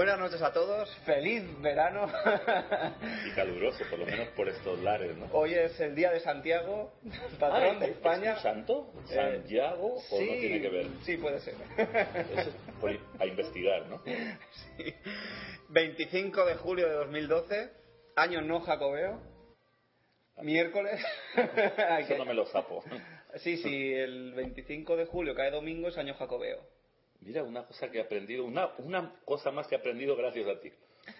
Buenas 0.00 0.18
noches 0.18 0.40
a 0.40 0.50
todos, 0.50 0.88
feliz 1.04 1.42
verano. 1.60 2.10
Y 3.26 3.30
caluroso, 3.32 3.84
por 3.90 3.98
lo 3.98 4.06
menos 4.06 4.28
por 4.28 4.48
estos 4.48 4.80
lares, 4.80 5.14
¿no? 5.14 5.26
Hoy 5.34 5.52
es 5.52 5.78
el 5.78 5.94
día 5.94 6.10
de 6.10 6.20
Santiago, 6.20 6.94
patrón 7.38 7.76
Ah, 7.76 7.80
de 7.80 7.84
¿es- 7.90 7.96
España. 7.96 8.30
¿Es 8.30 8.36
un 8.38 8.42
santo? 8.42 8.94
Eh, 9.10 9.14
¿Santiago? 9.14 9.96
¿O 9.96 10.00
sí, 10.00 10.24
no 10.26 10.32
tiene 10.40 10.62
que 10.62 10.68
ver? 10.70 10.86
Sí, 11.04 11.18
puede 11.18 11.38
ser. 11.40 11.52
Eso 11.76 12.40
es 12.40 12.48
por- 12.80 12.98
a 13.18 13.26
investigar, 13.26 13.88
¿no? 13.88 14.00
Sí. 14.78 14.94
25 15.68 16.46
de 16.46 16.54
julio 16.54 16.88
de 16.88 16.94
2012, 16.94 17.70
año 18.16 18.40
no 18.40 18.60
jacobeo, 18.62 19.20
miércoles. 20.38 20.98
Eso 21.98 22.14
no 22.16 22.24
me 22.24 22.32
lo 22.32 22.46
sapo. 22.46 22.82
Sí, 23.36 23.58
sí, 23.58 23.92
el 23.92 24.32
25 24.32 24.96
de 24.96 25.04
julio 25.04 25.34
cae 25.34 25.50
domingo 25.50 25.88
es 25.88 25.98
año 25.98 26.14
jacobeo. 26.14 26.79
Mira, 27.20 27.42
una 27.42 27.64
cosa 27.64 27.90
que 27.90 27.98
he 27.98 28.00
aprendido, 28.00 28.44
una, 28.44 28.70
una 28.78 29.12
cosa 29.24 29.50
más 29.50 29.66
que 29.66 29.74
he 29.74 29.78
aprendido 29.78 30.16
gracias 30.16 30.48
a 30.48 30.60
ti. 30.60 30.72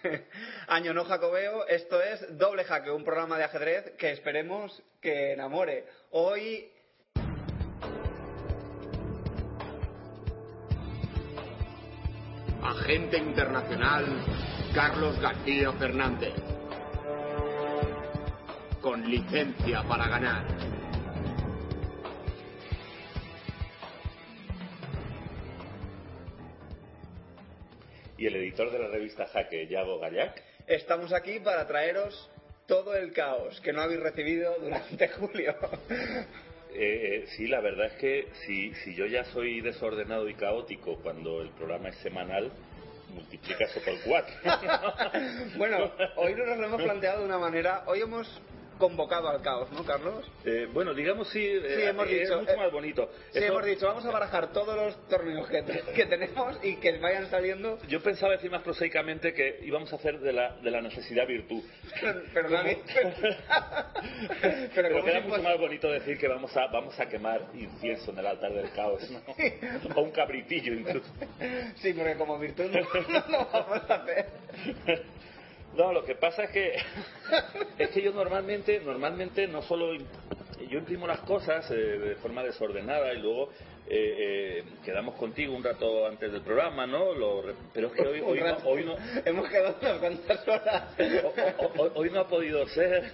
Año 0.67 0.93
no 0.93 1.05
jacobeo, 1.05 1.67
esto 1.67 2.01
es 2.01 2.37
Doble 2.37 2.63
Jaque, 2.63 2.91
un 2.91 3.03
programa 3.03 3.37
de 3.37 3.43
ajedrez 3.43 3.91
que 3.97 4.11
esperemos 4.11 4.81
que 4.99 5.33
enamore. 5.33 5.85
Hoy 6.11 6.71
Agente 12.63 13.17
internacional 13.17 14.05
Carlos 14.73 15.19
García 15.19 15.71
Fernández. 15.73 16.33
Con 18.81 19.09
licencia 19.09 19.83
para 19.83 20.07
ganar. 20.07 20.45
Y 28.21 28.27
el 28.27 28.35
editor 28.35 28.71
de 28.71 28.77
la 28.77 28.87
revista 28.87 29.25
Jaque, 29.25 29.65
Yago 29.65 29.97
Gallac, 29.97 30.43
estamos 30.67 31.11
aquí 31.11 31.39
para 31.39 31.65
traeros 31.65 32.29
todo 32.67 32.93
el 32.93 33.13
caos 33.13 33.59
que 33.61 33.73
no 33.73 33.81
habéis 33.81 33.99
recibido 33.99 34.55
durante 34.59 35.07
julio. 35.17 35.55
eh, 36.71 37.25
sí, 37.35 37.47
la 37.47 37.61
verdad 37.61 37.87
es 37.87 37.93
que 37.93 38.27
si, 38.45 38.75
si 38.75 38.93
yo 38.93 39.07
ya 39.07 39.23
soy 39.23 39.61
desordenado 39.61 40.29
y 40.29 40.35
caótico 40.35 40.97
cuando 41.01 41.41
el 41.41 41.49
programa 41.49 41.89
es 41.89 41.95
semanal, 42.03 42.51
multiplica 43.11 43.65
eso 43.65 43.81
por 43.83 43.99
cuatro. 44.01 44.35
bueno, 45.57 45.91
hoy 46.17 46.35
nos 46.35 46.59
lo 46.59 46.65
hemos 46.67 46.83
planteado 46.83 47.21
de 47.21 47.25
una 47.25 47.39
manera, 47.39 47.85
hoy 47.87 48.01
hemos 48.01 48.39
convocado 48.81 49.29
al 49.29 49.41
caos, 49.41 49.71
¿no, 49.71 49.85
Carlos? 49.85 50.29
Eh, 50.43 50.67
bueno, 50.73 50.93
digamos 50.93 51.29
sí, 51.29 51.45
eh, 51.45 51.61
Sí, 51.77 51.81
hemos 51.83 52.07
es 52.07 52.19
dicho, 52.21 52.39
mucho 52.39 52.51
eh, 52.51 52.57
más 52.57 52.71
bonito. 52.71 53.09
Sí, 53.31 53.37
Eso- 53.37 53.47
hemos 53.47 53.63
dicho, 53.65 53.85
vamos 53.85 54.03
a 54.05 54.11
barajar 54.11 54.51
todos 54.51 54.75
los 54.75 55.07
torneos 55.07 55.47
que, 55.47 55.63
que 55.95 56.05
tenemos 56.07 56.57
y 56.63 56.77
que 56.77 56.97
vayan 56.97 57.29
saliendo, 57.29 57.77
Yo 57.87 58.01
pensaba 58.01 58.33
decir 58.33 58.49
más 58.49 58.63
prosaicamente 58.63 59.33
que 59.33 59.59
íbamos 59.63 59.93
a 59.93 59.97
hacer 59.97 60.19
de 60.19 60.33
la, 60.33 60.55
de 60.57 60.71
la 60.71 60.81
necesidad 60.81 61.27
virtud. 61.27 61.63
pero 62.01 62.21
Pero, 62.33 62.49
Pero 64.75 64.89
como 64.91 65.05
queda 65.05 65.19
mucho 65.21 65.43
más 65.43 65.57
bonito 65.59 65.91
decir 65.91 66.17
que 66.17 66.27
vamos 66.27 66.55
a, 66.57 66.67
vamos 66.67 66.99
a 66.99 67.07
quemar 67.07 67.41
incienso 67.53 68.11
en 68.11 68.19
el 68.19 68.25
altar 68.25 68.51
del 68.53 68.71
caos, 68.71 69.07
¿no? 69.11 69.21
O 69.95 70.01
un 70.01 70.11
cabritillo 70.11 70.73
incluso. 70.73 71.11
Sí, 71.75 71.93
porque 71.93 72.15
como 72.15 72.39
virtud 72.39 72.65
no, 72.71 72.79
no 73.09 73.23
lo 73.29 73.45
vamos 73.51 73.81
a 73.89 73.93
hacer. 73.95 74.25
No, 75.73 75.93
lo 75.93 76.03
que 76.03 76.15
pasa 76.15 76.43
es 76.43 76.51
que 76.51 76.75
es 77.79 77.89
que 77.89 78.01
yo 78.01 78.11
normalmente, 78.11 78.79
normalmente 78.81 79.47
no 79.47 79.61
solo 79.61 79.93
yo 80.69 80.77
imprimo 80.77 81.07
las 81.07 81.21
cosas 81.21 81.69
eh, 81.71 81.75
de 81.75 82.15
forma 82.17 82.43
desordenada 82.43 83.13
y 83.13 83.19
luego 83.19 83.49
eh, 83.87 84.59
eh, 84.59 84.63
quedamos 84.85 85.15
contigo 85.15 85.55
un 85.55 85.63
rato 85.63 86.05
antes 86.05 86.31
del 86.31 86.41
programa, 86.41 86.85
¿no? 86.85 87.13
Lo 87.13 87.43
pero 87.73 87.87
es 87.87 87.93
que 87.93 88.01
hoy, 88.07 88.19
hoy, 88.25 88.39
no, 88.41 88.57
hoy 88.69 88.85
no, 88.85 88.95
Hemos 89.25 89.49
quedado 89.49 89.75
unas 89.81 89.97
cuantas 89.99 90.47
horas. 90.47 90.83
O- 91.23 91.65
o- 91.65 91.83
o- 91.85 91.91
hoy 91.95 92.09
no 92.09 92.19
ha 92.19 92.27
podido 92.27 92.67
ser. 92.67 93.11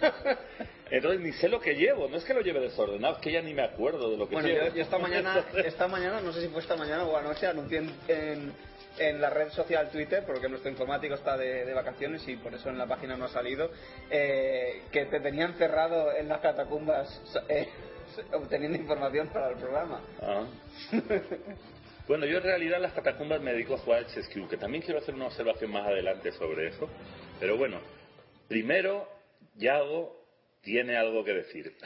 Entonces 0.90 1.20
ni 1.20 1.32
sé 1.34 1.48
lo 1.50 1.60
que 1.60 1.74
llevo. 1.74 2.08
No 2.08 2.16
es 2.16 2.24
que 2.24 2.32
lo 2.34 2.40
lleve 2.40 2.60
desordenado, 2.60 3.16
es 3.16 3.20
que 3.20 3.30
ya 3.30 3.42
ni 3.42 3.52
me 3.52 3.62
acuerdo 3.62 4.10
de 4.10 4.16
lo 4.16 4.26
que 4.28 4.34
Bueno, 4.34 4.48
llevo. 4.48 4.66
yo, 4.68 4.74
yo 4.74 4.82
esta 4.82 4.98
mañana, 4.98 5.44
esta 5.64 5.86
mañana, 5.86 6.20
no 6.22 6.32
sé 6.32 6.40
si 6.40 6.48
fue 6.48 6.62
esta 6.62 6.76
mañana 6.76 7.04
o 7.04 7.14
anoche, 7.16 7.46
anuncié 7.46 7.78
en, 7.78 7.90
en, 8.08 8.52
en 8.98 9.20
la 9.20 9.30
red 9.30 9.50
social 9.50 9.90
Twitter, 9.90 10.24
porque 10.26 10.48
nuestro 10.48 10.70
informático 10.70 11.14
está 11.14 11.36
de, 11.36 11.64
de 11.64 11.74
vacaciones 11.74 12.26
y 12.28 12.36
por 12.36 12.54
eso 12.54 12.68
en 12.68 12.78
la 12.78 12.86
página 12.86 13.16
no 13.16 13.26
ha 13.26 13.28
salido, 13.28 13.70
eh, 14.10 14.82
que 14.92 15.06
te 15.06 15.20
tenían 15.20 15.54
cerrado 15.54 16.12
en 16.12 16.28
las 16.28 16.40
catacumbas 16.40 17.20
eh, 17.48 17.68
obteniendo 18.32 18.78
información 18.78 19.28
para 19.28 19.50
el 19.50 19.56
programa. 19.56 20.00
Ah. 20.20 20.46
Bueno, 22.08 22.24
yo 22.24 22.38
en 22.38 22.42
realidad 22.44 22.76
en 22.76 22.84
las 22.84 22.94
catacumbas 22.94 23.40
me 23.42 23.52
dedico 23.52 23.74
a 23.74 23.78
jugar 23.78 24.06
al 24.06 24.48
que 24.48 24.56
también 24.56 24.82
quiero 24.82 24.98
hacer 24.98 25.14
una 25.14 25.26
observación 25.26 25.70
más 25.70 25.86
adelante 25.86 26.32
sobre 26.32 26.68
eso. 26.68 26.88
Pero 27.38 27.58
bueno, 27.58 27.80
primero, 28.48 29.06
Yago 29.56 30.16
tiene 30.62 30.96
algo 30.96 31.22
que 31.22 31.34
decir. 31.34 31.76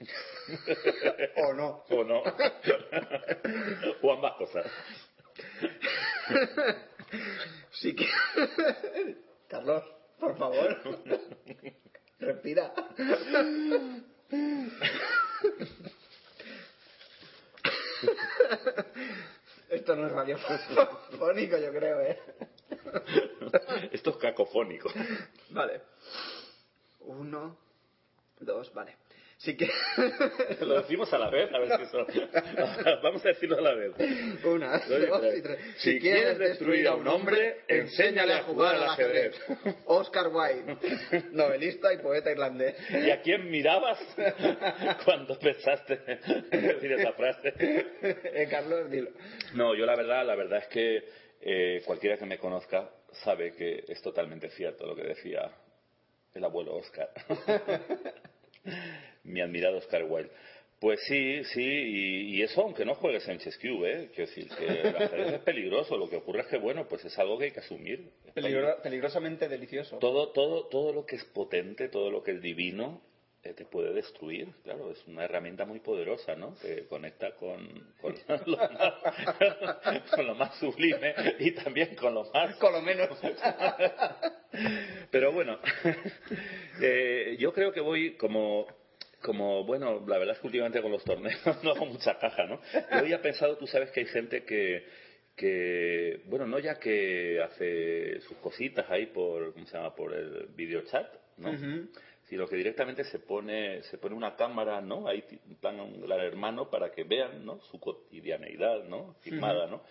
¿O 1.36 1.52
no? 1.52 1.84
¿O 1.90 2.02
no? 2.02 2.22
o 4.02 4.12
ambas 4.12 4.32
cosas. 4.34 4.66
Sí 7.72 7.94
que... 7.94 8.06
Carlos, 9.48 9.82
por 10.18 10.36
favor. 10.36 10.78
Respira. 12.18 12.72
Esto 19.68 19.96
no 19.96 20.06
es 20.06 20.12
radiofónico, 20.12 21.56
yo 21.58 21.72
creo, 21.72 22.00
¿eh? 22.02 22.18
Esto 23.92 24.10
es 24.10 24.16
cacofónico. 24.16 24.90
Vale. 25.50 25.82
Uno, 27.00 27.56
dos, 28.40 28.72
vale. 28.74 28.96
Sí 29.40 29.56
que... 29.56 29.66
Lo 30.60 30.82
decimos 30.82 31.10
a 31.14 31.18
la 31.18 31.30
vez, 31.30 31.50
a 31.50 31.58
ver 31.58 31.74
si 31.78 31.82
eso... 31.84 32.06
Vamos 33.02 33.24
a 33.24 33.28
decirlo 33.28 33.56
a 33.56 33.62
la 33.62 33.74
vez. 33.74 33.92
Una, 34.44 34.78
dos 34.80 35.34
y 35.34 35.40
tres. 35.40 35.58
si 35.78 35.98
quieres 35.98 36.38
destruir 36.38 36.86
a 36.86 36.94
un 36.94 37.08
hombre, 37.08 37.60
enséñale 37.66 38.34
a 38.34 38.42
jugar 38.42 38.74
al 38.74 38.82
ajedrez. 38.82 39.40
Oscar 39.86 40.28
Wilde, 40.28 40.76
novelista 41.32 41.90
y 41.90 41.98
poeta 41.98 42.30
irlandés. 42.30 42.76
¿Y 42.90 43.10
a 43.10 43.22
quién 43.22 43.50
mirabas 43.50 43.98
cuando 45.06 45.38
pensaste 45.38 45.96
decir 46.50 46.92
esa 46.92 47.12
frase? 47.12 47.54
Eh, 47.56 48.46
Carlos, 48.50 48.90
dilo. 48.90 49.10
No, 49.54 49.74
yo 49.74 49.86
la 49.86 49.96
verdad, 49.96 50.26
la 50.26 50.34
verdad 50.34 50.58
es 50.58 50.68
que 50.68 51.02
eh, 51.40 51.82
cualquiera 51.86 52.18
que 52.18 52.26
me 52.26 52.36
conozca 52.36 52.90
sabe 53.24 53.54
que 53.54 53.84
es 53.88 54.02
totalmente 54.02 54.50
cierto 54.50 54.86
lo 54.86 54.94
que 54.94 55.04
decía 55.04 55.50
el 56.34 56.44
abuelo 56.44 56.74
Oscar. 56.74 57.08
Mi 59.24 59.40
admirado 59.40 59.78
Oscar 59.78 60.04
Wilde. 60.04 60.30
Pues 60.78 60.98
sí, 61.06 61.44
sí, 61.44 61.62
y, 61.62 62.36
y 62.38 62.42
eso 62.42 62.62
aunque 62.62 62.86
no 62.86 62.94
juegues 62.94 63.28
en 63.28 63.38
Chess 63.38 63.58
Cube, 63.58 63.92
¿eh? 63.92 64.10
Quiero 64.14 64.30
decir 64.30 64.48
que 64.48 64.64
el 64.66 64.96
ajedrez 64.96 65.32
es 65.34 65.40
peligroso. 65.40 65.96
Lo 65.98 66.08
que 66.08 66.16
ocurre 66.16 66.40
es 66.40 66.46
que, 66.46 66.56
bueno, 66.56 66.88
pues 66.88 67.04
es 67.04 67.18
algo 67.18 67.36
que 67.38 67.44
hay 67.46 67.50
que 67.50 67.60
asumir. 67.60 68.10
Peligro- 68.34 68.80
peligrosamente 68.82 69.46
delicioso. 69.46 69.98
Todo, 69.98 70.30
todo, 70.30 70.68
todo 70.68 70.94
lo 70.94 71.04
que 71.04 71.16
es 71.16 71.24
potente, 71.26 71.88
todo 71.90 72.10
lo 72.10 72.22
que 72.22 72.30
es 72.30 72.40
divino, 72.40 73.02
eh, 73.42 73.52
te 73.52 73.66
puede 73.66 73.92
destruir, 73.92 74.48
claro, 74.64 74.90
es 74.90 75.06
una 75.06 75.24
herramienta 75.24 75.66
muy 75.66 75.80
poderosa, 75.80 76.34
¿no? 76.34 76.54
Que 76.62 76.86
conecta 76.86 77.34
con, 77.36 77.94
con, 78.00 78.14
lo, 78.46 78.56
más, 78.56 80.10
con 80.14 80.26
lo 80.26 80.34
más 80.34 80.58
sublime 80.58 81.14
y 81.40 81.50
también 81.52 81.94
con 81.94 82.14
lo 82.14 82.24
más... 82.32 82.56
Con 82.56 82.72
lo 82.72 82.80
menos. 82.80 83.08
Pero 85.10 85.32
bueno, 85.32 85.58
eh, 86.82 87.36
yo 87.38 87.52
creo 87.52 87.72
que 87.72 87.80
voy 87.80 88.16
como 88.16 88.66
como, 89.20 89.64
bueno, 89.64 90.04
la 90.06 90.18
verdad 90.18 90.34
es 90.34 90.40
que 90.40 90.46
últimamente 90.46 90.82
con 90.82 90.90
los 90.90 91.04
torneos 91.04 91.40
no 91.62 91.70
hago 91.72 91.86
mucha 91.86 92.18
caja, 92.18 92.46
¿no? 92.46 92.60
Yo 92.72 92.98
había 92.98 93.22
pensado, 93.22 93.56
tú 93.56 93.66
sabes 93.66 93.90
que 93.90 94.00
hay 94.00 94.06
gente 94.06 94.44
que, 94.44 94.84
que, 95.36 96.22
bueno, 96.26 96.46
no 96.46 96.58
ya 96.58 96.78
que 96.78 97.40
hace 97.42 98.20
sus 98.22 98.36
cositas 98.38 98.90
ahí 98.90 99.06
por, 99.06 99.52
¿cómo 99.52 99.66
se 99.66 99.76
llama?, 99.76 99.94
por 99.94 100.14
el 100.14 100.48
video 100.54 100.82
chat, 100.82 101.06
¿no? 101.38 101.50
Sino 102.28 102.46
que 102.46 102.56
directamente 102.56 103.04
se 103.04 103.18
pone, 103.18 103.82
se 103.84 103.98
pone 103.98 104.14
una 104.14 104.36
cámara, 104.36 104.80
¿no? 104.80 105.08
Ahí 105.08 105.24
en 105.48 105.56
plan 105.56 105.80
un 105.80 106.00
gran 106.00 106.20
hermano 106.20 106.70
para 106.70 106.92
que 106.92 107.04
vean, 107.04 107.44
¿no? 107.44 107.60
Su 107.62 107.80
cotidianeidad, 107.80 108.84
¿no? 108.84 109.16
Filmada, 109.20 109.66
¿no? 109.66 109.82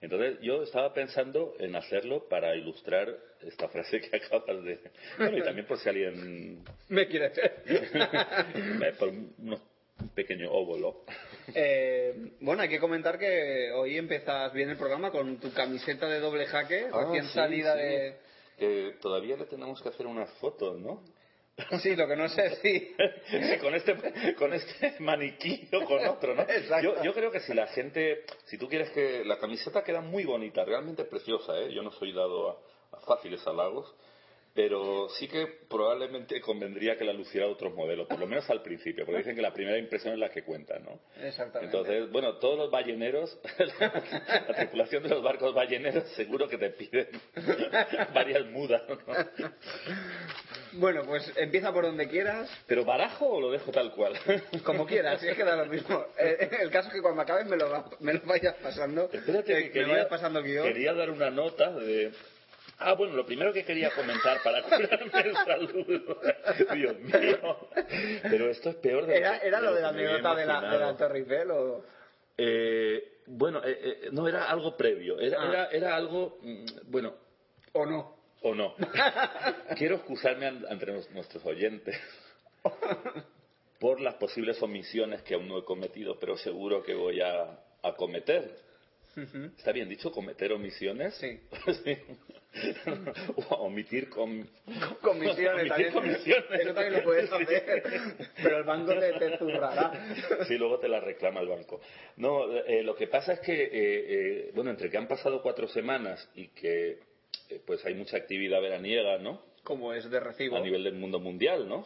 Entonces 0.00 0.38
yo 0.42 0.62
estaba 0.62 0.92
pensando 0.92 1.54
en 1.58 1.74
hacerlo 1.74 2.28
para 2.28 2.54
ilustrar 2.54 3.08
esta 3.42 3.68
frase 3.68 4.00
que 4.00 4.16
acabas 4.24 4.62
de... 4.64 4.78
Bueno, 5.18 5.38
y 5.38 5.42
también 5.42 5.66
por 5.66 5.78
si 5.78 5.88
alguien... 5.88 6.62
Me 6.88 7.06
quiere 7.08 7.26
hacer. 7.26 7.62
por 8.98 9.08
unos- 9.08 9.62
un 9.98 10.08
pequeño 10.10 10.50
óvulo. 10.52 11.04
Eh, 11.54 12.32
bueno, 12.40 12.60
hay 12.62 12.68
que 12.68 12.78
comentar 12.78 13.18
que 13.18 13.72
hoy 13.72 13.96
empiezas 13.96 14.52
bien 14.52 14.68
el 14.68 14.76
programa 14.76 15.10
con 15.10 15.38
tu 15.40 15.50
camiseta 15.54 16.06
de 16.06 16.20
doble 16.20 16.44
jaque, 16.44 16.88
Ah, 16.92 17.04
recién 17.06 17.24
sí, 17.24 17.32
salida 17.32 17.74
sí. 17.74 17.80
de... 17.82 18.16
Que 18.58 18.94
todavía 19.00 19.36
le 19.38 19.46
tenemos 19.46 19.80
que 19.82 19.88
hacer 19.88 20.06
unas 20.06 20.30
fotos, 20.34 20.78
¿no? 20.78 21.02
Sí, 21.82 21.96
lo 21.96 22.06
que 22.06 22.16
no 22.16 22.28
sé 22.28 22.56
si... 22.56 22.94
con 23.60 23.74
este 23.74 24.34
con 24.34 24.52
este 24.52 24.96
maniquí 25.00 25.68
o 25.72 25.84
con 25.84 26.06
otro, 26.06 26.34
¿no? 26.34 26.46
Yo, 26.82 27.02
yo 27.02 27.14
creo 27.14 27.30
que 27.30 27.40
si 27.40 27.54
la 27.54 27.66
gente, 27.68 28.24
si 28.44 28.58
tú 28.58 28.68
quieres 28.68 28.90
que 28.90 29.24
la 29.24 29.38
camiseta 29.38 29.82
queda 29.82 30.00
muy 30.00 30.24
bonita, 30.24 30.64
realmente 30.64 31.04
preciosa, 31.04 31.58
¿eh? 31.58 31.72
Yo 31.72 31.82
no 31.82 31.92
soy 31.92 32.12
dado 32.12 32.50
a, 32.50 32.96
a 32.96 33.00
fáciles 33.00 33.46
halagos, 33.46 33.94
pero 34.56 35.08
sí 35.10 35.28
que 35.28 35.46
probablemente 35.68 36.40
convendría 36.40 36.96
que 36.96 37.04
la 37.04 37.12
luciera 37.12 37.46
otros 37.46 37.74
modelos, 37.74 38.08
por 38.08 38.18
lo 38.18 38.26
menos 38.26 38.48
al 38.50 38.62
principio, 38.62 39.04
porque 39.04 39.18
dicen 39.18 39.36
que 39.36 39.42
la 39.42 39.52
primera 39.52 39.76
impresión 39.78 40.14
es 40.14 40.18
la 40.18 40.30
que 40.30 40.42
cuenta, 40.42 40.78
¿no? 40.78 40.98
Exactamente. 41.22 41.66
Entonces, 41.76 42.10
bueno, 42.10 42.38
todos 42.38 42.56
los 42.58 42.70
balleneros, 42.70 43.38
la 44.48 44.54
tripulación 44.56 45.02
de 45.02 45.10
los 45.10 45.22
barcos 45.22 45.54
balleneros, 45.54 46.08
seguro 46.12 46.48
que 46.48 46.56
te 46.58 46.70
piden 46.70 47.08
varias 48.14 48.46
mudas, 48.46 48.82
¿no? 48.88 48.96
Bueno, 50.72 51.02
pues 51.06 51.30
empieza 51.36 51.72
por 51.72 51.84
donde 51.84 52.08
quieras, 52.08 52.50
¿Pero 52.66 52.84
barajo 52.84 53.26
o 53.26 53.40
lo 53.40 53.50
dejo 53.50 53.70
tal 53.70 53.92
cual? 53.92 54.14
como 54.64 54.86
quieras, 54.86 55.20
si 55.20 55.28
es 55.28 55.36
que 55.36 55.44
da 55.44 55.56
lo 55.56 55.66
mismo. 55.66 56.04
Eh, 56.18 56.48
el 56.60 56.70
caso 56.70 56.88
es 56.88 56.94
que 56.94 57.02
cuando 57.02 57.22
acabes 57.22 57.46
me 57.46 57.56
lo, 57.56 57.70
va- 57.70 57.90
me 58.00 58.14
lo 58.14 58.20
vayas 58.24 58.54
pasando. 58.62 59.10
Espérate 59.12 59.52
eh, 59.52 59.56
que 59.56 59.64
me 59.66 59.70
quería, 59.72 59.88
vayas 59.92 60.08
pasando 60.08 60.42
guion. 60.42 60.66
quería 60.66 60.92
dar 60.94 61.10
una 61.10 61.30
nota 61.30 61.70
de... 61.72 62.12
Ah, 62.78 62.92
bueno, 62.94 63.14
lo 63.14 63.24
primero 63.24 63.52
que 63.52 63.64
quería 63.64 63.90
comentar 63.90 64.42
para 64.42 64.62
curarme 64.62 65.20
el 65.20 65.34
saludo. 65.34 66.20
Dios 66.74 66.98
mío. 67.00 67.68
Pero 68.22 68.50
esto 68.50 68.70
es 68.70 68.76
peor 68.76 69.06
de 69.06 69.12
lo 69.12 69.18
¿Era, 69.26 69.40
que- 69.40 69.46
era 69.48 69.60
lo 69.60 69.74
de 69.74 69.80
la 69.80 69.88
anécdota 69.88 70.34
de 70.34 70.46
la, 70.46 70.54
de 70.60 70.60
la 70.60 70.66
imaginado. 70.68 70.96
Torre 70.96 71.18
Eiffel 71.20 71.50
o...? 71.52 71.84
Eh, 72.38 73.22
bueno, 73.28 73.62
eh, 73.64 73.78
eh, 74.04 74.08
no, 74.12 74.28
era 74.28 74.44
algo 74.50 74.76
previo. 74.76 75.18
Era, 75.18 75.38
Ah. 75.40 75.48
era, 75.48 75.66
era 75.70 75.96
algo... 75.96 76.38
mm, 76.42 76.64
Bueno, 76.90 77.14
¿O 77.72 77.86
no? 77.86 78.14
o 78.42 78.54
no. 78.54 78.74
Quiero 79.78 79.96
excusarme 79.96 80.46
an- 80.46 80.66
ante 80.68 80.86
nuestros 80.86 81.44
oyentes 81.46 81.98
por 83.80 84.00
las 84.00 84.14
posibles 84.14 84.60
omisiones 84.62 85.22
que 85.22 85.34
aún 85.34 85.48
no 85.48 85.58
he 85.58 85.64
cometido, 85.64 86.18
pero 86.18 86.36
seguro 86.36 86.82
que 86.82 86.94
voy 86.94 87.20
a, 87.22 87.58
a 87.82 87.94
cometer. 87.96 88.65
¿Está 89.56 89.72
bien 89.72 89.88
dicho 89.88 90.12
cometer 90.12 90.52
omisiones? 90.52 91.14
Sí. 91.14 91.40
Sí. 91.84 91.96
o 93.36 93.54
omitir 93.56 94.08
con... 94.08 94.48
Comisiones 95.02 95.70
Omitir 95.70 95.92
también. 95.92 95.92
comisiones. 95.92 96.60
Eso 96.60 96.74
también 96.74 96.92
lo 96.94 97.02
puedes 97.04 97.32
hacer. 97.32 97.82
Pero 98.42 98.58
el 98.58 98.64
banco 98.64 98.94
te, 98.98 99.12
te 99.12 99.38
zurrará. 99.38 100.44
Sí, 100.46 100.56
luego 100.56 100.78
te 100.78 100.88
la 100.88 101.00
reclama 101.00 101.40
el 101.40 101.48
banco. 101.48 101.80
No, 102.16 102.50
eh, 102.56 102.82
lo 102.82 102.94
que 102.94 103.08
pasa 103.08 103.34
es 103.34 103.40
que, 103.40 103.52
eh, 103.52 103.70
eh, 103.72 104.50
bueno, 104.54 104.70
entre 104.70 104.90
que 104.90 104.96
han 104.96 105.08
pasado 105.08 105.42
cuatro 105.42 105.68
semanas 105.68 106.28
y 106.34 106.48
que 106.48 106.98
eh, 107.48 107.60
pues 107.66 107.84
hay 107.84 107.94
mucha 107.94 108.16
actividad 108.16 108.60
veraniega, 108.60 109.18
¿no? 109.18 109.42
Como 109.62 109.92
es 109.92 110.08
de 110.10 110.20
recibo. 110.20 110.56
A 110.56 110.60
nivel 110.60 110.84
del 110.84 110.94
mundo 110.94 111.20
mundial, 111.20 111.68
¿no? 111.68 111.84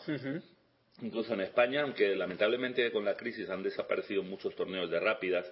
Incluso 1.03 1.33
en 1.33 1.41
España, 1.41 1.83
aunque 1.83 2.15
lamentablemente 2.15 2.91
con 2.93 3.05
la 3.05 3.17
crisis 3.17 3.49
han 3.49 3.63
desaparecido 3.63 4.23
muchos 4.23 4.55
torneos 4.55 4.91
de 4.91 5.01
rápidas 5.01 5.51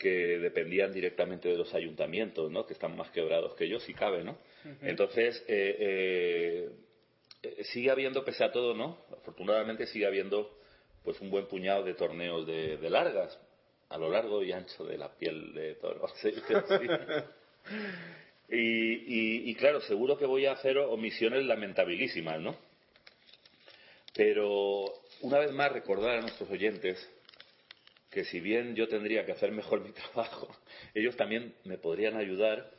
que 0.00 0.38
dependían 0.38 0.92
directamente 0.92 1.48
de 1.50 1.56
los 1.58 1.72
ayuntamientos, 1.74 2.50
¿no? 2.50 2.66
Que 2.66 2.72
están 2.72 2.96
más 2.96 3.10
quebrados 3.10 3.54
que 3.54 3.64
ellos, 3.66 3.82
si 3.84 3.92
cabe, 3.94 4.24
¿no? 4.24 4.38
Entonces, 4.82 5.44
eh, 5.46 6.70
eh, 7.42 7.64
sigue 7.64 7.90
habiendo, 7.90 8.24
pese 8.24 8.42
a 8.42 8.50
todo, 8.50 8.74
¿no? 8.74 8.98
Afortunadamente 9.12 9.86
sigue 9.86 10.06
habiendo, 10.06 10.50
pues, 11.04 11.20
un 11.20 11.30
buen 11.30 11.46
puñado 11.46 11.84
de 11.84 11.94
torneos 11.94 12.46
de, 12.46 12.78
de 12.78 12.90
largas, 12.90 13.38
a 13.90 13.98
lo 13.98 14.08
largo 14.10 14.42
y 14.42 14.52
ancho 14.52 14.84
de 14.84 14.96
la 14.96 15.10
piel 15.16 15.52
de 15.52 15.74
toro. 15.74 16.08
Sí. 16.20 16.32
Y, 18.48 18.56
y- 18.56 19.50
y, 19.50 19.54
claro, 19.54 19.80
seguro 19.82 20.18
que 20.18 20.26
voy 20.26 20.46
a 20.46 20.52
hacer 20.52 20.76
omisiones 20.78 21.44
lamentabilísimas, 21.44 22.40
¿no? 22.40 22.56
Pero 24.14 24.84
una 25.20 25.38
vez 25.38 25.52
más 25.52 25.70
recordar 25.72 26.16
a 26.18 26.20
nuestros 26.22 26.50
oyentes 26.50 26.98
que 28.10 28.24
si 28.24 28.40
bien 28.40 28.74
yo 28.74 28.88
tendría 28.88 29.24
que 29.24 29.32
hacer 29.32 29.52
mejor 29.52 29.80
mi 29.84 29.92
trabajo, 29.92 30.48
ellos 30.94 31.16
también 31.16 31.54
me 31.64 31.78
podrían 31.78 32.16
ayudar 32.16 32.70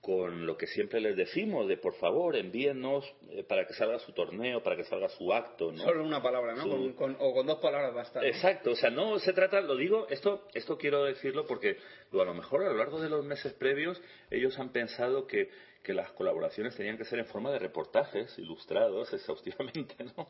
con 0.00 0.46
lo 0.46 0.56
que 0.56 0.66
siempre 0.66 0.98
les 0.98 1.14
decimos 1.14 1.68
de 1.68 1.76
por 1.76 1.94
favor 1.96 2.34
envíennos 2.34 3.04
eh, 3.32 3.44
para 3.44 3.66
que 3.66 3.74
salga 3.74 3.98
su 3.98 4.12
torneo, 4.12 4.62
para 4.62 4.74
que 4.74 4.84
salga 4.84 5.10
su 5.10 5.30
acto, 5.30 5.72
¿no? 5.72 5.84
Solo 5.84 6.04
una 6.04 6.22
palabra, 6.22 6.54
¿no? 6.54 6.62
Su- 6.62 6.70
Con- 6.70 6.92
con- 6.94 7.16
o 7.20 7.34
con 7.34 7.46
dos 7.46 7.58
palabras 7.58 7.92
basta. 7.94 8.20
¿no? 8.22 8.26
Exacto, 8.26 8.70
o 8.70 8.76
sea, 8.76 8.88
no 8.88 9.18
se 9.18 9.34
trata, 9.34 9.60
lo 9.60 9.76
digo, 9.76 10.06
esto, 10.08 10.48
esto 10.54 10.78
quiero 10.78 11.04
decirlo 11.04 11.46
porque 11.46 11.76
lo- 12.12 12.22
a 12.22 12.24
lo 12.24 12.32
mejor 12.32 12.62
a 12.62 12.70
lo 12.70 12.78
largo 12.78 12.98
de 12.98 13.10
los 13.10 13.26
meses 13.26 13.52
previos 13.52 14.00
ellos 14.30 14.58
han 14.58 14.72
pensado 14.72 15.26
que, 15.26 15.50
que 15.82 15.92
las 15.92 16.10
colaboraciones 16.12 16.74
tenían 16.76 16.96
que 16.96 17.04
ser 17.04 17.18
en 17.18 17.26
forma 17.26 17.52
de 17.52 17.58
reportajes 17.58 18.38
ilustrados 18.38 19.12
exhaustivamente, 19.12 19.96
¿no? 20.16 20.28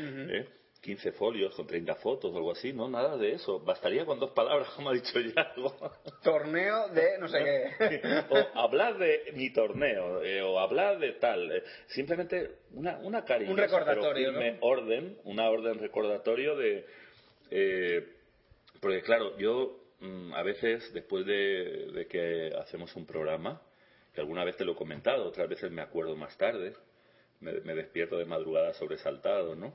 ¿Eh? 0.00 0.48
15 0.82 1.12
folios 1.12 1.54
con 1.54 1.64
30 1.64 1.94
fotos 1.94 2.32
o 2.32 2.36
algo 2.36 2.50
así, 2.50 2.72
no, 2.72 2.88
nada 2.88 3.16
de 3.16 3.34
eso. 3.34 3.60
Bastaría 3.60 4.04
con 4.04 4.18
dos 4.18 4.32
palabras, 4.32 4.68
como 4.70 4.90
ha 4.90 4.92
dicho 4.92 5.20
Yago. 5.20 5.76
Torneo 6.24 6.88
de 6.88 7.18
no 7.18 7.28
sé 7.28 7.38
qué. 7.78 8.24
o 8.30 8.58
hablar 8.58 8.98
de 8.98 9.32
mi 9.34 9.50
torneo, 9.52 10.22
eh, 10.24 10.42
o 10.42 10.58
hablar 10.58 10.98
de 10.98 11.12
tal. 11.12 11.52
eh, 11.52 11.62
simplemente 11.86 12.50
una, 12.72 12.98
una 12.98 13.24
cariñosa, 13.24 13.52
Un 13.52 13.58
recordatorio, 13.58 14.32
pero 14.34 14.54
¿no? 14.54 14.58
orden, 14.60 15.18
una 15.24 15.48
orden 15.48 15.78
recordatorio 15.78 16.56
de... 16.56 16.84
eh, 17.52 18.08
porque 18.80 19.02
claro, 19.02 19.38
yo 19.38 19.78
mm, 20.00 20.34
a 20.34 20.42
veces, 20.42 20.92
después 20.92 21.24
de, 21.24 21.92
de 21.94 22.06
que 22.08 22.52
hacemos 22.58 22.96
un 22.96 23.06
programa, 23.06 23.62
que 24.12 24.20
alguna 24.20 24.44
vez 24.44 24.56
te 24.56 24.64
lo 24.64 24.72
he 24.72 24.76
comentado, 24.76 25.28
otras 25.28 25.48
veces 25.48 25.70
me 25.70 25.80
acuerdo 25.80 26.16
más 26.16 26.36
tarde, 26.36 26.74
me, 27.38 27.52
me 27.60 27.74
despierto 27.76 28.18
de 28.18 28.24
madrugada 28.24 28.74
sobresaltado, 28.74 29.54
¿no? 29.54 29.74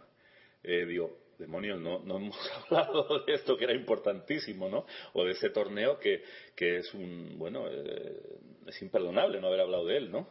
Eh, 0.64 0.86
digo, 0.86 1.18
demonios, 1.38 1.80
no, 1.80 2.00
no 2.00 2.18
hemos 2.18 2.38
hablado 2.70 3.24
de 3.26 3.34
esto 3.34 3.58
que 3.58 3.66
era 3.66 3.74
importantísimo, 3.74 4.70
¿no? 4.70 4.86
O 5.14 5.24
de 5.24 5.32
ese 5.32 5.50
torneo 5.50 6.00
que, 6.00 6.24
que 6.56 6.78
es 6.78 6.94
un, 6.94 7.38
bueno, 7.38 7.68
eh, 7.70 8.20
es 8.66 8.82
imperdonable 8.82 9.40
no 9.40 9.48
haber 9.48 9.62
hablado 9.62 9.86
de 9.86 9.98
él, 9.98 10.12
¿no? 10.12 10.28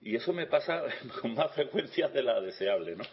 Y 0.00 0.16
eso 0.16 0.32
me 0.32 0.46
pasa 0.46 0.82
con 1.20 1.34
más 1.34 1.52
frecuencia 1.54 2.08
de 2.08 2.22
la 2.22 2.40
deseable, 2.40 2.96
¿no? 2.96 3.04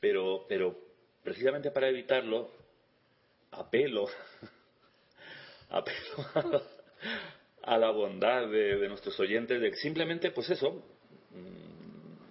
Pero, 0.00 0.46
pero 0.48 0.78
precisamente 1.22 1.70
para 1.70 1.88
evitarlo, 1.88 2.50
apelo, 3.50 4.06
apelo 5.70 6.62
a 7.62 7.76
la, 7.76 7.90
bondad 7.90 8.48
de, 8.48 8.78
de 8.78 8.88
nuestros 8.88 9.18
oyentes 9.20 9.60
de 9.60 9.70
que 9.70 9.76
simplemente, 9.76 10.30
pues 10.30 10.48
eso, 10.50 10.84
mm, 11.32 11.67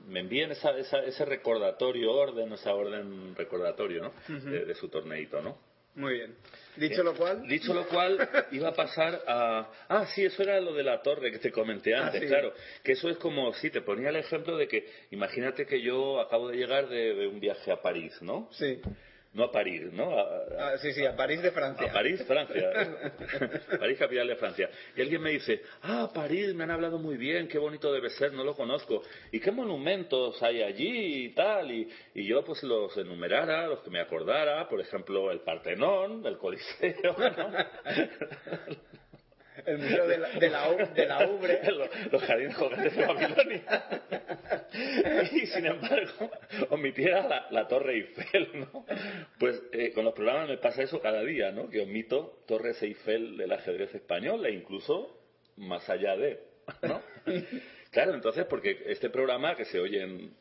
me 0.07 0.21
envíen 0.21 0.51
esa, 0.51 0.77
esa- 0.77 1.03
ese 1.03 1.25
recordatorio, 1.25 2.11
orden, 2.11 2.51
esa 2.53 2.73
orden 2.73 3.35
recordatorio, 3.35 4.01
¿no? 4.03 4.13
de, 4.51 4.65
de 4.65 4.75
su 4.75 4.89
torneito, 4.89 5.41
¿no? 5.41 5.57
Muy 5.95 6.13
bien. 6.13 6.35
Dicho 6.75 7.01
lo 7.01 7.15
cual, 7.15 7.47
Dicho 7.47 7.73
lo 7.73 7.87
cual, 7.87 8.19
iba 8.51 8.69
a 8.69 8.73
pasar 8.75 9.19
a... 9.25 9.67
Ah, 9.89 10.05
sí, 10.13 10.23
eso 10.23 10.43
era 10.43 10.59
lo 10.61 10.71
de 10.75 10.83
la 10.83 11.01
torre 11.01 11.31
que 11.31 11.39
te 11.39 11.51
comenté 11.51 11.95
Ah, 11.95 12.05
antes, 12.05 12.21
sí. 12.21 12.27
claro. 12.27 12.53
Que 12.83 12.91
eso 12.91 13.09
es 13.09 13.17
como, 13.17 13.51
sí, 13.55 13.71
te 13.71 13.81
ponía 13.81 14.09
el 14.09 14.15
ejemplo 14.17 14.55
de 14.57 14.67
que, 14.67 14.87
imagínate 15.09 15.65
que 15.65 15.81
yo 15.81 16.19
acabo 16.19 16.49
de 16.49 16.57
llegar 16.57 16.87
de, 16.87 17.15
de 17.15 17.27
un 17.27 17.39
viaje 17.39 17.71
a 17.71 17.81
París, 17.81 18.13
¿no? 18.21 18.47
sí. 18.51 18.79
No 19.38 19.44
a 19.46 19.51
París, 19.51 19.84
¿no? 19.94 20.17
A- 20.20 20.41
Ah, 20.60 20.77
sí, 20.79 20.91
sí, 20.91 21.06
a 21.06 21.15
París 21.15 21.41
de 21.44 21.51
Francia. 21.51 21.88
a 21.89 21.94
París, 21.94 22.24
Francia. 22.27 22.72
París, 23.79 23.98
capital 24.00 24.27
de 24.27 24.36
Francia. 24.36 24.70
Y 24.96 25.01
alguien 25.01 25.22
me 25.22 25.29
dice, 25.29 25.62
ah, 25.84 26.10
París, 26.13 26.53
me 26.56 26.63
han 26.63 26.72
hablado 26.72 26.98
muy 26.98 27.15
bien, 27.17 27.48
qué 27.48 27.60
bonito 27.60 27.94
debe 27.94 28.10
ser, 28.10 28.34
no 28.34 28.44
lo 28.44 28.56
conozco. 28.56 29.03
¿Y 29.32 29.39
qué 29.39 29.51
monumentos 29.51 30.41
hay 30.41 30.63
allí 30.63 31.25
y 31.25 31.29
tal? 31.36 31.72
Y, 31.72 31.88
y 32.15 32.25
yo 32.27 32.44
pues 32.44 32.63
los 32.63 32.98
enumerara, 32.98 33.67
los 33.67 33.82
que 33.82 33.91
me 33.91 34.00
acordara, 34.00 34.67
por 34.67 34.82
ejemplo, 34.82 35.32
el 35.32 35.41
Partenón, 35.41 36.25
el 36.25 36.38
Coliseo, 36.38 37.15
¿no? 37.17 37.51
El 39.65 39.77
museo 39.79 40.07
de 40.07 40.17
la, 40.17 40.29
de 40.29 40.49
la, 40.49 40.69
U- 40.71 40.93
de 40.93 41.05
la 41.05 41.27
Ubre. 41.29 41.59
los, 41.71 42.11
los 42.11 42.23
jardines 42.23 42.55
colgantes 42.55 42.95
de 42.95 43.05
Babilonia. 43.05 43.63
y 45.31 45.45
sin 45.47 45.65
embargo, 45.65 46.31
omitiera 46.69 47.27
la, 47.27 47.47
la 47.51 47.67
Torre 47.67 47.93
Eiffel, 47.95 48.49
¿no? 48.59 48.85
Pues 49.39 49.61
eh, 49.71 49.91
con 49.93 50.05
los 50.05 50.13
programas 50.13 50.47
me 50.49 50.57
pasa 50.57 50.83
eso 50.83 51.01
cada 51.01 51.23
día, 51.23 51.51
¿no? 51.51 51.69
Que 51.69 51.81
omito 51.81 52.43
Torres 52.47 52.81
Eiffel 52.83 53.37
del 53.37 53.51
ajedrez 53.51 53.93
español 53.95 54.45
e 54.45 54.51
incluso 54.51 55.17
más 55.57 55.89
allá 55.89 56.15
de, 56.15 56.39
¿no? 56.83 57.01
Claro, 57.91 58.13
entonces, 58.13 58.45
porque 58.45 58.83
este 58.87 59.09
programa 59.09 59.55
que 59.55 59.65
se 59.65 59.79
oye 59.79 60.03
en, 60.03 60.33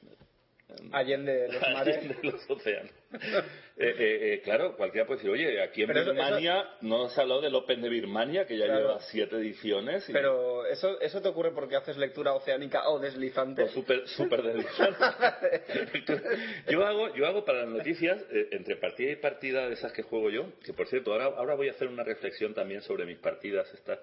Allende 0.93 1.49
los 1.53 1.63
mares. 1.73 1.97
Allende 1.99 2.19
los 2.23 2.51
océanos. 2.51 2.93
Eh, 3.79 3.95
eh, 3.99 4.33
eh, 4.33 4.41
claro, 4.43 4.75
cualquiera 4.75 5.07
puede 5.07 5.19
decir, 5.19 5.31
oye, 5.31 5.61
aquí 5.63 5.83
en 5.83 5.89
Pero 5.89 6.01
eso- 6.01 6.13
Birmania 6.15 6.67
no 6.81 7.11
se 7.11 7.21
ha 7.21 7.25
hablado 7.25 7.43
del 7.43 7.55
Open 7.55 7.83
de 7.83 7.91
Birmania, 7.91 8.47
que 8.47 8.57
ya 8.57 8.65
Claro. 8.65 8.81
lleva 8.81 9.01
siete 9.01 9.37
ediciones. 9.37 10.09
y- 10.09 10.15
Pero 10.15 10.65
eso, 10.65 10.99
eso 10.99 11.21
te 11.21 11.29
ocurre 11.29 11.51
porque 11.53 11.77
haces 11.77 11.99
lectura 11.99 12.33
oceánica 12.33 12.89
o 12.89 12.99
deslizante. 12.99 13.65
O 13.65 13.69
súper 13.69 14.09
súper 14.09 14.43
deslizante. 14.43 14.99
yo 16.71 16.87
hago 16.87 17.15
yo 17.15 17.27
hago 17.27 17.45
para 17.45 17.61
las 17.61 17.69
noticias 17.69 18.19
eh, 18.31 18.49
entre 18.53 18.77
partida 18.77 19.11
y 19.13 19.17
partida 19.17 19.69
de 19.69 19.75
esas 19.75 19.93
que 19.93 20.03
juego 20.03 20.31
yo 20.31 20.47
que 20.65 20.73
por 20.73 20.87
cierto 20.89 21.13
ahora 21.13 21.27
ahora 21.27 21.55
voy 21.55 21.69
a 21.69 21.73
hacer 21.73 21.89
una 21.89 22.03
reflexión 22.03 22.55
también 22.55 22.81
sobre 22.81 23.05
mis 23.05 23.19
partidas 23.19 23.69
estas 23.75 23.99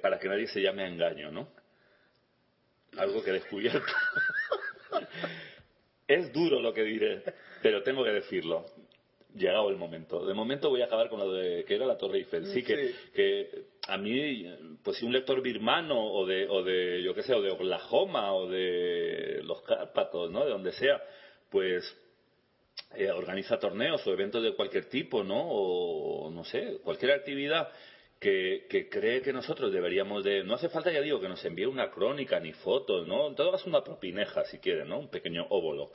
para 0.00 0.18
que 0.18 0.28
nadie 0.28 0.48
se 0.48 0.60
llame 0.60 0.82
a 0.82 0.88
engaño 0.88 1.30
no 1.30 1.48
algo 2.98 3.22
que 3.22 3.30
he 3.30 3.34
descubierto 3.34 3.80
es 6.14 6.32
duro 6.32 6.60
lo 6.60 6.72
que 6.72 6.84
diré 6.84 7.22
pero 7.62 7.82
tengo 7.82 8.04
que 8.04 8.10
decirlo 8.10 8.64
llegado 9.34 9.70
el 9.70 9.76
momento. 9.76 10.24
De 10.26 10.34
momento 10.34 10.68
voy 10.68 10.82
a 10.82 10.86
acabar 10.86 11.08
con 11.08 11.20
lo 11.20 11.32
de 11.32 11.64
que 11.64 11.74
era 11.74 11.86
la 11.86 11.96
Torre 11.96 12.18
Eiffel. 12.18 12.46
Sí, 12.48 12.62
que, 12.62 12.94
que 13.14 13.64
a 13.88 13.96
mí, 13.96 14.46
pues 14.82 14.98
si 14.98 15.06
un 15.06 15.12
lector 15.12 15.40
birmano 15.40 15.98
o 15.98 16.26
de, 16.26 16.46
o 16.48 16.62
de, 16.62 17.02
yo 17.02 17.14
qué 17.14 17.22
sé, 17.22 17.34
o 17.34 17.40
de 17.40 17.50
Oklahoma 17.50 18.32
o 18.34 18.48
de 18.48 19.40
los 19.44 19.62
Cárpatos, 19.62 20.30
¿no? 20.30 20.44
De 20.44 20.50
donde 20.50 20.72
sea, 20.72 21.02
pues 21.50 21.84
eh, 22.94 23.10
organiza 23.10 23.58
torneos 23.58 24.06
o 24.06 24.12
eventos 24.12 24.42
de 24.42 24.54
cualquier 24.54 24.86
tipo, 24.86 25.24
¿no? 25.24 25.40
O 25.40 26.30
no 26.30 26.44
sé, 26.44 26.78
cualquier 26.82 27.12
actividad 27.12 27.70
que, 28.22 28.66
que 28.70 28.88
cree 28.88 29.20
que 29.20 29.32
nosotros 29.32 29.72
deberíamos 29.72 30.22
de... 30.22 30.44
No 30.44 30.54
hace 30.54 30.68
falta, 30.68 30.92
ya 30.92 31.00
digo, 31.00 31.20
que 31.20 31.28
nos 31.28 31.44
envíe 31.44 31.64
una 31.64 31.90
crónica 31.90 32.38
ni 32.38 32.52
fotos, 32.52 33.04
¿no? 33.08 33.34
Todo 33.34 33.56
es 33.56 33.66
una 33.66 33.82
propineja, 33.82 34.44
si 34.44 34.60
quiere, 34.60 34.84
¿no? 34.84 35.00
Un 35.00 35.08
pequeño 35.08 35.44
óvulo. 35.50 35.90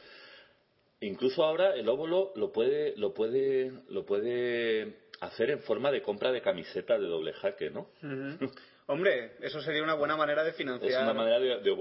Incluso 1.00 1.46
ahora 1.46 1.74
el 1.74 1.88
óvulo 1.88 2.34
lo 2.36 2.52
puede, 2.52 2.98
lo 2.98 3.14
puede, 3.14 3.72
lo 3.88 4.06
puede 4.06 4.98
hacer 5.22 5.52
en 5.52 5.62
forma 5.62 5.90
de 5.90 6.02
compra 6.02 6.34
de 6.34 6.42
camiseta 6.42 7.00
de 7.00 7.08
doble 7.08 7.32
jaque, 7.32 7.70
¿no? 7.70 7.92
Ujú. 8.04 8.52
Hombre, 8.90 9.32
eso 9.42 9.60
sería 9.62 9.84
una 9.84 9.96
buena 9.96 10.16
manera 10.16 10.46
de 10.46 10.54
financiar. 10.54 10.90
Es 10.90 10.98
una 10.98 11.14
manera 11.14 11.40
de, 11.40 11.60
de 11.60 11.72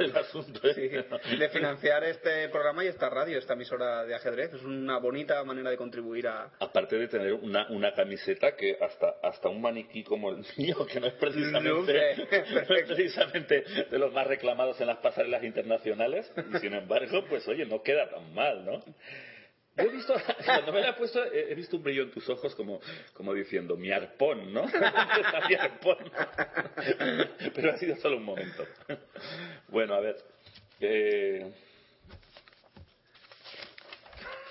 el 0.00 0.16
asunto. 0.16 0.60
¿eh? 0.68 0.74
Sí, 0.74 1.36
de 1.36 1.48
financiar 1.48 2.04
este 2.04 2.46
programa 2.50 2.84
y 2.84 2.88
esta 2.88 3.08
radio, 3.08 3.38
esta 3.38 3.54
emisora 3.54 4.04
de 4.04 4.14
ajedrez. 4.14 4.52
Es 4.52 4.62
una 4.62 4.98
bonita 4.98 5.42
manera 5.44 5.70
de 5.70 5.78
contribuir 5.78 6.28
a. 6.28 6.50
Aparte 6.60 6.98
de 6.98 7.08
tener 7.08 7.32
una, 7.32 7.66
una 7.70 7.94
camiseta 7.94 8.54
que 8.54 8.76
hasta, 8.78 9.14
hasta 9.22 9.48
un 9.48 9.62
maniquí 9.62 10.04
como 10.04 10.28
el 10.28 10.44
mío, 10.58 10.86
que 10.86 11.00
no 11.00 11.06
es 11.06 11.14
precisamente, 11.14 12.16
no 12.68 12.76
es 12.76 12.86
precisamente 12.86 13.64
de 13.90 13.98
los 13.98 14.12
más 14.12 14.26
reclamados 14.26 14.78
en 14.82 14.88
las 14.88 14.98
pasarelas 14.98 15.42
internacionales, 15.44 16.30
y 16.36 16.58
sin 16.58 16.74
embargo, 16.74 17.24
pues 17.30 17.48
oye, 17.48 17.64
no 17.64 17.82
queda 17.82 18.10
tan 18.10 18.34
mal, 18.34 18.62
¿no? 18.66 18.84
Yo 19.76 19.84
he 19.84 19.88
visto, 19.88 20.14
cuando 20.44 20.72
me 20.72 20.80
la 20.80 20.90
he 20.90 20.92
puesto, 20.94 21.24
he 21.24 21.54
visto 21.54 21.76
un 21.76 21.82
brillo 21.82 22.02
en 22.02 22.10
tus 22.10 22.28
ojos 22.28 22.54
como, 22.54 22.80
como 23.14 23.32
diciendo, 23.32 23.76
mi 23.76 23.90
arpón, 23.90 24.52
¿no? 24.52 24.66
mi 25.48 25.54
arpón. 25.54 25.98
Pero 27.54 27.72
ha 27.72 27.78
sido 27.78 27.96
solo 27.96 28.18
un 28.18 28.24
momento. 28.24 28.66
Bueno, 29.68 29.94
a 29.94 30.00
ver. 30.00 30.16
Eh, 30.80 31.52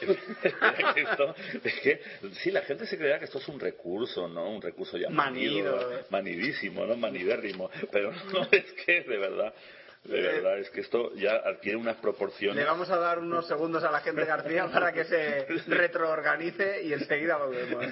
esto, 0.01 1.36
es 1.63 1.80
que 1.82 2.00
sí, 2.42 2.51
la 2.51 2.62
gente 2.62 2.86
se 2.86 2.98
creerá 2.98 3.20
que 3.20 3.25
esto 3.25 3.38
es 3.38 3.48
un 3.48 3.60
recurso, 3.60 4.28
¿no? 4.28 4.50
Un 4.50 4.62
recurso 4.62 4.98
ya 4.98 5.10
Manido. 5.10 5.75
manido, 5.75 6.06
manidísimo, 6.10 6.86
¿no? 6.86 6.96
Manidérrimo. 6.96 7.70
Pero 7.92 8.12
no, 8.12 8.48
es 8.51 8.72
que 8.86 9.01
de 9.01 9.18
verdad, 9.18 9.54
de 10.03 10.22
verdad, 10.22 10.58
es 10.60 10.70
que 10.72 10.81
esto 10.81 11.13
ya 11.15 11.36
adquiere 11.36 11.77
unas 11.77 11.98
proporciones. 11.98 12.58
Le 12.58 12.65
vamos 12.65 12.89
a 12.89 12.98
dar 12.98 13.20
unos 13.20 13.48
segundos 13.48 13.84
a 13.84 13.91
la 13.91 14.00
gente 14.00 14.25
García 14.25 14.67
para 14.72 14.91
que 14.91 15.05
se 15.05 15.46
retroorganice 15.67 16.84
y 16.84 16.93
enseguida 16.93 17.38
volvemos. 17.38 17.86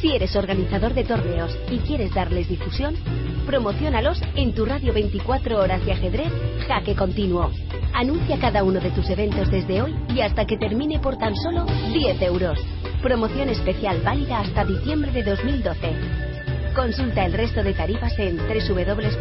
Si 0.00 0.14
eres 0.14 0.34
organizador 0.34 0.94
de 0.94 1.04
torneos 1.04 1.56
y 1.70 1.78
quieres 1.78 2.12
darles 2.12 2.48
difusión, 2.48 2.96
promocionalos 3.46 4.20
en 4.34 4.54
tu 4.54 4.64
radio 4.64 4.92
24 4.92 5.58
horas 5.58 5.84
de 5.86 5.92
ajedrez 5.92 6.32
Jaque 6.66 6.96
Continuo. 6.96 7.52
Anuncia 7.94 8.38
cada 8.40 8.64
uno 8.64 8.80
de 8.80 8.90
tus 8.90 9.08
eventos 9.08 9.50
desde 9.50 9.80
hoy 9.80 9.94
y 10.14 10.20
hasta 10.20 10.44
que 10.44 10.58
termine 10.58 10.98
por 10.98 11.16
tan 11.18 11.34
solo 11.36 11.64
10 11.64 12.20
euros. 12.22 12.58
Promoción 13.00 13.48
especial 13.48 14.02
válida 14.02 14.40
hasta 14.40 14.64
diciembre 14.64 15.12
de 15.12 15.22
2012. 15.22 16.35
Consulta 16.76 17.24
el 17.24 17.32
resto 17.32 17.62
de 17.62 17.72
tarifas 17.72 18.12
en 18.18 18.36
www.jaque.tv. 18.36 19.16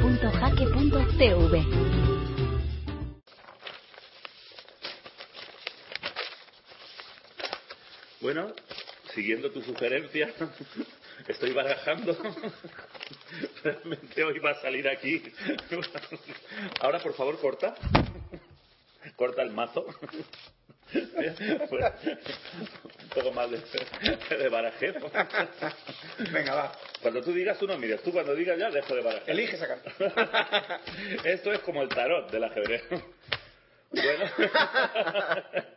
Bueno, 8.20 8.54
siguiendo 9.14 9.50
tu 9.52 9.62
sugerencia, 9.62 10.34
estoy 11.30 11.54
barajando. 11.54 12.18
Realmente 13.64 14.22
hoy 14.26 14.40
va 14.40 14.52
a 14.52 14.62
salir 14.62 14.90
aquí. 14.90 15.24
Ahora, 16.82 17.00
por 17.00 17.14
favor, 17.14 17.40
corta. 17.40 17.74
Corta 19.16 19.42
el 19.44 19.52
mazo. 19.52 19.86
Un 20.94 21.10
poco 23.14 23.32
más 23.32 23.50
de, 23.50 24.38
de 24.38 24.50
barajeo. 24.50 24.94
Venga, 26.32 26.56
va. 26.56 26.72
Cuando 27.02 27.22
tú 27.22 27.34
digas, 27.34 27.58
tú 27.58 27.68
no 27.68 27.78
mires. 27.78 28.02
Tú 28.04 28.12
cuando 28.12 28.36
digas 28.36 28.58
ya, 28.58 28.70
dejo 28.70 28.96
de 28.96 29.02
barajar. 29.02 29.30
Elige 29.30 29.56
esa 29.56 29.68
carta. 29.68 29.92
Esto 31.24 31.52
es 31.52 31.60
como 31.60 31.82
el 31.82 31.90
tarot 31.90 32.30
del 32.32 32.44
ajedrez. 32.44 32.84
Bueno. 33.92 34.26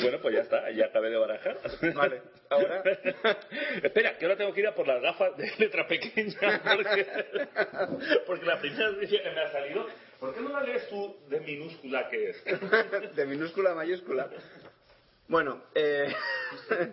Bueno, 0.00 0.18
pues 0.20 0.34
ya 0.34 0.40
está, 0.42 0.70
ya 0.70 0.86
acabé 0.86 1.10
de 1.10 1.16
barajar. 1.16 1.58
Vale, 1.94 2.22
ahora. 2.50 2.82
Espera, 3.82 4.16
que 4.16 4.24
ahora 4.24 4.36
tengo 4.36 4.52
que 4.52 4.60
ir 4.60 4.66
a 4.66 4.74
por 4.74 4.86
las 4.86 5.02
gafas 5.02 5.36
de 5.36 5.50
letra 5.58 5.86
pequeña. 5.86 6.60
Porque, 6.62 7.06
porque 8.26 8.46
la 8.46 8.60
primera 8.60 8.90
noticia 8.90 9.22
que 9.22 9.30
me 9.30 9.40
ha 9.40 9.52
salido. 9.52 9.86
¿Por 10.18 10.34
qué 10.34 10.40
no 10.40 10.48
la 10.48 10.62
lees 10.62 10.88
tú 10.88 11.16
de 11.28 11.40
minúscula 11.40 12.08
que 12.08 12.30
es? 12.30 12.44
De 13.14 13.26
minúscula 13.26 13.70
a 13.70 13.74
mayúscula. 13.74 14.28
Bueno, 15.28 15.62
eh, 15.74 16.12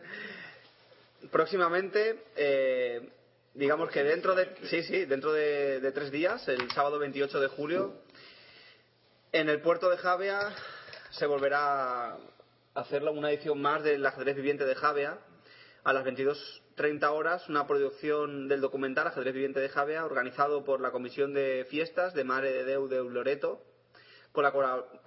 próximamente, 1.32 2.24
eh, 2.36 3.10
digamos 3.56 3.90
que 3.90 4.04
dentro 4.04 4.36
de, 4.36 4.56
sí, 4.70 4.84
sí, 4.84 5.06
dentro 5.06 5.34
de, 5.34 5.92
tres 5.94 6.12
días, 6.12 6.48
el 6.48 6.70
sábado 6.72 7.00
28 7.00 7.40
de 7.40 7.48
julio, 7.48 7.94
en 9.32 9.50
el 9.50 9.60
puerto 9.62 9.90
de 9.90 9.98
Javea 9.98 10.54
se 11.10 11.26
volverá 11.26 12.12
a 12.12 12.18
hacer 12.76 13.04
una 13.04 13.32
edición 13.32 13.60
más 13.60 13.84
del 13.84 14.06
ajedrez 14.06 14.36
viviente 14.36 14.66
de 14.66 14.76
Javea 14.76 15.18
a 15.84 15.94
las 15.94 16.04
22.30 16.76 17.12
horas, 17.12 17.48
una 17.50 17.66
producción 17.68 18.48
del 18.48 18.62
documental 18.62 19.08
Ajedrez 19.08 19.34
viviente 19.34 19.60
de 19.60 19.70
Javea, 19.70 20.06
organizado 20.06 20.64
por 20.64 20.82
la 20.82 20.92
Comisión 20.92 21.34
de 21.34 21.66
Fiestas 21.70 22.14
de 22.14 22.24
Mare 22.24 22.52
de 22.52 22.66
Deu 22.66 22.88
de 22.88 23.04
Loreto, 23.04 23.62
con 24.32 24.44
la, 24.44 24.52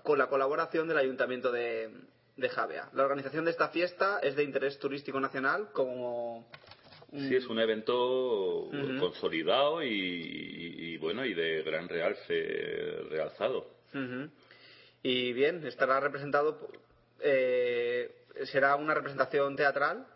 con 0.03 0.19
la 0.19 0.27
colaboración 0.29 0.89
del 0.89 0.97
Ayuntamiento 0.99 1.53
de, 1.53 1.91
de 2.37 2.49
Javea. 2.49 2.89
La 2.95 3.05
organización 3.05 3.45
de 3.45 3.51
esta 3.51 3.69
fiesta 3.69 4.19
es 4.23 4.35
de 4.37 4.45
interés 4.45 4.79
turístico 4.79 5.21
nacional, 5.21 5.69
como 5.73 6.49
Sí, 7.11 7.35
es 7.37 7.47
un 7.47 7.59
evento 7.59 8.69
consolidado 9.01 9.83
y, 9.83 9.89
y- 9.89 10.93
y, 10.93 10.97
bueno, 10.99 11.25
y 11.25 11.33
de 11.33 11.63
gran 11.63 11.89
realce 11.89 12.99
realzado. 13.09 13.67
Ujú. 13.95 14.29
Y 15.03 15.33
bien, 15.33 15.67
estará 15.67 16.01
representado, 16.01 16.69
eh, 17.21 18.11
será 18.45 18.77
una 18.77 18.93
representación 18.93 19.57
teatral 19.57 20.07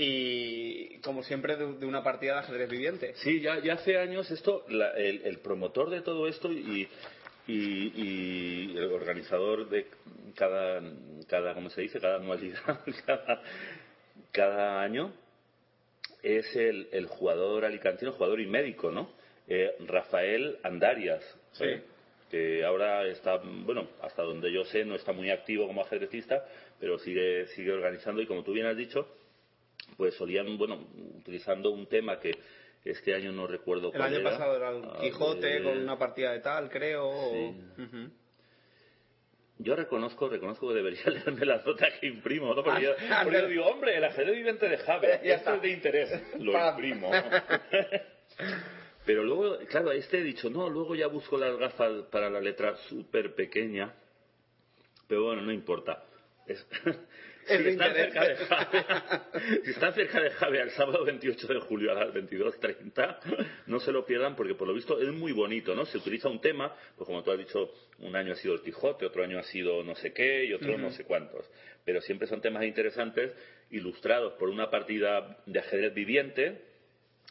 y, 0.00 0.98
como 1.02 1.24
siempre, 1.24 1.56
de, 1.56 1.74
de 1.74 1.84
una 1.86 2.04
partida 2.04 2.34
de 2.34 2.38
ajedrez 2.38 2.70
viviente. 2.70 3.14
Sí, 3.16 3.40
ya, 3.40 3.58
ya 3.58 3.74
hace 3.74 3.98
años 3.98 4.30
esto, 4.30 4.64
la- 4.68 4.92
el, 4.92 5.22
el 5.24 5.38
promotor 5.38 5.90
de 5.90 6.02
todo 6.02 6.28
esto 6.28 6.52
y, 6.52 6.88
y, 7.48 7.92
y 7.96 8.76
el 8.76 8.92
organizador 8.92 9.68
de 9.68 9.86
cada, 10.36 10.80
cada, 11.26 11.52
¿cómo 11.54 11.68
se 11.70 11.80
dice? 11.82 11.98
Cada 12.00 12.16
anualidad, 12.16 12.80
cada, 13.06 13.42
cada 14.30 14.82
año 14.82 15.12
es 16.22 16.54
el, 16.54 16.88
el 16.92 17.06
jugador 17.06 17.64
alicantino, 17.64 18.12
jugador 18.12 18.40
y 18.40 18.46
médico, 18.46 18.90
¿no? 18.92 19.10
Eh, 19.48 19.74
Rafael 19.86 20.58
Andarias. 20.62 21.24
Sí. 21.52 21.64
¿eh? 21.64 21.82
Que 22.30 22.62
ahora 22.64 23.06
está, 23.06 23.38
bueno, 23.42 23.88
hasta 24.02 24.22
donde 24.22 24.52
yo 24.52 24.62
sé, 24.66 24.84
no 24.84 24.94
está 24.94 25.12
muy 25.12 25.30
activo 25.30 25.66
como 25.66 25.80
ajedrecista, 25.80 26.44
pero 26.78 26.98
sigue, 26.98 27.46
sigue 27.56 27.72
organizando 27.72 28.20
y 28.20 28.26
como 28.26 28.44
tú 28.44 28.52
bien 28.52 28.66
has 28.66 28.76
dicho, 28.76 29.08
pues 29.96 30.14
solían, 30.14 30.56
bueno, 30.58 30.86
utilizando 31.16 31.70
un 31.70 31.86
tema 31.86 32.18
que 32.20 32.32
este 32.84 33.14
año 33.14 33.32
no 33.32 33.46
recuerdo 33.46 33.88
El 33.92 33.98
cuál 33.98 34.14
año 34.14 34.22
pasado 34.22 34.56
era 34.56 34.70
el 34.70 34.84
Ah, 34.84 34.98
Quijote 35.00 35.58
eh, 35.58 35.62
con 35.62 35.76
una 35.78 35.98
partida 35.98 36.32
de 36.32 36.40
tal, 36.40 36.68
creo. 36.70 37.06
o- 37.08 37.32
Sí. 37.32 37.82
Ujú. 37.82 38.10
Yo 39.60 39.74
reconozco, 39.74 40.28
reconozco 40.28 40.68
que 40.68 40.74
debería 40.74 41.02
leerme 41.06 41.44
la 41.44 41.60
nota 41.62 41.88
que 41.98 42.06
imprimo, 42.06 42.54
¿no? 42.54 42.62
Porque, 42.62 42.82
yo, 42.82 42.92
Ah, 43.10 43.20
porque 43.24 43.38
yo 43.38 43.42
no. 43.42 43.48
digo, 43.48 43.66
hombre, 43.66 43.96
el 43.96 44.04
ajedrez 44.04 44.36
viviente 44.36 44.68
de 44.68 44.78
Jave, 44.78 45.08
Ya 45.24 45.34
esto 45.34 45.50
está. 45.50 45.54
es 45.56 45.62
de 45.62 45.70
interés, 45.70 46.22
lo 46.38 46.68
imprimo. 46.70 47.10
Pero 49.04 49.24
luego, 49.24 49.58
claro, 49.68 49.90
este 49.92 50.18
he 50.18 50.22
dicho, 50.22 50.50
no, 50.50 50.68
luego 50.68 50.94
ya 50.94 51.06
busco 51.06 51.38
las 51.38 51.56
gafas 51.56 52.02
para 52.12 52.28
la 52.28 52.40
letra 52.40 52.76
súper 52.88 53.34
pequeña, 53.34 53.94
pero 55.06 55.24
bueno, 55.24 55.40
no 55.42 55.50
importa. 55.50 56.04
Es- 56.46 56.66
Es 57.48 57.62
si, 57.62 57.68
están 57.68 57.94
cerca 57.94 58.24
de 58.24 58.36
Jave, 58.36 59.62
si 59.64 59.70
están 59.70 59.94
cerca 59.94 60.20
de 60.20 60.60
el 60.60 60.70
sábado 60.70 61.04
28 61.04 61.46
de 61.46 61.60
julio 61.60 61.92
a 61.92 61.94
las 61.94 62.14
22.30, 62.14 63.46
no 63.66 63.80
se 63.80 63.92
lo 63.92 64.04
pierdan 64.04 64.36
porque 64.36 64.54
por 64.54 64.68
lo 64.68 64.74
visto 64.74 65.00
es 65.00 65.12
muy 65.12 65.32
bonito, 65.32 65.74
¿no? 65.74 65.86
Se 65.86 65.98
utiliza 65.98 66.28
un 66.28 66.40
tema, 66.40 66.74
pues 66.96 67.06
como 67.06 67.22
tú 67.22 67.30
has 67.30 67.38
dicho, 67.38 67.72
un 68.00 68.14
año 68.14 68.32
ha 68.32 68.36
sido 68.36 68.54
el 68.54 68.62
Quijote, 68.62 69.06
otro 69.06 69.24
año 69.24 69.38
ha 69.38 69.44
sido 69.44 69.82
no 69.82 69.94
sé 69.94 70.12
qué 70.12 70.44
y 70.44 70.52
otro 70.52 70.76
no 70.78 70.90
sé 70.90 71.04
cuántos. 71.04 71.50
Pero 71.84 72.00
siempre 72.02 72.28
son 72.28 72.40
temas 72.40 72.64
interesantes, 72.64 73.32
ilustrados 73.70 74.34
por 74.34 74.48
una 74.48 74.70
partida 74.70 75.38
de 75.46 75.58
ajedrez 75.58 75.94
viviente, 75.94 76.68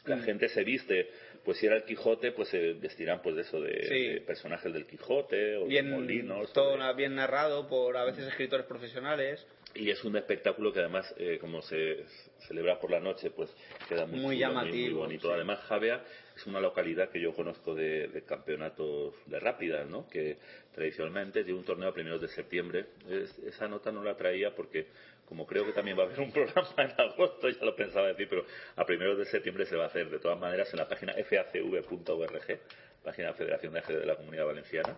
Mm. 0.07 0.09
la 0.09 0.17
gente 0.19 0.50
se 0.50 0.63
viste, 0.63 1.09
pues 1.48 1.60
si 1.60 1.66
era 1.66 1.77
el 1.77 1.86
Quijote, 1.86 2.34
pues 2.34 2.50
se 2.50 2.74
vestirán 2.74 3.22
pues 3.22 3.38
de 3.38 3.44
eso, 3.44 3.62
de, 3.62 3.86
Sí. 3.88 4.08
de 4.16 4.20
personajes 4.22 4.74
del 4.74 4.86
Quijote 4.86 5.56
o 5.56 5.62
de 5.62 5.68
Bien, 5.70 5.89
molinos. 5.89 6.51
todo 6.51 6.75
de- 6.77 6.94
bien 6.94 7.16
narrado 7.16 7.70
por 7.70 7.96
a 7.96 8.04
veces 8.04 8.27
escritores 8.27 8.66
profesionales. 8.66 9.48
y 9.75 9.92
es 9.92 10.04
un 10.04 10.18
espectáculo 10.18 10.74
que 10.74 10.80
además, 10.80 11.13
eh, 11.20 11.38
como 11.39 11.62
se 11.62 12.04
celebra 12.48 12.80
por 12.80 12.89
la 12.89 13.00
noche, 13.00 13.30
pues 13.30 13.50
queda 13.88 14.06
muy, 14.08 14.20
Muy 14.20 14.36
chulo, 14.38 14.48
llamativo, 14.50 14.89
muy, 14.89 15.06
bonito. 15.06 15.27
sí. 15.27 15.34
Además, 15.36 15.60
Javea 15.68 16.04
es 16.36 16.48
una 16.48 16.60
localidad 16.60 17.10
que 17.12 17.22
yo 17.22 17.34
conozco 17.34 17.75
de, 17.75 18.08
de 18.08 18.24
campeonatos 18.24 19.13
de 19.27 19.39
rápidas, 19.39 19.88
¿no? 19.88 20.08
Que 20.10 20.38
tradicionalmente 20.74 21.44
tiene 21.44 21.60
un 21.60 21.66
torneo 21.66 21.89
a 21.89 21.94
primeros 21.94 22.20
de 22.22 22.27
septiembre. 22.30 22.86
Es- 23.10 23.38
esa 23.39 23.68
nota 23.68 23.92
no 23.92 24.04
la 24.04 24.16
traía 24.18 24.56
porque, 24.56 24.88
como 25.27 25.46
creo 25.46 25.65
que 25.65 25.74
también 25.74 25.98
va 25.98 26.03
a 26.03 26.05
haber 26.05 26.22
un 26.22 26.31
programa 26.34 26.69
en 26.77 26.93
agosto, 27.00 27.50
ya 27.50 27.65
lo 27.65 27.75
pensaba 27.75 28.07
decir, 28.07 28.29
pero 28.29 28.46
a 28.75 28.86
primeros 28.86 29.17
de 29.17 29.25
septiembre 29.25 29.65
se 29.65 29.75
va 29.75 29.86
a 29.86 29.88
hacer. 29.88 30.10
De 30.10 30.19
todas 30.19 30.39
maneras, 30.39 30.72
en 30.72 30.77
la 30.79 30.88
página 30.88 31.13
facv.org, 31.13 32.60
página 33.03 33.34
Federación 33.34 33.74
de 33.74 33.79
Ajedrez 33.79 34.01
de 34.01 34.07
la 34.07 34.15
Comunidad 34.15 34.46
Valenciana, 34.46 34.96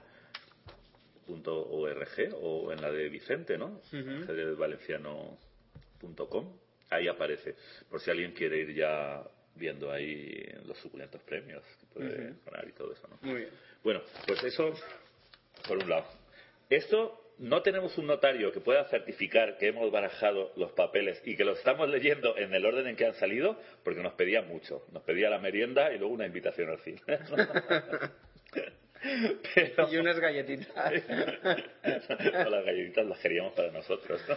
.org 1.27 2.35
o 2.41 2.71
en 2.71 2.81
la 2.81 2.91
de 2.91 3.09
Vicente, 3.09 3.57
¿no? 3.57 3.81
Ujú. 3.91 4.23
ajedrezvalenciano.com. 4.23 6.57
Ahí 6.91 7.07
aparece, 7.07 7.55
por 7.89 8.01
si 8.01 8.09
alguien 8.09 8.31
quiere 8.33 8.57
ir 8.57 8.73
ya 8.73 9.23
viendo 9.55 9.91
ahí 9.91 10.43
los 10.65 10.75
suculentos 10.79 11.21
premios 11.23 11.63
que 11.79 11.85
puede 11.87 12.33
ganar 12.45 12.67
y 12.67 12.71
todo 12.71 12.91
eso, 12.93 13.07
¿no? 13.07 13.19
Muy 13.21 13.41
bien. 13.41 13.51
Bueno, 13.83 14.01
pues 14.25 14.43
eso 14.43 14.73
por 15.67 15.77
un 15.77 15.87
lado. 15.89 16.05
Esto 16.69 17.28
no 17.39 17.61
tenemos 17.61 17.97
un 17.97 18.07
notario 18.07 18.51
que 18.51 18.59
pueda 18.59 18.83
certificar 18.85 19.57
que 19.57 19.67
hemos 19.67 19.89
barajado 19.91 20.51
los 20.57 20.71
papeles 20.73 21.21
y 21.25 21.35
que 21.35 21.45
los 21.45 21.57
estamos 21.57 21.89
leyendo 21.89 22.37
en 22.37 22.53
el 22.53 22.65
orden 22.65 22.85
en 22.87 22.95
que 22.95 23.05
han 23.05 23.15
salido, 23.15 23.57
porque 23.83 24.01
nos 24.01 24.13
pedía 24.13 24.41
mucho. 24.41 24.85
Nos 24.91 25.03
pedía 25.03 25.29
la 25.29 25.39
merienda 25.39 25.93
y 25.93 25.97
luego 25.97 26.13
una 26.13 26.25
invitación 26.25 26.69
al 26.69 26.79
cine. 26.79 27.01
Pero- 29.55 29.87
Y 29.91 29.97
unas 29.97 30.19
galletitas. 30.19 30.75
No, 32.33 32.49
las 32.49 32.65
galletitas 32.65 33.05
las 33.05 33.19
queríamos 33.19 33.53
para 33.53 33.71
nosotros, 33.71 34.21
¿no? 34.27 34.35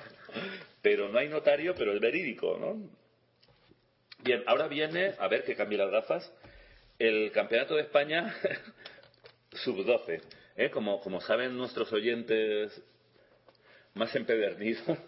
Pero 0.80 1.09
no 1.09 1.18
hay 1.18 1.28
notario, 1.28 1.75
pero 1.75 1.92
es 1.92 2.00
verídico, 2.00 2.56
¿no? 2.59 2.88
Bien, 4.23 4.42
ahora 4.47 4.68
viene, 4.68 5.14
a 5.18 5.26
ver 5.28 5.42
que 5.44 5.56
cambie 5.56 5.78
las 5.78 5.90
gafas, 5.90 6.32
el 6.99 7.32
Campeonato 7.32 7.75
de 7.75 7.82
España 7.82 8.34
sub-12. 9.52 10.21
¿eh? 10.56 10.71
Como, 10.71 11.00
como 11.00 11.21
saben 11.21 11.56
nuestros 11.56 11.93
oyentes 11.93 12.80
más 13.95 14.15
empedernidos, 14.17 14.83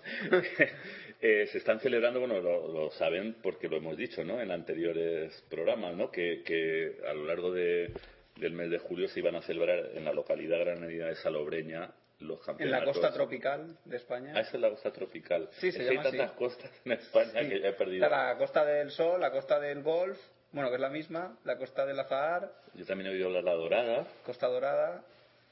eh, 1.21 1.47
se 1.51 1.59
están 1.59 1.81
celebrando, 1.81 2.21
bueno, 2.21 2.41
lo, 2.41 2.69
lo 2.69 2.91
saben 2.93 3.37
porque 3.43 3.69
lo 3.69 3.77
hemos 3.79 3.97
dicho, 3.97 4.25
¿no? 4.25 4.41
En 4.41 4.51
anteriores 4.51 5.43
programas, 5.49 5.95
¿no? 5.97 6.11
Que, 6.11 6.43
que 6.45 6.99
a 7.09 7.15
lo 7.15 7.25
largo 7.25 7.53
de- 7.53 7.93
del 8.37 8.53
mes 8.53 8.69
de 8.71 8.79
julio 8.79 9.09
se 9.09 9.21
iban 9.21 9.37
a 9.37 9.43
celebrar 9.43 9.91
en 9.95 10.05
la 10.05 10.13
localidad 10.13 10.59
granadina 10.59 11.07
de 11.07 11.15
Salobreña 11.17 11.93
los 12.19 12.41
En 12.41 12.45
campeonatos. 12.47 12.87
la 12.87 12.93
costa 12.93 13.13
tropical 13.13 13.79
de 13.85 13.97
España. 13.97 14.33
Ah, 14.35 14.41
esa 14.41 14.57
es 14.57 14.61
la 14.61 14.71
costa 14.71 14.93
tropical. 14.93 15.49
Sí, 15.53 15.71
se 15.73 15.85
llama 15.85 16.01
hay 16.01 16.07
tantas 16.11 16.31
así. 16.31 16.39
costas 16.39 16.71
en 16.85 16.93
España 16.93 17.43
Sí. 17.43 17.49
que 17.49 17.61
ya 17.61 17.69
he 17.69 17.73
perdido. 17.75 18.05
Está 18.05 18.33
la 18.33 18.37
costa 18.39 18.65
del 18.65 18.91
Sol, 18.91 19.21
la 19.21 19.31
costa 19.31 19.61
del 19.61 19.83
Golf, 19.83 20.19
bueno, 20.53 20.69
que 20.69 20.75
es 20.77 20.81
la 20.81 20.91
misma, 20.91 21.39
la 21.45 21.57
costa 21.59 21.87
del 21.87 21.99
Azahar, 22.01 22.51
Yo 22.75 22.85
también 22.85 23.11
he 23.11 23.15
oído 23.15 23.31
la, 23.31 23.41
la 23.43 23.53
dorada, 23.55 24.07
Costa 24.25 24.47
Dorada. 24.49 25.05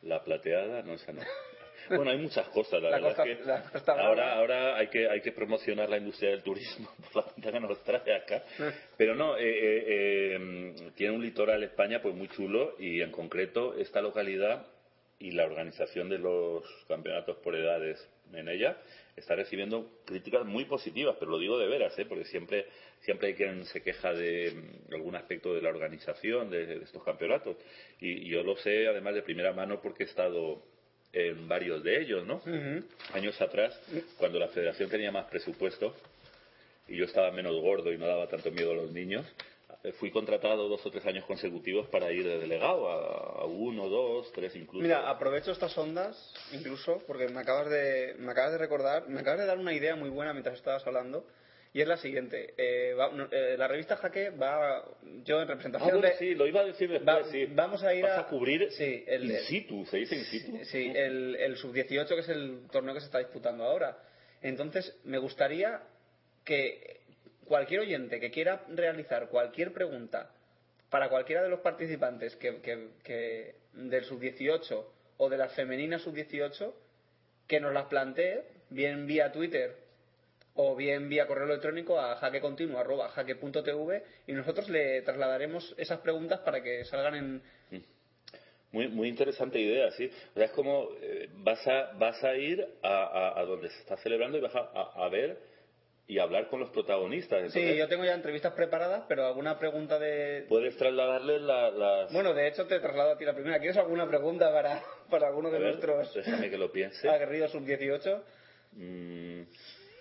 la 0.02 0.22
plateada, 0.24 0.82
no, 0.82 0.94
esa 0.94 1.12
no. 1.12 1.22
Bueno, 1.88 2.10
hay 2.10 2.18
muchas 2.18 2.48
cosas, 2.48 2.82
la, 2.82 2.90
La 2.90 2.96
verdad 2.98 3.08
costa- 3.16 3.30
es 3.30 3.38
que 3.38 3.44
la 3.44 3.62
costa 3.62 3.92
ahora, 4.00 4.34
ahora 4.34 4.76
hay 4.76 4.88
que 4.88 5.08
hay 5.08 5.20
que 5.20 5.32
promocionar 5.32 5.88
la 5.88 5.98
industria 5.98 6.30
del 6.30 6.42
turismo 6.42 6.88
por 7.12 7.24
la 7.24 7.30
cuenta 7.32 7.52
que 7.52 7.60
nos 7.60 7.82
trae 7.84 8.14
acá. 8.14 8.42
Pero 8.96 9.14
no, 9.14 9.36
eh, 9.36 9.42
eh, 9.44 9.84
eh, 10.36 10.90
tiene 10.96 11.14
un 11.14 11.22
litoral 11.22 11.62
España 11.62 12.00
pues 12.02 12.14
muy 12.14 12.28
chulo 12.28 12.74
y 12.78 13.00
en 13.00 13.10
concreto 13.10 13.74
esta 13.76 14.00
localidad 14.00 14.66
y 15.18 15.30
la 15.32 15.44
organización 15.44 16.08
de 16.08 16.18
los 16.18 16.64
campeonatos 16.88 17.36
por 17.38 17.54
edades 17.54 18.04
en 18.32 18.48
ella 18.48 18.76
está 19.14 19.36
recibiendo 19.36 20.00
críticas 20.06 20.44
muy 20.46 20.64
positivas, 20.64 21.16
pero 21.20 21.30
lo 21.32 21.38
digo 21.38 21.58
de 21.58 21.68
veras, 21.68 21.96
¿eh? 21.98 22.06
porque 22.06 22.24
siempre 22.24 22.66
siempre 23.00 23.28
hay 23.28 23.34
quien 23.34 23.64
se 23.66 23.82
queja 23.82 24.12
de 24.14 24.52
mm, 24.90 24.94
algún 24.94 25.14
aspecto 25.14 25.54
de 25.54 25.60
la 25.62 25.68
organización 25.68 26.50
de, 26.50 26.66
de 26.66 26.76
estos 26.84 27.04
campeonatos 27.04 27.56
y, 28.00 28.26
y 28.26 28.28
yo 28.30 28.42
lo 28.42 28.56
sé 28.56 28.88
además 28.88 29.14
de 29.14 29.22
primera 29.22 29.52
mano 29.52 29.80
porque 29.82 30.04
he 30.04 30.06
estado 30.06 30.62
en 31.12 31.46
varios 31.48 31.82
de 31.82 32.00
ellos, 32.00 32.26
¿no? 32.26 32.36
Ujú. 32.36 32.84
Años 33.12 33.40
atrás, 33.40 33.78
cuando 34.18 34.38
la 34.38 34.48
federación 34.48 34.88
tenía 34.88 35.12
más 35.12 35.26
presupuesto 35.26 35.94
y 36.88 36.96
yo 36.96 37.04
estaba 37.04 37.30
menos 37.30 37.54
gordo 37.60 37.92
y 37.92 37.98
no 37.98 38.06
daba 38.06 38.28
tanto 38.28 38.50
miedo 38.50 38.72
a 38.72 38.74
los 38.74 38.92
niños, 38.92 39.26
eh, 39.84 39.92
fui 39.92 40.10
contratado 40.10 40.68
dos 40.68 40.84
o 40.86 40.90
tres 40.90 41.04
años 41.06 41.24
consecutivos 41.24 41.88
para 41.88 42.12
ir 42.12 42.24
de 42.24 42.38
delegado 42.38 42.88
a, 42.88 43.42
a 43.42 43.44
uno, 43.44 43.88
dos, 43.88 44.30
tres 44.32 44.54
incluso. 44.56 44.82
Mira, 44.82 45.10
aprovecho 45.10 45.52
estas 45.52 45.76
ondas, 45.76 46.34
incluso, 46.52 47.02
porque 47.06 47.28
me 47.28 47.40
acabas 47.40 47.68
de, 47.68 48.14
me 48.18 48.30
acabas 48.32 48.52
de 48.52 48.58
recordar, 48.58 49.08
me 49.08 49.20
acabas 49.20 49.40
de 49.40 49.46
dar 49.46 49.58
una 49.58 49.74
idea 49.74 49.96
muy 49.96 50.08
buena 50.08 50.32
mientras 50.32 50.56
estabas 50.56 50.86
hablando, 50.86 51.26
y 51.74 51.80
es 51.80 51.88
la 51.88 51.96
siguiente. 51.96 52.52
Eh, 52.56 52.94
va- 52.94 53.10
eh, 53.30 53.56
la 53.58 53.66
revista 53.68 53.96
Jaque 53.96 54.30
va, 54.30 54.84
yo 55.24 55.36
en 55.38 55.42
Ah, 55.44 55.46
representación 55.46 55.90
bueno, 56.00 56.08
de... 56.08 56.16
sí, 56.18 56.34
lo 56.34 56.46
iba 56.46 56.60
a 56.60 56.64
decir 56.64 56.90
después, 56.90 57.26
Va- 57.26 57.30
sí. 57.30 57.46
vamos 57.46 57.82
a 57.82 57.94
ir 57.94 58.02
Vas 58.02 58.18
a- 58.18 58.20
a 58.22 58.26
cubrir 58.26 58.70
sí, 58.72 59.04
el- 59.06 59.24
in 59.30 59.38
situ, 59.40 59.86
se 59.86 59.96
dice 59.98 60.16
in 60.16 60.24
situ. 60.24 60.64
Sí, 60.64 60.92
el, 60.94 61.36
el 61.36 61.56
sub-18, 61.56 62.06
que 62.08 62.20
es 62.20 62.28
el 62.28 62.62
torneo 62.70 62.92
que 62.94 63.00
se 63.00 63.06
está 63.06 63.18
disputando 63.18 63.64
ahora. 63.64 63.98
Entonces, 64.42 64.94
me 65.04 65.18
gustaría 65.18 65.80
que 66.44 67.00
cualquier 67.46 67.80
oyente 67.80 68.20
que 68.20 68.30
quiera 68.30 68.64
realizar 68.68 69.28
cualquier 69.28 69.72
pregunta 69.72 70.30
para 70.90 71.08
cualquiera 71.08 71.42
de 71.42 71.48
los 71.48 71.60
participantes 71.60 72.36
que, 72.36 72.60
que- 72.60 72.88
que 73.02 73.54
del 73.72 74.04
sub-18 74.04 74.84
o 75.16 75.28
de 75.30 75.38
las 75.38 75.54
femeninas 75.54 76.02
sub-18, 76.02 76.74
que 77.46 77.60
nos 77.60 77.72
las 77.72 77.86
plantee, 77.86 78.42
bien 78.68 79.06
vía 79.06 79.32
Twitter 79.32 79.74
o 80.54 80.76
bien 80.76 81.08
vía 81.08 81.26
correo 81.26 81.46
electrónico 81.46 81.98
a 81.98 82.16
jaquecontinuo.jaque.tv 82.16 84.02
y 84.26 84.32
nosotros 84.32 84.68
le 84.68 85.02
trasladaremos 85.02 85.74
esas 85.78 86.00
preguntas 86.00 86.40
para 86.40 86.62
que 86.62 86.84
salgan 86.84 87.14
en, 87.14 87.42
Muy, 88.70 88.88
muy 88.88 89.08
interesante 89.08 89.58
idea, 89.58 89.90
sí. 89.92 90.10
O 90.30 90.34
sea, 90.34 90.44
es 90.46 90.50
como 90.52 90.88
eh, 91.00 91.28
vas, 91.36 91.66
a, 91.66 91.92
vas 91.98 92.22
a 92.24 92.34
ir 92.36 92.66
a, 92.82 92.88
a- 93.04 93.40
a 93.40 93.44
donde 93.44 93.68
se 93.70 93.78
está 93.80 93.96
celebrando 93.98 94.38
y 94.38 94.40
vas 94.40 94.54
a, 94.54 94.60
a- 94.60 95.08
ver 95.10 95.38
y 96.06 96.18
hablar 96.18 96.48
con 96.48 96.60
los 96.60 96.70
protagonistas. 96.70 97.52
Sí, 97.52 97.76
yo 97.76 97.86
tengo 97.88 98.04
ya 98.04 98.14
entrevistas 98.14 98.52
preparadas, 98.54 99.04
pero 99.08 99.26
alguna 99.26 99.58
pregunta 99.58 99.98
de... 99.98 100.44
Puedes 100.48 100.76
trasladarles 100.76 101.40
la- 101.42 101.70
las... 101.70 102.12
Bueno, 102.12 102.34
de 102.34 102.48
hecho 102.48 102.66
te 102.66 102.78
traslado 102.80 103.12
a 103.12 103.18
ti 103.18 103.24
la 103.24 103.34
primera. 103.34 103.58
¿Quieres 103.58 103.76
alguna 103.76 104.06
pregunta 104.08 104.52
para, 104.52 104.82
para 105.10 105.28
alguno 105.28 105.50
de 105.50 105.58
ver, 105.58 105.68
nuestros 105.72 106.12
Déjame 106.14 106.50
que 106.50 106.58
lo 106.58 106.72
piense. 106.72 107.08
aguerridos 107.08 107.52
sub-18? 107.52 108.22
Mm, 108.72 109.42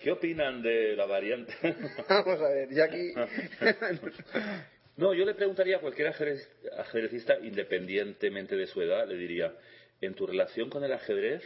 ¿Qué 0.02 0.10
opinan 0.10 0.62
de 0.62 0.96
la 0.96 1.06
variante? 1.06 1.54
Vamos 2.08 2.40
a 2.40 2.48
ver, 2.48 2.68
ya 2.70 2.84
aquí... 2.84 3.12
no, 4.96 5.14
yo 5.14 5.24
le 5.24 5.34
preguntaría 5.34 5.76
a 5.76 5.80
cualquier 5.80 6.08
ajedrez- 6.12 6.48
ajedrecista, 6.76 7.38
independientemente 7.40 8.56
de 8.56 8.66
su 8.66 8.82
edad, 8.82 9.06
le 9.06 9.16
diría, 9.16 9.54
en 10.00 10.14
tu 10.14 10.26
relación 10.26 10.68
con 10.70 10.82
el 10.82 10.92
ajedrez 10.92 11.42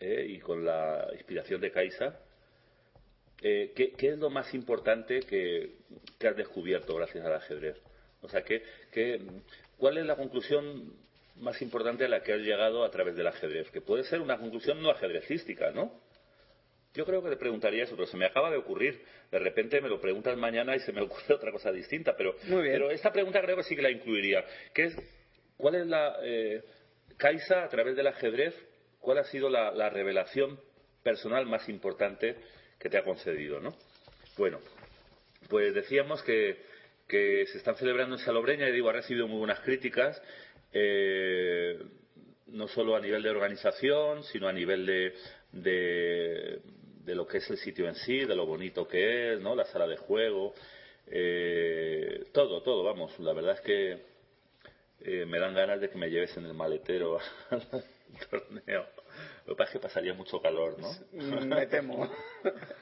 eh, 0.00 0.26
y 0.28 0.38
con 0.38 0.64
la 0.64 1.08
inspiración 1.12 1.60
de 1.60 1.70
Kaisa, 1.70 2.18
eh, 3.42 3.72
¿qué, 3.76 3.92
qué 3.92 4.08
es 4.08 4.18
lo 4.18 4.30
más 4.30 4.54
importante 4.54 5.20
que, 5.20 5.72
que 6.18 6.28
has 6.28 6.36
descubierto 6.36 6.94
gracias 6.96 7.24
al 7.26 7.34
ajedrez? 7.34 7.76
O 8.22 8.28
sea, 8.30 8.42
¿qué, 8.42 8.62
qué, 8.90 9.20
¿cuál 9.76 9.98
es 9.98 10.06
la 10.06 10.16
conclusión 10.16 10.94
más 11.36 11.60
importante 11.60 12.06
a 12.06 12.08
la 12.08 12.22
que 12.22 12.32
has 12.32 12.40
llegado 12.40 12.84
a 12.84 12.90
través 12.90 13.14
del 13.16 13.26
ajedrez? 13.26 13.70
Que 13.70 13.82
puede 13.82 14.04
ser 14.04 14.22
una 14.22 14.38
conclusión 14.38 14.82
no 14.82 14.90
ajedrecística, 14.90 15.70
¿no? 15.72 16.00
Yo 16.94 17.04
creo 17.04 17.22
que 17.22 17.30
te 17.30 17.36
preguntaría 17.36 17.84
eso, 17.84 17.96
pero 17.96 18.06
se 18.06 18.16
me 18.16 18.24
acaba 18.26 18.50
de 18.50 18.56
ocurrir. 18.56 19.02
De 19.30 19.38
repente 19.38 19.80
me 19.80 19.88
lo 19.88 20.00
preguntas 20.00 20.36
mañana 20.36 20.76
y 20.76 20.80
se 20.80 20.92
me 20.92 21.00
ocurre 21.02 21.34
otra 21.34 21.50
cosa 21.52 21.72
distinta. 21.72 22.14
Pero, 22.16 22.34
Muy 22.44 22.62
bien. 22.62 22.74
pero 22.74 22.90
esta 22.90 23.12
pregunta 23.12 23.40
creo 23.42 23.56
que 23.56 23.64
sí 23.64 23.74
que 23.76 23.82
la 23.82 23.90
incluiría. 23.90 24.44
¿Qué 24.72 24.84
es, 24.84 24.96
¿Cuál 25.56 25.74
es 25.76 25.86
la. 25.86 26.16
Eh, 26.22 26.62
Kaisa, 27.16 27.64
a 27.64 27.68
través 27.68 27.94
del 27.96 28.06
ajedrez, 28.08 28.54
cuál 29.00 29.18
ha 29.18 29.24
sido 29.24 29.48
la, 29.48 29.70
la 29.72 29.88
revelación 29.90 30.58
personal 31.02 31.46
más 31.46 31.68
importante 31.68 32.34
que 32.78 32.88
te 32.88 32.98
ha 32.98 33.04
concedido, 33.04 33.60
¿no? 33.60 33.76
Bueno, 34.36 34.58
pues 35.48 35.72
decíamos 35.74 36.22
que, 36.24 36.56
que 37.06 37.46
se 37.46 37.58
están 37.58 37.76
celebrando 37.76 38.16
en 38.16 38.22
Salobreña 38.22 38.68
y 38.68 38.72
digo, 38.72 38.88
ha 38.88 38.94
recibido 38.94 39.28
muy 39.28 39.38
buenas 39.38 39.60
críticas. 39.60 40.20
eh, 40.72 41.78
no 42.48 42.68
solo 42.68 42.94
a 42.94 43.00
nivel 43.00 43.22
de 43.22 43.30
organización, 43.30 44.22
sino 44.24 44.46
a 44.48 44.52
nivel 44.52 44.84
de, 44.86 45.14
de, 45.52 46.58
de 47.04 47.14
lo 47.14 47.26
que 47.26 47.38
es 47.38 47.50
el 47.50 47.58
sitio 47.58 47.86
en 47.88 47.94
sí, 47.94 48.20
de 48.24 48.34
lo 48.34 48.46
bonito 48.46 48.86
que 48.88 49.34
es, 49.34 49.40
¿no? 49.40 49.54
La 49.54 49.64
sala 49.66 49.86
de 49.86 49.96
juego, 49.96 50.54
eh, 51.06 52.24
todo, 52.32 52.62
todo, 52.62 52.82
vamos. 52.84 53.18
La 53.20 53.32
verdad 53.32 53.54
es 53.54 53.60
que 53.60 54.02
eh, 55.00 55.26
me 55.26 55.38
dan 55.38 55.54
ganas 55.54 55.80
de 55.80 55.88
que 55.90 55.98
me 55.98 56.08
lleves 56.10 56.36
en 56.36 56.46
el 56.46 56.54
maletero 56.54 57.18
al 57.50 57.62
torneo. 58.30 58.86
Lo 59.46 59.54
que 59.54 59.58
pasa 59.58 59.70
es 59.70 59.72
que 59.74 59.78
pasaría 59.80 60.14
mucho 60.14 60.40
calor, 60.40 60.76
¿no? 60.78 60.90
Me 61.46 61.66
temo. 61.66 62.10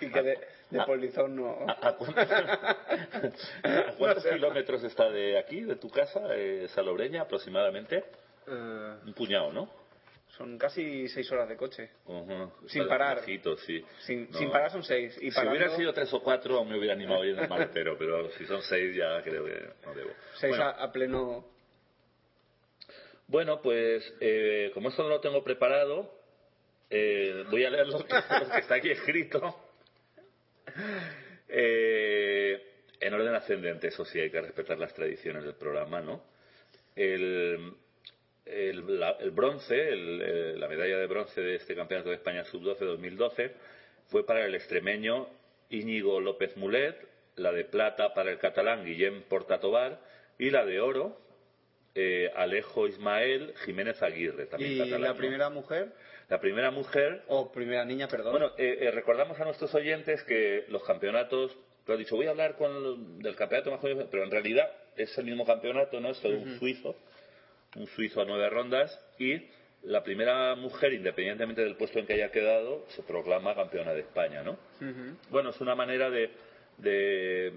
y 0.00 0.08
que 0.10 0.22
de, 0.22 0.38
de 0.70 0.80
Ah. 0.80 0.86
polizón 0.86 1.36
no. 1.36 1.66
¿A, 1.68 1.88
a 1.88 1.96
cuántos, 1.96 2.30
a 2.30 3.92
cuántos 3.98 4.24
No 4.24 4.30
sé. 4.30 4.30
kilómetros 4.36 4.84
está 4.84 5.10
de 5.10 5.36
aquí, 5.38 5.60
de 5.62 5.76
tu 5.76 5.90
casa, 5.90 6.20
eh, 6.34 6.68
Salobreña, 6.74 7.22
aproximadamente? 7.22 8.04
Eh, 8.46 8.94
Un 9.04 9.12
puñado, 9.14 9.52
¿no? 9.52 9.81
Son 10.42 10.58
casi 10.58 11.08
seis 11.08 11.30
horas 11.30 11.48
de 11.48 11.56
coche. 11.56 11.90
Sin 12.66 12.88
parar. 12.88 13.22
sí. 13.24 13.84
Sin, 14.00 14.28
No. 14.30 14.38
sin 14.38 14.50
parar 14.50 14.70
son 14.72 14.82
seis. 14.82 15.16
Y 15.20 15.30
si 15.30 15.34
parando, 15.36 15.52
hubiera 15.56 15.76
sido 15.76 15.92
tres 15.92 16.12
o 16.12 16.20
cuatro, 16.22 16.56
aún 16.58 16.68
me 16.68 16.76
hubiera 16.78 16.94
animado 16.94 17.22
a 17.22 17.26
ir 17.26 17.34
en 17.36 17.44
el 17.44 17.48
maletero, 17.48 17.96
pero 17.96 18.28
si 18.32 18.44
son 18.46 18.60
seis, 18.62 18.96
ya 18.96 19.22
creo 19.22 19.44
que 19.44 19.68
no 19.86 19.94
debo. 19.94 20.10
seis 20.34 20.50
bueno, 20.50 20.64
a, 20.64 20.70
a 20.70 20.92
pleno. 20.92 21.46
bueno, 23.28 23.62
pues 23.62 24.12
eh, 24.20 24.70
como 24.74 24.88
esto 24.88 25.02
no 25.04 25.10
lo 25.10 25.20
tengo 25.20 25.44
preparado, 25.44 26.12
eh, 26.90 27.44
voy 27.50 27.64
a 27.64 27.70
leer 27.70 27.86
lo 27.86 28.04
que, 28.04 28.12
lo 28.40 28.50
que 28.50 28.58
está 28.58 28.74
aquí 28.74 28.90
escrito. 28.90 29.56
Eh, 31.48 32.68
en 33.00 33.14
orden 33.14 33.34
ascendente, 33.34 33.88
eso 33.88 34.04
sí, 34.04 34.18
hay 34.20 34.30
que 34.30 34.40
respetar 34.40 34.78
las 34.78 34.92
tradiciones 34.94 35.44
del 35.44 35.54
programa, 35.54 36.00
¿no? 36.00 36.22
El, 36.94 37.74
el, 38.44 38.98
la- 39.00 39.16
el 39.20 39.30
bronce, 39.30 39.88
el, 39.90 40.20
eh, 40.22 40.54
la 40.56 40.68
medalla 40.68 40.98
de 40.98 41.06
bronce 41.06 41.40
de 41.40 41.56
este 41.56 41.74
Campeonato 41.74 42.08
de 42.10 42.16
España 42.16 42.44
Sub-12 42.44 42.78
2012 42.78 43.52
fue 44.08 44.26
para 44.26 44.44
el 44.44 44.54
extremeño 44.54 45.28
Íñigo 45.70 46.20
López 46.20 46.56
Mulet, 46.56 46.96
la 47.36 47.52
de 47.52 47.64
plata 47.64 48.12
para 48.14 48.30
el 48.30 48.38
catalán 48.38 48.84
Guillem 48.84 49.22
Portatobar 49.22 50.00
y 50.38 50.50
la 50.50 50.64
de 50.66 50.80
oro 50.80 51.18
eh, 51.94 52.30
Alejo 52.34 52.86
Ismael 52.88 53.54
Jiménez 53.64 54.02
Aguirre, 54.02 54.46
también 54.46 54.72
Y 54.72 54.78
catalán. 54.78 55.02
la 55.02 55.08
¿no? 55.10 55.16
primera 55.16 55.50
mujer, 55.50 55.92
La 56.28 56.40
primera 56.40 56.70
mujer 56.70 57.22
o 57.28 57.52
primera 57.52 57.84
niña, 57.84 58.08
perdón. 58.08 58.32
bueno, 58.32 58.52
eh, 58.58 58.78
eh, 58.80 58.90
recordamos 58.90 59.38
a 59.40 59.44
nuestros 59.44 59.74
oyentes 59.74 60.22
que 60.24 60.64
los 60.68 60.82
campeonatos, 60.84 61.56
tú 61.86 61.92
has 61.92 61.98
dicho, 61.98 62.16
voy 62.16 62.26
a 62.26 62.30
hablar 62.30 62.56
con, 62.56 63.18
del 63.20 63.36
campeonato 63.36 63.70
más 63.70 63.80
joven, 63.80 64.08
pero 64.10 64.24
en 64.24 64.30
realidad 64.30 64.70
es 64.96 65.16
el 65.18 65.26
mismo 65.26 65.44
campeonato, 65.46 66.00
¿no? 66.00 66.10
Es 66.10 66.24
un 66.24 66.58
suizo, 66.58 66.96
un 67.76 67.86
suizo 67.88 68.20
a 68.20 68.24
nueve 68.24 68.48
rondas, 68.50 68.98
y 69.18 69.48
la 69.84 70.02
primera 70.02 70.54
mujer, 70.54 70.92
independientemente 70.92 71.62
del 71.62 71.76
puesto 71.76 71.98
en 71.98 72.06
que 72.06 72.12
haya 72.14 72.30
quedado, 72.30 72.84
se 72.90 73.02
proclama 73.02 73.54
campeona 73.54 73.92
de 73.92 74.00
España, 74.00 74.42
¿no? 74.42 74.56
Bueno, 75.30 75.50
es 75.50 75.60
una 75.60 75.74
manera 75.74 76.08
de, 76.10 76.30
de 76.78 77.52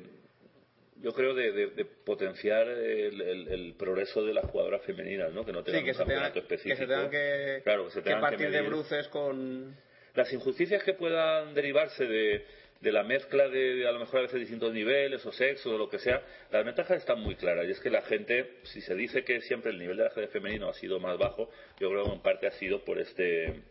yo 1.02 1.14
creo, 1.14 1.34
de, 1.34 1.52
de- 1.52 1.68
de 1.72 1.86
potenciar 1.86 2.68
el, 2.68 3.22
el- 3.22 3.48
el 3.50 3.74
progreso 3.78 4.24
de 4.24 4.34
las 4.34 4.46
jugadoras 4.46 4.82
femeninas, 4.84 5.34
¿no? 5.34 5.46
Que 5.46 5.52
no 5.52 5.64
tengan 5.64 5.82
Sí, 5.82 5.86
que 5.86 5.92
un 5.92 5.98
campeonato 5.98 6.34
que 6.34 6.40
específico. 6.40 6.76
se 6.78 6.88
tengan 6.88 7.10
que, 7.10 7.62
Claro, 7.64 7.86
que 7.86 7.92
se 7.92 8.02
tengan 8.02 8.22
que 8.22 8.28
partir 8.30 8.50
de 8.52 8.62
bruces 8.62 9.08
con. 9.10 9.76
Las 10.16 10.32
injusticias 10.32 10.82
que 10.84 10.94
puedan 10.94 11.54
derivarse 11.54 12.06
de, 12.06 12.46
de 12.86 12.92
la 12.92 13.04
mezcla 13.04 13.50
de, 13.50 13.76
de 13.76 13.88
a 13.88 13.92
lo 13.92 14.00
mejor 14.00 14.20
a 14.20 14.22
veces 14.24 14.40
distintos 14.40 14.72
niveles 14.72 15.26
o 15.26 15.32
sexos 15.32 15.74
o 15.74 15.78
lo 15.78 15.90
que 15.90 15.98
sea, 16.00 16.22
las 16.52 16.64
ventajas 16.64 16.98
están 17.00 17.20
muy 17.20 17.36
claras. 17.36 17.66
Y 17.68 17.72
es 17.72 17.80
que 17.80 17.90
la 17.90 18.04
gente, 18.04 18.60
si 18.64 18.80
se 18.82 18.94
dice 18.96 19.24
que 19.24 19.42
siempre 19.42 19.72
el 19.72 19.80
nivel 19.80 19.98
del 19.98 20.08
ajedrez 20.08 20.30
femenino 20.32 20.70
ha 20.70 20.74
sido 20.76 21.00
más 21.00 21.18
bajo, 21.18 21.50
yo 21.80 21.90
creo 21.90 22.04
que 22.06 22.12
en 22.14 22.22
parte 22.22 22.46
ha 22.48 22.52
sido 22.52 22.86
por 22.86 23.00
este 23.00 23.62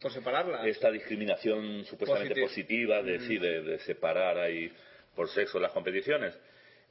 por 0.00 0.12
separarlas. 0.12 0.66
esta 0.66 0.90
discriminación 0.90 1.84
supuestamente 1.86 2.34
Positi- 2.34 2.42
positiva 2.42 3.02
de, 3.02 3.20
sí, 3.20 3.38
de, 3.38 3.62
de 3.62 3.78
separar 3.80 4.36
ahí 4.38 4.70
por 5.16 5.28
sexo 5.30 5.58
las 5.58 5.72
competiciones. 5.72 6.34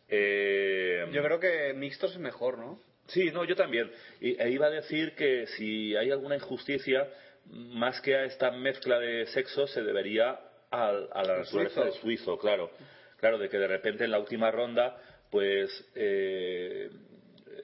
Eh, 0.10 1.06
Yo 1.12 1.24
creo 1.24 1.40
que 1.40 1.74
mixtos 1.74 2.12
es 2.14 2.18
mejor, 2.20 2.58
¿no? 2.58 2.80
Sí, 3.08 3.30
no, 3.32 3.44
yo 3.46 3.56
también. 3.56 3.92
Y, 4.20 4.42
e 4.42 4.50
iba 4.50 4.68
a 4.68 4.70
decir 4.70 5.14
que 5.16 5.46
si 5.48 5.96
hay 5.96 6.12
alguna 6.12 6.36
injusticia, 6.36 7.08
más 7.50 8.00
que 8.02 8.16
a 8.16 8.26
esta 8.26 8.52
mezcla 8.52 9.00
de 9.00 9.26
sexos, 9.28 9.72
se 9.72 9.82
debería 9.84 10.40
al- 10.72 11.10
a, 11.12 11.24
la 11.24 11.34
Al 11.34 11.40
naturaleza 11.42 11.76
suizo. 11.76 11.84
del 11.84 11.94
suizo, 11.94 12.38
claro. 12.38 12.72
Claro, 13.18 13.38
de 13.38 13.50
que 13.50 13.58
de 13.60 13.68
repente 13.68 14.04
en 14.04 14.12
la 14.12 14.20
última 14.20 14.50
ronda, 14.52 14.98
pues, 15.30 15.70
eh, 15.96 16.90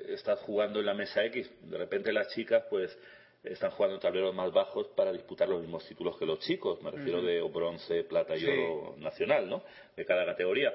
estás 0.09 0.39
jugando 0.41 0.79
en 0.79 0.85
la 0.85 0.93
mesa 0.93 1.23
X. 1.25 1.49
De 1.61 1.77
repente 1.77 2.11
las 2.13 2.27
chicas, 2.33 2.63
pues, 2.69 2.95
están 3.43 3.71
jugando 3.71 3.95
en 3.95 4.01
tableros 4.01 4.35
más 4.35 4.51
bajos 4.51 4.87
para 4.95 5.11
disputar 5.11 5.47
los 5.47 5.61
mismos 5.61 5.85
títulos 5.87 6.17
que 6.17 6.25
los 6.25 6.39
chicos. 6.39 6.81
Me 6.81 6.91
refiero 6.91 7.21
de 7.21 7.41
bronce, 7.41 8.03
plata 8.03 8.35
y 8.35 8.41
Sí. 8.41 8.47
oro 8.49 8.95
nacional, 8.97 9.49
¿no? 9.49 9.63
De 9.95 10.05
cada 10.05 10.25
categoría. 10.25 10.73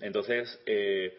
Entonces, 0.00 0.60
eh, 0.66 1.16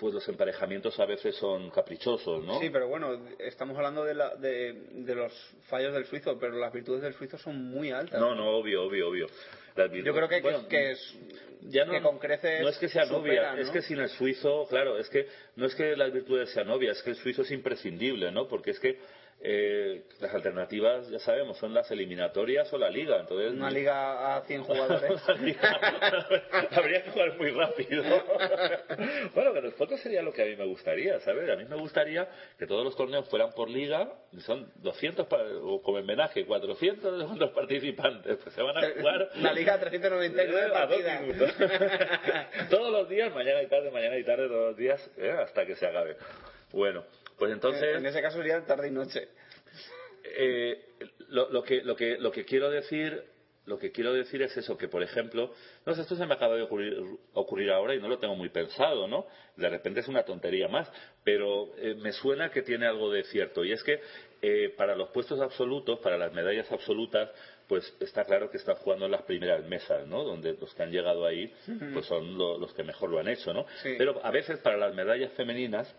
pues 0.00 0.14
los 0.14 0.26
emparejamientos 0.28 0.98
a 0.98 1.04
veces 1.04 1.36
son 1.36 1.70
caprichosos, 1.70 2.42
¿no? 2.44 2.58
Sí, 2.58 2.70
pero 2.70 2.88
bueno, 2.88 3.20
estamos 3.38 3.76
hablando 3.76 4.02
de, 4.04 4.14
la, 4.14 4.34
de, 4.36 4.72
de 4.90 5.14
los 5.14 5.32
fallos 5.68 5.92
del 5.92 6.06
suizo, 6.06 6.38
pero 6.38 6.56
las 6.58 6.72
virtudes 6.72 7.02
del 7.02 7.12
suizo 7.14 7.36
son 7.36 7.62
muy 7.70 7.90
altas. 7.90 8.18
No, 8.18 8.34
no, 8.34 8.48
obvio, 8.56 8.84
obvio, 8.84 9.10
obvio. 9.10 9.26
Las 9.76 9.92
Yo 9.92 10.14
creo 10.14 10.28
que, 10.28 10.40
bueno, 10.40 10.66
que 10.66 10.92
es. 10.92 11.18
ya 11.62 11.84
no, 11.84 11.92
que 11.92 12.02
con 12.02 12.18
creces 12.18 12.62
no 12.62 12.68
es 12.68 12.78
que 12.78 12.88
sean 12.88 13.06
supera, 13.08 13.52
obvias, 13.52 13.56
¿no? 13.56 13.62
es 13.62 13.70
que 13.70 13.82
sin 13.82 13.98
el 13.98 14.08
suizo, 14.08 14.66
claro, 14.68 14.98
es 14.98 15.08
que 15.10 15.28
no 15.56 15.66
es 15.66 15.74
que 15.74 15.94
las 15.94 16.12
virtudes 16.12 16.50
sean 16.50 16.70
obvias, 16.70 16.96
es 16.96 17.02
que 17.02 17.10
el 17.10 17.16
suizo 17.16 17.42
es 17.42 17.50
imprescindible, 17.50 18.32
¿no? 18.32 18.48
Porque 18.48 18.70
es 18.70 18.80
que 18.80 18.98
eh, 19.42 20.02
las 20.20 20.34
alternativas, 20.34 21.08
ya 21.08 21.18
sabemos, 21.18 21.56
son 21.58 21.72
las 21.72 21.90
eliminatorias 21.90 22.70
o 22.72 22.78
la 22.78 22.90
liga, 22.90 23.18
entonces 23.20 23.52
Una 23.52 23.70
liga 23.70 24.36
a 24.36 24.42
100 24.42 24.62
jugadores. 24.64 25.10
Habría 26.72 27.02
que 27.04 27.10
jugar 27.10 27.36
muy 27.38 27.50
rápido. 27.50 28.02
bueno, 29.34 29.52
que 29.52 29.58
en 29.60 29.64
el 29.66 29.72
fondo 29.72 29.96
sería 29.98 30.22
lo 30.22 30.32
que 30.32 30.42
a 30.42 30.46
mí 30.46 30.56
me 30.56 30.66
gustaría, 30.66 31.18
¿sabes? 31.20 31.48
A 31.50 31.56
mí 31.56 31.64
me 31.64 31.76
gustaría 31.76 32.28
que 32.58 32.66
todos 32.66 32.84
los 32.84 32.96
torneos 32.96 33.28
fueran 33.28 33.50
por 33.52 33.70
liga, 33.70 34.12
son 34.40 34.70
200, 34.76 35.26
pa- 35.26 35.42
o 35.62 35.80
como 35.82 35.98
homenaje, 35.98 36.44
400 36.44 37.30
de 37.32 37.36
los 37.36 37.50
participantes, 37.50 38.38
pues 38.42 38.54
se 38.54 38.62
van 38.62 38.76
a 38.76 38.90
jugar 38.90 39.28
La 39.36 39.52
liga 39.52 39.78
399 39.78 40.60
a 40.76 40.86
dos 40.86 41.02
partidas. 41.02 42.68
todos 42.68 42.92
los 42.92 43.08
días, 43.08 43.34
mañana 43.34 43.62
y 43.62 43.66
tarde, 43.68 43.90
mañana 43.90 44.16
y 44.18 44.24
tarde, 44.24 44.48
todos 44.48 44.68
los 44.68 44.76
días, 44.76 45.10
¿eh? 45.16 45.30
hasta 45.30 45.64
que 45.66 45.76
se 45.76 45.86
acabe. 45.86 46.16
Bueno, 46.72 47.04
pues 47.40 47.50
entonces... 47.52 47.96
En 47.96 48.06
ese 48.06 48.22
caso 48.22 48.36
sería 48.38 48.64
tarde 48.64 48.86
y 48.86 48.90
noche. 48.92 49.26
Eh, 50.22 50.84
lo, 51.30 51.50
lo 51.50 51.62
que, 51.64 51.82
lo, 51.82 51.96
que, 51.96 52.18
lo 52.18 52.30
que 52.30 52.44
quiero 52.44 52.70
decir 52.70 53.24
lo 53.66 53.78
que 53.78 53.92
quiero 53.92 54.12
decir 54.12 54.42
es 54.42 54.56
eso 54.56 54.76
que 54.76 54.88
por 54.88 55.02
ejemplo 55.02 55.52
no 55.86 55.94
sé 55.94 56.00
esto 56.02 56.16
se 56.16 56.26
me 56.26 56.34
acaba 56.34 56.56
de 56.56 56.62
ocurrir, 56.62 56.96
ocurrir 57.34 57.70
ahora 57.70 57.94
y 57.94 58.00
no 58.00 58.08
lo 58.08 58.18
tengo 58.18 58.34
muy 58.34 58.48
pensado 58.48 59.06
no 59.06 59.26
de 59.56 59.68
repente 59.68 60.00
es 60.00 60.08
una 60.08 60.24
tontería 60.24 60.66
más 60.68 60.90
pero 61.24 61.70
eh, 61.76 61.94
me 61.94 62.12
suena 62.12 62.50
que 62.50 62.62
tiene 62.62 62.86
algo 62.86 63.10
de 63.12 63.22
cierto. 63.24 63.64
Y 63.64 63.72
es 63.72 63.82
que 63.82 64.00
eh, 64.42 64.74
para 64.76 64.96
los 64.96 65.10
puestos 65.10 65.40
absolutos 65.40 65.98
para 66.00 66.16
las 66.18 66.32
medallas 66.32 66.70
absolutas 66.72 67.30
pues 67.68 67.94
está 68.00 68.24
claro 68.24 68.50
que 68.50 68.56
están 68.56 68.76
jugando 68.76 69.06
en 69.06 69.12
las 69.12 69.22
primeras 69.22 69.64
mesas 69.66 70.06
no 70.06 70.24
donde 70.24 70.54
los 70.60 70.74
que 70.74 70.82
han 70.82 70.90
llegado 70.90 71.24
ahí 71.26 71.52
pues 71.92 72.06
son 72.06 72.36
lo- 72.36 72.58
los 72.58 72.72
que 72.74 72.82
mejor 72.82 73.10
lo 73.10 73.18
han 73.20 73.28
hecho 73.28 73.52
no 73.54 73.66
Sí. 73.82 73.94
pero 73.98 74.20
a 74.24 74.30
veces 74.30 74.58
para 74.58 74.76
las 74.76 74.94
medallas 74.94 75.32
femeninas 75.32 75.94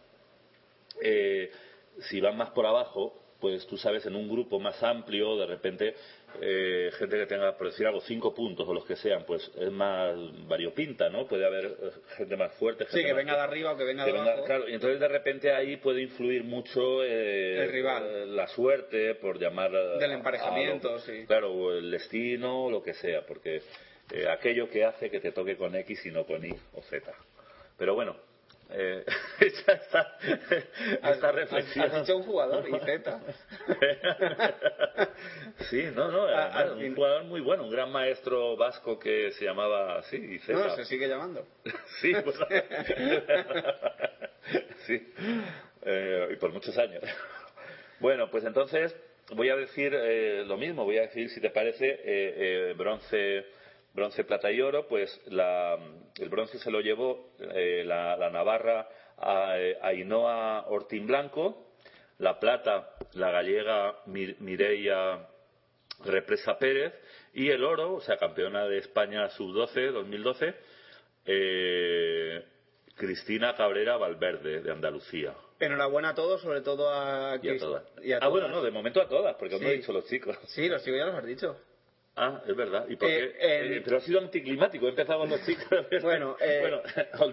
eh, 1.02 1.52
si 2.00 2.22
van 2.22 2.38
más 2.38 2.52
por 2.52 2.66
abajo, 2.66 3.18
pues 3.40 3.66
tú 3.66 3.76
sabes, 3.76 4.06
en 4.06 4.16
un 4.16 4.30
grupo 4.30 4.60
más 4.60 4.82
amplio, 4.84 5.36
de 5.36 5.48
repente 5.48 5.96
eh, 6.42 6.92
gente 6.98 7.18
que 7.18 7.26
tenga, 7.26 7.58
por 7.58 7.68
decir 7.72 7.88
algo, 7.88 8.00
cinco 8.02 8.36
puntos 8.36 8.68
o 8.68 8.74
los 8.74 8.86
que 8.86 8.96
sean, 8.96 9.24
pues 9.26 9.52
es 9.58 9.72
más 9.72 10.16
variopinta, 10.48 11.10
¿no? 11.10 11.28
Puede 11.28 11.46
haber 11.48 11.66
eh, 11.66 11.90
gente 12.18 12.38
más 12.38 12.54
fuerte. 12.54 12.86
Sí, 12.86 12.92
gente 12.92 13.08
que 13.08 13.14
más 13.16 13.26
venga 13.26 13.36
de 13.38 13.42
arriba 13.42 13.72
o 13.74 13.78
que 13.78 13.84
venga 13.84 14.06
de 14.06 14.12
que 14.12 14.18
abajo. 14.20 14.46
claro, 14.46 14.70
y 14.70 14.74
entonces 14.76 15.00
de 15.00 15.08
repente 15.08 15.52
ahí 15.52 15.78
puede 15.78 16.04
influir 16.04 16.44
mucho 16.44 17.04
eh, 17.04 17.64
El 17.64 17.72
rival. 17.72 18.04
eh, 18.06 18.26
la 18.28 18.48
suerte, 18.48 19.16
por 19.16 19.40
llamar 19.40 19.76
a- 19.76 19.98
Del 19.98 20.12
emparejamiento, 20.12 20.90
a 20.90 20.92
lo- 20.94 21.00
sí. 21.00 21.26
Claro, 21.26 21.52
o 21.52 21.74
el 21.74 21.90
destino, 21.90 22.66
o 22.66 22.72
lo 22.72 22.84
que 22.84 22.94
sea, 22.94 23.26
porque 23.26 23.64
eh, 24.14 24.28
aquello 24.30 24.70
que 24.70 24.86
hace 24.86 25.10
que 25.10 25.20
te 25.20 25.32
toque 25.32 25.58
con 25.58 25.76
X 25.76 26.06
y 26.06 26.12
no 26.12 26.26
con 26.28 26.46
Y 26.46 26.52
o 26.76 26.82
Z. 26.84 27.12
Pero 27.78 27.96
bueno, 27.96 28.16
eh, 28.74 29.04
Has- 31.02 31.16
esta 31.16 31.30
has- 31.30 31.36
reflexión. 31.36 31.86
has 31.86 32.02
dicho 32.02 32.18
un 32.18 32.24
jugador 32.24 32.68
y 32.68 32.80
Z. 32.80 33.20
sí, 35.70 35.84
no, 35.96 36.12
no, 36.12 36.28
Ah, 36.28 36.52
al 36.54 36.78
fin. 36.78 36.90
un 36.90 36.96
jugador 36.96 37.24
muy 37.26 37.42
bueno, 37.42 37.64
un 37.64 37.72
gran 37.72 37.92
maestro 37.92 38.56
vasco 38.58 39.00
que 39.00 39.32
se 39.32 39.46
llamaba 39.46 40.00
así, 40.00 40.18
y 40.18 40.40
Z. 40.40 40.54
No, 40.54 40.76
se 40.76 40.86
sigue 40.86 41.08
llamando. 41.08 41.46
Sí, 42.02 42.14
pues, 42.24 42.36
sí, 44.88 45.14
Eh, 45.84 46.30
y 46.34 46.36
por 46.38 46.52
muchos 46.52 46.78
años. 46.78 47.04
Bueno, 48.00 48.30
pues 48.32 48.44
entonces 48.44 48.96
voy 49.32 49.50
a 49.50 49.56
decir 49.56 49.94
eh, 49.96 50.44
lo 50.46 50.58
mismo, 50.58 50.84
voy 50.84 50.98
a 50.98 51.02
decir, 51.02 51.30
si 51.30 51.40
te 51.42 51.50
parece, 51.52 51.88
eh, 51.90 52.00
eh, 52.06 52.74
bronce, 52.78 53.46
bronce, 53.94 54.24
plata 54.24 54.52
y 54.52 54.62
oro, 54.62 54.88
pues 54.88 55.20
la- 55.28 55.78
el 56.18 56.30
bronce 56.30 56.58
se 56.60 56.72
lo 56.72 56.80
llevó 56.82 57.32
eh, 57.40 57.84
la, 57.86 58.16
la 58.18 58.30
Navarra 58.30 58.88
a, 59.18 59.58
eh, 59.60 59.78
Ainhoa 59.82 60.66
Ortín 60.70 61.08
Blanco, 61.08 61.68
la 62.20 62.40
plata 62.40 62.94
la 63.14 63.32
gallega 63.32 63.96
Mir- 64.08 64.38
Mireia 64.40 65.28
Represa 66.06 66.58
Pérez 66.58 66.94
y 67.34 67.50
el 67.50 67.64
oro, 67.64 67.94
o 67.96 68.02
sea, 68.02 68.18
campeona 68.18 68.66
de 68.68 68.78
España 68.80 69.30
sub-12 69.30 69.92
2012, 69.92 70.54
eh, 71.26 72.44
Cristina 72.96 73.56
Cabrera 73.56 73.98
Valverde 73.98 74.62
de 74.62 74.72
Andalucía. 74.72 75.34
Enhorabuena 75.60 76.10
a 76.10 76.16
todos, 76.16 76.42
sobre 76.42 76.62
todo 76.62 76.90
a... 76.92 77.38
Y 77.42 77.50
a 77.50 77.58
todas. 77.60 77.84
y 78.04 78.14
a 78.14 78.18
ah, 78.18 78.28
bueno, 78.30 78.48
todas. 78.48 78.58
no, 78.62 78.64
de 78.64 78.72
momento 78.72 79.00
a 79.02 79.08
todas, 79.08 79.36
porque 79.36 79.54
aún 79.56 79.64
no 79.64 79.70
he 79.70 79.74
Sí. 79.74 79.78
dicho 79.80 79.94
los 79.94 80.06
chicos. 80.08 80.36
Sí, 80.48 80.68
los 80.68 80.84
chicos 80.84 80.98
ya 81.00 81.06
los 81.06 81.16
has 81.16 81.26
dicho. 81.26 81.56
Ah, 82.16 82.42
es 82.46 82.56
verdad. 82.56 82.86
¿Y 82.90 82.96
por 82.98 83.10
Eh, 83.10 83.34
qué? 83.40 83.78
Eh, 83.78 83.82
pero 83.86 83.98
ha 83.98 84.02
sido 84.02 84.20
anticlimático. 84.20 84.86
He 84.86 84.90
empezado 84.90 85.20
con 85.20 85.30
los 85.30 85.46
chicos. 85.46 85.66
Bueno, 86.02 86.36
eh, 86.42 86.60
bueno 86.62 86.82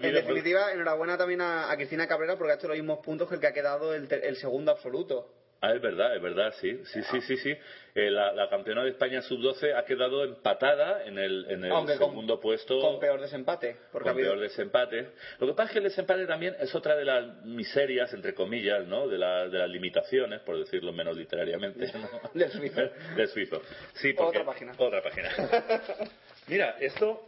en 0.01 0.13
definitiva, 0.13 0.71
enhorabuena 0.71 1.17
también 1.17 1.41
a, 1.41 1.69
a 1.69 1.75
Cristina 1.75 2.07
Cabrera 2.07 2.37
porque 2.37 2.53
ha 2.53 2.55
hecho 2.55 2.67
los 2.67 2.77
mismos 2.77 2.99
puntos 3.03 3.27
que 3.27 3.35
el 3.35 3.41
que 3.41 3.47
ha 3.47 3.53
quedado 3.53 3.93
el, 3.93 4.07
el 4.11 4.35
segundo 4.37 4.71
absoluto. 4.71 5.33
Ah, 5.61 5.73
es 5.73 5.81
verdad, 5.81 6.15
es 6.15 6.21
verdad, 6.21 6.53
sí. 6.61 6.79
Sí, 6.85 7.01
sí, 7.03 7.19
sí, 7.21 7.35
sí. 7.37 7.53
Eh, 7.95 8.09
la, 8.09 8.31
la 8.31 8.49
campeona 8.49 8.81
de 8.83 8.91
España 8.91 9.21
sub-12 9.21 9.75
ha 9.75 9.83
quedado 9.83 10.23
empatada 10.23 11.03
en 11.05 11.17
el, 11.17 11.45
en 11.49 11.65
el 11.65 11.71
Aunque 11.71 11.97
con- 11.97 12.11
segundo 12.11 12.39
puesto. 12.39 12.79
Con 12.79 12.97
peor 12.99 13.19
desempate. 13.19 13.75
Porque 13.91 14.07
ha 14.07 14.13
con 14.13 14.19
habido- 14.21 14.31
peor 14.33 14.39
desempate. 14.43 15.09
Lo 15.39 15.47
que 15.47 15.53
pasa 15.53 15.65
es 15.65 15.71
que 15.73 15.77
el 15.79 15.83
desempate 15.83 16.25
también 16.27 16.55
es 16.61 16.73
otra 16.73 16.95
de 16.95 17.03
las 17.03 17.43
miserias, 17.43 18.13
entre 18.13 18.33
comillas, 18.33 18.85
¿no? 18.87 19.07
De, 19.09 19.17
la- 19.17 19.49
de 19.49 19.57
las 19.59 19.69
limitaciones, 19.69 20.39
por 20.41 20.57
decirlo 20.57 20.93
menos 20.93 21.17
literariamente. 21.17 21.91
¿no? 21.93 22.07
Del 22.33 22.51
suizo. 22.51 22.81
Del 23.17 23.27
suizo. 23.27 23.61
Sí, 23.95 24.13
porque- 24.13 24.37
Otra 24.39 24.45
página. 24.45 24.73
Otra 24.77 25.01
página. 25.03 25.29
Mira, 26.47 26.77
esto... 26.79 27.27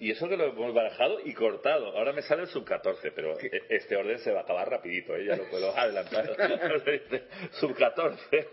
Y 0.00 0.12
eso 0.12 0.28
que 0.28 0.36
lo 0.36 0.46
hemos 0.46 0.72
barajado 0.72 1.18
y 1.24 1.34
cortado. 1.34 1.96
Ahora 1.96 2.12
me 2.12 2.22
sale 2.22 2.42
el 2.42 2.48
sub-14, 2.48 3.12
pero 3.14 3.38
e- 3.40 3.62
este 3.68 3.96
orden 3.96 4.18
se 4.20 4.30
va 4.30 4.40
a 4.40 4.42
acabar 4.42 4.70
rapidito, 4.70 5.16
¿eh? 5.16 5.24
ya 5.24 5.36
lo 5.36 5.44
puedo 5.50 5.76
adelantar. 5.76 6.24
sub-14. 7.52 8.46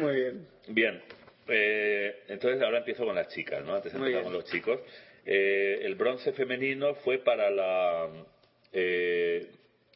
Muy 0.00 0.14
bien. 0.14 0.48
Bien, 0.68 1.02
eh, 1.48 2.22
entonces 2.28 2.62
ahora 2.62 2.78
empiezo 2.78 3.04
con 3.04 3.14
las 3.14 3.28
chicas, 3.28 3.62
¿no? 3.64 3.74
Antes 3.74 3.92
empezamos 3.92 4.24
con 4.24 4.32
los 4.32 4.44
chicos. 4.44 4.80
Eh, 5.26 5.80
el 5.82 5.94
bronce 5.94 6.32
femenino 6.32 6.94
fue 6.96 7.18
para 7.18 7.50
la... 7.50 8.08
Eh, 8.72 9.46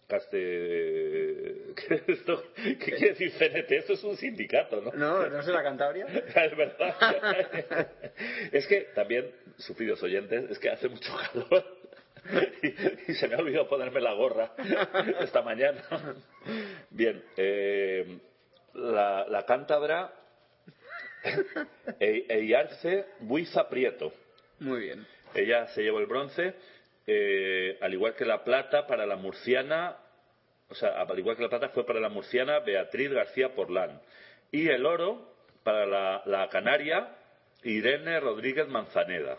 caste... 0.08 0.38
¿Qué, 1.76 1.94
es 1.94 2.08
esto? 2.08 2.42
¿Qué 2.56 2.76
quiere 2.78 3.08
decir 3.10 3.32
CNT? 3.32 3.70
Esto 3.72 3.92
es 3.92 4.04
un 4.04 4.16
sindicato, 4.16 4.80
¿no? 4.80 4.90
No, 4.92 5.28
no 5.28 5.42
sé 5.42 5.52
la 5.52 5.62
Cantabria. 5.62 6.06
es 6.34 6.56
verdad. 6.56 7.88
es 8.52 8.66
que 8.66 8.80
también, 8.94 9.30
sufridos 9.58 10.02
oyentes, 10.02 10.50
es 10.50 10.58
que 10.58 10.70
hace 10.70 10.88
mucho 10.88 11.14
calor. 11.16 11.64
Y, 12.62 13.12
y 13.12 13.14
se 13.14 13.28
me 13.28 13.36
ha 13.36 13.38
olvidado 13.38 13.68
ponerme 13.68 14.00
la 14.00 14.12
gorra 14.12 14.52
esta 15.20 15.40
mañana. 15.42 15.82
Bien, 16.90 17.22
eh, 17.36 18.18
la, 18.74 19.26
la 19.28 19.46
cántabra 19.46 20.12
E- 22.00 22.26
Eyarce 22.28 23.06
Buiza 23.20 23.68
Prieto. 23.68 24.12
Muy 24.60 24.80
bien. 24.80 25.06
Ella 25.34 25.68
se 25.68 25.82
llevó 25.82 26.00
el 26.00 26.06
bronce, 26.06 26.54
eh, 27.10 27.78
al 27.80 27.94
igual 27.94 28.14
que 28.14 28.26
la 28.26 28.44
plata 28.44 28.86
para 28.86 29.06
la 29.06 29.16
murciana, 29.16 29.96
o 30.68 30.74
sea, 30.74 31.00
al 31.00 31.18
igual 31.18 31.36
que 31.36 31.42
la 31.42 31.48
plata 31.48 31.70
fue 31.70 31.86
para 31.86 32.00
la 32.00 32.10
murciana 32.10 32.58
Beatriz 32.58 33.10
García 33.10 33.54
Porlán. 33.54 33.98
Y 34.52 34.68
el 34.68 34.84
oro 34.84 35.34
para 35.62 35.86
la, 35.86 36.22
la 36.26 36.50
canaria 36.50 37.16
Irene 37.62 38.20
Rodríguez 38.20 38.68
Manzaneda. 38.68 39.38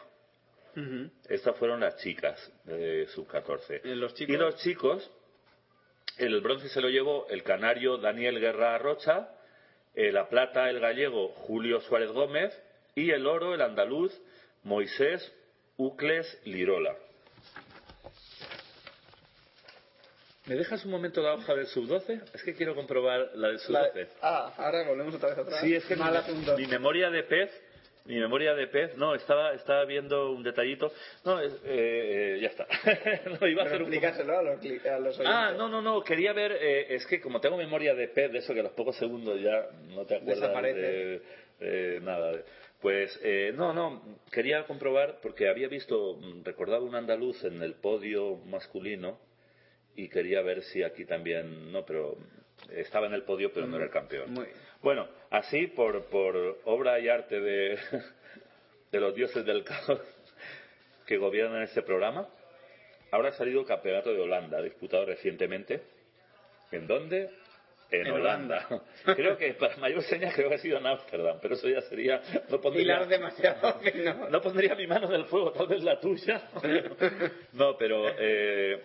Estas 1.27 1.57
fueron 1.57 1.81
las 1.81 1.97
chicas 1.97 2.51
de 2.63 3.05
sub-14. 3.07 3.81
¿Y 3.83 3.95
los 3.95 4.15
chicos? 4.15 4.33
Y 4.33 4.37
los 4.37 4.55
chicos, 4.57 5.11
el 6.17 6.41
bronce 6.41 6.69
se 6.69 6.81
lo 6.81 6.89
llevó 6.89 7.27
el 7.29 7.43
canario 7.43 7.97
Daniel 7.97 8.39
Guerra 8.39 8.77
Rocha, 8.79 9.29
eh, 9.93 10.11
la 10.11 10.27
plata 10.27 10.69
el 10.69 10.79
gallego 10.79 11.29
Julio 11.29 11.81
Suárez 11.81 12.11
Gómez 12.11 12.57
y 12.95 13.11
el 13.11 13.27
oro 13.27 13.53
el 13.53 13.61
andaluz 13.61 14.17
Moisés 14.63 15.31
Ucles 15.77 16.39
Lirola. 16.45 16.95
¿Me 20.49 20.55
dejas 20.55 20.83
un 20.83 20.89
momento 20.89 21.21
la 21.21 21.35
hoja 21.35 21.53
del 21.53 21.67
sub-12? 21.67 22.23
Es 22.33 22.41
que 22.41 22.55
quiero 22.55 22.73
comprobar 22.73 23.29
la 23.35 23.49
del 23.49 23.57
La- 23.69 23.83
sub-12. 23.83 24.07
Ah, 24.19 24.51
ahora 24.57 24.83
volvemos 24.87 25.13
otra 25.13 25.29
vez 25.29 25.37
atrás. 25.37 25.61
Sí, 25.61 25.75
es 25.75 25.85
que 25.85 25.95
Mal 25.95 26.23
mi, 26.57 26.63
mi 26.63 26.67
memoria 26.67 27.11
de 27.11 27.21
pez, 27.21 27.51
mi 28.05 28.15
memoria 28.15 28.55
de 28.55 28.65
pez, 28.65 28.97
no, 28.97 29.13
estaba, 29.13 29.53
estaba 29.53 29.85
viendo 29.85 30.31
un 30.31 30.41
detallito. 30.41 30.91
No, 31.23 31.39
eh, 31.39 31.51
eh, 31.65 32.39
ya 32.41 32.47
está. 32.47 32.65
no, 33.39 33.47
iba 33.47 33.61
a 33.61 33.65
hacer 33.67 33.83
un 33.83 33.93
a 33.93 34.41
los, 34.41 34.85
a 34.87 34.99
los. 34.99 35.19
Ah, 35.23 35.53
no, 35.55 35.69
no, 35.69 35.83
no, 35.83 36.01
quería 36.01 36.33
ver, 36.33 36.53
eh, 36.53 36.95
es 36.95 37.05
que 37.05 37.21
como 37.21 37.39
tengo 37.39 37.55
memoria 37.55 37.93
de 37.93 38.07
pez, 38.07 38.31
de 38.31 38.39
eso 38.39 38.51
que 38.51 38.61
a 38.61 38.63
los 38.63 38.71
pocos 38.71 38.95
segundos 38.97 39.39
ya 39.39 39.67
no 39.93 40.03
te 40.07 40.15
acuerdas 40.15 40.41
Desaparece. 40.49 41.21
de, 41.59 41.99
nada. 42.01 42.31
Pues 42.81 43.19
eh, 43.21 43.53
no, 43.55 43.71
no, 43.71 44.01
quería 44.31 44.65
comprobar 44.65 45.19
porque 45.21 45.47
había 45.47 45.67
visto, 45.67 46.15
mm, 46.15 46.43
recordaba 46.43 46.83
un 46.83 46.95
andaluz 46.95 47.43
en 47.43 47.61
el 47.61 47.75
podio 47.75 48.37
masculino 48.47 49.28
y 49.95 50.07
quería 50.09 50.41
ver 50.41 50.63
si 50.63 50.83
aquí 50.83 51.05
también, 51.05 51.71
no, 51.71 51.85
pero 51.85 52.17
estaba 52.71 53.07
en 53.07 53.13
el 53.13 53.23
podio 53.23 53.51
pero 53.53 53.67
no 53.67 53.75
era 53.77 53.85
el 53.85 53.91
campeón. 53.91 54.31
Muy. 54.33 54.47
Bueno, 54.81 55.07
así 55.29 55.67
por, 55.67 56.05
por 56.05 56.59
obra 56.65 56.99
y 56.99 57.09
arte 57.09 57.39
de, 57.39 57.77
de 58.91 58.99
los 58.99 59.13
dioses 59.13 59.45
del 59.45 59.63
caos 59.63 60.01
que 61.05 61.17
gobiernan 61.17 61.63
este 61.63 61.81
programa, 61.81 62.27
ahora 63.11 63.29
ha 63.29 63.33
salido 63.33 63.61
el 63.61 63.65
campeonato 63.67 64.13
de 64.13 64.21
Holanda, 64.21 64.61
disputado 64.61 65.05
recientemente. 65.05 65.81
¿En 66.71 66.85
dónde? 66.87 67.29
En, 67.91 68.05
En 68.05 68.13
Holanda. 68.13 68.67
Holanda. 68.69 68.85
creo 69.15 69.35
que 69.37 69.53
para 69.55 69.75
mayor 69.77 70.03
señas 70.03 70.35
creo 70.35 70.49
que 70.49 70.55
ha 70.55 70.59
sido 70.59 70.77
en 70.77 70.85
Ámsterdam, 70.85 71.39
pero 71.41 71.55
eso 71.55 71.67
ya 71.67 71.81
sería... 71.81 72.21
No 72.49 72.61
pondría, 72.61 72.83
Hilar 72.83 73.07
demasiado 73.07 73.79
fino. 73.81 74.29
no 74.29 74.41
pondría 74.41 74.75
mi 74.75 74.85
mano 74.85 75.07
en 75.07 75.13
el 75.15 75.25
fuego, 75.25 75.51
tal 75.51 75.67
vez 75.67 75.83
la 75.83 75.99
tuya. 75.99 76.47
No, 77.53 77.75
pero... 77.75 78.05
eh, 78.17 78.79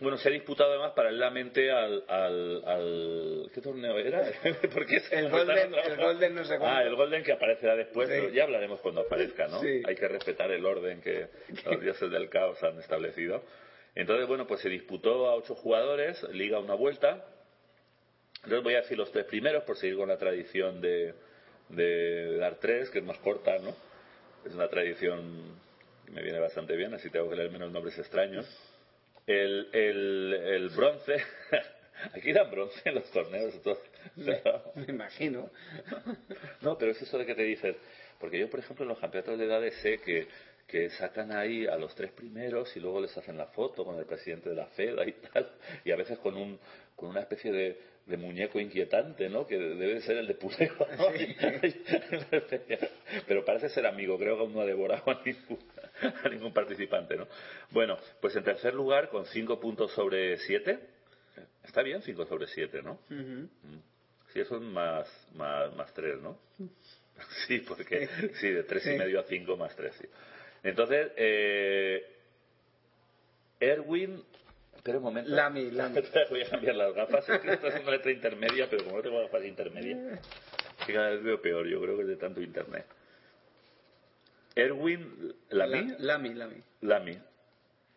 bueno, 0.00 0.16
se 0.18 0.28
ha 0.28 0.32
disputado 0.32 0.70
además 0.70 0.92
paralelamente 0.92 1.70
al, 1.70 2.04
al, 2.08 2.62
al- 2.66 3.50
¿qué 3.54 3.60
torneo 3.60 3.96
era? 3.98 4.24
Porque 4.74 5.00
El 5.12 5.30
Golden- 5.30 5.74
el 5.74 5.96
Golden 5.96 6.34
no 6.34 6.44
sé 6.44 6.58
cuánto. 6.58 6.76
Ah, 6.78 6.82
el 6.82 6.94
Golden 6.96 7.22
que 7.22 7.32
aparecerá 7.32 7.76
después, 7.76 8.08
Sí. 8.08 8.14
pero 8.18 8.28
ya 8.30 8.42
hablaremos 8.44 8.80
cuando 8.80 9.02
aparezca, 9.02 9.46
¿no? 9.46 9.60
Sí. 9.60 9.82
Hay 9.86 9.94
que 9.94 10.08
respetar 10.08 10.50
el 10.50 10.64
orden 10.66 11.00
que 11.00 11.28
los 11.64 11.80
dioses 11.80 12.10
del 12.10 12.28
caos 12.28 12.62
han 12.64 12.78
establecido. 12.80 13.42
Entonces, 13.94 14.26
bueno, 14.26 14.46
pues 14.48 14.60
se 14.60 14.68
disputó 14.68 15.28
a 15.28 15.36
ocho 15.36 15.54
jugadores, 15.54 16.20
liga 16.32 16.58
una 16.58 16.74
vuelta. 16.74 17.24
Entonces 18.42 18.62
voy 18.64 18.74
a 18.74 18.80
decir 18.80 18.98
los 18.98 19.12
tres 19.12 19.24
primeros 19.26 19.62
por 19.62 19.76
seguir 19.76 19.96
con 19.96 20.08
la 20.08 20.18
tradición 20.18 20.80
de, 20.80 21.14
de 21.68 22.36
dar 22.38 22.56
tres, 22.56 22.90
que 22.90 22.98
es 22.98 23.04
más 23.04 23.18
corta, 23.18 23.56
¿no? 23.58 23.74
Es 24.44 24.52
una 24.54 24.68
tradición 24.68 25.56
que 26.04 26.10
me 26.12 26.22
viene 26.22 26.40
bastante 26.40 26.74
bien, 26.76 26.92
así 26.92 27.08
tengo 27.10 27.30
que 27.30 27.36
leer 27.36 27.50
menos 27.52 27.70
nombres 27.70 27.96
extraños. 27.98 28.46
El, 29.26 29.68
el, 29.72 30.34
el 30.34 30.68
bronce, 30.70 31.16
aquí 32.14 32.32
dan 32.32 32.50
bronce 32.50 32.80
en 32.84 32.94
los 32.96 33.10
torneos. 33.10 33.54
Me 34.74 34.84
imagino. 34.88 35.50
no, 36.60 36.76
pero 36.76 36.92
es 36.92 37.02
eso 37.02 37.18
de 37.18 37.26
que 37.26 37.34
te 37.34 37.42
dices, 37.42 37.76
porque 38.20 38.38
yo, 38.38 38.50
por 38.50 38.60
ejemplo, 38.60 38.84
en 38.84 38.90
los 38.90 38.98
campeonatos 38.98 39.38
de 39.38 39.44
edades 39.44 39.74
sé 39.76 39.98
que 39.98 40.28
que 40.66 40.90
sacan 40.90 41.32
ahí 41.32 41.66
a 41.66 41.76
los 41.76 41.94
tres 41.94 42.10
primeros 42.12 42.74
y 42.76 42.80
luego 42.80 43.00
les 43.00 43.16
hacen 43.16 43.36
la 43.36 43.46
foto 43.46 43.84
con 43.84 43.98
el 43.98 44.06
presidente 44.06 44.48
de 44.48 44.56
la 44.56 44.66
FED 44.66 45.06
y 45.06 45.12
tal, 45.12 45.50
y 45.84 45.90
a 45.90 45.96
veces 45.96 46.18
con 46.18 46.36
un 46.36 46.58
con 46.96 47.10
una 47.10 47.20
especie 47.20 47.52
de, 47.52 47.78
de 48.06 48.16
muñeco 48.18 48.60
inquietante, 48.60 49.30
¿no? 49.30 49.46
Que 49.46 49.58
debe 49.58 50.00
ser 50.02 50.18
el 50.18 50.26
de 50.26 50.34
Puleo. 50.34 50.74
¿no? 50.98 51.06
Pero 53.26 53.44
parece 53.44 53.70
ser 53.70 53.86
amigo, 53.86 54.18
creo 54.18 54.36
que 54.36 54.42
aún 54.42 54.52
no 54.52 54.60
ha 54.60 54.66
devorado 54.66 55.10
a 55.10 55.22
ningún, 55.24 55.58
a 56.22 56.28
ningún 56.28 56.52
participante, 56.52 57.16
¿no? 57.16 57.26
Bueno, 57.70 57.96
pues 58.20 58.36
en 58.36 58.44
tercer 58.44 58.74
lugar, 58.74 59.08
con 59.08 59.24
cinco 59.26 59.58
puntos 59.58 59.90
sobre 59.92 60.36
siete, 60.38 60.80
está 61.64 61.82
bien 61.82 62.02
cinco 62.02 62.26
sobre 62.26 62.46
siete, 62.48 62.82
¿no? 62.82 63.00
Mm. 63.08 63.44
Sí, 64.32 64.40
eso 64.40 64.56
es 64.56 64.62
más, 64.62 65.08
más, 65.34 65.74
más 65.74 65.92
tres, 65.94 66.20
¿no? 66.20 66.38
Sí, 67.46 67.60
porque 67.60 68.08
sí, 68.40 68.50
de 68.50 68.64
tres 68.64 68.84
y 68.86 68.98
medio 68.98 69.20
a 69.20 69.22
cinco 69.22 69.56
más 69.56 69.74
tres, 69.76 69.94
sí. 70.00 70.08
Entonces, 70.64 71.12
eh, 71.16 72.04
Erwin 73.60 74.20
Espera 74.84 74.98
un 74.98 75.04
momento. 75.04 75.30
Lami, 75.30 75.70
Lami. 75.70 75.98
Voy 76.28 76.42
a 76.42 76.50
cambiar 76.50 76.76
las 76.76 76.94
gafas. 76.94 77.26
Esta 77.26 77.68
es 77.68 77.82
una 77.82 77.92
letra 77.92 78.12
intermedia, 78.12 78.68
pero 78.68 78.84
como 78.84 78.98
no 78.98 79.02
tengo 79.02 79.18
gafas 79.18 79.42
intermedias, 79.46 80.20
que 80.86 80.92
cada 80.92 81.08
vez 81.08 81.22
veo 81.22 81.40
peor. 81.40 81.66
Yo 81.66 81.80
creo 81.80 81.96
que 81.96 82.02
es 82.02 82.08
de 82.08 82.16
tanto 82.16 82.42
internet. 82.42 82.84
Erwin 84.54 85.34
Lami. 85.48 85.94
Lami, 86.00 86.34
Lami. 86.34 86.56
Lami. 86.82 87.18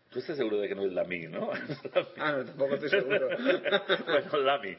Tú 0.10 0.20
estás 0.20 0.38
seguro 0.38 0.60
de 0.60 0.70
que 0.70 0.76
no 0.76 0.86
es 0.86 0.94
Lami, 0.94 1.28
¿no? 1.28 1.52
ah, 2.20 2.32
no, 2.38 2.46
tampoco 2.46 2.76
estoy 2.76 2.90
seguro. 2.90 3.28
bueno, 4.06 4.38
Lami. 4.38 4.78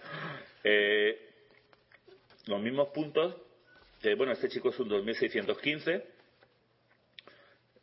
Eh, 0.65 1.29
los 2.47 2.63
mismos 2.63 2.89
puntos. 2.89 3.37
Eh, 4.03 4.15
bueno, 4.15 4.33
este 4.33 4.49
chico 4.49 4.71
es 4.71 4.81
un 4.81 4.89
2615 4.89 6.07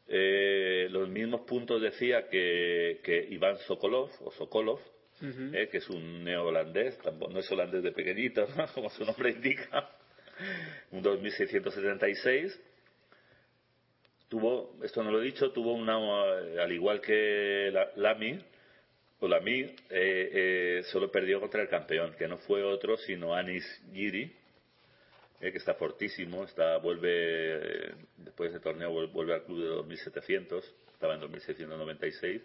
eh, 0.08 0.88
los 0.92 1.10
mismos 1.10 1.42
puntos 1.42 1.82
decía 1.82 2.28
que, 2.30 3.00
que 3.04 3.28
Iván 3.30 3.58
Sokolov, 3.60 4.10
o 4.22 4.32
Sokolov, 4.32 4.80
eh, 5.22 5.70
que 5.72 5.78
es 5.78 5.90
un 5.90 6.24
neo-holandés, 6.24 7.00
no 7.30 7.40
es 7.40 7.52
holandés 7.52 7.84
de 7.84 7.92
pequeñito, 7.92 8.48
como 8.76 8.90
su 8.90 9.06
nombre 9.06 9.32
indica, 9.32 9.90
un 10.92 11.02
2676. 11.02 12.62
Tuvo, 14.28 14.78
esto 14.84 15.04
no 15.04 15.12
lo 15.12 15.22
he 15.22 15.26
dicho, 15.26 15.52
tuvo 15.52 15.74
una, 15.74 15.96
al 16.62 16.72
igual 16.72 17.00
que 17.00 17.70
la, 17.72 17.92
Lami, 17.96 18.40
o 19.20 19.28
Lami, 19.28 19.62
eh, 19.62 19.76
eh, 19.90 20.82
solo 20.92 21.10
perdió 21.10 21.40
contra 21.40 21.62
el 21.62 21.70
campeón, 21.70 22.16
que 22.18 22.28
no 22.28 22.38
fue 22.40 22.64
otro 22.64 22.98
sino 22.98 23.34
Anis 23.34 23.64
Giri, 23.94 24.36
eh, 25.46 25.52
que 25.52 25.58
está 25.58 25.76
fortísimo, 25.76 26.44
está, 26.44 26.78
vuelve, 26.78 27.94
después 28.18 28.52
de 28.52 28.58
ese 28.58 28.64
torneo 28.64 28.92
vuelve 28.92 29.34
al 29.34 29.44
club 29.44 29.62
de 29.62 29.68
2700, 29.68 30.74
estaba 30.94 31.14
en 31.14 31.20
2696, 31.22 32.42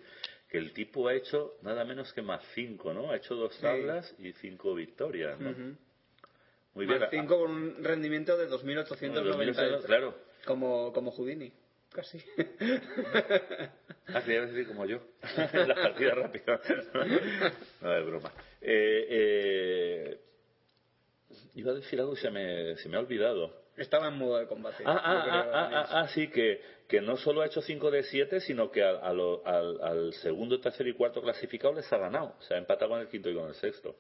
que 0.49 0.59
el 0.59 0.73
tipo 0.73 1.09
ha 1.09 1.15
hecho 1.15 1.57
nada 1.63 1.85
menos 1.85 2.13
que 2.13 2.23
más 2.23 2.45
5, 2.55 2.93
¿no? 2.93 3.11
Ha 3.11 3.17
hecho 3.17 3.35
dos 3.35 3.59
tablas 3.59 4.15
y 4.19 4.33
cinco 4.33 4.75
victorias, 4.75 5.39
¿no? 5.41 5.55
Muy 6.75 6.87
bien. 6.87 7.01
Más 7.01 7.11
5 7.11 7.39
con 7.39 7.51
un 7.51 7.85
rendimiento 7.85 8.37
de 8.37 8.47
2890. 8.47 9.87
claro. 9.87 10.15
Como, 10.45 10.93
como 10.93 11.11
Houdini. 11.11 11.53
Casi. 11.93 12.23
Ah, 14.07 14.23
quería 14.23 14.47
decir 14.47 14.67
como 14.69 14.87
yo. 14.87 15.01
La 15.53 15.75
partida 15.75 16.15
rápida. 16.15 16.61
no, 17.81 17.97
es 17.97 18.07
broma. 18.07 18.33
Eh, 18.61 19.07
eh, 19.11 20.21
Iba 21.55 21.73
a 21.73 21.75
decir 21.75 22.01
algo 22.01 22.15
y 22.15 22.17
se 22.17 22.31
me, 22.31 22.77
se 22.77 22.89
me 22.89 22.97
ha 22.97 23.01
olvidado. 23.01 23.53
Estaba 23.77 24.09
en 24.09 24.19
modo 24.19 24.39
de 24.39 24.47
combate. 24.47 24.83
Ah, 24.85 25.01
ah, 25.03 25.25
ah, 25.31 25.71
ah, 25.73 25.87
ah, 26.01 26.09
sí, 26.09 26.29
que, 26.29 26.61
que 26.89 27.01
no 27.01 27.17
solo 27.17 27.41
ha 27.41 27.47
hecho 27.47 27.63
5 27.63 27.91
de 27.91 28.03
7, 28.03 28.41
sino 28.41 28.71
que 28.71 28.83
al, 28.83 28.99
al, 29.45 29.81
al, 29.81 30.13
segundo, 30.15 30.61
tercer 30.61 30.87
y 30.89 30.95
cuarto 30.95 31.23
clasificado 31.23 31.75
les 31.75 31.91
ha 31.93 31.99
ganado. 31.99 32.35
O 32.39 32.43
sea, 32.43 32.57
ha 32.57 32.61
empatado 32.61 32.91
con 32.91 33.01
el 33.01 33.09
quinto 33.09 33.31
y 33.31 33.35
con 33.35 33.49
el 33.49 33.55
sexto. 33.55 33.97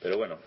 Pero 0.00 0.18
bueno, 0.18 0.38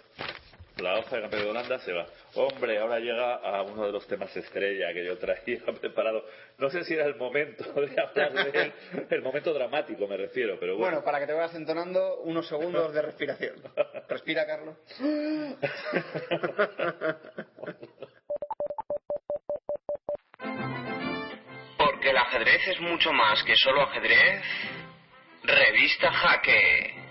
la 0.80 1.00
hoja 1.00 1.16
de 1.16 1.22
campeón 1.24 1.44
de 1.44 1.50
Holanda 1.50 1.80
se 1.80 1.92
va. 1.94 2.06
Hombre, 2.36 2.78
ahora 2.80 3.00
llega 3.00 3.36
a 3.36 3.62
uno 3.64 3.86
de 3.86 3.92
los 3.92 4.06
temas 4.08 4.36
estrella 4.36 4.94
que 4.94 5.06
yo 5.06 5.18
traía 5.18 5.60
preparado. 5.82 6.24
No 6.58 6.70
sé 6.70 6.84
si 6.84 6.94
era 6.94 7.06
el 7.06 7.16
momento 7.16 7.64
de 7.74 8.02
hablar 8.02 8.52
de 8.52 8.62
él, 8.62 8.74
el 9.10 9.22
momento 9.22 9.54
dramático 9.54 10.08
me 10.08 10.18
refiero, 10.18 10.58
pero 10.60 10.78
bueno. 10.78 10.98
Bueno, 10.98 11.04
para 11.04 11.20
que 11.20 11.28
te 11.28 11.34
vayas 11.34 11.56
entonando 11.56 12.22
unos 12.22 12.48
segundos 12.48 12.94
de 12.94 13.02
respiración. 13.02 13.56
Respira, 14.08 14.46
Carlos. 14.46 14.76
Porque 21.78 22.10
el 22.10 22.18
ajedrez 22.18 22.68
es 22.68 22.80
mucho 22.82 23.12
más 23.14 23.44
que 23.44 23.56
solo 23.56 23.82
ajedrez. 23.82 24.44
Revista 25.44 26.12
Jaque. 26.12 27.07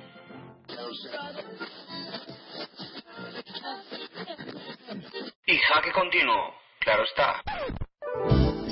Y 5.48 5.56
jaque 5.58 5.92
continuo, 5.92 6.54
claro 6.80 7.04
está. 7.04 7.40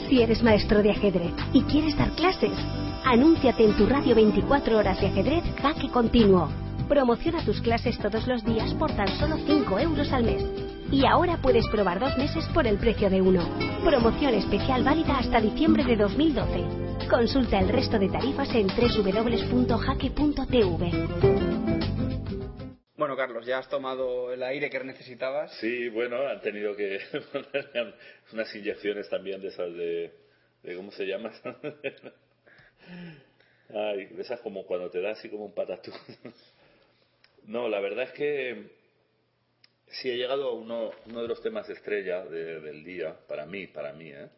Si 0.09 0.21
eres 0.21 0.43
maestro 0.43 0.83
de 0.83 0.91
ajedrez 0.91 1.33
y 1.53 1.63
quieres 1.63 1.97
dar 1.97 2.11
clases, 2.17 2.59
anúnciate 3.05 3.65
en 3.65 3.77
tu 3.77 3.87
radio 3.87 4.17
24 4.17 4.79
horas 4.79 5.01
de 5.01 5.07
ajedrez 5.07 5.45
Jaque 5.63 5.89
Continuo. 5.89 6.49
Promociona 6.89 7.45
tus 7.45 7.61
clases 7.61 7.97
todos 8.01 8.27
los 8.27 8.45
días 8.45 8.75
por 8.75 8.91
tan 8.97 9.07
solo 9.21 9.37
5 9.37 9.79
euros 9.79 10.13
al 10.13 10.25
mes. 10.25 10.43
Y 10.91 11.07
ahora 11.07 11.37
puedes 11.41 11.65
probar 11.69 12.01
dos 12.01 12.19
meses 12.19 12.45
por 12.53 12.67
el 12.67 12.77
precio 12.79 13.09
de 13.09 13.23
uno. 13.23 13.49
Promoción 13.85 14.35
especial 14.35 14.83
válida 14.83 15.17
hasta 15.19 15.41
diciembre 15.41 15.85
de 15.85 15.95
2012. 15.95 17.09
Consulta 17.09 17.61
el 17.61 17.69
resto 17.69 18.01
de 18.01 18.09
tarifas 18.09 18.53
en 18.53 18.67
www.jaque.tv. 18.67 19.65
Bueno, 23.05 23.19
Carlos, 23.19 23.45
ya 23.45 23.59
has 23.59 23.69
tomado 23.69 24.33
el 24.33 24.43
aire 24.43 24.71
que 24.71 24.83
necesitabas. 24.83 25.53
Sí, 25.61 25.91
bueno, 25.91 26.27
han 26.27 26.41
tenido 26.41 26.75
que 26.75 26.99
ponerme 27.31 27.93
unas 28.33 28.55
inyecciones 28.55 29.11
también 29.11 29.43
de 29.43 29.49
esas 29.49 29.75
de, 29.75 30.11
¿cómo 30.75 30.91
se 30.91 31.05
llama? 31.05 31.31
Ay, 33.69 34.07
de 34.07 34.23
esas 34.23 34.41
como 34.41 34.65
cuando 34.65 34.89
te 34.89 35.03
da 35.03 35.11
así 35.11 35.29
como 35.29 35.45
un 35.45 35.53
patatú. 35.53 35.93
No, 37.45 37.69
la 37.69 37.79
verdad 37.79 38.05
es 38.05 38.13
que 38.13 38.71
sí 39.87 40.11
he 40.11 40.17
llegado 40.17 40.49
a 40.49 40.55
uno, 40.55 40.91
uno 41.05 41.21
de 41.21 41.29
los 41.29 41.43
temas 41.43 41.69
estrella 41.69 42.25
del 42.25 42.83
día, 42.83 43.15
para 43.29 43.45
mí, 43.45 43.67
para 43.67 43.93
mí, 43.93 44.13
¿eh? 44.13 44.31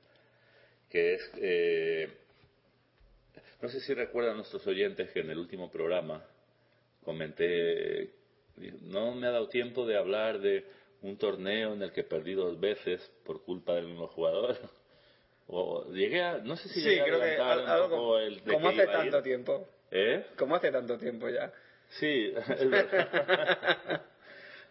que 0.90 1.14
es, 1.14 1.30
eh, 1.36 2.08
no 3.62 3.68
sé 3.68 3.78
si 3.78 3.94
recuerdan 3.94 4.34
nuestros 4.34 4.66
oyentes 4.66 5.12
que 5.12 5.20
en 5.20 5.30
el 5.30 5.38
último 5.38 5.70
programa 5.70 6.20
comenté 7.04 8.15
no 8.82 9.14
me 9.14 9.26
ha 9.26 9.30
dado 9.30 9.48
tiempo 9.48 9.86
de 9.86 9.96
hablar 9.96 10.40
de 10.40 10.64
un 11.02 11.16
torneo 11.16 11.74
en 11.74 11.82
el 11.82 11.92
que 11.92 12.04
perdí 12.04 12.34
dos 12.34 12.58
veces 12.58 13.00
por 13.24 13.42
culpa 13.44 13.74
del 13.74 13.86
mismo 13.86 14.08
jugador. 14.08 14.56
O 15.48 15.84
llegué 15.92 16.24
a, 16.24 16.38
no 16.38 16.56
sé 16.56 16.68
si 16.70 16.80
sí, 16.80 16.98
creo 17.04 17.20
que 17.20 17.36
algo 17.36 18.18
el 18.18 18.42
de 18.42 18.52
como 18.52 18.68
hace 18.68 18.84
tanto 18.84 19.22
tiempo. 19.22 19.68
¿Eh? 19.92 20.26
Como 20.36 20.56
hace 20.56 20.72
tanto 20.72 20.98
tiempo 20.98 21.28
ya. 21.28 21.52
Sí, 22.00 22.32
es 22.34 22.68
verdad. 22.68 24.02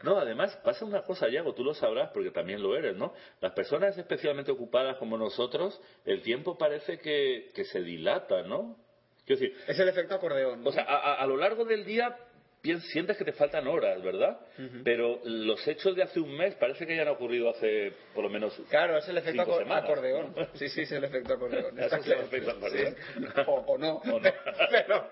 No, 0.04 0.19
además 0.19 0.56
pasa 0.63 0.86
una 0.86 1.02
cosa, 1.02 1.30
Yago, 1.30 1.56
tú 1.56 1.63
lo 1.63 1.74
sabrás 1.74 2.12
porque 2.13 2.30
también 2.30 2.62
lo 2.62 2.76
eres, 2.76 2.95
¿no? 2.95 3.13
Las 3.41 3.54
personas 3.54 3.98
especialmente 3.98 4.52
ocupadas 4.52 4.98
como 4.98 5.17
nosotros, 5.17 5.82
el 6.06 6.21
tiempo 6.21 6.58
parece 6.58 7.00
que, 7.00 7.50
que 7.56 7.65
se 7.65 7.82
dilata, 7.82 8.43
¿no? 8.43 8.78
Quiero 9.26 9.41
decir, 9.41 9.58
es 9.67 9.80
el 9.80 9.89
efecto 9.89 10.13
acordeón. 10.15 10.63
¿no? 10.63 10.69
O 10.69 10.71
sea, 10.71 10.84
a, 10.84 11.26
lo 11.26 11.38
largo 11.38 11.65
del 11.65 11.86
día 11.86 12.15
sientes 12.82 13.17
que 13.17 13.23
te 13.23 13.34
faltan 13.34 13.67
horas, 13.67 14.01
¿verdad? 14.01 14.39
Pero 14.84 15.19
los 15.23 15.67
hechos 15.67 15.95
de 15.95 16.04
hace 16.04 16.19
un 16.19 16.36
mes 16.36 16.56
parece 16.56 16.86
que 16.86 16.95
ya 16.95 17.04
han 17.04 17.10
ocurrido 17.10 17.49
hace 17.49 17.93
por 18.13 18.23
lo 18.23 18.30
menos. 18.30 18.60
Claro, 18.69 18.97
es 18.97 19.08
el 19.08 19.17
efecto 19.17 19.41
acordeón. 19.41 20.34
Sí, 20.54 20.69
sí, 20.69 20.82
es 20.82 20.91
el 20.91 21.04
efecto 21.04 21.34
acordeón. 21.34 21.78
es 21.80 21.93
el 21.93 22.12
efecto 22.12 22.51
acordeón. 22.51 22.95
O, 23.47 23.78
no. 23.78 24.01
pero, 24.71 25.10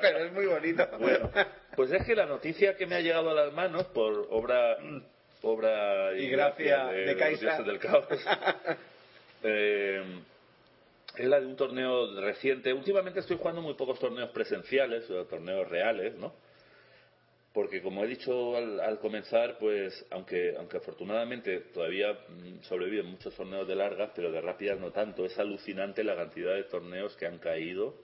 pero, 0.00 0.18
es 0.24 0.32
muy 0.32 0.46
bonito. 0.46 0.86
Bueno, 0.98 1.30
pues 1.76 1.92
es 1.92 2.04
que 2.04 2.14
la 2.14 2.26
noticia 2.26 2.76
que 2.76 2.86
me 2.86 2.96
ha 2.96 3.00
llegado 3.00 3.30
a 3.30 3.34
las 3.34 3.52
manos 3.52 3.84
por 3.86 4.26
obra 4.30 4.78
obra 5.42 6.14
y, 6.16 6.28
gracia, 6.28 6.86
de, 6.86 7.14
de, 7.14 7.64
del 7.64 7.78
caos 7.78 8.04
eh, 9.42 10.02
es 11.16 11.26
la 11.26 11.40
de 11.40 11.46
un 11.46 11.56
torneo 11.56 12.20
reciente. 12.20 12.72
Últimamente 12.72 13.20
estoy 13.20 13.36
jugando 13.36 13.62
muy 13.62 13.74
pocos 13.74 13.98
torneos 13.98 14.30
presenciales, 14.30 15.08
o 15.10 15.24
torneos 15.24 15.68
reales, 15.68 16.14
¿no? 16.16 16.32
Porque 17.52 17.82
como 17.82 18.04
he 18.04 18.06
dicho 18.06 18.56
al, 18.56 18.98
comenzar, 19.00 19.58
pues 19.58 20.06
aunque, 20.10 20.54
aunque 20.56 20.76
afortunadamente 20.76 21.60
todavía 21.74 22.12
mm, 22.12 22.62
sobreviven 22.62 23.06
muchos 23.06 23.34
torneos 23.34 23.66
de 23.66 23.74
largas, 23.74 24.10
pero 24.14 24.30
de 24.30 24.40
rápidas 24.40 24.78
no 24.78 24.92
tanto, 24.92 25.24
es 25.24 25.36
alucinante 25.38 26.04
la 26.04 26.14
cantidad 26.14 26.54
de 26.54 26.64
torneos 26.64 27.16
que 27.16 27.26
han 27.26 27.38
caído 27.38 27.94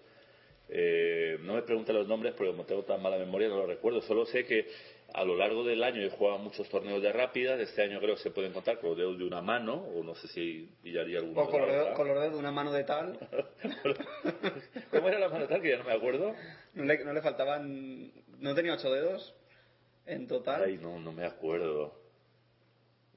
Eh, 0.68 1.38
no 1.42 1.54
me 1.54 1.62
pregunte 1.62 1.92
los 1.92 2.08
nombres 2.08 2.34
porque 2.34 2.50
como 2.50 2.64
tengo 2.64 2.82
tan 2.82 3.00
mala 3.00 3.18
memoria 3.18 3.46
no 3.48 3.56
lo 3.58 3.66
recuerdo. 3.66 4.00
Solo 4.02 4.26
sé 4.26 4.44
que 4.44 4.66
a 5.14 5.22
lo 5.24 5.36
largo 5.36 5.62
del 5.62 5.80
año 5.84 6.02
he 6.02 6.10
jugado 6.10 6.38
muchos 6.38 6.68
torneos 6.68 7.00
de 7.00 7.12
rápidas. 7.12 7.60
Este 7.60 7.82
año 7.82 8.00
creo 8.00 8.16
que 8.16 8.22
se 8.22 8.32
pueden 8.32 8.52
contar 8.52 8.80
con 8.80 8.88
los 8.90 8.98
dedos 8.98 9.16
de 9.16 9.22
una 9.24 9.40
mano, 9.40 9.74
o 9.74 10.02
no 10.02 10.16
sé 10.16 10.26
si 10.26 10.68
pillaría 10.82 11.20
alguno. 11.20 11.40
O 11.42 11.48
con 11.48 11.60
de 11.60 11.66
los 11.68 11.70
dedos- 11.76 11.82
otra. 11.84 11.94
con 11.94 12.08
los 12.08 12.16
dedos 12.18 12.32
de 12.32 12.38
una 12.40 12.50
mano 12.50 12.72
de 12.72 12.82
tal. 12.82 13.16
¿Cómo 14.90 15.08
era 15.08 15.18
la 15.20 15.28
mano 15.28 15.46
tal 15.46 15.62
que 15.62 15.70
ya 15.70 15.78
no 15.78 15.84
me 15.84 15.92
acuerdo? 15.92 16.34
No 16.74 16.84
le, 16.84 17.04
no 17.04 17.12
le 17.12 17.20
faltaban. 17.22 18.10
¿No 18.40 18.54
tenía 18.54 18.74
ocho 18.74 18.90
dedos? 18.90 19.34
En 20.06 20.26
total. 20.26 20.64
Ay, 20.64 20.78
no, 20.78 20.98
no 21.00 21.12
me 21.12 21.24
acuerdo. 21.26 22.00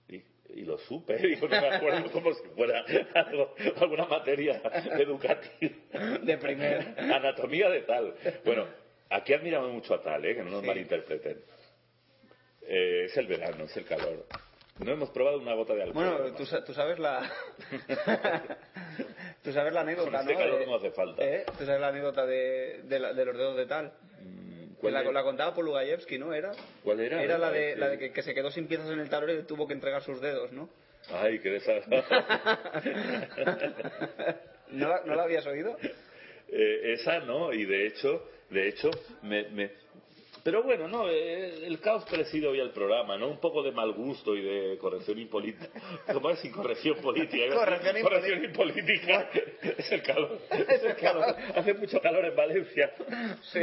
Y, 0.07 0.23
y 0.55 0.61
lo 0.65 0.77
supe, 0.77 1.17
digo, 1.21 1.47
no 1.47 1.61
me 1.61 1.67
acuerdo 1.75 2.11
como 2.11 2.33
si 2.33 2.43
fuera 2.55 2.83
algo, 3.13 3.53
alguna 3.79 4.05
materia 4.05 4.61
educativa. 4.97 5.75
De 6.21 6.37
primer. 6.37 6.95
Anatomía 6.99 7.69
de 7.69 7.81
tal. 7.81 8.15
Bueno, 8.43 8.65
aquí 9.09 9.33
admiramos 9.33 9.71
mucho 9.71 9.93
a 9.93 10.01
tal, 10.01 10.25
¿eh? 10.25 10.35
que 10.35 10.43
no 10.43 10.49
nos 10.51 10.61
Sí. 10.61 10.67
malinterpreten. 10.67 11.41
Eh, 12.63 13.05
es 13.05 13.17
el 13.17 13.27
verano, 13.27 13.65
es 13.65 13.77
el 13.77 13.85
calor. 13.85 14.25
No 14.79 14.91
hemos 14.91 15.09
probado 15.09 15.39
una 15.39 15.53
gota 15.55 15.73
de 15.75 15.83
alcohol. 15.83 16.05
Bueno, 16.19 16.35
tú, 16.35 16.45
sa- 16.45 16.63
tú 16.63 16.73
sabes 16.73 16.97
la. 16.99 17.29
tú 19.43 19.51
sabes 19.51 19.73
la 19.73 19.81
anécdota, 19.81 20.09
Con 20.11 20.19
este 20.21 20.33
¿no? 20.33 20.39
calor 20.39 20.59
De- 20.59 20.65
no 20.65 20.75
hace 20.75 20.91
falta. 20.91 21.23
¿Eh? 21.23 21.45
Tú 21.57 21.65
sabes 21.65 21.81
la 21.81 21.87
anécdota 21.89 22.25
de, 22.25 22.81
de, 22.83 22.99
la- 22.99 23.13
de 23.13 23.25
los 23.25 23.37
dedos 23.37 23.57
de 23.57 23.65
tal. 23.65 23.93
Mm, 24.21 24.48
¿Cuál, 24.79 24.93
la, 24.93 25.03
la 25.03 25.23
contaba 25.23 25.53
por 25.53 25.65
Lugayevsky, 25.65 26.17
¿no? 26.17 26.33
Era. 26.33 26.51
¿Cuál 26.83 26.99
era? 27.01 27.21
Era 27.21 27.37
la 27.37 27.51
de, 27.51 27.73
Sí. 27.73 27.79
la 27.79 27.89
de 27.89 27.97
que, 27.99 28.11
que 28.11 28.23
se 28.23 28.33
quedó 28.33 28.49
sin 28.51 28.67
piezas 28.67 28.89
en 28.89 28.99
el 28.99 29.09
tablero 29.09 29.39
y 29.39 29.43
tuvo 29.43 29.67
que 29.67 29.73
entregar 29.73 30.01
sus 30.03 30.19
dedos, 30.21 30.51
¿no? 30.51 30.69
Ay, 31.11 31.39
qué 31.39 31.49
desagradable. 31.49 32.03
¿No, 34.71 35.03
¿No 35.05 35.15
la 35.15 35.23
habías 35.23 35.45
oído? 35.47 35.75
Eh, 36.51 36.93
esa 36.93 37.19
no, 37.19 37.53
y 37.53 37.65
de 37.65 37.87
hecho, 37.87 38.23
de 38.49 38.67
hecho, 38.67 38.89
me, 39.23 39.43
me- 39.49 39.71
pero 40.43 40.63
bueno, 40.63 40.87
no, 40.87 41.09
eh, 41.09 41.65
el 41.65 41.79
caos 41.81 42.05
preside 42.05 42.47
hoy 42.47 42.59
al 42.61 42.71
programa, 42.71 43.17
¿no? 43.17 43.27
Un 43.27 43.39
poco 43.39 43.61
de 43.61 43.71
mal 43.71 43.91
gusto 43.91 44.35
y 44.35 44.41
de 44.41 44.77
corrección 44.77 45.19
impolítica. 45.19 45.67
¿Cómo 46.13 46.29
es? 46.29 46.43
Incorrección 46.45 46.95
política. 47.01 47.43
Corrección 47.55 48.01
corrección 48.01 48.43
impolítica. 48.45 49.29
Es 49.77 49.91
el 49.91 50.01
calor. 50.03 50.39
Es 50.51 50.83
el 50.83 50.95
calor. 50.95 51.35
Hace 51.55 51.73
mucho 51.73 51.99
calor 52.01 52.25
en 52.25 52.35
Valencia. 52.35 52.91
Sí. 53.51 53.59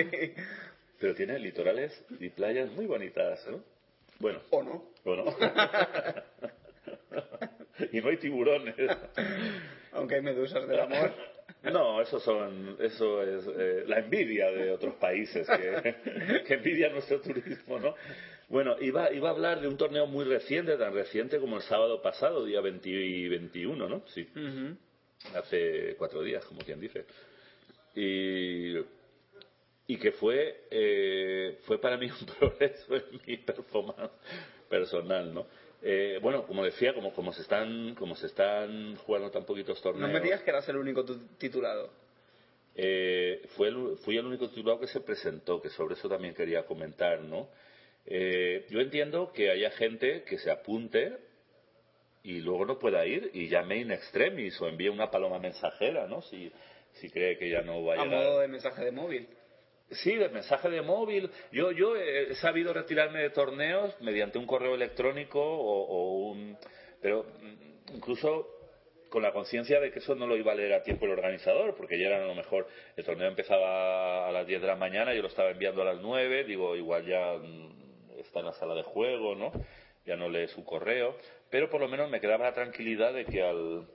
Pero 0.98 1.14
tiene 1.14 1.38
litorales 1.38 2.04
y 2.20 2.30
playas 2.30 2.70
muy 2.72 2.86
bonitas, 2.86 3.46
¿no? 3.48 3.62
Bueno, 4.18 4.40
¿O 4.50 4.62
no? 4.62 4.84
¿o 5.04 5.16
no? 5.16 5.24
y 7.92 8.00
no 8.00 8.08
hay 8.08 8.16
tiburones. 8.16 8.74
Aunque 9.92 10.16
hay 10.16 10.22
medusas 10.22 10.66
del 10.66 10.80
amor. 10.80 11.12
No, 11.64 12.00
eso 12.00 12.18
son, 12.20 12.76
eso 12.80 13.22
es 13.22 13.44
eh, 13.58 13.84
la 13.86 13.98
envidia 13.98 14.50
de 14.50 14.70
otros 14.70 14.94
países 14.94 15.46
que, 15.46 16.42
que 16.46 16.54
envidian 16.54 16.92
nuestro 16.92 17.20
turismo, 17.20 17.78
¿no? 17.78 17.94
Bueno, 18.48 18.76
iba, 18.80 19.12
iba 19.12 19.28
a 19.28 19.32
hablar 19.32 19.60
de 19.60 19.66
un 19.66 19.76
torneo 19.76 20.06
muy 20.06 20.24
reciente, 20.24 20.76
tan 20.76 20.94
reciente 20.94 21.40
como 21.40 21.56
el 21.56 21.62
sábado 21.62 22.00
pasado, 22.00 22.44
día 22.44 22.60
20 22.60 22.88
y 22.88 23.28
21, 23.28 23.88
¿no? 23.88 24.02
Sí, 24.06 24.28
hace 25.34 25.96
cuatro 25.96 26.22
días, 26.22 26.44
como 26.44 26.60
quien 26.60 26.78
dice. 26.78 27.04
Y, 27.96 28.76
y 29.86 29.96
que 29.98 30.12
fue, 30.12 30.64
eh, 30.70 31.58
fue 31.64 31.80
para 31.80 31.96
mí 31.96 32.06
un 32.20 32.26
progreso 32.26 32.96
en 32.96 33.20
mi 33.26 33.36
performance 33.36 34.10
personal, 34.68 35.32
¿no? 35.32 35.46
Eh, 35.82 36.18
bueno, 36.22 36.46
como 36.46 36.64
decía, 36.64 36.94
como, 36.94 37.12
como 37.12 37.32
se 37.32 37.42
están 37.42 37.94
como 37.94 38.16
se 38.16 38.26
están 38.26 38.96
jugando 38.96 39.30
tan 39.30 39.44
poquitos 39.44 39.76
No 39.78 39.82
torneos. 39.92 40.10
me 40.10 40.20
digas 40.20 40.42
que 40.42 40.50
eras 40.50 40.68
el 40.68 40.76
único 40.76 41.04
tu- 41.04 41.18
titulado. 41.38 41.90
Eh, 42.74 43.42
fue 43.56 43.68
el- 43.68 43.96
fui 44.04 44.16
el 44.18 44.26
único 44.26 44.48
titulado 44.48 44.80
que 44.80 44.86
se 44.88 45.00
presentó, 45.00 45.62
que 45.62 45.70
sobre 45.70 45.94
eso 45.94 46.08
también 46.08 46.34
quería 46.34 46.64
comentar, 46.66 47.20
¿no? 47.20 47.48
Eh, 48.06 48.66
yo 48.70 48.80
entiendo 48.80 49.32
que 49.32 49.50
haya 49.50 49.70
gente 49.70 50.22
que 50.24 50.38
se 50.38 50.50
apunte 50.50 51.16
y 52.22 52.40
luego 52.40 52.66
no 52.66 52.78
pueda 52.78 53.04
ir 53.06 53.30
y 53.34 53.48
llame 53.48 53.78
in 53.78 53.90
extremis 53.92 54.60
o 54.60 54.68
envíe 54.68 54.88
una 54.88 55.10
paloma 55.10 55.38
mensajera, 55.38 56.06
¿no? 56.06 56.22
Si, 56.22 56.50
si 56.94 57.08
cree 57.10 57.38
que 57.38 57.48
ya 57.48 57.62
no 57.62 57.84
va 57.84 57.94
a 57.94 58.00
A 58.00 58.04
llegar. 58.04 58.24
modo 58.24 58.40
de 58.40 58.48
mensaje 58.48 58.84
de 58.84 58.90
móvil. 58.90 59.28
Sí, 59.90 60.16
de 60.16 60.28
mensaje 60.28 60.68
de 60.68 60.82
móvil. 60.82 61.30
Yo, 61.52 61.70
yo 61.70 61.96
he 61.96 62.34
sabido 62.36 62.72
retirarme 62.72 63.20
de 63.22 63.30
torneos 63.30 63.94
mediante 64.00 64.38
un 64.38 64.46
correo 64.46 64.74
electrónico 64.74 65.40
o, 65.40 65.86
o 65.86 66.30
un... 66.30 66.58
Pero 67.00 67.24
mm, 67.40 67.94
incluso 67.94 68.56
con 69.08 69.22
la 69.22 69.32
conciencia 69.32 69.80
de 69.80 69.92
que 69.92 70.00
eso 70.00 70.14
no 70.14 70.26
lo 70.26 70.36
iba 70.36 70.52
a 70.52 70.54
leer 70.54 70.74
a 70.74 70.82
tiempo 70.82 71.06
el 71.06 71.12
organizador, 71.12 71.74
porque 71.76 71.98
ya 71.98 72.08
era 72.08 72.22
a 72.22 72.26
lo 72.26 72.34
mejor 72.34 72.66
el 72.96 73.04
torneo 73.04 73.28
empezaba 73.28 74.28
a 74.28 74.32
las 74.32 74.46
10 74.46 74.60
de 74.60 74.66
la 74.66 74.76
mañana, 74.76 75.14
yo 75.14 75.22
lo 75.22 75.28
estaba 75.28 75.50
enviando 75.50 75.82
a 75.82 75.86
las 75.86 76.00
9, 76.00 76.44
digo, 76.44 76.76
igual 76.76 77.06
ya 77.06 77.34
mm, 77.34 78.18
está 78.18 78.40
en 78.40 78.46
la 78.46 78.52
sala 78.52 78.74
de 78.74 78.82
juego, 78.82 79.34
¿no? 79.34 79.52
Ya 80.04 80.16
no 80.16 80.28
lee 80.28 80.48
su 80.48 80.64
correo, 80.64 81.16
pero 81.50 81.70
por 81.70 81.80
lo 81.80 81.88
menos 81.88 82.10
me 82.10 82.20
quedaba 82.20 82.44
la 82.44 82.54
tranquilidad 82.54 83.12
de 83.14 83.24
que 83.24 83.42
al... 83.42 83.86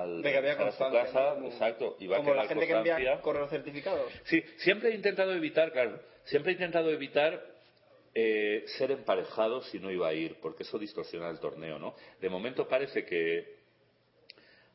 al 0.00 0.22
De 0.22 0.30
que 0.30 0.38
había 0.38 0.54
regresar 0.54 0.68
a 0.68 0.72
su 0.72 0.78
constancia, 0.78 1.20
casa, 1.34 1.46
exacto, 1.46 1.96
iba 2.00 2.16
a 2.16 2.18
Como 2.20 2.30
la 2.34 2.42
quedar 2.42 2.48
gente 2.48 2.66
que 2.66 2.72
envía 2.72 2.94
constancia. 2.94 3.22
correos 3.22 3.50
certificados. 3.50 4.12
Sí, 4.24 4.42
siempre 4.58 4.90
he 4.90 4.94
intentado 4.94 5.32
evitar, 5.34 5.72
claro, 5.72 6.00
siempre 6.24 6.52
he 6.52 6.54
intentado 6.54 6.90
evitar 6.90 7.44
eh, 8.14 8.64
ser 8.78 8.90
emparejado 8.90 9.62
si 9.62 9.78
no 9.78 9.90
iba 9.90 10.08
a 10.08 10.14
ir, 10.14 10.36
porque 10.40 10.62
eso 10.64 10.78
distorsiona 10.78 11.28
el 11.30 11.38
torneo, 11.40 11.78
¿no? 11.78 11.94
De 12.20 12.28
momento 12.28 12.68
parece 12.68 13.04
que 13.04 13.60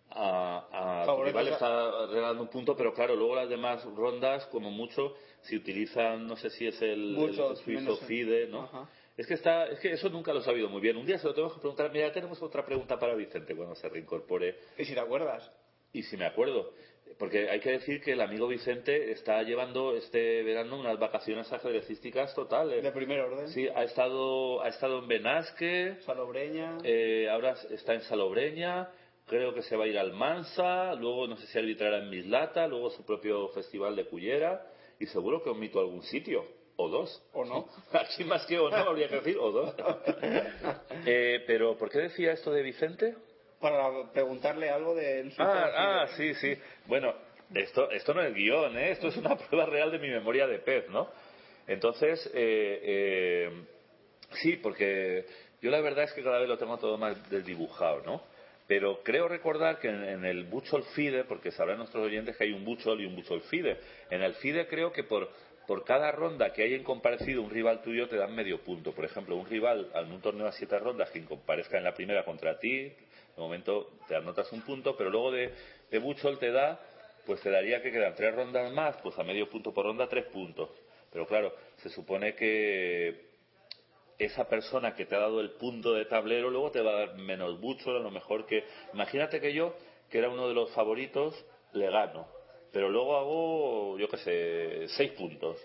a, 0.10 1.04
a 1.04 1.24
rival 1.24 1.48
a- 1.48 1.52
está 1.52 2.08
regalando 2.08 2.44
un 2.44 2.50
punto, 2.50 2.76
pero 2.76 2.94
claro, 2.94 3.16
luego 3.16 3.36
las 3.36 3.50
demás 3.50 3.84
rondas, 3.96 4.46
como 4.48 4.72
mucho, 4.72 5.16
si 5.42 5.56
utilizan, 5.58 6.26
no 6.28 6.36
sé 6.38 6.50
si 6.50 6.66
es 6.68 6.82
el, 6.82 7.16
el 7.18 7.56
suizo 7.58 7.98
FIDE, 7.98 8.48
¿no? 8.48 8.64
Ajá. 8.64 8.90
Es 9.18 9.26
que 9.26 9.34
está, 9.34 9.66
es 9.68 9.80
que 9.80 9.92
eso 9.94 10.10
nunca 10.10 10.32
lo 10.32 10.40
he 10.40 10.44
sabido 10.44 10.70
muy 10.70 10.80
bien. 10.80 10.96
Un 10.96 11.06
día 11.06 11.18
se 11.18 11.26
lo 11.28 11.34
tengo 11.34 11.52
que 11.52 11.60
preguntar. 11.60 11.92
Mira, 11.92 12.12
tenemos 12.12 12.42
otra 12.42 12.64
pregunta 12.64 13.00
para 13.00 13.16
Vicente 13.16 13.56
cuando 13.56 13.74
se 13.76 13.90
reincorpore 13.90 14.56
Y 14.78 14.86
si 14.86 14.94
te 14.94 15.00
acuerdas. 15.00 15.52
y 15.92 16.04
si 16.04 16.18
me 16.18 16.26
acuerdo, 16.26 16.72
porque 17.18 17.50
hay 17.50 17.60
que 17.60 17.72
decir 17.72 18.00
que 18.02 18.12
el 18.12 18.22
amigo 18.22 18.48
Vicente 18.48 19.12
está 19.12 19.42
llevando 19.42 19.96
este 19.96 20.44
verano 20.44 20.80
unas 20.80 21.00
vacaciones 21.00 21.52
ajedrecísticas 21.52 22.36
totales. 22.36 22.84
De 22.84 22.92
primer 22.92 23.22
orden. 23.22 23.48
Sí, 23.50 23.68
ha 23.74 23.84
estado, 23.86 24.62
ha 24.62 24.68
estado 24.68 25.00
en 25.00 25.08
Benasque, 25.08 25.98
Salobreña. 26.06 26.78
eh, 26.84 27.28
ahora 27.32 27.56
está 27.72 27.96
en 27.96 28.02
Salobreña, 28.02 28.90
creo 29.26 29.54
que 29.56 29.64
se 29.64 29.76
va 29.76 29.86
a 29.86 29.88
ir 29.88 29.98
al 29.98 30.14
Mansa, 30.14 30.94
luego 30.94 31.28
no 31.28 31.38
sé 31.38 31.48
si 31.48 31.58
arbitrará 31.58 32.00
en 32.04 32.10
Mislata, 32.12 32.68
luego 32.68 32.92
su 32.92 33.04
propio 33.04 33.50
festival 33.50 33.96
de 33.96 34.06
Cullera, 34.06 34.64
y 35.00 35.08
seguro 35.08 35.42
que 35.44 35.50
omito 35.50 35.80
algún 35.80 36.04
sitio, 36.04 36.46
o 36.78 36.88
dos. 36.88 37.24
¿O 37.34 37.44
no? 37.44 37.68
Aquí 37.92 38.24
más 38.24 38.46
que 38.46 38.58
o 38.58 38.70
no, 38.70 38.78
habría 38.78 39.10
que 39.10 39.18
decir, 39.18 39.38
o 39.40 39.52
dos. 39.52 39.76
Eh, 41.06 41.44
pero, 41.48 41.78
¿por 41.78 41.90
qué 41.90 42.00
decía 42.00 42.34
esto 42.34 42.52
de 42.52 42.62
Vicente? 42.62 43.16
Para 43.62 44.12
preguntarle 44.12 44.70
algo 44.70 44.94
del 44.94 45.32
suizo 45.32 45.44
Ah, 45.44 46.02
ah, 46.04 46.08
sí, 46.18 46.34
sí. 46.36 46.58
Bueno, 46.86 47.14
esto, 47.54 47.90
esto 47.92 48.14
no 48.14 48.22
es 48.24 48.34
guion, 48.34 48.78
¿eh? 48.78 48.92
Esto 48.92 49.08
es 49.08 49.18
una 49.18 49.36
prueba 49.50 49.68
real 49.68 49.92
de 49.92 50.00
mi 50.00 50.10
memoria 50.10 50.48
de 50.48 50.60
pez, 50.60 50.90
¿no? 50.90 51.10
Entonces, 51.66 52.30
eh, 52.34 52.80
eh, 52.84 53.52
sí, 54.42 54.58
porque 54.58 55.26
yo 55.62 55.72
la 55.72 55.82
verdad 55.82 56.06
es 56.06 56.14
que 56.14 56.24
cada 56.24 56.40
vez 56.40 56.50
lo 56.50 56.58
tengo 56.58 56.78
todo 56.78 56.98
más 56.98 57.30
desdibujado, 57.30 58.02
¿no? 58.06 58.22
Pero 58.68 59.02
creo 59.02 59.30
recordar 59.30 59.80
que 59.80 59.88
en, 59.88 60.04
en 60.04 60.26
el 60.26 60.44
Buchol 60.44 60.84
FIDE, 60.94 61.24
porque 61.24 61.52
sabrán 61.52 61.78
nuestros 61.78 62.06
oyentes 62.06 62.36
que 62.36 62.44
hay 62.44 62.52
un 62.52 62.66
Buchol 62.66 63.00
y 63.00 63.06
un 63.06 63.16
Buchol 63.16 63.42
FIDE, 63.44 63.78
en 64.10 64.22
el 64.22 64.34
FIDE 64.36 64.68
creo 64.68 64.92
que 64.92 65.04
por, 65.04 65.30
por 65.68 65.84
cada 65.84 66.12
ronda 66.12 66.54
que 66.54 66.64
hayan 66.64 66.84
comparecido 66.84 67.42
un 67.42 67.50
rival 67.50 67.82
tuyo 67.82 68.08
te 68.08 68.16
dan 68.16 68.34
medio 68.34 68.64
punto. 68.64 68.94
Por 68.94 69.04
ejemplo, 69.04 69.36
un 69.36 69.46
rival 69.46 69.92
en 69.94 70.12
un 70.12 70.22
torneo 70.22 70.48
a 70.48 70.54
siete 70.54 70.80
rondas 70.80 71.12
que 71.12 71.24
comparezca 71.26 71.78
en 71.78 71.84
la 71.84 71.94
primera 71.94 72.24
contra 72.24 72.58
ti, 72.58 72.84
de 72.84 72.96
momento 73.36 73.92
te 74.08 74.16
anotas 74.16 74.52
un 74.54 74.62
punto, 74.62 74.96
pero 74.96 75.10
luego 75.10 75.32
de, 75.32 75.54
de 75.92 76.00
Buchol 76.00 76.40
te 76.40 76.52
da, 76.52 76.80
pues 77.26 77.42
te 77.42 77.52
daría 77.52 77.82
que 77.82 77.92
quedan 77.92 78.16
tres 78.16 78.34
rondas 78.34 78.72
más, 78.72 78.96
pues 79.04 79.20
a 79.20 79.24
medio 79.24 79.50
punto 79.50 79.74
por 79.74 79.86
ronda 79.86 80.08
tres 80.08 80.26
puntos. 80.28 80.70
Pero 81.12 81.28
claro, 81.28 81.54
se 81.78 81.90
supone 81.90 82.34
que 82.34 83.28
esa 84.18 84.48
persona 84.48 84.96
que 84.96 85.06
te 85.06 85.16
ha 85.16 85.20
dado 85.20 85.42
el 85.42 85.52
punto 85.52 85.94
de 85.94 86.06
tablero 86.06 86.50
luego 86.50 86.72
te 86.72 86.82
va 86.82 86.92
a 86.92 87.00
dar 87.00 87.18
menos 87.18 87.60
Buchol, 87.60 87.98
a 87.98 88.00
lo 88.00 88.10
mejor 88.10 88.46
que... 88.46 88.64
Imagínate 88.94 89.42
que 89.42 89.54
yo, 89.54 89.76
que 90.10 90.18
era 90.18 90.30
uno 90.30 90.48
de 90.48 90.54
los 90.54 90.72
favoritos, 90.72 91.36
le 91.74 91.92
gano, 91.92 92.37
pero 92.72 92.90
luego 92.90 93.18
hago, 93.18 93.98
yo 93.98 94.08
qué 94.10 94.18
sé, 94.18 94.88
seis 94.96 95.12
puntos. 95.12 95.58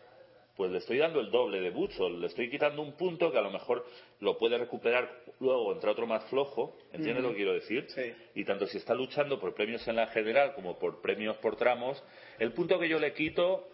Pues 0.57 0.70
le 0.70 0.78
estoy 0.78 0.98
dando 0.98 1.20
el 1.20 1.30
doble 1.30 1.61
de 1.61 1.70
Buchol, 1.70 2.20
le 2.20 2.26
estoy 2.26 2.50
quitando 2.50 2.82
un 2.82 2.92
punto 2.92 3.32
que 3.32 3.38
a 3.38 3.42
lo 3.42 3.50
mejor 3.50 3.86
lo 4.20 4.36
puede 4.36 4.59
recuperar 4.59 5.11
luego 5.40 5.72
entre 5.72 5.90
otro 5.90 6.07
más 6.07 6.24
flojo, 6.24 6.76
¿entiendes 6.92 7.24
lo 7.24 7.30
que 7.30 7.36
quiero 7.36 7.55
decir? 7.55 7.86
Sí. 7.88 8.12
Y 8.34 8.44
tanto 8.44 8.66
si 8.66 8.76
está 8.76 8.94
luchando 8.94 9.40
por 9.40 9.55
premios 9.55 9.88
en 9.88 9.96
la 9.96 10.09
general 10.09 10.55
como 10.55 10.78
por 10.78 11.00
premios 11.00 11.38
por 11.38 11.57
tramos, 11.57 12.03
el 12.38 12.53
punto 12.53 12.78
que 12.78 12.88
yo 12.88 12.98
le 12.98 13.14
quito, 13.14 13.66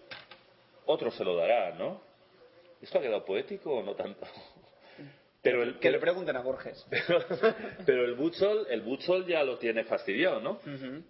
otro 0.87 1.11
se 1.11 1.25
lo 1.25 1.35
dará, 1.35 1.75
¿no? 1.75 2.01
¿Esto 2.81 2.99
ha 2.99 3.03
quedado 3.03 3.25
poético 3.25 3.75
o 3.75 3.83
no 3.83 3.95
tanto? 3.97 4.25
Pero 5.51 5.63
el, 5.63 5.79
Que 5.79 5.91
le 5.91 5.99
pregunten 5.99 6.37
a 6.37 6.41
Borges. 6.41 6.87
pero, 6.91 7.25
pero 7.87 8.05
el 8.05 8.15
Butsol, 8.15 8.67
el 8.71 8.83
ya 9.27 9.43
lo 9.45 9.59
tiene 9.59 9.85
fastidiado, 9.85 10.41
¿no? 10.41 10.61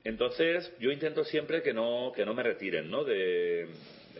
Entonces, 0.04 0.72
yo 0.78 0.90
intento 0.90 1.24
siempre 1.24 1.62
que 1.62 1.72
no, 1.72 2.12
que 2.14 2.24
no 2.24 2.34
me 2.34 2.42
retiren, 2.42 2.90
¿no? 2.90 3.04
De, 3.04 3.68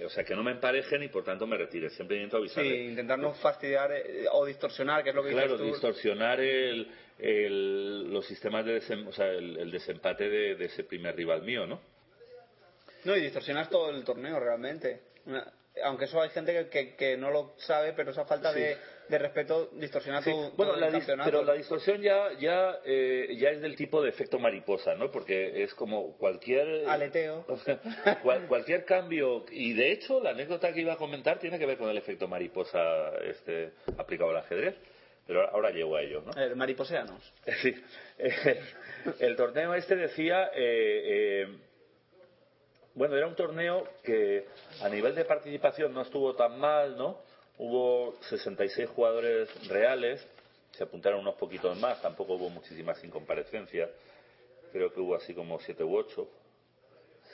o 0.04 0.08
sea, 0.10 0.24
que 0.24 0.34
no 0.36 0.42
me 0.42 0.52
emparejen 0.52 1.02
y 1.02 1.08
por 1.08 1.24
tanto 1.24 1.46
me 1.46 1.56
retiren. 1.56 1.90
Siempre 1.90 2.16
intento 2.16 2.36
Sí, 2.38 2.42
avisarles. 2.42 2.90
intentar 2.90 3.18
no 3.18 3.34
fastidiar 3.34 3.92
eh, 3.92 4.26
o 4.32 4.44
distorsionar, 4.46 5.02
que 5.02 5.10
es 5.10 5.14
lo 5.16 5.22
que 5.22 5.30
Claro, 5.30 5.52
dices 5.52 5.60
tú. 5.66 5.72
distorsionar 5.72 6.40
el, 6.40 6.88
el- 7.18 8.12
los 8.12 8.26
sistemas 8.26 8.64
de 8.64 8.80
desem- 8.80 9.06
o 9.08 9.12
sea, 9.12 9.28
el, 9.30 9.56
el 9.56 9.70
desempate 9.70 10.28
de, 10.28 10.54
de 10.54 10.64
ese 10.66 10.84
primer 10.84 11.16
rival 11.16 11.42
mío, 11.42 11.66
¿no? 11.66 11.80
No, 13.04 13.16
y 13.16 13.20
distorsionas 13.22 13.68
todo 13.70 13.90
el 13.90 14.04
torneo 14.04 14.38
realmente. 14.40 15.00
Aunque 15.84 16.06
eso 16.06 16.20
hay 16.20 16.30
gente 16.30 16.52
que, 16.52 16.68
que, 16.68 16.94
que 16.96 17.16
no 17.16 17.30
lo 17.30 17.54
sabe, 17.58 17.92
pero 17.92 18.10
esa 18.10 18.24
falta 18.24 18.52
Sí. 18.52 18.60
de, 18.60 18.76
de 19.08 19.18
respeto 19.18 19.70
distorsiona 19.72 20.20
Sí, 20.22 20.30
todo, 20.30 20.52
bueno, 20.52 20.76
la 20.76 20.86
el 20.88 20.92
dis- 20.94 20.98
campeonato. 20.98 21.30
pero 21.30 21.44
la 21.44 21.54
distorsión 21.54 22.00
ya 22.02 22.32
ya 22.38 22.78
eh, 22.84 23.34
ya 23.38 23.50
es 23.50 23.60
del 23.60 23.74
tipo 23.76 24.02
de 24.02 24.10
efecto 24.10 24.38
mariposa, 24.38 24.94
¿no? 24.94 25.10
Porque 25.10 25.62
es 25.62 25.74
como 25.74 26.16
cualquier 26.18 26.88
Aleteo. 26.88 27.44
o 27.48 27.56
sea, 27.64 27.80
cual- 28.22 28.46
cualquier 28.48 28.84
cambio 28.84 29.44
y 29.50 29.72
de 29.72 29.92
hecho 29.92 30.20
la 30.20 30.30
anécdota 30.30 30.72
que 30.72 30.80
iba 30.80 30.92
a 30.92 30.96
comentar 30.96 31.38
tiene 31.38 31.58
que 31.58 31.66
ver 31.66 31.78
con 31.78 31.88
el 31.90 31.96
efecto 31.98 32.28
mariposa 32.28 33.10
este 33.24 33.72
aplicado 33.96 34.30
al 34.30 34.36
ajedrez, 34.38 34.74
pero 35.26 35.48
ahora 35.50 35.70
llego 35.70 35.96
a 35.96 36.02
ello, 36.02 36.22
¿no? 36.24 36.32
El 36.40 36.54
mariposeanos. 36.56 37.32
Sí. 37.62 37.74
Eh, 38.18 38.60
el 39.20 39.36
torneo 39.36 39.74
este 39.74 39.96
decía, 39.96 40.50
eh, 40.54 41.42
eh, 41.44 41.58
bueno, 42.94 43.16
era 43.16 43.26
un 43.28 43.36
torneo 43.36 43.84
que 44.02 44.46
a 44.82 44.88
nivel 44.88 45.14
de 45.14 45.24
participación 45.24 45.94
no 45.94 46.02
estuvo 46.02 46.34
tan 46.34 46.58
mal, 46.58 46.96
¿no? 46.96 47.20
Hubo 47.58 48.16
66 48.28 48.88
jugadores 48.90 49.68
reales, 49.68 50.24
se 50.72 50.84
apuntaron 50.84 51.20
unos 51.20 51.34
poquitos 51.34 51.76
más, 51.78 52.00
tampoco 52.00 52.34
hubo 52.34 52.50
muchísimas 52.50 53.02
incomparecencias, 53.02 53.90
creo 54.72 54.92
que 54.92 55.00
hubo 55.00 55.16
así 55.16 55.34
como 55.34 55.58
7 55.58 55.82
u 55.82 55.96
8, 55.96 56.28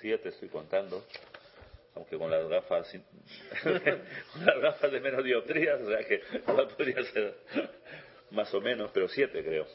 7 0.01 0.29
estoy 0.31 0.49
contando, 0.49 1.05
aunque 1.95 2.17
con 2.17 2.31
las 2.31 2.49
gafas 2.49 2.91
con 3.63 4.47
las 4.47 4.61
gafas 4.61 4.93
de 4.93 5.01
menos 5.01 5.23
dioptrías, 5.23 5.81
o 5.83 5.89
sea 5.89 5.99
que 6.09 6.23
podría 6.47 7.05
ser 7.05 7.35
más 8.31 8.53
o 8.55 8.63
menos, 8.63 8.91
pero 8.95 9.09
7 9.09 9.45
creo. 9.45 9.67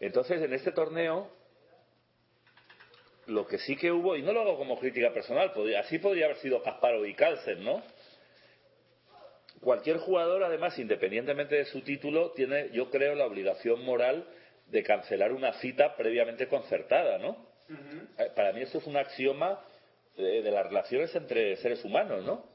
Entonces, 0.00 0.42
en 0.42 0.52
este 0.52 0.72
torneo, 0.72 1.30
lo 3.26 3.46
que 3.46 3.56
sí 3.56 3.76
que 3.76 3.90
hubo, 3.90 4.14
y 4.16 4.22
no 4.22 4.32
lo 4.34 4.42
hago 4.42 4.58
como 4.58 4.78
crítica 4.78 5.12
personal, 5.14 5.52
así 5.78 5.98
podría 5.98 6.26
haber 6.26 6.36
sido 6.38 6.62
Kasparov 6.62 7.06
y 7.06 7.14
Carlsen, 7.14 7.64
¿no? 7.64 7.82
Cualquier 9.64 9.96
jugador, 9.98 10.44
además, 10.44 10.78
independientemente 10.78 11.56
de 11.56 11.64
su 11.64 11.80
título, 11.80 12.30
tiene, 12.32 12.70
yo 12.72 12.90
creo, 12.90 13.14
la 13.14 13.26
obligación 13.26 13.82
moral 13.84 14.24
de 14.68 14.82
cancelar 14.82 15.32
una 15.32 15.54
cita 15.54 15.96
previamente 15.96 16.46
concertada, 16.48 17.18
¿no? 17.18 17.36
Eh, 18.18 18.30
Para 18.36 18.52
mí 18.52 18.60
esto 18.62 18.78
es 18.78 18.86
un 18.86 18.96
axioma 18.96 19.58
de, 20.16 20.42
de 20.42 20.50
las 20.50 20.66
relaciones 20.66 21.14
entre 21.16 21.56
seres 21.56 21.84
humanos, 21.84 22.22
¿no? 22.24 22.46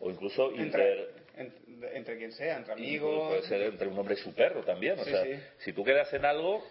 O 0.00 0.10
incluso 0.10 0.50
Entre, 0.50 0.64
inter, 0.64 1.08
entre, 1.36 1.96
entre 1.98 2.18
quien 2.18 2.32
sea, 2.32 2.56
entre 2.56 2.74
Puede 2.74 2.86
amigos. 2.86 3.44
ser 3.46 3.62
entre 3.62 3.88
un 3.88 3.98
hombre 3.98 4.14
y 4.14 4.18
su 4.18 4.34
perro 4.34 4.62
también. 4.64 4.98
O 4.98 5.04
Sí, 5.04 5.10
sea, 5.10 5.22
sí. 5.24 5.32
si 5.58 5.72
tú 5.72 5.84
quedas 5.84 6.12
en 6.14 6.24
algo 6.24 6.62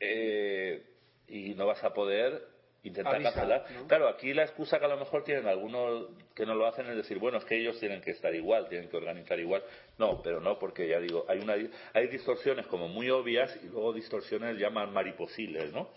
eh, 0.00 0.82
y 1.28 1.54
no 1.54 1.66
vas 1.66 1.82
a 1.82 1.92
poder 1.92 2.40
intentar 2.88 3.14
Avisa, 3.14 3.32
cancelar. 3.32 3.64
¿no? 3.70 3.86
Claro, 3.86 4.08
aquí 4.08 4.34
la 4.34 4.42
excusa 4.42 4.78
que 4.78 4.84
a 4.84 4.88
lo 4.88 4.96
mejor 4.96 5.24
tienen 5.24 5.46
algunos 5.46 6.08
que 6.34 6.44
no 6.44 6.54
lo 6.54 6.66
hacen 6.66 6.86
es 6.86 6.96
decir, 6.96 7.18
bueno, 7.18 7.38
es 7.38 7.44
que 7.44 7.56
ellos 7.56 7.78
tienen 7.78 8.00
que 8.00 8.10
estar 8.10 8.34
igual, 8.34 8.68
tienen 8.68 8.88
que 8.88 8.96
organizar 8.96 9.38
igual. 9.38 9.62
No, 9.98 10.20
pero 10.22 10.40
no, 10.40 10.58
porque 10.58 10.88
ya 10.88 11.00
digo, 11.00 11.24
hay 11.28 11.38
una 11.38 11.54
hay 11.94 12.06
distorsiones 12.08 12.66
como 12.66 12.88
muy 12.88 13.10
obvias 13.10 13.56
y 13.62 13.66
luego 13.66 13.92
distorsiones 13.92 14.58
llaman 14.58 14.92
mariposiles, 14.92 15.72
¿no? 15.72 15.88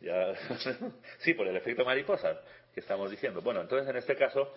Ya, 0.00 0.34
sí, 1.18 1.34
por 1.34 1.46
el 1.48 1.56
efecto 1.56 1.84
mariposa 1.84 2.40
que 2.72 2.80
estamos 2.80 3.10
diciendo. 3.10 3.40
Bueno, 3.40 3.60
entonces 3.60 3.88
en 3.88 3.96
este 3.96 4.16
caso, 4.16 4.52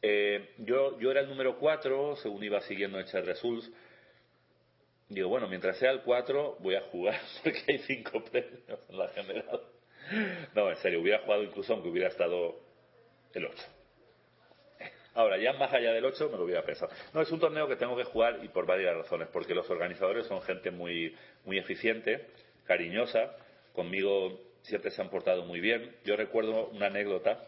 eh, 0.00 0.54
yo, 0.58 0.98
yo 0.98 1.10
era 1.10 1.20
el 1.20 1.28
número 1.28 1.58
4, 1.58 2.16
según 2.16 2.42
iba 2.42 2.60
siguiendo 2.62 2.98
Eche 2.98 3.20
Results. 3.20 3.70
Digo, 5.08 5.28
bueno, 5.28 5.46
mientras 5.46 5.76
sea 5.76 5.90
el 5.90 6.00
4, 6.02 6.56
voy 6.60 6.74
a 6.74 6.80
jugar, 6.82 7.20
porque 7.42 7.62
hay 7.68 7.78
5 7.78 8.24
premios 8.24 8.80
en 8.88 8.98
la 8.98 9.08
general. 9.08 9.60
No, 10.54 10.70
en 10.70 10.76
serio, 10.76 11.00
hubiera 11.00 11.20
jugado 11.20 11.42
incluso 11.42 11.72
aunque 11.72 11.88
hubiera 11.88 12.08
estado 12.08 12.56
el 13.34 13.46
8. 13.46 13.62
Ahora, 15.14 15.36
ya 15.36 15.52
más 15.54 15.72
allá 15.72 15.92
del 15.92 16.04
8 16.04 16.30
me 16.30 16.38
lo 16.38 16.44
hubiera 16.44 16.64
pensado. 16.64 16.90
No, 17.12 17.20
es 17.20 17.30
un 17.30 17.40
torneo 17.40 17.68
que 17.68 17.76
tengo 17.76 17.96
que 17.96 18.04
jugar 18.04 18.40
y 18.42 18.48
por 18.48 18.66
varias 18.66 18.96
razones, 18.96 19.28
porque 19.32 19.54
los 19.54 19.68
organizadores 19.68 20.26
son 20.26 20.40
gente 20.42 20.70
muy, 20.70 21.14
muy 21.44 21.58
eficiente, 21.58 22.28
cariñosa, 22.64 23.36
conmigo 23.74 24.40
siempre 24.62 24.90
se 24.90 25.02
han 25.02 25.10
portado 25.10 25.44
muy 25.44 25.60
bien. 25.60 25.96
Yo 26.04 26.16
recuerdo 26.16 26.68
una 26.68 26.86
anécdota, 26.86 27.44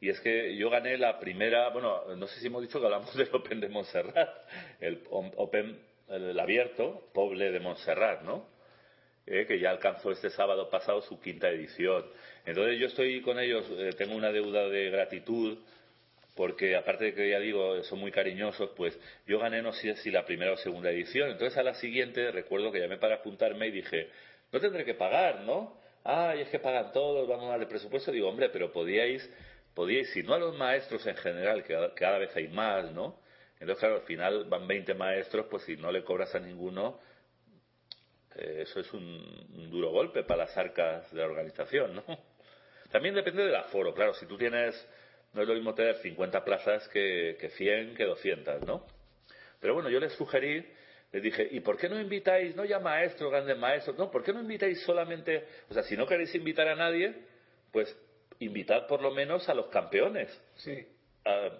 y 0.00 0.08
es 0.08 0.20
que 0.20 0.56
yo 0.56 0.70
gané 0.70 0.96
la 0.96 1.18
primera, 1.20 1.68
bueno, 1.70 2.14
no 2.16 2.26
sé 2.26 2.40
si 2.40 2.46
hemos 2.46 2.62
dicho 2.62 2.80
que 2.80 2.86
hablamos 2.86 3.14
del 3.16 3.28
Open 3.32 3.60
de 3.60 3.68
Montserrat, 3.68 4.28
el 4.80 5.02
Open, 5.10 5.80
el 6.08 6.38
abierto, 6.40 7.08
Poble 7.12 7.52
de 7.52 7.60
Montserrat, 7.60 8.22
¿no? 8.22 8.57
Eh, 9.30 9.44
que 9.46 9.58
ya 9.60 9.70
alcanzó 9.70 10.10
este 10.10 10.30
sábado 10.30 10.70
pasado 10.70 11.02
su 11.02 11.20
quinta 11.20 11.50
edición. 11.50 12.06
Entonces 12.46 12.78
yo 12.80 12.86
estoy 12.86 13.20
con 13.20 13.38
ellos, 13.38 13.66
eh, 13.76 13.90
tengo 13.98 14.16
una 14.16 14.32
deuda 14.32 14.66
de 14.68 14.88
gratitud, 14.88 15.58
porque 16.34 16.76
aparte 16.76 17.04
de 17.06 17.14
que 17.14 17.28
ya 17.28 17.38
digo, 17.38 17.82
son 17.82 17.98
muy 17.98 18.10
cariñosos, 18.10 18.70
pues 18.74 18.98
yo 19.26 19.38
gané 19.38 19.60
no 19.60 19.74
sé 19.74 19.96
si 19.96 20.10
la 20.10 20.24
primera 20.24 20.52
o 20.52 20.56
segunda 20.56 20.90
edición. 20.90 21.30
Entonces 21.30 21.58
a 21.58 21.62
la 21.62 21.74
siguiente 21.74 22.30
recuerdo 22.30 22.72
que 22.72 22.80
llamé 22.80 22.96
para 22.96 23.16
apuntarme 23.16 23.66
y 23.66 23.70
dije, 23.70 24.08
no 24.50 24.60
tendré 24.60 24.86
que 24.86 24.94
pagar, 24.94 25.40
¿no? 25.40 25.78
Ay, 26.04 26.40
es 26.40 26.48
que 26.48 26.58
pagan 26.58 26.92
todos, 26.92 27.28
vamos 27.28 27.46
a 27.46 27.50
darle 27.50 27.66
presupuesto. 27.66 28.10
Digo, 28.10 28.28
hombre, 28.30 28.48
pero 28.48 28.72
podíais, 28.72 29.28
podíais, 29.74 30.08
si 30.12 30.22
no 30.22 30.32
a 30.32 30.38
los 30.38 30.56
maestros 30.56 31.06
en 31.06 31.16
general, 31.16 31.64
que 31.64 31.74
cada- 31.96 32.18
vez 32.18 32.34
hay 32.34 32.48
más, 32.48 32.92
¿no? 32.92 33.20
Entonces, 33.60 33.78
claro, 33.80 33.96
al 33.96 34.02
final 34.02 34.44
van 34.44 34.66
20 34.66 34.94
maestros, 34.94 35.46
pues 35.50 35.64
si 35.64 35.76
no 35.76 35.92
le 35.92 36.02
cobras 36.02 36.34
a 36.34 36.38
ninguno, 36.38 36.98
eso 38.38 38.80
es 38.80 38.92
un, 38.92 39.02
un 39.54 39.70
duro 39.70 39.90
golpe 39.90 40.22
para 40.24 40.44
las 40.44 40.56
arcas 40.56 41.10
de 41.12 41.20
la 41.20 41.26
organización, 41.26 41.96
¿no? 41.96 42.04
También 42.90 43.14
depende 43.14 43.44
del 43.44 43.54
aforo, 43.54 43.92
claro, 43.92 44.14
si 44.14 44.26
tú 44.26 44.38
tienes, 44.38 44.74
no 45.34 45.42
es 45.42 45.48
lo 45.48 45.54
mismo 45.54 45.74
tener 45.74 45.96
50 45.96 46.44
plazas 46.44 46.88
que, 46.88 47.36
que 47.38 47.50
100, 47.50 47.94
que 47.94 48.04
200, 48.04 48.62
¿no? 48.66 48.86
Pero 49.60 49.74
bueno, 49.74 49.90
yo 49.90 50.00
les 50.00 50.12
sugerí, 50.14 50.64
les 51.12 51.22
dije, 51.22 51.48
¿y 51.50 51.60
por 51.60 51.76
qué 51.76 51.88
no 51.88 52.00
invitáis, 52.00 52.56
no 52.56 52.64
ya 52.64 52.78
maestros, 52.78 53.30
grandes 53.30 53.58
maestros, 53.58 53.98
no, 53.98 54.10
¿por 54.10 54.22
qué 54.22 54.32
no 54.32 54.40
invitáis 54.40 54.80
solamente, 54.82 55.44
o 55.68 55.74
sea, 55.74 55.82
si 55.82 55.96
no 55.96 56.06
queréis 56.06 56.34
invitar 56.34 56.68
a 56.68 56.76
nadie, 56.76 57.14
pues 57.72 57.94
invitad 58.38 58.86
por 58.86 59.02
lo 59.02 59.10
menos 59.10 59.48
a 59.48 59.54
los 59.54 59.66
campeones? 59.66 60.28
Sí. 60.56 60.86
Ah, 61.24 61.50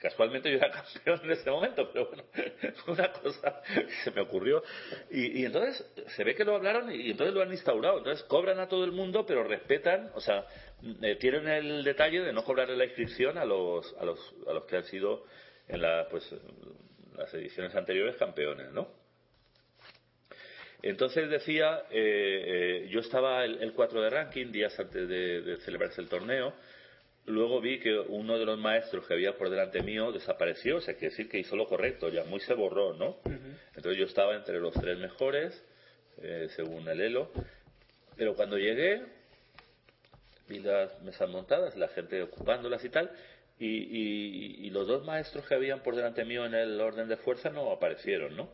casualmente 0.00 0.50
yo 0.50 0.56
era 0.56 0.70
campeón 0.94 1.20
en 1.24 1.30
ese 1.30 1.50
momento, 1.50 1.90
pero 1.92 2.06
bueno, 2.06 2.24
una 2.86 3.12
cosa 3.12 3.62
que 3.72 3.92
se 4.02 4.10
me 4.10 4.22
ocurrió. 4.22 4.62
Y, 5.10 5.44
entonces 5.44 5.84
se 6.16 6.24
ve 6.24 6.34
que 6.34 6.44
lo 6.44 6.56
hablaron 6.56 6.90
y, 6.92 7.10
entonces 7.10 7.34
lo 7.34 7.42
han 7.42 7.52
instaurado. 7.52 7.98
Entonces 7.98 8.24
cobran 8.24 8.58
a 8.58 8.68
todo 8.68 8.84
el 8.84 8.92
mundo, 8.92 9.24
pero 9.26 9.44
respetan, 9.44 10.10
o 10.14 10.20
sea, 10.20 10.46
eh, 11.02 11.16
tienen 11.16 11.46
el 11.48 11.84
detalle 11.84 12.20
de 12.22 12.32
no 12.32 12.42
cobrarle 12.44 12.76
la 12.76 12.86
inscripción 12.86 13.38
a 13.38 13.44
los, 13.44 13.94
a 14.00 14.04
los, 14.04 14.34
a 14.48 14.52
los 14.52 14.64
que 14.64 14.76
han 14.76 14.84
sido 14.84 15.24
en 15.68 15.82
la, 15.82 16.08
pues, 16.10 16.28
las 17.16 17.32
ediciones 17.34 17.74
anteriores 17.74 18.16
campeones, 18.16 18.72
¿no? 18.72 18.88
Entonces 20.82 21.28
decía, 21.28 21.82
eh, 21.90 22.84
eh, 22.84 22.88
yo 22.88 23.00
estaba 23.00 23.44
el, 23.44 23.62
el 23.62 23.74
4 23.74 24.00
de 24.00 24.08
ranking 24.08 24.50
días 24.50 24.80
antes 24.80 25.06
de 25.06 25.58
celebrarse 25.58 26.00
el 26.00 26.08
torneo. 26.08 26.54
Luego 27.30 27.60
vi 27.60 27.78
que 27.80 27.98
uno 27.98 28.38
de 28.38 28.44
los 28.44 28.58
maestros 28.58 29.06
que 29.06 29.14
había 29.14 29.36
por 29.38 29.48
delante 29.50 29.82
mío 29.82 30.12
desapareció, 30.12 30.76
o 30.76 30.80
sea, 30.80 30.94
quiere 30.94 31.10
decir 31.10 31.28
que 31.28 31.38
hizo 31.38 31.56
lo 31.56 31.66
correcto, 31.66 32.08
ya 32.10 32.24
muy 32.24 32.40
se 32.40 32.54
borró, 32.54 32.94
¿no? 32.94 33.18
Entonces 33.76 33.96
yo 33.98 34.04
estaba 34.06 34.34
entre 34.34 34.58
los 34.60 34.74
tres 34.74 34.98
mejores, 34.98 35.64
eh, 36.22 36.48
según 36.56 36.88
el 36.88 37.00
Elo. 37.00 37.30
Pero 38.16 38.34
cuando 38.34 38.58
llegué, 38.58 39.02
vi 40.48 40.58
las 40.58 41.00
mesas 41.02 41.28
montadas, 41.28 41.76
la 41.76 41.88
gente 41.88 42.20
ocupándolas 42.22 42.84
y 42.84 42.88
tal, 42.88 43.10
y, 43.58 43.66
y- 43.66 44.66
y 44.66 44.70
los 44.70 44.86
dos 44.86 45.04
maestros 45.04 45.46
que 45.46 45.54
habían 45.54 45.82
por 45.82 45.94
delante 45.94 46.24
mío 46.24 46.44
en 46.46 46.54
el 46.54 46.80
orden 46.80 47.08
de 47.08 47.16
fuerza 47.16 47.50
no 47.50 47.70
aparecieron, 47.70 48.36
¿no? 48.36 48.48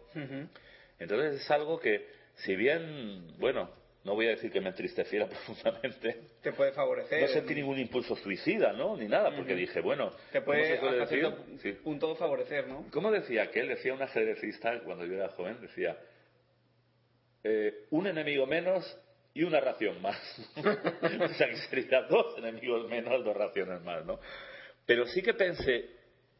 Entonces 0.99 1.41
es 1.41 1.51
algo 1.51 1.79
que, 1.79 2.07
si 2.37 2.57
bien, 2.57 3.35
bueno, 3.39 3.71
no 4.07 4.15
voy 4.15 4.27
a 4.29 4.31
decir 4.31 4.53
que 4.53 4.61
me 4.61 4.69
entristeciera 4.69 5.27
profundamente, 5.29 6.17
Te 6.41 6.53
puede 6.53 6.71
favorecer. 6.73 7.21
no 7.21 7.27
sentí 7.29 7.55
ningún 7.57 7.79
impulso 7.79 8.15
suicida, 8.17 8.73
¿no? 8.73 8.97
Ni 8.97 9.09
nada, 9.09 9.35
porque 9.35 9.55
dije, 9.55 9.81
bueno, 9.81 10.13
Te 10.31 10.39
¿cómo 10.39 10.45
puede 10.47 10.79
se 10.79 10.87
decir? 10.87 11.09
cierto 11.21 11.45
Sí. 11.61 11.73
punto 11.73 12.15
favorecer, 12.15 12.69
¿no? 12.69 12.87
¿Cómo 12.93 13.11
decía 13.11 13.43
aquel? 13.43 13.67
Decía 13.69 13.93
un 13.93 14.01
ajedrecista 14.03 14.81
cuando 14.85 15.05
yo 15.05 15.15
era 15.15 15.29
joven, 15.31 15.61
decía, 15.61 15.99
eh, 17.43 17.87
un 17.91 18.07
enemigo 18.07 18.47
menos 18.47 18.97
y 19.35 19.43
una 19.43 19.61
ración 19.61 20.01
más. 20.01 20.17
o 20.57 21.29
sea, 21.35 21.49
que 21.49 21.57
sería 21.69 22.03
dos 22.03 22.39
enemigos 22.39 22.89
menos, 22.89 23.25
dos 23.25 23.37
raciones 23.37 23.83
más, 23.83 24.05
¿no? 24.07 24.21
Pero 24.87 25.05
sí 25.07 25.21
que 25.21 25.35
pensé, 25.35 25.91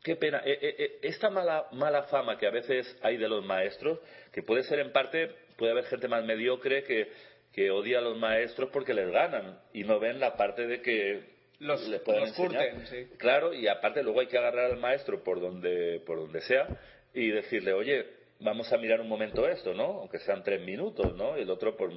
qué 0.05 0.15
pena. 0.15 0.41
Eh, 0.45 0.59
eh, 0.63 0.99
esta 1.03 1.31
mala, 1.31 1.67
mala 1.73 2.05
fama 2.05 2.39
que 2.39 2.47
a 2.47 2.51
veces 2.51 2.97
hay 3.03 3.17
de 3.17 3.29
los 3.29 3.45
maestros, 3.45 3.99
que 4.33 4.43
puede 4.43 4.63
ser 4.63 4.79
en 4.79 4.93
parte, 4.93 5.31
puede 5.57 5.73
haber 5.73 5.85
gente 5.87 6.07
más 6.07 6.25
mediocre 6.25 6.85
que, 6.85 7.11
que 7.57 7.71
odia 7.71 7.99
a 7.99 8.03
los 8.03 8.19
maestros 8.19 8.69
porque 8.71 8.93
les 8.93 9.11
ganan 9.11 9.59
y 9.73 9.83
no 9.83 9.99
ven 9.99 10.21
la 10.21 10.37
parte 10.37 10.67
de 10.67 10.83
que 10.83 11.25
Los, 11.59 11.89
les 11.89 12.03
pueden 12.03 12.21
los 12.21 12.29
enseñar. 12.39 12.71
curten, 12.71 12.87
sí. 12.87 13.17
Claro, 13.17 13.55
y 13.55 13.67
aparte 13.67 14.03
luego 14.03 14.21
hay 14.21 14.27
que 14.27 14.37
agarrar 14.37 14.71
al 14.73 14.79
maestro 14.79 15.25
por 15.25 15.41
donde, 15.41 16.03
por 16.07 16.19
donde 16.19 16.43
sea 16.43 16.69
y 17.15 17.31
decirle, 17.31 17.73
oye, 17.73 18.05
vamos 18.41 18.71
a 18.75 18.77
mirar 18.77 19.01
un 19.01 19.09
momento 19.09 19.49
esto, 19.49 19.73
¿no? 19.73 20.01
Aunque 20.01 20.19
sean 20.19 20.43
tres 20.45 20.61
minutos, 20.61 21.17
¿no? 21.17 21.39
Y 21.39 21.43
el 21.43 21.51
otro, 21.51 21.75
por 21.79 21.91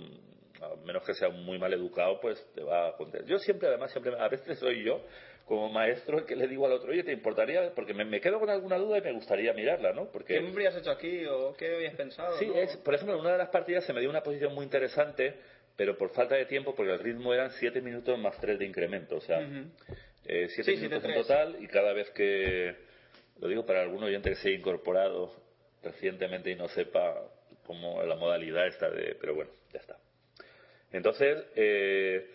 a 0.62 0.76
menos 0.86 1.03
que 1.03 1.14
sea 1.14 1.28
muy 1.28 1.60
mal 1.60 1.74
educado, 1.74 2.22
pues 2.22 2.41
te 2.55 2.64
va 2.64 2.88
a 2.88 2.93
contar. 2.95 3.26
Yo 3.26 3.38
siempre, 3.38 3.68
además, 3.68 3.91
siempre, 3.91 4.14
a 4.18 4.30
veces 4.30 4.57
soy 4.60 4.86
yo, 4.86 5.01
como 5.50 5.68
maestro, 5.68 6.20
el 6.20 6.26
que 6.26 6.36
le 6.36 6.47
digo 6.47 6.68
al 6.68 6.74
otro, 6.74 6.91
oye, 6.91 7.04
¿te 7.04 7.12
importaría? 7.12 7.74
Porque 7.74 7.91
me, 7.91 8.06
me 8.06 8.22
quedo 8.22 8.39
con 8.39 8.52
alguna 8.52 8.78
duda 8.78 9.00
y 9.00 9.02
me 9.02 9.12
gustaría 9.12 9.52
mirarla, 9.52 9.91
¿no? 9.93 10.06
Porque 10.06 10.36
¿Qué 10.36 10.47
habrías 10.47 10.76
hecho 10.76 10.91
aquí 10.91 11.26
o 11.26 11.56
qué 11.58 11.74
habías 11.74 11.95
pensado? 11.95 12.38
Sí, 12.38 12.45
no? 12.45 12.54
es, 12.54 12.78
por 12.78 12.93
ejemplo, 12.93 13.16
en 13.16 13.22
una 13.22 13.32
de 13.32 13.39
las 13.39 13.50
partidas 13.50 13.84
se 13.84 13.91
me 13.91 14.00
dio 14.00 14.12
una 14.12 14.22
posición 14.22 14.54
muy 14.54 14.64
interesante, 14.64 15.34
pero 15.76 15.97
por 15.97 16.12
falta 16.12 16.36
de 16.36 16.45
tiempo, 16.45 16.76
porque 16.76 16.91
el 16.91 17.00
ritmo 17.00 17.34
eran 17.34 17.50
7 17.50 17.82
minutos 17.82 18.20
más 18.20 18.39
3 18.39 18.60
de 18.60 18.66
incremento, 18.66 19.16
o 19.16 19.22
sea, 19.22 19.39
Ujú. 19.39 19.72
7 20.24 20.64
Sí, 20.64 20.76
minutos 20.78 21.04
en 21.04 21.10
7-3. 21.10 21.16
total, 21.16 21.58
y 21.60 21.68
cada 21.68 21.93
vez 21.93 22.12
que, 22.12 22.76
lo 23.39 23.47
digo 23.47 23.66
para 23.66 23.82
algún 23.82 24.04
oyente 24.04 24.30
que 24.30 24.36
se 24.36 24.50
ha 24.50 24.54
incorporado 24.54 25.34
recientemente 25.82 26.52
y 26.52 26.56
no 26.56 26.68
sepa 26.68 27.24
cómo 27.66 28.04
la 28.04 28.16
modalidad 28.16 28.68
está 28.68 28.91
de, 28.91 29.16
pero 29.20 29.34
bueno, 29.34 29.50
ya 29.74 29.80
está. 29.80 29.97
Entonces, 30.91 31.43
eh, 31.56 32.28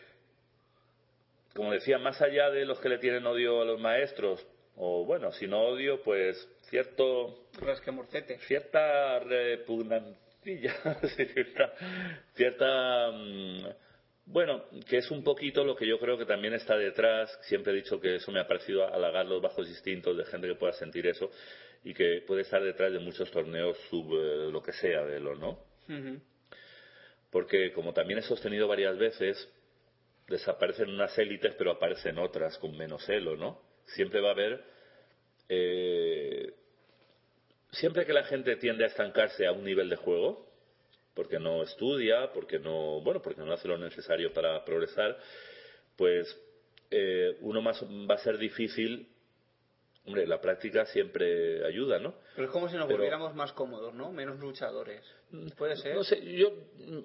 como 1.55 1.73
decía, 1.73 1.99
más 1.99 2.21
allá 2.21 2.51
de 2.51 2.65
los 2.65 2.81
que 2.81 2.89
le 2.89 2.99
tienen 2.99 3.27
odio 3.27 3.63
a 3.63 3.65
los 3.65 3.81
maestros, 3.81 4.45
o 4.77 5.05
bueno, 5.05 5.33
si 5.33 5.47
no 5.47 5.61
odio, 5.63 6.03
pues 6.03 6.37
cierto 6.69 7.47
Resquemorcete. 7.61 8.39
cierta 8.41 9.21
repugnancilla, 9.21 10.75
cierta, 11.17 11.73
cierta 12.35 13.11
mm, 13.13 13.67
bueno, 14.27 14.65
que 14.89 14.99
es 14.99 15.11
un 15.11 15.23
poquito 15.23 15.65
lo 15.65 15.77
que 15.77 15.87
yo 15.87 15.99
creo 15.99 16.17
que 16.17 16.25
también 16.25 16.55
está 16.55 16.77
detrás. 16.77 17.31
Siempre 17.43 17.73
he 17.73 17.77
dicho 17.77 18.01
que 18.01 18.17
eso 18.17 18.33
me 18.33 18.41
ha 18.41 18.47
parecido 18.49 18.87
halagar 18.87 19.27
los 19.27 19.43
bajos 19.43 19.69
instintos 19.69 20.17
de 20.17 20.25
gente 20.25 20.49
que 20.49 20.55
pueda 20.55 20.73
sentir 20.73 21.07
eso 21.07 21.31
y 21.85 21.93
que 21.93 22.23
puede 22.27 22.43
estar 22.43 22.63
detrás 22.63 22.93
de 22.93 22.99
muchos 23.01 23.31
torneos 23.31 23.77
sub 23.91 24.15
eh, 24.15 24.51
lo 24.51 24.63
que 24.63 24.73
sea 24.73 25.05
de 25.05 25.21
lo, 25.21 25.35
¿no? 25.35 25.59
Ujú. 25.89 26.21
Porque 27.31 27.73
como 27.73 27.93
también 27.93 28.21
he 28.21 28.23
sostenido 28.23 28.67
varias 28.67 28.97
veces, 28.97 29.49
desaparecen 30.29 30.91
unas 30.91 31.17
élites 31.19 31.55
pero 31.57 31.73
aparecen 31.73 32.19
otras 32.19 32.59
con 32.59 32.77
menos 32.77 33.09
elo, 33.09 33.37
¿no? 33.37 33.61
Siempre 33.87 34.21
va 34.21 34.29
a 34.29 34.33
haber 34.33 34.65
eh, 35.49 36.55
siempre 37.73 38.07
que 38.07 38.13
la 38.13 38.25
gente 38.25 38.57
tiende 38.57 38.85
a 38.85 38.89
estancarse 38.89 39.47
a 39.47 39.53
un 39.53 39.65
nivel 39.65 39.89
de 39.89 39.97
juego, 39.97 40.49
porque 41.15 41.39
no 41.39 41.63
estudia, 41.63 42.33
porque 42.33 42.59
no, 42.59 43.01
bueno, 43.01 43.23
porque 43.23 43.43
no 43.43 43.53
hace 43.53 43.69
lo 43.69 43.79
necesario 43.79 44.33
para 44.33 44.65
progresar, 44.65 45.17
pues 45.97 46.37
eh, 46.91 47.37
uno 47.41 47.63
más 47.63 47.83
va 47.83 48.15
a 48.15 48.19
ser 48.19 48.39
difícil. 48.39 49.09
Hombre, 50.07 50.27
la 50.27 50.39
práctica 50.41 50.85
siempre 50.87 51.65
ayuda, 51.65 51.99
¿no? 51.99 52.15
Pero 52.35 52.47
es 52.49 52.53
como 52.53 52.69
si 52.69 52.75
nos 52.77 52.85
Pero- 52.87 52.99
volviéramos 52.99 53.35
más 53.35 53.53
cómodos, 53.53 53.95
¿no? 53.95 54.13
Menos 54.13 54.39
luchadores. 54.39 55.03
Puede 55.57 55.77
ser. 55.77 55.95
No 55.95 56.05
sé, 56.05 56.21
yo, 56.37 56.53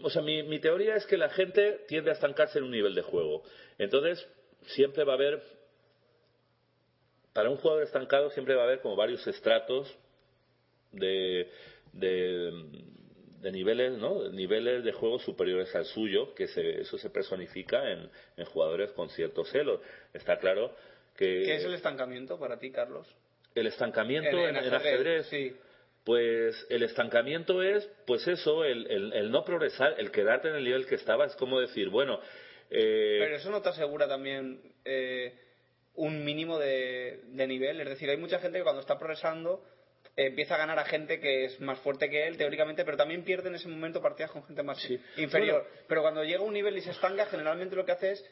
o 0.04 0.10
sea, 0.10 0.22
mi, 0.22 0.44
mi 0.44 0.60
teoría 0.60 0.96
es 0.98 1.06
que 1.06 1.16
la 1.18 1.30
gente 1.30 1.86
tiende 1.88 2.10
a 2.10 2.14
estancarse 2.14 2.58
en 2.60 2.66
un 2.66 2.72
nivel 2.72 2.94
de 2.96 3.02
juego. 3.02 3.44
Entonces, 3.78 4.28
siempre 4.68 5.06
va 5.06 5.14
a 5.14 5.16
haber, 5.16 5.42
para 7.34 7.50
un 7.50 7.58
jugador 7.58 7.84
estancado, 7.84 8.30
siempre 8.32 8.56
va 8.56 8.64
a 8.64 8.66
haber 8.66 8.82
como 8.82 8.96
varios 8.96 9.26
estratos 9.28 9.88
de, 10.92 11.50
de, 11.94 12.52
de 13.40 13.52
niveles, 13.52 13.94
¿no? 13.98 14.24
De 14.24 14.32
niveles 14.32 14.84
de 14.84 14.92
juego 14.92 15.20
superiores 15.20 15.74
al 15.76 15.86
suyo, 15.86 16.34
que 16.36 16.48
se- 16.48 16.82
eso 16.82 16.98
se 16.98 17.10
personifica 17.10 17.92
en, 17.92 18.10
en 18.36 18.46
jugadores 18.46 18.92
con 18.92 19.10
cierto 19.10 19.46
celo. 19.46 19.82
Está 20.14 20.38
claro 20.40 20.76
que 21.20 21.44
¿Qué 21.44 21.56
es 21.58 21.66
el 21.66 21.74
estancamiento 21.74 22.40
para 22.40 22.58
ti, 22.58 22.72
Carlos? 22.72 23.08
el 23.56 23.68
estancamiento 23.68 24.48
en, 24.48 24.56
en 24.56 24.74
ajedrez, 24.74 25.28
Sí. 25.28 25.54
pues 26.06 26.56
el 26.70 26.82
estancamiento 26.84 27.62
es, 27.62 27.88
pues 28.08 28.26
eso, 28.28 28.64
el, 28.64 28.88
el- 28.90 29.14
el 29.14 29.30
no 29.32 29.44
progresar, 29.44 29.96
el 30.00 30.12
quedarte 30.12 30.48
en 30.48 30.56
el 30.56 30.64
nivel 30.64 30.86
que 30.88 30.96
estaba, 30.96 31.26
es 31.26 31.36
como 31.36 31.60
decir, 31.60 31.90
bueno, 31.90 32.20
eh, 32.72 33.18
Pero 33.20 33.36
eso 33.36 33.50
no 33.52 33.62
te 33.62 33.70
asegura 33.70 34.08
también 34.08 34.62
eh, 34.86 35.34
un 35.96 36.24
mínimo 36.24 36.58
de, 36.60 37.20
de 37.26 37.48
nivel. 37.48 37.82
Es 37.82 37.90
decir, 37.90 38.10
hay 38.10 38.18
mucha 38.18 38.40
gente 38.40 38.60
que 38.60 38.64
cuando 38.64 38.82
está 38.82 38.98
progresando 38.98 39.64
eh, 40.16 40.28
empieza 40.28 40.56
a 40.56 40.60
ganar 40.60 40.80
a 40.80 40.86
gente 40.86 41.20
que 41.20 41.46
es 41.46 41.60
más 41.60 41.80
fuerte 41.80 42.10
que 42.10 42.28
él, 42.28 42.38
teóricamente, 42.38 42.86
pero 42.86 42.96
también 42.96 43.24
pierde 43.24 43.50
en 43.50 43.56
ese 43.56 43.68
momento 43.68 44.02
partidas 44.02 44.32
con 44.32 44.44
gente 44.46 44.64
más 44.64 44.78
Sí. 44.82 45.00
inferior. 45.18 45.64
Bueno. 45.64 45.86
Pero 45.88 46.02
cuando 46.04 46.24
llega 46.24 46.40
a 46.40 46.44
un 46.44 46.54
nivel 46.54 46.78
y 46.78 46.82
se 46.82 46.92
estanca, 46.92 47.26
generalmente 47.26 47.76
lo 47.76 47.86
que 47.86 47.92
hace 47.92 48.12
es 48.12 48.26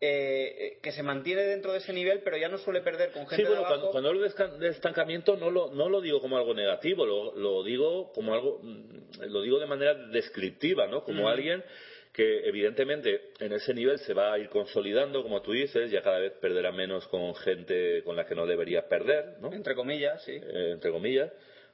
eh, 0.00 0.78
que 0.82 0.92
se 0.92 1.02
mantiene 1.02 1.42
dentro 1.42 1.72
de 1.72 1.78
ese 1.78 1.92
nivel, 1.92 2.20
pero 2.22 2.36
ya 2.36 2.48
no 2.48 2.58
suele 2.58 2.80
perder 2.82 3.10
con 3.10 3.26
gente 3.26 3.36
Sí, 3.36 3.42
bueno, 3.42 3.62
de 3.62 3.66
cuando, 3.66 3.74
abajo. 3.86 3.90
cuando 3.92 4.08
hablo 4.10 4.20
de 4.58 4.68
estancamiento 4.68 5.36
no 5.36 5.50
lo, 5.50 5.70
no 5.70 5.88
lo 5.88 6.00
digo 6.00 6.20
como 6.20 6.36
algo 6.36 6.54
negativo, 6.54 7.04
lo, 7.04 7.34
lo 7.34 7.64
digo 7.64 8.12
como 8.12 8.32
algo, 8.32 8.60
mm, 8.62 9.22
lo 9.28 9.42
digo 9.42 9.58
de 9.58 9.66
manera 9.66 9.94
descriptiva, 9.94 10.86
¿no? 10.86 11.02
Como 11.02 11.24
Mm. 11.24 11.26
alguien 11.26 11.64
que 12.12 12.48
evidentemente 12.48 13.30
en 13.38 13.52
ese 13.52 13.74
nivel 13.74 13.98
se 13.98 14.14
va 14.14 14.32
a 14.32 14.38
ir 14.38 14.48
consolidando, 14.48 15.22
como 15.22 15.42
tú 15.42 15.52
dices, 15.52 15.90
ya 15.90 16.00
cada 16.02 16.18
vez 16.18 16.32
perderá 16.40 16.72
menos 16.72 17.06
con 17.08 17.34
gente 17.34 18.02
con 18.02 18.16
la 18.16 18.24
que 18.24 18.34
no 18.34 18.46
debería 18.46 18.88
perder, 18.88 19.38
¿no? 19.40 19.52
Entre 19.52 19.74
comillas, 19.74 20.22
sí. 20.24 20.32
eh, 20.32 20.70
entre 20.72 20.90
comillas, 20.90 21.30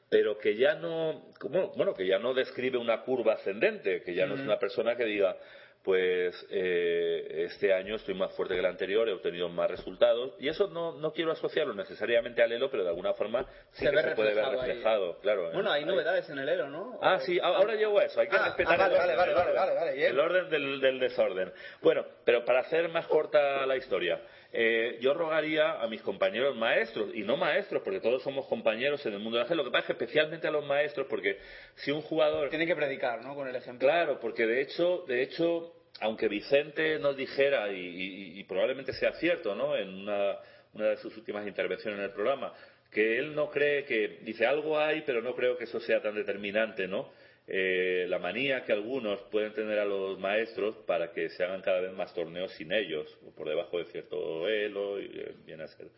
pero 0.08 0.36
que 0.38 0.54
ya 0.56 0.74
no, 0.74 1.30
bueno, 1.76 1.94
que 1.94 2.06
ya 2.06 2.18
no 2.18 2.34
describe 2.34 2.78
una 2.78 3.02
curva 3.02 3.34
ascendente, 3.34 4.02
que 4.02 4.14
ya 4.14 4.26
no 4.26 4.34
es 4.34 4.40
una 4.42 4.58
persona 4.58 4.96
que 4.96 5.04
diga, 5.04 5.36
pues 5.84 6.34
eh, 6.50 7.44
este 7.46 7.74
año 7.74 7.96
estoy 7.96 8.14
más 8.14 8.32
fuerte 8.32 8.54
que 8.54 8.60
el 8.60 8.66
anterior, 8.66 9.06
he 9.06 9.12
obtenido 9.12 9.50
más 9.50 9.70
resultados, 9.70 10.32
y 10.38 10.48
eso 10.48 10.66
no, 10.68 10.92
no 10.92 11.12
quiero 11.12 11.30
asociarlo 11.32 11.74
necesariamente 11.74 12.42
al 12.42 12.52
elo, 12.52 12.70
pero 12.70 12.84
de 12.84 12.88
alguna 12.88 13.12
forma 13.12 13.44
sí 13.72 13.84
Se 13.84 13.90
que 13.90 13.96
ve 13.96 14.02
se 14.02 14.10
puede 14.12 14.32
ver 14.34 14.46
reflejado 14.46 15.08
ahí. 15.12 15.16
claro. 15.20 15.48
¿eh? 15.48 15.54
Bueno, 15.54 15.70
hay 15.70 15.82
Ahí. 15.82 15.86
novedades 15.86 16.28
en 16.30 16.38
el 16.38 16.48
Elo, 16.48 16.70
¿no? 16.70 16.98
Ah, 17.02 17.18
sí, 17.20 17.38
ahora 17.38 17.74
llego 17.74 17.98
a 17.98 18.04
eso. 18.04 18.18
Hay 18.18 18.28
que 18.28 18.36
Ah, 18.36 18.46
respetar 18.46 18.80
ah, 18.80 18.88
vale, 18.88 19.12
el 19.12 19.16
vale, 19.18 19.34
orden, 19.34 19.54
vale. 19.54 20.06
El 20.06 20.18
orden 20.18 20.48
del, 20.48 20.80
del 20.80 20.98
desorden. 21.00 21.52
Bueno, 21.82 22.06
pero 22.24 22.44
para 22.46 22.60
hacer 22.60 22.88
más 22.88 23.06
corta 23.06 23.66
la 23.66 23.76
historia, 23.76 24.20
eh, 24.54 24.98
yo 25.00 25.12
rogaría 25.14 25.80
a 25.82 25.86
mis 25.88 26.00
compañeros 26.02 26.56
maestros, 26.56 27.10
y 27.14 27.22
no 27.22 27.36
maestros, 27.36 27.82
porque 27.82 28.00
todos 28.00 28.22
somos 28.22 28.46
compañeros 28.46 29.04
en 29.04 29.12
el 29.14 29.18
mundo 29.18 29.36
del 29.38 29.44
ajedrez, 29.46 29.58
lo 29.58 29.64
que 29.64 29.70
pasa 29.70 29.80
es 29.82 29.86
que 29.98 30.04
especialmente 30.04 30.46
a 30.46 30.50
los 30.50 30.64
maestros, 30.64 31.06
porque 31.10 31.38
si 31.76 31.90
un 31.90 32.00
jugador... 32.02 32.50
Tiene 32.50 32.66
que 32.66 32.76
predicar, 32.76 33.22
¿no? 33.24 33.34
Con 33.34 33.48
el 33.48 33.56
ejemplo. 33.56 33.88
Claro, 33.88 34.20
porque 34.20 34.46
de 34.46 34.60
hecho, 34.62 35.04
de 35.08 35.22
hecho, 35.22 35.72
aunque 36.00 36.28
Vicente 36.28 36.98
nos 36.98 37.16
dijera, 37.16 37.70
y, 37.72 37.76
y- 37.80 38.40
y 38.40 38.44
probablemente 38.44 38.92
sea 38.92 39.12
cierto, 39.14 39.54
¿no? 39.54 39.76
En 39.76 39.88
una, 39.92 40.36
una 40.72 40.86
de 40.90 40.96
sus 40.98 41.16
últimas 41.16 41.46
intervenciones 41.46 41.98
en 41.98 42.04
el 42.06 42.12
programa, 42.12 42.52
que 42.90 43.18
él 43.18 43.34
no 43.34 43.50
cree 43.50 43.84
que, 43.84 44.18
dice 44.22 44.46
algo 44.46 44.78
hay, 44.78 45.02
pero 45.02 45.20
no 45.20 45.34
creo 45.34 45.58
que 45.58 45.64
eso 45.64 45.80
sea 45.80 46.00
tan 46.00 46.14
determinante, 46.14 46.86
¿no? 46.86 47.10
Eh, 47.46 48.06
la 48.08 48.18
manía 48.18 48.64
que 48.64 48.72
algunos 48.72 49.20
pueden 49.30 49.52
tener 49.52 49.78
a 49.78 49.84
los 49.84 50.18
maestros 50.18 50.76
para 50.86 51.12
que 51.12 51.28
se 51.28 51.44
hagan 51.44 51.60
cada 51.60 51.80
vez 51.80 51.92
más 51.92 52.14
torneos 52.14 52.52
sin 52.52 52.72
ellos, 52.72 53.18
o 53.26 53.34
por 53.34 53.48
debajo 53.48 53.78
de 53.78 53.84
cierto 53.86 54.48
elo, 54.48 54.98
y 55.00 55.06
eh, 55.14 55.34
viene 55.44 55.64
a 55.64 55.68
ser 55.68 55.88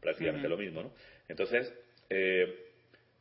prácticamente 0.00 0.48
lo 0.48 0.56
mismo, 0.56 0.82
¿no? 0.82 0.92
Entonces, 1.28 1.72
eh, 2.08 2.66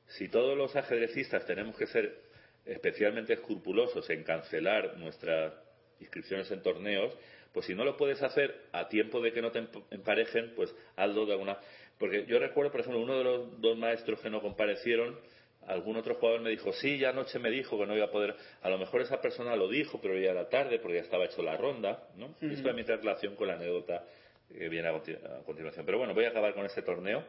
si 0.07 0.27
todos 0.27 0.57
los 0.57 0.75
ajedrecistas 0.75 1.45
tenemos 1.45 1.75
que 1.77 1.88
ser 1.88 2.19
especialmente 2.65 3.34
escrupulosos 3.34 4.07
en 4.11 4.23
cancelar 4.23 4.97
nuestras 4.97 5.53
inscripciones 5.99 6.51
en 6.51 6.61
torneos, 6.61 7.17
pues 7.53 7.65
si 7.65 7.73
no 7.73 7.84
lo 7.84 7.97
puedes 7.97 8.21
hacer 8.21 8.55
a 8.71 8.88
tiempo 8.88 9.21
de 9.21 9.34
que 9.34 9.41
no 9.41 9.51
te 9.51 9.59
emp- 9.59 9.84
emparejen, 9.89 10.53
pues 10.55 10.73
hazlo 10.95 11.25
de 11.25 11.34
alguna... 11.34 11.57
Porque 11.97 12.25
yo 12.25 12.39
recuerdo, 12.39 12.71
por 12.71 12.82
ejemplo, 12.82 13.01
uno 13.01 13.17
de 13.17 13.23
los 13.23 13.61
dos 13.61 13.77
maestros 13.77 14.19
que 14.21 14.29
no 14.29 14.41
comparecieron, 14.41 15.19
algún 15.68 15.97
otro 15.97 16.16
jugador 16.16 16.41
me 16.41 16.49
dijo, 16.49 16.74
sí, 16.74 16.97
ya 16.97 17.09
anoche 17.09 17.39
me 17.39 17.49
dijo 17.49 17.78
que 17.78 17.86
no 17.86 17.95
iba 17.95 18.05
a 18.05 18.12
poder... 18.12 18.36
A 18.62 18.70
lo 18.70 18.78
mejor 18.78 19.01
esa 19.01 19.22
persona 19.22 19.55
lo 19.55 19.68
dijo, 19.68 19.99
pero 20.01 20.18
ya 20.18 20.32
era 20.32 20.49
tarde 20.49 20.80
porque 20.80 20.97
ya 20.97 21.03
estaba 21.03 21.26
hecho 21.26 21.41
la 21.41 21.55
ronda, 21.57 22.07
¿no? 22.18 22.36
Y 22.41 22.53
Esto 22.53 22.68
también 22.68 22.86
tiene 22.86 23.01
relación 23.01 23.36
con 23.36 23.47
la 23.47 23.53
anécdota 23.53 24.03
que 24.49 24.70
viene 24.70 24.88
a 24.88 24.95
a 24.95 25.43
continuación. 25.45 25.86
Pero 25.86 25.97
bueno, 25.97 26.14
voy 26.14 26.26
a 26.26 26.30
acabar 26.30 26.53
con 26.53 26.66
este 26.66 26.82
torneo. 26.82 27.24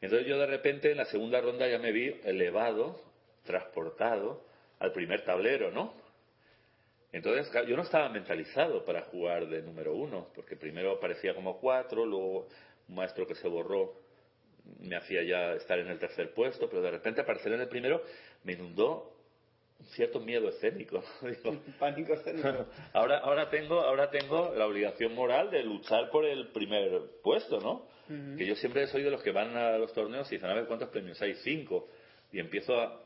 Entonces 0.00 0.28
yo 0.28 0.38
de 0.38 0.46
repente 0.46 0.90
en 0.90 0.96
la 0.96 1.06
segunda 1.06 1.40
ronda 1.40 1.66
ya 1.66 1.78
me 1.78 1.92
vi 1.92 2.20
elevado, 2.24 3.00
transportado 3.44 4.44
al 4.78 4.92
primer 4.92 5.24
tablero, 5.24 5.70
¿no? 5.72 5.92
Entonces 7.10 7.50
yo 7.66 7.74
no 7.74 7.82
estaba 7.82 8.08
mentalizado 8.10 8.84
para 8.84 9.02
jugar 9.02 9.48
de 9.48 9.62
número 9.62 9.94
uno, 9.94 10.28
porque 10.34 10.56
primero 10.56 10.92
aparecía 10.92 11.34
como 11.34 11.58
cuatro, 11.58 12.04
luego 12.04 12.46
un 12.88 12.94
maestro 12.94 13.26
que 13.26 13.34
se 13.34 13.48
borró 13.48 13.94
me 14.80 14.96
hacía 14.96 15.22
ya 15.22 15.52
estar 15.54 15.78
en 15.78 15.88
el 15.88 15.98
tercer 15.98 16.32
puesto, 16.34 16.68
pero 16.68 16.82
de 16.82 16.90
repente 16.90 17.20
aparecer 17.20 17.52
en 17.52 17.60
el 17.60 17.68
primero 17.68 18.02
me 18.44 18.52
inundó 18.52 19.14
cierto 19.90 20.20
miedo 20.20 20.48
escénico. 20.48 21.02
Digo, 21.22 21.56
Pánico 21.78 22.14
escénico. 22.14 22.66
ahora, 22.92 23.18
ahora 23.18 23.50
tengo, 23.50 23.80
ahora 23.80 24.10
tengo 24.10 24.54
la 24.54 24.66
obligación 24.66 25.14
moral 25.14 25.50
de 25.50 25.62
luchar 25.62 26.10
por 26.10 26.24
el 26.24 26.48
primer 26.48 27.00
puesto, 27.22 27.60
¿no? 27.60 27.86
Que 28.38 28.46
yo 28.46 28.54
siempre 28.54 28.86
soy 28.86 29.02
de 29.02 29.10
los 29.10 29.22
que 29.22 29.32
van 29.32 29.54
a 29.54 29.76
los 29.76 29.92
torneos 29.92 30.32
y 30.32 30.36
dicen, 30.36 30.48
a 30.48 30.54
ver, 30.54 30.64
¿cuántos 30.64 30.88
premios 30.88 31.20
hay? 31.20 31.34
Cinco. 31.34 31.88
Y 32.32 32.40
empiezo 32.40 32.80
a, 32.80 33.02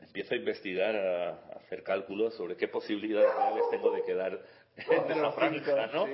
empiezo 0.00 0.34
a 0.34 0.36
investigar, 0.36 0.94
a, 0.94 1.30
a 1.30 1.56
hacer 1.56 1.82
cálculos 1.82 2.36
sobre 2.36 2.56
qué 2.56 2.68
posibilidades 2.68 3.34
reales 3.34 3.64
tengo 3.72 3.90
de 3.90 4.02
quedar 4.04 4.40
en 4.76 5.10
esa 5.10 5.32
franja, 5.32 5.86
¿no? 5.88 6.06
sí. 6.06 6.12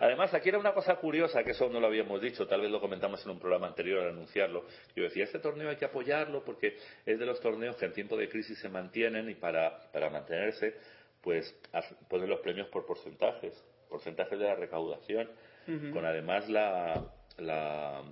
Además, 0.00 0.32
aquí 0.34 0.48
era 0.48 0.58
una 0.58 0.72
cosa 0.72 0.96
curiosa, 0.96 1.42
que 1.42 1.52
eso 1.52 1.68
no 1.68 1.80
lo 1.80 1.86
habíamos 1.86 2.20
dicho, 2.20 2.46
tal 2.46 2.60
vez 2.60 2.70
lo 2.70 2.80
comentamos 2.80 3.24
en 3.24 3.32
un 3.32 3.38
programa 3.38 3.66
anterior 3.66 4.02
al 4.02 4.10
anunciarlo. 4.10 4.64
Yo 4.94 5.04
decía, 5.04 5.24
este 5.24 5.38
torneo 5.38 5.68
hay 5.68 5.76
que 5.76 5.84
apoyarlo 5.84 6.44
porque 6.44 6.76
es 7.04 7.18
de 7.18 7.26
los 7.26 7.40
torneos 7.40 7.76
que 7.76 7.86
en 7.86 7.92
tiempo 7.92 8.16
de 8.16 8.28
crisis 8.28 8.58
se 8.58 8.68
mantienen 8.68 9.28
y 9.30 9.34
para, 9.34 9.90
para 9.92 10.10
mantenerse, 10.10 10.74
pues 11.20 11.54
ponen 12.08 12.28
los 12.28 12.40
premios 12.40 12.68
por 12.68 12.86
porcentajes, 12.86 13.54
porcentajes 13.88 14.38
de 14.38 14.44
la 14.44 14.54
recaudación, 14.54 15.28
con 15.92 16.04
además 16.04 16.48
la, 16.48 17.12
la, 17.38 18.04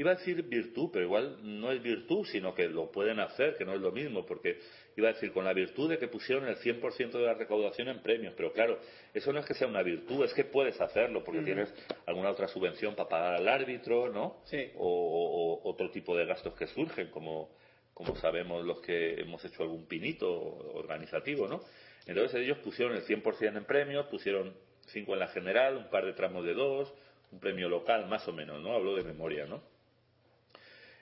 Iba 0.00 0.12
a 0.12 0.14
decir 0.14 0.42
virtud, 0.44 0.88
pero 0.90 1.04
igual 1.04 1.36
no 1.42 1.70
es 1.70 1.82
virtud, 1.82 2.24
sino 2.24 2.54
que 2.54 2.66
lo 2.68 2.90
pueden 2.90 3.20
hacer, 3.20 3.54
que 3.58 3.66
no 3.66 3.74
es 3.74 3.82
lo 3.82 3.92
mismo, 3.92 4.24
porque 4.24 4.58
iba 4.96 5.08
a 5.08 5.12
decir 5.12 5.32
con 5.32 5.44
la 5.44 5.52
virtud 5.52 5.88
de 5.88 5.98
que 5.98 6.08
pusieron 6.08 6.46
el 6.48 6.56
100% 6.56 7.10
de 7.12 7.20
la 7.20 7.34
recaudación 7.34 7.88
en 7.88 8.00
premios, 8.02 8.34
pero 8.36 8.52
claro, 8.52 8.78
eso 9.14 9.32
no 9.32 9.40
es 9.40 9.46
que 9.46 9.54
sea 9.54 9.66
una 9.68 9.82
virtud, 9.82 10.24
es 10.24 10.34
que 10.34 10.44
puedes 10.44 10.80
hacerlo, 10.80 11.22
porque 11.24 11.40
tienes 11.42 11.72
alguna 12.06 12.30
otra 12.30 12.48
subvención 12.48 12.94
para 12.94 13.08
pagar 13.08 13.34
al 13.36 13.48
árbitro, 13.48 14.08
¿no? 14.08 14.38
Sí. 14.44 14.70
O, 14.76 14.86
o- 14.86 15.54
o 15.62 15.70
otro 15.70 15.90
tipo 15.90 16.16
de 16.16 16.26
gastos 16.26 16.54
que 16.54 16.66
surgen, 16.66 17.08
como, 17.10 17.50
como 17.94 18.16
sabemos 18.16 18.64
los 18.64 18.80
que 18.80 19.20
hemos 19.20 19.44
hecho 19.44 19.62
algún 19.62 19.86
pinito 19.86 20.30
organizativo, 20.74 21.46
¿no? 21.48 21.60
Entonces 22.06 22.40
ellos 22.42 22.58
pusieron 22.58 22.96
el 22.96 23.02
100% 23.04 23.56
en 23.58 23.64
premios, 23.64 24.06
pusieron 24.06 24.54
5 24.86 25.12
en 25.14 25.18
la 25.20 25.28
general, 25.28 25.76
un 25.76 25.90
par 25.90 26.04
de 26.04 26.12
tramos 26.14 26.44
de 26.44 26.54
dos, 26.54 26.92
un 27.30 27.38
premio 27.38 27.68
local 27.68 28.06
más 28.08 28.26
o 28.26 28.32
menos, 28.32 28.60
¿no? 28.60 28.72
Hablo 28.74 28.96
de 28.96 29.04
memoria, 29.04 29.46
¿no? 29.46 29.62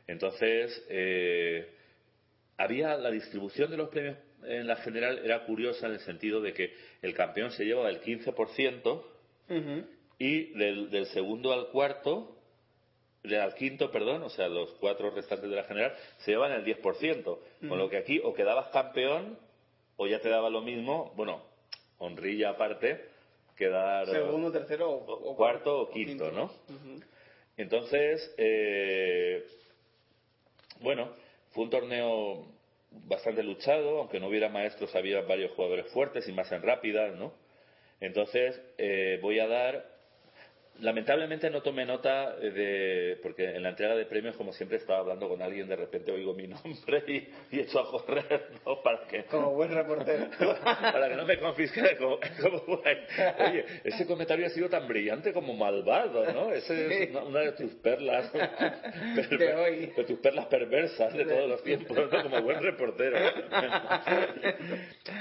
Entonces, 0.07 0.85
eh, 0.89 1.69
había 2.59 2.97
la 2.97 3.11
distribución 3.11 3.71
de 3.71 3.77
los 3.77 3.89
premios 3.89 4.17
en 4.45 4.67
la 4.67 4.77
general 4.77 5.21
era 5.25 5.45
curiosa 5.45 5.87
en 5.87 5.95
el 5.95 6.01
sentido 6.01 6.41
de 6.41 6.53
que 6.53 6.73
el 7.03 7.15
campeón 7.15 7.51
se 7.53 7.65
llevaba 7.65 7.89
el 7.91 8.01
15% 8.03 9.03
Ujú. 9.51 9.87
y 10.19 10.45
del, 10.59 10.91
del 10.91 11.07
segundo 11.07 11.53
al 11.53 11.69
cuarto, 11.69 12.37
del 13.23 13.41
al 13.41 13.55
quinto, 13.55 13.91
perdón, 13.91 14.23
o 14.23 14.31
sea, 14.31 14.49
los 14.49 14.71
cuatro 14.75 15.11
restantes 15.11 15.51
de 15.51 15.57
la 15.57 15.65
general, 15.65 15.95
se 16.19 16.33
llevan 16.33 16.53
el 16.53 16.65
10%. 16.65 17.39
Con 17.69 17.79
lo 17.79 17.89
que 17.89 17.97
aquí 17.97 18.21
o 18.23 18.33
quedabas 18.35 18.69
campeón 18.69 19.39
o 19.97 20.07
ya 20.07 20.21
te 20.21 20.29
daba 20.29 20.51
lo 20.51 20.61
mismo, 20.61 21.13
bueno, 21.17 21.43
honrilla 21.99 22.51
aparte, 22.51 23.05
quedar 23.57 24.07
Segundo, 24.07 24.53
tercero 24.53 24.91
o, 24.91 25.05
o 25.05 25.33
o 25.33 25.37
cuarto 25.37 25.81
o 25.81 25.91
quinto, 25.91 26.31
¿no? 26.31 26.53
Entonces, 27.57 28.33
eh, 28.39 29.45
bueno, 30.81 31.13
fue 31.51 31.65
un 31.65 31.71
torneo 31.71 32.47
bastante 32.91 33.43
luchado, 33.43 33.99
aunque 33.99 34.21
no 34.21 34.29
hubiera 34.29 34.49
maestros, 34.49 34.95
había 34.95 35.21
varios 35.23 35.53
jugadores 35.53 35.87
fuertes 35.93 36.29
y 36.29 36.33
más 36.33 36.51
en 36.53 36.63
rápidas, 36.63 37.15
¿no? 37.17 37.33
Entonces, 38.01 38.61
eh, 38.79 39.19
voy 39.23 39.39
a 39.41 39.47
dar. 39.47 39.98
Lamentablemente 40.81 41.51
no 41.51 41.61
tomé 41.63 41.85
nota 41.85 42.37
de. 42.37 43.19
Porque 43.23 43.45
en 43.57 43.63
la 43.63 43.71
entrega 43.71 43.97
de 43.97 44.07
premios, 44.07 44.37
como 44.37 44.53
siempre, 44.53 44.79
estaba 44.79 45.01
hablando 45.01 45.29
con 45.29 45.43
alguien, 45.43 45.69
de 45.69 45.77
repente 45.77 46.13
oigo 46.13 46.35
mi 46.35 46.47
nombre 46.49 47.03
y, 47.09 47.29
y 47.57 47.61
echo 47.61 47.81
a 47.81 47.91
correr, 47.91 48.47
¿no? 48.65 48.81
Para 48.83 49.07
que 49.09 49.25
Como 49.25 49.55
buen 49.55 49.73
reportero. 49.75 50.27
para 50.65 51.09
que 51.09 51.17
no 51.17 51.25
me 51.25 51.39
confisque 51.39 51.97
como, 51.97 52.19
como- 52.41 52.81
oye 53.49 53.65
ese 53.85 54.07
comentario 54.07 54.47
ha 54.47 54.51
sido 54.51 54.69
tan 54.69 54.87
brillante 54.87 55.33
como 55.33 55.55
malvado 55.55 56.25
no 56.33 56.53
ese 56.53 57.05
es 57.05 57.11
una, 57.11 57.23
una 57.25 57.41
de 57.41 57.53
tus 57.53 57.73
perlas 57.77 58.31
per- 58.31 59.39
De 59.39 59.55
hoy. 59.55 59.87
de 59.97 60.05
tus 60.05 60.19
perlas 60.21 60.47
perversas 60.47 61.13
de 61.15 61.25
todos 61.25 61.49
los 61.49 61.63
tiempos 61.63 61.97
¿no? 61.97 62.23
como 62.23 62.43
buen 62.43 62.63
reportero 62.63 63.19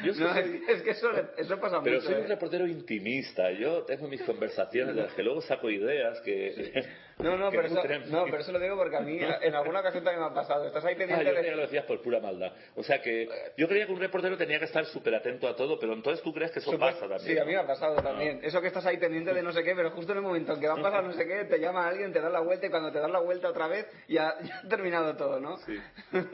yo 0.03 0.13
No, 0.13 0.33
soy- 0.33 0.61
es, 0.67 0.75
es 0.77 0.81
que 0.83 0.91
eso, 0.91 1.09
eso 1.37 1.59
pasa 1.59 1.81
pero 1.83 1.97
mucho. 1.97 2.07
soy 2.07 2.15
un 2.19 2.25
¿eh? 2.25 2.27
reportero 2.27 2.67
intimista 2.67 3.51
yo 3.51 3.83
tengo 3.83 4.07
mis 4.07 4.21
conversaciones 4.23 4.95
de 4.95 5.01
las 5.03 5.13
que 5.13 5.23
luego 5.23 5.41
saco 5.47 5.69
ideas 5.69 6.19
que 6.21 6.85
No, 7.19 7.37
no, 7.37 7.49
pero 7.51 7.67
eso, 7.67 7.81
no, 8.09 8.25
pero 8.25 8.37
eso 8.39 8.51
lo 8.51 8.59
digo 8.59 8.75
porque 8.77 8.95
a 8.97 9.01
mí 9.01 9.17
en 9.41 9.55
alguna 9.55 9.79
ocasión 9.79 10.03
también 10.03 10.23
me 10.23 10.31
ha 10.31 10.33
pasado. 10.33 10.65
Estás 10.65 10.83
ahí 10.85 10.95
Ah, 10.95 10.97
pendiente 10.97 11.25
yo 11.25 11.31
de... 11.31 11.37
creía 11.37 11.51
que 11.51 11.55
lo 11.57 11.61
decías 11.63 11.85
por 11.85 12.01
pura 12.01 12.19
maldad. 12.19 12.51
O 12.75 12.83
sea 12.83 13.01
que 13.01 13.27
yo 13.57 13.67
creía 13.67 13.85
que 13.85 13.91
un 13.91 13.99
reportero 13.99 14.37
tenía 14.37 14.59
que 14.59 14.65
estar 14.65 14.85
súper 14.85 15.15
atento 15.15 15.47
a 15.47 15.55
todo, 15.55 15.79
pero 15.79 15.93
entonces 15.93 16.23
tú 16.23 16.33
crees 16.33 16.51
que 16.51 16.59
eso 16.59 16.77
pasa 16.77 16.99
también. 17.01 17.19
Sí, 17.19 17.37
a 17.37 17.45
mí 17.45 17.51
me 17.53 17.57
ha 17.59 17.67
pasado 17.67 17.95
también. 18.01 18.39
Eso 18.43 18.61
que 18.61 18.67
estás 18.67 18.85
ahí 18.85 18.97
pendiente 18.97 19.33
de 19.33 19.41
no 19.41 19.51
sé 19.51 19.63
qué, 19.63 19.73
pero 19.75 19.91
justo 19.91 20.11
en 20.11 20.19
el 20.19 20.23
momento 20.23 20.53
en 20.53 20.59
que 20.59 20.67
va 20.67 20.73
a 20.75 20.81
pasar 20.81 21.03
no 21.03 21.13
sé 21.13 21.25
qué, 21.27 21.45
te 21.45 21.59
llama 21.59 21.87
alguien, 21.87 22.11
te 22.13 22.21
da 22.21 22.29
la 22.29 22.41
vuelta 22.41 22.67
y 22.67 22.69
cuando 22.69 22.91
te 22.91 22.99
das 22.99 23.09
la 23.11 23.19
vuelta 23.19 23.49
otra 23.49 23.67
vez 23.67 23.85
ya, 24.07 24.35
ya 24.43 24.59
ha 24.63 24.67
terminado 24.67 25.15
todo, 25.15 25.39
¿no? 25.39 25.57
Sí. 25.59 25.77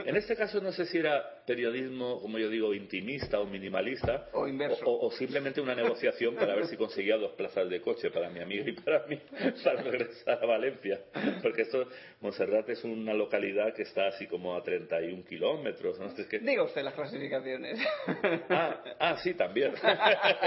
En 0.06 0.16
este 0.16 0.36
caso 0.36 0.60
no 0.62 0.72
sé 0.72 0.86
si 0.86 0.98
era 0.98 1.44
periodismo, 1.46 2.22
como 2.22 2.38
yo 2.40 2.50
digo, 2.50 2.74
intimista 2.74 3.40
o 3.40 3.46
minimalista. 3.46 4.28
O 4.34 4.48
inverso. 4.48 4.84
O, 4.86 5.08
o 5.08 5.12
simplemente 5.12 5.62
una 5.62 5.76
negociación 5.76 6.36
para 6.36 6.56
ver 6.56 6.68
si 6.68 6.78
conseguía 6.78 7.18
dos 7.18 7.32
plazas 7.34 7.70
de 7.70 7.82
coche 7.82 8.10
para 8.12 8.30
mi 8.30 8.40
amiga 8.42 8.64
y 8.68 8.74
para 8.74 9.06
mí, 9.08 9.20
para 9.64 9.82
regresar 9.82 10.40
a 10.44 10.46
Valencia. 10.46 10.73
Porque 11.42 11.64
esto, 11.64 11.88
Montserrat 12.22 12.70
es 12.70 12.84
una 12.84 13.14
localidad 13.14 13.74
que 13.74 13.84
está 13.84 14.08
así 14.08 14.28
como 14.28 14.56
a 14.56 14.64
31 14.64 15.24
kilómetros. 15.26 16.00
¿no? 16.00 16.08
Es 16.08 16.28
que- 16.28 16.40
Diga 16.40 16.64
usted 16.64 16.84
las 16.84 16.94
clasificaciones. 16.94 17.80
Ah, 18.50 18.84
ah, 19.00 19.18
sí, 19.24 19.34
también. 19.34 19.74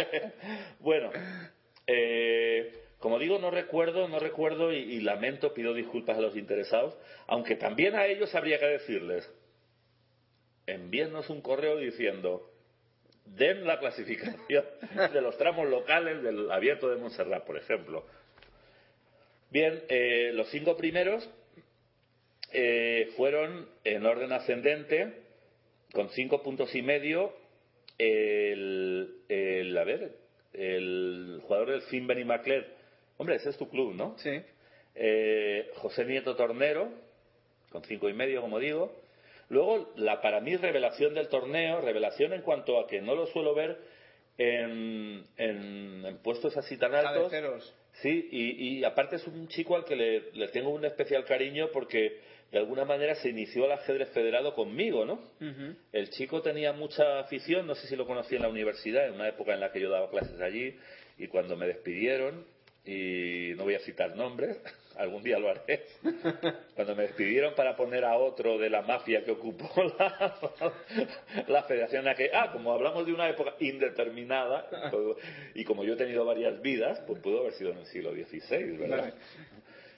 bueno, 0.80 1.10
eh, 1.86 2.72
como 2.98 3.18
digo, 3.18 3.38
no 3.38 3.50
recuerdo, 3.50 4.08
no 4.08 4.18
recuerdo 4.18 4.72
y, 4.72 4.76
y 4.78 5.00
lamento, 5.00 5.52
pido 5.54 5.74
disculpas 5.74 6.16
a 6.16 6.20
los 6.20 6.36
interesados, 6.36 6.96
aunque 7.26 7.56
también 7.56 7.94
a 7.94 8.06
ellos 8.06 8.34
habría 8.34 8.58
que 8.58 8.66
decirles, 8.66 9.30
envíennos 10.66 11.30
un 11.30 11.40
correo 11.42 11.76
diciendo, 11.78 12.50
den 13.24 13.66
la 13.66 13.78
clasificación 13.78 14.64
de 15.12 15.20
los 15.20 15.36
tramos 15.36 15.68
locales 15.68 16.22
del 16.22 16.50
abierto 16.50 16.88
de 16.88 16.96
Montserrat, 16.96 17.44
por 17.44 17.56
ejemplo. 17.56 18.06
Bien, 19.50 19.82
eh, 19.88 20.30
los 20.34 20.48
cinco 20.50 20.76
primeros 20.76 21.28
eh, 22.52 23.12
fueron 23.16 23.68
en 23.84 24.04
orden 24.06 24.32
ascendente, 24.32 25.12
con 25.92 26.08
cinco 26.10 26.42
puntos 26.42 26.74
y 26.74 26.82
medio, 26.82 27.32
el, 27.98 29.14
el- 29.28 29.76
a 29.78 29.84
ver, 29.84 30.12
el 30.52 31.40
jugador 31.42 31.70
del 31.70 31.82
Finben 31.82 32.18
y 32.18 32.24
Macler, 32.24 32.66
hombre, 33.18 33.36
ese 33.36 33.50
es 33.50 33.56
tu 33.56 33.68
club, 33.68 33.94
¿no? 33.94 34.16
sí. 34.18 34.40
Eh, 34.98 35.70
José 35.76 36.06
Nieto 36.06 36.36
Tornero, 36.36 36.88
con 37.70 37.84
cinco 37.84 38.08
y 38.08 38.14
medio, 38.14 38.40
como 38.40 38.58
digo. 38.58 38.94
Luego, 39.50 39.92
la 39.96 40.22
para 40.22 40.40
mí 40.40 40.56
revelación 40.56 41.12
del 41.14 41.28
torneo, 41.28 41.82
revelación 41.82 42.32
en 42.32 42.40
cuanto 42.40 42.80
a 42.80 42.86
que 42.86 43.02
no 43.02 43.14
lo 43.14 43.26
suelo 43.26 43.54
ver 43.54 43.76
en, 44.38 45.22
en- 45.36 46.02
en 46.06 46.16
puestos 46.18 46.56
así 46.56 46.78
tan 46.78 46.94
altos. 46.94 47.30
Cabeceros. 47.30 47.74
Sí, 48.02 48.28
y, 48.30 48.78
y 48.78 48.84
aparte 48.84 49.16
es 49.16 49.26
un 49.26 49.48
chico 49.48 49.74
al 49.74 49.84
que 49.84 49.96
le, 49.96 50.32
le 50.32 50.48
tengo 50.48 50.70
un 50.70 50.84
especial 50.84 51.24
cariño 51.24 51.70
porque 51.72 52.20
de 52.52 52.58
alguna 52.58 52.84
manera 52.84 53.14
se 53.16 53.30
inició 53.30 53.64
al 53.64 53.72
ajedrez 53.72 54.10
federado 54.10 54.54
conmigo, 54.54 55.04
¿no? 55.04 55.20
El 55.92 56.10
chico 56.10 56.42
tenía 56.42 56.72
mucha 56.72 57.18
afición, 57.20 57.66
no 57.66 57.74
sé 57.74 57.88
si 57.88 57.96
lo 57.96 58.06
conocí 58.06 58.36
en 58.36 58.42
la 58.42 58.48
universidad, 58.48 59.06
en 59.06 59.14
una 59.14 59.28
época 59.28 59.54
en 59.54 59.60
la 59.60 59.72
que 59.72 59.80
yo 59.80 59.90
daba 59.90 60.10
clases 60.10 60.40
allí, 60.40 60.76
y 61.18 61.26
cuando 61.26 61.56
me 61.56 61.66
despidieron, 61.66 62.44
y 62.84 63.52
no 63.56 63.64
voy 63.64 63.74
a 63.74 63.80
citar 63.80 64.14
nombres, 64.14 64.58
algún 64.96 65.22
día 65.22 65.38
lo 65.38 65.50
haré, 65.50 65.84
cuando 66.74 66.96
me 66.96 67.02
despidieron 67.04 67.54
para 67.54 67.76
poner 67.76 68.04
a 68.04 68.16
otro 68.16 68.58
de 68.58 68.70
la 68.70 68.82
mafia 68.82 69.24
que 69.24 69.32
ocupó 69.32 69.70
la, 69.98 70.34
la 71.48 71.62
federación, 71.64 72.06
que, 72.16 72.30
ah, 72.32 72.50
como 72.52 72.72
hablamos 72.72 73.06
de 73.06 73.12
una 73.12 73.28
época 73.28 73.54
indeterminada, 73.60 74.68
pues, 74.90 75.16
y 75.54 75.64
como 75.64 75.84
yo 75.84 75.94
he 75.94 75.96
tenido 75.96 76.24
varias 76.24 76.60
vidas, 76.62 77.00
pues 77.06 77.20
pudo 77.20 77.40
haber 77.40 77.52
sido 77.54 77.72
en 77.72 77.78
el 77.78 77.86
siglo 77.86 78.12
XVI, 78.12 78.76
¿verdad? 78.76 79.14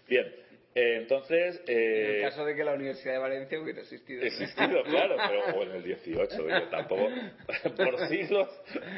Bien, 0.09 0.27
eh, 0.75 0.97
entonces... 0.97 1.61
En 1.67 1.77
eh, 1.77 2.17
el 2.17 2.23
caso 2.23 2.45
de 2.45 2.55
que 2.55 2.65
la 2.65 2.75
Universidad 2.75 3.15
de 3.15 3.19
Valencia 3.19 3.61
hubiera 3.61 3.81
existido. 3.81 4.23
existido, 4.23 4.83
claro, 4.85 5.17
pero 5.29 5.59
o 5.59 5.63
en 5.65 5.73
el 5.73 5.83
18, 5.83 6.43
oye, 6.43 6.67
tampoco 6.71 7.09
por 7.77 8.09
siglos 8.09 8.49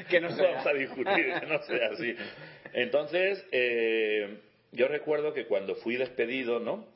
Que 0.09 0.21
no 0.21 0.31
sea. 0.31 0.51
vamos 0.51 0.67
a 0.67 0.73
discutir, 0.75 1.33
que 1.41 1.47
no 1.47 1.63
sea 1.63 1.89
así. 1.93 2.15
Entonces, 2.75 3.45
eh, 3.51 4.41
yo 4.73 4.89
recuerdo 4.89 5.33
que 5.33 5.47
cuando 5.47 5.75
fui 5.77 5.97
despedido, 5.97 6.61
¿no? 6.61 6.87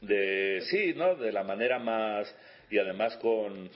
De, 0.00 0.60
sí, 0.70 0.92
¿no? 0.94 1.14
De 1.16 1.32
la 1.32 1.42
manera 1.42 1.78
más, 1.78 2.34
y 2.70 2.78
además 2.78 3.16
con, 3.18 3.70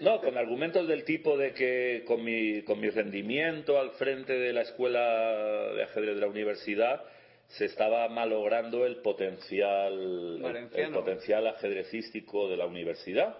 no, 0.00 0.20
con 0.20 0.36
argumentos 0.36 0.86
del 0.88 1.04
tipo 1.04 1.36
de 1.36 1.52
que 1.52 2.04
con 2.06 2.22
mi, 2.24 2.62
con 2.62 2.80
mi 2.80 2.90
rendimiento 2.90 3.78
al 3.78 3.90
frente 3.92 4.32
de 4.34 4.52
la 4.52 4.62
escuela 4.62 5.72
de 5.74 5.82
ajedrez 5.84 6.14
de 6.14 6.20
la 6.20 6.26
universidad 6.28 7.02
se 7.48 7.66
estaba 7.66 8.08
malogrando 8.08 8.84
el 8.86 8.96
potencial, 8.96 10.40
el- 10.88 10.92
potencial 10.92 11.46
ajedrecístico 11.46 12.48
de 12.48 12.56
la 12.56 12.66
universidad. 12.66 13.36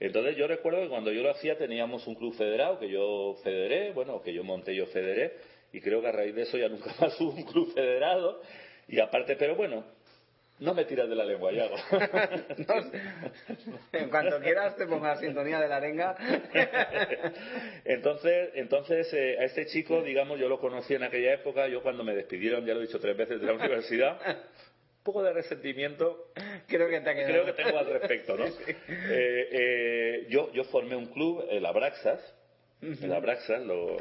Entonces 0.00 0.36
yo 0.36 0.46
recuerdo 0.46 0.80
que 0.82 0.88
cuando 0.88 1.12
yo 1.12 1.22
lo 1.22 1.30
hacía 1.30 1.58
teníamos 1.58 2.06
un 2.06 2.14
club 2.14 2.34
federado 2.34 2.78
que 2.78 2.88
yo 2.88 3.36
federé, 3.44 3.92
bueno, 3.92 4.22
que 4.22 4.32
yo 4.32 4.42
monté, 4.42 4.74
yo 4.74 4.86
federé, 4.86 5.34
y 5.72 5.80
creo 5.80 6.00
que 6.00 6.08
a 6.08 6.12
raíz 6.12 6.34
de 6.34 6.42
eso 6.42 6.58
ya 6.58 6.68
nunca 6.68 6.94
más 7.00 7.20
hubo 7.20 7.32
un 7.32 7.44
club 7.44 7.72
federado. 7.74 8.40
Y 8.88 8.98
aparte, 8.98 9.36
pero 9.36 9.54
bueno, 9.54 9.84
no 10.60 10.74
me 10.74 10.84
tiras 10.84 11.08
de 11.08 11.14
la 11.14 11.24
lengua, 11.24 11.52
Yago. 11.52 11.76
en 13.92 14.10
cuanto 14.10 14.40
quieras 14.40 14.76
te 14.76 14.86
pongo 14.86 15.06
la 15.06 15.16
sintonía 15.16 15.58
de 15.58 15.68
la 15.68 15.76
arenga. 15.76 16.16
entonces, 17.84 18.50
entonces 18.54 19.12
eh, 19.14 19.38
a 19.38 19.44
este 19.44 19.66
chico, 19.66 20.02
digamos, 20.02 20.38
yo 20.38 20.48
lo 20.48 20.60
conocí 20.60 20.94
en 20.94 21.04
aquella 21.04 21.32
época, 21.32 21.66
yo 21.68 21.82
cuando 21.82 22.04
me 22.04 22.14
despidieron, 22.14 22.66
ya 22.66 22.74
lo 22.74 22.80
he 22.80 22.86
dicho 22.86 23.00
tres 23.00 23.16
veces, 23.16 23.40
de 23.40 23.46
la 23.46 23.54
universidad, 23.54 24.20
un 24.26 25.04
poco 25.04 25.22
de 25.22 25.32
resentimiento 25.32 26.30
creo 26.68 26.88
que, 26.90 27.00
te 27.00 27.12
creo 27.24 27.46
que 27.46 27.52
tengo 27.54 27.78
al 27.78 27.86
respecto, 27.86 28.36
¿no? 28.36 28.44
Eh, 28.44 28.52
eh, 28.88 30.26
yo, 30.28 30.52
yo 30.52 30.64
formé 30.64 30.94
un 30.94 31.06
club, 31.06 31.46
el 31.48 31.64
Abraxas, 31.64 32.20
el 32.82 33.12
Abraxas, 33.12 33.62
lo, 33.62 33.96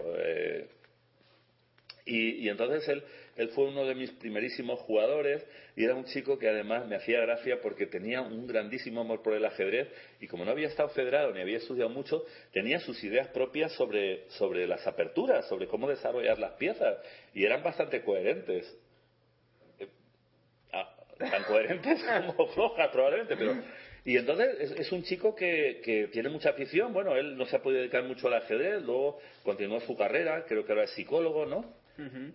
y, 2.10 2.44
y 2.44 2.50
entonces 2.50 3.04
él, 3.38 3.50
fue 3.50 3.66
uno 3.66 3.86
de 3.86 3.94
mis 3.94 4.10
primerísimos 4.12 4.80
jugadores 4.80 5.46
y 5.76 5.84
era 5.84 5.94
un 5.94 6.06
chico 6.06 6.40
que 6.40 6.50
además 6.50 6.88
me 6.88 6.96
hacía 6.96 7.22
gracia 7.22 7.62
porque 7.62 7.86
tenía 7.86 8.22
un 8.22 8.48
grandísimo 8.48 9.02
amor 9.02 9.22
por 9.22 9.34
el 9.34 9.46
ajedrez 9.46 9.88
y 10.20 10.28
como 10.28 10.44
no 10.44 10.52
había 10.52 10.68
estado 10.68 10.90
federado 10.90 11.32
ni 11.32 11.40
había 11.40 11.58
estudiado 11.58 11.90
mucho, 11.90 12.26
tenía 12.52 12.80
sus 12.80 13.02
ideas 13.04 13.28
propias 13.28 13.72
sobre, 13.74 14.28
sobre 14.32 14.66
las 14.66 14.86
aperturas, 14.88 15.48
sobre 15.48 15.68
cómo 15.68 15.88
desarrollar 15.88 16.40
las 16.40 16.54
piezas 16.54 16.98
y 17.34 17.46
eran 17.46 17.62
bastante 17.62 18.02
coherentes. 18.02 18.76
Eh, 19.78 19.88
ah, 20.74 20.96
tan 21.18 21.44
coherentes 21.44 22.04
como 22.26 22.48
flojas 22.48 22.90
probablemente, 22.90 23.38
pero... 23.38 23.56
Y 24.06 24.18
entonces 24.18 24.58
es, 24.60 24.72
es 24.72 24.92
un 24.92 25.04
chico 25.04 25.36
que, 25.36 25.82
que, 25.84 26.08
tiene 26.08 26.30
mucha 26.30 26.52
afición. 26.52 26.94
Bueno, 26.94 27.16
él 27.16 27.38
no 27.38 27.46
se 27.46 27.58
ha 27.58 27.62
podido 27.62 27.82
dedicar 27.82 28.04
mucho 28.04 28.28
al 28.28 28.36
ajedrez, 28.36 28.82
luego 28.82 29.20
continuó 29.44 29.82
su 29.82 29.96
carrera, 29.96 30.46
creo 30.48 30.66
que 30.66 30.72
ahora 30.72 30.86
es 30.86 30.92
psicólogo, 30.92 31.46
¿no? 31.46 31.78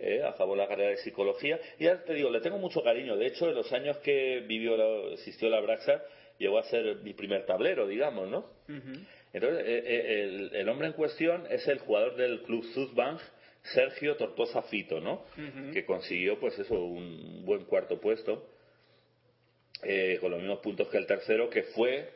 Eh, 0.00 0.22
acabó 0.24 0.54
la 0.56 0.68
carrera 0.68 0.90
de 0.90 0.96
psicología. 0.98 1.58
Y 1.78 1.84
ya 1.84 2.02
te 2.04 2.14
digo, 2.14 2.30
le 2.30 2.40
tengo 2.40 2.58
mucho 2.58 2.82
cariño. 2.82 3.16
De 3.16 3.26
hecho, 3.26 3.48
en 3.48 3.54
los 3.54 3.72
años 3.72 3.96
que 3.98 4.44
vivió 4.46 4.76
la, 4.76 5.14
existió 5.14 5.48
la 5.48 5.60
Braxa, 5.60 6.02
llegó 6.38 6.58
a 6.58 6.64
ser 6.64 6.96
mi 6.96 7.14
primer 7.14 7.46
tablero, 7.46 7.86
digamos, 7.86 8.28
¿no? 8.28 8.46
Entonces, 9.32 9.64
eh, 9.66 9.82
eh, 9.86 10.22
el, 10.22 10.54
el, 10.54 10.68
hombre 10.68 10.88
en 10.88 10.92
cuestión 10.92 11.46
es 11.50 11.66
el 11.66 11.78
jugador 11.78 12.16
del 12.16 12.42
club 12.42 12.64
Sudbank, 12.72 13.20
Sergio 13.72 14.16
Tortosa 14.16 14.62
Fito, 14.62 15.00
¿no? 15.00 15.24
Que 15.72 15.84
consiguió, 15.84 16.38
pues 16.38 16.58
eso, 16.58 16.74
un 16.74 17.44
buen 17.44 17.64
cuarto 17.64 17.98
puesto, 17.98 18.46
eh, 19.82 20.18
con 20.20 20.30
los 20.30 20.40
mismos 20.40 20.60
puntos 20.60 20.88
que 20.88 20.98
el 20.98 21.06
tercero, 21.06 21.48
que 21.48 21.62
fue 21.62 22.10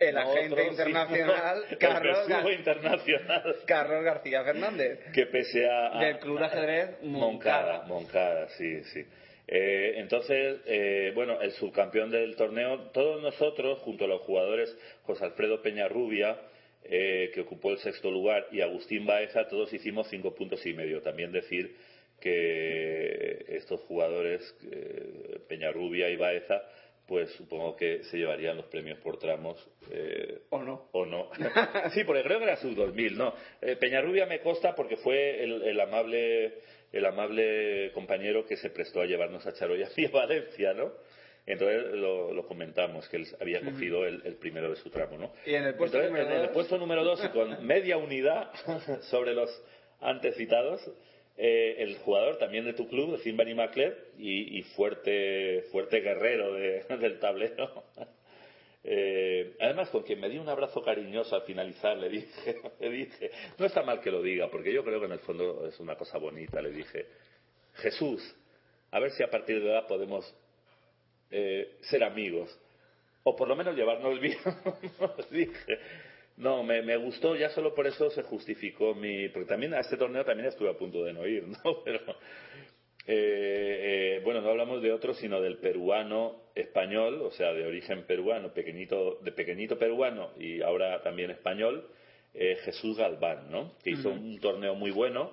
el 0.00 0.16
agente 0.16 0.66
internacional, 0.66 1.64
sino, 1.68 1.78
Carlos, 1.78 2.52
internacional 2.58 3.56
Carlos 3.66 4.02
García 4.02 4.42
Fernández. 4.42 4.98
Que 5.12 5.26
pese 5.26 5.68
a. 5.68 5.98
a 5.98 6.04
del 6.04 6.18
Club 6.18 6.38
de 6.38 6.44
Ajedrez 6.46 7.02
Moncada. 7.02 7.82
Moncada, 7.86 8.48
sí, 8.56 8.82
sí. 8.84 9.04
Eh, 9.46 9.94
entonces, 9.96 10.60
eh, 10.66 11.12
bueno, 11.14 11.40
el 11.40 11.50
subcampeón 11.52 12.10
del 12.10 12.36
torneo, 12.36 12.90
todos 12.92 13.20
nosotros, 13.20 13.80
junto 13.80 14.04
a 14.04 14.08
los 14.08 14.22
jugadores 14.22 14.76
José 15.02 15.24
Alfredo 15.24 15.60
Peñarrubia, 15.60 16.38
eh, 16.84 17.30
que 17.34 17.42
ocupó 17.42 17.72
el 17.72 17.78
sexto 17.78 18.10
lugar, 18.10 18.46
y 18.52 18.62
Agustín 18.62 19.04
Baeza, 19.06 19.48
todos 19.48 19.72
hicimos 19.72 20.08
cinco 20.08 20.34
puntos 20.34 20.64
y 20.64 20.72
medio. 20.72 21.02
También 21.02 21.30
decir 21.32 21.76
que 22.20 23.44
estos 23.48 23.80
jugadores, 23.82 24.40
eh, 24.70 25.40
Peñarrubia 25.48 26.08
y 26.10 26.16
Baeza, 26.16 26.62
pues 27.10 27.28
supongo 27.32 27.74
que 27.74 28.04
se 28.04 28.18
llevarían 28.18 28.56
los 28.56 28.66
premios 28.66 28.96
por 29.00 29.18
tramos. 29.18 29.58
Eh, 29.90 30.42
¿O 30.50 30.62
no? 30.62 30.90
O 30.92 31.04
no. 31.04 31.28
sí, 31.92 32.04
porque 32.04 32.22
creo 32.22 32.38
que 32.38 32.44
era 32.44 32.56
sub 32.58 32.72
2000, 32.76 33.18
¿no? 33.18 33.34
Eh, 33.60 33.74
Peñarrubia 33.74 34.26
me 34.26 34.38
consta 34.38 34.76
porque 34.76 34.96
fue 34.96 35.42
el, 35.42 35.60
el, 35.62 35.80
amable 35.80 36.60
el 36.92 37.04
amable 37.04 37.90
compañero 37.94 38.46
que 38.46 38.56
se 38.56 38.70
prestó 38.70 39.00
a 39.00 39.06
llevarnos 39.06 39.44
a 39.44 39.52
Charoya 39.52 39.88
y 39.96 40.06
a 40.06 40.10
Valencia, 40.10 40.72
¿no? 40.72 40.92
Entonces 41.46 41.94
lo, 41.94 42.32
lo 42.32 42.46
comentamos, 42.46 43.08
que 43.08 43.16
él 43.16 43.26
había 43.40 43.60
cogido 43.60 44.06
el, 44.06 44.22
el, 44.24 44.36
primero 44.36 44.70
de 44.70 44.76
su 44.76 44.88
tramo, 44.88 45.18
¿no? 45.18 45.32
Y 45.44 45.56
en 45.56 45.64
el 45.64 45.74
puesto 45.74 45.96
Entonces, 45.96 46.10
número 46.12 46.36
en 46.36 46.42
el 46.42 46.50
puesto 46.50 46.78
número 46.78 47.02
dos 47.02 47.28
con 47.30 47.66
media 47.66 47.96
unidad 47.96 48.52
sobre 49.10 49.34
los 49.34 49.50
antes 49.98 50.36
citados, 50.36 50.80
eh, 51.36 51.76
el 51.78 51.98
jugador 51.98 52.38
también 52.38 52.64
de 52.64 52.74
tu 52.74 52.88
club, 52.88 53.18
Finbany 53.18 53.54
Macler, 53.54 53.96
y, 54.18 54.58
y, 54.58 54.62
fuerte, 54.62 55.62
fuerte 55.72 56.00
guerrero 56.00 56.54
de, 56.54 56.84
del 56.98 57.18
tablero. 57.18 57.84
Eh, 58.82 59.56
además, 59.60 59.90
con 59.90 60.02
quien 60.02 60.20
me 60.20 60.28
dio 60.28 60.40
un 60.40 60.48
abrazo 60.48 60.82
cariñoso 60.82 61.36
al 61.36 61.42
finalizar, 61.42 61.96
le 61.96 62.08
dije, 62.08 62.56
le 62.80 62.90
dije, 62.90 63.30
no 63.58 63.66
está 63.66 63.82
mal 63.82 64.00
que 64.00 64.10
lo 64.10 64.22
diga, 64.22 64.50
porque 64.50 64.72
yo 64.72 64.82
creo 64.84 65.00
que 65.00 65.06
en 65.06 65.12
el 65.12 65.18
fondo 65.20 65.66
es 65.66 65.78
una 65.80 65.96
cosa 65.96 66.18
bonita, 66.18 66.62
le 66.62 66.70
dije, 66.70 67.06
Jesús, 67.74 68.36
a 68.90 68.98
ver 69.00 69.10
si 69.12 69.22
a 69.22 69.30
partir 69.30 69.62
de 69.62 69.68
ahora 69.68 69.86
podemos 69.86 70.34
eh, 71.30 71.76
ser 71.82 72.02
amigos, 72.04 72.58
o 73.22 73.36
por 73.36 73.48
lo 73.48 73.54
menos 73.54 73.76
llevarnos 73.76 74.18
bien, 74.20 74.38
dije. 75.30 75.78
No, 76.40 76.62
me, 76.62 76.80
me, 76.82 76.96
gustó, 76.96 77.36
ya 77.36 77.50
solo 77.50 77.74
por 77.74 77.86
eso 77.86 78.10
se 78.10 78.22
justificó 78.22 78.94
mi. 78.94 79.28
Porque 79.28 79.48
también 79.48 79.74
a 79.74 79.80
este 79.80 79.96
torneo 79.96 80.24
también 80.24 80.48
estuve 80.48 80.70
a 80.70 80.76
punto 80.76 81.04
de 81.04 81.12
no 81.12 81.26
ir, 81.26 81.46
¿no? 81.64 81.82
Pero. 81.84 82.00
Eh, 83.06 84.16
eh, 84.16 84.20
bueno, 84.24 84.40
no 84.40 84.50
hablamos 84.50 84.82
de 84.82 84.92
otro, 84.92 85.14
sino 85.14 85.40
del 85.40 85.58
peruano 85.58 86.42
español, 86.54 87.22
o 87.22 87.30
sea, 87.30 87.52
de 87.52 87.66
origen 87.66 88.04
peruano, 88.04 88.52
pequeñito, 88.52 89.18
de 89.22 89.32
pequeñito 89.32 89.78
peruano 89.78 90.30
y 90.38 90.60
ahora 90.60 91.02
también 91.02 91.30
español, 91.30 91.88
eh, 92.34 92.58
Jesús 92.62 92.98
Galván, 92.98 93.50
¿no? 93.50 93.72
Que 93.82 93.90
hizo 93.90 94.10
uh 94.10 94.12
-huh. 94.12 94.20
un 94.20 94.40
torneo 94.40 94.74
muy 94.74 94.90
bueno. 94.90 95.32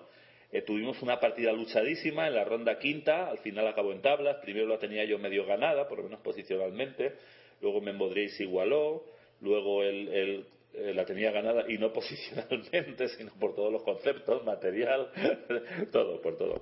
Eh, 0.51 0.62
tuvimos 0.62 1.01
una 1.01 1.20
partida 1.20 1.51
luchadísima 1.51 2.28
en 2.28 2.36
la 2.36 2.45
ronda 2.45 2.80
quinta, 2.80 3.30
al 3.30 3.39
final 3.39 3.68
acabó 3.68 3.91
en 3.91 4.01
tablas. 4.01 4.38
Primero 4.38 4.66
la 4.68 4.80
tenía 4.80 5.03
yo 5.03 5.20
medio 5.20 5.45
ganada, 5.45 5.88
por 5.88 5.97
lo 5.99 6.05
menos 6.05 6.22
posicionalmente. 6.22 7.14
Luego 7.62 7.82
Membodrey 7.82 8.30
se 8.30 8.43
igualó. 8.43 9.03
Luego 9.41 9.84
el, 9.84 10.08
el 10.08 10.45
eh, 10.78 10.93
la 10.93 11.05
tenía 11.05 11.32
ganada 11.32 11.65
y 11.67 11.78
no 11.78 11.91
posicionalmente, 11.93 13.09
sino 13.09 13.32
por 13.39 13.55
todos 13.55 13.71
los 13.71 13.84
conceptos, 13.84 14.43
material, 14.45 15.09
todo, 15.91 16.21
por 16.21 16.38
todo. 16.38 16.61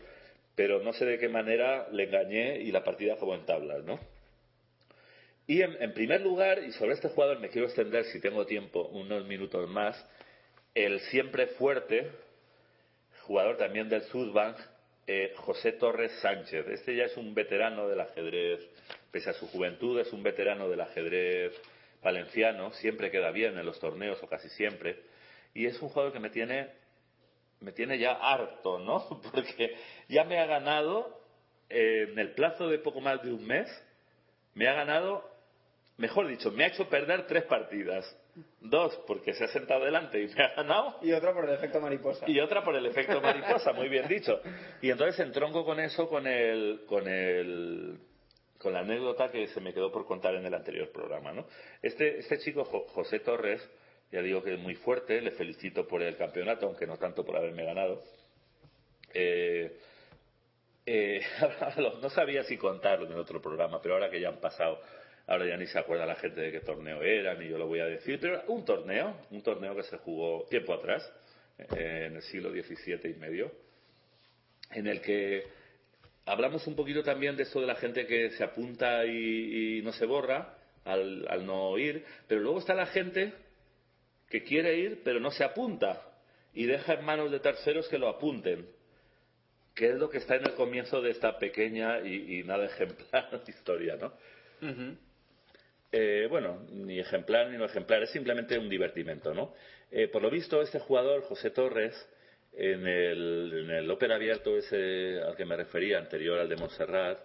Pero 0.56 0.82
no 0.82 0.94
sé 0.94 1.06
de 1.06 1.20
qué 1.20 1.28
manera 1.28 1.88
le 1.92 2.04
engañé 2.04 2.60
y 2.62 2.72
la 2.72 2.84
partida 2.84 3.16
acabó 3.16 3.36
en 3.36 3.46
tablas, 3.46 3.84
¿no? 3.84 4.00
Y 5.48 5.62
en, 5.62 5.94
primer 5.94 6.22
lugar, 6.22 6.64
y 6.64 6.72
sobre 6.72 6.94
este 6.94 7.10
jugador 7.10 7.40
me 7.40 7.50
quiero 7.50 7.68
extender, 7.68 8.06
si 8.06 8.20
tengo 8.20 8.48
tiempo, 8.48 8.88
unos 8.88 9.26
minutos 9.26 9.70
más, 9.70 9.96
el 10.74 11.00
siempre 11.02 11.48
fuerte, 11.48 12.10
jugador 13.22 13.58
también 13.58 13.88
del 13.88 14.02
Sudbank, 14.04 14.58
eh, 15.06 15.34
José 15.36 15.74
Torres 15.74 16.12
Sánchez. 16.22 16.68
Este 16.70 16.96
ya 16.96 17.04
es 17.04 17.18
un 17.18 17.36
veterano 17.36 17.88
del 17.88 18.00
ajedrez, 18.00 18.68
pese 19.12 19.30
a 19.30 19.34
su 19.34 19.46
juventud, 19.48 20.00
es 20.00 20.12
un 20.14 20.24
veterano 20.24 20.68
del 20.68 20.82
ajedrez 20.82 21.54
valenciano, 22.06 22.72
siempre 22.74 23.12
queda 23.12 23.32
bien 23.32 23.58
en 23.58 23.66
los 23.66 23.80
torneos 23.80 24.22
o 24.24 24.30
casi 24.30 24.48
siempre, 24.50 25.02
y 25.54 25.66
es 25.66 25.82
un 25.82 25.90
jugador 25.90 26.14
que 26.14 26.20
me 26.20 26.30
tiene, 26.30 26.70
me 27.60 27.72
tiene 27.72 27.98
ya 27.98 28.14
harto, 28.14 28.80
¿no? 28.80 29.22
Porque 29.34 29.76
ya 30.08 30.24
me 30.24 30.40
ha 30.40 30.46
ganado, 30.46 31.20
eh, 31.70 32.08
en 32.12 32.20
el 32.20 32.32
plazo 32.32 32.70
de 32.70 32.78
poco 32.80 33.02
más 33.02 33.22
de 33.24 33.34
un 33.34 33.46
mes, 33.46 33.68
me 34.54 34.68
ha 34.68 34.74
ganado, 34.74 35.30
mejor 35.98 36.28
dicho, 36.28 36.52
me 36.52 36.64
ha 36.64 36.68
hecho 36.68 36.88
perder 36.88 37.26
tres 37.28 37.44
partidas. 37.44 38.06
Dos, 38.60 38.94
porque 39.08 39.34
se 39.34 39.46
ha 39.46 39.48
sentado 39.48 39.86
delante 39.86 40.22
y 40.22 40.28
me 40.28 40.44
ha 40.44 40.56
ganado. 40.56 40.98
Y 41.02 41.14
otra 41.14 41.34
por 41.34 41.48
el 41.48 41.56
efecto 41.56 41.80
mariposa. 41.80 42.30
Y 42.30 42.38
otra 42.42 42.66
por 42.66 42.76
el 42.76 42.86
efecto 42.86 43.22
mariposa, 43.22 43.72
muy 43.72 43.88
bien 43.88 44.10
dicho. 44.10 44.42
Y 44.82 44.92
entonces 44.92 45.18
entronco 45.22 45.64
con 45.64 45.80
eso, 45.80 46.10
con 46.10 46.28
el, 46.28 46.82
con 46.86 47.08
el, 47.08 47.98
con 48.66 48.74
la 48.74 48.80
anécdota 48.80 49.30
que 49.30 49.48
se 49.50 49.62
me 49.62 49.76
quedó 49.76 49.92
por 49.92 50.08
contar 50.08 50.34
en 50.34 50.44
el 50.44 50.52
anterior 50.56 50.92
programa, 50.92 51.32
¿no? 51.32 51.46
Este, 51.84 52.18
este 52.18 52.40
chico, 52.40 52.66
José 52.66 53.20
Torres, 53.20 53.62
ya 54.12 54.24
digo 54.24 54.42
que 54.42 54.56
es 54.56 54.60
muy 54.60 54.74
fuerte, 54.74 55.22
le 55.22 55.30
felicito 55.30 55.88
por 55.88 56.02
el 56.02 56.18
campeonato, 56.18 56.66
aunque 56.66 56.88
no 56.88 56.98
tanto 56.98 57.24
por 57.24 57.38
haberme 57.38 57.64
ganado. 57.64 58.02
Eh, 59.14 59.72
eh, 60.84 61.22
no 62.02 62.10
sabía 62.10 62.44
si 62.44 62.58
contarlo 62.58 63.06
en 63.06 63.12
el 63.12 63.20
otro 63.20 63.40
programa, 63.40 63.80
pero 63.84 63.94
ahora 63.94 64.10
que 64.10 64.20
ya 64.20 64.30
han 64.30 64.40
pasado, 64.40 64.82
ahora 65.28 65.46
ya 65.46 65.58
ni 65.58 65.68
se 65.68 65.78
acuerda 65.78 66.08
la 66.08 66.16
gente 66.16 66.42
de 66.42 66.52
qué 66.52 66.62
torneo 66.62 67.04
era, 67.04 67.36
ni 67.36 67.48
yo 67.48 67.60
lo 67.60 67.68
voy 67.68 67.82
a 67.82 67.86
decir, 67.86 68.18
pero 68.20 68.46
un 68.48 68.66
torneo, 68.66 69.16
un 69.30 69.44
torneo 69.44 69.76
que 69.76 69.84
se 69.84 69.98
jugó 69.98 70.48
tiempo 70.50 70.74
atrás, 70.74 71.08
eh, 71.60 72.08
en 72.08 72.16
el 72.16 72.24
siglo 72.24 72.50
XVII 72.50 73.12
y 73.12 73.20
medio, 73.20 73.52
en 74.72 74.88
el 74.88 75.02
que 75.02 75.44
hablamos 76.26 76.66
un 76.68 76.76
poquito 76.76 77.04
también 77.04 77.36
de 77.36 77.44
esto 77.44 77.62
de 77.62 77.68
la 77.68 77.76
gente 77.76 78.06
que 78.06 78.32
se 78.32 78.44
apunta 78.44 79.06
y, 79.06 79.78
y 79.78 79.82
no 79.82 79.92
se 79.94 80.06
borra 80.06 80.56
al, 80.84 81.26
al, 81.30 81.46
no 81.46 81.78
ir, 81.78 82.04
pero 82.28 82.42
luego 82.42 82.60
está 82.60 82.74
la 82.74 82.88
gente 82.88 83.34
que 84.30 84.44
quiere 84.44 84.78
ir 84.78 85.02
pero 85.04 85.20
no 85.20 85.32
se 85.32 85.44
apunta 85.44 86.02
y 86.54 86.66
deja 86.66 86.94
en 86.94 87.06
manos 87.06 87.32
de 87.32 87.40
terceros 87.40 87.88
que 87.90 87.98
lo 87.98 88.08
apunten, 88.08 88.66
que 89.76 89.90
es 89.90 89.96
lo 89.96 90.10
que 90.10 90.20
está 90.20 90.36
en 90.36 90.46
el 90.48 90.54
comienzo 90.54 91.02
de 91.02 91.12
esta 91.12 91.38
pequeña 91.38 92.00
y, 92.00 92.40
y 92.40 92.44
nada 92.44 92.66
ejemplar 92.66 93.42
historia, 93.48 93.98
¿no? 93.98 94.14
Uh 94.62 94.72
-huh. 94.72 94.98
eh, 95.92 96.28
bueno, 96.30 96.66
ni 96.72 96.98
ejemplar 97.00 97.50
ni 97.50 97.58
no 97.58 97.66
ejemplar, 97.66 98.04
es 98.04 98.10
simplemente 98.12 98.58
un 98.58 98.70
divertimento, 98.70 99.34
¿no? 99.34 99.54
Eh, 99.92 100.08
por 100.08 100.22
lo 100.22 100.30
visto, 100.30 100.62
este 100.62 100.80
jugador, 100.80 101.24
José 101.24 101.52
Torres, 101.52 101.94
en 102.58 102.88
el, 102.88 103.52
en 103.66 103.70
el 103.72 103.92
Open 103.92 104.12
abierto 104.12 104.58
ese 104.58 105.22
al 105.22 105.36
que 105.36 105.46
me 105.46 105.56
refería, 105.56 105.98
anterior 105.98 106.40
al 106.40 106.50
de 106.50 106.56
Montserrat, 106.56 107.20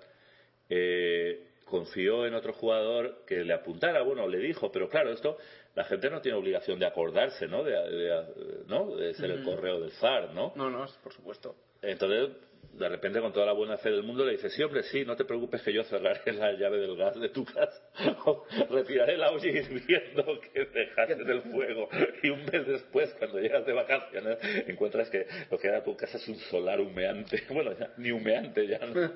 eh, 0.68 1.47
confió 1.64 2.26
en 2.26 2.35
otro 2.35 2.53
jugador 2.53 3.24
que 3.26 3.45
le 3.45 3.53
apuntara, 3.53 4.03
bueno, 4.03 4.26
le 4.26 4.39
dijo, 4.39 4.72
pero 4.72 4.89
claro, 4.89 5.12
esto 5.12 5.37
la 5.76 5.85
gente 5.85 6.11
no 6.11 6.20
tiene 6.20 6.37
obligación 6.37 6.78
de 6.81 6.87
acordarse, 6.87 7.47
¿no? 7.47 7.62
De, 7.62 7.70
de- 7.72 8.64
¿no? 8.66 8.97
de 8.97 9.14
ser 9.14 9.31
el 9.31 9.45
correo 9.45 9.81
del 9.81 9.93
FAR, 9.93 10.35
¿no? 10.35 10.53
No, 10.57 10.68
no, 10.68 10.85
por 11.03 11.12
supuesto. 11.12 11.55
Entonces, 11.81 12.37
de 12.80 12.88
repente, 12.88 13.20
con 13.20 13.32
toda 13.32 13.44
la 13.44 13.52
buena 13.52 13.76
fe 13.76 13.90
del 13.90 14.02
mundo, 14.02 14.24
le 14.24 14.32
dice, 14.32 14.48
sí, 14.48 14.62
hombre, 14.62 14.82
sí, 14.84 15.04
no 15.04 15.14
te 15.14 15.26
preocupes 15.26 15.61
que 15.62 15.72
yo 15.72 15.84
cerraré 15.84 16.32
la 16.32 16.52
llave 16.52 16.78
del 16.78 16.96
gas 16.96 17.20
de 17.20 17.28
tu 17.28 17.44
casa, 17.44 17.82
o 18.24 18.46
retiraré 18.70 19.18
la 19.18 19.30
olla 19.30 19.46
hirviendo 19.46 20.40
que 20.52 20.64
dejaste 20.64 21.24
del 21.24 21.42
fuego. 21.42 21.88
Y 22.22 22.30
un 22.30 22.44
mes 22.46 22.66
después, 22.66 23.14
cuando 23.18 23.38
llegas 23.38 23.66
de 23.66 23.72
vacaciones, 23.74 24.38
encuentras 24.66 25.11
que 25.11 25.26
lo 25.50 25.58
que 25.58 25.68
era 25.68 25.84
tu 25.84 25.94
casa 25.94 26.16
es 26.16 26.26
un 26.28 26.36
solar 26.36 26.80
humeante. 26.80 27.42
Bueno, 27.50 27.76
ya, 27.78 27.92
ni 27.98 28.11
humeante 28.12 28.66
ya, 28.66 28.78
¿no? 28.78 29.12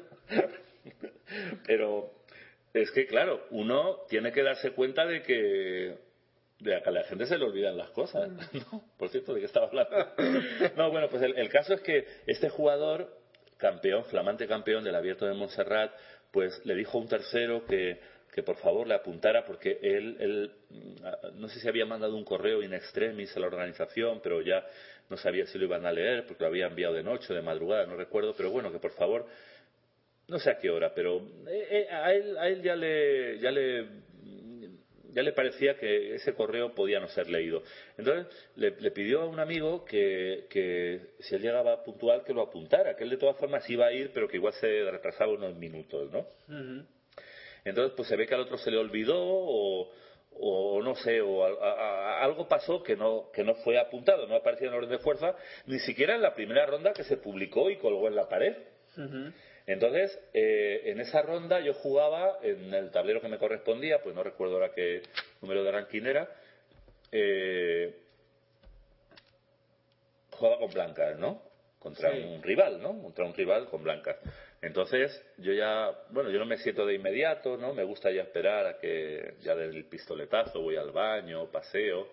Pero 1.67 2.11
es 2.75 2.91
que, 2.91 3.07
claro, 3.07 3.47
uno 3.51 4.01
tiene 4.09 4.33
que 4.33 4.43
darse 4.43 4.73
cuenta 4.73 5.07
de 5.07 5.23
que 5.23 5.97
de 6.59 6.83
que 6.83 6.89
a 6.89 6.93
la 6.93 7.05
gente 7.05 7.27
se 7.27 7.39
le 7.39 7.45
olvidan 7.45 7.77
las 7.77 7.91
cosas. 7.91 8.29
¿no? 8.53 8.85
Por 8.99 9.09
cierto, 9.09 9.35
¿de 9.35 9.41
qué 9.41 9.47
estaba 9.47 9.67
hablando? 9.67 9.97
No, 10.77 10.91
bueno, 10.91 11.09
pues 11.09 11.23
el, 11.23 11.37
el 11.39 11.49
caso 11.49 11.75
es 11.75 11.81
que 11.81 12.07
este 12.27 12.49
jugador, 12.49 13.24
campeón, 13.57 14.05
flamante 14.05 14.47
campeón 14.47 14.85
del 14.85 14.95
Abierto 14.95 15.27
de 15.27 15.35
Montserrat, 15.35 15.93
pues 16.31 16.61
le 16.65 16.75
dijo 16.75 16.99
a 16.99 17.01
un 17.01 17.09
tercero 17.09 17.65
que, 17.65 18.01
que 18.33 18.43
por 18.43 18.57
favor 18.57 18.87
le 18.87 18.95
apuntara 18.95 19.45
porque 19.45 19.79
él, 19.81 20.17
él, 20.19 20.53
mm, 20.71 21.41
no 21.41 21.49
sé 21.49 21.61
si 21.61 21.69
había 21.69 21.87
mandado 21.87 22.17
un 22.17 22.25
correo 22.25 22.63
in 22.63 22.75
extremis 22.75 23.37
a 23.37 23.41
la 23.41 23.47
organización, 23.47 24.21
pero 24.23 24.43
ya 24.43 24.67
no 25.09 25.17
sabía 25.17 25.47
si 25.47 25.59
lo 25.59 25.67
iban 25.67 25.87
a 25.87 25.93
leer 25.93 26.27
porque 26.27 26.43
lo 26.43 26.49
había 26.49 26.67
enviado 26.67 26.95
de 26.95 27.03
noche 27.03 27.33
o 27.33 27.37
de 27.37 27.43
madrugada, 27.43 27.87
no 27.87 27.97
recuerdo, 27.97 28.35
pero 28.37 28.51
bueno, 28.51 28.73
que 28.73 28.79
por 28.79 28.93
favor 28.93 29.27
no 30.27 30.39
sé 30.39 30.51
a 30.51 30.59
qué 30.59 30.71
hora, 30.71 30.93
pero 30.95 31.19
eh, 31.47 31.69
eh, 31.71 31.89
a 31.91 32.13
él, 32.13 32.39
a 32.39 32.49
él 32.49 32.63
ya 32.63 32.75
le, 32.75 33.39
ya 33.39 33.51
le, 33.51 33.87
ya 35.15 35.23
le 35.23 35.33
parecía 35.33 35.77
que 35.79 36.15
ese 36.17 36.35
correo 36.35 36.75
podía 36.75 37.01
no 37.01 37.09
ser 37.09 37.29
leído. 37.31 37.63
Entonces 37.97 38.27
le, 38.57 38.73
le 38.81 38.91
pidió 38.91 39.23
a 39.23 39.27
un 39.27 39.41
amigo 39.41 39.85
que, 39.85 40.47
que 40.51 41.01
si 41.21 41.35
él 41.37 41.43
llegaba 41.43 41.83
puntual 41.85 42.25
que 42.25 42.33
lo 42.35 42.43
apuntara, 42.43 42.97
que 42.97 43.05
él 43.05 43.11
de 43.11 43.17
todas 43.17 43.37
formas 43.37 43.69
iba 43.71 43.87
a 43.87 43.93
ir, 43.93 44.11
pero 44.13 44.29
que 44.29 44.37
igual 44.37 44.53
se 44.55 44.91
retrasaba 44.91 45.33
unos 45.33 45.55
minutos, 45.57 46.11
¿no? 46.11 46.27
Entonces, 47.65 47.95
pues 47.97 48.09
se 48.09 48.17
ve 48.17 48.27
que 48.27 48.35
al 48.35 48.41
otro 48.43 48.59
se 48.59 48.71
le 48.71 48.77
olvidó 48.77 49.17
o, 49.19 49.91
o 50.33 50.83
no 50.83 50.95
sé, 50.97 51.21
o 51.23 51.45
a- 51.45 51.49
a- 51.49 52.19
a- 52.21 52.25
algo 52.25 52.47
pasó 52.47 52.83
que 52.83 52.97
no, 52.97 53.31
que 53.33 53.43
no 53.45 53.55
fue 53.57 53.79
apuntado, 53.79 54.27
no 54.27 54.35
apareció 54.37 54.69
en 54.69 54.75
orden 54.75 54.91
de 54.91 54.99
fuerza, 54.99 55.35
ni 55.67 55.79
siquiera 55.79 56.15
en 56.15 56.23
la 56.23 56.35
primera 56.35 56.67
ronda 56.67 56.93
que 56.93 57.05
se 57.05 57.17
publicó 57.17 57.71
y 57.71 57.77
colgó 57.79 58.09
en 58.09 58.17
la 58.17 58.29
pared. 58.29 58.55
Entonces, 59.67 60.19
eh, 60.35 60.83
en 60.87 61.01
esa 61.01 61.23
ronda 61.23 61.61
yo 61.61 61.73
jugaba 61.75 62.39
en 62.43 62.73
el 62.75 62.91
tablero 62.91 63.21
que 63.21 63.29
me 63.29 63.39
correspondía, 63.39 64.03
pues 64.03 64.15
no 64.15 64.23
recuerdo 64.23 64.55
ahora 64.55 64.73
qué 64.75 65.03
número 65.41 65.65
de 65.65 65.73
ranking 65.73 66.03
era, 66.03 66.29
eh, 67.11 67.95
jugaba 70.33 70.59
con 70.59 70.71
blancas, 70.73 71.19
¿no? 71.19 71.43
Contra 71.79 72.13
Sí. 72.13 72.19
un 72.23 72.43
rival, 72.43 72.81
¿no? 72.83 73.01
Contra 73.03 73.25
un 73.25 73.35
rival 73.35 73.67
con 73.69 73.83
blancas. 73.83 74.17
Entonces, 74.63 75.23
yo 75.39 75.53
ya, 75.53 75.91
bueno, 76.11 76.31
yo 76.31 76.39
no 76.39 76.47
me 76.47 76.57
siento 76.59 76.87
de 76.87 76.95
inmediato, 76.95 77.57
¿no? 77.57 77.75
Me 77.75 77.85
gusta 77.85 78.11
ya 78.11 78.23
esperar 78.23 78.67
a 78.67 78.79
que 78.79 79.35
ya 79.41 79.55
den 79.55 79.75
el 79.75 79.85
pistoletazo, 79.85 80.61
voy 80.61 80.77
al 80.77 80.91
baño, 80.91 81.51
paseo. 81.51 82.09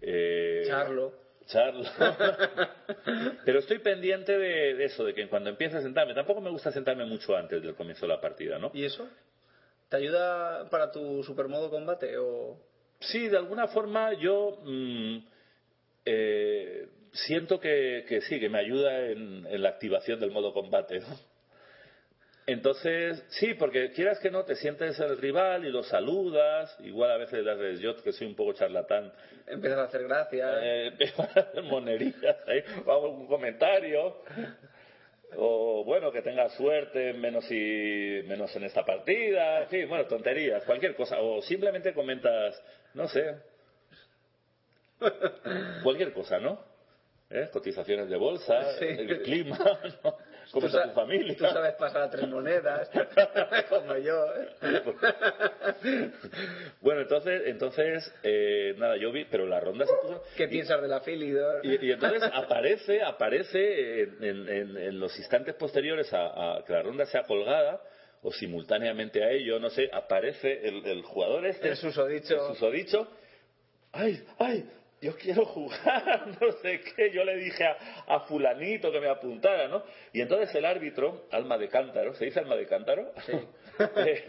Eh, 0.00 0.62
Charlo. 0.66 1.12
Charlo. 1.46 1.84
Pero 3.44 3.58
estoy 3.58 3.78
pendiente 3.78 4.36
de, 4.36 4.74
de 4.74 4.84
eso, 4.84 5.04
de 5.04 5.14
que 5.14 5.28
cuando 5.28 5.50
empiece 5.50 5.76
a 5.76 5.82
sentarme, 5.82 6.14
tampoco 6.14 6.40
me 6.40 6.50
gusta 6.50 6.70
sentarme 6.72 7.04
mucho 7.04 7.36
antes 7.36 7.62
del 7.62 7.74
comienzo 7.74 8.06
de 8.06 8.12
la 8.12 8.20
partida, 8.20 8.58
¿no? 8.58 8.70
¿Y 8.74 8.84
eso? 8.84 9.08
¿Te 9.88 9.96
ayuda 9.96 10.68
para 10.70 10.90
tu 10.90 11.22
supermodo 11.22 11.70
combate 11.70 12.18
o...? 12.18 12.58
Sí, 13.00 13.28
de 13.28 13.36
alguna 13.36 13.68
forma 13.68 14.14
yo 14.14 14.58
mm, 14.64 15.18
eh, 16.06 16.88
siento 17.12 17.60
que, 17.60 18.04
que 18.08 18.20
sí, 18.22 18.40
que 18.40 18.48
me 18.48 18.58
ayuda 18.58 19.06
en, 19.06 19.46
en 19.46 19.62
la 19.62 19.68
activación 19.68 20.18
del 20.18 20.30
modo 20.30 20.52
combate, 20.52 21.00
¿no? 21.00 21.35
Entonces, 22.48 23.24
sí, 23.30 23.54
porque 23.54 23.90
quieras 23.90 24.20
que 24.20 24.30
no, 24.30 24.44
te 24.44 24.54
sientes 24.54 24.98
el 25.00 25.18
rival 25.18 25.64
y 25.64 25.70
lo 25.70 25.82
saludas, 25.82 26.76
igual 26.80 27.10
a 27.10 27.16
veces 27.16 27.44
las 27.44 27.58
de 27.58 27.76
yo, 27.78 27.96
que 27.96 28.12
soy 28.12 28.28
un 28.28 28.36
poco 28.36 28.52
charlatán, 28.52 29.12
Empiezas 29.48 29.78
a 29.80 29.82
hacer 29.84 30.04
gracia. 30.04 30.52
eh, 30.62 30.92
monerías 31.64 32.36
ahí, 32.46 32.62
o 32.84 32.92
hago 32.92 33.06
algún 33.06 33.26
comentario, 33.26 34.18
o 35.36 35.82
bueno, 35.84 36.12
que 36.12 36.22
tenga 36.22 36.48
suerte 36.50 37.14
menos 37.14 37.50
y 37.50 38.22
menos 38.28 38.54
en 38.54 38.62
esta 38.62 38.84
partida, 38.84 39.62
en 39.62 39.68
fin, 39.68 39.88
bueno, 39.88 40.06
tonterías, 40.06 40.62
cualquier 40.62 40.94
cosa, 40.94 41.18
o 41.20 41.42
simplemente 41.42 41.92
comentas, 41.92 42.62
no 42.94 43.08
sé, 43.08 43.34
cualquier 45.82 46.12
cosa, 46.12 46.38
¿no? 46.38 46.60
¿Eh? 47.28 47.48
Cotizaciones 47.52 48.08
de 48.08 48.16
bolsa, 48.16 48.78
Sí. 48.78 48.84
el 48.84 49.22
clima, 49.22 49.58
¿no? 50.04 50.16
¿Cómo 50.52 50.60
Tú 50.60 50.66
está 50.68 50.82
sa- 50.82 50.88
tu 50.88 50.94
familia? 50.94 51.36
Tú 51.36 51.44
sabes 51.44 51.74
pasar 51.74 52.02
a 52.02 52.10
tres 52.10 52.28
monedas, 52.28 52.88
como 53.68 53.96
yo. 53.96 54.24
¿eh? 54.34 54.82
Bueno, 56.80 57.00
entonces, 57.02 57.42
entonces 57.46 58.14
eh, 58.22 58.74
nada, 58.78 58.96
yo 58.96 59.10
vi, 59.12 59.24
pero 59.24 59.46
la 59.46 59.58
ronda 59.60 59.84
se 59.86 59.92
puso... 60.02 60.22
¿Qué 60.36 60.46
piensas 60.48 60.80
del 60.80 60.92
afiliador? 60.92 61.64
Y, 61.66 61.86
y 61.86 61.92
entonces 61.92 62.22
aparece, 62.32 63.02
aparece 63.02 64.02
en, 64.02 64.24
en- 64.24 64.48
en- 64.48 64.76
en 64.76 65.00
los 65.00 65.16
instantes 65.18 65.54
posteriores 65.56 66.12
a, 66.12 66.56
a 66.58 66.64
que 66.64 66.72
la 66.72 66.82
ronda 66.82 67.06
sea 67.06 67.24
colgada, 67.24 67.80
o 68.22 68.32
simultáneamente 68.32 69.22
a 69.24 69.30
ello, 69.30 69.58
no 69.60 69.70
sé, 69.70 69.88
aparece 69.92 70.66
el, 70.66 70.84
el 70.86 71.02
jugador 71.02 71.46
este, 71.46 71.68
El 71.70 71.76
susodicho. 71.76 72.34
el 72.34 72.54
susodicho, 72.54 73.08
¡ay, 73.92 74.24
ay! 74.38 74.70
Yo 75.06 75.16
quiero 75.16 75.44
jugar, 75.46 76.26
no 76.40 76.52
sé 76.62 76.80
qué. 76.80 77.10
Yo 77.12 77.24
le 77.24 77.36
dije 77.36 77.64
a, 77.64 77.76
a 78.06 78.20
fulanito 78.20 78.90
que 78.90 79.00
me 79.00 79.08
apuntara, 79.08 79.68
¿no? 79.68 79.82
Y 80.12 80.20
entonces 80.20 80.54
el 80.54 80.64
árbitro, 80.64 81.26
alma 81.30 81.56
de 81.58 81.68
cántaro, 81.68 82.14
¿se 82.14 82.24
dice 82.24 82.40
alma 82.40 82.56
de 82.56 82.66
cántaro? 82.66 83.12
Sí. 83.26 83.32
Eh, 83.96 84.24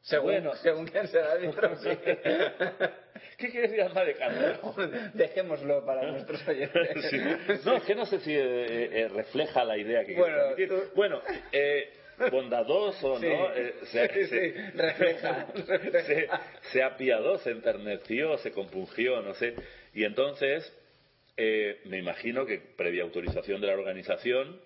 Según, 0.00 0.26
bueno. 0.30 0.54
según 0.56 0.86
quién 0.86 1.06
será 1.08 1.34
el 1.34 1.48
árbitro, 1.48 1.76
sí. 1.82 1.88
¿Qué 3.36 3.50
quiere 3.50 3.68
decir 3.68 3.82
alma 3.82 4.04
de 4.04 4.14
cántaro? 4.14 4.74
Dejémoslo 5.12 5.84
para 5.84 6.02
nuestros 6.10 6.46
oyentes. 6.48 7.10
Sí. 7.10 7.18
No, 7.64 7.76
es 7.76 7.82
que 7.82 7.94
no 7.94 8.06
sé 8.06 8.20
si 8.20 8.32
eh, 8.34 9.00
eh, 9.02 9.08
refleja 9.08 9.64
la 9.64 9.76
idea 9.76 10.04
que 10.04 10.14
Bueno, 10.14 10.36
quiero 10.54 10.76
transmitir. 10.76 10.88
tú- 10.90 10.94
Bueno, 10.96 11.20
eh, 11.52 11.92
bondadoso, 12.30 13.18
Sí. 13.20 13.26
¿no? 13.26 13.52
Eh, 13.54 13.74
se, 13.84 14.08
Sí, 14.08 14.26
se- 14.26 14.52
sí, 14.52 14.60
refleja, 14.74 15.46
refleja. 15.66 16.02
Se, 16.02 16.28
se 16.72 16.82
apiadó, 16.82 17.38
se 17.38 17.50
enterneció, 17.50 18.36
se 18.38 18.52
compungió, 18.52 19.20
no 19.22 19.34
sé. 19.34 19.54
Y 19.94 20.04
entonces, 20.04 20.72
eh, 21.36 21.80
me 21.84 21.98
imagino 21.98 22.44
que 22.46 22.58
previa 22.58 23.02
autorización 23.04 23.60
de 23.60 23.66
la 23.68 23.74
organización, 23.74 24.60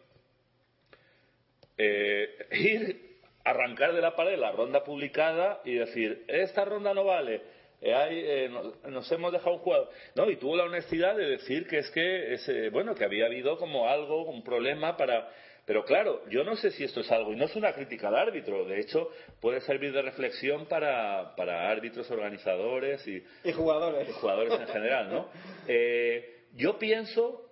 eh, 1.78 2.28
ir, 2.52 3.12
arrancar 3.44 3.92
de 3.92 4.00
la 4.00 4.14
pared 4.14 4.38
la 4.38 4.52
ronda 4.52 4.84
publicada 4.84 5.60
y 5.64 5.74
decir, 5.74 6.24
esta 6.28 6.64
ronda 6.64 6.94
no 6.94 7.04
vale, 7.04 7.40
eh, 7.80 7.94
hay, 7.94 8.18
eh, 8.24 8.48
no- 8.48 8.90
nos, 8.90 9.10
hemos 9.10 9.32
dejado 9.32 9.56
un 9.56 9.62
jugador. 9.62 9.90
No, 10.14 10.30
y 10.30 10.36
tuvo 10.36 10.56
la 10.56 10.64
honestidad 10.64 11.16
de 11.16 11.26
decir 11.26 11.66
que 11.66 11.78
es 11.78 11.90
que, 11.90 12.34
es, 12.34 12.72
bueno, 12.72 12.94
que 12.94 13.04
había 13.04 13.26
habido 13.26 13.58
como 13.58 13.88
algo, 13.88 14.24
un 14.24 14.42
problema 14.44 14.96
para... 14.96 15.28
Pero 15.64 15.84
claro, 15.84 16.22
yo 16.28 16.42
no 16.42 16.56
sé 16.56 16.72
si 16.72 16.82
esto 16.84 17.00
es 17.00 17.10
algo, 17.12 17.32
y 17.32 17.36
no 17.36 17.44
es 17.44 17.54
una 17.54 17.72
crítica 17.72 18.08
al 18.08 18.16
árbitro, 18.16 18.64
de 18.64 18.80
hecho 18.80 19.10
puede 19.40 19.60
servir 19.60 19.92
de 19.92 20.02
reflexión 20.02 20.66
para, 20.66 21.34
para 21.36 21.70
árbitros, 21.70 22.10
organizadores 22.10 23.06
y, 23.06 23.22
Y 23.44 23.52
jugadores. 23.52 24.08
y 24.08 24.12
jugadores 24.12 24.58
en 24.60 24.66
general, 24.68 25.08
¿no? 25.10 25.28
Eh, 25.68 26.40
yo 26.54 26.78
pienso 26.78 27.48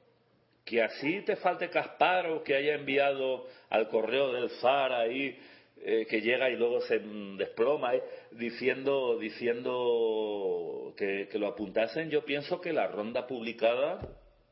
que 0.65 0.83
así 0.83 1.23
te 1.23 1.37
falte 1.37 1.71
Casparo 1.71 2.43
que 2.43 2.55
haya 2.57 2.75
enviado 2.75 3.47
al 3.71 3.89
correo 3.89 4.33
del 4.33 4.51
ZAR 4.61 4.93
ahí 4.93 5.39
eh, 5.83 6.07
que 6.11 6.21
llega 6.21 6.51
y 6.51 6.57
luego 6.57 6.81
se 6.83 6.99
desploma 6.99 7.95
eh, 7.95 8.03
diciendo 8.33 9.19
diciendo 9.19 10.95
que, 10.97 11.29
que 11.31 11.39
lo 11.39 11.47
apuntasen 11.49 12.11
yo 12.11 12.25
pienso 12.25 12.61
que 12.61 12.73
la 12.73 12.87
ronda 12.89 13.27
publicada 13.27 14.01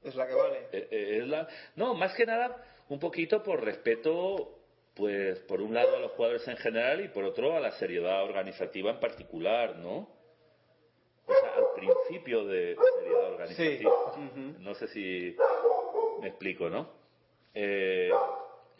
Es 0.02 0.14
la 0.14 0.26
que 0.26 0.34
vale. 0.34 0.58
eh, 0.72 1.18
es 1.22 1.28
la 1.28 1.46
no 1.76 1.94
más 1.94 2.14
que 2.14 2.24
nada 2.24 2.56
un 2.88 2.98
poquito 2.98 3.42
por 3.42 3.62
respeto 3.64 4.54
pues 4.94 5.38
por 5.40 5.60
un 5.60 5.74
lado 5.74 5.96
a 5.96 6.00
los 6.00 6.10
jugadores 6.12 6.46
en 6.48 6.56
general 6.56 7.04
y 7.04 7.08
por 7.08 7.24
otro 7.24 7.56
a 7.56 7.60
la 7.60 7.70
seriedad 7.72 8.24
organizativa 8.24 8.90
en 8.90 8.98
particular 9.00 9.76
no 9.76 10.08
o 11.26 11.32
sea 11.32 11.54
al 11.56 11.66
principio 11.76 12.44
de 12.46 12.76
seriedad 12.98 13.32
organizativa 13.32 13.92
no 14.58 14.74
sé 14.74 14.88
si 14.88 15.36
me 16.20 16.28
explico, 16.28 16.68
¿no? 16.68 16.88
Eh, 17.54 18.10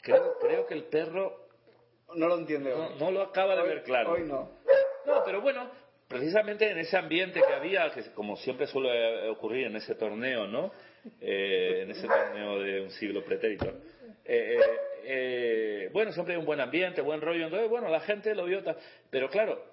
creo, 0.03 0.37
creo 0.41 0.67
que 0.67 0.75
el 0.75 0.85
perro 0.85 1.47
No 2.15 2.27
lo 2.27 2.39
entiende 2.39 2.75
no, 2.99 3.11
lo 3.11 3.23
acaba 3.23 3.55
de 3.55 3.63
Hoy- 3.63 3.69
ver 3.69 3.83
claro. 3.85 4.13
Hoy 4.13 4.23
no. 4.25 4.51
No, 5.07 5.23
pero 5.25 5.41
bueno, 5.41 5.71
precisamente 6.09 6.69
en 6.71 6.79
ese 6.79 6.97
ambiente 6.97 7.41
que 7.47 7.53
había, 7.55 7.91
que 7.93 8.03
como 8.13 8.37
siempre 8.37 8.67
suele 8.67 9.29
ocurrir 9.29 9.67
en 9.69 9.77
ese 9.77 9.95
torneo, 9.95 10.47
¿no? 10.47 10.71
Eh, 11.21 11.81
en 11.83 11.91
ese 11.93 12.07
torneo 12.07 12.59
de 12.61 12.81
un 12.83 12.91
siglo 12.91 13.25
pretérito. 13.25 13.73
Eh, 14.29 14.59
eh, 14.59 14.63
eh, 15.05 15.91
bueno, 15.91 16.13
siempre 16.13 16.35
hay 16.35 16.41
un 16.41 16.45
buen 16.45 16.61
ambiente, 16.61 17.01
buen 17.01 17.21
rollo. 17.23 17.45
Entonces, 17.45 17.69
bueno, 17.71 17.89
la 17.89 18.01
gente 18.01 18.35
lo 18.35 18.45
vio. 18.45 18.63
Pero 19.11 19.31
claro, 19.31 19.65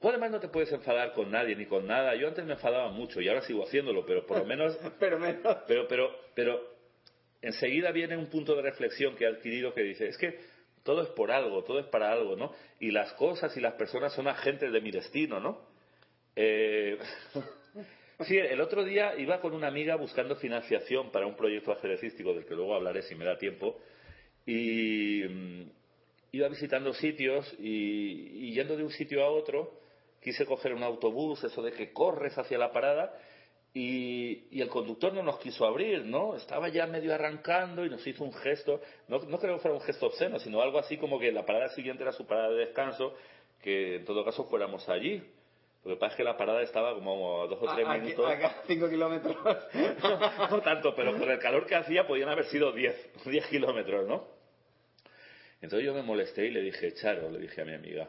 tú 0.00 0.08
además 0.08 0.32
no 0.32 0.40
te 0.40 0.48
puedes 0.48 0.72
enfadar 0.72 1.12
con 1.12 1.30
nadie 1.30 1.54
ni 1.54 1.66
con 1.66 1.86
nada. 1.86 2.16
Yo 2.16 2.26
antes 2.26 2.44
me 2.44 2.54
enfadaba 2.54 2.90
mucho 2.90 3.20
y 3.20 3.28
ahora 3.28 3.42
sigo 3.42 3.64
haciéndolo, 3.64 4.04
pero 4.04 4.26
por 4.26 4.38
lo 4.38 4.44
menos. 4.44 4.76
Pero 4.98 5.18
menos. 5.18 5.58
Pero, 5.68 5.86
pero, 5.86 6.10
pero 6.34 6.60
enseguida 7.40 7.92
viene 7.92 8.16
un 8.16 8.26
punto 8.26 8.56
de 8.56 8.62
reflexión 8.62 9.14
que 9.14 9.24
he 9.24 9.28
adquirido 9.28 9.72
que 9.72 9.82
dice, 9.82 10.08
es 10.08 10.18
que 10.18 10.38
todo 10.82 11.02
es 11.02 11.08
por 11.10 11.30
algo, 11.30 11.62
todo 11.62 11.78
es 11.78 11.86
para 11.86 12.10
algo, 12.10 12.36
¿no? 12.36 12.52
Y 12.80 12.90
las 12.90 13.12
cosas 13.12 13.56
y 13.56 13.60
las 13.60 13.74
personas 13.74 14.12
son 14.12 14.26
agentes 14.26 14.72
de 14.72 14.80
mi 14.80 14.90
destino, 14.90 15.38
¿no? 15.38 15.60
Eh, 16.34 16.98
sí, 18.26 18.36
el 18.36 18.60
otro 18.60 18.82
día 18.82 19.14
iba 19.16 19.40
con 19.40 19.54
una 19.54 19.68
amiga 19.68 19.94
buscando 19.96 20.34
financiación 20.36 21.10
para 21.12 21.26
un 21.26 21.36
proyecto 21.36 21.72
ajedrecístico 21.72 22.34
del 22.34 22.44
que 22.44 22.54
luego 22.54 22.74
hablaré 22.74 23.02
si 23.02 23.14
me 23.14 23.24
da 23.24 23.38
tiempo 23.38 23.78
y 24.46 25.22
mm, 25.28 25.70
iba 26.32 26.48
visitando 26.48 26.92
sitios 26.94 27.52
y, 27.58 28.48
y 28.48 28.54
yendo 28.54 28.76
de 28.76 28.84
un 28.84 28.90
sitio 28.90 29.24
a 29.24 29.30
otro 29.30 29.78
quise 30.22 30.44
coger 30.44 30.74
un 30.74 30.82
autobús, 30.82 31.42
eso 31.44 31.62
de 31.62 31.72
que 31.72 31.92
corres 31.92 32.36
hacia 32.36 32.58
la 32.58 32.72
parada 32.72 33.12
y, 33.72 34.48
y 34.50 34.60
el 34.60 34.68
conductor 34.68 35.12
no 35.14 35.22
nos 35.22 35.38
quiso 35.38 35.64
abrir, 35.64 36.04
¿no? 36.04 36.34
Estaba 36.34 36.68
ya 36.68 36.86
medio 36.86 37.14
arrancando 37.14 37.84
y 37.84 37.90
nos 37.90 38.04
hizo 38.06 38.24
un 38.24 38.32
gesto, 38.32 38.80
no, 39.08 39.20
no 39.20 39.38
creo 39.38 39.54
que 39.54 39.62
fuera 39.62 39.76
un 39.76 39.82
gesto 39.82 40.06
obsceno, 40.06 40.38
sino 40.38 40.60
algo 40.60 40.78
así 40.78 40.96
como 40.96 41.18
que 41.18 41.32
la 41.32 41.46
parada 41.46 41.68
siguiente 41.70 42.02
era 42.02 42.12
su 42.12 42.26
parada 42.26 42.50
de 42.50 42.66
descanso, 42.66 43.14
que 43.62 43.96
en 43.96 44.04
todo 44.04 44.24
caso 44.24 44.44
fuéramos 44.44 44.88
allí. 44.88 45.22
Lo 45.84 45.94
que 45.94 45.96
pasa 46.00 46.12
es 46.12 46.16
que 46.18 46.24
la 46.24 46.36
parada 46.36 46.60
estaba 46.62 46.94
como 46.94 47.42
a 47.42 47.46
dos 47.46 47.58
o 47.62 47.74
tres 47.74 47.86
A- 47.86 47.92
aquí- 47.92 48.02
minutos. 48.02 48.30
acá, 48.30 48.54
cinco 48.66 48.88
kilómetros. 48.88 49.36
no 50.50 50.60
tanto, 50.60 50.94
pero 50.94 51.16
por 51.16 51.30
el 51.30 51.38
calor 51.38 51.66
que 51.66 51.74
hacía 51.74 52.06
podían 52.06 52.28
haber 52.28 52.44
sido 52.46 52.72
10, 52.72 52.94
10 53.24 53.46
kilómetros, 53.50 54.06
¿no? 54.06 54.24
Entonces 55.62 55.86
yo 55.86 55.94
me 55.94 56.02
molesté 56.02 56.46
y 56.46 56.50
le 56.50 56.60
dije, 56.62 56.92
Charo, 56.94 57.30
le 57.30 57.38
dije 57.38 57.62
a 57.62 57.64
mi 57.64 57.74
amiga, 57.74 58.08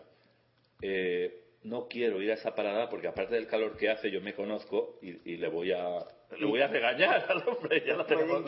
eh, 0.81 1.43
no 1.63 1.87
quiero 1.87 2.21
ir 2.21 2.31
a 2.31 2.35
esa 2.35 2.55
parada 2.55 2.89
porque 2.89 3.07
aparte 3.07 3.35
del 3.35 3.47
calor 3.47 3.77
que 3.77 3.89
hace 3.89 4.09
yo 4.11 4.19
me 4.21 4.33
conozco 4.33 4.97
y, 5.01 5.31
y 5.31 5.37
le 5.37 5.47
voy 5.47 5.71
a 5.71 6.05
le 6.39 6.45
voy 6.45 6.61
a 6.61 6.67
regañar 6.67 7.25
al 7.27 7.43
hombre, 7.47 7.83
ya 7.85 7.93
lo 7.93 8.03
Voy 8.03 8.13
a 8.13 8.17
tenemos 8.17 8.43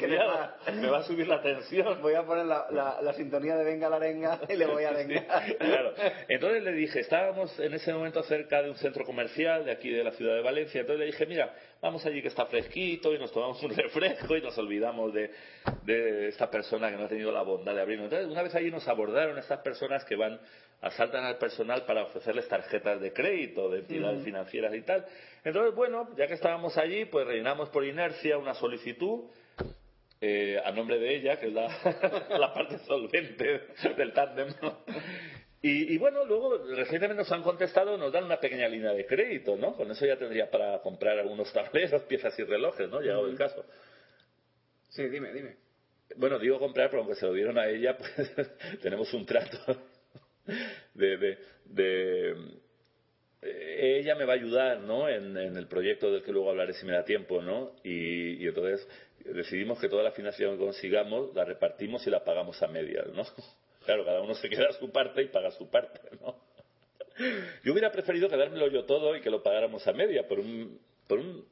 me 0.73 0.87
va 0.87 0.99
a 0.99 1.03
subir 1.03 1.27
la 1.27 1.41
tensión. 1.41 2.01
Voy 2.01 2.13
a 2.15 2.23
poner 2.23 2.45
la, 2.45 2.67
la, 2.71 3.01
la 3.01 3.13
sintonía 3.13 3.55
de 3.55 3.63
Venga 3.63 3.89
la 3.89 3.97
Arenga 3.97 4.39
y 4.49 4.55
le 4.55 4.65
voy 4.65 4.83
a 4.83 4.91
vengar. 4.93 5.57
Claro. 5.57 5.93
Entonces 6.27 6.63
le 6.63 6.71
dije, 6.73 6.99
estábamos 7.01 7.59
en 7.59 7.73
ese 7.73 7.93
momento 7.93 8.23
cerca 8.23 8.61
de 8.61 8.69
un 8.69 8.77
centro 8.77 9.05
comercial 9.05 9.65
de 9.65 9.71
aquí 9.71 9.89
de 9.89 10.03
la 10.03 10.11
ciudad 10.11 10.35
de 10.35 10.41
Valencia, 10.41 10.81
entonces 10.81 10.99
le 10.99 11.05
dije, 11.07 11.25
mira, 11.25 11.53
vamos 11.83 12.05
allí 12.05 12.21
que 12.21 12.29
está 12.29 12.45
fresquito 12.45 13.13
y 13.13 13.19
nos 13.19 13.31
tomamos 13.33 13.61
un 13.61 13.69
refresco 13.75 14.37
y 14.37 14.41
nos 14.41 14.57
olvidamos 14.57 15.13
de, 15.13 15.29
de 15.83 16.29
esta 16.29 16.49
persona 16.49 16.89
que 16.89 16.95
no 16.95 17.03
ha 17.03 17.09
tenido 17.09 17.31
la 17.31 17.43
bondad 17.43 17.75
de 17.75 17.81
abrirnos. 17.81 18.05
Entonces, 18.05 18.31
una 18.31 18.41
vez 18.41 18.55
allí 18.55 18.71
nos 18.71 18.87
abordaron 18.87 19.37
estas 19.37 19.59
personas 19.59 20.05
que 20.05 20.15
van, 20.15 20.39
asaltan 20.81 21.25
al 21.25 21.37
personal 21.37 21.85
para 21.85 22.03
ofrecerles 22.03 22.47
tarjetas 22.47 23.01
de 23.01 23.11
crédito 23.11 23.69
de 23.69 23.79
entidades 23.79 24.23
financieras 24.23 24.73
y 24.73 24.81
tal. 24.81 25.05
Entonces, 25.43 25.75
bueno, 25.75 26.07
ya 26.15 26.25
que 26.25 26.35
estábamos 26.35 26.77
allí, 26.77 27.03
pues 27.03 27.27
rellenamos 27.27 27.69
por 27.69 27.83
inercia 27.83 28.37
una 28.37 28.53
solicitud 28.53 29.25
eh, 30.21 30.57
a 30.63 30.71
nombre 30.71 30.97
de 30.99 31.15
ella, 31.17 31.37
que 31.37 31.47
es 31.47 31.53
la, 31.53 31.67
la 32.39 32.53
parte 32.53 32.77
solvente 32.79 33.67
del 33.97 34.13
tándem. 34.13 34.47
¿no? 34.61 34.77
Y, 35.63 35.93
y 35.93 35.97
bueno, 35.97 36.25
luego 36.25 36.57
recientemente 36.75 37.23
nos 37.23 37.31
han 37.31 37.41
contestado, 37.41 37.97
nos 37.97 38.11
dan 38.11 38.25
una 38.25 38.39
pequeña 38.39 38.67
línea 38.67 38.91
de 38.91 39.05
crédito, 39.05 39.55
¿no? 39.55 39.75
Con 39.77 39.89
eso 39.89 40.05
ya 40.05 40.17
tendría 40.17 40.51
para 40.51 40.79
comprar 40.81 41.17
algunos 41.17 41.53
tableros, 41.53 42.03
piezas 42.09 42.37
y 42.37 42.43
relojes, 42.43 42.89
¿no? 42.89 42.99
Llegado 43.01 43.27
el 43.27 43.37
caso. 43.37 43.65
Sí, 44.89 45.07
dime, 45.07 45.33
dime. 45.33 45.55
Bueno, 46.17 46.37
digo 46.37 46.59
comprar, 46.59 46.89
pero 46.89 47.03
aunque 47.03 47.15
se 47.15 47.25
lo 47.25 47.33
dieron 47.33 47.57
a 47.57 47.67
ella, 47.67 47.97
pues 47.97 48.31
tenemos 48.81 49.13
un 49.13 49.25
trato 49.25 49.57
de, 50.93 51.17
de, 51.17 51.37
de- 51.65 52.35
eh, 53.41 53.99
ella 53.99 54.15
me 54.15 54.25
va 54.25 54.33
a 54.33 54.35
ayudar, 54.37 54.79
¿no? 54.81 55.09
En, 55.09 55.37
en 55.37 55.57
el 55.57 55.67
proyecto 55.67 56.11
del 56.11 56.23
que 56.23 56.31
luego 56.33 56.49
hablaré 56.49 56.73
si 56.73 56.85
me 56.85 56.93
da 56.93 57.05
tiempo, 57.05 57.41
¿no? 57.41 57.75
Y, 57.83 58.43
y 58.43 58.47
entonces 58.47 58.87
decidimos 59.25 59.79
que 59.79 59.89
toda 59.89 60.03
la 60.03 60.11
financiación 60.11 60.57
que 60.57 60.65
consigamos 60.65 61.33
la 61.35 61.45
repartimos 61.45 62.05
y 62.07 62.09
la 62.09 62.23
pagamos 62.23 62.61
a 62.63 62.67
medias, 62.67 63.07
¿no? 63.13 63.23
Claro, 63.85 64.05
cada 64.05 64.21
uno 64.21 64.33
se 64.35 64.49
queda 64.49 64.71
su 64.73 64.91
parte 64.91 65.21
y 65.21 65.27
paga 65.27 65.51
su 65.51 65.69
parte, 65.69 65.99
¿no? 66.21 66.35
Yo 67.63 67.73
hubiera 67.73 67.91
preferido 67.91 68.27
quedármelo 68.27 68.67
yo 68.67 68.85
todo 68.85 69.15
y 69.15 69.21
que 69.21 69.29
lo 69.29 69.43
pagáramos 69.43 69.85
a 69.87 69.93
media 69.93 70.27
por 70.27 70.39
un, 70.39 70.79
por 71.07 71.19
un, 71.19 71.45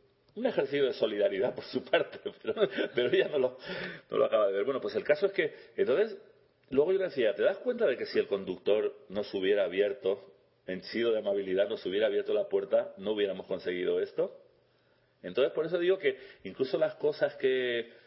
ejercicio 0.44 0.86
de 0.86 0.94
solidaridad 0.94 1.54
por 1.54 1.64
su 1.66 1.84
parte, 1.84 2.20
pero, 2.42 2.56
pero 2.96 3.10
ella 3.12 3.28
no 3.28 3.38
lo, 3.38 3.58
no 4.10 4.18
lo 4.18 4.26
acaba 4.26 4.48
de 4.48 4.54
ver. 4.54 4.64
Bueno, 4.64 4.82
pues 4.82 4.96
el 4.96 5.04
caso 5.04 5.28
es 5.28 5.34
que, 5.34 5.54
entonces, 5.76 6.18
luego 6.70 6.94
yo 6.94 7.00
le 7.00 7.06
decía, 7.06 7.36
¿te 7.36 7.44
das 7.44 7.58
cuenta 7.60 7.86
de 7.86 7.98
que 7.98 8.06
si 8.06 8.18
el 8.18 8.28
conductor 8.28 8.96
nos 9.10 9.32
hubiera 9.34 9.66
abierto, 9.66 10.26
en 10.68 10.84
sido 10.84 11.12
de 11.12 11.20
amabilidad, 11.20 11.70
nos 11.70 11.86
hubiera 11.86 12.08
abierto 12.08 12.34
la 12.34 12.48
puerta, 12.48 12.94
no 12.98 13.12
hubiéramos 13.12 13.46
conseguido 13.46 14.00
esto? 14.00 14.36
Entonces, 15.22 15.54
por 15.54 15.66
eso 15.66 15.78
digo 15.78 16.00
que 16.00 16.18
incluso 16.44 16.78
las 16.78 16.96
cosas 16.96 17.36
que... 17.36 18.01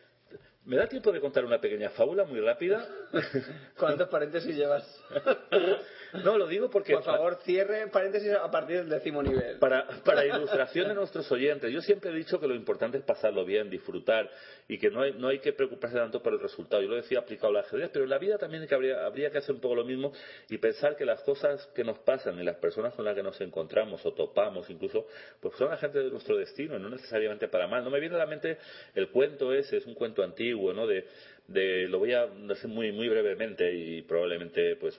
¿Me 0.67 0.77
da 0.77 0.87
tiempo 0.87 1.13
de 1.13 1.21
contar 1.21 1.45
una 1.45 1.61
pequeña 1.61 1.91
fábula 1.91 2.25
muy 2.25 2.41
rápida? 2.41 2.89
¿Cuántos 3.79 4.09
paréntesis 4.09 4.57
llevas? 4.57 4.85
No, 6.23 6.39
lo 6.39 6.47
digo 6.47 6.71
porque... 6.71 6.95
Por 6.95 7.03
favor, 7.03 7.39
cierre 7.43 7.89
paréntesis 7.89 8.31
a 8.33 8.49
partir 8.49 8.77
del 8.77 8.89
décimo 8.89 9.21
nivel. 9.23 9.59
Para, 9.59 9.87
para 10.05 10.25
ilustración 10.25 10.89
de 10.89 10.95
nuestros 10.95 11.31
oyentes, 11.33 11.73
yo 11.73 11.81
siempre 11.81 12.11
he 12.11 12.15
dicho 12.15 12.39
que 12.39 12.47
lo 12.47 12.55
importante 12.55 12.99
es 12.99 13.05
pasarlo 13.05 13.45
bien, 13.45 13.69
disfrutar 13.69 14.31
y 14.69 14.79
que 14.79 14.91
no 14.91 15.03
hay, 15.03 15.13
no 15.15 15.29
hay 15.29 15.41
que 15.41 15.53
preocuparse 15.53 15.97
tanto 15.97 16.23
por 16.23 16.33
el 16.33 16.41
resultado. 16.41 16.83
Yo 16.83 16.89
lo 16.89 16.97
decía 16.97 17.19
aplicado 17.19 17.49
al 17.49 17.65
ajedrez, 17.65 17.91
pero 17.93 18.05
en 18.05 18.11
la 18.11 18.19
vida 18.19 18.39
también 18.39 18.65
que 18.69 18.75
habría, 18.75 19.05
habría 19.05 19.31
que 19.31 19.39
hacer 19.39 19.57
un 19.57 19.61
poco 19.61 19.75
lo 19.75 19.85
mismo 19.85 20.13
y 20.49 20.59
pensar 20.59 20.97
que 20.97 21.05
las 21.05 21.21
cosas 21.23 21.67
que 21.75 21.83
nos 21.83 21.99
pasan 21.99 22.39
y 22.39 22.45
las 22.45 22.57
personas 22.57 22.95
con 22.95 23.05
las 23.05 23.17
que 23.17 23.23
nos 23.25 23.41
encontramos 23.41 24.07
o 24.07 24.13
topamos 24.13 24.71
incluso, 24.71 25.09
pues 25.41 25.57
son 25.57 25.73
agentes 25.73 26.05
de 26.05 26.11
nuestro 26.11 26.37
destino, 26.37 26.79
no 26.79 26.91
necesariamente 26.91 27.49
para 27.49 27.67
mal. 27.67 27.83
No 27.83 27.91
me 27.91 27.99
viene 27.99 28.15
a 28.15 28.19
la 28.19 28.27
mente 28.27 28.59
el 28.95 29.09
cuento 29.11 29.53
ese, 29.53 29.79
es 29.79 29.87
un 29.87 29.95
cuento 29.95 30.23
antiguo, 30.23 30.54
¿no? 30.73 30.87
De, 30.87 31.05
de 31.49 31.89
lo 31.89 31.99
voy 31.99 32.13
a 32.13 32.27
decir 32.27 32.69
muy, 32.69 32.93
muy 32.93 33.09
brevemente 33.09 33.73
y 33.73 34.03
probablemente 34.03 34.77
pues 34.77 34.99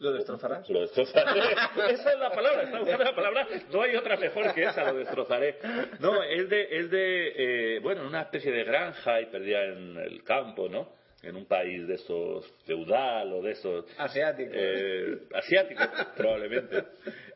¿Lo 0.00 0.12
destrozarás? 0.12 0.68
lo 0.70 0.82
destrozaré. 0.82 1.40
esa 1.90 2.12
es 2.12 2.18
la 2.20 2.30
palabra, 2.30 2.62
está 2.62 2.78
buscando 2.78 3.04
la 3.04 3.14
palabra. 3.16 3.48
No 3.72 3.82
hay 3.82 3.96
otra 3.96 4.16
mejor 4.16 4.54
que 4.54 4.62
esa, 4.62 4.92
lo 4.92 4.98
destrozaré. 4.98 5.56
No, 5.98 6.22
es 6.22 6.48
de, 6.48 6.68
es 6.70 6.90
de 6.90 7.32
eh, 7.76 7.78
bueno, 7.80 8.06
una 8.06 8.22
especie 8.22 8.52
de 8.52 8.62
granja 8.62 9.20
y 9.20 9.26
perdida 9.26 9.64
en 9.64 9.96
el 9.96 10.22
campo, 10.22 10.68
¿no? 10.68 10.92
En 11.20 11.34
un 11.34 11.46
país 11.46 11.84
de 11.88 11.94
esos 11.94 12.46
feudal 12.64 13.32
o 13.32 13.42
de 13.42 13.50
esos 13.50 13.86
Asiático. 13.98 14.50
eh, 14.54 15.18
asiático, 15.34 15.82
probablemente. 16.16 16.84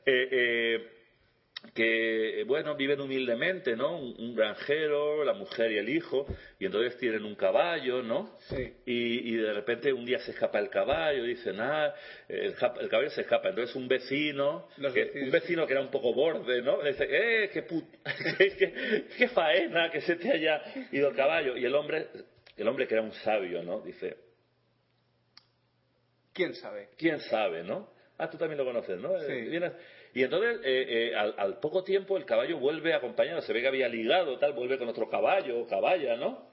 Eh, 0.07 0.89
que, 1.75 2.41
eh, 2.41 2.45
bueno, 2.45 2.75
viven 2.75 3.01
humildemente, 3.01 3.77
¿no? 3.77 3.97
Un, 3.97 4.15
un 4.19 4.35
granjero, 4.35 5.25
la 5.25 5.33
mujer 5.33 5.73
y 5.73 5.79
el 5.79 5.89
hijo, 5.89 6.27
y 6.59 6.67
entonces 6.67 6.97
tienen 6.99 7.25
un 7.25 7.35
caballo, 7.35 8.03
¿no? 8.03 8.37
Sí. 8.49 8.75
Y, 8.85 9.33
y 9.33 9.37
de 9.37 9.53
repente 9.53 9.93
un 9.93 10.05
día 10.05 10.19
se 10.19 10.33
escapa 10.33 10.59
el 10.59 10.69
caballo, 10.69 11.23
dicen, 11.25 11.61
ah, 11.61 11.95
el, 12.29 12.55
ja- 12.57 12.75
el 12.81 12.89
caballo 12.89 13.11
se 13.11 13.23
escapa. 13.23 13.49
Entonces 13.51 13.75
un 13.77 13.89
vecino, 13.89 14.69
que- 14.93 15.13
un 15.23 15.31
vecino 15.31 15.67
que 15.67 15.73
era 15.73 15.83
un 15.83 15.91
poco 15.91 16.13
borde, 16.13 16.61
¿no? 16.63 16.83
Dice, 16.83 17.07
eh, 17.09 17.51
qué, 17.53 17.63
put 17.63 17.85
qué, 18.39 18.57
qué- 18.57 19.05
qué 19.17 19.29
faena 19.29 19.91
que 19.91 20.01
se 20.03 20.17
te 20.17 20.31
haya 20.33 20.61
ido 20.91 21.09
el 21.11 21.17
caballo. 21.17 21.57
Y 21.57 21.65
el 21.65 21.75
hombre, 21.75 22.09
el 22.57 22.69
hombre 22.69 22.87
que 22.87 22.95
era 22.95 23.03
un 23.03 23.13
sabio, 23.13 23.63
¿no? 23.63 23.81
Dice, 23.81 24.17
¿Quién 26.33 26.55
sabe? 26.55 26.89
quién 26.97 27.21
sabe, 27.21 27.63
¿no? 27.63 27.91
Ah, 28.19 28.31
tú 28.31 28.39
también 28.39 28.59
lo 28.59 28.65
conoces, 28.65 28.99
¿no? 29.01 29.19
Sí. 29.21 29.27
Eh, 29.33 29.49
vienes- 29.51 29.73
Y 30.15 30.23
entonces, 30.23 30.61
eh, 30.65 31.11
eh, 31.11 31.15
al, 31.17 31.35
al 31.39 31.59
poco 31.59 31.83
tiempo, 31.85 32.17
el 32.17 32.25
caballo 32.27 32.59
vuelve 32.59 32.93
acompañado, 32.95 33.41
se 33.43 33.53
ve 33.53 33.63
que 33.63 33.69
había 33.69 33.89
ligado, 33.89 34.39
tal, 34.39 34.53
vuelve 34.53 34.79
con 34.79 34.89
otro 34.89 35.09
caballo 35.09 35.61
o 35.61 35.67
caballa, 35.67 36.17
¿no? 36.17 36.51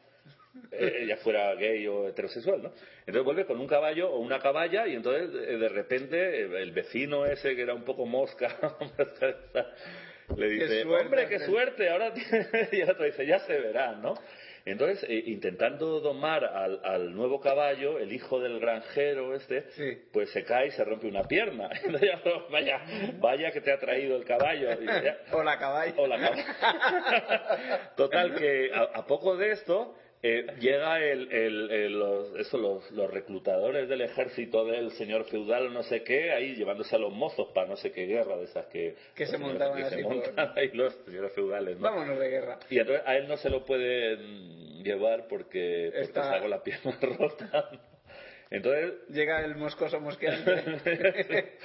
Eh, 0.72 1.06
ya 1.08 1.18
fuera 1.18 1.54
gay 1.56 1.86
o 1.88 2.08
heterosexual, 2.08 2.62
¿no? 2.64 2.72
Entonces 3.02 3.24
vuelve 3.24 3.46
con 3.46 3.60
un 3.60 3.68
caballo 3.68 4.10
o 4.12 4.20
una 4.20 4.40
caballa 4.40 4.88
y 4.88 4.96
entonces 4.96 5.30
eh, 5.48 5.58
de 5.58 5.70
repente 5.70 6.42
eh, 6.42 6.62
el 6.62 6.72
vecino 6.72 7.26
ese 7.26 7.56
que 7.56 7.62
era 7.62 7.74
un 7.76 7.84
poco 7.84 8.06
mosca 8.06 8.58
le 10.36 10.50
dice, 10.50 10.68
Qué 10.68 10.82
suerte, 10.84 11.06
hombre, 11.06 11.28
qué 11.28 11.36
Ángel". 11.36 11.50
suerte, 11.50 11.90
ahora 11.90 12.14
tiene-". 12.14 12.48
y 12.72 12.82
el 12.82 12.90
otro 12.90 13.06
dice, 13.06 13.26
ya 13.26 13.40
se 13.40 13.60
verá, 13.60 13.94
¿no? 13.94 14.16
Entonces, 14.66 15.04
eh, 15.10 15.24
intentando 15.28 16.00
domar 16.00 16.44
al, 16.46 16.82
al 16.84 17.14
nuevo 17.16 17.40
caballo, 17.40 17.98
el 18.00 18.12
hijo 18.14 18.40
del 18.40 18.60
granjero 18.60 19.34
este, 19.36 19.70
Sí. 19.72 19.98
pues 20.12 20.30
se 20.32 20.44
cae 20.44 20.68
y 20.68 20.72
se 20.72 20.84
rompe 20.84 21.08
una 21.08 21.24
pierna. 21.24 21.70
Ya, 22.02 22.22
vaya, 22.50 22.82
vaya 23.20 23.52
que 23.52 23.62
te 23.62 23.72
ha 23.72 23.80
traído 23.80 24.16
el 24.18 24.26
caballo. 24.26 24.70
O 25.32 25.44
la 25.44 25.58
caballa. 25.60 25.94
o 25.98 26.08
la 26.08 26.20
cama. 26.20 27.90
Total, 27.96 28.36
que 28.36 28.72
a, 28.74 29.00
a 29.00 29.06
poco 29.06 29.38
de 29.38 29.52
esto, 29.52 29.96
eh, 30.22 30.46
llega 30.60 31.00
el, 31.00 31.32
el- 31.32 31.72
el- 31.72 31.94
los, 32.00 32.36
eso, 32.38 32.58
los, 32.58 32.92
los 32.92 33.10
reclutadores 33.10 33.88
del 33.88 34.02
ejército 34.02 34.66
del 34.66 34.92
señor 34.92 35.24
feudal 35.26 35.74
no 35.74 35.82
sé 35.84 36.04
qué, 36.04 36.32
ahí 36.34 36.56
llevándose 36.56 36.96
a 36.96 37.00
los 37.00 37.14
mozos 37.14 37.48
para 37.54 37.68
no 37.68 37.78
sé 37.78 37.92
qué 37.92 38.06
guerra 38.06 38.36
de 38.38 38.44
esas 38.44 38.66
que, 38.68 38.96
Que 39.16 39.26
se 39.28 39.38
montaban 39.38 39.78
que 39.78 39.90
se 39.90 39.96
así 39.96 40.04
por- 40.04 40.16
montan 40.16 40.52
ahí 40.58 40.70
los 40.74 40.94
señores 41.06 41.32
feudales. 41.34 41.78
¿no? 41.78 41.84
Vámonos 41.84 42.20
de 42.20 42.30
guerra. 42.30 42.60
Y 42.70 42.80
entonces 42.80 43.04
a 43.08 43.16
él 43.16 43.28
no 43.28 43.38
se 43.38 43.50
lo 43.50 43.64
pueden 43.66 44.84
llevar 44.84 45.28
porque, 45.28 45.90
porque 45.92 46.02
Está- 46.02 46.22
está 46.24 46.42
con 46.42 46.50
la 46.50 46.64
pierna 46.64 46.98
rota. 47.02 47.70
Entonces, 48.52 49.08
Llega 49.10 49.46
el 49.46 49.56
moscoso 49.56 50.00
mosqueante. 50.00 50.52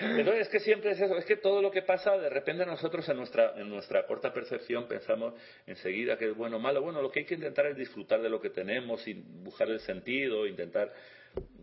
entonces 0.00 0.42
es 0.42 0.48
que 0.48 0.60
siempre 0.60 0.92
es 0.92 1.00
eso, 1.00 1.16
es 1.18 1.26
que 1.26 1.36
todo 1.36 1.60
lo 1.60 1.70
que 1.70 1.82
pasa, 1.82 2.16
de 2.16 2.30
repente 2.30 2.64
nosotros 2.64 3.06
en 3.10 3.18
nuestra, 3.18 3.52
en 3.56 3.68
nuestra 3.68 4.06
corta 4.06 4.32
percepción 4.32 4.88
pensamos 4.88 5.34
enseguida 5.66 6.16
que 6.16 6.30
es 6.30 6.36
bueno 6.36 6.56
o 6.56 6.60
malo. 6.60 6.80
Bueno, 6.80 7.02
lo 7.02 7.10
que 7.10 7.20
hay 7.20 7.26
que 7.26 7.34
intentar 7.34 7.66
es 7.66 7.76
disfrutar 7.76 8.22
de 8.22 8.30
lo 8.30 8.40
que 8.40 8.48
tenemos 8.48 9.06
y 9.06 9.14
buscar 9.14 9.68
el 9.68 9.80
sentido, 9.80 10.46
intentar, 10.46 10.90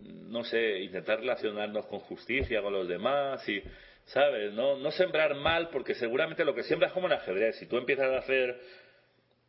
no 0.06 0.44
sé, 0.44 0.82
intentar 0.82 1.20
relacionarnos 1.20 1.88
con 1.88 2.00
justicia, 2.00 2.62
con 2.62 2.74
los 2.74 2.88
demás 2.88 3.48
y, 3.50 3.64
¿sabes? 4.06 4.54
No, 4.54 4.78
no 4.78 4.92
sembrar 4.92 5.34
mal 5.34 5.70
porque 5.70 5.96
seguramente 5.96 6.46
lo 6.46 6.54
que 6.54 6.62
siembras 6.62 6.92
es 6.92 6.94
como 6.94 7.08
en 7.08 7.14
ajedrez. 7.14 7.56
Si 7.56 7.66
tú 7.66 7.78
empiezas 7.78 8.12
a 8.12 8.18
hacer 8.20 8.60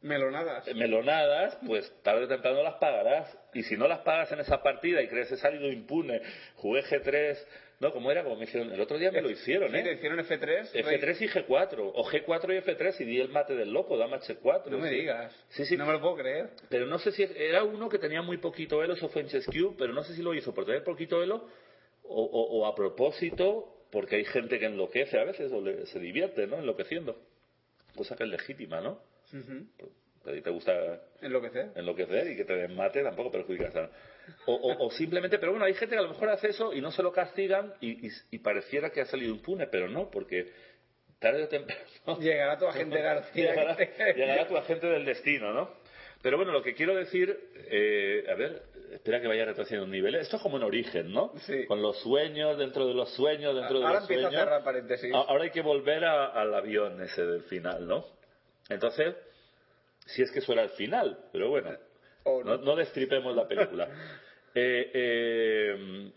Melonadas. 0.00 0.66
melonadas, 0.74 1.58
pues 1.66 1.90
tarde 2.02 2.24
o 2.24 2.28
temprano 2.28 2.62
las 2.62 2.74
pagarás. 2.74 3.38
Y 3.54 3.62
si 3.62 3.76
no 3.76 3.86
las 3.88 4.00
pagas 4.00 4.30
en 4.32 4.40
esa 4.40 4.62
partida 4.62 5.00
y 5.02 5.08
crees 5.08 5.30
he 5.32 5.36
salido 5.36 5.70
impune, 5.70 6.20
jugué 6.56 6.82
G3, 6.82 7.38
no, 7.80 7.92
como 7.92 8.10
era, 8.10 8.22
como 8.22 8.36
me 8.36 8.44
hicieron, 8.44 8.72
el 8.72 8.80
otro 8.80 8.98
día 8.98 9.10
me 9.10 9.20
lo 9.20 9.30
hicieron, 9.30 9.70
Sí, 9.72 9.82
te 9.82 9.90
¿eh? 9.90 9.94
hicieron 9.94 10.18
F3. 10.18 10.72
F3 10.72 11.20
y 11.22 11.28
G4, 11.28 11.76
o 11.94 12.04
G4 12.04 12.54
y 12.54 12.58
F3 12.62 13.00
y 13.00 13.04
di 13.04 13.20
el 13.20 13.28
mate 13.28 13.54
del 13.54 13.72
loco, 13.72 13.96
dama 13.96 14.18
H4. 14.20 14.66
No 14.66 14.78
me 14.78 14.88
sí. 14.88 14.94
digas. 14.96 15.32
Sí, 15.50 15.64
sí. 15.66 15.76
No 15.76 15.86
me 15.86 15.92
lo 15.92 16.00
puedo 16.00 16.16
creer. 16.16 16.50
Pero 16.68 16.86
no 16.86 16.98
sé 16.98 17.12
si 17.12 17.22
era 17.36 17.62
uno 17.64 17.88
que 17.88 17.98
tenía 17.98 18.22
muy 18.22 18.36
poquito 18.38 18.82
elo, 18.82 18.94
eso 18.94 19.08
fue 19.08 19.22
en 19.22 19.28
Chess-Q, 19.28 19.76
pero 19.78 19.92
no 19.92 20.02
sé 20.04 20.14
si 20.14 20.22
lo 20.22 20.34
hizo 20.34 20.54
por 20.54 20.64
tener 20.66 20.82
poquito 20.84 21.22
elo 21.22 21.48
o, 22.04 22.22
o- 22.22 22.58
o 22.60 22.66
a 22.66 22.74
propósito, 22.74 23.86
porque 23.90 24.16
hay 24.16 24.24
gente 24.24 24.58
que 24.58 24.66
enloquece 24.66 25.18
a 25.18 25.24
veces 25.24 25.52
o 25.52 25.60
le- 25.60 25.86
se 25.86 25.98
divierte, 25.98 26.46
¿no? 26.46 26.58
Enloqueciendo. 26.58 27.16
Cosa 27.96 28.16
que 28.16 28.24
es 28.24 28.30
legítima, 28.30 28.80
¿no? 28.80 29.00
Ujú. 29.32 29.66
A 30.26 30.32
ti 30.32 30.40
te 30.40 30.50
gusta 30.50 30.72
Enloquecer. 31.20 31.70
enloquecer 31.76 32.30
y 32.30 32.36
que 32.36 32.44
te 32.44 32.68
mate 32.68 33.02
tampoco 33.02 33.30
perjudicas 33.30 33.74
a 33.76 33.90
o, 34.46 34.54
o, 34.54 34.86
o 34.86 34.90
simplemente, 34.90 35.38
pero 35.38 35.52
bueno, 35.52 35.66
hay 35.66 35.74
gente 35.74 35.94
que 35.94 35.98
a 35.98 36.02
lo 36.02 36.08
mejor 36.10 36.30
hace 36.30 36.48
eso 36.48 36.72
y 36.72 36.80
no 36.80 36.90
se 36.90 37.02
lo 37.02 37.12
castigan 37.12 37.74
y, 37.80 38.06
y- 38.06 38.10
y 38.30 38.38
pareciera 38.38 38.90
que 38.90 39.02
ha 39.02 39.06
salido 39.06 39.30
impune, 39.34 39.66
pero 39.66 39.86
no, 39.88 40.10
porque 40.10 40.50
tarde 41.18 41.42
o 41.44 41.48
temprano 41.48 41.82
Llegará 42.20 42.58
tu 42.58 42.66
agente 42.66 42.98
García. 43.02 43.50
llegará, 43.54 43.76
llegará 44.16 44.48
tu 44.48 44.56
agente 44.56 44.86
del 44.86 45.04
destino, 45.04 45.52
¿no? 45.52 45.70
Pero 46.22 46.38
bueno, 46.38 46.52
lo 46.52 46.62
que 46.62 46.72
quiero 46.74 46.94
decir, 46.96 47.38
eh, 47.70 48.24
a 48.30 48.34
ver, 48.34 48.62
espera 48.92 49.20
que 49.20 49.26
vaya 49.28 49.44
retrocediendo 49.44 49.84
un 49.84 49.90
nivel. 49.90 50.14
Esto 50.14 50.36
es 50.36 50.42
como 50.42 50.56
en 50.56 50.62
origen, 50.62 51.12
¿no? 51.12 51.34
Sí. 51.40 51.66
Con 51.66 51.82
los 51.82 51.98
sueños, 52.00 52.56
dentro 52.56 52.86
de 52.86 52.94
los 52.94 53.12
sueños, 53.14 53.54
dentro 53.54 53.78
de 53.78 53.84
Ahora 53.84 54.00
los 54.00 54.04
empieza 54.08 54.28
a 54.28 54.30
sueños. 54.30 54.44
cerrar 54.46 54.64
paréntesis. 54.64 55.12
Ahora 55.12 55.44
hay 55.44 55.50
que 55.50 55.60
volver 55.60 56.02
a- 56.06 56.28
al 56.28 56.54
avión 56.54 57.02
ese 57.02 57.26
del 57.26 57.42
final, 57.42 57.86
¿no? 57.86 58.06
Entonces, 58.70 59.14
si 60.06 60.22
es 60.22 60.30
que 60.30 60.38
eso 60.40 60.52
era 60.52 60.62
el 60.62 60.70
final, 60.70 61.18
pero 61.32 61.48
bueno, 61.50 61.70
no, 62.24 62.42
no. 62.42 62.56
no 62.58 62.76
destripemos 62.76 63.34
la 63.34 63.46
película. 63.48 63.88
Eh, 64.56 64.90
eh, 64.94 66.12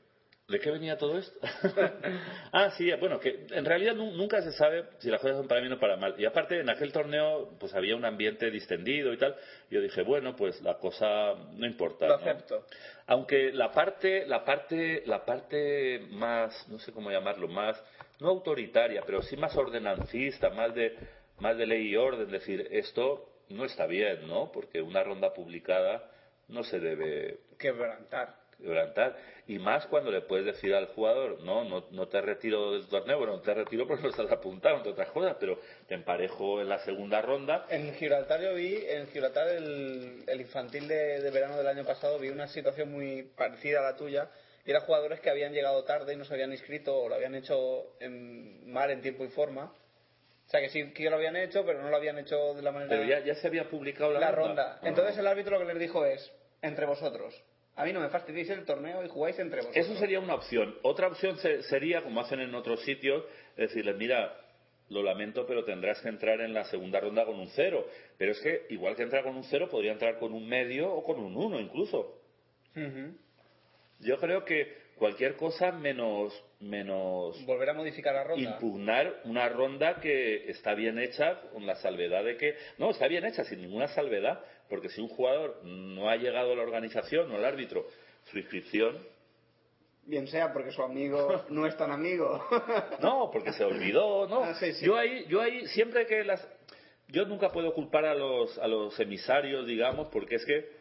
¿De 0.47 0.59
qué 0.59 0.71
venía 0.71 0.95
todo 0.95 1.17
esto? 1.17 1.37
ah, 2.53 2.69
sí, 2.77 2.89
bueno, 2.99 3.19
que 3.19 3.47
en 3.49 3.65
realidad 3.65 3.95
nu- 3.95 4.11
nunca 4.11 4.41
se 4.41 4.53
sabe 4.53 4.85
si 4.99 5.09
las 5.09 5.19
cosas 5.19 5.37
son 5.37 5.47
para 5.47 5.59
bien 5.59 5.73
o 5.73 5.79
para 5.79 5.97
mal. 5.97 6.15
Y 6.17 6.23
aparte, 6.25 6.61
en 6.61 6.69
aquel 6.69 6.93
torneo, 6.93 7.49
pues 7.59 7.73
había 7.75 7.97
un 7.97 8.05
ambiente 8.05 8.49
distendido 8.49 9.11
y 9.11 9.17
tal. 9.17 9.35
Y 9.69 9.75
yo 9.75 9.81
dije, 9.81 10.03
bueno, 10.03 10.37
pues 10.37 10.61
la 10.61 10.75
cosa 10.77 11.33
no 11.53 11.65
importa. 11.65 12.07
Lo 12.07 12.17
¿no? 12.19 12.23
acepto. 12.23 12.65
Aunque 13.07 13.51
la 13.51 13.71
parte, 13.71 14.25
la 14.25 14.45
parte, 14.45 15.03
la 15.05 15.25
parte 15.25 15.99
más, 16.11 16.65
no 16.69 16.79
sé 16.79 16.93
cómo 16.93 17.11
llamarlo, 17.11 17.49
más, 17.49 17.83
no 18.21 18.29
autoritaria, 18.29 19.01
pero 19.05 19.21
sí 19.23 19.35
más 19.35 19.53
ordenancista, 19.57 20.49
más 20.51 20.73
de, 20.73 20.95
más 21.39 21.57
de 21.57 21.65
ley 21.65 21.87
y 21.89 21.95
orden, 21.97 22.29
decir, 22.31 22.67
esto 22.71 23.33
no 23.49 23.65
está 23.65 23.85
bien, 23.85 24.27
¿no? 24.27 24.51
Porque 24.51 24.81
una 24.81 25.03
ronda 25.03 25.33
publicada 25.33 26.09
no 26.47 26.63
se 26.63 26.79
debe 26.79 27.39
Quebrantar. 27.57 28.35
quebrantar. 28.57 29.15
Y 29.47 29.59
más 29.59 29.85
cuando 29.87 30.11
le 30.11 30.21
puedes 30.21 30.45
decir 30.45 30.73
al 30.73 30.87
jugador, 30.87 31.41
no, 31.41 31.63
no, 31.63 31.85
no 31.91 32.07
te 32.07 32.19
retiro 32.21 32.73
del 32.73 32.87
torneo, 32.87 33.17
bueno, 33.17 33.33
no 33.37 33.41
te 33.41 33.53
retiro 33.53 33.87
porque 33.87 34.03
no 34.03 34.09
estás 34.09 34.31
apuntado, 34.31 34.77
entre 34.77 34.91
otras 34.91 35.09
cosas, 35.11 35.37
pero 35.39 35.59
te 35.87 35.95
emparejo 35.95 36.61
en 36.61 36.69
la 36.69 36.79
segunda 36.79 37.21
ronda. 37.21 37.65
En 37.69 37.93
Gibraltar 37.95 38.41
yo 38.41 38.53
vi, 38.53 38.75
en 38.87 39.07
Gibraltar 39.07 39.47
el, 39.49 40.23
el 40.27 40.41
infantil 40.41 40.87
de, 40.87 41.21
de 41.21 41.31
verano 41.31 41.57
del 41.57 41.67
año 41.67 41.85
pasado, 41.85 42.19
vi 42.19 42.29
una 42.29 42.47
situación 42.47 42.91
muy 42.91 43.23
parecida 43.35 43.79
a 43.79 43.91
la 43.91 43.95
tuya. 43.95 44.29
Y 44.65 44.71
eran 44.71 44.83
jugadores 44.83 45.21
que 45.21 45.29
habían 45.29 45.53
llegado 45.53 45.85
tarde 45.85 46.13
y 46.13 46.17
no 46.17 46.25
se 46.25 46.33
habían 46.33 46.51
inscrito 46.51 46.93
o 46.93 47.07
lo 47.07 47.15
habían 47.15 47.35
hecho 47.35 47.93
en, 48.01 48.69
mal 48.69 48.91
en 48.91 49.01
tiempo 49.01 49.23
y 49.23 49.29
forma. 49.29 49.73
O 50.47 50.49
sea 50.49 50.61
que 50.61 50.69
sí 50.69 50.93
que 50.93 51.09
lo 51.09 51.17
habían 51.17 51.35
hecho, 51.35 51.65
pero 51.65 51.81
no 51.81 51.89
lo 51.89 51.95
habían 51.97 52.17
hecho 52.19 52.53
de 52.53 52.61
la 52.61 52.71
manera... 52.71 52.89
Pero 52.89 53.03
ya, 53.03 53.19
ya 53.19 53.35
se 53.35 53.47
había 53.47 53.69
publicado 53.69 54.11
la, 54.13 54.19
la 54.21 54.31
ronda. 54.31 54.79
Ah. 54.81 54.87
Entonces 54.87 55.17
el 55.17 55.27
árbitro 55.27 55.59
lo 55.59 55.67
que 55.67 55.73
les 55.73 55.79
dijo 55.81 56.05
es, 56.05 56.31
entre 56.61 56.85
vosotros. 56.85 57.35
A 57.75 57.83
mí 57.83 57.91
no 57.91 57.99
me 57.99 58.07
fastidiéis 58.09 58.49
el 58.49 58.63
torneo 58.63 59.03
y 59.03 59.09
jugáis 59.09 59.37
entre 59.39 59.59
vosotros. 59.59 59.85
Eso 59.85 59.95
sería 59.99 60.19
una 60.21 60.35
opción. 60.35 60.75
Otra 60.83 61.07
opción 61.07 61.37
se- 61.37 61.63
sería, 61.63 62.01
como 62.01 62.21
hacen 62.21 62.39
en 62.39 62.55
otros 62.55 62.81
sitios, 62.83 63.25
decirles, 63.57 63.97
mira, 63.97 64.33
lo 64.89 65.03
lamento, 65.03 65.45
pero 65.45 65.65
tendrás 65.65 65.99
que 66.01 66.07
entrar 66.07 66.39
en 66.39 66.53
la 66.53 66.63
segunda 66.63 67.01
ronda 67.01 67.25
con 67.25 67.37
un 67.37 67.49
cero. 67.49 67.85
Pero 68.17 68.31
es 68.31 68.39
que, 68.39 68.67
igual 68.69 68.95
que 68.95 69.03
entrar 69.03 69.23
con 69.23 69.35
un 69.35 69.43
cero, 69.43 69.67
podría 69.69 69.91
entrar 69.91 70.17
con 70.17 70.31
un 70.33 70.47
medio 70.47 70.89
o 70.91 71.03
con 71.03 71.19
un 71.19 71.35
uno 71.35 71.59
incluso. 71.59 72.21
Yo 73.99 74.17
creo 74.17 74.45
que 74.45 74.86
cualquier 74.97 75.35
cosa 75.35 75.71
menos, 75.71 76.33
menos 76.59 77.43
Volver 77.45 77.69
a 77.69 77.73
modificar 77.73 78.13
la 78.15 78.23
ronda. 78.23 78.49
impugnar 78.51 79.21
una 79.25 79.47
ronda 79.49 79.95
que 80.01 80.49
está 80.49 80.73
bien 80.73 80.99
hecha 80.99 81.39
con 81.53 81.65
la 81.65 81.75
salvedad 81.75 82.23
de 82.23 82.37
que 82.37 82.55
no 82.77 82.89
está 82.89 83.07
bien 83.07 83.25
hecha 83.25 83.43
sin 83.43 83.61
ninguna 83.61 83.87
salvedad 83.89 84.39
porque 84.69 84.89
si 84.89 84.99
un 85.01 85.07
jugador 85.07 85.61
no 85.63 86.09
ha 86.09 86.15
llegado 86.17 86.51
a 86.53 86.55
la 86.55 86.63
organización 86.63 87.31
o 87.31 87.35
al 87.35 87.45
árbitro 87.45 87.85
su 88.25 88.37
inscripción 88.37 88.97
Bien 90.05 90.25
sea 90.27 90.53
porque 90.53 90.71
su 90.71 90.81
amigo 90.81 91.43
no 91.49 91.65
es 91.67 91.75
tan 91.75 91.91
amigo. 91.91 92.41
no 93.01 93.29
porque 93.31 93.51
se 93.51 93.63
olvidó 93.65 94.25
no 94.27 94.43
Ah, 94.45 94.53
sí, 94.55 94.73
sí. 94.73 94.85
yo 94.85 94.95
ahí 94.95 95.25
yo 95.27 95.41
ahí 95.41 95.67
siempre 95.67 96.05
que 96.05 96.23
las 96.23 96.47
yo 97.09 97.25
nunca 97.25 97.49
puedo 97.49 97.73
culpar 97.73 98.05
a 98.05 98.13
los 98.15 98.57
a 98.57 98.67
los 98.67 98.97
emisarios 98.99 99.67
digamos 99.67 100.07
porque 100.07 100.35
es 100.35 100.45
que 100.45 100.76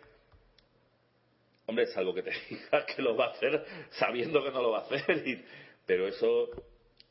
hombre 1.67 1.87
salvo 1.89 2.15
que 2.15 2.23
te 2.23 2.31
diga 2.51 2.87
que 2.87 3.03
lo 3.03 3.17
va 3.17 3.27
a 3.27 3.31
hacer 3.31 3.65
sabiendo 3.91 4.43
que 4.45 4.51
no 4.51 4.63
lo 4.63 4.71
va 4.71 4.79
a 4.79 4.83
hacer 4.83 5.27
y- 5.27 5.45
pero 5.87 6.07
eso 6.09 6.51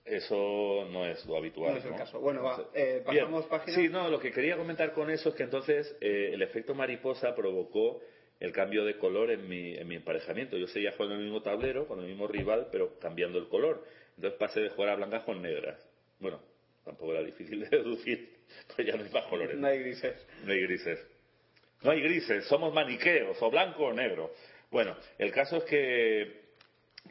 eso 0.03 0.87
no 0.91 1.05
es 1.07 1.25
lo 1.25 1.37
habitual. 1.37 1.73
No 1.73 1.79
es 1.79 1.85
el 1.85 1.95
caso. 1.95 2.19
Bueno, 2.19 2.43
va, 2.43 2.69
eh, 2.75 3.01
pasamos 3.03 3.45
página. 3.47 3.75
Sí, 3.75 3.89
no, 3.89 4.07
lo 4.09 4.19
que 4.19 4.31
quería 4.31 4.55
comentar 4.55 4.91
con 4.93 5.09
eso 5.09 5.29
es 5.29 5.35
que 5.35 5.43
entonces 5.43 5.97
eh, 5.99 6.29
el 6.33 6.41
efecto 6.43 6.75
mariposa 6.75 7.33
provocó 7.33 8.01
el 8.39 8.51
cambio 8.51 8.85
de 8.85 8.97
color 8.97 9.31
en 9.31 9.47
mi, 9.49 9.75
en 9.75 9.87
mi 9.87 9.95
emparejamiento. 9.95 10.57
Yo 10.57 10.67
seguía 10.67 10.91
jugando 10.91 11.15
en 11.15 11.21
el 11.21 11.25
mismo 11.25 11.41
tablero, 11.41 11.87
con 11.87 11.99
el 12.01 12.05
mismo 12.05 12.27
rival, 12.27 12.67
pero 12.71 12.99
cambiando 12.99 13.39
el 13.39 13.47
color. 13.47 13.83
Entonces 14.15 14.37
pasé 14.37 14.59
de 14.59 14.69
jugar 14.69 14.89
a 14.89 14.95
blancas 14.95 15.23
con 15.23 15.41
negras. 15.41 15.79
Bueno, 16.19 16.39
tampoco 16.83 17.11
era 17.13 17.23
difícil 17.23 17.61
de 17.61 17.69
deducir, 17.77 18.29
pues 18.75 18.87
ya 18.87 18.95
no 18.97 19.03
hay 19.05 19.09
más 19.09 19.25
colores. 19.25 19.57
No 19.57 19.65
hay 19.67 19.79
grises. 19.79 20.27
No 20.43 20.51
hay 20.51 20.61
grises. 20.61 20.99
No 21.85 21.91
hay 21.91 22.01
grises, 22.01 22.45
somos 22.45 22.73
maniqueos, 22.73 23.37
o 23.41 23.51
blanco 23.51 23.85
o 23.85 23.93
negro. 23.93 24.31
Bueno, 24.71 24.97
el 25.19 25.31
caso 25.31 25.57
es 25.57 25.63
que, 25.65 26.41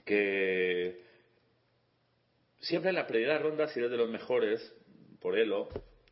que 0.04 1.00
siempre 2.60 2.90
en 2.90 2.96
la 2.96 3.06
primera 3.06 3.38
ronda, 3.38 3.68
si 3.68 3.78
eres 3.78 3.90
de 3.92 3.96
los 3.96 4.10
mejores, 4.10 4.60
por 5.20 5.38
elo, 5.38 5.68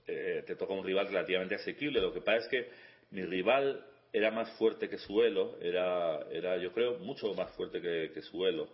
eh, 0.06 0.44
te 0.46 0.56
toca 0.56 0.72
un 0.74 0.84
rival 0.84 1.08
relativamente 1.08 1.56
asequible. 1.56 2.00
Lo 2.00 2.12
que 2.12 2.20
pasa 2.20 2.38
es 2.38 2.48
que 2.48 2.68
mi 3.10 3.22
rival 3.24 3.84
era 4.12 4.30
más 4.30 4.50
fuerte 4.58 4.88
que 4.88 4.98
su 4.98 5.22
elo, 5.22 5.58
era, 5.60 6.20
era 6.30 6.56
yo 6.58 6.72
creo, 6.72 6.98
mucho 6.98 7.34
más 7.34 7.50
fuerte 7.56 7.80
que, 7.80 8.10
que 8.14 8.22
su 8.22 8.46
elo. 8.46 8.68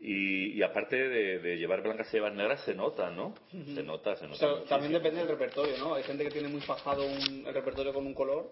Y, 0.00 0.54
y 0.58 0.62
aparte 0.64 0.96
de, 0.96 1.38
de 1.38 1.56
llevar 1.58 1.80
blancas 1.82 2.08
y 2.12 2.16
llevar 2.16 2.32
negras, 2.32 2.64
se 2.64 2.74
nota, 2.74 3.08
¿no? 3.10 3.34
Se 3.52 3.84
nota, 3.84 4.16
se 4.16 4.24
O 4.24 4.28
nota. 4.28 4.38
sea, 4.38 4.48
muchísimo. 4.48 4.68
también 4.68 4.92
depende 4.94 5.20
del 5.20 5.28
repertorio, 5.28 5.78
¿no? 5.78 5.94
Hay 5.94 6.02
gente 6.02 6.24
que 6.24 6.30
tiene 6.30 6.48
muy 6.48 6.60
fajado 6.62 7.04
un, 7.06 7.44
el 7.46 7.54
repertorio 7.54 7.92
con 7.92 8.04
un 8.04 8.14
color. 8.14 8.50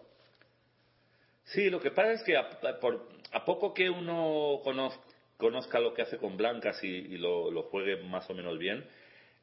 Sí, 1.53 1.71
lo 1.71 1.81
que 1.81 1.91
pasa 1.91 2.13
es 2.13 2.23
que 2.23 2.37
a, 2.37 2.41
a- 2.41 2.81
por, 2.81 3.07
a 3.33 3.45
poco 3.45 3.73
que 3.75 3.89
uno 3.91 4.61
conoz- 4.65 4.99
conozca 5.37 5.81
lo 5.81 5.95
que 5.95 6.03
hace 6.03 6.17
con 6.19 6.37
blancas 6.37 6.83
y, 6.85 6.89
y 6.89 7.19
lo, 7.19 7.51
lo 7.51 7.63
juegue 7.65 7.97
más 8.03 8.29
o 8.31 8.35
menos 8.35 8.59
bien, 8.59 8.85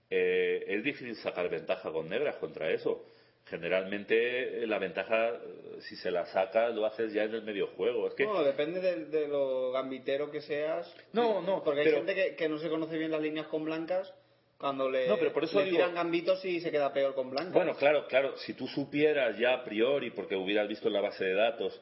eh, 0.10 0.64
es 0.68 0.84
difícil 0.84 1.16
sacar 1.18 1.50
ventaja 1.50 1.92
con 1.92 2.08
negras 2.10 2.36
contra 2.38 2.70
eso. 2.72 3.04
Generalmente 3.46 4.64
eh, 4.64 4.68
la 4.68 4.78
ventaja, 4.78 5.30
eh, 5.30 5.78
si 5.82 5.96
se 5.96 6.12
la 6.12 6.26
saca, 6.28 6.70
lo 6.70 6.86
haces 6.86 7.14
ya 7.14 7.24
en 7.24 7.34
el 7.34 7.44
medio 7.44 7.68
juego. 7.68 8.08
Es 8.08 8.14
que, 8.14 8.26
Bueno, 8.26 8.44
depende 8.44 8.80
de, 8.82 9.06
de 9.06 9.28
lo 9.28 9.72
gambitero 9.72 10.30
que 10.32 10.42
seas. 10.42 10.94
No, 11.14 11.42
no, 11.42 11.64
Porque 11.64 11.80
hay 11.82 11.86
pero- 11.88 11.98
gente 11.98 12.16
que, 12.16 12.36
que 12.36 12.50
no 12.50 12.58
se 12.60 12.70
conoce 12.70 12.98
bien 12.98 13.12
las 13.12 13.22
líneas 13.22 13.48
con 13.48 13.64
blancas 13.66 14.14
Cuando 14.58 14.90
le, 14.90 15.08
No, 15.08 15.18
pero 15.18 15.32
por 15.32 15.44
eso 15.44 15.60
le 15.60 15.66
digo- 15.66 15.78
tiran 15.78 15.94
gambitos 15.94 16.44
y 16.44 16.60
se 16.60 16.72
queda 16.72 16.92
peor 16.92 17.14
con 17.14 17.30
Blanca. 17.30 17.52
Bueno, 17.52 17.76
claro, 17.76 18.08
claro, 18.08 18.36
si 18.38 18.54
tú 18.54 18.68
supieras 18.68 19.38
ya 19.38 19.54
a 19.54 19.64
priori, 19.64 20.10
porque 20.12 20.36
hubieras 20.36 20.68
visto 20.68 20.88
en 20.88 20.94
la 20.96 21.02
base 21.02 21.26
de 21.26 21.34
datos, 21.36 21.80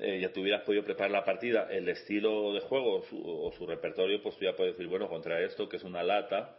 eh, 0.00 0.20
ya 0.20 0.32
te 0.32 0.38
hubieras 0.38 0.62
podido 0.62 0.84
preparar 0.84 1.10
la 1.10 1.24
partida, 1.24 1.66
el 1.70 1.88
estilo 1.88 2.52
de 2.52 2.60
juego 2.60 2.98
o 2.98 3.02
su, 3.02 3.20
o 3.20 3.50
su 3.52 3.66
repertorio, 3.66 4.22
pues 4.22 4.36
tú 4.36 4.44
ya 4.44 4.54
puedes 4.54 4.74
decir, 4.74 4.86
bueno, 4.88 5.08
contra 5.08 5.40
esto, 5.40 5.68
que 5.68 5.78
es 5.78 5.82
una 5.82 6.04
lata, 6.04 6.56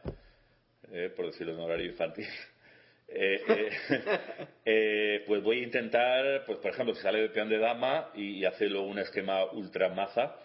eh, 0.91 1.09
por 1.15 1.27
decirlo 1.27 1.53
en 1.53 1.59
horario 1.61 1.85
infantil, 1.85 2.27
eh, 3.07 3.41
eh, 3.47 3.69
eh, 4.65 5.23
pues 5.25 5.41
voy 5.41 5.61
a 5.61 5.63
intentar, 5.63 6.43
pues 6.45 6.57
por 6.59 6.71
ejemplo, 6.71 6.93
si 6.95 7.01
sale 7.01 7.21
de 7.21 7.29
peón 7.29 7.47
de 7.47 7.59
dama 7.59 8.11
y, 8.13 8.39
y 8.39 8.45
hace 8.45 8.65
luego 8.67 8.87
un 8.87 8.99
esquema 8.99 9.45
ultra 9.53 9.87
maza, 9.87 10.35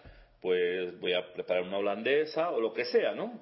pues 0.41 0.97
voy 1.01 1.11
a 1.13 1.33
preparar 1.33 1.63
una 1.63 1.79
holandesa 1.79 2.51
o 2.51 2.61
lo 2.61 2.71
que 2.71 2.85
sea, 2.85 3.13
¿no? 3.13 3.41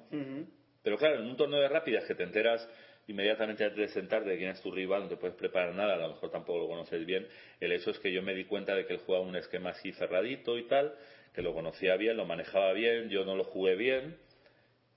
Pero 0.84 0.98
claro, 0.98 1.16
en 1.16 1.26
un 1.26 1.36
torneo 1.36 1.60
de 1.60 1.68
rápidas 1.68 2.04
que 2.04 2.14
te 2.14 2.22
enteras 2.22 2.68
inmediatamente 3.08 3.64
antes 3.64 3.78
de 3.78 3.88
sentarte 3.88 4.30
de 4.30 4.36
quién 4.36 4.50
es 4.50 4.60
tu 4.60 4.70
rival, 4.70 5.02
no 5.02 5.08
te 5.08 5.16
puedes 5.16 5.34
preparar 5.34 5.74
nada, 5.74 5.94
a 5.94 5.96
lo 5.96 6.10
mejor 6.10 6.30
tampoco 6.30 6.58
lo 6.60 6.68
conoces 6.68 7.04
bien. 7.06 7.26
El 7.58 7.72
hecho 7.72 7.90
es 7.90 7.98
que 7.98 8.12
yo 8.12 8.22
me 8.22 8.34
di 8.34 8.44
cuenta 8.44 8.74
de 8.74 8.86
que 8.86 8.92
él 8.92 9.00
jugaba 9.04 9.24
un 9.24 9.34
esquema 9.34 9.70
así 9.70 9.92
cerradito 9.92 10.58
y 10.58 10.64
tal, 10.68 10.94
que 11.34 11.42
lo 11.42 11.54
conocía 11.54 11.96
bien, 11.96 12.18
lo 12.18 12.26
manejaba 12.26 12.72
bien, 12.74 13.08
yo 13.08 13.24
no 13.24 13.34
lo 13.34 13.44
jugué 13.44 13.76
bien 13.76 14.18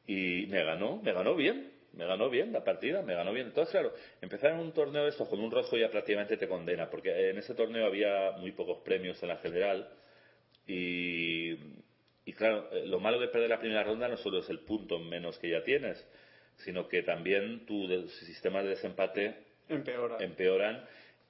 y 0.06 0.46
me 0.48 0.64
ganó, 0.64 1.02
me 1.02 1.14
ganó 1.14 1.36
bien, 1.36 1.72
me 1.94 2.06
ganó 2.06 2.30
bien 2.30 2.52
la 2.52 2.66
partida, 2.66 3.02
me 3.02 3.14
ganó 3.14 3.32
bien. 3.32 3.48
Entonces, 3.48 3.72
claro, 3.72 3.94
empezar 4.22 4.52
en 4.52 4.60
un 4.60 4.74
torneo 4.74 5.04
de 5.04 5.10
estos 5.10 5.30
con 5.30 5.40
un 5.40 5.52
rojo 5.52 5.78
ya 5.78 5.90
prácticamente 5.90 6.36
te 6.36 6.50
condena, 6.50 6.90
porque 6.90 7.30
en 7.30 7.38
ese 7.38 7.56
torneo 7.56 7.86
había 7.86 8.32
muy 8.32 8.52
pocos 8.52 8.80
premios 8.84 9.22
en 9.24 9.30
la 9.30 9.38
general 9.38 9.90
y, 10.68 11.56
y 12.28 12.34
claro, 12.34 12.68
eh, 12.74 12.86
lo 12.86 13.00
malo 13.00 13.22
de 13.22 13.30
perder 13.30 13.50
la 13.50 13.60
primera 13.60 13.84
ronda 13.84 14.10
no 14.10 14.18
solo 14.18 14.40
es 14.40 14.50
el 14.50 14.60
punto 14.60 15.00
menos 15.00 15.40
que 15.40 15.50
ya 15.50 15.64
tienes, 15.64 16.06
sino 16.58 16.90
que 16.90 17.02
también 17.02 17.66
tus 17.66 18.12
sistemas 18.18 18.66
de 18.66 18.72
desempate 18.72 19.36
Empeora. 19.70 20.18
empeoran 20.20 20.86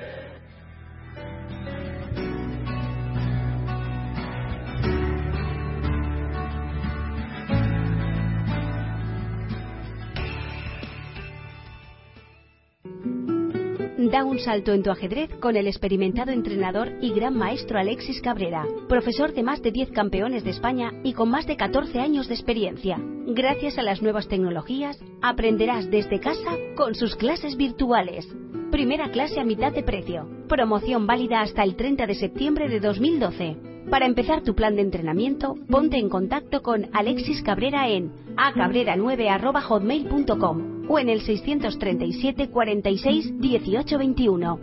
Da 14.11 14.23
un 14.23 14.39
salto 14.39 14.71
en 14.71 14.83
tu 14.83 14.89
ajedrez 14.89 15.29
con 15.41 15.57
el 15.57 15.67
experimentado 15.67 16.31
entrenador 16.31 16.93
y 17.01 17.11
gran 17.11 17.35
maestro 17.35 17.77
Alexis 17.77 18.21
Cabrera, 18.21 18.65
profesor 18.87 19.33
de 19.33 19.43
más 19.43 19.61
de 19.61 19.71
10 19.71 19.91
campeones 19.91 20.45
de 20.45 20.51
España 20.51 20.93
y 21.03 21.11
con 21.11 21.29
más 21.29 21.45
de 21.45 21.57
14 21.57 21.99
años 21.99 22.29
de 22.29 22.35
experiencia. 22.35 22.97
Gracias 23.27 23.77
a 23.77 23.83
las 23.83 24.01
nuevas 24.01 24.29
tecnologías, 24.29 24.97
aprenderás 25.21 25.91
desde 25.91 26.21
casa 26.21 26.51
con 26.77 26.95
sus 26.95 27.17
clases 27.17 27.57
virtuales. 27.57 28.25
Primera 28.71 29.11
clase 29.11 29.41
a 29.41 29.43
mitad 29.43 29.73
de 29.73 29.83
precio. 29.83 30.25
Promoción 30.47 31.05
válida 31.05 31.41
hasta 31.41 31.63
el 31.63 31.75
30 31.75 32.07
de 32.07 32.15
septiembre 32.15 32.69
de 32.69 32.79
2012. 32.79 33.57
Para 33.89 34.05
empezar 34.05 34.41
tu 34.41 34.55
plan 34.55 34.77
de 34.77 34.83
entrenamiento, 34.83 35.55
ponte 35.69 35.97
en 35.97 36.07
contacto 36.07 36.61
con 36.61 36.87
Alexis 36.93 37.43
Cabrera 37.43 37.89
en 37.89 38.13
acabrera9.hotmail.com 38.37 40.76
o 40.89 40.99
en 40.99 41.09
el 41.09 41.21
637 41.21 42.49
46 42.49 43.39
18 43.39 43.97
21. 43.97 44.59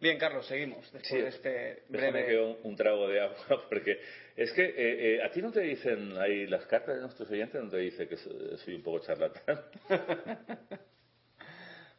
Bien, 0.00 0.18
Carlos, 0.18 0.46
seguimos. 0.46 0.82
Después 0.92 1.06
Sí, 1.08 1.16
de 1.16 1.28
este 1.28 1.82
Déjame 1.88 2.22
breve... 2.22 2.26
que 2.28 2.38
un, 2.38 2.56
un 2.62 2.76
trago 2.76 3.08
de 3.08 3.20
agua, 3.20 3.36
porque 3.68 3.98
es 4.36 4.52
que 4.52 4.62
eh, 4.64 4.74
eh, 5.16 5.22
a 5.22 5.30
ti 5.30 5.40
no 5.42 5.50
te 5.50 5.60
dicen, 5.60 6.16
ahí 6.18 6.46
las 6.46 6.64
cartas 6.66 6.96
de 6.96 7.00
nuestros 7.02 7.30
oyentes 7.30 7.60
no 7.62 7.70
te 7.70 7.78
dice 7.78 8.06
que 8.06 8.16
so- 8.16 8.56
soy 8.58 8.74
un 8.74 8.82
poco 8.82 9.00
charlatán. 9.00 9.60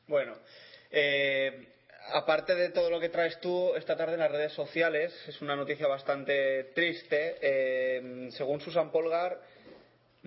Bueno, 0.07 0.35
eh, 0.89 1.67
aparte 2.13 2.55
de 2.55 2.69
todo 2.69 2.89
lo 2.89 2.97
que 2.97 3.09
traes 3.09 3.41
tú 3.41 3.75
esta 3.75 3.97
tarde 3.97 4.13
en 4.13 4.21
las 4.21 4.31
redes 4.31 4.53
sociales, 4.53 5.13
es 5.27 5.41
una 5.41 5.53
noticia 5.57 5.85
bastante 5.85 6.71
triste. 6.73 7.35
Eh, 7.41 8.29
según 8.31 8.61
Susan 8.61 8.89
Polgar, 8.89 9.37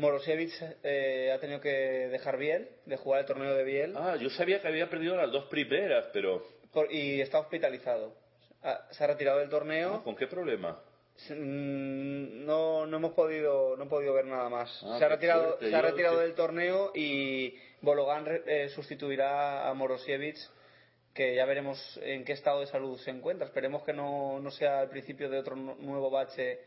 Morosevich 0.01 0.52
eh, 0.82 1.31
ha 1.35 1.39
tenido 1.39 1.60
que 1.60 1.70
dejar 2.09 2.36
Biel, 2.39 2.68
de 2.86 2.97
jugar 2.97 3.20
el 3.20 3.27
torneo 3.27 3.55
de 3.55 3.64
Biel, 3.64 3.94
Ah, 3.97 4.16
yo 4.16 4.31
sabía 4.31 4.60
que 4.60 4.68
había 4.68 4.89
perdido 4.90 5.16
las 5.16 5.31
dos 5.31 5.44
primeras, 5.47 6.06
pero 6.12 6.43
por- 6.72 6.90
y 6.93 7.20
está 7.20 7.39
hospitalizado. 7.40 8.14
Ah, 8.62 8.86
Se 8.90 9.05
ha 9.05 9.06
retirado 9.06 9.39
del 9.39 9.48
torneo. 9.48 9.94
ah, 9.94 10.02
¿con 10.05 10.16
qué 10.16 10.27
problema? 10.27 10.81
Mm, 11.28 12.44
No, 12.47 12.86
no 12.86 12.97
hemos 12.97 13.12
podido 13.12 13.77
no 13.77 13.85
he 13.85 13.89
podido 13.89 14.14
ver 14.14 14.24
nada 14.27 14.48
más. 14.48 14.68
Ah, 14.85 14.97
se 14.98 15.05
ha 15.05 15.09
retirado, 15.09 15.48
fuerte, 15.48 15.70
se 15.70 15.77
ha 15.77 15.82
retirado 15.82 16.18
del 16.20 16.35
torneo 16.35 16.93
y 16.94 17.55
Bologan 17.82 18.27
eh, 18.47 18.68
sustituirá 18.70 19.68
a 19.68 19.74
Morosiewicz, 19.74 20.51
que 21.14 21.35
ya 21.35 21.44
veremos 21.44 21.78
en 22.02 22.24
qué 22.24 22.32
estado 22.32 22.60
de 22.60 22.66
salud 22.66 22.98
se 22.98 23.10
encuentra. 23.10 23.47
Esperemos 23.47 23.82
que 23.85 23.93
no, 23.93 24.39
no 24.40 24.51
sea 24.51 24.82
el 24.82 24.89
principio 24.89 25.28
de 25.28 25.39
otro 25.39 25.56
nu- 25.56 25.77
nuevo 25.81 26.10
bache 26.10 26.60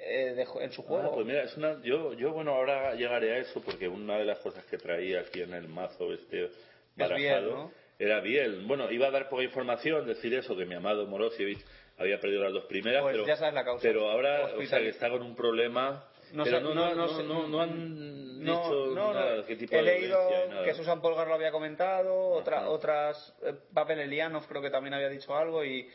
eh, 0.00 0.34
de 0.34 0.46
en 0.64 0.72
su 0.72 0.82
juego. 0.82 1.08
Ah, 1.10 1.14
pues 1.14 1.26
mira, 1.26 1.42
es 1.42 1.56
una, 1.56 1.80
yo, 1.82 2.12
yo, 2.14 2.32
bueno, 2.32 2.52
ahora 2.54 2.94
llegaré 2.94 3.32
a 3.32 3.38
eso 3.38 3.60
porque 3.62 3.86
una 3.88 4.18
de 4.18 4.24
las 4.24 4.38
cosas 4.40 4.64
que 4.66 4.78
traía 4.78 5.20
aquí 5.20 5.42
en 5.42 5.52
el 5.54 5.68
mazo 5.68 6.12
este 6.12 6.50
barajado 6.96 7.16
Biel, 7.18 7.50
¿no? 7.50 7.72
era 7.98 8.20
Biel. 8.20 8.64
Bueno, 8.66 8.90
iba 8.90 9.08
a 9.08 9.10
dar 9.10 9.28
poca 9.28 9.42
información, 9.42 10.06
decir 10.06 10.32
eso, 10.34 10.56
que 10.56 10.64
mi 10.64 10.74
amado 10.74 11.06
Morosievich 11.06 11.64
había 11.98 12.18
perdido 12.18 12.42
las 12.44 12.52
dos 12.54 12.64
primeras, 12.64 13.02
Pues 13.02 13.12
pero, 13.14 13.26
ya 13.26 13.36
sabes 13.36 13.54
la 13.54 13.64
causa. 13.64 13.82
pero 13.82 14.08
ahora, 14.10 14.50
o 14.56 14.62
sea, 14.64 14.78
que 14.78 14.88
está 14.88 15.10
con 15.10 15.22
un 15.22 15.36
problema... 15.36 16.06
No 16.32 16.44
pero 16.44 16.58
sé- 16.58 16.62
no, 16.62 16.74
no- 16.74 16.94
no, 16.94 17.22
no 17.24 17.46
no, 17.48 17.60
han 17.60 18.40
dicho 18.40 18.94
nada 18.94 19.44
qué 19.46 19.56
tipo 19.56 19.74
He 19.74 19.78
de 19.78 19.82
leído 19.82 20.18
nada. 20.48 20.64
que 20.64 20.74
Susan 20.74 21.00
Polgar 21.02 21.26
lo 21.26 21.34
había 21.34 21.50
comentado, 21.50 22.28
otra, 22.30 22.68
otras, 22.70 23.34
eh, 23.44 23.52
Pavel 23.74 23.98
Elianov 24.00 24.46
creo 24.46 24.62
que 24.62 24.70
también 24.70 24.94
había 24.94 25.08
dicho 25.08 25.34
algo 25.36 25.64
y 25.64 25.88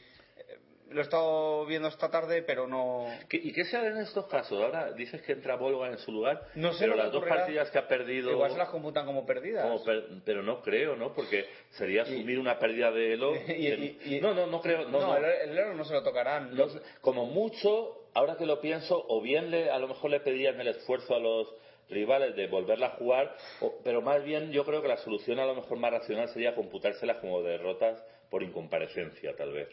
lo 0.91 0.99
he 1.02 1.03
estado 1.03 1.66
viendo 1.66 1.88
esta 1.88 2.10
tarde, 2.12 2.41
pero 2.44 2.68
no. 2.68 3.07
¿Qué- 3.28 3.38
¿Y 3.44 3.52
qué 3.53 3.66
se 3.66 3.76
hace 3.78 3.88
en 3.88 3.98
estos 3.98 4.28
casos? 4.28 4.62
Ahora 4.62 4.91
dices 4.94 5.22
que 5.24 5.34
entra 5.34 5.56
Volga 5.56 5.88
en 5.88 5.98
su 5.98 6.12
lugar, 6.12 6.41
No 6.56 6.74
sé 6.74 6.86
pero 6.86 6.95
las 6.95 7.12
dos 7.12 7.24
partidas 7.26 7.70
que 7.72 7.78
ha 7.80 7.88
perdido... 7.88 8.32
Igual 8.32 8.52
se 8.52 8.57
las 8.57 8.70
computan 8.70 9.06
como 9.06 9.26
perdidas. 9.26 9.64
como 9.66 9.84
per- 9.84 10.06
pero 10.24 10.44
no 10.44 10.62
creo, 10.62 10.95
¿no? 10.95 11.14
Porque 11.14 11.45
sería 11.72 12.03
asumir 12.03 12.38
una 12.40 12.60
pérdida 12.60 12.91
de 12.91 13.14
Elo. 13.14 13.34
Y- 13.48 14.20
no, 14.22 14.34
no, 14.34 14.45
no 14.48 14.62
creo. 14.62 14.84
No, 14.90 14.99
no, 14.99 15.07
no. 15.07 15.18
el, 15.18 15.26
el 15.26 15.57
Elo 15.57 15.74
no 15.74 15.84
se 15.86 15.94
lo 15.94 16.03
tocarán. 16.03 16.56
Como 17.02 17.26
mucho, 17.26 18.07
ahora 18.14 18.38
que 18.38 18.45
lo 18.45 18.62
pienso, 18.62 19.03
o 19.07 19.22
bien 19.22 19.52
le, 19.52 19.70
a 19.72 19.80
lo 19.80 19.88
mejor 19.88 20.12
le 20.12 20.20
pedían 20.20 20.60
el 20.62 20.68
esfuerzo 20.70 21.16
a 21.16 21.20
los 21.20 21.53
rivales 21.90 22.36
de 22.36 22.48
volverla 22.48 22.88
a 22.88 22.90
jugar, 22.91 23.36
o- 23.62 23.76
pero 23.84 24.02
más 24.02 24.24
bien 24.24 24.52
yo 24.52 24.66
creo 24.66 24.82
que 24.82 24.88
la 24.88 24.98
solución 24.98 25.40
a 25.40 25.45
lo 25.45 25.56
mejor 25.56 25.78
más 25.78 25.91
racional 25.91 26.30
sería 26.30 26.56
computárselas 26.56 27.18
como 27.18 27.41
derrotas 27.41 28.03
por 28.30 28.41
incomparecencia, 28.44 29.36
tal 29.36 29.52
vez. 29.52 29.68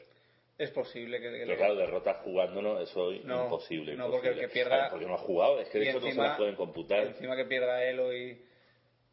Es 0.62 0.70
posible 0.70 1.20
que, 1.20 1.30
que 1.30 1.44
Pero 1.44 1.56
claro, 1.56 1.74
derrotas 1.74 2.16
jugándolo, 2.18 2.80
eso 2.80 3.10
es 3.12 3.24
No, 3.24 3.44
imposible. 3.44 3.96
no, 3.96 4.10
porque 4.10 4.28
el 4.28 4.34
imposible. 4.34 4.48
que 4.48 4.52
pierda- 4.52 4.76
Claro, 4.76 4.90
porque 4.92 5.06
no 5.06 5.14
ha 5.14 5.18
jugado, 5.18 5.60
es 5.60 5.68
que 5.68 5.78
de 5.78 5.84
y 5.84 5.88
hecho 5.88 5.96
no 5.98 6.02
se 6.02 6.08
encima- 6.10 6.26
las 6.28 6.36
pueden 6.38 6.54
computar. 6.54 7.00
Encima 7.06 7.36
que 7.36 7.44
pierda 7.46 7.84
él 7.84 7.98
hoy. 8.00 8.40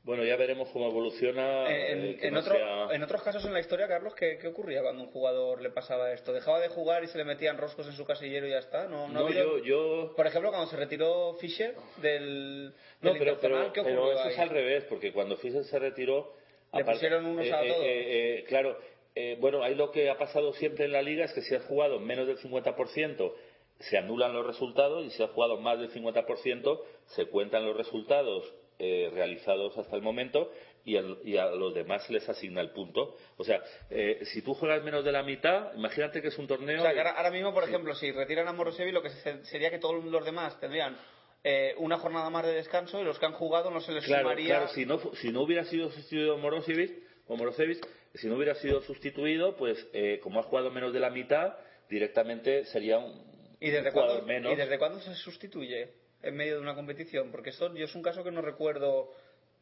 Bueno, 0.04 0.24
ya 0.24 0.38
veremos 0.38 0.70
cómo 0.70 0.88
evoluciona. 0.88 1.68
En, 1.70 2.06
eh, 2.06 2.18
que 2.20 2.28
en 2.28 2.34
no 2.34 2.40
otro- 2.40 2.56
sea- 2.56 2.88
en 2.96 3.04
otros 3.04 3.22
casos 3.22 3.44
en 3.46 3.54
la 3.54 3.60
historia, 3.60 3.88
Carlos, 3.88 4.16
¿qué, 4.16 4.38
qué 4.38 4.48
ocurría 4.48 4.82
cuando 4.82 5.04
un 5.04 5.10
jugador 5.10 5.62
le 5.62 5.72
pasaba 5.72 6.12
esto? 6.14 6.32
¿Dejaba 6.32 6.60
de 6.60 6.70
jugar 6.70 7.04
y 7.04 7.08
se 7.08 7.18
le 7.18 7.26
metían 7.26 7.58
roscos 7.58 7.86
en 7.88 7.94
su 7.94 8.06
casillero 8.06 8.48
y 8.48 8.52
ya 8.52 8.60
está? 8.60 8.88
No, 8.88 9.08
no, 9.08 9.22
No, 9.28 9.30
yo, 9.30 9.58
yo... 9.60 10.14
Por 10.16 10.26
ejemplo, 10.26 10.52
cuando 10.52 10.68
se 10.70 10.78
retiró 10.78 11.34
Fischer 11.42 11.76
del, 12.02 12.74
No, 13.02 13.10
del 13.10 13.20
pero, 13.20 13.38
pero, 13.42 13.74
¿qué 13.74 13.84
pero 13.84 14.12
eso 14.14 14.22
ahí? 14.24 14.34
es 14.34 14.40
al 14.40 14.50
revés, 14.50 14.86
porque 14.86 15.12
cuando 15.12 15.36
Fischer 15.38 15.64
se 15.66 15.78
retiró... 15.80 16.34
Le 16.72 16.82
aparte- 16.82 16.92
pusieron 16.94 17.26
unos 17.26 17.48
a 17.52 17.60
todos. 17.62 17.78
eh, 17.82 18.46
claro, 18.48 18.78
eh, 19.22 19.38
bueno, 19.40 19.64
ahí 19.64 19.76
lo 19.76 19.92
que 19.92 20.10
ha 20.10 20.18
pasado 20.18 20.54
siempre 20.54 20.86
en 20.86 20.92
la 20.94 21.02
liga 21.02 21.26
es 21.26 21.34
que 21.34 21.42
si 21.42 21.54
has 21.56 21.64
jugado 21.66 22.00
menos 22.00 22.26
del 22.28 22.38
50%, 22.38 23.34
se 23.80 23.98
anulan 23.98 24.34
los 24.34 24.46
resultados, 24.46 25.06
y 25.06 25.10
si 25.12 25.24
has 25.24 25.30
jugado 25.32 25.58
más 25.58 25.80
del 25.80 25.90
50%, 25.92 26.80
se 27.16 27.26
cuentan 27.26 27.66
los 27.66 27.76
resultados 27.76 28.44
eh, 28.78 29.10
realizados 29.14 29.78
hasta 29.78 29.96
el 29.96 30.02
momento 30.02 30.52
y, 30.86 30.96
a 30.96 31.48
los 31.48 31.74
demás 31.74 32.06
se 32.06 32.14
les 32.14 32.28
asigna 32.30 32.62
el 32.62 32.72
punto. 32.72 33.16
O 33.38 33.44
sea, 33.44 33.62
eh, 33.90 34.20
si 34.32 34.42
tú 34.42 34.54
juegas 34.54 34.84
menos 34.84 35.04
de 35.04 35.12
la 35.12 35.22
mitad, 35.24 35.74
imagínate 35.76 36.22
que 36.22 36.30
es 36.30 36.38
un 36.38 36.48
torneo... 36.48 36.80
O 36.80 36.84
sea, 36.84 36.94
que 36.94 37.00
ahora, 37.00 37.12
ahora 37.12 37.32
mismo, 37.32 37.54
por 37.54 37.64
ejemplo, 37.66 37.94
si 37.96 38.12
retiran 38.12 38.48
a 38.48 38.54
Morosevi, 38.54 38.92
lo 38.92 39.02
que 39.02 39.10
se- 39.10 39.44
sería 39.46 39.70
que 39.70 39.80
todos 39.80 40.04
los 40.04 40.24
demás 40.26 40.58
tendrían 40.62 40.98
eh, 41.44 41.74
una 41.78 41.98
jornada 42.00 42.30
más 42.30 42.46
de 42.46 42.54
descanso 42.54 43.00
y 43.02 43.04
los 43.04 43.20
que 43.20 43.26
han 43.26 43.34
jugado 43.34 43.70
no 43.70 43.82
se 43.82 43.92
les 43.92 44.04
Claro, 44.06 44.24
sumaría. 44.24 44.48
claro, 44.48 44.68
si 44.70 44.86
no, 44.86 44.98
fu- 44.98 45.14
si 45.16 45.32
no 45.32 45.42
hubiera 45.44 45.66
sido 45.66 45.90
sustituido 45.92 46.38
Morosevic, 46.38 46.92
o 47.28 47.36
Morosevic, 47.38 47.86
si 48.16 48.28
no 48.28 48.36
hubiera 48.36 48.56
sido 48.56 48.82
sustituido, 48.82 49.56
pues 49.56 49.88
eh, 49.94 50.20
como 50.22 50.40
ha 50.40 50.44
jugado 50.44 50.72
menos 50.72 50.94
de 50.94 51.00
la 51.00 51.10
mitad, 51.10 51.54
directamente 51.90 52.66
sería 52.66 52.98
un, 52.98 53.24
¿Y 53.60 53.70
desde, 53.70 53.88
un 53.88 53.94
jugador 53.94 54.16
cuándo, 54.18 54.28
menos. 54.28 54.54
¿Y 54.54 54.56
desde 54.56 54.80
cuándo 54.80 55.00
se 55.00 55.16
sustituye 55.16 55.90
en 56.22 56.36
medio 56.36 56.56
de 56.56 56.62
una 56.62 56.76
competición? 56.76 57.32
Porque 57.32 57.50
esto 57.52 57.74
yo 57.76 57.86
es 57.86 57.96
un 57.96 58.02
caso 58.02 58.24
que 58.24 58.32
no 58.32 58.42
recuerdo 58.42 59.12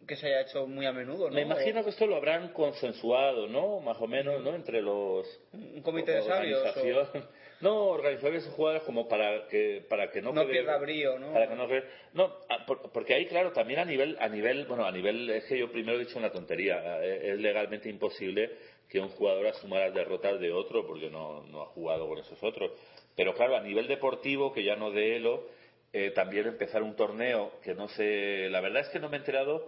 que 0.05 0.15
se 0.15 0.27
haya 0.27 0.41
hecho 0.41 0.67
muy 0.67 0.85
a 0.85 0.91
menudo, 0.91 1.29
¿no? 1.29 1.35
Me 1.35 1.41
imagino 1.41 1.83
que 1.83 1.89
esto 1.89 2.05
lo 2.05 2.17
habrán 2.17 2.53
consensuado, 2.53 3.47
¿no? 3.47 3.79
Más 3.79 3.99
o 3.99 4.07
menos, 4.07 4.41
¿no? 4.43 4.53
Entre 4.53 4.81
los... 4.81 5.27
Un 5.53 5.81
comité 5.81 6.11
de 6.11 6.21
sabios. 6.21 6.75
o-. 6.75 7.23
No, 7.61 7.85
organizar 7.87 8.31
esos 8.33 8.53
jugadores 8.53 8.83
como 8.83 9.07
para 9.07 9.47
que 9.47 9.83
para 9.89 10.11
que 10.11 10.21
no, 10.21 10.31
No 10.31 10.41
quede- 10.43 10.51
pierda 10.51 10.77
brío, 10.77 11.17
¿no? 11.17 11.33
Para 11.33 11.47
que 11.49 11.55
no 11.55 11.67
quede- 11.67 11.83
no, 12.13 12.31
a- 12.49 12.65
por- 12.65 12.91
porque 12.91 13.15
ahí 13.15 13.25
claro, 13.25 13.51
también 13.51 13.79
a 13.79 13.85
nivel 13.85 14.15
a 14.19 14.27
nivel, 14.29 14.65
bueno, 14.65 14.85
a 14.85 14.91
nivel 14.91 15.29
es 15.29 15.45
que 15.45 15.57
yo 15.57 15.71
primero 15.71 15.97
he 15.99 16.05
dicho 16.05 16.19
una 16.19 16.31
tontería, 16.31 17.03
eh, 17.03 17.31
es 17.33 17.39
legalmente 17.39 17.89
imposible 17.89 18.51
que 18.89 18.99
un 18.99 19.09
jugador 19.09 19.47
asuma 19.47 19.79
las 19.79 19.93
derrotas 19.93 20.39
de 20.39 20.51
otro 20.51 20.85
porque 20.85 21.09
no, 21.09 21.43
no 21.47 21.63
ha 21.63 21.65
jugado 21.67 22.07
con 22.07 22.19
esos 22.19 22.41
otros. 22.43 22.71
Pero 23.15 23.33
claro, 23.33 23.55
a 23.57 23.61
nivel 23.61 23.87
deportivo, 23.87 24.53
que 24.53 24.63
ya 24.63 24.75
no 24.75 24.91
de 24.91 25.15
Elo, 25.17 25.47
eh, 25.93 26.11
también 26.11 26.45
empezar 26.47 26.83
un 26.83 26.95
torneo 26.95 27.51
que 27.63 27.73
no 27.73 27.87
sé, 27.89 28.49
la 28.51 28.61
verdad 28.61 28.83
es 28.83 28.89
que 28.89 28.99
no 28.99 29.09
me 29.09 29.17
he 29.17 29.19
enterado 29.19 29.67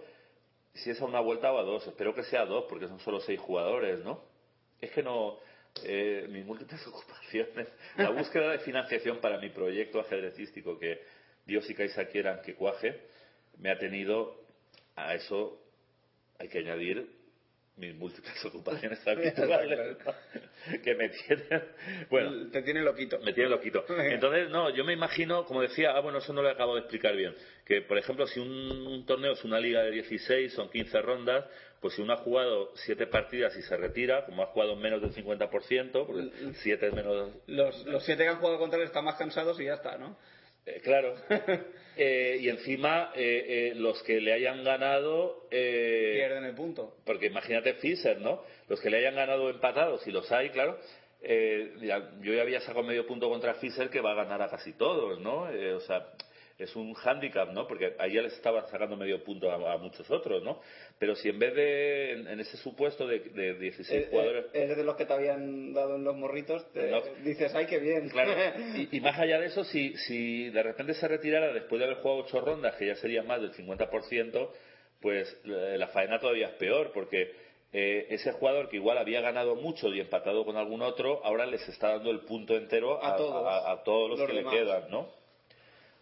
si 0.74 0.90
es 0.90 1.00
a 1.00 1.04
una 1.04 1.18
vuelta 1.20 1.52
o 1.52 1.58
a 1.58 1.64
dos. 1.64 1.84
Espero 1.88 2.14
que 2.14 2.22
sea 2.22 2.42
a 2.42 2.46
dos, 2.46 2.66
porque 2.68 2.86
son 2.86 3.00
solo 3.00 3.18
seis 3.20 3.40
jugadores, 3.40 3.98
¿no? 4.04 4.22
Es 4.80 4.90
que 4.92 5.02
no. 5.02 5.38
Eh, 5.84 6.26
mis 6.28 6.44
múltiples 6.44 6.84
ocupaciones. 6.86 7.68
La 7.96 8.10
búsqueda 8.10 8.52
de 8.52 8.58
financiación 8.60 9.20
para 9.20 9.38
mi 9.38 9.50
proyecto 9.50 10.00
ajedrecístico, 10.00 10.78
que 10.78 11.02
Dios 11.46 11.68
y 11.70 11.74
Kaisa 11.74 12.06
quieran 12.06 12.42
que 12.42 12.54
cuaje, 12.54 13.00
me 13.58 13.70
ha 13.70 13.78
tenido 13.78 14.44
a 14.96 15.14
eso. 15.14 15.60
Hay 16.38 16.48
que 16.48 16.58
añadir 16.58 17.19
mis 17.80 17.94
múltiples 17.96 18.44
ocupaciones 18.44 19.04
habituales 19.06 19.96
que 20.84 20.94
me 20.94 21.08
tienen. 21.08 21.64
Bueno, 22.10 22.50
Te 22.50 22.62
tiene 22.62 22.82
loquito. 22.82 23.18
me 23.20 23.32
tiene 23.32 23.48
loquito. 23.50 23.84
Entonces, 23.88 24.50
no, 24.50 24.70
yo 24.70 24.84
me 24.84 24.92
imagino, 24.92 25.44
como 25.46 25.62
decía, 25.62 25.92
ah, 25.92 26.00
bueno, 26.00 26.18
eso 26.18 26.32
no 26.32 26.42
lo 26.42 26.50
acabo 26.50 26.74
de 26.74 26.80
explicar 26.82 27.16
bien, 27.16 27.34
que, 27.64 27.80
por 27.82 27.98
ejemplo, 27.98 28.26
si 28.26 28.38
un, 28.38 28.50
un 28.86 29.06
torneo 29.06 29.32
es 29.32 29.42
una 29.44 29.58
liga 29.58 29.82
de 29.82 29.90
16, 29.90 30.52
son 30.52 30.68
15 30.70 31.00
rondas, 31.02 31.46
pues 31.80 31.94
si 31.94 32.02
uno 32.02 32.12
ha 32.12 32.18
jugado 32.18 32.72
7 32.74 33.06
partidas 33.06 33.56
y 33.56 33.62
se 33.62 33.76
retira, 33.76 34.26
como 34.26 34.42
ha 34.42 34.46
jugado 34.46 34.76
menos 34.76 35.00
del 35.00 35.14
50%, 35.14 36.06
porque 36.06 36.30
7 36.56 36.86
es 36.86 36.92
menos... 36.92 37.30
Los, 37.46 37.86
los 37.86 38.04
siete 38.04 38.24
que 38.24 38.28
han 38.28 38.36
jugado 38.36 38.58
contra 38.58 38.78
él 38.78 38.84
están 38.84 39.04
más 39.04 39.16
cansados 39.16 39.58
y 39.60 39.64
ya 39.64 39.74
está, 39.74 39.96
¿no? 39.96 40.16
Eh, 40.66 40.80
claro. 40.82 41.14
Eh, 41.96 42.38
y 42.40 42.48
encima, 42.48 43.12
eh, 43.14 43.72
eh, 43.72 43.74
los 43.74 44.02
que 44.04 44.22
le 44.22 44.32
hayan 44.32 44.64
ganado... 44.64 45.46
eh, 45.50 46.14
Pierden 46.16 46.44
el 46.44 46.54
punto. 46.54 46.96
porque 47.04 47.26
imagínate 47.26 47.74
Fischer, 47.74 48.18
¿no? 48.20 48.42
Los 48.68 48.80
que 48.80 48.88
le 48.88 48.98
hayan 48.98 49.16
ganado 49.16 49.50
empatados, 49.50 50.00
si 50.02 50.10
los 50.10 50.30
hay, 50.32 50.48
claro. 50.48 50.78
eh, 51.20 51.72
yo 52.22 52.32
ya 52.32 52.40
había 52.42 52.60
sacado 52.60 52.84
medio 52.84 53.06
punto 53.06 53.28
contra 53.28 53.54
Fischer 53.54 53.90
que 53.90 54.00
va 54.00 54.12
a 54.12 54.14
ganar 54.14 54.40
a 54.40 54.48
casi 54.48 54.72
todos, 54.74 55.20
¿no? 55.20 55.50
Eh, 55.50 55.74
o 55.74 55.80
sea, 55.80 56.06
es 56.62 56.76
un 56.76 56.92
hándicap, 56.94 57.50
¿no? 57.52 57.66
Porque 57.66 57.94
ahí 57.98 58.12
ya 58.14 58.22
les 58.22 58.34
estaban 58.34 58.66
sacando 58.68 58.96
medio 58.96 59.24
punto 59.24 59.50
a, 59.50 59.72
a 59.72 59.76
muchos 59.78 60.10
otros, 60.10 60.42
¿no? 60.42 60.60
Pero 60.98 61.14
si 61.16 61.28
en 61.30 61.38
vez 61.38 61.54
de, 61.54 62.12
en, 62.12 62.28
en 62.28 62.40
ese 62.40 62.56
supuesto 62.58 63.06
de, 63.06 63.20
de 63.20 63.54
16 63.54 64.08
jugadores... 64.10 64.46
Eres 64.52 64.76
de 64.76 64.84
los 64.84 64.96
que 64.96 65.06
te 65.06 65.12
habían 65.12 65.72
dado 65.72 65.96
en 65.96 66.04
los 66.04 66.14
morritos, 66.16 66.70
te- 66.72 66.90
No. 66.90 67.00
dices, 67.24 67.54
ay, 67.54 67.66
qué 67.66 67.78
bien. 67.78 68.08
Claro, 68.10 68.32
y, 68.76 68.96
y 68.96 69.00
más 69.00 69.18
allá 69.18 69.40
de 69.40 69.46
eso, 69.46 69.64
si, 69.64 69.96
si 69.96 70.50
de 70.50 70.62
repente 70.62 70.94
se 70.94 71.08
retirara 71.08 71.52
después 71.52 71.78
de 71.78 71.86
haber 71.86 71.98
jugado 71.98 72.20
ocho 72.20 72.40
rondas, 72.40 72.74
que 72.76 72.86
ya 72.86 72.96
sería 72.96 73.22
más 73.22 73.40
del 73.40 73.52
50%, 73.52 74.48
pues 75.00 75.34
eh, 75.46 75.76
la 75.78 75.88
faena 75.88 76.20
todavía 76.20 76.48
es 76.48 76.54
peor, 76.54 76.92
porque 76.92 77.32
eh, 77.72 78.06
ese 78.10 78.32
jugador 78.32 78.68
que 78.68 78.76
igual 78.76 78.98
había 78.98 79.20
ganado 79.20 79.54
mucho 79.54 79.88
y 79.94 80.00
empatado 80.00 80.44
con 80.44 80.56
algún 80.56 80.82
otro, 80.82 81.24
ahora 81.24 81.46
les 81.46 81.66
está 81.68 81.90
dando 81.92 82.10
el 82.10 82.20
punto 82.20 82.56
entero 82.56 83.02
a, 83.02 83.14
A 83.14 83.16
todos. 83.16 83.46
a- 83.46 83.72
a 83.72 83.82
todos 83.82 84.10
los, 84.10 84.18
Los 84.18 84.28
que 84.28 84.36
demás. 84.36 84.52
le 84.52 84.60
quedan, 84.60 84.90
¿no? 84.90 85.19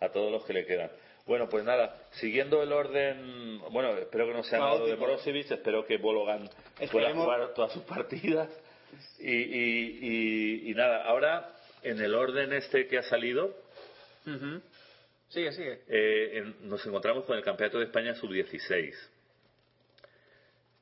A 0.01 0.09
todos 0.11 0.31
los 0.31 0.45
que 0.45 0.53
le 0.53 0.65
quedan. 0.67 0.91
Bueno, 1.27 1.49
pues 1.49 1.63
nada, 1.65 1.95
siguiendo 2.13 2.63
el 2.63 2.73
orden, 2.73 3.61
bueno, 3.71 3.97
espero 3.99 4.27
que 4.27 4.33
no 4.33 4.43
sea 4.45 4.59
nada 4.61 4.73
de. 4.87 4.95
Brozovic, 5.07 5.51
espero 5.51 5.85
que 5.87 5.99
Bologan 5.99 6.49
pueda 6.91 7.09
jugar 7.25 7.55
todas 7.55 7.73
sus 7.73 7.83
partidas. 7.83 8.49
Y, 9.19 9.31
y- 9.33 9.99
y- 10.01 10.71
y 10.71 10.75
nada, 10.75 11.05
ahora 11.05 11.53
en 11.83 12.01
el 12.01 12.15
orden 12.15 12.53
este 12.55 12.87
que 12.87 12.99
ha 12.99 13.03
salido. 13.03 13.55
Sigue, 15.29 15.53
sigue. 15.53 15.81
eh, 15.89 16.39
en- 16.39 16.69
nos 16.69 16.85
encontramos 16.87 17.25
con 17.27 17.37
el 17.37 17.45
Campeonato 17.45 17.79
de 17.79 17.85
España 17.85 18.15
Sub-16. 18.15 18.95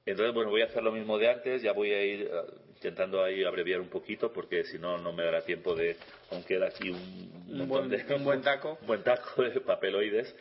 Entonces, 0.05 0.32
bueno, 0.34 0.51
voy 0.51 0.62
a 0.62 0.66
hacer 0.66 0.82
lo 0.84 0.93
mismo 0.93 1.18
de 1.18 1.28
antes, 1.30 1.62
ya 1.62 1.72
voy 1.72 1.90
a 1.93 2.05
ir 2.05 2.30
intentando 2.77 3.23
ahí 3.24 3.43
abreviar 3.44 3.81
un 3.81 3.89
poquito 3.89 4.32
porque 4.32 4.65
si 4.65 4.78
no, 4.78 4.98
no 4.98 5.12
me 5.12 5.24
dará 5.24 5.43
tiempo 5.44 5.74
de, 5.74 5.97
aunque 6.31 6.55
queda 6.55 6.66
aquí 6.69 6.90
un, 6.90 7.61
Un 7.61 7.69
buen, 7.69 7.89
de- 7.89 8.05
un 8.15 8.24
buen 8.24 8.43
taco. 8.43 8.78
un 8.81 8.86
buen 8.86 9.03
taco 9.03 9.43
de 9.43 9.61
papeloides. 9.61 10.35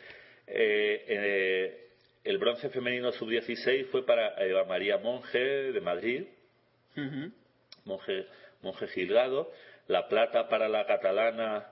Eh, 0.46 1.04
eh, 1.08 1.88
el 2.24 2.38
bronce 2.38 2.68
femenino 2.70 3.10
sub-16 3.12 3.86
fue 3.90 4.04
para 4.04 4.34
Eva 4.44 4.64
María 4.64 4.98
Monge 4.98 5.38
de 5.38 5.80
Madrid, 5.80 6.24
Ujú. 6.96 7.32
Monje, 7.84 8.26
Monje 8.62 8.86
Gilgado, 8.88 9.50
la 9.88 10.08
plata 10.08 10.48
para 10.48 10.68
la 10.68 10.86
catalana 10.86 11.66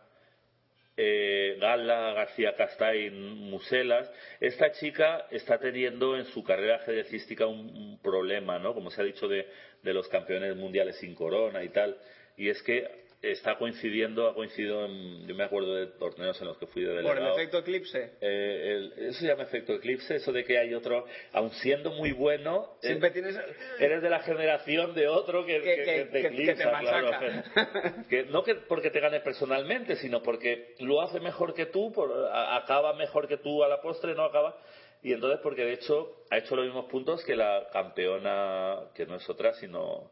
eh, 0.96 1.56
Gala 1.60 2.12
García 2.12 2.54
Castain 2.56 3.14
Muselas. 3.50 4.10
Esta 4.40 4.72
chica 4.72 5.26
está 5.30 5.58
teniendo 5.58 6.16
en 6.16 6.24
su 6.26 6.42
carrera 6.42 6.76
ajedrecística 6.76 7.46
un, 7.46 7.68
un 7.76 7.98
problema, 8.00 8.58
¿no? 8.58 8.74
Como 8.74 8.90
se 8.90 9.00
ha 9.00 9.04
dicho 9.04 9.28
de, 9.28 9.46
de 9.82 9.94
los 9.94 10.08
campeones 10.08 10.56
mundiales 10.56 10.96
sin 10.96 11.14
corona 11.14 11.62
y 11.62 11.68
tal. 11.68 11.96
Y 12.36 12.48
es 12.48 12.62
que 12.62 13.03
está 13.30 13.56
coincidiendo, 13.56 14.28
ha 14.28 14.34
coincidido 14.34 14.84
en, 14.86 15.26
yo 15.26 15.34
me 15.34 15.44
acuerdo 15.44 15.74
de 15.74 15.86
torneos 15.86 16.40
en 16.40 16.46
los 16.48 16.58
que 16.58 16.66
fui 16.66 16.82
de 16.82 16.88
Por 16.88 16.98
el 16.98 17.04
delegado. 17.06 17.34
efecto 17.38 17.58
eclipse. 17.58 18.12
Eh, 18.20 18.72
el- 18.96 19.04
eso 19.06 19.20
se 19.20 19.26
llama 19.26 19.42
efecto 19.44 19.72
eclipse, 19.74 20.16
eso 20.16 20.32
de 20.32 20.44
que 20.44 20.58
hay 20.58 20.74
otro, 20.74 21.06
aun 21.32 21.50
siendo 21.52 21.90
muy 21.92 22.12
bueno, 22.12 22.76
eh, 22.82 22.88
Siempre 22.88 23.10
tienes... 23.10 23.38
eres 23.78 24.02
de 24.02 24.10
la 24.10 24.20
generación 24.20 24.94
de 24.94 25.08
otro 25.08 25.44
que, 25.46 25.60
Que- 25.60 25.76
que- 25.76 25.84
que- 25.84 25.84
que 25.84 26.04
te 26.06 26.26
eclipsa, 26.26 26.78
claro. 26.80 27.10
Que 28.08 28.24
no 28.24 28.42
que 28.44 28.54
porque 28.56 28.90
te 28.90 29.00
gane 29.00 29.20
personalmente, 29.20 29.96
sino 29.96 30.22
porque 30.22 30.74
lo 30.80 31.00
hace 31.02 31.20
mejor 31.20 31.54
que 31.54 31.66
tú, 31.66 31.92
por- 31.92 32.12
a- 32.30 32.56
acaba 32.56 32.92
mejor 32.94 33.28
que 33.28 33.38
tú 33.38 33.64
a 33.64 33.68
la 33.68 33.80
postre, 33.80 34.14
no 34.14 34.24
acaba. 34.24 34.56
Y 35.02 35.12
entonces, 35.12 35.38
porque 35.42 35.64
de 35.64 35.74
hecho 35.74 36.24
ha 36.30 36.38
hecho 36.38 36.56
los 36.56 36.64
mismos 36.64 36.86
puntos 36.86 37.22
que 37.24 37.36
la 37.36 37.68
campeona, 37.72 38.84
que 38.94 39.04
no 39.06 39.16
es 39.16 39.28
otra, 39.28 39.52
sino 39.54 40.10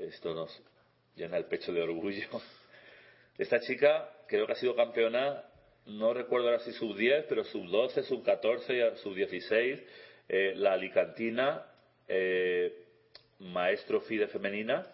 esto 0.00 0.34
nos 0.34 0.62
llena 1.16 1.38
el 1.38 1.46
pecho 1.46 1.72
de 1.72 1.82
orgullo. 1.82 2.28
Esta 3.38 3.60
chica 3.60 4.10
creo 4.28 4.46
que 4.46 4.52
ha 4.52 4.56
sido 4.56 4.76
campeona, 4.76 5.42
no 5.86 6.14
recuerdo 6.14 6.48
ahora 6.48 6.60
si 6.60 6.72
sub 6.72 6.96
10, 6.96 7.26
pero 7.28 7.44
sub 7.44 7.66
12, 7.66 8.02
sub 8.04 8.24
14, 8.24 8.96
sub 8.96 9.14
16, 9.14 9.80
eh, 10.28 10.52
la 10.56 10.72
alicantina, 10.72 11.66
eh, 12.08 12.72
maestro 13.40 14.00
FIDE 14.00 14.28
femenina, 14.28 14.86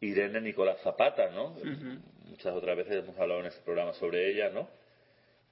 Irene 0.00 0.40
Nicolás 0.40 0.80
Zapata, 0.82 1.30
¿no? 1.30 1.56
Muchas 2.24 2.54
otras 2.54 2.76
veces 2.76 3.04
hemos 3.04 3.18
hablado 3.18 3.40
en 3.40 3.46
este 3.46 3.62
programa 3.62 3.92
sobre 3.94 4.30
ella, 4.30 4.50
¿no? 4.50 4.68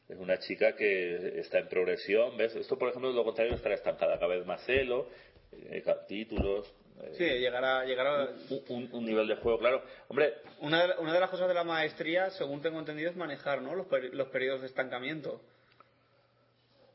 Es 0.08 0.18
una 0.18 0.38
chica 0.38 0.76
que 0.76 1.40
está 1.40 1.58
en 1.58 1.68
progresión, 1.68 2.36
¿ves? 2.36 2.54
Esto, 2.54 2.78
por 2.78 2.88
ejemplo, 2.88 3.10
es 3.10 3.16
lo 3.16 3.24
contrario, 3.24 3.54
estará 3.54 3.74
estancada 3.74 4.18
cada 4.18 4.36
vez 4.36 4.46
más 4.46 4.64
celo, 4.64 5.08
eh, 5.52 5.82
títulos, 6.06 6.72
Sí, 7.16 7.24
llegará, 7.24 7.84
llegará. 7.84 8.28
un, 8.50 8.64
un- 8.68 8.88
un 8.92 9.04
nivel 9.04 9.28
de 9.28 9.36
juego, 9.36 9.58
claro. 9.58 9.82
Hombre, 10.08 10.34
Una 10.60 10.86
de, 10.86 10.94
una 10.98 11.12
de 11.12 11.20
las 11.20 11.30
cosas 11.30 11.46
de 11.48 11.54
la 11.54 11.64
maestría, 11.64 12.30
según 12.30 12.62
tengo 12.62 12.78
entendido, 12.78 13.10
es 13.10 13.16
manejar 13.16 13.60
¿no? 13.62 13.74
los, 13.74 13.86
peri- 13.86 14.10
los 14.12 14.28
periodos 14.28 14.62
de 14.62 14.66
estancamiento. 14.68 15.40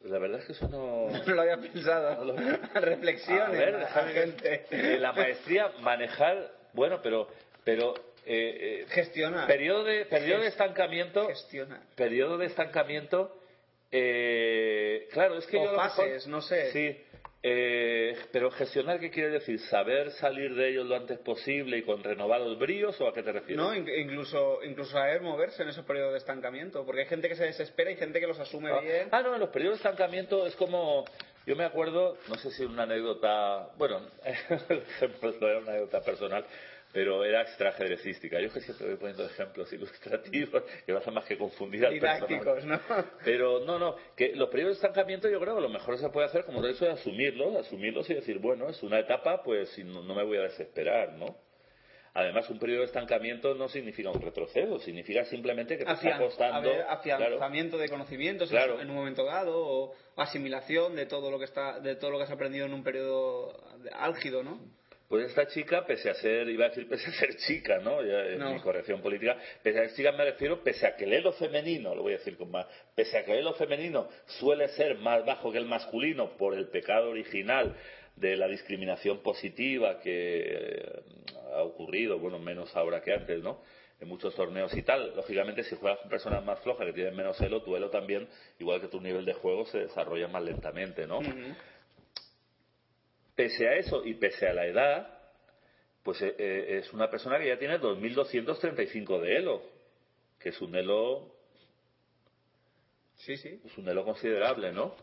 la 0.03 0.18
verdad 0.18 0.40
es 0.40 0.45
que 0.48 0.52
eso 0.53 0.68
no... 0.68 1.07
No 1.28 1.34
lo 1.36 1.41
había 1.41 1.57
pensado. 1.57 2.36
Reflexiones, 2.73 3.48
A 3.48 3.52
ver, 3.52 3.73
la 3.73 3.80
déjame 3.80 4.11
gente. 4.14 4.65
Eh, 4.72 4.98
la 4.99 5.14
maestría, 5.14 5.72
manejar, 5.82 6.52
bueno, 6.73 6.99
pero, 7.03 7.28
pero 7.64 7.94
eh, 8.26 8.82
eh, 8.82 8.86
Gestionar. 8.90 9.45
periodo 9.48 9.84
de 9.84 10.06
periodo 10.06 10.41
de 10.41 10.48
estancamiento, 10.48 11.28
Gestionar. 11.28 11.82
periodo 11.95 12.38
de 12.40 12.48
estancamiento, 12.48 13.38
eh, 13.91 15.07
claro, 15.11 15.38
es 15.38 15.45
que 15.45 15.57
O 15.57 15.64
yo 15.64 15.69
a 15.69 15.73
lo 15.73 15.78
mejor- 15.84 16.06
fases, 16.06 16.28
no 16.28 16.41
sé. 16.41 16.72
Sí, 16.72 17.02
eh, 17.43 18.15
pero 18.31 18.51
gestionar, 18.51 18.99
¿qué 18.99 19.09
quiere 19.09 19.30
decir? 19.30 19.59
¿Saber 19.61 20.11
salir 20.11 20.53
de 20.53 20.69
ellos 20.69 20.85
lo 20.85 20.95
antes 20.95 21.18
posible 21.19 21.77
y 21.77 21.81
con 21.84 22.03
renovados 22.03 22.57
bríos 22.59 22.99
o 23.01 23.07
a 23.07 23.13
qué 23.13 23.23
te 23.23 23.31
refieres? 23.31 23.57
No, 23.57 23.73
in- 23.73 23.88
incluso, 23.89 24.63
incluso 24.63 24.91
saber 24.91 25.22
moverse 25.22 25.63
en 25.63 25.69
esos 25.69 25.84
periodos 25.85 26.11
de 26.13 26.19
estancamiento, 26.19 26.85
porque 26.85 27.01
hay 27.01 27.07
gente 27.07 27.27
que 27.30 27.35
se 27.35 27.45
desespera 27.45 27.89
y 27.91 27.95
gente 27.95 28.19
que 28.19 28.27
los 28.27 28.39
asume 28.39 28.69
Ah, 28.72 28.80
bien. 28.81 29.07
Ah, 29.11 29.22
no, 29.23 29.34
en 29.34 29.39
los 29.39 29.49
periodos 29.49 29.80
de 29.81 29.89
estancamiento 29.89 30.45
es 30.45 30.55
como. 30.55 31.05
Yo 31.47 31.55
me 31.55 31.63
acuerdo, 31.63 32.18
no 32.30 32.35
sé 32.35 32.51
si 32.51 32.63
una 32.63 32.84
anécdota. 32.84 33.69
Bueno, 33.77 33.99
era 34.23 35.57
una 35.57 35.72
anécdota 35.72 36.01
personal, 36.01 36.45
pero 36.93 37.23
era 37.23 37.41
extrajedrecística. 37.41 38.39
Yo 38.39 38.47
es 38.47 38.53
que 38.53 38.61
siempre 38.61 38.88
voy 38.88 38.95
poniendo 38.97 39.26
ejemplos 39.26 39.72
ilustrativos 39.73 40.63
que 40.85 40.91
no 40.91 40.97
hacen 40.99 41.13
más 41.13 41.26
que 41.26 41.38
confundir 41.38 41.85
al 41.85 41.93
didácticos. 41.93 42.65
¿no? 42.65 42.80
Pero 43.26 43.59
no, 43.65 43.80
no, 43.80 43.95
que 44.15 44.35
los 44.35 44.49
periodos 44.49 44.76
de 44.80 44.88
estancamiento 44.88 45.30
yo 45.30 45.39
creo 45.39 45.55
que 45.55 45.61
lo 45.61 45.69
mejor 45.69 45.97
se 45.97 46.09
puede 46.09 46.27
hacer 46.27 46.43
como 46.45 46.65
eso 46.65 46.85
de 46.85 46.91
asumirlos, 46.91 47.55
asumirlos 47.55 48.09
y 48.09 48.15
decir, 48.15 48.39
bueno, 48.39 48.69
es 48.69 48.81
una 48.84 48.99
etapa, 48.99 49.41
pues 49.43 49.77
no, 49.85 50.03
no 50.03 50.15
me 50.15 50.23
voy 50.23 50.38
a 50.38 50.41
desesperar, 50.41 51.13
¿no? 51.13 51.38
Además, 52.13 52.49
un 52.49 52.59
periodo 52.59 52.81
de 52.81 52.88
estancamiento 52.88 53.55
no 53.55 53.69
significa 53.69 54.09
un 54.09 54.19
retroceso, 54.22 54.80
significa 54.80 55.23
simplemente 55.23 55.77
que 55.77 55.85
te 55.85 55.91
está 55.93 56.09
Afian- 56.09 56.18
costando. 56.19 56.57
a 56.57 56.59
ver, 56.73 56.85
claro, 56.85 56.91
afianzamiento 56.91 57.77
de 57.77 57.88
conocimientos 57.88 58.51
en 58.51 58.57
Claro. 58.57 58.76
su- 58.76 58.81
en 58.81 58.89
un 58.89 58.95
momento 58.97 59.23
dado 59.23 59.53
o 59.57 59.93
asimilación 60.18 60.93
de 60.97 61.05
todo 61.05 61.31
lo 61.31 61.39
que 61.39 61.45
está 61.45 61.80
de 61.80 61.95
todo 61.95 62.11
lo 62.11 62.18
que 62.18 62.26
has 62.26 62.31
aprendido 62.31 62.65
en 62.65 62.73
un 62.73 62.84
periodo 62.84 63.57
álgido 63.93 64.43
no 64.43 64.59
Pues 65.11 65.25
esta 65.27 65.45
chica, 65.45 65.85
pese 65.85 66.09
a 66.09 66.13
ser, 66.13 66.47
iba 66.47 66.67
a 66.67 66.69
decir 66.69 66.88
pese 66.88 67.09
a 67.09 67.11
ser 67.11 67.35
chica, 67.35 67.79
¿no? 67.79 68.01
Ya 68.01 68.21
es 68.27 68.39
No. 68.39 68.53
mi 68.53 68.61
corrección 68.61 69.01
política, 69.01 69.35
pese 69.61 69.79
a 69.79 69.81
ser 69.81 69.93
chica 69.93 70.13
me 70.13 70.23
refiero, 70.23 70.63
pese 70.63 70.88
a 70.88 70.95
que 70.95 71.03
el 71.03 71.11
elo 71.11 71.33
femenino, 71.33 71.93
lo 71.93 72.01
voy 72.01 72.13
a 72.13 72.17
decir 72.17 72.38
con 72.38 72.49
más, 72.49 72.65
pese 72.95 73.17
a 73.17 73.25
que 73.25 73.33
el 73.33 73.39
elo 73.39 73.53
femenino 73.55 74.07
suele 74.39 74.69
ser 74.69 74.95
más 74.95 75.25
bajo 75.25 75.51
que 75.51 75.57
el 75.57 75.65
masculino 75.65 76.38
por 76.38 76.53
el 76.55 76.69
pecado 76.69 77.09
original 77.09 77.75
de 78.15 78.38
la 78.38 78.47
discriminación 78.47 79.19
positiva 79.21 79.99
que 79.99 80.43
eh, 80.45 81.01
ha 81.55 81.61
ocurrido, 81.63 82.17
bueno, 82.17 82.39
menos 82.39 82.73
ahora 82.77 83.01
que 83.01 83.11
antes, 83.11 83.43
¿no? 83.43 83.59
En 83.99 84.07
muchos 84.07 84.33
torneos 84.33 84.73
y 84.77 84.81
tal. 84.81 85.13
Lógicamente, 85.13 85.63
si 85.63 85.75
juegas 85.75 85.99
con 85.99 86.09
personas 86.09 86.41
más 86.41 86.57
flojas 86.61 86.88
que 86.88 86.93
tienen 86.93 87.17
menos 87.17 87.38
elo, 87.41 87.61
tu 87.61 87.75
elo 87.75 87.89
también, 87.89 88.29
igual 88.59 88.79
que 88.79 88.88
tu 88.88 89.01
nivel 89.01 89.25
de 89.25 89.33
juego, 89.33 89.65
se 89.65 89.79
desarrolla 89.79 90.29
más 90.29 90.41
lentamente, 90.41 91.05
¿no? 91.05 91.19
Pese 93.41 93.68
a 93.68 93.76
eso 93.76 94.05
y 94.05 94.13
pese 94.13 94.47
a 94.47 94.53
la 94.53 94.68
edad, 94.68 95.19
pues 96.03 96.22
eh, 96.22 96.35
eh, 96.38 96.77
es 96.77 96.93
una 96.93 97.09
persona 97.09 97.39
que 97.39 97.47
ya 97.47 97.57
tiene 97.57 97.80
2.235 97.80 99.19
de 99.19 99.35
elo, 99.35 99.63
que 100.38 100.49
es 100.49 100.61
un 100.61 100.76
elo, 100.76 101.34
sí 103.15 103.38
sí 103.38 103.59
es 103.65 103.77
un 103.80 103.89
elo 103.89 104.05
considerable, 104.05 104.72
¿no? 104.72 104.95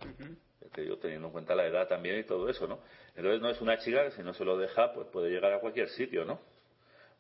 Ya 0.61 0.69
te 0.73 0.83
digo, 0.83 0.99
teniendo 0.99 1.27
en 1.27 1.33
cuenta 1.33 1.57
la 1.57 1.67
edad 1.67 1.89
también 1.89 2.21
y 2.21 2.23
todo 2.23 2.49
eso, 2.49 2.69
¿no? 2.69 2.79
Entonces 3.17 3.41
no 3.41 3.51
es 3.51 3.61
una 3.61 3.77
chica 3.79 4.05
que 4.05 4.13
si 4.13 4.23
no 4.23 4.33
se 4.33 4.45
lo 4.45 4.57
deja, 4.57 4.93
pues 4.93 5.09
puede 5.09 5.31
llegar 5.31 5.53
a 5.53 5.59
cualquier 5.59 5.89
sitio, 5.89 6.25
¿no? 6.25 6.41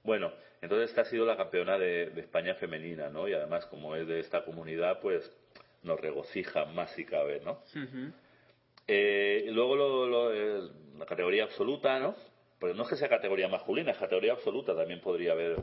Bueno, 0.04 0.32
entonces 0.62 0.90
esta 0.90 1.00
ha 1.00 1.06
sido 1.06 1.26
la 1.26 1.36
campeona 1.36 1.78
de, 1.78 2.10
de 2.10 2.20
España 2.20 2.54
femenina, 2.54 3.08
¿no? 3.08 3.26
Y 3.26 3.32
además, 3.32 3.66
como 3.66 3.96
es 3.96 4.06
de 4.06 4.20
esta 4.20 4.44
comunidad, 4.44 5.00
pues 5.00 5.28
nos 5.82 6.00
regocija 6.00 6.64
más 6.66 6.92
si 6.92 7.04
cabe, 7.04 7.40
¿no? 7.44 7.60
Eh, 8.88 9.44
luego 9.50 9.76
lo- 9.76 10.06
lo- 10.06 10.32
eh, 10.34 10.70
la 10.98 11.06
categoría 11.06 11.44
absoluta, 11.44 11.98
¿no? 12.00 12.16
Pues 12.58 12.74
no 12.74 12.82
es 12.84 12.88
que 12.88 12.96
sea 12.96 13.08
categoría 13.08 13.46
masculina, 13.48 13.92
es 13.92 13.98
categoría 13.98 14.32
absoluta, 14.32 14.74
también 14.74 15.00
podría 15.00 15.32
haber 15.32 15.56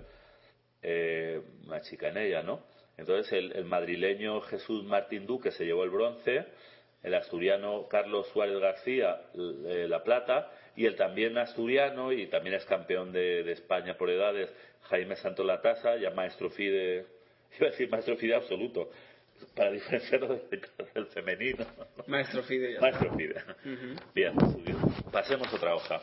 eh, 0.81 1.41
una 1.65 1.81
chica 1.81 2.09
en 2.09 2.17
ella, 2.17 2.43
¿no? 2.43 2.61
Entonces 2.97 3.31
el, 3.33 3.65
madrileño 3.65 4.41
Jesús 4.41 4.83
Martín 4.83 5.25
Duque 5.25 5.51
se 5.51 5.65
llevó 5.65 5.83
el 5.83 5.89
bronce, 5.89 6.45
el 7.03 7.13
asturiano 7.15 7.87
Carlos 7.89 8.27
Suárez 8.31 8.59
García 8.59 9.19
eh, 9.33 9.87
la 9.89 10.03
plata 10.03 10.51
y 10.75 10.85
el 10.85 10.95
también 10.95 11.37
asturiano 11.37 12.11
y 12.13 12.27
también 12.27 12.55
es 12.55 12.65
campeón 12.65 13.11
de, 13.11 13.43
de 13.43 13.51
España 13.53 13.97
por 13.97 14.09
edades 14.09 14.49
Jaime 14.83 15.15
Santos 15.15 15.45
Latasa, 15.45 15.97
ya 15.97 16.11
maestro 16.11 16.49
FIDE, 16.51 17.05
iba 17.59 17.67
a 17.67 17.71
decir 17.71 17.89
maestro 17.89 18.15
FIDE 18.15 18.35
absoluto, 18.35 18.89
para 19.55 19.71
diferenciarlo 19.71 20.35
del, 20.49 20.61
del 20.93 21.05
femenino. 21.07 21.65
maestro 22.07 22.43
Fide 22.43 22.79
Maestro 22.79 23.13
FIDE. 23.15 23.35
Bien, 24.13 24.35
pasemos 25.11 25.53
otra 25.53 25.75
hoja. 25.75 26.01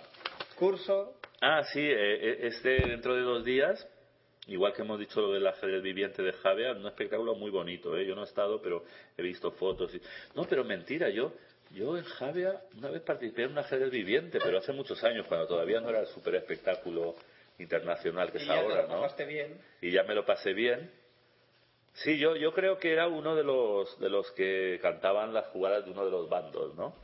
curso 0.57 1.17
Ah, 1.45 1.65
sí, 1.65 1.81
eh, 1.81 1.95
eh, 1.95 2.39
este 2.43 2.87
dentro 2.87 3.17
de 3.17 3.23
dos 3.23 3.45
días, 3.45 3.85
igual 4.47 4.73
que 4.73 4.83
hemos 4.83 5.01
dicho 5.01 5.21
lo 5.21 5.33
del 5.33 5.45
ajedrez 5.45 5.83
viviente 5.83 6.23
de 6.23 6.33
Javea, 6.33 6.71
un 6.71 6.87
espectáculo 6.87 7.35
muy 7.35 7.51
bonito, 7.51 7.97
¿eh? 7.97 8.07
Yo 8.07 8.15
no 8.15 8.21
he 8.21 8.27
estado, 8.27 8.63
pero 8.63 8.85
he 9.17 9.23
visto 9.23 9.51
fotos. 9.51 9.93
Y... 9.93 10.01
No, 10.37 10.45
pero 10.45 10.63
mentira, 10.63 11.11
yo 11.11 11.33
yo 11.73 11.97
en 11.97 12.05
Javea 12.05 12.63
una 12.79 12.91
vez 12.91 13.03
participé 13.03 13.43
en 13.43 13.53
un 13.53 13.59
ajedrez 13.59 13.91
viviente, 13.91 14.39
pero 14.41 14.59
hace 14.59 14.73
muchos 14.73 15.03
años, 15.03 15.27
cuando 15.27 15.49
todavía 15.49 15.81
no 15.81 15.89
era 15.89 16.01
el 16.01 16.07
super 16.07 16.37
espectáculo 16.37 17.17
internacional 17.59 18.31
que 18.31 18.39
y 18.39 18.43
es 18.43 18.47
ya 18.47 18.55
te 18.55 18.61
ahora, 18.61 18.83
lo 18.83 19.09
¿no? 19.09 19.27
bien 19.27 19.59
Y 19.81 19.91
ya 19.91 20.05
me 20.05 20.15
lo 20.15 20.25
pasé 20.25 20.53
bien. 20.53 20.91
Sí, 21.95 22.19
yo, 22.19 22.37
yo 22.37 22.53
creo 22.55 22.79
que 22.79 22.93
era 22.93 23.07
uno 23.07 23.35
de 23.35 23.45
los, 23.45 23.99
de 24.01 24.09
los 24.09 24.31
que 24.33 24.79
cantaban 24.81 25.35
las 25.35 25.47
jugadas 25.49 25.85
de 25.85 25.91
uno 25.91 26.05
de 26.05 26.11
los 26.11 26.29
bandos, 26.29 26.75
¿no? 26.75 26.95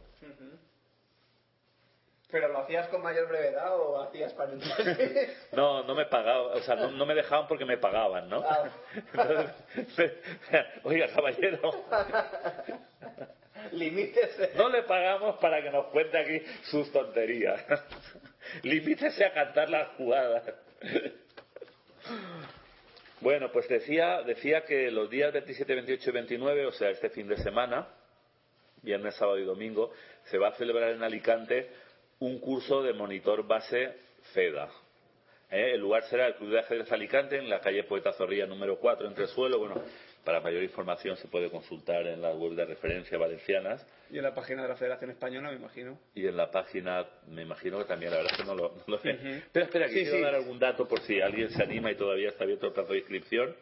pero 2.31 2.49
lo 2.49 2.59
hacías 2.59 2.89
con 2.89 3.03
mayor 3.03 3.29
brevedad 3.29 3.75
o 3.79 4.01
hacías 4.03 4.33
para 4.35 4.53
No, 5.53 5.83
no 5.85 5.95
me 5.95 6.07
pagaban, 6.07 6.59
o 6.59 6.61
sea, 6.61 6.77
no, 6.77 6.91
no 6.91 7.07
me 7.07 7.15
dejaban 7.15 7.47
porque 7.47 7.65
me 7.65 7.79
pagaban, 7.79 8.29
¿no? 8.29 8.45
Ah. 8.47 8.69
Entonces, 9.75 10.13
oiga, 10.85 11.09
caballero, 11.09 11.71
limítese 13.73 14.53
no 14.57 14.69
le 14.69 14.83
pagamos 14.83 15.37
para 15.39 15.63
que 15.63 15.71
nos 15.71 15.87
cuente 15.87 16.19
aquí 16.19 16.43
sus 16.65 16.93
tonterías. 16.93 17.65
Limítese 18.63 19.25
a 19.25 19.33
cantar 19.33 19.71
las 19.71 19.89
jugadas. 19.97 20.43
Bueno, 23.21 23.51
pues 23.51 23.69
decía, 23.69 24.23
decía 24.23 24.65
que 24.65 24.91
los 24.93 25.11
días 25.11 25.33
27, 25.33 25.75
28 25.75 26.11
y 26.11 26.13
29, 26.13 26.67
o 26.67 26.73
sea, 26.73 26.91
este 26.91 27.11
fin 27.11 27.27
de 27.27 27.37
semana, 27.39 27.89
viernes, 28.83 29.17
sábado 29.17 29.39
y 29.39 29.45
domingo, 29.45 29.91
se 30.25 30.39
va 30.39 30.49
a 30.49 30.53
celebrar 30.53 30.91
en 30.93 31.03
Alicante 31.03 31.69
un 32.21 32.39
curso 32.39 32.83
de 32.83 32.93
monitor 32.93 33.45
base 33.47 33.93
FEDA. 34.33 34.69
¿Eh? 35.51 35.73
El 35.75 35.81
lugar 35.81 36.05
será 36.05 36.29
el 36.29 36.35
Club 36.37 36.51
de 36.51 36.61
Ajedrez 36.61 36.93
Alicante, 36.93 37.39
en 37.39 37.49
la 37.49 37.61
calle 37.61 37.83
Poeta 37.85 38.13
Zorrilla 38.13 38.47
número 38.47 38.79
4, 38.79 39.09
entre 39.09 39.27
suelo. 39.27 39.59
Bueno, 39.59 39.83
para 40.29 40.41
mayor 40.41 40.63
información 40.63 41.17
se 41.17 41.27
puede 41.27 41.49
consultar 41.51 42.07
en 42.07 42.21
las 42.21 42.37
web 42.37 42.53
de 42.53 42.67
referencia 42.67 43.17
valencianas 43.17 43.83
y 44.11 44.19
en 44.19 44.25
la 44.25 44.35
página 44.35 44.61
de 44.63 44.69
la 44.69 44.77
Federación 44.77 45.11
Española 45.11 45.49
me 45.49 45.57
imagino 45.57 45.99
y 46.15 46.27
en 46.27 46.37
la 46.37 46.51
página, 46.51 47.07
me 47.29 47.41
imagino 47.41 47.79
que 47.79 47.85
también, 47.87 48.11
la 48.11 48.19
verdad 48.19 48.33
es 48.35 48.39
que 48.39 48.45
no 48.45 48.55
lo, 48.55 48.75
no 48.77 48.85
lo 48.89 48.99
sé. 48.99 49.15
Ujú. 49.15 49.27
Espera, 49.27 49.65
espera, 49.65 49.87
que 49.87 49.93
Sí, 49.95 50.01
quiero 50.03 50.17
sí. 50.19 50.23
dar 50.23 50.35
algún 50.35 50.59
dato 50.59 50.87
por 50.87 51.01
si 51.01 51.19
alguien 51.23 51.49
se 51.49 51.63
anima 51.63 51.91
y 51.91 51.95
todavía 51.95 52.29
está 52.29 52.45
abierto 52.45 52.67
el 52.67 52.75
plazo 52.75 52.93
de 52.93 52.99
inscripción, 52.99 53.57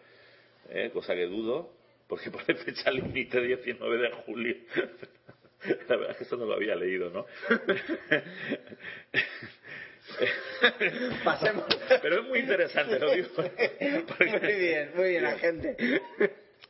¿eh? 0.70 0.90
cosa 0.92 1.14
que 1.14 1.26
dudo, 1.26 1.72
porque 2.08 2.30
pone 2.32 2.52
fecha 2.56 2.90
límite 2.90 3.40
19 3.40 3.98
de 3.98 4.10
julio. 4.24 4.56
La 5.88 5.96
verdad 5.96 6.10
es 6.10 6.16
que 6.16 6.24
eso 6.24 6.36
no 6.36 6.46
lo 6.46 6.54
había 6.54 6.74
leído, 6.74 7.10
¿no? 7.10 7.26
Pasemos. 11.24 11.64
Pero 12.02 12.22
es 12.22 12.28
muy 12.28 12.40
interesante, 12.40 12.98
lo 12.98 13.12
digo. 13.12 13.28
porque- 13.36 14.04
muy 14.40 14.52
bien 14.54 14.90
muy 14.96 15.10
bien 15.10 15.22
la 15.22 15.38
gente 15.38 15.76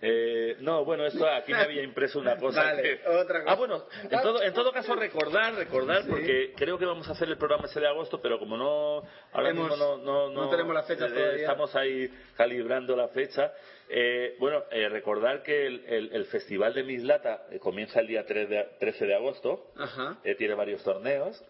Eh, 0.00 0.56
no, 0.60 0.84
bueno, 0.84 1.06
esto 1.06 1.26
aquí 1.26 1.52
me 1.52 1.58
había 1.58 1.82
impreso 1.82 2.18
una 2.18 2.36
cosa. 2.36 2.62
Vale, 2.62 2.82
que- 2.82 3.08
otra 3.08 3.40
cosa. 3.40 3.52
Ah, 3.52 3.54
bueno, 3.56 3.84
en 4.10 4.20
todo, 4.20 4.42
en 4.42 4.52
todo 4.52 4.70
caso 4.72 4.94
recordar, 4.94 5.54
recordar, 5.54 6.04
porque 6.06 6.52
creo 6.54 6.78
que 6.78 6.84
vamos 6.84 7.08
a 7.08 7.12
hacer 7.12 7.28
el 7.28 7.38
programa 7.38 7.64
ese 7.64 7.80
de 7.80 7.86
agosto, 7.88 8.20
pero 8.20 8.38
como 8.38 8.56
no, 8.58 9.02
ahora 9.32 9.50
Hemos- 9.50 9.70
mismo 9.70 9.76
no, 9.76 9.96
no, 9.96 10.28
no 10.30 10.50
tenemos 10.50 10.74
las 10.74 10.86
fechas 10.86 11.10
eh, 11.10 11.14
todavía. 11.14 11.40
Estamos 11.40 11.74
ahí 11.76 12.10
calibrando 12.36 12.94
la 12.94 13.08
fecha. 13.08 13.52
Eh, 13.88 14.34
bueno, 14.38 14.64
eh, 14.70 14.88
recordar 14.88 15.42
que 15.42 15.66
el, 15.66 15.84
el- 15.86 16.12
el 16.12 16.24
Festival 16.26 16.74
de 16.74 16.82
Mislata 16.82 17.46
eh, 17.50 17.58
comienza 17.58 18.00
el 18.00 18.08
día 18.08 18.26
3 18.26 18.48
de- 18.50 18.68
13 18.80 19.06
de 19.06 19.14
agosto, 19.14 19.70
ajá 19.78 20.18
tiene 20.36 20.54
varios 20.54 20.82
torneos. 20.84 21.42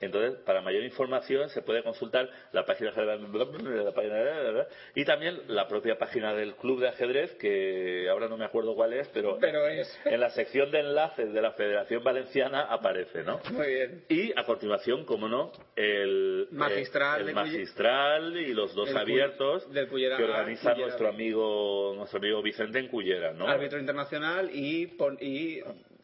Entonces, 0.00 0.38
para 0.44 0.60
mayor 0.60 0.82
información 0.82 1.48
se 1.50 1.62
puede 1.62 1.82
consultar 1.82 2.28
la 2.52 2.64
página 2.66 2.90
de 2.92 3.84
la 3.84 3.92
página 3.92 4.66
y 4.94 5.04
también 5.04 5.40
la 5.48 5.66
propia 5.68 5.96
página 5.98 6.34
del 6.34 6.54
club 6.56 6.80
de 6.80 6.88
ajedrez, 6.88 7.34
que 7.36 8.08
ahora 8.10 8.28
no 8.28 8.36
me 8.36 8.44
acuerdo 8.44 8.74
cuál 8.74 8.92
es, 8.92 9.08
pero, 9.08 9.38
Pero 9.40 9.66
es. 9.66 9.98
en 10.04 10.20
la 10.20 10.30
sección 10.30 10.70
de 10.70 10.80
enlaces 10.80 11.32
de 11.32 11.40
la 11.42 11.52
Federación 11.52 12.04
Valenciana 12.04 12.62
aparece, 12.62 13.22
¿no? 13.22 13.40
Muy 13.52 13.66
bien. 13.66 14.04
Y 14.08 14.38
a 14.38 14.44
continuación, 14.44 15.04
como 15.04 15.28
no, 15.28 15.52
el 15.76 16.48
Magistral 16.50 17.20
el 17.20 17.26
de 17.26 17.32
Cuye- 17.32 17.34
magistral 17.52 18.36
y 18.36 18.54
los 18.54 18.74
dos 18.74 18.94
abiertos 18.94 19.72
del 19.72 19.88
Cullera 19.88 20.16
que 20.16 20.24
organiza 20.24 20.70
Cullera 20.72 20.86
nuestro 20.88 21.08
amigo 21.08 21.94
nuestro 21.96 22.18
amigo 22.18 22.42
Vicente 22.42 22.78
en 22.78 22.88
Cullera, 22.88 23.32
¿no? 23.32 23.48
Árbitro 23.48 23.78
internacional 23.78 24.50
y, 24.52 24.94
y 25.20 25.58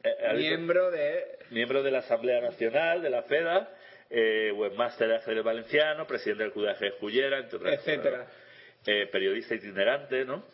Eh, 0.05 0.17
árbitro- 0.25 0.37
miembro 0.39 0.91
de. 0.91 1.25
miembro 1.51 1.83
de 1.83 1.91
la 1.91 1.99
Asamblea 1.99 2.41
Nacional 2.41 3.03
de 3.03 3.11
la 3.11 3.23
FEDA, 3.23 3.69
eh, 4.15 4.53
webmaster 4.53 5.09
de 5.09 5.17
ajedrez 5.17 5.43
valenciano, 5.43 6.07
presidente 6.07 6.43
del 6.45 6.53
Club 6.53 6.67
de 6.67 6.73
Ajedrez 6.73 6.95
Cullera, 7.01 7.39
entre 7.39 7.57
otras 7.57 7.75
Etcétera. 7.75 8.27
Eh, 8.85 9.09
periodista 9.11 9.55
itinerante, 9.55 10.25
¿no? 10.27 10.45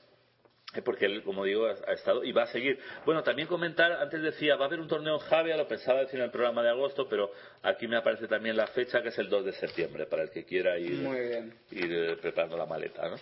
Porque 0.85 1.07
él, 1.07 1.23
como 1.23 1.45
digo, 1.45 1.67
ha, 1.67 1.75
ha 1.89 1.95
estado 1.95 2.23
y 2.23 2.31
va 2.31 2.43
a 2.43 2.47
seguir. 2.49 2.79
Bueno, 3.05 3.23
también 3.23 3.49
comentar, 3.49 3.91
antes 3.91 4.23
decía, 4.23 4.55
va 4.57 4.67
a 4.67 4.69
haber 4.69 4.79
un 4.81 4.87
torneo 4.87 5.15
en 5.15 5.21
Javia, 5.21 5.57
lo 5.57 5.67
pensaba 5.67 6.01
decir 6.01 6.21
en 6.21 6.27
el 6.27 6.31
programa 6.31 6.63
de 6.63 6.69
agosto, 6.69 7.09
pero 7.09 7.33
aquí 7.63 7.89
me 7.89 7.97
aparece 7.97 8.29
también 8.29 8.57
la 8.57 8.67
fecha, 8.69 9.03
que 9.03 9.09
es 9.09 9.19
el 9.19 9.29
2 9.29 9.47
de 9.47 9.53
septiembre, 9.55 10.07
para 10.07 10.23
el 10.23 10.31
que 10.31 10.45
quiera 10.45 10.79
ir, 10.79 10.93
Muy 11.01 11.21
bien. 11.21 11.55
ir 11.73 11.93
eh, 11.93 12.17
preparando 12.21 12.57
la 12.57 12.67
maleta, 12.67 13.09
¿no? 13.09 13.17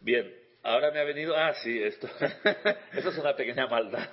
Bien, 0.00 0.32
ahora 0.62 0.90
me 0.92 1.00
ha 1.00 1.04
venido... 1.04 1.34
Ah, 1.36 1.54
sí, 1.54 1.82
esto, 1.82 2.06
esto 2.92 3.08
es 3.08 3.18
una 3.18 3.34
pequeña 3.34 3.66
maldad. 3.66 4.06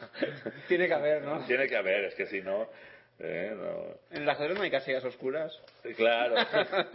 Tiene 0.67 0.87
que 0.87 0.93
haber, 0.93 1.21
¿no? 1.23 1.45
Tiene 1.45 1.67
que 1.67 1.75
haber, 1.75 2.05
es 2.05 2.15
que 2.15 2.25
si 2.27 2.41
no... 2.41 2.69
eh, 3.19 3.53
no. 3.55 4.15
En 4.15 4.23
el 4.23 4.29
ajedrez 4.29 4.57
no 4.57 4.63
hay 4.63 4.71
casillas 4.71 5.03
oscuras. 5.03 5.51
Claro. 5.95 6.35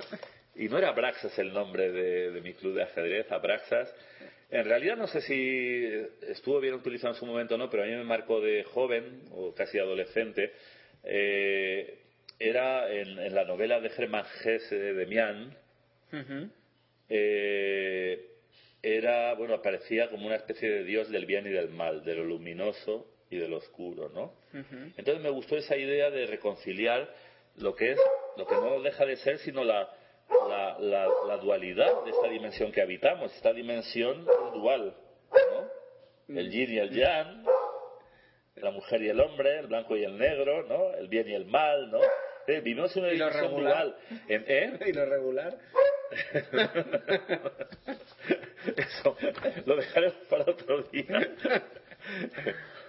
Y 0.54 0.68
no 0.68 0.76
era 0.76 0.90
Abraxas 0.90 1.38
el 1.38 1.52
nombre 1.52 1.90
de, 1.90 2.30
de 2.30 2.40
mi 2.42 2.52
club 2.52 2.74
de 2.74 2.82
ajedrez, 2.82 3.30
Abraxas. 3.32 3.90
En 4.50 4.66
realidad 4.66 4.96
no 4.98 5.06
sé 5.06 5.22
si 5.22 5.88
estuvo 6.28 6.60
bien 6.60 6.74
utilizado 6.74 7.14
en 7.14 7.18
su 7.18 7.24
momento 7.24 7.54
o 7.54 7.58
no, 7.58 7.70
pero 7.70 7.84
a 7.84 7.86
mí 7.86 7.92
me 7.92 8.04
marcó 8.04 8.38
de 8.42 8.62
joven 8.64 9.22
o 9.30 9.54
casi 9.54 9.78
adolescente. 9.78 10.52
Eh, 11.04 11.98
era 12.38 12.92
en, 12.92 13.18
en 13.18 13.34
la 13.34 13.44
novela 13.44 13.80
de 13.80 13.88
Germán 13.90 14.24
Gese 14.42 14.76
de. 14.76 15.52
Ujú. 16.12 16.50
eh, 17.08 18.28
era, 18.82 19.32
bueno, 19.34 19.54
aparecía 19.54 20.10
como 20.10 20.26
una 20.26 20.36
especie 20.36 20.68
de 20.68 20.84
dios 20.84 21.08
del 21.08 21.24
bien 21.24 21.46
y 21.46 21.50
del 21.50 21.70
mal, 21.70 22.04
de 22.04 22.14
lo 22.14 22.24
luminoso 22.24 23.06
y 23.32 23.38
de 23.38 23.48
lo 23.48 23.56
oscuro, 23.56 24.10
¿no? 24.10 24.34
Entonces 24.52 25.20
me 25.22 25.30
gustó 25.30 25.56
esa 25.56 25.76
idea 25.76 26.10
de 26.10 26.26
reconciliar 26.26 27.08
lo 27.56 27.74
que 27.74 27.92
es, 27.92 27.98
lo 28.36 28.46
que 28.46 28.54
no 28.54 28.80
deja 28.82 29.04
de 29.06 29.16
ser, 29.16 29.38
sino 29.38 29.64
la, 29.64 29.88
la, 30.48 30.78
la, 30.78 31.08
la 31.26 31.36
dualidad 31.38 32.04
de 32.04 32.10
esta 32.10 32.28
dimensión 32.28 32.70
que 32.72 32.82
habitamos, 32.82 33.34
esta 33.34 33.52
dimensión 33.52 34.24
dual, 34.54 34.94
¿no? 35.32 36.36
El 36.36 36.50
yin 36.50 36.72
y 36.74 36.78
el 36.78 36.90
yang, 36.90 37.44
la 38.56 38.70
mujer 38.70 39.02
y 39.02 39.08
el 39.08 39.20
hombre, 39.20 39.58
el 39.60 39.66
blanco 39.66 39.96
y 39.96 40.04
el 40.04 40.16
negro, 40.18 40.62
¿no? 40.64 40.92
El 40.94 41.08
bien 41.08 41.28
y 41.28 41.34
el 41.34 41.46
mal, 41.46 41.90
¿no? 41.90 42.00
Eh, 42.46 42.60
vivimos 42.60 42.94
en 42.96 43.02
una 43.04 43.12
dimensión 43.12 43.44
dual. 43.62 43.96
En- 44.28 44.44
¿eh? 44.46 44.78
Y 44.86 44.92
lo 44.92 45.06
regular. 45.06 45.58
Eso 48.76 49.16
lo 49.66 49.76
dejaremos 49.76 50.16
para 50.28 50.44
otro 50.44 50.82
día. 50.84 51.06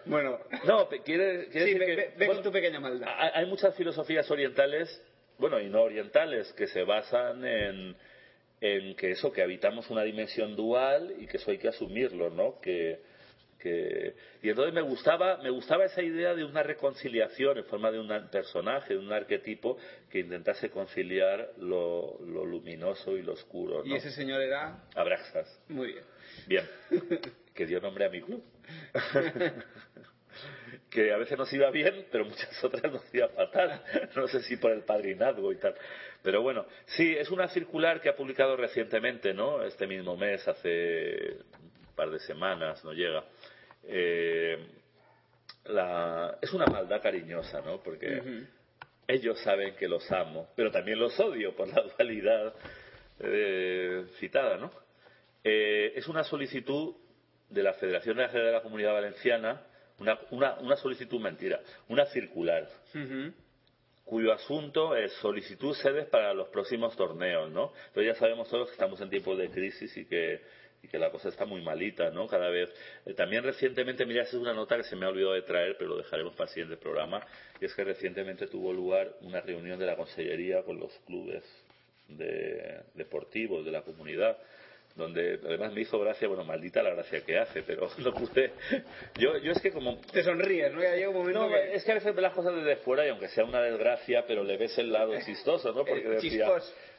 Bueno, 0.06 0.40
No, 0.66 0.88
quiere, 0.90 1.48
quiere 1.48 1.50
sí, 1.68 1.74
decir 1.74 1.80
ve, 1.80 1.86
que, 1.86 1.96
ve- 1.96 2.14
ve 2.18 2.26
bueno, 2.26 2.34
con 2.42 2.44
tu 2.44 2.52
pequeña 2.52 2.80
maldad. 2.80 3.08
hay 3.18 3.32
hay 3.34 3.46
muchas 3.46 3.76
filosofías 3.76 4.30
orientales, 4.32 5.02
bueno, 5.38 5.60
y 5.60 5.70
no 5.70 5.82
orientales, 5.82 6.52
que 6.54 6.68
se 6.68 6.84
basan 6.84 7.44
en, 7.46 7.96
en 8.62 8.96
que 8.96 9.12
eso, 9.12 9.32
que 9.32 9.42
habitamos 9.42 9.90
una 9.90 10.04
dimensión 10.04 10.56
dual 10.56 11.14
y 11.20 11.28
que 11.28 11.38
eso 11.38 11.52
hay 11.52 11.58
que 11.58 11.68
asumirlo, 11.70 12.30
¿no? 12.30 12.60
Que, 12.62 13.00
que... 13.60 14.14
Y 14.42 14.50
entonces 14.50 14.74
me 14.74 14.82
gustaba, 14.82 15.38
me 15.38 15.50
gustaba 15.50 15.86
esa 15.86 16.02
idea 16.02 16.34
de 16.36 16.44
una 16.44 16.64
reconciliación 16.64 17.58
en 17.58 17.66
forma 17.66 17.92
de 17.92 18.00
un 18.00 18.10
personaje, 18.30 18.94
de 18.94 19.00
un 19.00 19.12
arquetipo 19.14 19.78
que 20.12 20.20
intentase 20.20 20.70
conciliar 20.70 21.52
lo, 21.58 22.20
lo 22.26 22.46
luminoso 22.46 23.16
y 23.18 23.22
lo 23.22 23.34
oscuro, 23.34 23.84
¿no? 23.84 23.94
Y 23.94 23.96
ese 23.98 24.12
señor 24.12 24.42
era. 24.42 24.84
Abraxas. 24.96 25.62
Muy 25.70 25.88
bien. 25.94 26.04
Bien, 26.48 26.66
que 27.56 27.66
dio 27.66 27.80
nombre 27.80 28.06
a 28.06 28.10
mi 28.10 28.22
club. 28.22 28.44
que 30.94 31.12
a 31.12 31.18
veces 31.18 31.38
nos 31.38 31.52
iba 31.52 31.70
bien, 31.72 32.06
pero 32.12 32.26
muchas 32.26 32.64
otras 32.64 32.92
nos 32.92 33.14
iba 33.14 33.28
fatal. 33.30 33.82
No 34.16 34.28
sé 34.28 34.42
si 34.44 34.58
por 34.58 34.72
el 34.72 34.84
padrinazgo 34.84 35.52
y 35.52 35.58
tal. 35.58 35.74
Pero 36.22 36.42
bueno, 36.42 36.66
sí, 36.86 37.16
es 37.18 37.30
una 37.32 37.48
circular 37.48 38.00
que 38.00 38.10
ha 38.10 38.16
publicado 38.16 38.56
recientemente, 38.56 39.34
¿no? 39.34 39.64
Este 39.64 39.88
mismo 39.88 40.16
mes, 40.16 40.48
hace 40.48 41.38
un 41.88 41.96
par 41.96 42.12
de 42.12 42.20
semanas, 42.20 42.84
no 42.86 42.94
llega. 42.94 43.24
Eh, 43.86 44.58
la... 45.66 46.38
Es 46.42 46.54
una 46.54 46.68
maldad 46.68 47.02
cariñosa, 47.02 47.62
¿no? 47.62 47.82
Porque 47.82 48.20
Ujú. 48.20 48.46
ellos 49.08 49.40
saben 49.42 49.76
que 49.76 49.88
los 49.88 50.10
amo, 50.12 50.50
pero 50.56 50.72
también 50.72 51.00
los 51.00 51.20
odio 51.20 51.56
por 51.56 51.68
la 51.68 51.82
dualidad 51.98 52.54
eh, 53.20 54.06
citada, 54.20 54.58
¿no? 54.58 54.72
Eh, 55.44 55.94
es 55.96 56.08
una 56.08 56.24
solicitud 56.24 56.96
de 57.50 57.64
la 57.64 57.74
Federación 57.74 58.18
de 58.18 58.52
la 58.52 58.62
Comunidad 58.62 58.94
Valenciana, 58.94 59.62
una, 60.00 60.20
una, 60.32 60.56
una 60.60 60.76
solicitud 60.76 61.20
mentira, 61.20 61.60
una 61.90 62.06
circular, 62.08 62.68
cuyo 64.06 64.34
asunto 64.34 64.96
es 64.96 65.14
solicitud 65.14 65.74
sedes 65.76 66.08
para 66.08 66.34
los 66.34 66.50
próximos 66.50 66.96
torneos, 66.96 67.50
¿no? 67.52 67.72
Pero 67.94 68.06
ya 68.06 68.16
sabemos 68.16 68.50
todos 68.50 68.68
que 68.68 68.74
estamos 68.74 69.00
en 69.02 69.10
tiempos 69.10 69.38
de 69.38 69.50
crisis 69.50 69.96
y 69.96 70.06
que, 70.06 70.42
y 70.84 70.88
que 70.90 70.98
la 71.00 71.10
cosa 71.10 71.30
está 71.30 71.46
muy 71.46 71.62
malita, 71.62 72.10
¿no? 72.12 72.28
Cada 72.28 72.50
vez. 72.50 72.70
Eh, 73.06 73.14
también 73.14 73.44
recientemente, 73.44 74.06
mira, 74.06 74.24
esa 74.24 74.36
es 74.36 74.42
una 74.42 74.54
nota 74.54 74.76
que 74.76 74.84
se 74.84 74.96
me 74.98 75.06
ha 75.06 75.10
olvidado 75.10 75.34
de 75.34 75.44
traer, 75.44 75.78
pero 75.78 75.92
lo 75.92 75.98
dejaremos 75.98 76.34
para 76.36 76.50
el 76.50 76.54
siguiente 76.54 76.78
programa, 76.78 77.26
y 77.62 77.66
es 77.66 77.74
que 77.74 77.84
recientemente 77.86 78.48
tuvo 78.48 78.74
lugar 78.74 79.14
una 79.22 79.40
reunión 79.40 79.80
de 79.80 79.86
la 79.86 79.96
Consellería 79.96 80.64
con 80.64 80.80
los 80.80 80.92
clubes 81.06 81.44
de- 82.10 82.82
deportivos 82.96 83.64
de 83.64 83.72
la 83.72 83.84
comunidad 83.84 84.38
donde 84.96 85.40
además 85.44 85.74
me 85.74 85.82
hizo 85.82 86.00
gracia, 86.00 86.28
bueno, 86.28 86.44
maldita 86.44 86.84
la 86.84 86.92
gracia 86.92 87.22
que 87.26 87.38
hace, 87.40 87.64
pero 87.64 87.90
no 87.98 88.14
pude. 88.14 88.52
Yo, 89.16 89.38
yo 89.38 89.52
es 89.52 89.62
que 89.62 89.72
como 89.72 89.98
Te 90.12 90.24
sonríes, 90.24 90.72
¿no? 90.72 90.82
Ya 90.82 90.96
llega 90.96 91.10
un 91.10 91.16
momento 91.18 91.42
no, 91.42 91.50
que. 91.50 91.74
es 91.76 91.84
que 91.84 91.92
a 91.92 91.96
veces 91.96 92.16
las 92.16 92.34
cosas 92.34 92.56
desde 92.56 92.76
fuera 92.78 93.06
y 93.06 93.10
aunque 93.10 93.28
sea 93.30 93.44
una 93.44 93.62
desgracia, 93.62 94.26
pero 94.28 94.44
le 94.44 94.58
ves 94.58 94.78
el 94.78 94.92
lado 94.92 95.14
chistoso, 95.26 95.72
¿no? 95.74 95.84
Porque 95.84 96.08
decía, 96.08 96.48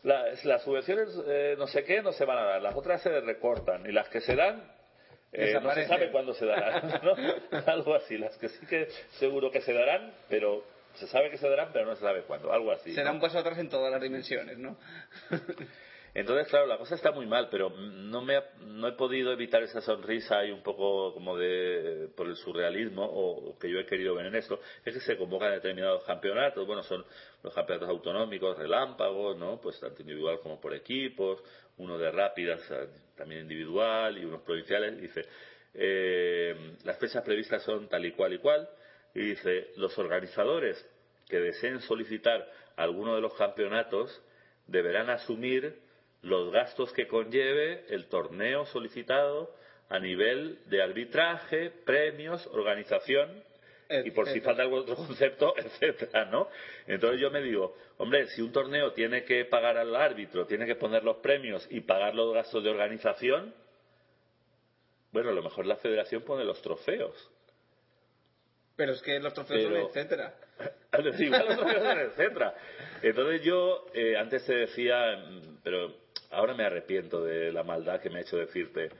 la- 0.03 0.27
las 0.45 0.63
subvenciones 0.63 1.09
eh, 1.27 1.55
no 1.57 1.67
sé 1.67 1.85
qué 1.85 2.03
no 2.03 2.13
se 2.13 2.25
van 2.25 2.39
a 2.39 2.45
dar, 2.45 2.63
las 2.63 2.75
otras 2.75 3.01
se 3.03 3.21
recortan 3.21 3.89
y 3.89 3.93
las 3.93 4.09
que 4.09 4.21
se 4.21 4.35
dan 4.35 4.63
eh, 5.33 5.59
no 5.61 5.73
se 5.75 5.87
sabe 5.87 6.11
cuándo 6.13 6.33
se 6.35 6.47
darán, 6.47 7.01
¿no? 7.03 7.15
Algo 7.67 7.95
así, 7.95 8.17
las 8.19 8.37
que 8.37 8.49
sí 8.49 8.67
que 8.67 8.87
seguro 9.19 9.51
que 9.51 9.61
se 9.61 9.73
darán, 9.73 10.13
pero 10.29 10.65
se 10.95 11.09
sabe 11.09 11.29
que 11.31 11.39
se 11.39 11.49
darán, 11.49 11.71
pero 11.73 11.87
no 11.87 11.97
se 11.97 12.03
sabe 12.03 12.23
cuándo, 12.23 12.53
algo 12.53 12.71
así. 12.71 12.93
¿no? 12.95 13.13
un 13.13 13.21
paso 13.21 13.39
atrás 13.39 13.59
en 13.59 13.69
todas 13.69 13.91
las 13.91 14.01
dimensiones, 14.01 14.59
¿no? 14.59 14.77
Entonces, 16.15 16.47
claro, 16.49 16.67
la 16.67 16.79
cosa 16.79 16.95
está 16.95 17.11
muy 17.11 17.27
mal, 17.27 17.49
pero 17.51 17.71
no 17.71 18.23
me 18.23 18.37
ha- 18.37 18.45
no 18.61 18.87
he 18.87 18.93
podido 18.93 19.33
evitar 19.33 19.65
esa 19.65 19.81
sonrisa 19.81 20.45
y 20.45 20.53
un 20.53 20.63
poco 20.63 21.13
como 21.13 21.37
de 21.37 22.09
por 22.17 22.29
el 22.29 22.37
surrealismo 22.37 23.05
o 23.05 23.59
que 23.59 23.69
yo 23.69 23.81
he 23.81 23.87
querido 23.87 24.15
ver 24.15 24.27
en 24.27 24.37
esto, 24.37 24.61
es 24.85 24.95
que 24.95 25.01
se 25.01 25.17
convocan 25.17 25.51
determinados 25.53 26.05
campeonatos, 26.05 26.65
bueno, 26.69 26.85
son 26.85 27.05
los 27.43 27.53
campeonatos 27.53 27.89
autonómicos 27.89 28.57
relámpagos, 28.57 29.37
¿no? 29.37 29.61
Pues 29.61 29.81
tanto 29.81 30.03
individual 30.03 30.39
como 30.41 30.61
por 30.61 30.73
equipos, 30.75 31.43
uno 31.79 31.99
de 31.99 32.11
rápidas 32.13 32.61
también 33.17 33.43
individual 33.43 34.17
y 34.17 34.25
unos 34.25 34.43
provinciales, 34.43 35.01
dice, 35.01 35.23
eh, 35.75 36.77
las 36.85 36.97
fechas 36.99 37.25
previstas 37.25 37.65
son 37.65 37.89
tal 37.89 38.05
y 38.07 38.13
cual 38.13 38.33
y 38.35 38.39
cual, 38.39 38.69
y 39.15 39.21
dice, 39.21 39.73
los 39.77 39.99
organizadores 39.99 40.89
que 41.29 41.41
deseen 41.41 41.81
solicitar 41.81 42.49
alguno 42.77 43.17
de 43.17 43.21
los 43.21 43.35
campeonatos 43.35 44.23
deberán 44.69 45.11
asumir 45.11 45.83
los 46.25 46.51
gastos 46.51 46.93
que 46.93 47.07
conlleve 47.07 47.85
el 47.91 48.07
torneo 48.07 48.65
solicitado 48.67 49.55
a 49.91 49.99
nivel 49.99 50.59
de 50.67 50.83
arbitraje, 50.83 51.71
premios, 51.71 52.47
organización 52.49 53.43
y 54.05 54.11
por 54.11 54.29
si 54.29 54.41
falta 54.41 54.63
algún 54.63 54.81
otro 54.81 54.97
concepto, 54.97 55.55
etcétera, 55.59 56.25
¿no? 56.25 56.49
Entonces 56.87 57.21
yo 57.21 57.31
me 57.31 57.43
digo, 57.43 57.77
hombre, 57.99 58.27
si 58.29 58.41
un 58.41 58.51
torneo 58.51 58.93
tiene 58.93 59.25
que 59.25 59.45
pagar 59.45 59.77
al 59.77 59.95
árbitro, 59.95 60.47
tiene 60.47 60.65
que 60.65 60.75
poner 60.77 61.05
los 61.05 61.19
premios 61.19 61.67
y 61.71 61.81
pagar 61.83 62.15
los 62.15 62.33
gastos 62.33 62.65
de 62.65 62.71
organización, 62.71 63.55
bueno, 65.13 65.29
a 65.29 65.35
lo 65.35 65.43
mejor 65.43 65.67
la 65.67 65.77
federación 65.77 66.23
pone 66.23 66.45
los 66.45 66.61
trofeos. 66.63 67.31
Pero 68.77 68.93
es 68.93 69.03
que 69.03 69.21
los 69.21 69.35
trofeos 69.35 69.65
Pero- 69.65 69.81
son 69.83 69.89
etcétera. 69.91 70.35
Igual 71.19 71.47
los 71.47 71.57
trofeos 71.59 71.83
son 71.83 71.99
etcétera. 72.01 72.55
Entonces 73.03 73.43
yo 73.43 73.87
eh, 73.93 74.17
antes 74.17 74.45
te 74.47 74.55
decía, 74.55 75.23
pero 75.63 76.04
ahora 76.31 76.55
me 76.55 76.65
arrepiento 76.65 77.23
de 77.23 77.53
la 77.53 77.63
maldad 77.63 78.01
que 78.01 78.11
me 78.11 78.19
ha 78.19 78.23
hecho 78.23 78.37
decirte, 78.37 78.91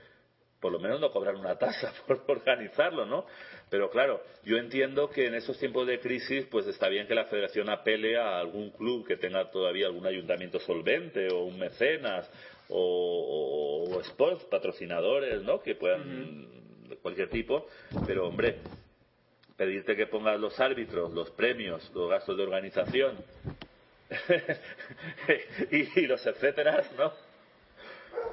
por 0.59 0.71
lo 0.71 0.79
menos 0.79 0.99
no 0.99 1.11
cobrar 1.11 1.35
una 1.35 1.57
tasa 1.57 1.93
por 2.07 2.23
organizarlo, 2.27 3.05
¿no? 3.05 3.25
Pero 3.69 3.89
claro, 3.89 4.23
yo 4.43 4.57
entiendo 4.57 5.09
que 5.09 5.27
en 5.27 5.35
estos 5.35 5.59
tiempos 5.59 5.85
de 5.87 5.99
crisis, 5.99 6.45
pues 6.49 6.65
está 6.67 6.87
bien 6.89 7.07
que 7.07 7.15
la 7.15 7.25
federación 7.25 7.69
apele 7.69 8.17
a 8.17 8.39
algún 8.39 8.71
club 8.71 9.05
que 9.05 9.17
tenga 9.17 9.49
todavía 9.51 9.87
algún 9.87 10.05
ayuntamiento 10.05 10.59
solvente 10.59 11.27
o 11.31 11.43
un 11.43 11.59
mecenas 11.59 12.29
o, 12.69 13.85
o, 13.89 13.95
o 13.95 14.01
sports, 14.01 14.45
patrocinadores, 14.45 15.41
¿no? 15.43 15.61
Que 15.61 15.75
puedan, 15.75 16.47
de 16.89 16.95
cualquier 16.97 17.29
tipo. 17.29 17.67
Pero 18.07 18.27
hombre, 18.27 18.57
pedirte 19.57 19.95
que 19.95 20.07
pongas 20.07 20.39
los 20.39 20.59
árbitros, 20.59 21.13
los 21.13 21.31
premios, 21.31 21.91
los 21.93 22.09
gastos 22.09 22.37
de 22.37 22.43
organización 22.43 23.17
y, 25.71 26.01
los 26.07 26.25
etcétera, 26.25 26.83
¿no? 26.97 27.13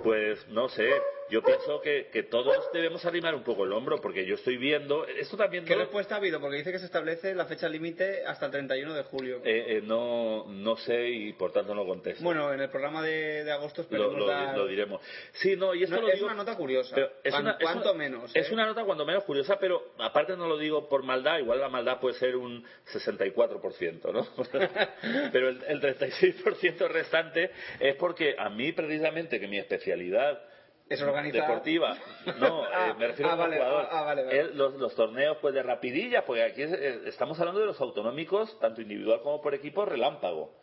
Pues 0.02 0.46
no 0.48 0.68
sé, 0.68 0.90
yo 1.32 1.42
pienso 1.42 1.80
que, 1.80 2.08
que 2.12 2.22
todos 2.24 2.54
debemos 2.72 3.04
arrimar 3.06 3.34
un 3.34 3.42
poco 3.42 3.64
el 3.64 3.72
hombro, 3.72 4.00
porque 4.00 4.26
yo 4.26 4.34
estoy 4.34 4.58
viendo. 4.58 5.06
Esto 5.06 5.36
también. 5.36 5.64
¿Qué 5.64 5.72
no- 5.74 5.80
respuesta 5.80 6.14
ha 6.14 6.18
habido? 6.18 6.38
Porque 6.40 6.58
dice 6.58 6.70
que 6.72 6.78
se 6.78 6.84
establece 6.84 7.34
la 7.34 7.46
fecha 7.46 7.68
límite 7.68 8.24
hasta 8.26 8.46
el 8.46 8.52
31 8.52 8.94
de 8.94 9.02
julio. 9.04 9.36
eh, 9.44 9.64
eh, 9.78 9.80
no, 9.82 10.44
no 10.48 10.76
sé 10.76 11.08
y 11.08 11.32
por 11.32 11.52
tanto 11.52 11.74
no 11.74 11.86
contesto. 11.86 12.22
Bueno, 12.22 12.52
en 12.52 12.60
el 12.60 12.68
programa 12.68 13.02
de, 13.02 13.44
de 13.44 13.50
agosto 13.50 13.86
lo, 13.90 14.12
lo- 14.16 14.26
dar- 14.26 14.56
lo 14.56 14.66
diremos. 14.66 15.00
Sí, 15.32 15.56
no, 15.56 15.74
y 15.74 15.84
esto 15.84 15.96
No, 15.96 16.02
lo 16.02 16.08
es 16.08 16.14
digo- 16.16 16.26
una 16.26 16.34
nota 16.36 16.54
curiosa. 16.56 16.94
pero 16.94 17.10
es 17.24 17.34
una- 17.34 17.52
es 17.52 17.56
cuanto 17.62 17.90
una- 17.92 17.98
menos. 17.98 18.30
Es 18.36 18.50
¿eh? 18.50 18.52
una 18.54 18.66
nota 18.66 18.84
cuando 18.84 19.06
menos 19.06 19.24
curiosa, 19.24 19.58
pero 19.58 19.92
aparte 19.98 20.36
no 20.36 20.46
lo 20.46 20.58
digo 20.58 20.88
por 20.88 21.02
maldad, 21.02 21.38
igual 21.38 21.60
la 21.60 21.68
maldad 21.70 21.98
puede 21.98 22.14
ser 22.16 22.36
un 22.36 22.62
64%, 22.92 24.12
¿no? 24.12 24.26
pero 25.32 25.48
el, 25.48 25.62
el 25.66 25.80
36% 25.80 26.88
restante 26.88 27.50
es 27.80 27.94
porque 27.96 28.34
a 28.38 28.48
mí 28.50 28.72
precisamente 28.72 29.40
que 29.40 29.48
mi 29.48 29.58
especialidad 29.58 30.42
Es 30.92 31.02
organizar- 31.02 31.46
deportiva, 31.48 31.96
no, 32.38 32.64
Ah, 32.72 32.90
eh, 32.90 32.94
me 32.98 33.06
refiero 33.08 33.30
ah, 33.30 33.36
como 33.36 33.42
vale, 33.48 33.56
jugador, 33.56 33.84
ah, 33.84 33.88
ah, 34.00 34.02
vale, 34.04 34.24
vale. 34.24 34.40
es 34.40 34.54
los, 34.54 34.74
los 34.74 34.94
torneos 34.94 35.38
pues 35.40 35.54
de 35.54 35.62
rapidilla, 35.62 36.24
porque 36.24 36.42
aquí 36.42 36.62
es- 36.62 36.72
estamos 36.72 37.38
hablando 37.40 37.60
de 37.60 37.66
los 37.66 37.80
autonómicos, 37.80 38.58
tanto 38.60 38.80
individual 38.80 39.20
como 39.22 39.40
por 39.40 39.54
equipo, 39.54 39.84
relámpago. 39.84 40.54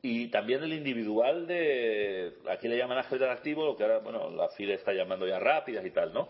Y 0.00 0.28
también 0.28 0.62
el 0.62 0.72
individual 0.72 1.46
de 1.48 2.34
aquí 2.48 2.68
le 2.68 2.76
llaman 2.76 2.98
ajedrez 2.98 3.30
activo 3.30 3.64
lo 3.64 3.76
que 3.76 3.82
ahora 3.82 3.98
bueno 3.98 4.30
la 4.30 4.48
FIDE 4.50 4.74
está 4.74 4.92
llamando 4.92 5.26
ya 5.26 5.40
rápidas 5.40 5.84
y 5.84 5.90
tal 5.90 6.12
no 6.12 6.28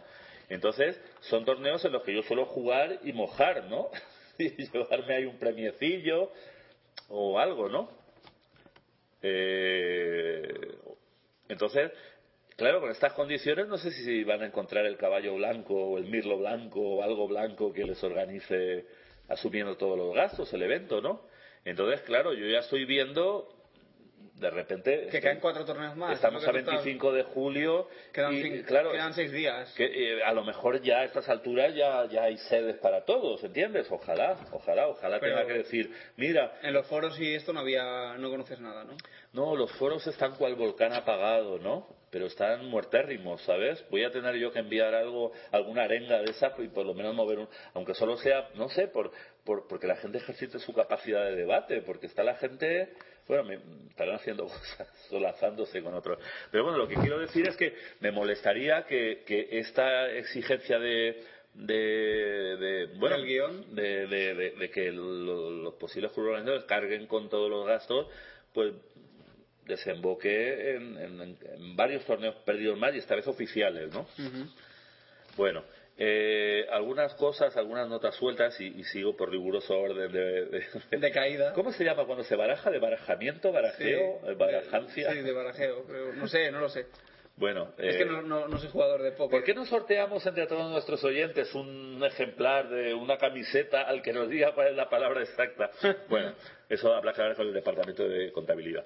entonces 0.49 0.99
son 1.21 1.45
torneos 1.45 1.85
en 1.85 1.93
los 1.93 2.03
que 2.03 2.15
yo 2.15 2.23
suelo 2.23 2.47
jugar 2.47 2.99
y 3.05 3.13
mojar 3.13 3.65
no 3.65 3.91
y 4.39 4.49
llevarme 4.73 5.17
ahí 5.17 5.25
un 5.27 5.39
premiecillo 5.39 6.31
o 7.11 7.39
algo 7.39 7.69
no 7.69 7.91
Eh, 9.23 10.49
entonces 11.49 11.93
claro 12.59 12.81
con 12.83 12.91
estas 12.91 13.13
condiciones 13.15 13.67
no 13.69 13.79
sé 13.79 13.91
si 13.93 14.25
van 14.25 14.43
a 14.43 14.47
encontrar 14.47 14.85
el 14.85 14.97
caballo 14.99 15.35
blanco 15.37 15.75
o 15.75 15.97
el 15.99 16.05
mirlo 16.05 16.37
blanco 16.39 16.81
o 16.81 17.03
algo 17.03 17.27
blanco 17.29 17.73
que 17.73 17.85
les 17.85 18.03
organice 18.05 18.85
asumiendo 19.29 19.77
todos 19.77 19.97
los 19.97 20.15
gastos 20.15 20.53
el 20.53 20.63
evento 20.63 21.01
no 21.01 21.23
entonces 21.65 22.01
claro 22.03 22.35
yo 22.35 22.47
ya 22.47 22.59
estoy 22.59 22.85
viendo 22.85 23.55
de 24.35 24.51
repente 24.51 25.09
Que 25.11 25.21
caen 25.21 25.41
cuatro 25.41 25.65
torneos 25.65 25.97
más. 25.97 26.15
estamos 26.15 26.43
a 26.45 26.47
Que 26.47 26.53
tú 26.53 26.59
estás- 26.59 26.75
25 26.85 27.13
de 27.13 27.23
julio 27.25 27.89
Quedan, 28.13 28.35
y 28.35 28.43
cinco- 28.43 28.67
claro 28.69 28.93
quedan 28.93 29.13
seis 29.13 29.33
días. 29.33 29.73
que 29.75 29.85
eh, 30.19 30.23
a 30.23 30.33
lo 30.33 30.45
mejor 30.45 30.81
ya 30.81 30.99
a 31.01 31.05
estas 31.05 31.29
alturas 31.29 31.75
ya, 31.75 32.05
ya 32.07 32.23
hay 32.25 32.39
sedes 32.39 32.77
para 32.77 33.05
todos, 33.05 33.43
¿entiendes? 33.43 33.91
Ojalá, 33.91 34.37
ojalá, 34.53 34.87
ojalá 34.87 35.19
Pero- 35.19 35.35
tenga 35.35 35.47
que 35.49 35.59
decir, 35.59 35.91
mira, 36.17 36.57
En 36.63 36.73
los 36.73 36.87
foros 36.87 37.19
y 37.19 37.35
esto 37.35 37.53
no 37.53 37.59
había, 37.61 38.17
no 38.17 38.31
conoces 38.31 38.61
nada, 38.61 38.85
¿no? 38.85 38.97
no, 39.33 39.57
los 39.57 39.73
foros 39.73 40.07
están 40.07 40.37
cual 40.37 40.55
volcán 40.55 40.93
apagado, 40.93 41.59
¿no? 41.59 41.89
Pero 42.11 42.27
están 42.27 42.65
muertérrimos, 42.67 43.43
¿sabes? 43.43 43.85
Voy 43.91 44.05
a 44.05 44.11
tener 44.11 44.35
yo 44.37 44.51
que 44.51 44.61
enviar 44.61 44.95
algo, 44.95 45.33
alguna 45.53 45.83
arenga 45.85 46.19
de 46.23 46.31
esa 46.31 46.55
y 46.59 46.69
por 46.69 46.87
lo 46.87 46.95
menos 46.95 47.15
mover 47.15 47.39
un, 47.39 47.49
aunque 47.75 47.95
solo 47.95 48.17
sea, 48.17 48.49
no 48.55 48.69
sé, 48.71 48.89
por, 48.89 49.13
por 49.45 49.69
porque 49.69 49.87
la 49.87 49.97
gente 49.97 50.19
ejercite 50.19 50.59
su 50.59 50.73
capacidad 50.73 51.25
de 51.27 51.37
debate, 51.37 51.83
porque 51.83 52.07
está 52.07 52.23
la 52.25 52.37
gente, 52.37 52.95
bueno, 53.27 53.45
me, 53.45 53.59
estarán 53.91 54.15
haciendo 54.17 54.45
cosas 54.49 54.89
solazándose 55.11 55.83
con 55.83 55.95
otros. 55.95 56.19
Pero 56.51 56.65
bueno, 56.65 56.79
lo 56.79 56.89
que 56.89 56.95
quiero 56.95 57.19
decir 57.19 57.47
es 57.47 57.57
que 57.57 57.75
me 58.01 58.11
molestaría 58.11 58.85
que, 58.87 59.23
que 59.27 59.49
esta 59.59 60.11
exigencia 60.11 60.79
de, 60.79 61.23
de, 61.55 62.57
de 62.57 62.87
bueno 62.99 63.17
¿Del 63.17 63.27
guion? 63.27 63.75
de, 63.75 64.07
de- 64.07 64.35
de- 64.35 64.51
de 64.53 64.71
que 64.71 64.93
lo- 64.93 65.51
los 65.51 65.75
posibles 65.75 66.17
organizadores 66.17 66.65
carguen 66.65 67.07
con 67.07 67.29
todos 67.29 67.51
los 67.51 67.67
gastos 67.67 68.07
pues 68.55 68.73
desemboque 69.69 70.75
en, 70.75 70.99
en- 70.99 71.39
en 71.55 71.77
varios 71.77 72.05
torneos 72.05 72.35
perdidos 72.45 72.77
más 72.79 72.93
y 72.95 72.99
esta 72.99 73.15
vez 73.15 73.27
oficiales 73.29 73.93
no 73.93 74.07
bueno 75.37 75.63
eh, 76.01 76.65
algunas 76.71 77.13
cosas 77.15 77.57
algunas 77.57 77.89
notas 77.89 78.15
sueltas 78.15 78.61
y, 78.61 78.67
y 78.69 78.85
sigo 78.85 79.17
por 79.17 79.31
riguroso 79.31 79.77
orden 79.79 80.13
de, 80.13 80.45
de- 80.47 80.67
De 80.99 81.11
caída. 81.11 81.53
¿cómo 81.55 81.73
se 81.73 81.85
llama 81.85 82.05
cuando 82.07 82.23
se 82.25 82.37
baraja 82.37 82.71
de 82.71 82.79
barajamiento 82.79 83.51
barajeo 83.53 84.21
Sí, 84.23 84.29
eh, 84.31 84.35
barajancia 84.35 85.13
Sí, 85.13 85.19
de 85.21 85.33
barajeo. 85.33 85.85
pero 85.89 86.13
no 86.15 86.29
sé, 86.29 86.53
no 86.53 86.61
lo 86.61 86.69
sé. 86.69 86.87
bueno 87.37 87.73
Es 87.79 87.97
eh, 87.97 87.99
que 87.99 88.05
no, 88.05 88.23
no, 88.23 88.47
no 88.47 88.59
soy 88.59 88.69
jugador 88.71 89.03
de 89.03 89.11
póker. 89.11 89.39
¿Por 89.41 89.45
qué 89.45 89.55
no 89.55 89.65
sorteamos 89.67 90.25
entre 90.25 90.47
todos 90.47 90.71
nuestros 90.71 91.03
oyentes 91.03 91.53
un 91.57 92.01
ejemplar 92.05 92.69
de 92.69 92.95
una 92.95 93.17
camiseta 93.19 93.83
al 93.83 94.01
que 94.01 94.13
nos 94.13 94.29
diga 94.29 94.55
cuál 94.55 94.69
es 94.69 94.77
la 94.77 94.89
palabra 94.89 95.21
exacta? 95.23 95.71
Bueno, 96.09 96.33
eso 96.69 96.95
habla 96.95 97.13
claro 97.13 97.35
con 97.35 97.49
el 97.49 97.53
departamento 97.55 98.09
de 98.09 98.31
contabilidad. 98.31 98.85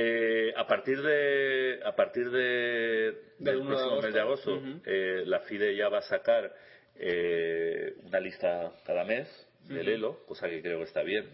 Eh, 0.00 0.52
a 0.56 0.64
partir 0.64 1.02
de 1.02 1.80
a 1.84 1.96
partir 1.96 2.30
de, 2.30 3.20
del 3.38 3.58
de 3.58 3.64
próximo 3.66 4.00
mes 4.00 4.14
de 4.14 4.20
agosto. 4.20 4.62
eh, 4.84 5.22
la 5.26 5.40
FIDE 5.40 5.74
ya 5.74 5.88
va 5.88 5.98
a 5.98 6.02
sacar 6.02 6.54
eh, 6.94 7.94
una 8.04 8.20
lista 8.20 8.72
cada 8.86 9.02
mes 9.02 9.26
del 9.68 9.88
Ujú. 9.88 9.90
ELO, 9.96 10.26
cosa 10.26 10.48
que 10.48 10.62
creo 10.62 10.78
que 10.78 10.84
está 10.84 11.02
bien. 11.02 11.28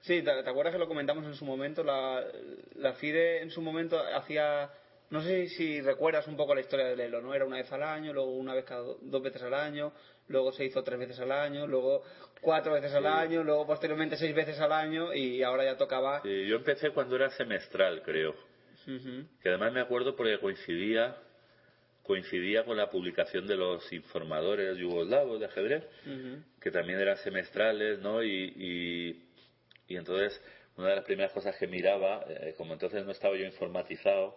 Sí, 0.00 0.22
¿te, 0.22 0.42
te 0.42 0.50
acuerdas 0.50 0.72
que 0.72 0.80
lo 0.80 0.88
comentamos 0.88 1.24
en 1.26 1.34
su 1.34 1.44
momento? 1.44 1.84
La, 1.84 2.24
la 2.74 2.94
FIDE 2.94 3.40
en 3.42 3.50
su 3.50 3.60
momento 3.60 4.00
hacía... 4.00 4.68
No 5.10 5.22
sé 5.22 5.48
si 5.48 5.80
recuerdas 5.80 6.26
un 6.26 6.36
poco 6.36 6.54
la 6.54 6.60
historia 6.60 6.86
del 6.86 7.00
Elo, 7.00 7.22
¿no? 7.22 7.34
Era 7.34 7.46
una 7.46 7.56
vez 7.56 7.72
al 7.72 7.82
año, 7.82 8.12
luego 8.12 8.30
una 8.36 8.54
vez 8.54 8.64
cada 8.66 8.82
do- 8.82 8.98
dos 9.00 9.22
veces 9.22 9.42
al 9.42 9.54
año, 9.54 9.92
luego 10.26 10.52
se 10.52 10.66
hizo 10.66 10.82
tres 10.82 10.98
veces 10.98 11.18
al 11.20 11.32
año, 11.32 11.66
luego 11.66 12.02
cuatro 12.40 12.72
veces 12.74 12.92
al 12.94 13.02
Sí. 13.02 13.08
año, 13.08 13.42
luego 13.42 13.66
posteriormente 13.66 14.16
seis 14.16 14.34
veces 14.34 14.58
al 14.60 14.72
año 14.72 15.12
y 15.14 15.42
ahora 15.42 15.64
ya 15.64 15.76
tocaba... 15.76 16.22
Eh, 16.24 16.46
yo 16.48 16.56
empecé 16.56 16.90
cuando 16.90 17.16
era 17.16 17.30
semestral, 17.30 18.02
creo. 18.02 18.34
Que 19.42 19.48
además 19.50 19.72
me 19.72 19.80
acuerdo 19.80 20.16
porque 20.16 20.38
coincidía 20.38 21.16
coincidía 22.02 22.64
con 22.64 22.78
la 22.78 22.88
publicación 22.88 23.46
de 23.46 23.54
los 23.54 23.92
informadores 23.92 24.78
yugoslavos 24.78 25.38
de 25.40 25.44
ajedrez 25.44 25.84
que 26.58 26.70
también 26.70 26.98
eran 26.98 27.18
semestrales 27.18 27.98
no 27.98 28.22
y, 28.22 28.30
y, 28.56 29.22
y 29.88 29.96
entonces 29.96 30.40
una 30.78 30.88
de 30.88 30.96
las 30.96 31.04
primeras 31.04 31.32
cosas 31.32 31.54
que 31.58 31.66
miraba 31.66 32.24
eh, 32.26 32.54
como 32.56 32.72
entonces 32.72 33.04
no 33.04 33.12
estaba 33.12 33.36
yo 33.36 33.44
informatizado 33.44 34.34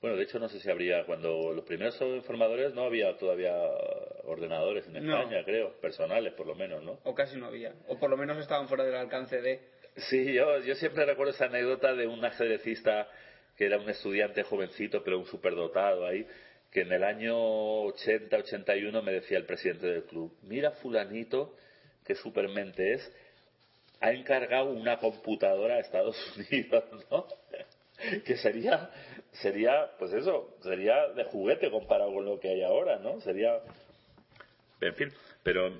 bueno 0.00 0.16
de 0.16 0.22
hecho 0.24 0.38
no 0.38 0.48
sé 0.48 0.60
si 0.60 0.70
habría 0.70 1.04
cuando 1.04 1.52
los 1.52 1.64
primeros 1.64 2.00
informadores 2.00 2.74
no 2.74 2.82
había 2.82 3.16
todavía 3.16 3.52
ordenadores 4.24 4.86
en 4.86 5.04
No. 5.04 5.18
España 5.18 5.42
creo 5.44 5.72
personales 5.80 6.32
por 6.34 6.46
lo 6.46 6.54
menos 6.54 6.82
no 6.82 6.98
O 7.04 7.14
casi 7.14 7.36
no 7.36 7.46
había. 7.46 7.74
O 7.88 7.98
por 7.98 8.10
lo 8.10 8.16
menos 8.16 8.38
estaban 8.38 8.68
fuera 8.68 8.84
del 8.84 8.94
alcance 8.94 9.40
de... 9.40 9.60
Sí, 9.96 10.32
yo, 10.32 10.60
yo 10.60 10.74
siempre 10.76 11.04
recuerdo 11.04 11.32
esa 11.32 11.46
anécdota 11.46 11.94
de 11.94 12.06
un 12.06 12.24
ajedrecista 12.24 13.08
que 13.56 13.66
era 13.66 13.78
un 13.78 13.90
estudiante 13.90 14.44
jovencito, 14.44 15.02
pero 15.02 15.18
un 15.18 15.26
superdotado 15.26 16.06
ahí, 16.06 16.24
que 16.70 16.82
en 16.82 16.92
el 16.92 17.02
año 17.02 17.36
80, 17.82 18.36
81 18.36 19.02
me 19.02 19.12
decía 19.12 19.36
el 19.36 19.46
presidente 19.46 19.88
del 19.88 20.04
club, 20.04 20.32
mira 20.42 20.70
fulanito, 20.70 21.56
qué 22.06 22.14
supermente 22.14 22.92
es, 22.92 23.12
ha 24.00 24.12
encargado 24.12 24.70
una 24.70 24.98
computadora 24.98 25.74
a 25.74 25.80
Estados 25.80 26.16
Unidos, 26.36 26.84
¿no? 27.10 27.26
que 28.24 28.36
sería, 28.36 28.90
sería, 29.32 29.90
pues 29.98 30.12
eso, 30.12 30.56
sería 30.62 31.08
de 31.08 31.24
juguete 31.24 31.70
comparado 31.70 32.12
con 32.12 32.24
lo 32.24 32.38
que 32.40 32.48
hay 32.48 32.62
ahora, 32.62 32.98
¿no? 32.98 33.20
Sería, 33.20 33.60
en 34.80 34.94
fin, 34.94 35.12
pero 35.42 35.72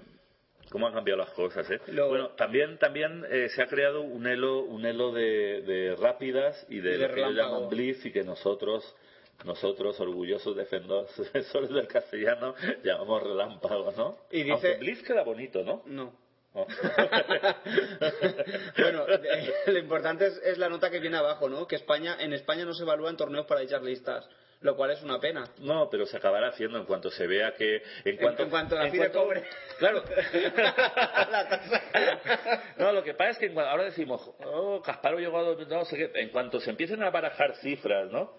cómo 0.70 0.86
han 0.86 0.92
cambiado 0.94 1.18
las 1.18 1.30
cosas, 1.30 1.68
¿eh? 1.70 1.80
Lo- 1.88 2.08
Bueno, 2.08 2.30
también, 2.30 2.78
también 2.78 3.24
eh, 3.30 3.48
se 3.48 3.62
ha 3.62 3.66
creado 3.66 4.02
un 4.02 4.26
elo, 4.26 4.60
un 4.60 4.84
elo 4.84 5.12
de, 5.12 5.62
de 5.62 5.96
rápidas 5.96 6.66
y 6.68 6.80
de, 6.80 6.90
Y 6.94 6.98
de 6.98 7.08
lo 7.08 7.14
que 7.14 7.20
ellos 7.20 7.34
llaman 7.34 7.68
blitz 7.68 8.04
y 8.06 8.12
que 8.12 8.22
nosotros, 8.22 8.94
nosotros 9.44 9.98
orgullosos 10.00 10.54
defensores 10.56 11.70
del 11.70 11.88
castellano, 11.88 12.54
llamamos 12.82 13.22
relámpago, 13.22 13.92
¿no? 13.96 14.18
Y 14.30 14.38
dice- 14.42 14.50
Aunque 14.52 14.74
blitz 14.74 15.02
queda 15.02 15.22
bonito, 15.22 15.62
¿no? 15.64 15.82
No. 15.86 16.12
¿No? 16.58 16.66
bueno, 18.78 19.06
eh, 19.08 19.52
lo 19.66 19.78
importante 19.78 20.26
es, 20.26 20.40
es 20.44 20.58
la 20.58 20.68
nota 20.68 20.90
que 20.90 20.98
viene 20.98 21.16
abajo, 21.16 21.48
¿no? 21.48 21.66
Que 21.66 21.76
España, 21.76 22.16
en 22.20 22.32
España 22.32 22.64
no 22.64 22.74
se 22.74 22.82
evalúan 22.82 23.16
torneos 23.16 23.46
para 23.46 23.60
dichas 23.60 23.82
listas, 23.82 24.28
lo 24.60 24.76
cual 24.76 24.90
es 24.90 25.02
una 25.02 25.20
pena. 25.20 25.44
No, 25.58 25.88
pero 25.90 26.06
se 26.06 26.16
acabará 26.16 26.48
haciendo 26.48 26.78
en 26.78 26.84
cuanto 26.84 27.10
se 27.10 27.26
vea 27.26 27.54
que... 27.54 27.82
En 28.04 28.16
cuanto, 28.16 28.42
en 28.42 28.50
cuanto 28.50 28.76
la 28.76 28.90
FIDE 28.90 29.10
cobre. 29.10 29.44
Claro. 29.78 30.02
No, 32.78 32.92
lo 32.92 33.02
que 33.02 33.14
pasa 33.14 33.30
es 33.30 33.38
que 33.38 33.60
ahora 33.60 33.84
decimos, 33.84 34.30
oh, 34.44 34.80
Casparo 34.80 35.18
llegó 35.18 35.38
a 35.38 35.64
no 35.64 35.84
sé 35.84 35.96
qué. 35.96 36.20
En 36.20 36.30
cuanto 36.30 36.60
se 36.60 36.70
empiecen 36.70 37.02
a 37.02 37.10
barajar 37.10 37.56
cifras, 37.56 38.10
¿no? 38.10 38.38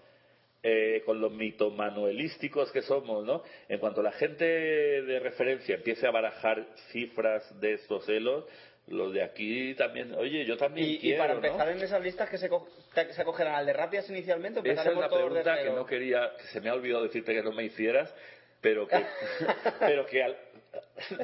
Eh, 0.62 1.02
con 1.06 1.20
los 1.20 1.32
mitomanuelísticos 1.32 2.70
que 2.72 2.82
somos, 2.82 3.24
¿no? 3.24 3.42
En 3.68 3.78
cuanto 3.78 4.02
la 4.02 4.12
gente 4.12 4.44
de 4.44 5.18
referencia 5.20 5.74
empiece 5.76 6.06
a 6.06 6.10
barajar 6.10 6.66
cifras 6.92 7.58
de 7.60 7.74
estos 7.74 8.04
celos, 8.04 8.44
los 8.86 9.12
de 9.12 9.22
aquí 9.22 9.74
también, 9.74 10.14
oye, 10.14 10.44
yo 10.44 10.56
también 10.56 10.88
Y, 10.88 10.92
y 10.94 10.98
quiero, 10.98 11.18
para 11.18 11.34
¿no? 11.34 11.44
empezar 11.44 11.68
en 11.70 11.78
esas 11.80 12.02
listas, 12.02 12.28
que 12.28 12.38
se, 12.38 12.48
co- 12.48 12.66
que 12.94 13.12
se 13.12 13.22
acogerán 13.22 13.54
al 13.54 13.66
de 13.66 13.72
Rapias 13.72 14.08
inicialmente 14.10 14.60
Esa 14.60 14.90
es 14.90 14.96
la 14.96 15.08
pregunta 15.08 15.62
que 15.62 15.70
no 15.70 15.86
quería, 15.86 16.32
que 16.36 16.44
se 16.48 16.60
me 16.60 16.68
ha 16.70 16.74
olvidado 16.74 17.04
decirte 17.04 17.32
que 17.32 17.42
no 17.42 17.52
me 17.52 17.64
hicieras, 17.64 18.12
pero 18.60 18.86
que, 18.88 18.96
pero 19.80 20.04
que 20.06 20.22
al- 20.22 20.36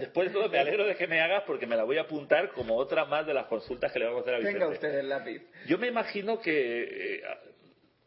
después 0.01 0.29
de 0.29 0.35
todo 0.35 0.49
me 0.49 0.59
alegro 0.59 0.87
de 0.87 0.97
que 0.97 1.07
me 1.07 1.21
hagas 1.21 1.43
porque 1.47 1.67
me 1.67 1.77
la 1.77 1.83
voy 1.85 1.99
a 1.99 2.03
apuntar 2.03 2.51
como 2.53 2.77
otra 2.77 3.05
más 3.05 3.27
de 3.27 3.35
las 3.35 3.47
consultas 3.47 3.93
que 3.93 3.99
le 3.99 4.05
vamos 4.07 4.21
a 4.21 4.23
hacer 4.23 4.35
a 4.35 4.39
Vicente. 4.39 4.59
Venga 4.61 4.73
usted 4.73 4.95
el 4.99 5.09
lápiz. 5.09 5.43
Yo 5.67 5.77
me 5.79 5.89
imagino 5.89 6.41
que 6.41 7.17
eh, 7.17 7.23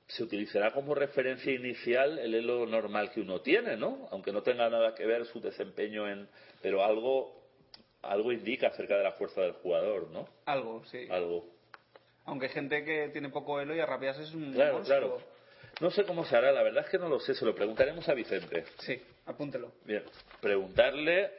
se 0.09 0.23
utilizará 0.23 0.71
como 0.71 0.95
referencia 0.95 1.53
inicial 1.53 2.17
el 2.17 2.33
elo 2.33 2.65
normal 2.65 3.11
que 3.11 3.21
uno 3.21 3.41
tiene, 3.41 3.77
¿no? 3.77 4.07
Aunque 4.11 4.31
no 4.33 4.41
tenga 4.41 4.67
nada 4.69 4.95
que 4.95 5.05
ver 5.05 5.25
su 5.27 5.39
desempeño 5.39 6.09
en... 6.09 6.27
Pero 6.63 6.83
algo, 6.83 7.43
algo 8.01 8.31
indica 8.31 8.69
acerca 8.69 8.97
de 8.97 9.03
la 9.03 9.11
fuerza 9.11 9.41
del 9.41 9.51
jugador, 9.53 10.09
¿no? 10.09 10.27
Algo, 10.45 10.83
sí. 10.85 11.07
Algo. 11.11 11.45
Aunque 12.25 12.47
hay 12.47 12.51
gente 12.53 12.83
que 12.83 13.09
tiene 13.09 13.29
poco 13.29 13.61
elo 13.61 13.75
y 13.75 13.79
a 13.79 13.85
Rapias 13.85 14.17
es 14.17 14.33
un 14.33 14.51
Claro, 14.51 14.73
monstruo. 14.77 14.99
claro. 14.99 15.21
No 15.79 15.91
sé 15.91 16.03
cómo 16.03 16.25
se 16.25 16.35
hará, 16.35 16.51
la 16.51 16.63
verdad 16.63 16.83
es 16.85 16.89
que 16.89 16.97
no 16.97 17.07
lo 17.07 17.19
sé, 17.19 17.35
se 17.35 17.45
lo 17.45 17.53
preguntaremos 17.53 18.09
a 18.09 18.13
Vicente. 18.15 18.65
Sí, 18.79 18.99
apúntelo. 19.27 19.71
Bien, 19.85 20.03
preguntarle... 20.41 21.31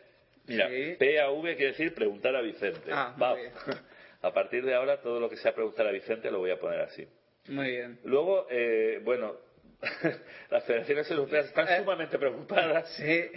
Mira, 0.47 0.69
Sí. 0.69 0.97
PAV 0.99 1.43
quiere 1.43 1.67
decir 1.73 1.93
preguntar 1.95 2.35
a 2.37 2.41
Vicente. 2.41 2.91
Ah, 2.93 3.15
Va. 3.21 3.35
bien. 3.35 3.53
A 4.23 4.33
partir 4.33 4.65
de 4.65 4.75
ahora 4.75 5.01
todo 5.01 5.19
lo 5.19 5.29
que 5.31 5.37
sea 5.39 5.55
preguntar 5.55 5.87
a 5.87 5.91
Vicente 5.93 6.31
lo 6.31 6.39
voy 6.41 6.51
a 6.51 6.61
poner 6.61 6.81
así. 6.81 7.07
Muy 7.51 7.71
bien. 7.71 7.99
Luego, 8.05 8.47
eh, 8.51 9.01
bueno, 9.05 9.37
las 10.51 10.65
federaciones 10.65 11.11
europeas 11.11 11.47
están 11.47 11.69
Eh. 11.69 11.79
sumamente 11.81 12.19
preocupadas 12.19 12.89
Sí. 12.97 13.31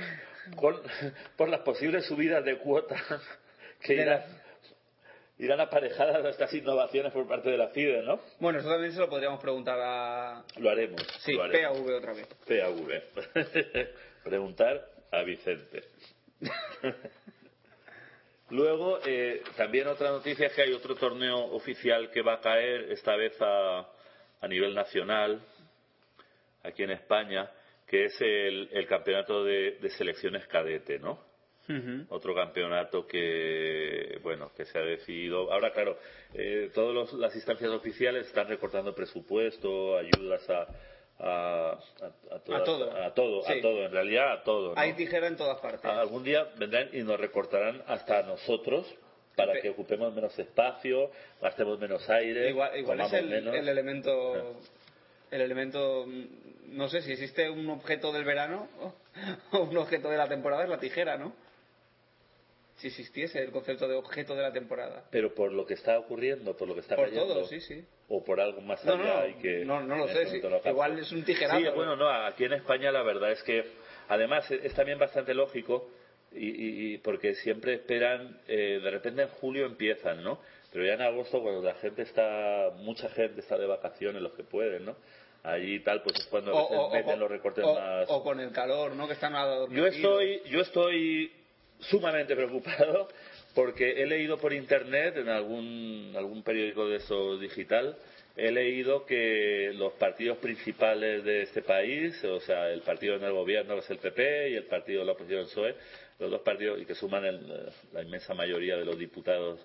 con- 0.55 0.81
por 1.35 1.49
las 1.49 1.61
posibles 1.61 2.05
subidas 2.05 2.43
de 2.45 2.57
cuotas 2.57 3.01
que 3.81 3.93
irán, 3.95 4.23
irán 5.39 5.59
aparejadas 5.61 6.23
a 6.23 6.29
estas 6.29 6.53
innovaciones 6.53 7.11
por 7.11 7.27
parte 7.27 7.49
de 7.49 7.57
la 7.57 7.69
FIDE, 7.69 8.03
¿no? 8.03 8.19
Bueno, 8.39 8.59
eso 8.59 8.69
también 8.69 8.93
se 8.93 8.99
lo 8.99 9.09
podríamos 9.09 9.41
preguntar 9.41 9.79
a... 9.81 10.43
Lo 10.57 10.69
haremos. 10.69 11.01
Sí, 11.21 11.33
lo 11.33 11.43
haremos. 11.43 11.79
PAV 11.79 11.95
otra 11.95 12.13
vez. 12.13 12.27
PAV. 12.47 13.01
Preguntar 14.23 14.85
a 15.11 15.23
Vicente. 15.23 15.83
Luego, 18.49 18.99
eh, 19.05 19.41
también 19.57 19.87
otra 19.87 20.11
noticia 20.11 20.47
es 20.47 20.53
que 20.53 20.61
hay 20.61 20.73
otro 20.73 20.95
torneo 20.95 21.37
oficial 21.55 22.11
que 22.11 22.21
va 22.21 22.33
a 22.35 22.41
caer, 22.41 22.91
esta 22.91 23.15
vez 23.15 23.33
a, 23.41 23.87
a 24.43 24.47
nivel 24.47 24.75
nacional, 24.75 25.39
aquí 26.63 26.83
en 26.83 26.91
España, 26.91 27.49
que 27.87 28.05
es 28.05 28.21
el, 28.21 28.69
el 28.73 28.87
campeonato 28.87 29.43
de, 29.43 29.77
de 29.81 29.89
selecciones 29.91 30.45
cadete, 30.47 30.99
¿no? 30.99 31.17
Otro 32.09 32.35
campeonato 32.35 33.07
que, 33.07 34.19
bueno, 34.21 34.51
que 34.55 34.65
se 34.65 34.77
ha 34.77 34.81
decidido. 34.81 35.49
Ahora, 35.53 35.71
claro, 35.71 35.97
eh, 36.33 36.69
todas 36.73 37.13
las 37.13 37.33
instancias 37.35 37.71
oficiales 37.71 38.27
están 38.27 38.49
recortando 38.49 38.93
presupuesto, 38.93 39.97
ayudas 39.97 40.49
a. 40.49 40.67
A, 41.19 41.69
a- 42.01 42.35
a 42.35 42.39
todas- 42.43 42.61
A 42.61 42.63
todo. 42.65 42.91
a 42.91 43.13
todo, 43.13 43.47
a 43.47 43.61
todo, 43.61 43.85
en 43.85 43.91
realidad 43.91 44.31
a 44.33 44.43
todo. 44.43 44.73
¿no? 44.73 44.81
Hay 44.81 44.93
tijera 44.93 45.27
en 45.27 45.37
todas 45.37 45.61
partes. 45.61 45.85
Algún 45.85 46.23
día 46.23 46.49
vendrán 46.57 46.89
y 46.91 47.01
nos 47.03 47.17
recortarán 47.19 47.81
hasta 47.87 48.19
a 48.19 48.23
nosotros 48.23 48.93
para 49.35 49.59
que 49.61 49.69
ocupemos 49.69 50.13
menos 50.13 50.37
espacio, 50.37 51.09
gastemos 51.41 51.79
menos 51.79 52.07
aire, 52.09 52.49
Igual, 52.49 52.77
igual 52.77 53.01
es 53.01 53.13
el, 53.13 53.29
menos. 53.29 53.55
el 53.55 53.67
elemento... 53.67 54.59
El 55.31 55.41
elemento... 55.41 56.05
mm, 56.07 56.77
No 56.77 56.87
sé, 56.89 57.01
si 57.01 57.11
existe 57.13 57.49
un 57.49 57.69
objeto 57.69 58.11
del 58.11 58.23
verano 58.23 58.67
o 59.51 59.59
un 59.63 59.77
objeto 59.77 60.09
de 60.09 60.17
la 60.17 60.27
temporada 60.27 60.63
es 60.63 60.69
la 60.69 60.77
tijera, 60.79 61.17
¿no? 61.17 61.33
Si 62.77 62.87
existiese 62.87 63.39
el 63.39 63.51
concepto 63.51 63.87
de 63.87 63.95
objeto 63.95 64.35
de 64.35 64.41
la 64.41 64.51
temporada. 64.51 65.05
Pero 65.11 65.33
por 65.33 65.51
lo 65.53 65.65
que 65.65 65.75
está 65.75 65.97
ocurriendo, 65.99 66.57
por 66.57 66.67
lo 66.67 66.73
que 66.73 66.81
está 66.81 66.95
Por 66.95 67.05
cayendo, 67.09 67.27
todo, 67.33 67.45
sí, 67.45 67.59
sí. 67.61 67.85
o 68.09 68.23
por 68.23 68.41
algo 68.41 68.61
más 68.61 68.83
No, 68.83 68.93
allá 68.93 69.21
no, 69.21 69.27
y 69.27 69.33
que 69.35 69.63
no, 69.63 69.81
no 69.81 69.95
lo 69.95 70.07
sé, 70.07 70.23
este 70.23 70.41
sí. 70.41 70.47
lo. 70.47 70.59
Igual 70.67 70.97
es 70.99 71.11
un 71.11 71.23
tijerazo. 71.23 71.59
Sí, 71.59 71.65
bueno, 71.75 71.95
no, 71.95 72.09
aquí 72.09 72.45
en 72.45 72.53
España 72.53 72.91
la 72.91 73.03
verdad 73.03 73.31
es 73.31 73.43
que 73.43 73.63
además 74.09 74.49
es 74.51 74.73
también 74.73 74.97
bastante 74.97 75.33
lógico 75.35 75.87
y, 76.35 76.93
y- 76.93 76.97
porque 76.99 77.35
siempre 77.35 77.73
esperan, 77.73 78.39
eh, 78.47 78.79
de 78.83 78.91
repente 78.91 79.21
en 79.23 79.27
julio 79.29 79.65
empiezan, 79.65 80.23
¿no? 80.23 80.39
Pero 80.71 80.85
ya 80.85 80.93
en 80.93 81.01
agosto 81.01 81.41
cuando 81.41 81.61
la 81.61 81.75
gente 81.75 82.01
está, 82.01 82.71
mucha 82.77 83.09
gente 83.09 83.41
está 83.41 83.57
de 83.57 83.67
vacaciones, 83.67 84.21
los 84.21 84.33
que 84.33 84.43
pueden, 84.43 84.85
¿no? 84.85 84.95
Allí 85.43 85.79
tal, 85.81 86.01
pues 86.03 86.19
es 86.19 86.25
cuando 86.27 86.51
a 86.57 86.63
O, 86.63 86.87
o- 86.87 86.91
meten 86.93 87.19
los 87.19 87.29
recortes 87.29 87.65
más... 87.65 88.05
o 88.09 88.23
con 88.23 88.39
el 88.39 88.51
calor, 88.51 88.95
¿no? 88.95 89.07
Que 89.07 89.13
están 89.13 89.33
Yo 89.71 89.85
estoy, 89.85 90.41
yo 90.49 90.61
estoy 90.61 91.31
sumamente 91.79 92.35
preocupado 92.35 93.09
porque 93.53 94.01
he 94.01 94.05
leído 94.05 94.37
por 94.37 94.53
internet 94.53 95.17
en 95.17 95.29
algún, 95.29 96.13
algún 96.15 96.43
periódico 96.43 96.87
de 96.87 96.97
eso 96.97 97.37
digital, 97.37 97.95
he 98.35 98.51
leído 98.51 99.05
que 99.05 99.71
los 99.75 99.93
partidos 99.93 100.37
principales 100.39 101.23
de 101.23 101.43
este 101.43 101.61
país, 101.61 102.23
o 102.23 102.39
sea, 102.39 102.69
el 102.71 102.81
partido 102.81 103.15
en 103.15 103.23
el 103.23 103.31
gobierno 103.31 103.75
que 103.75 103.81
es 103.81 103.89
el 103.91 103.99
PP 103.99 104.49
y 104.49 104.55
el 104.55 104.63
partido 104.65 105.01
de 105.01 105.05
la 105.05 105.11
oposición 105.11 105.43
PSOE, 105.45 105.75
los 106.23 106.31
dos 106.31 106.41
partidos 106.41 106.81
y 106.81 106.85
que 106.85 106.95
suman 106.95 107.23
el- 107.25 107.69
la 107.93 108.01
inmensa 108.01 108.33
mayoría 108.33 108.77
de 108.77 108.85
los 108.85 108.97
diputados 108.97 109.59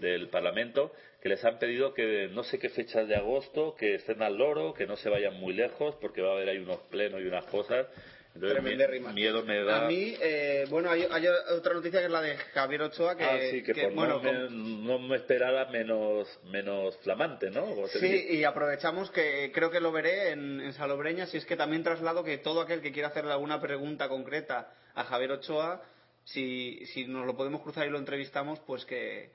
del 0.00 0.28
Parlamento, 0.28 0.92
que 1.22 1.28
les 1.28 1.42
han 1.44 1.58
pedido 1.58 1.94
que 1.94 2.28
no 2.32 2.42
sé 2.44 2.58
qué 2.58 2.68
fechas 2.68 3.08
de 3.08 3.14
agosto, 3.16 3.74
que 3.78 3.94
estén 3.94 4.20
al 4.22 4.36
loro, 4.36 4.74
que 4.74 4.86
no 4.86 4.96
se 4.96 5.08
vayan 5.08 5.34
muy 5.34 5.54
lejos, 5.54 5.94
porque 6.00 6.20
va 6.20 6.30
a 6.30 6.32
haber 6.32 6.48
ahí 6.48 6.58
unos 6.58 6.78
plenos 6.90 7.20
y 7.22 7.24
unas 7.26 7.44
cosas. 7.46 7.86
Entonces, 8.34 8.62
mi- 8.62 9.12
miedo 9.12 9.42
me 9.44 9.62
da. 9.62 9.84
A 9.84 9.88
mí, 9.88 10.14
eh, 10.20 10.64
bueno, 10.70 10.90
hay, 10.90 11.06
hay 11.10 11.26
otra 11.54 11.74
noticia 11.74 12.00
que 12.00 12.06
es 12.06 12.10
la 12.12 12.22
de 12.22 12.36
Javier 12.36 12.82
Ochoa, 12.82 13.14
que, 13.16 13.24
ah, 13.24 13.38
sí, 13.50 13.62
que, 13.62 13.74
por 13.74 13.92
bueno, 13.94 14.20
no, 14.22 14.32
me, 14.32 14.50
no 14.50 14.98
me 15.00 15.16
esperaba 15.16 15.66
menos, 15.66 16.26
menos 16.44 16.96
flamante, 16.98 17.50
¿no? 17.50 17.86
Sí, 17.88 17.98
dice. 18.00 18.32
y 18.34 18.44
aprovechamos 18.44 19.10
que 19.10 19.52
creo 19.52 19.70
que 19.70 19.80
lo 19.80 19.92
veré 19.92 20.30
en, 20.30 20.60
en 20.62 20.72
Salobreña, 20.72 21.26
si 21.26 21.36
es 21.36 21.44
que 21.44 21.56
también 21.56 21.82
traslado 21.82 22.24
que 22.24 22.38
todo 22.38 22.62
aquel 22.62 22.80
que 22.80 22.90
quiera 22.92 23.08
hacerle 23.08 23.32
alguna 23.32 23.60
pregunta 23.60 24.08
concreta 24.08 24.72
a 24.94 25.04
Javier 25.04 25.32
Ochoa, 25.32 25.82
si, 26.24 26.86
si 26.86 27.04
nos 27.06 27.26
lo 27.26 27.36
podemos 27.36 27.60
cruzar 27.62 27.86
y 27.86 27.90
lo 27.90 27.98
entrevistamos, 27.98 28.60
pues 28.60 28.84
que, 28.86 29.30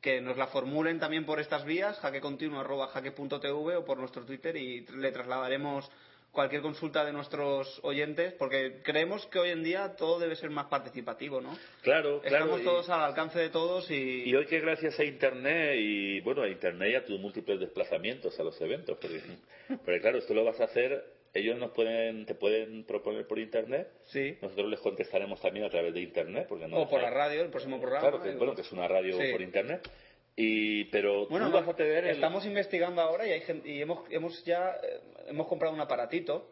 que 0.00 0.20
nos 0.20 0.36
la 0.36 0.48
formulen 0.48 0.98
también 0.98 1.24
por 1.26 1.38
estas 1.38 1.64
vías, 1.64 1.96
jaquecontinuo 2.00 2.58
arroba 2.60 2.88
jaque.tv 2.88 3.76
o 3.76 3.84
por 3.84 3.98
nuestro 3.98 4.24
Twitter 4.24 4.56
y 4.56 4.84
le 4.96 5.12
trasladaremos 5.12 5.88
cualquier 6.36 6.62
consulta 6.62 7.04
de 7.04 7.12
nuestros 7.12 7.80
oyentes, 7.82 8.32
porque 8.34 8.80
creemos 8.84 9.26
que 9.26 9.40
hoy 9.40 9.50
en 9.50 9.64
día 9.64 9.96
todo 9.96 10.20
debe 10.20 10.36
ser 10.36 10.50
más 10.50 10.66
participativo, 10.66 11.40
¿no? 11.40 11.58
Claro, 11.82 12.20
claro. 12.20 12.36
Estamos 12.44 12.60
y- 12.60 12.64
todos 12.64 12.88
al 12.90 13.00
alcance 13.00 13.40
de 13.40 13.48
todos 13.50 13.90
y... 13.90 14.22
Y 14.24 14.34
hoy 14.36 14.46
que 14.46 14.60
gracias 14.60 14.96
a 15.00 15.04
Internet 15.04 15.74
y 15.78 16.20
bueno, 16.20 16.42
a 16.42 16.48
Internet 16.48 16.90
y 16.92 16.94
a 16.94 17.04
tus 17.04 17.18
múltiples 17.18 17.58
desplazamientos 17.58 18.38
a 18.38 18.44
los 18.44 18.60
eventos, 18.60 18.96
porque, 19.00 19.20
porque 19.84 20.00
claro, 20.00 20.18
esto 20.18 20.32
lo 20.34 20.44
vas 20.44 20.60
a 20.60 20.64
hacer, 20.64 21.04
ellos 21.34 21.58
nos 21.58 21.72
pueden, 21.72 22.24
te 22.26 22.34
pueden 22.34 22.84
proponer 22.84 23.26
por 23.26 23.38
Internet, 23.38 23.88
Sí. 24.06 24.38
nosotros 24.40 24.70
les 24.70 24.80
contestaremos 24.80 25.40
también 25.40 25.66
a 25.66 25.70
través 25.70 25.92
de 25.92 26.00
Internet, 26.00 26.46
porque 26.48 26.68
no 26.68 26.76
O 26.78 26.88
por 26.88 27.02
la 27.02 27.10
radio, 27.10 27.42
el 27.42 27.50
próximo 27.50 27.80
programa. 27.80 28.08
Claro, 28.08 28.22
que, 28.22 28.30
bueno, 28.36 28.54
que 28.54 28.60
es 28.62 28.70
una 28.72 28.86
radio 28.86 29.18
Sí. 29.20 29.32
por 29.32 29.42
Internet, 29.42 29.88
y 30.36 30.84
pero 30.84 31.26
Bueno, 31.28 31.46
tú 31.46 31.52
vas 31.54 31.66
a 31.68 31.74
tener 31.74 32.04
el- 32.04 32.10
estamos 32.10 32.44
investigando 32.44 33.00
ahora 33.00 33.26
y, 33.26 33.32
hay 33.32 33.40
gen- 33.40 33.62
y 33.64 33.80
hemos, 33.80 34.00
hemos 34.10 34.44
ya 34.44 34.78
eh, 34.82 35.00
hemos 35.28 35.46
comprado 35.48 35.74
un 35.74 35.80
aparatito 35.80 36.46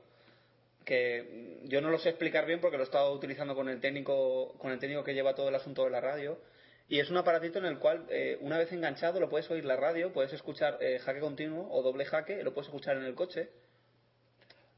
que 0.84 1.58
yo 1.64 1.80
no 1.80 1.90
lo 1.90 1.98
sé 1.98 2.10
explicar 2.10 2.46
bien 2.46 2.60
porque 2.60 2.76
lo 2.76 2.82
he 2.82 2.86
estado 2.86 3.12
utilizando 3.12 3.54
con 3.54 3.68
el 3.68 3.80
técnico 3.80 4.54
con 4.58 4.72
el 4.72 4.78
técnico 4.78 5.04
que 5.04 5.14
lleva 5.14 5.34
todo 5.34 5.48
el 5.48 5.54
asunto 5.54 5.84
de 5.84 5.90
la 5.90 6.00
radio 6.00 6.38
y 6.88 6.98
es 7.00 7.08
un 7.10 7.16
aparatito 7.16 7.58
en 7.58 7.64
el 7.66 7.78
cual 7.78 8.04
eh, 8.10 8.36
una 8.40 8.58
vez 8.58 8.70
enganchado 8.72 9.18
lo 9.20 9.28
puedes 9.30 9.50
oír 9.50 9.64
la 9.64 9.76
radio 9.76 10.12
puedes 10.12 10.32
escuchar 10.32 10.78
eh, 10.80 10.98
jaque 10.98 11.20
continuo 11.20 11.68
o 11.70 11.82
doble 11.82 12.04
jaque 12.04 12.42
lo 12.42 12.52
puedes 12.52 12.68
escuchar 12.68 12.96
en 12.96 13.04
el 13.04 13.14
coche 13.14 13.48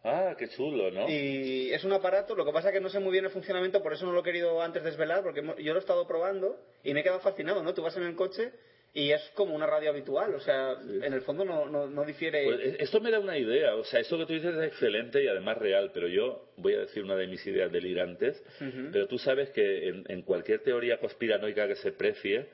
Ah, 0.08 0.36
qué 0.38 0.46
chulo, 0.48 0.92
¿no? 0.92 1.08
y 1.08 1.72
es 1.72 1.82
un 1.82 1.92
aparato, 1.92 2.36
lo 2.36 2.44
que 2.44 2.52
pasa 2.52 2.68
es 2.68 2.74
que 2.74 2.80
no 2.80 2.88
sé 2.88 3.00
muy 3.00 3.10
bien 3.10 3.24
el 3.24 3.30
funcionamiento, 3.32 3.82
por 3.82 3.92
eso 3.92 4.06
no 4.06 4.12
lo 4.12 4.20
he 4.20 4.22
querido 4.22 4.62
antes 4.62 4.84
desvelar, 4.84 5.24
porque 5.24 5.42
yo 5.42 5.72
lo 5.72 5.80
he 5.80 5.82
estado 5.82 6.06
probando 6.06 6.60
y 6.84 6.94
me 6.94 7.00
he 7.00 7.02
quedado 7.02 7.18
fascinado, 7.18 7.60
¿no? 7.64 7.74
Tú 7.74 7.82
vas 7.82 7.96
en 7.96 8.04
el 8.04 8.14
coche 8.14 8.52
y 8.98 9.12
es 9.12 9.20
como 9.35 9.55
una 9.55 9.66
radio 9.66 9.90
habitual, 9.90 10.35
o 10.35 10.40
sea, 10.40 10.73
en 11.02 11.12
el 11.12 11.20
fondo 11.20 11.44
no, 11.44 11.66
no, 11.66 11.86
no 11.86 12.05
difiere... 12.05 12.44
Pues, 12.44 12.60
eh, 12.60 12.77
esto 12.81 12.98
me 12.98 13.10
da 13.10 13.20
una 13.20 13.36
idea, 13.36 13.74
o 13.77 13.85
sea, 13.85 14.01
eso 14.01 14.16
que 14.16 14.24
tú 14.24 14.32
dices 14.32 14.55
es 14.55 14.64
excelente 14.68 15.23
y 15.23 15.28
además 15.28 15.59
real, 15.59 15.90
pero 15.93 16.09
yo 16.09 16.48
voy 16.56 16.74
a 16.74 16.78
decir 16.81 17.05
una 17.05 17.14
de 17.14 17.27
mis 17.27 17.47
ideas 17.47 17.70
delirantes, 17.70 18.43
Ujú. 18.59 18.89
pero 18.93 19.06
tú 19.06 19.18
sabes 19.18 19.51
que 19.51 19.89
en, 19.89 20.05
en 20.09 20.23
cualquier 20.23 20.60
teoría 20.62 20.98
conspiranoica 20.98 21.68
que 21.68 21.77
se 21.77 21.93
precie, 21.93 22.47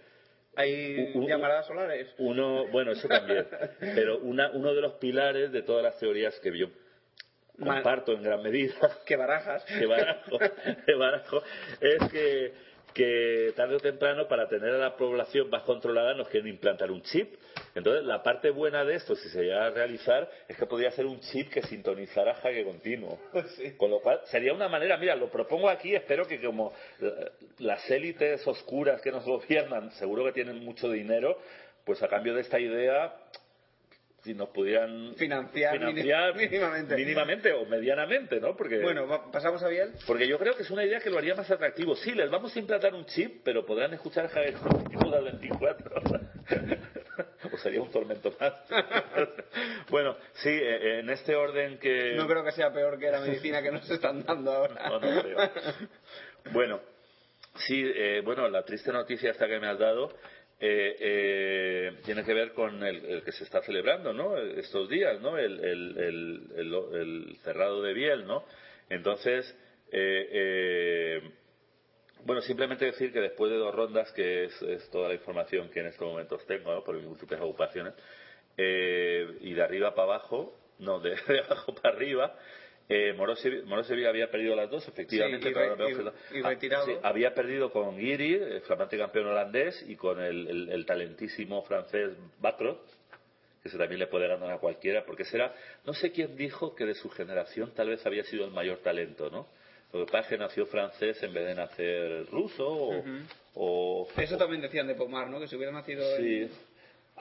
Hay 0.57 1.13
u- 1.15 1.21
u- 1.21 1.29
llamaradas 1.29 1.67
solares. 1.69 2.13
uno, 2.19 2.67
bueno, 2.73 2.91
eso 2.91 3.07
también, 3.07 3.47
pero 3.95 4.19
una, 4.19 4.51
uno 4.51 4.75
de 4.75 4.81
los 4.81 4.95
pilares 4.95 5.53
de 5.53 5.63
todas 5.63 5.85
las 5.85 5.97
teorías 6.01 6.39
que 6.41 6.59
yo 6.59 6.67
comparto 7.59 8.13
en 8.15 8.23
gran 8.23 8.43
medida, 8.43 8.75
Que 9.07 9.15
barajas. 9.17 9.65
que 9.65 9.87
barajo, 9.87 10.39
que 10.87 10.95
barajo, 10.95 11.43
es 11.81 12.11
que, 12.11 12.53
que 12.93 13.53
tarde 13.57 13.77
o 13.77 13.81
temprano, 13.81 14.29
para 14.29 14.49
tener 14.49 14.71
a 14.71 14.79
la 14.79 14.97
población 14.97 15.51
más 15.51 15.63
controlada, 15.63 16.15
nos 16.15 16.29
quieren 16.29 16.49
implantar 16.49 16.91
un 16.91 17.03
chip. 17.03 17.35
Entonces, 17.75 18.05
la 18.05 18.23
parte 18.23 18.51
buena 18.51 18.85
de 18.85 18.95
esto, 18.95 19.15
si 19.17 19.29
se 19.29 19.43
llega 19.43 19.67
a 19.67 19.71
realizar, 19.71 20.31
es 20.49 20.57
que 20.57 20.67
podría 20.67 20.91
ser 20.91 21.07
un 21.07 21.21
chip 21.21 21.51
que 21.51 21.63
sintonizara 21.63 22.35
jaque 22.35 22.65
continuo. 22.65 23.19
Con 23.77 23.91
lo 23.91 24.01
cual, 24.01 24.21
sería 24.27 24.53
una 24.53 24.69
manera, 24.69 24.97
mira, 24.97 25.17
lo 25.17 25.31
propongo 25.31 25.69
aquí, 25.69 25.95
espero 25.95 26.27
que 26.27 26.41
como 26.41 26.73
eh, 27.01 27.31
las 27.59 27.91
élites 27.91 28.47
oscuras 28.47 29.01
que 29.01 29.11
nos 29.11 29.25
gobiernan, 29.25 29.91
seguro 29.93 30.25
que 30.25 30.33
tienen 30.33 30.65
mucho 30.65 30.91
dinero, 30.91 31.39
pues 31.85 32.03
a 32.03 32.09
cambio 32.09 32.35
de 32.35 32.43
esta 32.43 32.61
idea 32.61 33.15
si 34.23 34.35
nos 34.35 34.51
pudieran 34.51 35.15
Financiar, 35.17 35.73
financiar 35.79 36.35
mínimamente. 36.37 36.95
mínimamente 36.97 37.53
o 37.53 37.67
medianamente, 37.67 38.41
¿no? 38.41 38.57
Porque 38.57 38.79
Bueno, 38.81 39.31
pasamos 39.33 39.63
a 39.63 39.69
Biel. 39.69 39.93
porque 40.07 40.29
yo 40.29 40.39
creo 40.39 40.55
que 40.55 40.63
es 40.63 40.71
una 40.71 40.85
idea 40.85 41.01
que 41.01 41.11
lo 41.11 41.19
haría 41.19 41.35
más 41.35 41.51
atractivo. 41.51 41.97
Sí, 41.97 42.13
les 42.13 42.31
vamos 42.31 42.55
a 42.55 42.59
implantar 42.59 42.95
un 42.95 43.05
chip, 43.07 43.43
pero 43.45 43.67
podrán 43.67 43.93
escuchar 43.95 44.29
Javier 44.29 44.55
las 45.11 45.25
24 45.41 46.03
o 47.53 47.57
sería 47.59 47.83
un 47.83 47.91
tormento 47.91 48.35
más. 48.41 48.55
bueno, 49.91 50.17
sí, 50.35 50.51
eh, 50.51 51.01
en 51.01 51.11
este 51.11 51.35
orden 51.37 51.79
que... 51.79 52.15
No 52.15 52.27
creo 52.27 52.43
que 52.45 52.53
sea 52.53 52.73
peor 52.73 52.99
que 52.99 53.11
la 53.11 53.21
medicina 53.21 53.63
que 53.63 53.71
nos 53.71 53.89
están 53.91 54.25
dando 54.25 54.53
ahora. 54.53 54.89
No, 54.89 55.01
no 55.01 55.23
creo. 55.23 55.39
Bueno, 56.53 56.81
sí, 57.57 57.85
eh, 57.85 58.23
bueno, 58.25 58.49
la 58.49 58.63
triste 58.65 58.91
noticia 58.93 59.31
esta 59.33 59.47
que 59.47 59.59
me 59.61 59.69
has 59.69 59.79
dado 59.79 60.13
eh, 60.65 60.97
eh, 61.01 61.93
tiene 62.05 62.23
que 62.23 62.33
ver 62.33 62.53
con 62.53 62.85
el, 62.85 63.05
el 63.05 63.25
que 63.25 63.33
se 63.33 63.43
está 63.43 63.63
celebrando, 63.63 64.13
¿no? 64.13 64.39
Estos 64.39 64.89
días, 64.89 65.21
¿no? 65.21 65.37
El, 65.37 65.59
el, 65.59 66.47
el, 66.55 67.37
cerrado 67.43 67.83
de 67.83 67.93
Biel, 67.93 68.25
¿no? 68.29 68.45
Entonces, 68.89 69.45
eh, 69.91 70.29
eh, 70.31 71.31
bueno, 72.25 72.43
simplemente 72.43 72.85
decir 72.85 73.13
que 73.13 73.19
después 73.19 73.51
de 73.51 73.59
dos 73.59 73.75
rondas, 73.75 74.13
que 74.13 74.45
es, 74.45 74.63
es 74.63 74.89
toda 74.91 75.09
la 75.09 75.15
información 75.15 75.69
que 75.69 75.81
en 75.81 75.87
estos 75.87 76.07
momentos 76.07 76.47
tengo, 76.47 76.73
¿no? 76.73 76.85
por 76.85 76.95
mis 76.95 77.07
múltiples 77.07 77.41
ocupaciones, 77.41 77.95
eh, 78.57 79.39
y 79.41 79.55
de 79.55 79.63
arriba 79.63 79.97
para 79.97 80.15
abajo, 80.15 80.57
no, 80.79 81.01
de, 81.01 81.17
de 81.27 81.41
abajo 81.41 81.75
para 81.75 81.97
arriba, 81.97 82.39
eh, 82.89 83.13
Morosevic 83.17 83.65
Morosevic 83.65 84.07
había 84.07 84.31
perdido 84.31 84.55
las 84.57 84.69
dos, 84.71 84.87
efectivamente. 84.89 85.49
Sí, 85.49 85.51
y 85.51 85.53
re- 85.55 85.67
y- 86.33 86.39
y 86.39 86.41
Ah, 86.43 86.49
retirado. 86.51 86.87
sí, 86.87 86.93
había 87.03 87.35
perdido 87.35 87.71
con 87.71 87.99
Giri, 87.99 88.35
el 88.35 88.61
flamante 88.63 88.99
campeón 88.99 89.27
holandés, 89.27 89.83
y 89.89 89.97
con 89.97 90.21
el, 90.21 90.47
el- 90.49 90.69
el 90.71 90.87
talentísimo 90.87 91.63
francés 91.63 92.11
Bacro, 92.41 92.81
que 93.63 93.69
se 93.69 93.79
también 93.79 94.01
le 94.01 94.09
puede 94.09 94.27
ganar 94.29 94.51
a 94.51 94.59
cualquiera, 94.59 95.05
porque 95.07 95.25
será, 95.25 95.55
no 95.87 95.95
sé 95.95 96.11
quién 96.11 96.37
dijo 96.37 96.75
que 96.75 96.85
de 96.85 96.95
su 96.95 97.09
generación 97.11 97.73
tal 97.75 97.89
vez 97.91 98.05
había 98.05 98.25
sido 98.25 98.45
el 98.45 98.51
mayor 98.51 98.79
talento, 98.79 99.31
¿no? 99.31 99.47
Lo 99.93 100.05
que 100.05 100.11
pasa 100.11 100.21
es 100.25 100.27
que 100.31 100.39
nació 100.39 100.67
francés 100.67 101.23
en 101.23 101.33
vez 101.35 101.47
de 101.47 101.55
nacer 101.55 102.27
ruso 102.27 103.03
o... 103.55 104.09
Eso 104.17 104.37
también 104.39 104.63
decían 104.63 104.87
de 104.87 104.95
Pomar, 104.95 105.29
¿no? 105.29 105.39
Que 105.39 105.47
si 105.47 105.55
hubiera 105.55 105.71
nacido 105.71 106.03
Sí. 106.17 106.43
en, 106.43 106.51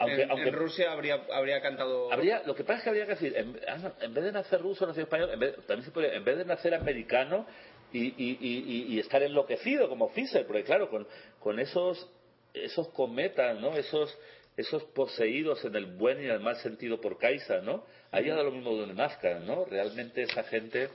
Aunque, 0.01 0.21
en- 0.23 0.31
aunque 0.31 0.49
en 0.49 0.55
Rusia 0.55 0.91
habría, 0.91 1.21
habría 1.33 1.61
cantado... 1.61 2.11
Habría, 2.11 2.43
lo 2.45 2.55
que 2.55 2.63
pasa 2.63 2.77
es 2.79 2.83
que 2.83 2.89
habría 2.89 3.05
que 3.05 3.11
decir, 3.11 3.33
en, 3.37 3.59
en 4.01 4.13
vez 4.13 4.23
de 4.23 4.31
nacer 4.31 4.61
ruso, 4.61 4.85
nacer 4.87 5.03
español, 5.03 5.29
en 5.31 5.39
vez, 5.39 5.55
también 5.67 5.83
se 5.85 5.91
podría, 5.91 6.13
en 6.13 6.23
vez 6.23 6.37
de 6.37 6.45
nacer 6.45 6.73
americano 6.73 7.45
y, 7.93 8.05
y, 8.07 8.37
y, 8.41 8.93
y- 8.95 8.99
estar 8.99 9.21
enloquecido 9.23 9.87
como 9.89 10.09
Fischer, 10.09 10.45
porque 10.47 10.63
claro, 10.63 10.89
con, 10.89 11.07
con 11.39 11.59
esos, 11.59 12.09
esos 12.53 12.87
cometas, 12.89 13.59
¿no? 13.59 13.75
Esos, 13.75 14.17
esos 14.57 14.83
poseídos 14.85 15.63
en 15.65 15.75
el 15.75 15.85
buen 15.85 16.21
y 16.21 16.25
en 16.25 16.31
el 16.31 16.39
mal 16.39 16.55
sentido 16.57 16.99
por 16.99 17.17
Kaiser, 17.17 17.63
¿no? 17.63 17.85
Ahí 18.11 18.25
ya 18.25 18.35
da 18.35 18.43
lo 18.43 18.51
mismo 18.51 18.75
donde 18.75 18.93
nazcan, 18.95 19.45
¿no? 19.45 19.65
Realmente 19.65 20.23
esa 20.23 20.43
gente 20.43 20.89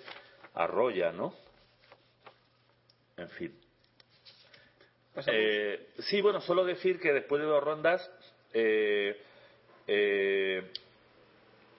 arrolla, 0.54 1.12
¿no? 1.12 1.34
En 3.16 3.28
fin. 3.30 3.58
Eh, 5.26 5.88
sí, 6.00 6.20
bueno, 6.20 6.40
solo 6.42 6.64
decir 6.64 7.00
que 7.00 7.12
después 7.12 7.40
de 7.40 7.46
dos 7.48 7.64
rondas, 7.64 8.10
eh, 8.58 9.16
eh, 9.86 10.62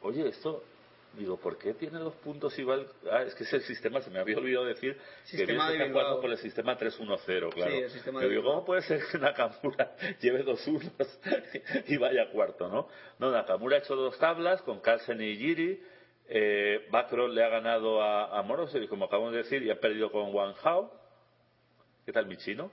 oye, 0.02 0.28
esto, 0.30 0.64
digo, 1.14 1.38
¿por 1.38 1.58
qué 1.58 1.74
tiene 1.74 1.98
dos 1.98 2.14
puntos 2.16 2.58
igual? 2.60 2.88
Ah, 3.12 3.24
es 3.24 3.34
que 3.34 3.44
es 3.46 3.54
el 3.54 3.64
sistema, 3.64 4.00
se 4.02 4.12
me 4.12 4.20
había 4.20 4.38
olvidado 4.38 4.66
decir 4.66 4.96
que 4.96 5.38
Sistema 5.38 5.70
de 5.70 5.78
está 5.78 5.90
jugando 5.90 6.22
con 6.22 6.32
el 6.32 6.38
sistema 6.38 6.78
3-1-0, 6.78 7.54
claro. 7.54 7.72
Sí, 7.72 7.78
el 7.80 7.90
sistema 7.90 8.20
Pero 8.20 8.30
digo. 8.30 8.44
¿cómo 8.44 8.64
puede 8.64 8.84
ser 8.84 9.02
que 9.12 9.18
Nakamura 9.18 9.96
lleve 10.22 10.44
dos 10.44 10.68
unos 10.68 11.20
y 11.88 11.98
vaya 11.98 12.30
cuarto, 12.30 12.68
no? 12.70 12.88
No, 13.18 13.32
Nakamura 13.32 13.78
ha 13.78 13.80
hecho 13.80 13.96
dos 13.96 14.18
tablas 14.20 14.62
con 14.62 14.80
Carlsen 14.80 15.20
y 15.22 15.36
Giri. 15.36 15.84
Eh, 16.30 16.86
Bacro 16.92 17.28
le 17.28 17.44
ha 17.44 17.48
ganado 17.50 18.04
a, 18.04 18.38
a 18.38 18.44
Morosevich, 18.44 18.90
como 18.90 19.06
acabamos 19.06 19.32
de 19.32 19.40
decir, 19.40 19.64
y 19.64 19.72
ha 19.72 19.80
perdido 19.80 20.12
con 20.12 20.34
Wang 20.34 20.56
Hao. 20.62 20.94
¿Qué 22.06 22.12
tal 22.12 22.28
mi 22.28 22.38
chino? 22.38 22.72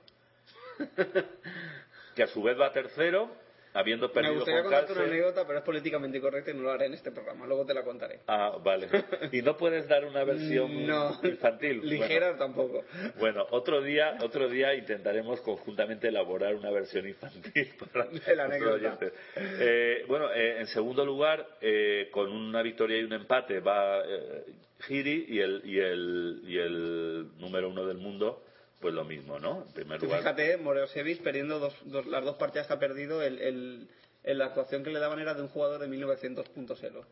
que 2.15 2.23
a 2.23 2.27
su 2.27 2.43
vez 2.43 2.59
va 2.59 2.71
tercero, 2.71 3.29
habiendo 3.75 4.07
Me 4.07 4.13
perdido 4.15 4.33
gustaría 4.35 4.61
con 4.63 4.71
contarte 4.71 4.91
una 4.93 5.01
Carlsen. 5.01 5.19
anécdota, 5.21 5.45
pero 5.47 5.59
es 5.59 5.65
políticamente 5.65 6.17
incorrecta 6.17 6.51
y 6.51 6.53
no 6.55 6.63
lo 6.63 6.71
haré 6.71 6.85
en 6.87 6.93
este 6.95 7.11
programa. 7.11 7.45
Luego 7.45 7.65
te 7.65 7.73
la 7.75 7.83
contaré. 7.83 8.21
Ah, 8.27 8.57
vale. 8.63 8.87
¿Y 9.31 9.41
no 9.43 9.55
puedes 9.57 9.87
dar 9.87 10.05
una 10.05 10.23
versión 10.23 10.87
No. 10.87 11.19
infantil? 11.23 11.81
Ligera 11.83 12.37
tampoco. 12.37 12.83
Bueno, 13.19 13.35
bueno, 13.35 13.47
otro 13.51 13.81
día, 13.81 14.17
otro 14.23 14.47
día 14.49 14.73
intentaremos 14.75 15.41
conjuntamente 15.41 16.07
elaborar 16.07 16.55
una 16.55 16.71
versión 16.71 17.07
infantil 17.07 17.69
para 17.93 18.05
De 18.05 18.35
la 18.35 18.45
anécdota. 18.45 18.97
Eh, 19.35 20.05
bueno, 20.07 20.31
eh, 20.33 20.59
en 20.59 20.67
segundo 20.67 21.05
lugar, 21.05 21.45
eh, 21.61 22.07
con 22.11 22.31
una 22.31 22.61
victoria 22.61 22.97
y 22.97 23.03
un 23.03 23.13
empate 23.13 23.59
va 23.59 23.99
eh, 24.07 24.45
Giri 24.81 25.25
y 25.27 25.39
el, 25.39 25.61
y, 25.65 25.79
el, 25.79 26.41
y 26.47 26.57
el 26.57 27.27
número 27.39 27.69
uno 27.69 27.85
del 27.85 27.97
mundo, 27.97 28.43
pues 28.79 28.93
lo 28.93 29.03
mismo, 29.03 29.39
¿no? 29.39 29.63
En 29.67 29.73
primer 29.73 30.01
lugar. 30.01 30.19
fíjate, 30.19 30.57
Moreosevich 30.57 31.21
perdiendo 31.21 31.59
dos, 31.59 31.73
dos- 31.85 32.05
las 32.07 32.23
dos 32.23 32.35
partidas 32.35 32.67
que 32.67 32.73
ha 32.73 32.79
perdido, 32.79 33.21
el, 33.23 33.39
el- 33.39 33.87
el- 34.23 34.37
la 34.37 34.45
actuación 34.45 34.83
que 34.83 34.89
le 34.91 34.99
daban 34.99 35.19
era 35.19 35.33
de 35.33 35.41
un 35.41 35.47
jugador 35.49 35.79
de 35.79 35.87
1900.0. 35.87 37.05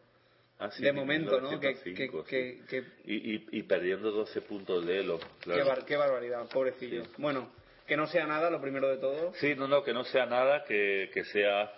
Ah, 0.60 0.69
sí, 0.72 0.84
de 0.84 0.94
momento, 0.94 1.41
¿no? 1.41 1.49
Que, 1.60 1.69
1905, 1.76 2.23
que- 2.26 2.53
sí. 2.60 2.65
que- 2.69 2.84
Y, 3.06 3.35
y, 3.35 3.45
y 3.52 3.64
perdiendo 3.64 4.11
12 4.11 4.41
puntos 4.41 4.85
de 4.85 4.99
Elo. 4.99 5.19
claro. 5.41 5.64
qué, 5.64 5.68
bar- 5.69 5.85
qué 5.85 5.98
barbaridad, 5.98 6.48
pobrecillo. 6.49 7.06
Sí. 7.06 7.11
Bueno, 7.18 7.49
que 7.88 7.98
no 7.98 8.07
sea 8.07 8.26
nada, 8.27 8.49
lo 8.49 8.61
primero 8.61 8.88
de 8.90 8.98
todo. 8.98 9.34
Sí, 9.35 9.56
no, 9.56 9.68
no, 9.68 9.84
que 9.84 9.94
no 9.94 10.03
sea 10.06 10.26
nada, 10.26 10.64
que, 10.64 11.10
que 11.14 11.23
sea... 11.26 11.73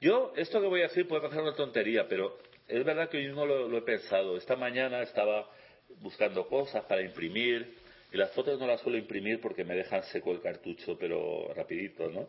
Yo, 0.00 0.32
esto 0.36 0.60
que 0.60 0.68
voy 0.68 0.80
a 0.80 0.84
decir 0.88 1.08
puede 1.08 1.22
parecer 1.22 1.42
una 1.42 1.54
tontería, 1.56 2.06
pero 2.06 2.38
es 2.68 2.84
verdad 2.84 3.08
que 3.08 3.20
yo 3.20 3.28
mismo 3.28 3.44
lo, 3.46 3.66
lo 3.66 3.78
he 3.78 3.82
pensado. 3.82 4.36
Esta 4.36 4.54
mañana 4.54 5.02
estaba 5.02 5.50
buscando 6.00 6.46
cosas 6.46 6.84
para 6.84 7.02
imprimir 7.02 7.77
y 8.10 8.16
las 8.16 8.30
fotos 8.32 8.58
no 8.58 8.66
las 8.66 8.80
suelo 8.80 8.98
imprimir 8.98 9.40
porque 9.40 9.64
me 9.64 9.74
dejan 9.74 10.02
seco 10.04 10.32
el 10.32 10.40
cartucho, 10.40 10.96
pero 10.98 11.52
rapidito, 11.54 12.10
¿no? 12.10 12.28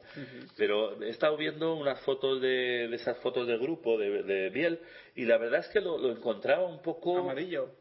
Pero 0.57 1.01
he 1.01 1.09
estado 1.09 1.37
viendo 1.37 1.73
unas 1.75 2.01
fotos 2.01 2.41
de, 2.41 2.87
de 2.89 2.95
esas 2.95 3.17
fotos 3.19 3.47
de 3.47 3.57
grupo 3.57 3.97
de, 3.97 4.23
de 4.23 4.49
Biel 4.49 4.79
y 5.15 5.25
la 5.25 5.37
verdad 5.37 5.61
es 5.61 5.67
que 5.69 5.79
lo, 5.79 5.97
lo 5.97 6.11
encontraba 6.11 6.67
un 6.67 6.81
poco... 6.81 7.17
Amarillo. 7.17 7.71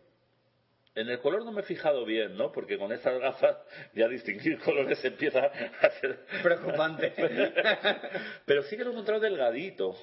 En 0.94 1.08
el 1.08 1.20
color 1.20 1.44
no 1.44 1.52
me 1.52 1.60
he 1.60 1.64
fijado 1.64 2.04
bien, 2.04 2.36
¿no? 2.36 2.50
Porque 2.50 2.76
con 2.76 2.90
estas 2.90 3.20
gafas 3.20 3.56
ya 3.94 4.08
distinguir 4.08 4.58
colores 4.64 5.04
empieza 5.04 5.46
a 5.46 5.90
ser 6.00 6.24
Preocupante. 6.42 7.12
Pero 8.46 8.62
sí 8.64 8.76
que 8.76 8.82
lo 8.82 8.90
he 8.90 8.92
encontrado 8.92 9.20
delgadito. 9.20 9.96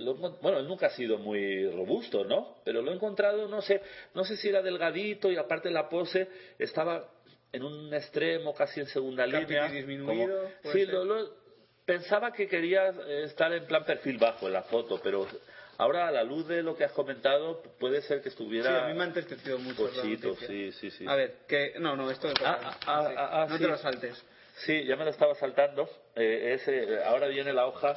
Lo 0.00 0.14
bueno, 0.14 0.58
él 0.58 0.66
nunca 0.66 0.86
ha 0.86 0.90
sido 0.90 1.18
muy 1.18 1.68
robusto, 1.70 2.24
¿no? 2.24 2.56
Pero 2.64 2.80
lo 2.80 2.90
he 2.90 2.94
encontrado, 2.94 3.48
no 3.48 3.60
sé, 3.60 3.82
no 4.14 4.24
sé 4.24 4.36
si 4.38 4.48
era 4.48 4.62
delgadito 4.62 5.30
y 5.30 5.36
aparte 5.36 5.70
la 5.70 5.88
pose 5.90 6.26
estaba 6.58 7.06
en 7.52 7.62
un 7.62 7.92
extremo, 7.92 8.54
casi 8.54 8.80
en 8.80 8.86
segunda 8.86 9.26
línea. 9.26 9.68
disminuido, 9.68 10.50
como- 10.62 10.72
sí, 10.72 10.86
lo- 10.86 11.04
lo- 11.04 11.30
pensaba 11.84 12.32
que 12.32 12.48
quería 12.48 12.88
eh, 12.88 13.24
estar 13.24 13.52
en 13.52 13.66
plan 13.66 13.84
perfil 13.84 14.16
bajo 14.16 14.46
en 14.46 14.54
la 14.54 14.62
foto, 14.62 15.00
pero 15.02 15.26
ahora 15.76 16.08
a 16.08 16.10
la 16.10 16.22
luz 16.24 16.46
de 16.48 16.62
lo 16.62 16.74
que 16.76 16.84
has 16.84 16.92
comentado 16.92 17.62
puede 17.78 18.00
ser 18.02 18.18
que 18.22 18.30
Sí, 18.30 18.34
estuviera 18.34 18.84
a 18.86 18.88
mí 18.88 18.94
me 18.94 19.02
ha 19.02 19.06
entristecido 19.08 19.58
mucho. 19.58 19.82
noticia. 19.92 20.46
sí, 20.46 20.72
sí, 20.72 20.90
sí. 20.92 21.04
A 21.06 21.14
ver, 21.14 21.34
que. 21.46 21.74
No, 21.78 21.94
no, 21.96 22.10
esto 22.10 22.28
es. 22.28 22.34
Ah, 22.42 22.58
ah, 22.86 23.04
Sí. 23.06 23.14
ah, 23.18 23.28
ah, 23.42 23.46
no 23.50 23.56
sí. 23.58 23.62
te 23.64 23.68
lo 23.68 23.76
saltes. 23.76 24.24
Sí, 24.64 24.84
ya 24.84 24.96
me 24.96 25.04
lo 25.04 25.10
estaba 25.10 25.34
saltando. 25.34 25.88
Eh, 26.16 26.58
eh, 26.66 27.00
ahora 27.04 27.26
viene 27.28 27.52
la 27.52 27.66
hoja 27.66 27.94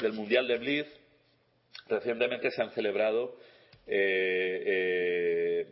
del 0.00 0.12
Mundial 0.14 0.46
de 0.48 0.56
Blitz. 0.58 1.01
Recientemente 1.88 2.50
se 2.50 2.62
han 2.62 2.70
celebrado. 2.70 3.36
Eh, 3.86 4.62
eh, 4.66 5.66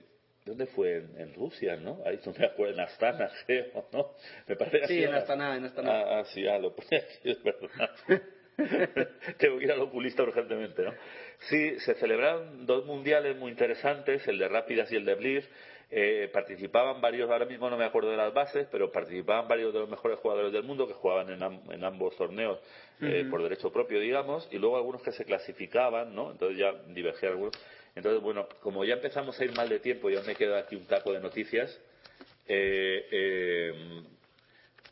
¿Dónde 0.44 0.66
fue? 0.66 0.97
En, 0.97 1.20
en 1.20 1.35
Rusia, 1.35 1.77
¿no? 1.77 2.01
Ahí 2.05 2.18
no 2.24 2.32
me 2.36 2.47
acuerdo, 2.47 2.74
en 2.74 2.81
Astana, 2.81 3.31
creo, 3.47 3.86
¿no? 3.93 4.14
Me 4.47 4.56
parece 4.56 4.86
Sí, 4.86 5.05
en 5.05 5.14
Astana, 5.14 5.56
en 5.56 5.64
Astana. 5.64 5.90
Ah, 5.93 6.18
ah, 6.20 6.24
sí, 6.27 6.47
ah, 6.47 6.59
lo 6.59 6.74
pone 6.77 6.97
aquí, 6.97 7.31
es 7.31 7.43
verdad. 7.43 7.90
Tengo 9.39 9.59
que 9.59 9.64
ir 9.64 9.72
al 9.72 9.81
oculista 9.81 10.22
urgentemente, 10.22 10.82
¿no? 10.82 10.93
Sí, 11.48 11.78
se 11.81 11.94
celebraron 11.94 12.66
dos 12.66 12.85
mundiales 12.85 13.36
muy 13.36 13.51
interesantes, 13.51 14.27
el 14.28 14.39
de 14.39 14.48
Rápidas 14.48 14.93
y 14.93 14.97
el 14.97 15.05
de 15.05 15.14
Blitz. 15.14 15.48
Eh, 15.92 16.30
participaban 16.32 17.00
varios, 17.00 17.28
ahora 17.30 17.46
mismo 17.46 17.68
no 17.68 17.76
me 17.76 17.84
acuerdo 17.84 18.10
de 18.12 18.16
las 18.16 18.32
bases, 18.32 18.68
pero 18.70 18.92
participaban 18.92 19.48
varios 19.48 19.72
de 19.72 19.80
los 19.80 19.88
mejores 19.88 20.20
jugadores 20.20 20.52
del 20.52 20.62
mundo 20.62 20.86
que 20.86 20.94
jugaban 20.94 21.30
en, 21.30 21.42
am- 21.42 21.62
en 21.68 21.82
ambos 21.82 22.14
torneos 22.16 22.60
eh, 23.02 23.24
por 23.28 23.42
derecho 23.42 23.72
propio, 23.72 23.98
digamos, 23.98 24.46
y 24.52 24.58
luego 24.58 24.76
algunos 24.76 25.02
que 25.02 25.10
se 25.10 25.24
clasificaban, 25.24 26.14
¿no? 26.14 26.30
Entonces 26.30 26.58
ya 26.58 26.72
divergían 26.94 27.32
algunos. 27.32 27.54
Entonces, 27.96 28.22
bueno, 28.22 28.46
como 28.62 28.84
ya 28.84 28.94
empezamos 28.94 29.40
a 29.40 29.44
ir 29.44 29.52
mal 29.56 29.68
de 29.68 29.80
tiempo 29.80 30.08
y 30.08 30.14
aún 30.16 30.26
me 30.26 30.36
queda 30.36 30.58
aquí 30.60 30.76
un 30.76 30.86
taco 30.86 31.12
de 31.12 31.18
noticias, 31.20 31.76
eh, 32.46 33.06
eh, 33.10 34.02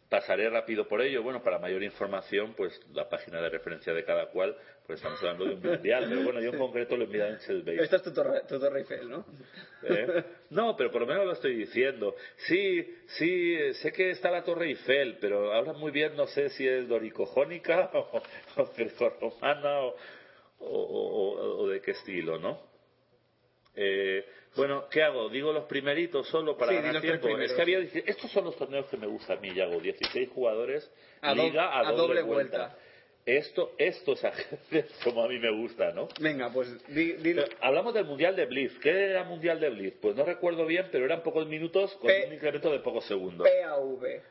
Pasaré 0.09 0.49
rápido 0.49 0.89
por 0.89 1.03
ello. 1.03 1.23
Bueno, 1.23 1.43
para 1.43 1.59
mayor 1.59 1.83
información, 1.83 2.55
pues 2.57 2.81
la 2.95 3.09
página 3.11 3.43
de 3.43 3.51
referencia 3.51 3.93
de 3.93 4.05
cada 4.05 4.27
cual, 4.31 4.57
pues 4.87 4.99
estamos 4.99 5.19
hablando 5.21 5.45
de 5.45 5.55
un 5.57 5.61
mundial. 5.63 6.07
Pero 6.09 6.23
bueno, 6.23 6.41
yo 6.41 6.51
en 6.51 6.59
concreto 6.59 6.97
lo 6.97 7.05
he 7.05 7.09
mirado 7.09 7.33
en 7.33 7.39
Shellbase. 7.41 7.83
Esta 7.83 7.97
es 7.97 8.03
tu 8.03 8.13
torre, 8.15 8.41
tu 8.49 8.59
torre 8.59 8.79
Eiffel, 8.81 9.09
¿no? 9.11 9.27
¿Eh? 9.83 10.25
No, 10.51 10.75
pero 10.77 10.91
por 10.91 11.03
lo 11.03 11.07
menos 11.07 11.27
lo 11.27 11.33
estoy 11.33 11.55
diciendo. 11.57 12.15
Sí, 12.37 12.89
sí, 13.19 13.59
sé 13.75 13.93
que 13.93 14.11
está 14.11 14.31
la 14.31 14.45
Torre 14.45 14.69
Eiffel, 14.69 15.19
pero 15.21 15.53
ahora 15.53 15.75
muy 15.75 15.91
bien 15.93 16.17
no 16.17 16.27
sé 16.27 16.49
si 16.51 16.67
es 16.67 16.89
doricojónica 16.89 17.91
o, 17.95 18.23
o 18.57 19.09
romana 19.21 19.81
o, 19.81 19.97
o, 20.61 20.67
o- 20.69 21.59
o 21.65 21.69
de 21.69 21.83
qué 21.83 21.91
estilo, 21.91 22.39
¿no? 22.39 22.61
Eh, 23.77 24.25
bueno, 24.59 24.85
¿qué 24.91 25.03
hago? 25.03 25.29
¿Digo 25.31 25.53
los 25.53 25.65
primeritos 25.65 26.29
solo 26.29 26.57
para 26.59 26.73
Sí, 26.73 26.79
ganar 26.79 27.01
tiempo? 27.01 27.29
Es 27.39 27.53
que 27.55 27.63
había, 27.63 27.79
estos 27.79 28.31
son 28.31 28.45
los 28.45 28.57
torneos 28.57 28.87
que 28.87 28.97
me 28.99 29.07
gustan 29.07 29.39
a 29.39 29.41
mí, 29.41 29.55
Yago. 29.55 29.81
16 29.81 30.29
jugadores, 30.35 30.91
A 31.23 31.35
do- 31.35 31.43
liga 31.45 31.67
a, 31.69 31.89
a 31.89 31.93
doble 31.93 32.21
vuelta. 32.23 32.77
Esto, 33.25 33.73
esto 33.77 34.13
es 34.15 34.23
como 35.05 35.23
a 35.25 35.29
mí 35.29 35.39
me 35.39 35.51
gusta, 35.51 35.93
¿no? 35.93 36.09
Venga, 36.19 36.51
pues 36.51 36.69
di, 36.89 37.15
hablamos 37.61 37.93
del 37.93 38.07
Mundial 38.07 38.35
de 38.37 38.47
Blitz. 38.47 38.79
¿Qué 38.79 38.91
era 39.11 39.25
Mundial 39.25 39.61
de 39.61 39.69
Blitz? 39.69 39.97
Pues 40.01 40.17
no 40.17 40.25
recuerdo 40.25 40.65
bien, 40.65 40.87
pero 40.91 41.05
eran 41.05 41.23
pocos 41.23 41.47
minutos 41.47 41.93
con 41.97 42.07
P- 42.09 42.27
un 42.27 42.33
incremento 42.35 42.71
de 42.73 42.79
pocos 42.79 43.05
segundos. 43.05 43.47
PAV. 43.47 44.23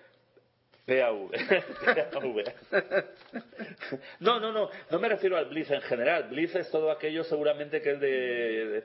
PAV. 0.87 1.31
PAV. 2.11 2.43
No, 4.19 4.39
no, 4.39 4.51
no. 4.51 4.69
No 4.89 4.99
me 4.99 5.09
refiero 5.09 5.37
al 5.37 5.45
Blitz 5.45 5.69
en 5.71 5.81
general. 5.81 6.23
Blitz 6.29 6.55
es 6.55 6.69
todo 6.71 6.89
aquello 6.91 7.23
seguramente 7.23 7.81
que 7.81 7.91
es 7.91 7.99
de, 7.99 8.07
de, 8.09 8.83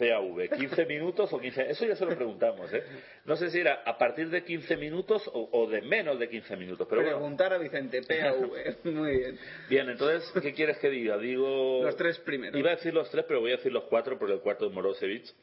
PAV. 0.00 0.48
15 0.56 0.86
minutos 0.86 1.32
o 1.32 1.38
15... 1.38 1.70
Eso 1.70 1.84
ya 1.84 1.94
se 1.94 2.06
lo 2.06 2.16
preguntamos, 2.16 2.72
¿eh? 2.72 2.82
No 3.26 3.36
sé 3.36 3.50
si 3.50 3.60
era 3.60 3.82
a 3.84 3.98
partir 3.98 4.30
de 4.30 4.42
15 4.42 4.76
minutos 4.78 5.28
o, 5.32 5.50
o 5.52 5.68
de 5.68 5.82
menos 5.82 6.18
de 6.18 6.28
15 6.28 6.56
minutos. 6.56 6.86
Pero 6.88 7.02
bueno. 7.02 7.18
Preguntar 7.18 7.52
a 7.52 7.58
Vicente, 7.58 8.00
PAV. 8.02 8.84
Muy 8.92 9.18
bien. 9.18 9.38
Bien, 9.68 9.90
entonces, 9.90 10.32
¿qué 10.42 10.54
quieres 10.54 10.78
que 10.78 10.88
diga? 10.88 11.18
Digo... 11.18 11.82
Los 11.82 11.96
tres 11.96 12.18
primeros. 12.20 12.58
Iba 12.58 12.70
a 12.70 12.76
decir 12.76 12.94
los 12.94 13.10
tres, 13.10 13.24
pero 13.28 13.40
voy 13.40 13.52
a 13.52 13.56
decir 13.56 13.72
los 13.72 13.84
cuatro 13.84 14.18
porque 14.18 14.34
el 14.34 14.40
cuarto 14.40 14.66
es 14.66 14.72
Morosevich. 14.72 15.34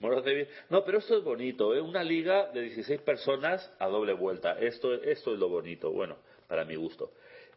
Morosevich. 0.00 0.48
No, 0.68 0.84
pero 0.84 0.98
esto 0.98 1.16
es 1.18 1.24
bonito, 1.24 1.74
¿eh? 1.74 1.80
Una 1.80 2.02
liga 2.02 2.50
de 2.52 2.62
16 2.62 3.00
personas 3.00 3.72
a 3.78 3.86
doble 3.88 4.12
vuelta. 4.12 4.58
Esto, 4.58 4.94
esto 4.94 5.32
es 5.32 5.38
lo 5.38 5.48
bonito, 5.48 5.90
bueno, 5.90 6.18
para 6.48 6.64
mi 6.64 6.76
gusto. 6.76 7.12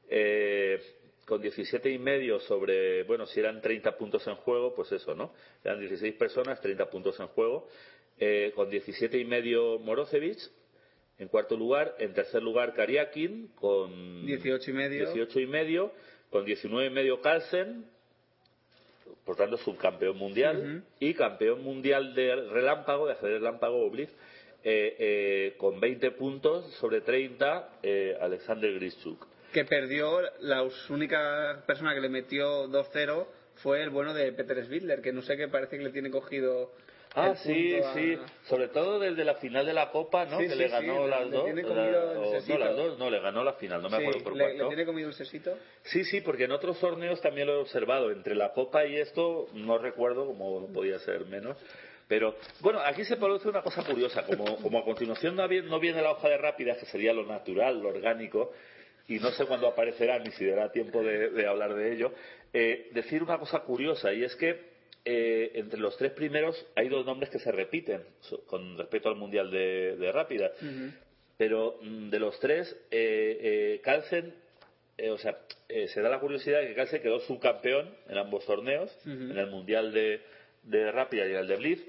Eh, 0.09 0.79
con 1.25 1.41
17 1.41 1.89
y 1.89 1.97
medio 1.97 2.39
sobre, 2.41 3.03
bueno, 3.03 3.25
si 3.25 3.39
eran 3.39 3.61
30 3.61 3.97
puntos 3.97 4.25
en 4.27 4.35
juego, 4.35 4.73
pues 4.75 4.91
eso, 4.91 5.15
¿no? 5.15 5.31
Eran 5.63 5.79
16 5.79 6.15
personas, 6.15 6.59
30 6.61 6.89
puntos 6.89 7.19
en 7.19 7.27
juego. 7.27 7.67
Eh, 8.19 8.51
con 8.55 8.69
17 8.69 9.17
y 9.17 9.25
medio 9.25 9.79
Morosevich. 9.79 10.39
En 11.19 11.27
cuarto 11.27 11.55
lugar, 11.55 11.95
en 11.99 12.13
tercer 12.13 12.41
lugar 12.41 12.73
Kariakin 12.73 13.49
con 13.55 14.25
18 14.25 14.71
y 14.71 14.73
medio. 14.73 15.05
18 15.05 15.39
y 15.39 15.47
medio, 15.47 15.91
con 16.29 16.43
19 16.43 16.87
y 16.87 16.89
medio 16.89 17.21
Carlsen, 17.21 17.85
por 19.25 19.35
tanto 19.35 19.57
subcampeón 19.57 20.17
mundial, 20.17 20.83
y 20.99 21.13
campeón 21.13 21.63
mundial 21.63 22.13
de 22.15 22.35
relámpago, 22.35 23.05
de 23.05 23.13
ajedrez 23.13 23.39
relámpago 23.39 23.85
o 23.85 23.89
blitz, 23.89 24.11
eh, 24.63 24.95
eh, 24.97 25.53
con 25.57 25.79
20 25.79 26.11
puntos 26.11 26.65
sobre 26.75 27.01
30 27.01 27.79
eh, 27.83 28.17
Alexander 28.19 28.73
Grischuk. 28.73 29.27
Que 29.53 29.65
perdió, 29.65 30.19
la 30.41 30.63
única 30.89 31.63
persona 31.67 31.93
que 31.93 32.01
le 32.01 32.09
metió 32.09 32.67
2-0 32.67 33.27
fue 33.57 33.83
el 33.83 33.91
bueno 33.91 34.13
de 34.13 34.31
Peter 34.33 34.65
Svitler, 34.65 35.01
que 35.01 35.13
no 35.13 35.21
sé 35.21 35.37
qué 35.37 35.47
parece 35.47 35.77
que 35.77 35.83
le 35.83 35.91
tiene 35.91 36.09
cogido. 36.09 36.71
Ah, 37.15 37.35
sí, 37.35 37.75
a- 37.75 37.93
sí, 37.93 38.17
sobre 38.49 38.69
todo 38.69 38.97
desde 38.99 39.23
la 39.23 39.35
final 39.35 39.67
de 39.67 39.73
la 39.73 39.91
Copa, 39.91 40.25
¿no? 40.25 40.39
Sí, 40.39 40.45
que 40.47 40.53
sí, 40.53 40.57
le 40.57 40.67
ganó 40.69 41.07
las 41.07 41.25
le 41.27 41.31
dos. 41.37 41.45
tiene 41.45 41.61
la- 41.61 41.67
comido 41.67 42.11
el 42.11 42.17
o- 42.17 42.41
no, 42.47 42.57
las 42.57 42.75
dos, 42.75 42.97
no, 42.97 43.09
le 43.11 43.19
ganó 43.19 43.43
la 43.43 43.53
final, 43.53 43.83
no 43.83 43.89
me 43.91 43.97
acuerdo 43.97 44.23
por 44.23 44.35
le, 44.35 44.43
cuánto. 44.45 44.63
le 44.63 44.67
tiene 44.69 44.85
comido 44.87 45.09
el 45.09 45.13
sesito. 45.13 45.55
Sí, 45.83 46.03
sí, 46.05 46.21
porque 46.21 46.45
en 46.45 46.51
otros 46.53 46.79
torneos 46.79 47.21
también 47.21 47.45
lo 47.45 47.53
he 47.53 47.57
observado. 47.57 48.09
Entre 48.09 48.33
la 48.33 48.51
Copa 48.53 48.83
y 48.87 48.95
esto, 48.97 49.47
no 49.53 49.77
recuerdo 49.77 50.25
cómo 50.25 50.73
podía 50.73 50.97
ser 50.97 51.25
menos. 51.27 51.55
Pero, 52.07 52.35
bueno, 52.61 52.79
aquí 52.83 53.03
se 53.05 53.15
produce 53.17 53.47
una 53.47 53.61
cosa 53.61 53.83
curiosa. 53.83 54.25
Como, 54.25 54.57
como 54.57 54.79
a 54.79 54.83
continuación 54.83 55.35
no, 55.35 55.43
había- 55.43 55.61
no 55.61 55.79
viene 55.79 56.01
la 56.01 56.11
hoja 56.11 56.29
de 56.29 56.37
rápidas, 56.37 56.79
que 56.79 56.87
sería 56.87 57.13
lo 57.13 57.27
natural, 57.27 57.79
lo 57.79 57.89
orgánico, 57.89 58.51
y 59.07 59.19
no 59.19 59.31
sé 59.31 59.45
cuándo 59.45 59.67
aparecerá 59.67 60.19
ni 60.19 60.31
si 60.31 60.45
dará 60.45 60.71
tiempo 60.71 61.01
de, 61.03 61.29
de 61.29 61.47
hablar 61.47 61.73
de 61.73 61.93
ello, 61.93 62.13
eh, 62.53 62.89
decir 62.93 63.23
una 63.23 63.37
cosa 63.37 63.59
curiosa, 63.59 64.13
y 64.13 64.23
es 64.23 64.35
que 64.35 64.73
eh, 65.05 65.51
entre 65.55 65.79
los 65.79 65.97
tres 65.97 66.11
primeros 66.13 66.65
hay 66.75 66.87
dos 66.87 67.05
nombres 67.05 67.29
que 67.29 67.39
se 67.39 67.51
repiten 67.51 68.03
con 68.47 68.77
respecto 68.77 69.09
al 69.09 69.15
Mundial 69.15 69.51
de, 69.51 69.97
de 69.97 70.11
Rápidas. 70.11 70.51
Pero 71.37 71.77
mm, 71.81 72.09
de 72.09 72.19
los 72.19 72.39
tres, 72.39 72.73
eh, 72.91 73.37
eh, 73.41 73.81
Carlsen, 73.83 74.33
eh, 74.97 75.09
o 75.09 75.17
sea, 75.17 75.37
se 75.67 76.01
da 76.01 76.09
la 76.09 76.19
curiosidad 76.19 76.61
de 76.61 76.67
que 76.67 76.75
Carlsen 76.75 77.01
quedó 77.01 77.19
subcampeón 77.21 77.89
en 78.07 78.17
ambos 78.17 78.45
torneos, 78.45 78.95
en 79.05 79.37
el 79.37 79.47
Mundial 79.47 79.91
de, 79.91 80.21
de 80.63 80.91
Rápida 80.91 81.25
y 81.25 81.31
en 81.31 81.37
el 81.37 81.47
de 81.47 81.55
Blitz. 81.57 81.81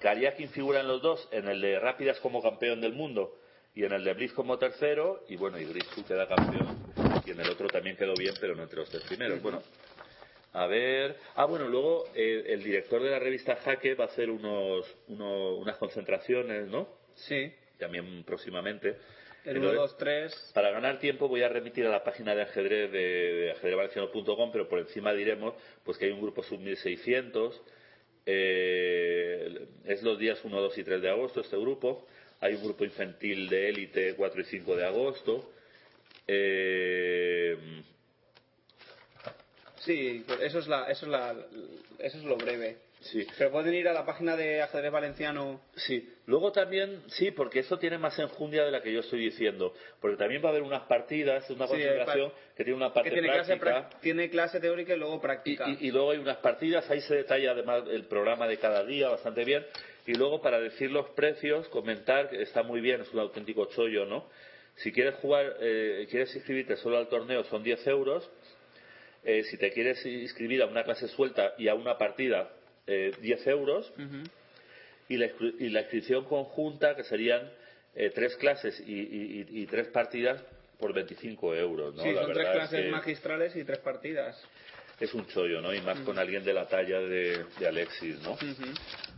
Kariakin 0.00 0.50
figura 0.50 0.80
en 0.80 0.88
los 0.88 1.00
dos, 1.02 1.26
en 1.32 1.48
el 1.48 1.60
de 1.60 1.80
Rápidas 1.80 2.20
como 2.20 2.42
campeón 2.42 2.80
del 2.80 2.92
mundo 2.92 3.34
y 3.74 3.84
en 3.84 3.92
el 3.92 4.04
de 4.04 4.14
Blitz 4.14 4.32
como 4.32 4.58
tercero, 4.58 5.24
y 5.28 5.36
bueno, 5.36 5.58
y 5.58 5.64
Grishu 5.64 6.04
queda 6.04 6.26
campeón. 6.26 6.76
Y 7.24 7.30
en 7.30 7.40
el 7.40 7.48
otro 7.50 7.68
también 7.68 7.96
quedó 7.96 8.14
bien, 8.14 8.34
pero 8.40 8.54
no 8.54 8.62
entre 8.62 8.78
los 8.80 8.88
tres 8.90 9.02
primeros. 9.04 9.40
Bueno, 9.42 9.62
a 10.52 10.66
ver. 10.66 11.16
Ah, 11.36 11.44
bueno, 11.44 11.68
luego 11.68 12.06
eh, 12.14 12.44
el 12.48 12.62
director 12.64 13.02
de 13.02 13.10
la 13.10 13.18
revista 13.20 13.56
Jaque 13.56 13.94
va 13.94 14.04
a 14.04 14.08
hacer 14.08 14.30
unos, 14.30 14.84
uno- 15.08 15.54
unas 15.56 15.76
concentraciones, 15.76 16.66
¿no? 16.68 16.88
Sí. 17.14 17.52
También 17.78 18.24
próximamente. 18.24 18.96
El 19.44 19.56
Entonces, 19.56 19.72
1, 19.78 19.80
2, 19.82 19.96
3. 19.98 20.50
para 20.54 20.70
ganar 20.70 20.98
tiempo 20.98 21.28
voy 21.28 21.42
a 21.42 21.48
remitir 21.48 21.86
a 21.86 21.90
la 21.90 22.04
página 22.04 22.34
de 22.34 22.42
ajedrez 22.42 22.90
de, 22.92 22.98
de 22.98 24.50
pero 24.52 24.68
por 24.68 24.78
encima 24.80 25.14
diremos 25.14 25.54
pues 25.84 25.96
que 25.96 26.06
hay 26.06 26.10
un 26.10 26.20
grupo 26.20 26.42
sub 26.42 26.58
1600. 26.58 27.62
eh, 28.26 29.66
es 29.86 30.02
los 30.02 30.18
días 30.18 30.38
1, 30.44 30.60
2 30.60 30.78
y 30.78 30.84
3 30.84 31.00
de 31.00 31.08
agosto 31.10 31.40
este 31.40 31.56
grupo. 31.56 32.06
Hay 32.40 32.54
un 32.54 32.64
grupo 32.64 32.84
infantil 32.84 33.48
de 33.48 33.68
élite 33.68 34.14
4 34.16 34.40
y 34.40 34.44
5 34.44 34.76
de 34.76 34.86
agosto. 34.86 35.52
Eh, 36.26 37.56
Sí, 39.80 40.26
eso 40.42 40.58
es, 40.58 40.66
la, 40.68 40.90
eso, 40.90 41.06
es 41.06 41.10
la, 41.10 41.34
eso 42.00 42.18
es 42.18 42.24
lo 42.24 42.36
breve. 42.36 42.76
sí. 43.00 43.26
Pero 43.38 43.50
pueden 43.50 43.72
ir 43.72 43.88
a 43.88 43.94
la 43.94 44.04
página 44.04 44.36
de 44.36 44.60
ajedrez 44.60 44.92
valenciano. 44.92 45.62
Sí, 45.74 46.06
luego 46.26 46.52
también, 46.52 47.02
sí, 47.06 47.30
porque 47.30 47.60
eso 47.60 47.78
tiene 47.78 47.96
más 47.96 48.18
enjundia 48.18 48.62
de 48.62 48.70
la 48.72 48.82
que 48.82 48.92
yo 48.92 49.00
estoy 49.00 49.20
diciendo, 49.24 49.72
porque 49.98 50.18
también 50.18 50.42
va 50.44 50.48
a 50.48 50.50
haber 50.50 50.62
unas 50.64 50.82
partidas, 50.82 51.48
una 51.48 51.64
Sí, 51.66 51.70
concentración 51.72 52.30
que 52.54 52.62
tiene 52.64 52.76
una 52.76 52.92
parte 52.92 53.10
tiene 53.10 53.28
clase, 53.28 53.56
práctica. 53.56 53.88
prac- 53.90 54.00
tiene 54.02 54.28
clase 54.28 54.60
teórica 54.60 54.94
y 54.94 54.98
luego 54.98 55.16
Y, 55.16 55.20
práctica. 55.20 55.66
y- 55.70 55.86
y 55.86 55.90
luego 55.90 56.10
hay 56.10 56.18
unas 56.18 56.36
partidas, 56.36 56.90
ahí 56.90 57.00
se 57.00 57.14
detalla 57.14 57.52
además 57.52 57.84
el 57.90 58.04
programa 58.04 58.46
de 58.46 58.58
cada 58.58 58.84
día 58.84 59.08
bastante 59.08 59.46
bien. 59.46 59.64
Y 60.06 60.14
luego 60.14 60.40
para 60.42 60.60
decir 60.60 60.90
los 60.90 61.08
precios, 61.10 61.68
comentar 61.68 62.30
que 62.30 62.42
está 62.42 62.62
muy 62.62 62.80
bien, 62.80 63.00
es 63.02 63.12
un 63.12 63.20
auténtico 63.20 63.66
chollo, 63.66 64.06
¿no? 64.06 64.28
Si 64.76 64.92
quieres 64.92 65.14
jugar, 65.16 65.56
eh, 65.60 66.06
quieres 66.10 66.34
inscribirte 66.34 66.76
solo 66.76 66.96
al 66.98 67.08
torneo 67.08 67.44
son 67.44 67.62
10 67.62 67.86
euros. 67.86 68.28
Eh, 69.24 69.44
si 69.44 69.58
te 69.58 69.70
quieres 69.72 70.04
inscribir 70.06 70.62
a 70.62 70.66
una 70.66 70.82
clase 70.84 71.06
suelta 71.08 71.52
y 71.58 71.68
a 71.68 71.74
una 71.74 71.98
partida, 71.98 72.50
eh, 72.86 73.12
10 73.20 73.46
euros. 73.48 73.92
Y 75.08 75.16
la, 75.16 75.26
y 75.58 75.68
la 75.68 75.80
inscripción 75.80 76.24
conjunta, 76.24 76.94
que 76.96 77.04
serían 77.04 77.50
eh, 77.94 78.10
tres 78.14 78.36
clases 78.36 78.80
y, 78.86 78.92
y- 78.94 79.46
y- 79.50 79.62
y 79.62 79.66
tres 79.66 79.88
partidas 79.88 80.42
por 80.78 80.94
25 80.94 81.54
euros, 81.56 81.94
¿no? 81.96 82.02
sí, 82.02 82.12
La 82.12 82.22
son 82.22 82.32
tres 82.32 82.46
es 82.46 82.52
clases 82.52 82.80
que- 82.84 82.90
magistrales 82.90 83.56
y 83.56 83.64
tres 83.64 83.78
partidas. 83.80 84.42
Es 85.00 85.14
un 85.14 85.26
chollo, 85.26 85.60
¿no? 85.62 85.72
Y 85.74 85.80
más 85.80 85.98
con 86.00 86.18
alguien 86.18 86.44
de 86.44 86.52
la 86.52 86.68
talla 86.68 87.00
de, 87.00 87.44
de 87.58 87.66
Alexis, 87.66 88.20
¿no? 88.22 88.36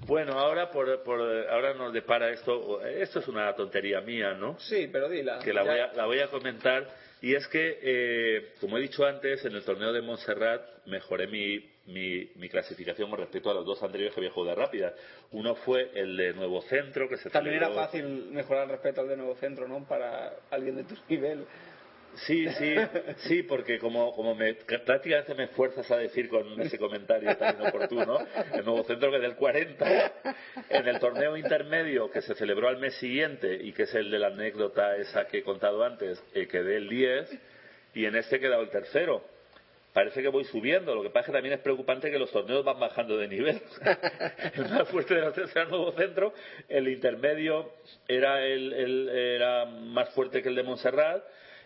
Bueno, 0.06 0.38
ahora 0.38 0.70
por, 0.70 1.02
por- 1.02 1.20
ahora 1.50 1.74
nos 1.74 1.92
depara 1.92 2.30
esto. 2.30 2.80
Esto 2.84 3.18
es 3.18 3.28
una 3.28 3.52
tontería 3.54 4.00
mía, 4.00 4.34
¿no? 4.34 4.58
Sí, 4.60 4.88
pero 4.92 5.08
dila. 5.08 5.38
Que 5.40 5.52
la 5.52 5.62
voy 5.62 5.78
a, 5.78 5.92
la 5.92 6.06
voy 6.06 6.20
a 6.20 6.28
comentar. 6.28 6.88
Y 7.20 7.34
es 7.34 7.46
que, 7.48 7.78
eh, 7.82 8.52
como 8.60 8.78
he 8.78 8.80
dicho 8.80 9.04
antes, 9.04 9.44
en 9.44 9.52
el 9.54 9.64
torneo 9.64 9.92
de 9.92 10.02
Montserrat 10.02 10.62
mejoré 10.86 11.28
mi, 11.28 11.58
mi, 11.86 12.28
mi 12.34 12.48
clasificación 12.48 13.08
con 13.10 13.20
respecto 13.20 13.48
a 13.50 13.54
los 13.54 13.64
dos 13.64 13.80
anteriores 13.82 14.12
que 14.14 14.20
había 14.20 14.32
jugado 14.32 14.56
de 14.56 14.64
rápida. 14.64 14.92
Uno 15.30 15.54
fue 15.54 15.90
el 15.94 16.16
de 16.16 16.32
Nuevo 16.32 16.62
Centro, 16.62 17.08
que 17.08 17.16
se 17.18 17.30
También 17.30 17.56
era 17.56 17.70
fácil 17.70 18.04
mejorar 18.32 18.66
respecto 18.68 19.02
al 19.02 19.08
de 19.08 19.16
Nuevo 19.16 19.36
Centro, 19.36 19.68
¿no? 19.68 19.86
Para 19.86 20.32
alguien 20.50 20.76
de 20.76 20.84
tu 20.84 20.94
nivel. 21.08 21.44
Sí, 22.14 22.46
sí, 22.58 22.74
sí, 23.26 23.42
porque 23.42 23.78
como, 23.78 24.12
como 24.14 24.34
me, 24.34 24.54
prácticamente 24.54 25.34
me 25.34 25.48
fuerzas 25.48 25.90
a 25.90 25.96
decir 25.96 26.28
con 26.28 26.60
ese 26.60 26.78
comentario 26.78 27.36
tan 27.36 27.58
inoportuno, 27.60 28.18
el 28.52 28.64
nuevo 28.64 28.84
centro 28.84 29.10
que 29.10 29.18
del 29.18 29.34
40, 29.34 30.12
en 30.68 30.88
el 30.88 30.98
torneo 31.00 31.36
intermedio 31.36 32.10
que 32.10 32.20
se 32.22 32.34
celebró 32.34 32.68
al 32.68 32.76
mes 32.76 32.94
siguiente 32.96 33.54
y 33.62 33.72
que 33.72 33.84
es 33.84 33.94
el 33.94 34.10
de 34.10 34.18
la 34.18 34.26
anécdota 34.28 34.96
esa 34.96 35.26
que 35.26 35.38
he 35.38 35.42
contado 35.42 35.82
antes, 35.84 36.22
eh, 36.34 36.46
quedé 36.46 36.76
el 36.76 36.88
10 36.88 37.30
y 37.94 38.04
en 38.04 38.14
este 38.16 38.36
he 38.36 38.40
quedado 38.40 38.62
el 38.62 38.70
tercero. 38.70 39.24
parece 39.94 40.22
que 40.22 40.28
voy 40.28 40.44
subiendo. 40.44 40.94
Lo 40.94 41.02
que 41.02 41.10
pasa 41.10 41.20
es 41.20 41.26
que 41.26 41.32
también 41.32 41.54
es 41.54 41.60
preocupante 41.60 42.10
que 42.10 42.18
los 42.18 42.30
torneos 42.30 42.64
van 42.64 42.78
bajando 42.80 43.16
de 43.16 43.28
nivel. 43.28 43.60
el 44.54 44.68
más 44.70 44.88
fuerte 44.88 45.14
de 45.14 45.20
los 45.22 45.34
tres 45.34 45.50
era 45.52 45.64
el 45.64 45.70
nuevo 45.70 45.92
centro, 45.92 46.32
el 46.68 46.88
intermedio 46.88 47.72
era, 48.08 48.44
el, 48.44 48.72
el- 48.72 49.08
era 49.08 49.64
más 49.66 50.10
fuerte 50.10 50.42
que 50.42 50.48
el 50.50 50.54
de 50.56 50.62
Montserrat. 50.62 51.22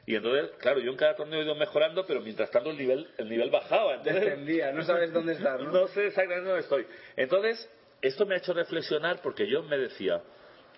Y 0.06 0.14
entonces, 0.14 0.52
claro, 0.58 0.78
yo 0.78 0.92
en 0.92 0.96
cada 0.96 1.16
torneo 1.16 1.40
he 1.40 1.44
ido 1.44 1.56
mejorando, 1.56 2.06
pero 2.06 2.20
mientras 2.20 2.48
tanto 2.52 2.70
el 2.70 2.78
nivel, 2.78 3.08
el 3.18 3.28
nivel 3.28 3.50
bajaba. 3.50 3.96
Entonces, 3.96 4.22
Descendía, 4.22 4.70
no 4.72 4.84
sabes 4.84 5.12
dónde 5.12 5.32
estar, 5.32 5.60
¿no? 5.60 5.72
no 5.72 5.88
sé 5.88 6.06
exactamente 6.06 6.48
dónde 6.48 6.62
estoy. 6.62 6.86
Entonces, 7.16 7.68
esto 8.00 8.24
me 8.24 8.36
ha 8.36 8.38
hecho 8.38 8.52
reflexionar 8.52 9.20
porque 9.20 9.48
yo 9.48 9.64
me 9.64 9.76
decía, 9.76 10.22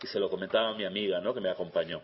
y 0.03 0.07
se 0.07 0.19
lo 0.19 0.31
comentaba 0.31 0.71
a 0.71 0.75
mi 0.75 0.87
amiga, 0.87 1.21
¿no? 1.21 1.35
Que 1.35 1.41
me 1.41 1.51
acompañó. 1.51 2.01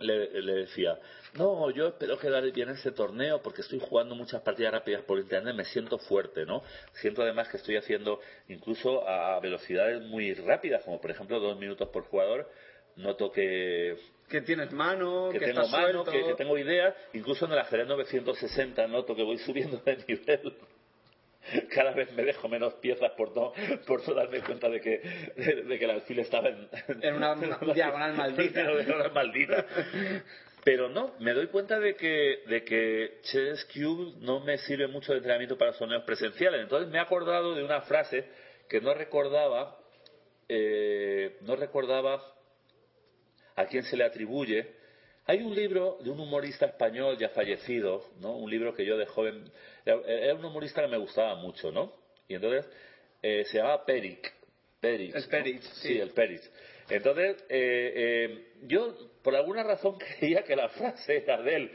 Le, 0.00 0.40
le 0.40 0.52
decía, 0.54 0.98
no, 1.34 1.70
yo 1.70 1.88
espero 1.88 2.18
quedar 2.18 2.50
bien 2.52 2.68
en 2.70 2.76
este 2.76 2.92
torneo 2.92 3.42
porque 3.42 3.60
estoy 3.60 3.80
jugando 3.80 4.14
muchas 4.14 4.40
partidas 4.40 4.72
rápidas 4.72 5.02
por 5.02 5.18
internet, 5.18 5.54
me 5.54 5.64
siento 5.64 5.98
fuerte, 5.98 6.46
¿no? 6.46 6.62
Siento 6.94 7.22
además 7.22 7.48
que 7.48 7.58
estoy 7.58 7.76
haciendo 7.76 8.20
incluso 8.48 9.06
a 9.06 9.38
velocidades 9.40 10.00
muy 10.02 10.32
rápidas, 10.34 10.82
como 10.84 11.00
por 11.00 11.10
ejemplo 11.10 11.40
dos 11.40 11.58
minutos 11.58 11.88
por 11.88 12.04
jugador. 12.04 12.48
Noto 12.98 13.30
que, 13.30 13.96
Que 14.28 14.40
tienes 14.40 14.72
mano, 14.72 15.30
que 15.32 15.38
que, 15.38 15.46
tengo 15.46 15.62
estás 15.62 15.80
mano, 15.80 16.04
que, 16.04 16.24
que 16.24 16.34
tengo 16.34 16.58
ideas. 16.58 16.94
Incluso 17.12 17.46
en 17.46 17.52
el 17.52 17.58
ajedrez 17.58 17.86
960 17.86 18.86
noto 18.88 19.14
que 19.14 19.22
voy 19.22 19.38
subiendo 19.38 19.78
de 19.78 19.96
nivel. 20.06 20.54
Cada 21.74 21.92
vez 21.92 22.12
me 22.12 22.24
dejo 22.24 22.48
menos 22.48 22.74
piezas 22.74 23.12
por 23.12 23.34
no, 23.34 23.52
por 23.86 24.06
no 24.06 24.14
darme 24.14 24.40
cuenta 24.40 24.68
de 24.68 24.80
que, 24.80 25.00
de, 25.36 25.62
de 25.62 25.78
que 25.78 25.84
el 25.84 25.90
alfil 25.92 26.18
estaba 26.18 26.48
en, 26.48 26.68
En 27.02 27.14
una 27.14 27.34
diagonal 27.74 28.14
maldita. 28.14 28.60
En 28.60 28.68
una 28.68 28.82
diagonal 28.82 29.12
maldita. 29.12 29.66
Pero 30.64 30.88
no, 30.88 31.14
me 31.20 31.32
doy 31.34 31.46
cuenta 31.46 31.78
de 31.78 31.94
que, 31.94 32.42
de 32.46 32.64
que 32.64 33.20
Chess 33.22 33.64
Cube 33.72 34.16
no 34.20 34.40
me 34.40 34.58
sirve 34.58 34.88
mucho 34.88 35.12
de 35.12 35.18
entrenamiento 35.18 35.56
para 35.56 35.72
torneos 35.72 36.02
presenciales. 36.02 36.62
Entonces 36.62 36.90
me 36.90 36.98
he 36.98 37.00
acordado 37.00 37.54
de 37.54 37.62
una 37.62 37.82
frase 37.82 38.28
que 38.68 38.80
no 38.80 38.92
recordaba, 38.92 39.78
eh, 40.48 41.38
no 41.42 41.54
recordaba 41.54 42.20
a 43.58 43.66
quién 43.66 43.82
se 43.82 43.96
le 43.96 44.04
atribuye. 44.04 44.66
Hay 45.26 45.42
un 45.42 45.54
libro 45.54 45.98
de 46.00 46.10
un 46.10 46.20
humorista 46.20 46.66
español 46.66 47.18
ya 47.18 47.28
fallecido, 47.30 48.04
¿no? 48.20 48.36
Un 48.36 48.48
libro 48.48 48.72
que 48.72 48.86
yo 48.86 48.96
de 48.96 49.04
joven 49.04 49.50
era, 49.84 50.34
un 50.34 50.44
humorista 50.44 50.80
que 50.80 50.88
me 50.88 50.96
gustaba 50.96 51.34
mucho, 51.34 51.72
¿no? 51.72 51.92
Y 52.28 52.34
entonces 52.34 52.70
eh, 53.20 53.44
se 53.46 53.58
llamaba 53.58 53.84
Peric. 53.84 54.32
Peric 54.80 55.14
El 55.14 55.22
¿no? 55.22 55.28
Peric, 55.28 55.62
sí. 55.62 55.88
sí. 55.88 55.98
el 55.98 56.10
Peric. 56.10 56.42
Entonces 56.88 57.36
eh, 57.48 57.92
eh, 57.96 58.52
yo 58.62 58.96
por 59.22 59.34
alguna 59.34 59.64
razón 59.64 59.98
creía 60.18 60.44
que 60.44 60.54
la 60.54 60.68
frase 60.68 61.16
era 61.16 61.42
de 61.42 61.56
él. 61.56 61.72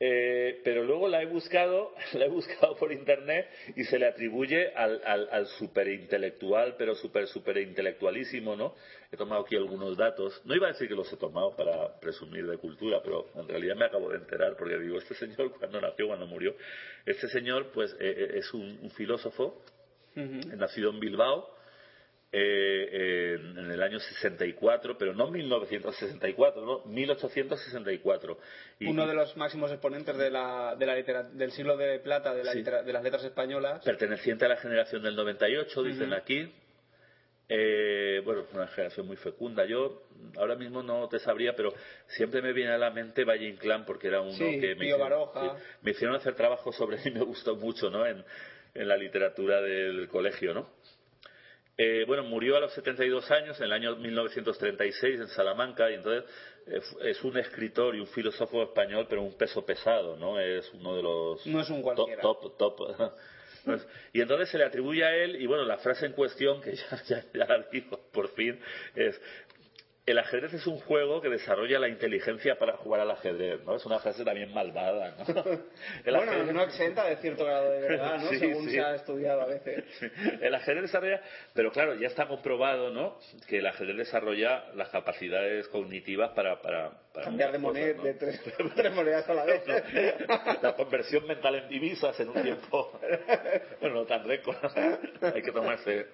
Eh, 0.00 0.60
pero 0.62 0.84
luego 0.84 1.08
la 1.08 1.22
he 1.22 1.26
buscado, 1.26 1.92
la 2.12 2.26
he 2.26 2.28
buscado 2.28 2.76
por 2.76 2.92
internet 2.92 3.48
y 3.74 3.84
se 3.84 3.98
le 3.98 4.06
atribuye 4.06 4.72
al, 4.74 5.02
al, 5.04 5.28
al 5.32 5.46
superintelectual, 5.46 6.76
pero 6.78 6.94
super, 6.94 7.26
super 7.26 7.58
intelectualísimo, 7.58 8.54
¿no? 8.54 8.74
He 9.10 9.16
tomado 9.16 9.42
aquí 9.42 9.56
algunos 9.56 9.96
datos. 9.96 10.40
No 10.44 10.54
iba 10.54 10.68
a 10.68 10.72
decir 10.72 10.86
que 10.86 10.94
los 10.94 11.12
he 11.12 11.16
tomado 11.16 11.56
para 11.56 11.98
presumir 11.98 12.46
de 12.46 12.58
cultura, 12.58 13.00
pero 13.02 13.26
en 13.34 13.48
realidad 13.48 13.74
me 13.74 13.86
acabo 13.86 14.10
de 14.10 14.18
enterar 14.18 14.56
porque 14.56 14.78
digo, 14.78 14.98
este 14.98 15.14
señor 15.14 15.52
cuando 15.58 15.80
nació, 15.80 16.06
cuando 16.06 16.26
murió, 16.26 16.54
este 17.04 17.28
señor 17.28 17.72
pues 17.72 17.92
eh, 17.98 18.14
eh, 18.16 18.38
es 18.38 18.54
un, 18.54 18.78
un 18.82 18.90
filósofo 18.90 19.62
nacido 20.14 20.90
en 20.90 20.98
Bilbao 20.98 21.57
eh, 22.30 23.36
en, 23.40 23.58
en 23.58 23.70
el 23.70 23.82
año 23.82 23.98
64, 23.98 24.98
pero 24.98 25.14
no 25.14 25.30
1964, 25.30 26.64
no 26.64 26.84
1864. 26.84 28.38
Y- 28.80 28.86
Uno 28.88 29.06
de 29.06 29.14
los 29.14 29.36
máximos 29.36 29.70
exponentes 29.72 30.16
de 30.16 30.30
la, 30.30 30.76
de 30.78 30.86
la 30.86 30.94
litera- 30.94 31.22
del 31.22 31.52
siglo 31.52 31.76
de 31.76 31.98
plata 32.00 32.34
de, 32.34 32.44
la 32.44 32.52
Sí. 32.52 32.58
litera- 32.58 32.82
de 32.82 32.92
las 32.92 33.02
letras 33.02 33.24
españolas. 33.24 33.82
perteneciente 33.84 34.44
a 34.44 34.48
la 34.48 34.56
generación 34.56 35.02
del 35.02 35.16
98, 35.16 35.82
dicen 35.82 36.08
Ujú. 36.08 36.14
aquí. 36.20 36.52
Eh, 37.50 38.20
bueno, 38.26 38.44
una 38.52 38.66
generación 38.68 39.06
muy 39.06 39.16
fecunda. 39.16 39.64
Yo 39.64 40.02
ahora 40.36 40.54
mismo 40.54 40.82
no 40.82 41.08
te 41.08 41.18
sabría, 41.18 41.56
pero 41.56 41.72
siempre 42.08 42.42
me 42.42 42.52
viene 42.52 42.72
a 42.72 42.78
la 42.78 42.90
mente 42.90 43.24
Valle 43.24 43.48
Inclán 43.48 43.86
porque 43.86 44.08
era 44.08 44.20
uno 44.20 44.32
Sí, 44.32 44.60
que 44.60 44.74
me 44.74 44.84
hicieron, 44.86 45.28
sí, 45.32 45.62
me 45.80 45.90
hicieron 45.92 46.16
hacer 46.16 46.34
trabajo 46.34 46.72
sobre 46.72 46.96
él 46.98 47.02
y 47.06 47.10
me 47.12 47.22
gustó 47.24 47.56
mucho, 47.56 47.88
¿no? 47.88 48.04
En, 48.04 48.22
en 48.74 48.86
la 48.88 48.98
literatura 48.98 49.62
del 49.62 50.08
colegio, 50.08 50.52
¿no? 50.52 50.68
Eh, 51.80 52.04
bueno, 52.08 52.24
murió 52.24 52.56
a 52.56 52.60
los 52.60 52.72
72 52.72 53.30
años 53.30 53.56
en 53.60 53.66
el 53.66 53.72
año 53.72 53.94
1936 53.94 55.20
en 55.20 55.28
Salamanca 55.28 55.88
y 55.88 55.94
entonces 55.94 56.28
eh, 56.66 56.80
es 57.02 57.22
un 57.22 57.38
escritor 57.38 57.94
y 57.94 58.00
un 58.00 58.08
filósofo 58.08 58.64
español, 58.64 59.06
pero 59.08 59.22
un 59.22 59.38
peso 59.38 59.64
pesado, 59.64 60.16
¿no? 60.16 60.40
Es 60.40 60.68
uno 60.74 60.96
de 60.96 61.02
los 61.04 61.46
No 61.46 61.60
es 61.60 61.70
un 61.70 61.80
top, 61.82 61.94
cualquiera. 61.94 62.22
top, 62.22 63.12
Y 64.12 64.20
entonces 64.20 64.48
se 64.48 64.58
le 64.58 64.64
atribuye 64.64 65.04
a 65.04 65.14
él, 65.14 65.40
y 65.40 65.46
bueno, 65.46 65.64
la 65.64 65.78
frase 65.78 66.06
en 66.06 66.14
cuestión, 66.14 66.60
que 66.60 66.74
ya, 66.90 67.02
ya, 67.06 67.24
ya 67.32 67.46
la 67.46 67.64
digo 67.70 68.00
por 68.12 68.28
fin, 68.30 68.58
es 68.96 69.20
el 70.10 70.18
ajedrez 70.18 70.54
es 70.54 70.66
un 70.66 70.78
juego 70.80 71.20
que 71.20 71.28
desarrolla 71.28 71.78
la 71.78 71.88
inteligencia 71.88 72.58
para 72.58 72.76
jugar 72.76 73.00
al 73.02 73.10
ajedrez, 73.10 73.62
¿no? 73.64 73.76
Es 73.76 73.84
una 73.86 73.98
frase 73.98 74.24
también 74.24 74.52
malvada, 74.52 75.14
¿no? 75.18 75.24
El 76.04 76.16
bueno, 76.16 76.32
ajedrez- 76.32 76.52
no 76.52 76.62
exenta 76.62 77.04
de 77.06 77.16
cierto 77.16 77.44
grado 77.44 77.70
de 77.70 77.80
verdad, 77.80 78.18
¿no? 78.18 78.28
Sí, 78.30 78.38
Según 78.38 78.64
sí. 78.64 78.70
se 78.72 78.80
ha 78.80 78.94
estudiado 78.94 79.42
a 79.42 79.46
veces. 79.46 79.84
El 80.40 80.54
ajedrez 80.54 80.82
desarrolla, 80.82 81.20
pero 81.54 81.70
claro, 81.72 81.94
ya 81.94 82.06
está 82.08 82.26
comprobado, 82.26 82.90
¿no? 82.90 83.18
Que 83.48 83.58
el 83.58 83.66
ajedrez 83.66 83.96
desarrolla 83.96 84.64
las 84.74 84.88
capacidades 84.90 85.68
cognitivas 85.68 86.30
para, 86.30 86.60
para, 86.62 86.92
para 87.12 87.24
Cambiar 87.26 87.52
de 87.52 87.58
moneda 87.58 87.96
cosas, 87.96 88.04
de 88.04 88.14
tres, 88.14 88.42
tres 88.76 88.94
monedas 88.94 89.28
a 89.28 89.34
la 89.34 89.44
vez. 89.44 89.62
La 90.62 90.74
conversión 90.76 91.26
mental 91.26 91.54
en 91.54 91.68
divisas 91.68 92.18
en 92.20 92.28
un 92.28 92.42
tiempo, 92.42 93.00
bueno, 93.80 93.96
no 93.96 94.06
tan 94.06 94.24
récord, 94.24 94.56
hay 95.22 95.42
que 95.42 95.52
tomarse 95.52 96.06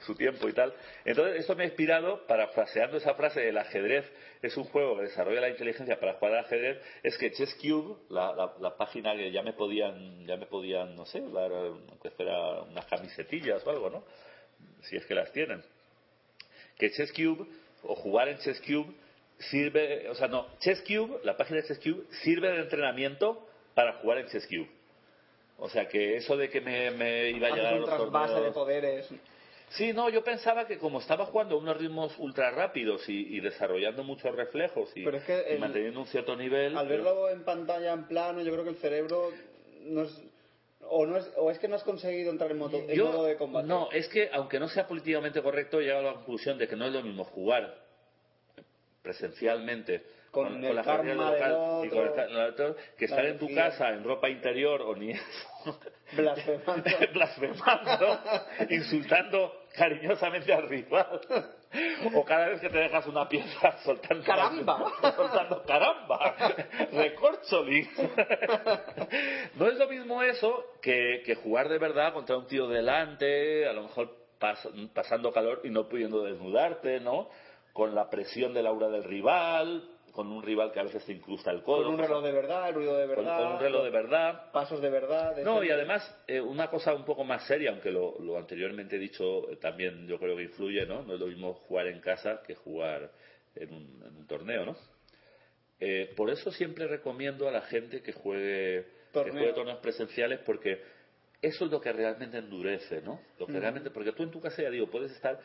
su 0.00 0.14
tiempo 0.14 0.48
y 0.48 0.52
tal. 0.52 0.74
Entonces, 1.04 1.40
esto 1.40 1.56
me 1.56 1.64
ha 1.64 1.66
inspirado, 1.66 2.26
parafraseando 2.26 2.98
esa 2.98 3.14
frase, 3.14 3.48
el 3.48 3.58
ajedrez 3.58 4.04
es 4.42 4.56
un 4.56 4.64
juego 4.64 4.96
que 4.96 5.04
desarrolla 5.04 5.40
la 5.40 5.48
inteligencia 5.48 5.98
para 5.98 6.14
jugar 6.14 6.34
al 6.34 6.44
ajedrez, 6.44 6.82
es 7.02 7.16
que 7.16 7.32
Chess 7.32 7.54
Cube, 7.54 7.96
la, 8.10 8.34
la, 8.34 8.54
la 8.60 8.76
página 8.76 9.16
que 9.16 9.32
ya 9.32 9.42
me 9.42 9.54
podían, 9.54 10.26
ya 10.26 10.36
me 10.36 10.46
podían, 10.46 10.94
no 10.94 11.06
sé, 11.06 11.20
dar, 11.32 11.50
aunque 11.50 12.10
fuera 12.10 12.62
unas 12.62 12.84
camisetillas 12.86 13.66
o 13.66 13.70
algo, 13.70 13.90
¿no? 13.90 14.04
Si 14.82 14.96
es 14.96 15.06
que 15.06 15.14
las 15.14 15.32
tienen. 15.32 15.62
Que 16.78 16.90
Chess 16.90 17.12
Cube, 17.12 17.46
o 17.82 17.94
jugar 17.94 18.28
en 18.28 18.38
Chess 18.38 18.60
Cube, 18.60 18.94
sirve, 19.50 20.08
o 20.10 20.14
sea, 20.14 20.28
no, 20.28 20.46
Chess 20.60 20.82
Cube, 20.86 21.20
la 21.24 21.36
página 21.36 21.60
de 21.60 21.66
Chess 21.68 21.78
Cube, 21.78 22.04
sirve 22.22 22.50
de 22.50 22.60
entrenamiento 22.60 23.46
para 23.74 23.94
jugar 23.94 24.18
en 24.18 24.26
Chess 24.28 24.46
Cube. 24.46 24.68
O 25.58 25.68
sea, 25.68 25.88
que 25.88 26.16
eso 26.16 26.36
de 26.36 26.50
que 26.50 26.60
me, 26.60 26.90
me 26.90 27.30
iba 27.30 27.48
a 27.48 27.50
llegar 27.54 27.74
a 27.74 27.76
los 27.78 27.88
trasvase 27.88 28.34
de 28.34 28.50
torneos... 28.50 28.54
poderes. 28.54 29.08
Sí, 29.70 29.92
no, 29.92 30.08
yo 30.08 30.22
pensaba 30.22 30.66
que 30.66 30.78
como 30.78 30.98
estaba 31.00 31.26
jugando 31.26 31.54
a 31.56 31.58
unos 31.58 31.76
ritmos 31.76 32.14
ultra 32.18 32.50
rápidos 32.50 33.08
y, 33.08 33.36
y 33.36 33.40
desarrollando 33.40 34.04
muchos 34.04 34.34
reflejos 34.34 34.90
y, 34.94 35.04
Pero 35.04 35.16
es 35.16 35.24
que 35.24 35.44
y 35.48 35.52
el- 35.54 35.58
manteniendo 35.58 36.00
un 36.00 36.06
cierto 36.06 36.36
nivel... 36.36 36.76
Al 36.76 36.86
verlo 36.88 37.28
en 37.30 37.44
pantalla 37.44 37.92
en 37.92 38.04
plano, 38.04 38.42
yo 38.42 38.52
creo 38.52 38.64
que 38.64 38.70
el 38.70 38.76
cerebro 38.76 39.30
no 39.82 40.02
es, 40.02 40.22
o, 40.82 41.06
no 41.06 41.16
es, 41.16 41.28
o 41.36 41.50
es 41.50 41.58
que 41.58 41.66
no 41.66 41.76
has 41.76 41.82
conseguido 41.82 42.30
entrar 42.30 42.50
en, 42.50 42.58
modo, 42.58 42.76
en 42.78 42.88
Yo- 42.94 43.06
modo 43.06 43.24
de 43.24 43.36
combate. 43.36 43.66
No, 43.66 43.90
es 43.90 44.06
que 44.08 44.28
aunque 44.32 44.60
no 44.60 44.68
sea 44.68 44.86
políticamente 44.86 45.40
correcto, 45.42 45.80
he 45.80 45.84
llegado 45.84 46.08
a 46.08 46.12
la 46.12 46.14
conclusión 46.18 46.58
de 46.58 46.68
que 46.68 46.76
no 46.76 46.86
es 46.86 46.92
lo 46.92 47.02
mismo 47.02 47.24
jugar 47.24 47.83
presencialmente 49.04 50.02
Con 50.32 50.60
la 50.60 50.82
familia 50.82 51.14
local 51.14 51.84
y 51.84 51.88
con 51.90 51.98
el 52.08 52.74
que 52.98 53.04
estar 53.04 53.24
en 53.24 53.38
tu 53.38 53.54
casa 53.54 53.90
en 53.90 54.02
ropa 54.02 54.28
interior 54.28 54.82
o 54.82 54.96
ni 54.96 55.10
eso, 55.12 55.78
Blasfemando. 56.16 56.90
blasfemando, 57.12 58.20
insultando 58.70 59.62
cariñosamente 59.76 60.52
al 60.52 60.68
rival. 60.68 61.20
O 62.14 62.24
cada 62.24 62.48
vez 62.50 62.60
que 62.60 62.68
te 62.70 62.78
dejas 62.78 63.04
una 63.06 63.28
pieza 63.28 63.78
soltando 63.84 64.24
¡Caramba! 64.24 64.92
soltando 65.16 65.62
caramba, 65.64 66.34
recorcholis. 66.92 67.88
No 69.56 69.66
es 69.68 69.74
lo 69.78 69.88
mismo 69.88 70.22
eso 70.22 70.64
que, 70.80 71.22
que 71.26 71.34
jugar 71.34 71.68
de 71.68 71.78
verdad 71.78 72.12
contra 72.12 72.36
un 72.36 72.46
tío 72.46 72.68
delante, 72.68 73.66
a 73.66 73.72
lo 73.72 73.82
mejor 73.82 74.16
pas- 74.40 74.90
pasando 74.92 75.32
calor 75.32 75.60
y 75.64 75.70
no 75.70 75.88
pudiendo 75.88 76.22
desnudarte, 76.22 77.00
¿no? 77.00 77.28
Con 77.74 77.94
la 77.94 78.08
presión 78.08 78.54
del 78.54 78.66
aura 78.66 78.88
del 78.88 79.04
rival, 79.04 79.90
con 80.12 80.30
un 80.30 80.42
rival 80.42 80.70
que 80.70 80.78
a 80.78 80.84
veces 80.84 81.04
te 81.04 81.12
incrusta 81.12 81.50
el 81.50 81.62
codo. 81.62 81.82
Con 81.82 81.94
un 81.94 81.98
reloj 81.98 82.22
de 82.22 82.30
verdad, 82.30 82.68
el 82.68 82.74
ruido 82.76 82.96
de 82.96 83.06
verdad. 83.06 83.36
con 83.36 83.52
un 83.54 83.58
reloj 83.60 83.82
de 83.82 83.90
verdad. 83.90 84.52
Pasos 84.52 84.80
de 84.80 84.88
verdad. 84.88 85.34
de 85.34 85.42
No, 85.42 85.62
y 85.64 85.70
además, 85.70 86.02
eh, 86.28 86.40
una 86.40 86.70
cosa 86.70 86.94
un 86.94 87.04
poco 87.04 87.24
más 87.24 87.44
seria, 87.48 87.70
aunque 87.72 87.90
lo, 87.90 88.16
lo 88.20 88.38
anteriormente 88.38 88.96
dicho 88.96 89.50
eh, 89.50 89.56
también 89.56 90.06
yo 90.06 90.18
creo 90.20 90.36
que 90.36 90.44
influye, 90.44 90.86
¿no? 90.86 91.02
No 91.02 91.14
es 91.14 91.20
lo 91.20 91.26
mismo 91.26 91.54
jugar 91.66 91.88
en 91.88 92.00
casa 92.00 92.40
que 92.46 92.54
jugar 92.54 93.10
en 93.56 93.74
un, 93.74 94.02
en 94.06 94.16
un 94.16 94.26
torneo, 94.28 94.64
¿no? 94.64 94.76
Eh, 95.80 96.12
por 96.16 96.30
eso 96.30 96.52
siempre 96.52 96.86
recomiendo 96.86 97.48
a 97.48 97.50
la 97.50 97.62
gente 97.62 98.00
que 98.00 98.12
juegue, 98.12 98.84
que 98.84 99.10
Torneo. 99.12 99.34
juegue 99.34 99.52
torneos 99.52 99.80
presenciales 99.80 100.38
porque 100.46 100.80
eso 101.42 101.64
es 101.66 101.70
lo 101.70 101.80
que 101.80 101.92
realmente 101.92 102.38
endurece, 102.38 103.02
¿no? 103.02 103.20
Lo 103.38 103.46
que 103.46 103.58
realmente, 103.60 103.90
porque 103.90 104.12
tú 104.12 104.22
en 104.22 104.30
tu 104.30 104.40
casa 104.40 104.62
ya 104.62 104.70
digo, 104.70 104.86
puedes 104.88 105.12
estar 105.12 105.38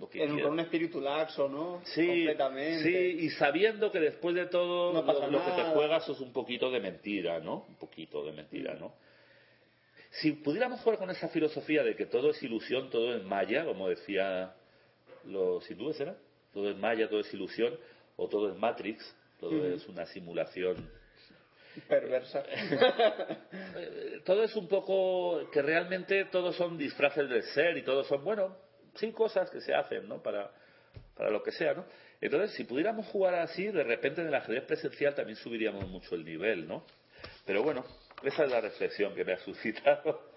lo 0.00 0.08
que 0.08 0.18
En 0.22 0.30
un- 0.30 0.36
quieras. 0.36 0.44
con 0.48 0.52
un 0.54 0.60
espíritu 0.60 1.00
laxo, 1.00 1.48
¿no? 1.48 1.82
Sí, 1.84 2.06
Completamente. 2.06 2.82
sí, 2.82 3.24
y 3.24 3.30
sabiendo 3.30 3.92
que 3.92 4.00
después 4.00 4.34
de 4.34 4.46
todo 4.46 4.92
No 4.94 5.02
lo, 5.02 5.30
lo 5.30 5.44
que 5.44 5.50
te 5.52 5.62
juegas 5.68 6.08
es 6.08 6.18
un 6.20 6.32
poquito 6.32 6.70
de 6.70 6.80
mentira, 6.80 7.38
¿no? 7.40 7.64
Un 7.68 7.76
poquito 7.76 8.24
de 8.24 8.32
mentira, 8.32 8.74
¿no? 8.74 8.94
Si 10.12 10.32
pudiéramos 10.32 10.80
jugar 10.80 10.98
con 10.98 11.10
esa 11.10 11.28
filosofía 11.28 11.84
de 11.84 11.94
que 11.94 12.06
todo 12.06 12.30
es 12.30 12.42
ilusión, 12.42 12.90
todo 12.90 13.14
es 13.14 13.22
maya, 13.22 13.64
como 13.64 13.88
decía 13.88 14.54
los 15.24 15.70
hindúes, 15.70 16.00
¿era? 16.00 16.16
Todo 16.52 16.70
es 16.70 16.76
maya, 16.76 17.08
todo 17.08 17.20
es 17.20 17.32
ilusión, 17.32 17.78
o 18.16 18.26
todo 18.28 18.50
es 18.50 18.56
Matrix, 18.58 19.14
todo 19.38 19.64
es 19.66 19.86
una 19.86 20.06
simulación 20.06 20.90
Perversa. 21.88 22.42
eh, 23.76 24.20
todo 24.24 24.42
es 24.42 24.54
un 24.56 24.66
poco 24.66 25.48
que 25.52 25.62
realmente 25.62 26.24
todos 26.26 26.56
son 26.56 26.76
disfraces 26.76 27.28
del 27.28 27.44
ser 27.44 27.76
y 27.76 27.82
todos 27.82 28.08
son, 28.08 28.24
bueno, 28.24 28.56
sí, 28.94 29.12
cosas 29.12 29.50
que 29.50 29.60
se 29.60 29.74
hacen, 29.74 30.08
¿no? 30.08 30.22
Para, 30.22 30.50
para 31.16 31.30
lo 31.30 31.42
que 31.42 31.52
sea, 31.52 31.74
¿no? 31.74 31.84
Entonces, 32.20 32.52
si 32.52 32.64
pudiéramos 32.64 33.06
jugar 33.06 33.34
así, 33.36 33.66
de 33.66 33.82
repente 33.84 34.20
en 34.20 34.28
el 34.28 34.34
ajedrez 34.34 34.64
presencial 34.64 35.14
también 35.14 35.36
subiríamos 35.36 35.86
mucho 35.88 36.14
el 36.14 36.24
nivel, 36.24 36.66
¿no? 36.68 36.84
Pero 37.46 37.62
bueno, 37.62 37.84
esa 38.22 38.44
es 38.44 38.50
la 38.50 38.60
reflexión 38.60 39.14
que 39.14 39.24
me 39.24 39.32
ha 39.32 39.38
suscitado. 39.44 40.30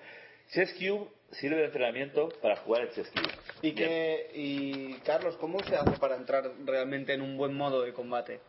Chess 0.52 0.74
Cube 0.74 1.10
sirve 1.32 1.58
de 1.58 1.66
entrenamiento 1.66 2.30
para 2.42 2.58
jugar 2.58 2.84
el 2.84 2.92
Chess 2.92 3.10
Cube. 3.12 3.32
y, 3.62 3.74
que, 3.74 4.30
y 4.34 4.94
Carlos, 5.06 5.36
¿cómo 5.38 5.60
se 5.64 5.76
hace 5.76 5.98
para 6.00 6.16
entrar 6.16 6.50
realmente 6.66 7.14
en 7.14 7.22
un 7.22 7.38
buen 7.38 7.54
modo 7.54 7.82
de 7.82 7.94
combate? 7.94 8.40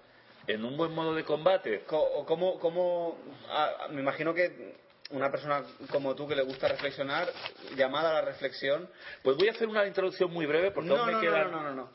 En 0.46 0.64
un 0.64 0.76
buen 0.76 0.92
modo 0.92 1.14
de 1.14 1.24
combate, 1.24 1.80
Co- 1.86 2.02
o 2.02 2.26
¿Cómo, 2.26 2.58
cómo, 2.60 3.16
ah, 3.48 3.88
me 3.90 4.00
imagino 4.02 4.34
que 4.34 4.74
una 5.10 5.30
persona 5.30 5.62
como 5.90 6.14
tú 6.14 6.26
que 6.26 6.34
le 6.34 6.42
gusta 6.42 6.68
reflexionar, 6.68 7.30
llamada 7.76 8.10
a 8.10 8.14
la 8.14 8.22
reflexión... 8.22 8.88
pues 9.22 9.36
voy 9.36 9.48
a 9.48 9.52
hacer 9.52 9.68
una 9.68 9.86
introducción 9.86 10.32
muy 10.32 10.46
breve 10.46 10.70
porque 10.70 10.88
no, 10.88 10.96
aún 10.96 11.06
me 11.06 11.12
no, 11.12 11.20
quedan... 11.20 11.50
no, 11.50 11.62
no, 11.62 11.70
no, 11.70 11.74
no. 11.74 11.90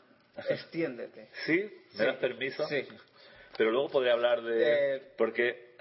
Extiéndete. 0.48 1.28
¿Sí? 1.44 1.52
¿Me 1.92 1.98
Sí. 1.98 2.04
das 2.04 2.16
permiso? 2.16 2.66
Sí. 2.68 2.86
Pero 3.56 3.70
luego 3.72 3.90
podré 3.90 4.10
hablar 4.12 4.42
de... 4.42 4.96
Eh, 4.96 5.02
Porque... 5.18 5.74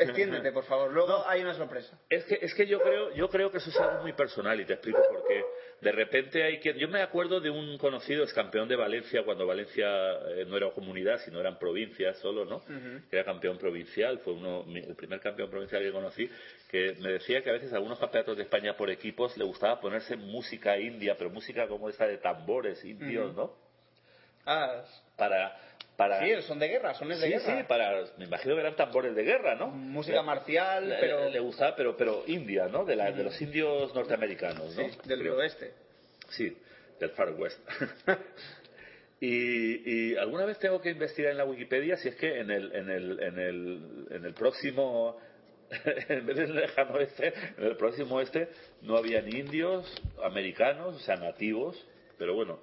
Extiéndete, 0.00 0.52
por 0.52 0.64
favor. 0.64 0.92
Luego 0.92 1.26
hay 1.26 1.42
una 1.42 1.54
sorpresa. 1.54 1.98
Es 2.08 2.24
que, 2.24 2.38
es 2.40 2.54
que 2.54 2.66
yo 2.66 2.80
creo 2.80 3.14
yo 3.14 3.28
creo 3.28 3.50
que 3.50 3.58
eso 3.58 3.70
es 3.70 3.76
algo 3.78 4.02
muy 4.02 4.12
personal 4.12 4.60
y 4.60 4.64
te 4.64 4.74
explico 4.74 5.00
por 5.10 5.26
qué. 5.26 5.44
De 5.80 5.92
repente 5.92 6.42
hay 6.42 6.58
quien... 6.58 6.78
Yo 6.78 6.88
me 6.88 7.02
acuerdo 7.02 7.40
de 7.40 7.50
un 7.50 7.76
conocido 7.78 8.24
ex 8.24 8.32
campeón 8.32 8.68
de 8.68 8.76
Valencia 8.76 9.22
cuando 9.24 9.46
Valencia 9.46 9.86
eh, 10.28 10.44
no 10.46 10.56
era 10.56 10.70
comunidad, 10.70 11.20
sino 11.24 11.40
eran 11.40 11.58
provincias 11.58 12.18
solo, 12.18 12.44
¿no? 12.44 12.64
Que 13.10 13.16
era 13.16 13.24
campeón 13.24 13.58
provincial, 13.58 14.18
fue 14.20 14.32
uno, 14.32 14.64
el 14.74 14.94
primer 14.94 15.20
campeón 15.20 15.50
provincial 15.50 15.82
que 15.82 15.92
conocí, 15.92 16.30
que 16.70 16.94
me 17.00 17.12
decía 17.12 17.42
que 17.42 17.50
a 17.50 17.52
veces 17.52 17.72
a 17.72 17.76
algunos 17.76 17.98
campeonatos 17.98 18.36
de 18.36 18.44
España 18.44 18.76
por 18.76 18.90
equipos 18.90 19.36
le 19.36 19.44
gustaba 19.44 19.80
ponerse 19.80 20.16
música 20.16 20.78
india, 20.78 21.16
pero 21.18 21.30
música 21.30 21.68
como 21.68 21.88
esa 21.88 22.06
de 22.06 22.18
tambores 22.18 22.84
indios, 22.84 23.32
Ujú. 23.32 23.36
¿no? 23.36 23.56
Ah, 24.46 24.84
Para... 25.16 25.56
para 25.96 26.20
sí, 26.24 26.42
son 26.42 26.58
de 26.58 26.68
guerra, 26.68 26.94
son 26.94 27.08
de 27.08 27.16
Sí, 27.16 27.28
guerra. 27.28 27.44
sí, 27.58 27.62
para, 27.68 28.04
me 28.18 28.24
imagino 28.24 28.54
que 28.54 28.60
eran 28.60 28.76
tambores 28.76 29.14
de 29.14 29.22
guerra, 29.22 29.54
¿no? 29.54 29.68
Música 29.68 30.22
marcial, 30.22 30.88
le, 30.88 30.96
pero... 30.98 31.24
le- 31.26 31.30
le 31.30 31.40
gustaba, 31.40 31.76
pero, 31.76 31.96
pero 31.96 32.24
india, 32.26 32.66
¿no? 32.68 32.84
De, 32.84 32.96
la- 32.96 33.12
de 33.12 33.22
los 33.22 33.40
indios 33.40 33.94
norteamericanos, 33.94 34.74
¿no? 34.76 34.88
Sí, 34.88 34.98
del 35.04 35.28
oeste. 35.28 35.72
Sí, 36.30 36.56
del 36.98 37.10
Far 37.10 37.32
West. 37.32 37.58
y, 39.20 40.10
y 40.12 40.16
alguna 40.16 40.44
vez 40.44 40.58
tengo 40.58 40.80
que 40.80 40.90
investigar 40.90 41.30
en 41.32 41.38
la 41.38 41.44
Wikipedia 41.44 41.96
si 41.96 42.08
es 42.08 42.16
que 42.16 42.40
en 42.40 42.50
el, 42.50 42.74
en 42.74 42.90
el, 42.90 43.22
en 43.22 43.38
el, 43.38 44.06
en 44.10 44.24
el 44.24 44.34
próximo, 44.34 45.16
en 46.08 46.26
vez 46.26 46.36
del 46.36 46.54
lejano 46.54 46.94
oeste, 46.94 47.32
en 47.56 47.64
el 47.64 47.76
próximo 47.76 48.16
oeste 48.16 48.48
no 48.82 48.96
había 48.96 49.20
ni 49.22 49.38
indios, 49.38 49.86
americanos, 50.22 50.96
o 50.96 50.98
sea, 51.00 51.16
nativos, 51.16 51.86
pero 52.18 52.34
bueno, 52.34 52.58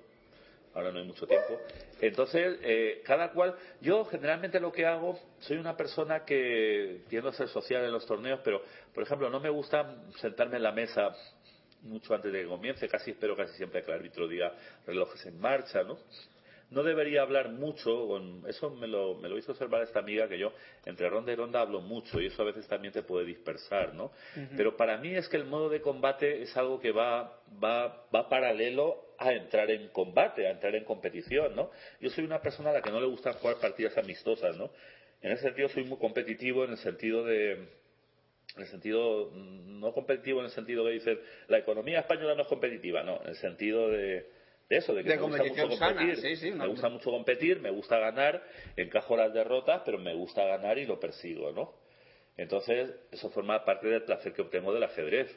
ahora 0.73 0.91
no 0.91 0.99
hay 0.99 1.05
mucho 1.05 1.27
tiempo. 1.27 1.59
Entonces, 1.99 2.59
eh, 2.63 3.01
cada 3.05 3.31
cual, 3.31 3.55
yo 3.81 4.05
generalmente 4.05 4.59
lo 4.59 4.71
que 4.71 4.85
hago, 4.85 5.19
soy 5.39 5.57
una 5.57 5.75
persona 5.75 6.25
que 6.25 7.01
tiendo 7.09 7.29
a 7.29 7.33
ser 7.33 7.47
social 7.49 7.83
en 7.83 7.91
los 7.91 8.05
torneos, 8.05 8.39
pero, 8.43 8.61
por 8.93 9.03
ejemplo, 9.03 9.29
no 9.29 9.39
me 9.39 9.49
gusta 9.49 10.03
sentarme 10.19 10.57
en 10.57 10.63
la 10.63 10.71
mesa 10.71 11.15
mucho 11.83 12.13
antes 12.13 12.31
de 12.31 12.43
que 12.43 12.47
comience, 12.47 12.87
casi 12.87 13.11
espero 13.11 13.35
casi 13.35 13.55
siempre 13.55 13.83
que 13.83 13.91
el 13.91 13.97
árbitro 13.97 14.27
diga 14.27 14.53
relojes 14.85 15.25
en 15.25 15.39
marcha, 15.39 15.83
¿no? 15.83 15.97
No 16.71 16.83
debería 16.83 17.21
hablar 17.21 17.49
mucho, 17.49 18.07
con, 18.07 18.43
eso 18.47 18.69
me 18.69 18.87
lo, 18.87 19.15
me 19.15 19.27
lo 19.27 19.37
hizo 19.37 19.51
observar 19.51 19.83
esta 19.83 19.99
amiga 19.99 20.29
que 20.29 20.39
yo 20.39 20.53
entre 20.85 21.09
ronda 21.09 21.33
y 21.33 21.35
ronda 21.35 21.59
hablo 21.59 21.81
mucho 21.81 22.21
y 22.21 22.27
eso 22.27 22.41
a 22.41 22.45
veces 22.45 22.65
también 22.65 22.93
te 22.93 23.03
puede 23.03 23.25
dispersar, 23.25 23.93
¿no? 23.93 24.11
Pero 24.55 24.77
para 24.77 24.97
mí 24.97 25.13
es 25.13 25.27
que 25.27 25.35
el 25.35 25.43
modo 25.43 25.67
de 25.67 25.81
combate 25.81 26.41
es 26.41 26.55
algo 26.55 26.79
que 26.79 26.93
va, 26.93 27.41
va, 27.61 28.07
va 28.15 28.29
paralelo 28.29 29.15
a 29.17 29.33
entrar 29.33 29.69
en 29.69 29.89
combate, 29.89 30.47
a 30.47 30.51
entrar 30.51 30.73
en 30.75 30.85
competición, 30.85 31.55
¿no? 31.55 31.71
Yo 31.99 32.09
soy 32.09 32.23
una 32.23 32.41
persona 32.41 32.69
a 32.69 32.73
la 32.73 32.81
que 32.81 32.89
no 32.89 33.01
le 33.01 33.07
gusta 33.07 33.33
jugar 33.33 33.57
partidas 33.57 33.97
amistosas, 33.97 34.55
¿no? 34.55 34.71
En 35.21 35.33
ese 35.33 35.43
sentido 35.43 35.67
soy 35.67 35.83
muy 35.83 35.97
competitivo 35.97 36.63
en 36.63 36.71
el 36.71 36.77
sentido 36.77 37.25
de, 37.25 37.51
en 37.51 38.61
el 38.61 38.67
sentido 38.67 39.29
mm, 39.33 39.79
no 39.79 39.93
competitivo 39.93 40.39
en 40.39 40.45
el 40.45 40.51
sentido 40.51 40.85
que 40.85 40.91
dicen 40.91 41.19
la 41.47 41.57
economía 41.57 41.99
española 41.99 42.35
no 42.35 42.41
es 42.41 42.47
competitiva 42.47 43.03
no 43.03 43.21
en 43.21 43.29
el 43.29 43.35
sentido 43.35 43.89
de, 43.89 44.25
de 44.71 44.77
eso 44.77 44.93
de 44.93 45.03
que 45.03 45.09
De 45.09 45.17
me 45.17 45.23
gusta 45.23 45.43
mucho 45.43 45.67
competir. 45.67 46.17
sí, 46.17 46.35
sí, 46.37 46.51
me 46.51 46.65
gusta 46.67 46.87
mucho 46.87 47.11
competir 47.11 47.59
me 47.59 47.69
gusta 47.69 47.97
ganar 47.99 48.41
encajo 48.77 49.17
las 49.17 49.33
derrotas 49.33 49.81
pero 49.83 49.97
me 49.97 50.13
gusta 50.13 50.45
ganar 50.45 50.77
y 50.77 50.85
lo 50.85 50.97
persigo 50.97 51.51
no 51.51 51.73
entonces 52.37 52.89
eso 53.11 53.29
forma 53.31 53.65
parte 53.65 53.87
del 53.87 54.03
placer 54.03 54.31
que 54.31 54.41
obtengo 54.41 54.73
del 54.73 54.83
ajedrez 54.83 55.27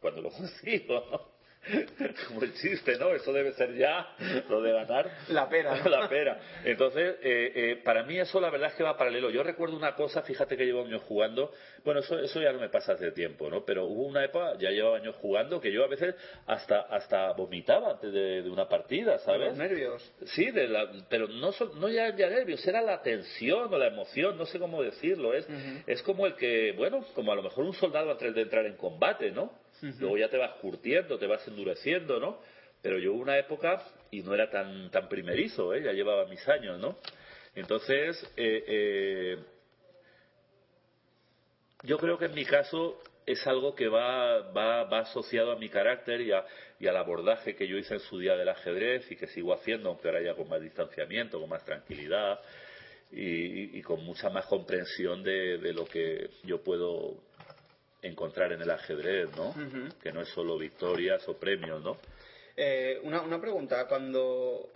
cuando 0.00 0.22
lo 0.22 0.30
consigo 0.38 1.04
¿no? 1.10 1.35
como 2.28 2.42
el 2.42 2.54
chiste, 2.54 2.96
¿no? 2.98 3.12
Eso 3.14 3.32
debe 3.32 3.52
ser 3.52 3.74
ya 3.76 4.14
lo 4.48 4.62
de 4.62 4.72
ganar 4.72 5.10
La 5.28 5.48
pera, 5.48 5.76
¿no? 5.82 5.90
la 5.90 6.08
pera. 6.08 6.38
Entonces, 6.64 7.16
eh, 7.22 7.52
eh, 7.54 7.80
para 7.84 8.02
mí 8.04 8.18
eso 8.18 8.40
la 8.40 8.50
verdad 8.50 8.68
es 8.70 8.74
que 8.74 8.82
va 8.82 8.96
paralelo. 8.96 9.30
Yo 9.30 9.42
recuerdo 9.42 9.76
una 9.76 9.94
cosa, 9.94 10.22
fíjate 10.22 10.56
que 10.56 10.64
llevo 10.64 10.84
años 10.84 11.02
jugando, 11.02 11.52
bueno, 11.84 12.00
eso, 12.00 12.18
eso 12.18 12.40
ya 12.40 12.52
no 12.52 12.60
me 12.60 12.68
pasa 12.68 12.92
hace 12.92 13.12
tiempo, 13.12 13.50
¿no? 13.50 13.64
Pero 13.64 13.84
hubo 13.86 14.04
una 14.04 14.24
época, 14.24 14.54
ya 14.58 14.70
llevaba 14.70 14.96
años 14.98 15.14
jugando, 15.16 15.60
que 15.60 15.72
yo 15.72 15.84
a 15.84 15.88
veces 15.88 16.14
hasta 16.46 16.80
hasta 16.82 17.32
vomitaba 17.32 17.92
antes 17.92 18.12
de, 18.12 18.42
de 18.42 18.50
una 18.50 18.68
partida, 18.68 19.18
¿sabes? 19.20 19.48
Los 19.48 19.58
nervios. 19.58 20.12
Sí, 20.34 20.50
de 20.50 20.68
la, 20.68 20.90
pero 21.08 21.26
no, 21.28 21.52
son- 21.52 21.78
no 21.80 21.88
ya, 21.88 22.14
ya 22.16 22.28
nervios, 22.28 22.66
era 22.66 22.80
la 22.82 23.02
tensión 23.02 23.72
o 23.72 23.78
la 23.78 23.88
emoción, 23.88 24.36
no 24.38 24.46
sé 24.46 24.58
cómo 24.58 24.82
decirlo. 24.82 25.34
Es, 25.34 25.46
es 25.86 26.02
como 26.02 26.26
el 26.26 26.34
que, 26.36 26.72
bueno, 26.76 27.04
como 27.14 27.32
a 27.32 27.34
lo 27.36 27.42
mejor 27.42 27.64
un 27.64 27.74
soldado 27.74 28.10
antes 28.10 28.34
de 28.34 28.42
entrar 28.42 28.66
en 28.66 28.76
combate, 28.76 29.30
¿no? 29.32 29.52
Luego 30.00 30.16
ya 30.18 30.28
te 30.28 30.36
vas 30.38 30.52
curtiendo, 30.60 31.18
te 31.18 31.26
vas 31.26 31.46
endureciendo, 31.48 32.18
¿no? 32.20 32.38
Pero 32.82 32.98
yo 32.98 33.12
hubo 33.14 33.22
una 33.22 33.38
época 33.38 33.82
y 34.10 34.22
no 34.22 34.34
era 34.34 34.48
tan, 34.50 34.90
tan 34.90 35.08
primerizo, 35.08 35.74
¿eh? 35.74 35.82
Ya 35.82 35.92
llevaba 35.92 36.26
mis 36.26 36.46
años, 36.48 36.78
¿no? 36.78 36.96
Entonces, 37.54 38.22
eh, 38.36 38.64
eh, 38.66 39.38
yo 41.82 41.98
creo 41.98 42.18
que 42.18 42.26
en 42.26 42.34
mi 42.34 42.44
caso 42.44 43.00
es 43.24 43.44
algo 43.46 43.74
que 43.74 43.88
va, 43.88 44.50
va, 44.52 44.84
va 44.84 44.98
asociado 45.00 45.50
a 45.52 45.56
mi 45.56 45.68
carácter 45.68 46.20
y, 46.20 46.32
a- 46.32 46.44
y 46.78 46.86
al 46.86 46.96
abordaje 46.96 47.56
que 47.56 47.66
yo 47.66 47.76
hice 47.76 47.94
en 47.94 48.00
su 48.00 48.18
día 48.18 48.36
del 48.36 48.48
ajedrez 48.48 49.10
y 49.10 49.16
que 49.16 49.26
sigo 49.26 49.52
haciendo, 49.52 49.88
aunque 49.88 50.08
ahora 50.08 50.22
ya 50.22 50.34
con 50.34 50.48
más 50.48 50.60
distanciamiento, 50.60 51.40
con 51.40 51.48
más 51.48 51.64
tranquilidad 51.64 52.38
y, 53.10 53.80
con 53.82 54.04
mucha 54.04 54.28
más 54.30 54.46
comprensión 54.46 55.22
de 55.22 55.72
lo 55.72 55.84
que 55.86 56.28
yo 56.44 56.62
puedo 56.62 57.16
encontrar 58.02 58.52
en 58.52 58.62
el 58.62 58.70
ajedrez, 58.70 59.28
¿no? 59.36 59.54
Que 60.02 60.12
no 60.12 60.20
es 60.22 60.28
solo 60.28 60.58
victorias 60.58 61.26
o 61.28 61.36
premios, 61.36 61.82
¿no? 61.82 61.96
Eh, 62.56 63.00
una, 63.02 63.22
una 63.22 63.40
pregunta, 63.40 63.86
cuando 63.88 64.70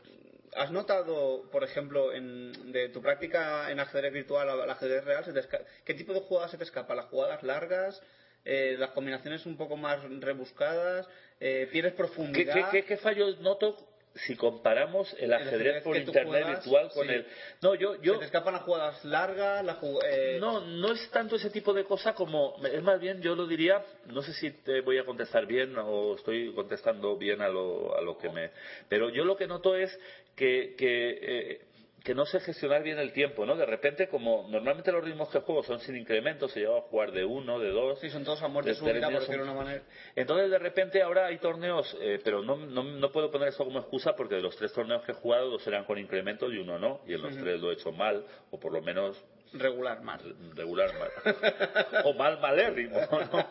has 0.54 0.70
notado, 0.70 1.44
por 1.50 1.62
ejemplo, 1.64 2.12
en, 2.12 2.72
de 2.72 2.88
tu 2.88 3.00
práctica 3.00 3.70
en 3.70 3.78
ajedrez 3.80 4.12
virtual 4.12 4.48
al 4.50 4.68
ajedrez 4.70 5.04
real, 5.04 5.24
se 5.24 5.32
te 5.32 5.40
¿qué 5.84 5.94
tipo 5.94 6.12
de 6.12 6.20
jugadas 6.20 6.50
se 6.50 6.58
te 6.58 6.64
escapa? 6.64 6.94
¿Las 6.94 7.06
jugadas 7.06 7.42
largas? 7.42 8.02
Eh, 8.44 8.76
¿Las 8.78 8.90
combinaciones 8.90 9.44
un 9.46 9.56
poco 9.56 9.76
más 9.76 10.02
rebuscadas? 10.20 11.06
Eh, 11.40 11.68
¿Pierdes 11.70 11.92
¿Qué, 11.92 11.96
profundidad? 11.98 12.70
qué, 12.70 12.80
qué- 12.82 12.84
qué 12.86 12.96
fallos 12.96 13.38
noto 13.40 13.76
si 14.14 14.36
comparamos 14.36 15.14
el 15.18 15.32
ajedrez 15.32 15.82
por 15.82 15.96
internet 15.96 16.46
virtual 16.46 16.90
con 16.92 17.06
sí. 17.06 17.12
el... 17.12 17.26
No, 17.62 17.74
yo... 17.74 18.00
yo 18.02 18.14
¿Se 18.14 18.18
te 18.20 18.24
escapan 18.26 18.54
las 18.54 18.62
jugadas 18.62 19.04
largas? 19.04 19.64
La 19.64 19.78
eh, 20.04 20.38
No, 20.40 20.60
no 20.60 20.92
es 20.92 21.10
tanto 21.10 21.36
ese 21.36 21.50
tipo 21.50 21.72
de 21.72 21.84
cosa 21.84 22.14
como, 22.14 22.56
es 22.64 22.82
más 22.82 23.00
bien, 23.00 23.22
yo 23.22 23.34
lo 23.34 23.46
diría, 23.46 23.84
no 24.06 24.22
sé 24.22 24.32
si 24.34 24.50
te 24.50 24.80
voy 24.80 24.98
a 24.98 25.04
contestar 25.04 25.46
bien 25.46 25.76
o 25.78 26.16
estoy 26.16 26.52
contestando 26.54 27.16
bien 27.16 27.40
a 27.40 27.48
lo, 27.48 27.96
a 27.96 28.00
lo 28.00 28.18
que 28.18 28.28
me... 28.30 28.50
Pero 28.88 29.10
yo 29.10 29.24
lo 29.24 29.36
que 29.36 29.46
noto 29.46 29.76
es 29.76 29.96
que, 30.34 30.74
que, 30.76 31.18
eh, 31.22 31.60
que 32.04 32.14
no 32.14 32.24
sé 32.24 32.40
gestionar 32.40 32.82
bien 32.82 32.98
el 32.98 33.12
tiempo, 33.12 33.44
¿no? 33.44 33.56
De 33.56 33.66
repente, 33.66 34.08
como 34.08 34.48
normalmente 34.48 34.90
los 34.90 35.04
ritmos 35.04 35.28
que 35.30 35.40
juego 35.40 35.62
son 35.62 35.80
sin 35.80 35.96
incrementos, 35.96 36.50
se 36.52 36.60
lleva 36.60 36.78
a 36.78 36.82
jugar 36.82 37.12
de 37.12 37.24
uno, 37.24 37.58
de 37.58 37.70
dos... 37.70 37.98
Sí, 38.00 38.08
son 38.10 38.24
todos 38.24 38.42
a 38.42 38.48
muerte 38.48 38.70
de 38.70 38.76
súbita, 38.76 39.10
por 39.10 39.20
decirlo 39.20 39.44
de 39.44 39.50
una 39.50 39.58
manera. 39.60 39.82
entonces, 40.16 40.50
de 40.50 40.58
repente, 40.58 41.02
ahora 41.02 41.26
hay 41.26 41.38
torneos, 41.38 41.94
eh, 42.00 42.18
pero 42.24 42.42
no, 42.42 42.56
no, 42.56 42.82
no 42.82 43.12
puedo 43.12 43.30
poner 43.30 43.48
eso 43.48 43.64
como 43.64 43.80
excusa 43.80 44.14
porque 44.14 44.36
de 44.36 44.42
los 44.42 44.56
tres 44.56 44.72
torneos 44.72 45.02
que 45.04 45.12
he 45.12 45.14
jugado, 45.14 45.50
dos 45.50 45.66
eran 45.66 45.84
con 45.84 45.98
incrementos 45.98 46.52
y 46.52 46.56
uno 46.58 46.78
no. 46.78 47.00
Y 47.06 47.14
en 47.14 47.22
los 47.22 47.36
tres 47.36 47.60
lo 47.60 47.70
he 47.70 47.74
hecho 47.74 47.92
mal, 47.92 48.24
o 48.50 48.58
por 48.58 48.72
lo 48.72 48.80
menos 48.82 49.22
Regular 49.52 50.00
más. 50.00 50.22
regular 50.54 50.90
mal. 50.98 51.10
o 52.04 52.14
mal 52.14 52.38
malérrimo, 52.40 52.98
¿no? 53.10 53.46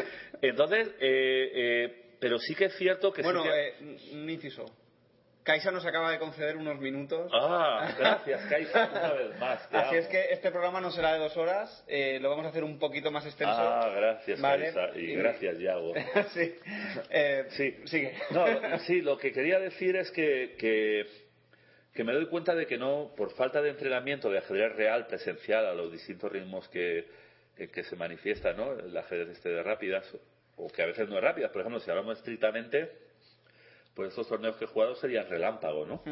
Entonces, 0.42 0.88
eh, 1.00 1.50
eh, 1.54 2.16
pero 2.20 2.38
sí 2.38 2.54
que 2.54 2.66
es 2.66 2.76
cierto 2.76 3.12
que 3.12 3.22
sí 3.22 3.26
Bueno, 3.26 3.42
que- 3.42 3.68
eh, 3.68 3.74
un 4.12 4.30
inciso. 4.30 4.64
Kaisa 5.50 5.72
nos 5.72 5.84
acaba 5.84 6.12
de 6.12 6.20
conceder 6.20 6.56
unos 6.56 6.78
minutos. 6.78 7.28
Ah, 7.34 7.92
gracias, 7.98 8.40
Kaisa, 8.46 8.88
una 8.88 9.12
vez 9.14 9.40
más. 9.40 9.60
Así 9.72 9.88
amo. 9.88 9.92
es 9.94 10.06
que 10.06 10.26
este 10.30 10.52
programa 10.52 10.80
no 10.80 10.92
será 10.92 11.14
de 11.14 11.18
dos 11.18 11.36
horas, 11.36 11.84
eh, 11.88 12.20
lo 12.20 12.30
vamos 12.30 12.46
a 12.46 12.50
hacer 12.50 12.62
un 12.62 12.78
poquito 12.78 13.10
más 13.10 13.26
extenso. 13.26 13.52
Ah, 13.56 13.92
gracias, 13.92 14.40
Vale. 14.40 14.72
Kaisa. 14.72 14.96
Y 14.96 15.16
gracias, 15.16 15.58
Yago. 15.58 15.92
sí. 16.34 16.54
Eh, 17.10 17.46
Sí. 17.50 17.76
Sigue. 17.86 18.14
No, 18.30 18.46
sí, 18.86 19.00
lo 19.00 19.18
que 19.18 19.32
quería 19.32 19.58
decir 19.58 19.96
es 19.96 20.12
que, 20.12 20.54
que, 20.56 21.06
que 21.94 22.04
me 22.04 22.12
doy 22.12 22.26
cuenta 22.26 22.54
de 22.54 22.66
que 22.68 22.78
no, 22.78 23.12
por 23.16 23.32
falta 23.32 23.60
de 23.60 23.70
entrenamiento 23.70 24.30
de 24.30 24.38
ajedrez 24.38 24.76
real, 24.76 25.08
presencial, 25.08 25.66
a 25.66 25.74
los 25.74 25.90
distintos 25.90 26.30
ritmos 26.30 26.68
que, 26.68 27.08
que, 27.56 27.68
que 27.72 27.82
se 27.82 27.96
manifiestan, 27.96 28.56
¿no? 28.56 28.72
El 28.78 28.96
ajedrez 28.96 29.30
este 29.30 29.48
de 29.48 29.64
rápidas, 29.64 30.06
o 30.54 30.68
que 30.68 30.80
a 30.80 30.86
veces 30.86 31.08
no 31.08 31.16
es 31.16 31.24
rápidas. 31.24 31.50
Por 31.50 31.62
ejemplo, 31.62 31.80
si 31.80 31.90
hablamos 31.90 32.18
estrictamente, 32.18 33.09
pues 33.94 34.10
estos 34.10 34.28
torneos 34.28 34.56
que 34.56 34.64
he 34.64 34.68
jugado 34.68 34.94
serían 34.96 35.28
relámpago, 35.28 35.84
¿no? 35.86 36.02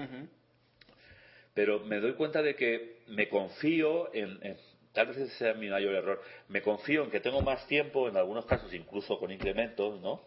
Pero 1.55 1.81
me 1.81 1.99
doy 2.01 2.13
cuenta 2.15 2.43
de 2.43 2.55
que 2.55 2.99
me 3.09 3.29
confío 3.29 4.13
en, 4.15 4.39
en- 4.43 4.57
tal 4.93 5.07
vez 5.09 5.17
ese 5.19 5.35
sea 5.37 5.55
mi 5.55 5.69
mayor 5.69 5.95
error, 5.95 6.21
me 6.49 6.63
confío 6.63 7.05
en 7.05 7.11
que 7.11 7.21
tengo 7.21 7.41
más 7.41 7.67
tiempo, 7.67 8.09
en 8.09 8.17
algunos 8.17 8.47
casos 8.47 8.73
incluso 8.75 9.19
con 9.19 9.31
incrementos, 9.31 10.01
¿no? 10.01 10.23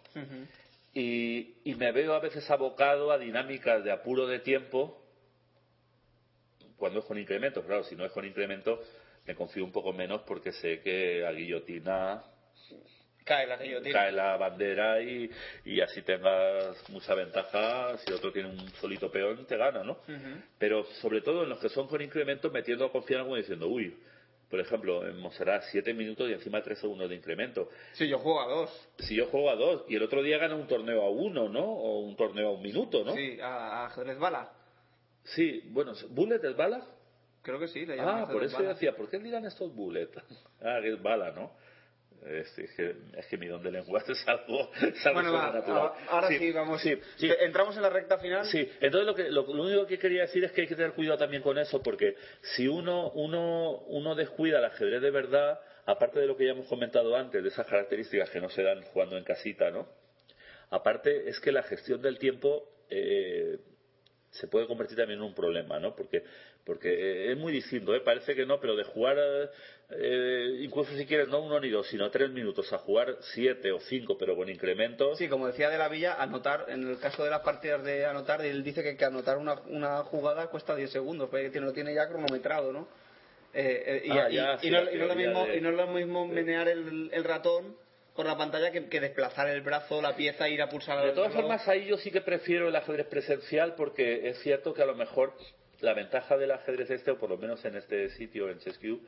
Y, 0.94 1.56
y 1.64 1.76
me 1.76 1.92
veo 1.92 2.14
a 2.14 2.20
veces 2.20 2.50
abocado 2.52 3.12
a 3.12 3.18
dinámicas 3.18 3.84
de 3.84 3.92
apuro 3.92 4.28
de 4.28 4.40
tiempo 4.40 4.98
cuando 6.78 7.00
es 7.00 7.06
con 7.06 7.18
incrementos. 7.18 7.64
Claro, 7.66 7.84
si 7.84 7.96
no 7.96 8.06
es 8.06 8.12
con 8.12 8.26
incremento, 8.26 8.82
me 9.26 9.36
confío 9.36 9.64
un 9.64 9.72
poco 9.72 9.94
menos 9.94 10.22
porque 10.22 10.52
sé 10.52 10.82
que 10.82 11.26
a 11.26 11.32
guillotina 11.32 12.24
Cae 13.24 13.48
la 13.48 13.58
guillotina. 13.58 13.94
cae 13.94 14.12
la 14.12 14.38
bandera 14.38 15.02
y, 15.02 15.30
y 15.66 15.80
así 15.82 16.02
tengas 16.02 16.78
mucha 16.90 17.14
ventaja. 17.14 17.98
Si 18.00 18.12
otro 18.12 18.32
tiene 18.32 18.50
un 18.50 18.70
solito 18.76 19.12
peón, 19.12 19.46
te 19.46 19.58
gana, 19.58 19.84
¿no? 19.84 19.98
Pero 20.58 20.84
sobre 21.02 21.22
todo 21.22 21.44
en 21.44 21.50
los 21.50 21.60
que 21.60 21.70
son 21.70 21.88
con 21.88 22.02
incremento, 22.02 22.50
me 22.50 22.64
tiendo 22.64 22.86
a 22.86 22.92
confiar 22.92 23.24
como 23.24 23.36
diciendo, 23.36 23.68
uy, 23.68 23.96
por 24.52 24.60
ejemplo, 24.60 25.08
en 25.08 25.18
Monserrat 25.18 25.64
7 25.72 25.94
minutos 25.94 26.30
y 26.30 26.34
encima 26.34 26.62
3 26.62 26.78
segundos 26.78 27.10
de 27.10 27.16
incremento. 27.16 27.70
Sí, 27.94 28.10
yo 28.10 28.20
juego 28.20 28.42
a 28.42 28.48
dos. 28.48 28.90
Si 29.00 29.16
yo 29.16 29.28
juego 29.28 29.50
a 29.50 29.56
dos 29.56 29.86
y 29.88 29.96
el 29.96 30.04
otro 30.04 30.22
día 30.22 30.38
gana 30.38 30.56
un 30.56 30.68
torneo 30.68 31.04
a 31.04 31.10
uno, 31.10 31.48
¿no? 31.48 31.64
O 31.64 32.02
un 32.02 32.18
torneo 32.18 32.50
a 32.50 32.52
un 32.52 32.62
minuto, 32.62 33.06
¿no? 33.06 33.14
Sí, 33.14 33.40
a, 33.42 33.86
ajedrez 33.86 34.20
bala. 34.20 34.52
Sí, 35.24 35.62
bueno, 35.70 35.94
¿bullet 36.10 36.44
es 36.44 36.56
bala? 36.58 36.86
Creo 37.42 37.60
que 37.60 37.70
sí, 37.70 37.86
le 37.86 37.96
llaman 37.96 38.24
Ah, 38.24 38.28
por 38.32 38.44
eso 38.44 38.62
yo 38.62 38.68
decía, 38.68 38.96
¿por 38.96 39.10
qué 39.10 39.20
dirán 39.20 39.46
estos 39.46 39.74
bullet? 39.74 40.10
Ah, 40.62 40.80
que 40.82 40.90
es 40.90 41.02
bala, 41.02 41.32
¿no? 41.32 41.54
Es, 42.26 42.56
es 42.60 42.72
que, 42.74 42.96
es 43.18 43.26
que 43.28 43.38
mi 43.38 43.48
don 43.48 43.64
de 43.64 43.72
lenguaje 43.72 44.12
es 44.14 44.28
algo, 44.28 44.70
es 44.76 45.06
algo 45.08 45.20
Bueno, 45.22 45.34
va, 45.34 45.48
sobrenatural. 45.48 45.78
a- 45.88 46.06
ahora 46.12 46.28
sí, 46.28 46.52
vamos. 46.52 46.82
Sí, 46.82 46.96
sí. 47.18 47.28
Te- 47.28 47.46
Entramos 47.46 47.76
en 47.76 47.82
la 47.82 47.90
recta 47.90 48.18
final. 48.20 48.46
Sí, 48.46 48.70
entonces 48.80 49.06
lo, 49.08 49.16
que, 49.16 49.24
lo, 49.30 49.42
lo 49.54 49.64
único 49.64 49.88
que 49.88 49.98
quería 49.98 50.22
decir 50.22 50.44
es 50.44 50.52
que 50.52 50.62
hay 50.62 50.68
que 50.68 50.76
tener 50.76 50.94
cuidado 50.94 51.18
también 51.18 51.42
con 51.42 51.58
eso, 51.58 51.82
porque 51.82 52.16
si 52.56 52.68
uno, 52.68 53.10
uno, 53.12 53.80
uno 53.88 54.14
descuida 54.16 54.60
el 54.60 54.66
ajedrez 54.66 55.02
de 55.02 55.10
verdad, 55.12 55.60
aparte 55.86 56.20
de 56.20 56.28
lo 56.28 56.38
que 56.38 56.46
ya 56.46 56.52
hemos 56.52 56.68
comentado 56.68 57.16
antes, 57.16 57.42
de 57.42 57.50
esas 57.50 57.66
características 57.66 58.30
que 58.30 58.40
no 58.40 58.50
se 58.50 58.62
dan 58.62 58.82
jugando 58.84 59.18
en 59.18 59.24
casita, 59.24 59.72
¿no? 59.72 59.88
Aparte 60.70 61.28
es 61.28 61.40
que 61.40 61.52
la 61.52 61.64
gestión 61.64 62.02
del 62.02 62.18
tiempo 62.18 62.64
eh, 62.90 63.58
se 64.30 64.48
puede 64.48 64.68
convertir 64.68 64.96
también 64.98 65.20
en 65.20 65.26
un 65.26 65.34
problema, 65.34 65.80
¿no? 65.80 65.94
Porque, 65.96 66.24
porque 66.66 66.90
eh, 66.94 67.32
es 67.32 67.38
muy 67.38 67.52
distinto, 67.52 67.94
¿eh? 67.94 68.00
Parece 68.00 68.34
que 68.36 68.46
no, 68.46 68.60
pero 68.62 68.76
de 68.78 68.84
jugar, 68.86 69.18
eh, 69.94 70.58
incluso 70.62 70.94
si 70.96 71.06
quieres, 71.06 71.28
no 71.28 71.42
uno 71.42 71.60
ni 71.60 71.70
dos, 71.70 71.88
sino 71.88 72.10
tres 72.12 72.30
minutos, 72.32 72.72
a 72.74 72.78
jugar 72.78 73.18
siete 73.34 73.72
o 73.72 73.80
cinco, 73.80 74.18
pero 74.18 74.36
con 74.36 74.50
incrementos. 74.50 75.18
Sí, 75.18 75.28
como 75.28 75.48
decía 75.48 75.70
de 75.70 75.78
la 75.78 75.88
Villa, 75.90 76.16
anotar, 76.22 76.66
en 76.70 76.90
el 76.90 77.00
caso 77.00 77.24
de 77.24 77.30
las 77.30 77.42
partidas 77.42 77.84
de 77.84 78.06
anotar, 78.06 78.44
él 78.46 78.64
dice 78.64 78.84
que, 78.84 78.96
que 78.98 79.06
anotar 79.06 79.38
una, 79.38 79.56
una 79.68 80.04
jugada 80.04 80.48
cuesta 80.48 80.76
10 80.76 80.92
segundos, 80.92 81.30
porque 81.30 81.50
tiene- 81.50 81.68
lo 81.68 81.74
tiene 81.74 81.94
ya 81.94 82.08
cronometrado, 82.08 82.72
¿no? 82.72 82.88
Eh, 83.54 83.84
eh, 83.86 84.02
y, 84.06 84.12
Ah, 84.12 84.28
y- 84.30 84.36
ya, 84.36 84.54
y 84.56 84.58
sí, 84.60 84.70
no, 84.72 84.82
y 84.82 84.96
no 84.98 85.04
es 85.04 85.08
lo 85.10 85.16
mismo, 85.16 85.46
de- 85.46 85.58
y 85.58 85.62
no 85.62 85.70
es 85.70 85.76
lo 85.76 85.88
mismo 85.88 86.28
menear 86.28 86.68
el, 86.70 87.10
el 87.14 87.24
ratón 87.24 87.76
por 88.16 88.26
la 88.26 88.38
pantalla 88.38 88.72
que, 88.72 88.88
que 88.88 89.00
desplazar 89.00 89.48
el 89.50 89.62
brazo, 89.62 90.02
la 90.02 90.16
pieza, 90.16 90.48
ir 90.50 90.62
a 90.62 90.70
pulsar 90.70 90.98
al 91.00 91.08
De 91.08 91.14
todas 91.14 91.34
formas, 91.34 91.68
ahí 91.68 91.86
yo 91.88 91.98
sí 91.98 92.12
que 92.12 92.22
prefiero 92.22 92.68
el 92.70 92.76
ajedrez 92.76 93.08
presencial 93.08 93.76
porque 93.76 94.30
es 94.30 94.40
cierto 94.40 94.74
que 94.74 94.82
a 94.82 94.86
lo 94.86 94.96
mejor 94.96 95.34
la 95.82 95.94
ventaja 95.94 96.38
del 96.38 96.52
ajedrez 96.52 96.90
este, 96.92 97.12
o 97.12 97.18
por 97.18 97.30
lo 97.30 97.38
menos 97.38 97.64
en 97.66 97.76
este 97.76 98.10
sitio, 98.12 98.50
en 98.50 98.60
ChessQ, 98.60 99.00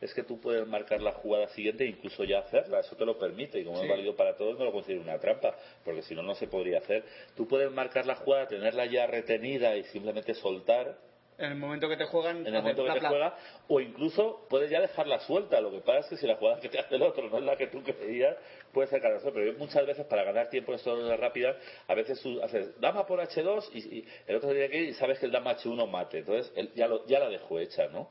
es 0.00 0.12
que 0.12 0.22
tú 0.22 0.38
puedes 0.40 0.66
marcar 0.66 1.00
la 1.00 1.12
jugada 1.12 1.48
siguiente 1.48 1.84
e 1.84 1.86
incluso 1.88 2.24
ya 2.24 2.40
hacerla. 2.40 2.80
Eso 2.80 2.94
te 2.96 3.06
lo 3.06 3.18
permite 3.18 3.58
y 3.60 3.64
como 3.64 3.78
Sí. 3.78 3.84
es 3.84 3.88
válido 3.90 4.14
para 4.16 4.36
todos, 4.36 4.58
no 4.58 4.64
lo 4.66 4.72
considero 4.72 5.00
una 5.00 5.18
trampa, 5.18 5.56
porque 5.84 6.02
si 6.02 6.14
no, 6.14 6.22
no 6.22 6.34
se 6.34 6.46
podría 6.46 6.78
hacer. 6.78 7.04
Tú 7.36 7.48
puedes 7.48 7.70
marcar 7.70 8.04
la 8.04 8.16
jugada, 8.16 8.46
tenerla 8.46 8.84
ya 8.86 9.06
retenida 9.06 9.76
y 9.76 9.84
simplemente 9.84 10.34
soltar 10.34 10.98
En 11.36 11.46
el 11.50 11.56
momento 11.56 11.88
que 11.88 11.96
te 11.96 12.04
juegan, 12.04 12.46
en 12.46 12.54
el 12.54 12.62
momento 12.62 12.84
que 12.84 12.92
te 12.92 13.00
juega, 13.08 13.36
o 13.66 13.80
incluso 13.80 14.46
puedes 14.48 14.70
ya 14.70 14.80
dejarla 14.80 15.18
suelta. 15.18 15.60
Lo 15.60 15.72
que 15.72 15.80
pasa 15.80 15.98
es 16.00 16.06
que 16.10 16.16
si 16.18 16.26
la 16.28 16.36
jugada 16.36 16.60
que 16.60 16.68
te 16.68 16.78
hace 16.78 16.94
el 16.94 17.02
otro 17.02 17.28
no 17.28 17.38
es 17.38 17.42
la 17.44 17.56
que 17.56 17.66
tú 17.66 17.82
creías, 17.82 18.36
puede 18.72 18.86
ser 18.88 19.00
catastrófico. 19.00 19.40
Pero 19.40 19.52
yo 19.52 19.58
muchas 19.58 19.84
veces, 19.84 20.06
para 20.06 20.22
ganar 20.22 20.48
tiempo 20.48 20.70
en 20.70 20.76
estas 20.76 20.94
rondas 20.96 21.18
rápidas, 21.18 21.56
a 21.88 21.94
veces 21.96 22.22
haces 22.40 22.78
dama 22.80 23.04
por 23.04 23.18
H2 23.20 23.68
y, 23.72 23.78
y 23.98 24.08
el 24.28 24.36
otro 24.36 24.50
tiene 24.50 24.68
que 24.68 24.78
ir 24.80 24.88
y 24.90 24.94
sabes 24.94 25.18
que 25.18 25.26
el 25.26 25.32
dama 25.32 25.56
H1 25.56 25.88
mate. 25.90 26.18
Entonces, 26.18 26.52
él 26.54 26.70
ya, 26.76 26.86
lo- 26.86 27.04
ya 27.06 27.18
la 27.18 27.28
dejó 27.28 27.58
hecha, 27.58 27.88
¿no? 27.88 28.08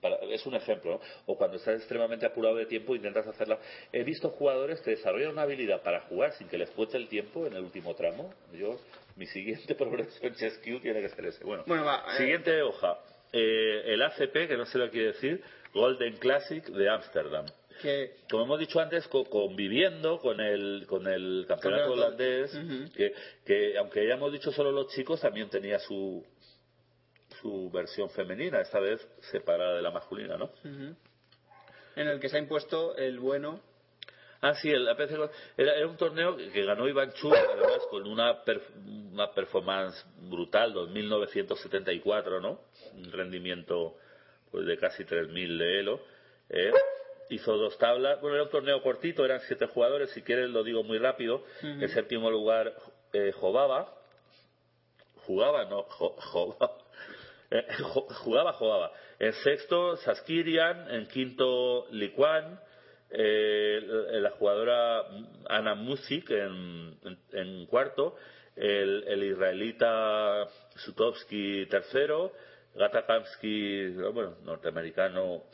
Para- 0.00 0.16
es 0.30 0.44
un 0.46 0.54
ejemplo, 0.54 0.92
¿no? 0.92 1.00
O 1.26 1.36
cuando 1.36 1.56
estás 1.56 1.76
extremadamente 1.76 2.26
apurado 2.26 2.56
de 2.56 2.66
tiempo 2.66 2.94
intentas 2.94 3.26
hacerla. 3.26 3.58
He 3.92 4.04
visto 4.04 4.30
jugadores 4.30 4.80
que 4.82 4.90
desarrollan 4.90 5.30
una 5.32 5.42
habilidad 5.42 5.82
para 5.82 6.00
jugar 6.02 6.32
sin 6.32 6.48
que 6.48 6.58
les 6.58 6.70
cueste 6.70 6.96
el 6.96 7.08
tiempo 7.08 7.46
en 7.46 7.54
el 7.54 7.62
último 7.62 7.94
tramo. 7.94 8.32
Yo, 8.52 8.78
mi 9.16 9.26
siguiente 9.26 9.74
progreso 9.76 10.10
en 10.22 10.34
ChessQ 10.34 10.80
tiene 10.82 11.00
que 11.00 11.08
ser 11.08 11.26
ese. 11.26 11.44
Bueno, 11.44 11.64
Bueno, 11.66 11.84
va, 11.84 12.04
eh. 12.14 12.18
siguiente 12.18 12.60
hoja. 12.62 12.98
Eh, 13.32 13.82
el 13.86 14.02
ACP, 14.02 14.46
que 14.48 14.56
no 14.56 14.66
sé 14.66 14.78
lo 14.78 14.84
que 14.86 14.90
quiere 14.92 15.06
decir, 15.08 15.42
Golden 15.74 16.16
Classic 16.18 16.64
de 16.66 16.88
Ámsterdam. 16.88 17.44
Que, 17.82 18.12
Como 18.30 18.44
hemos 18.44 18.58
dicho 18.58 18.80
antes, 18.80 19.06
co- 19.08 19.24
conviviendo 19.26 20.18
con 20.18 20.40
el, 20.40 20.86
con 20.88 21.06
el 21.06 21.44
campeonato 21.46 21.92
holandés, 21.92 22.58
que, 22.96 23.12
que 23.44 23.76
aunque 23.76 24.00
hayamos 24.00 24.32
dicho 24.32 24.50
solo 24.50 24.70
los 24.72 24.88
chicos, 24.94 25.20
también 25.20 25.50
tenía 25.50 25.78
su, 25.80 26.24
su 27.46 27.70
versión 27.70 28.10
femenina, 28.10 28.60
esta 28.60 28.80
vez 28.80 29.06
separada 29.30 29.76
de 29.76 29.82
la 29.82 29.90
masculina, 29.92 30.36
¿no? 30.36 30.46
ujú. 30.46 30.96
en 31.96 32.08
el 32.08 32.18
que 32.20 32.28
se 32.28 32.36
ha 32.36 32.40
impuesto 32.40 32.96
el 32.96 33.18
bueno. 33.20 33.60
Ah, 34.42 34.54
sí, 34.54 34.68
el 34.70 34.86
APC 34.88 35.12
era, 35.56 35.74
era 35.76 35.86
un 35.86 35.96
torneo 35.96 36.36
que 36.36 36.64
ganó 36.64 36.88
Iván 36.88 37.12
Chuk, 37.12 37.32
además 37.34 37.80
con 37.88 38.06
una, 38.06 38.44
perf- 38.44 39.12
una 39.12 39.30
performance 39.32 40.04
brutal, 40.28 40.74
2.974, 40.74 42.42
¿no? 42.42 42.60
Un 42.96 43.10
rendimiento 43.12 43.96
pues, 44.50 44.66
de 44.66 44.76
casi 44.76 45.04
3.000 45.04 45.56
de 45.58 45.80
Elo. 45.80 46.00
¿eh? 46.50 46.70
Hizo 47.30 47.56
dos 47.56 47.78
tablas. 47.78 48.20
Bueno, 48.20 48.34
era 48.36 48.44
un 48.44 48.50
torneo 48.50 48.82
cortito, 48.82 49.24
eran 49.24 49.40
siete 49.48 49.66
jugadores. 49.66 50.10
Si 50.10 50.22
quieres, 50.22 50.50
lo 50.50 50.62
digo 50.64 50.82
muy 50.82 50.98
rápido. 50.98 51.36
Ujú. 51.58 51.66
En 51.82 51.88
séptimo 51.88 52.30
lugar, 52.30 52.74
eh, 53.14 53.32
Jobaba. 53.32 53.92
Jugaba, 55.26 55.64
no, 55.64 55.82
jo- 55.84 56.14
Jobaba. 56.18 56.76
Eh, 57.50 57.66
jugaba, 58.24 58.52
jugaba. 58.54 58.92
En 59.18 59.32
sexto, 59.32 59.96
Saskirian. 59.98 60.90
En 60.90 61.06
quinto, 61.06 61.86
Liquan. 61.90 62.60
Eh, 63.10 63.80
la 64.20 64.30
jugadora 64.30 65.04
Ana 65.48 65.74
Musik 65.74 66.30
en, 66.30 66.98
en- 67.04 67.18
en 67.32 67.66
cuarto. 67.66 68.16
El, 68.56 69.04
el 69.06 69.22
israelita 69.24 70.46
Sutovsky 70.76 71.66
tercero. 71.66 72.32
Gatakamsky, 72.74 73.88
bueno, 74.12 74.36
norteamericano. 74.44 75.44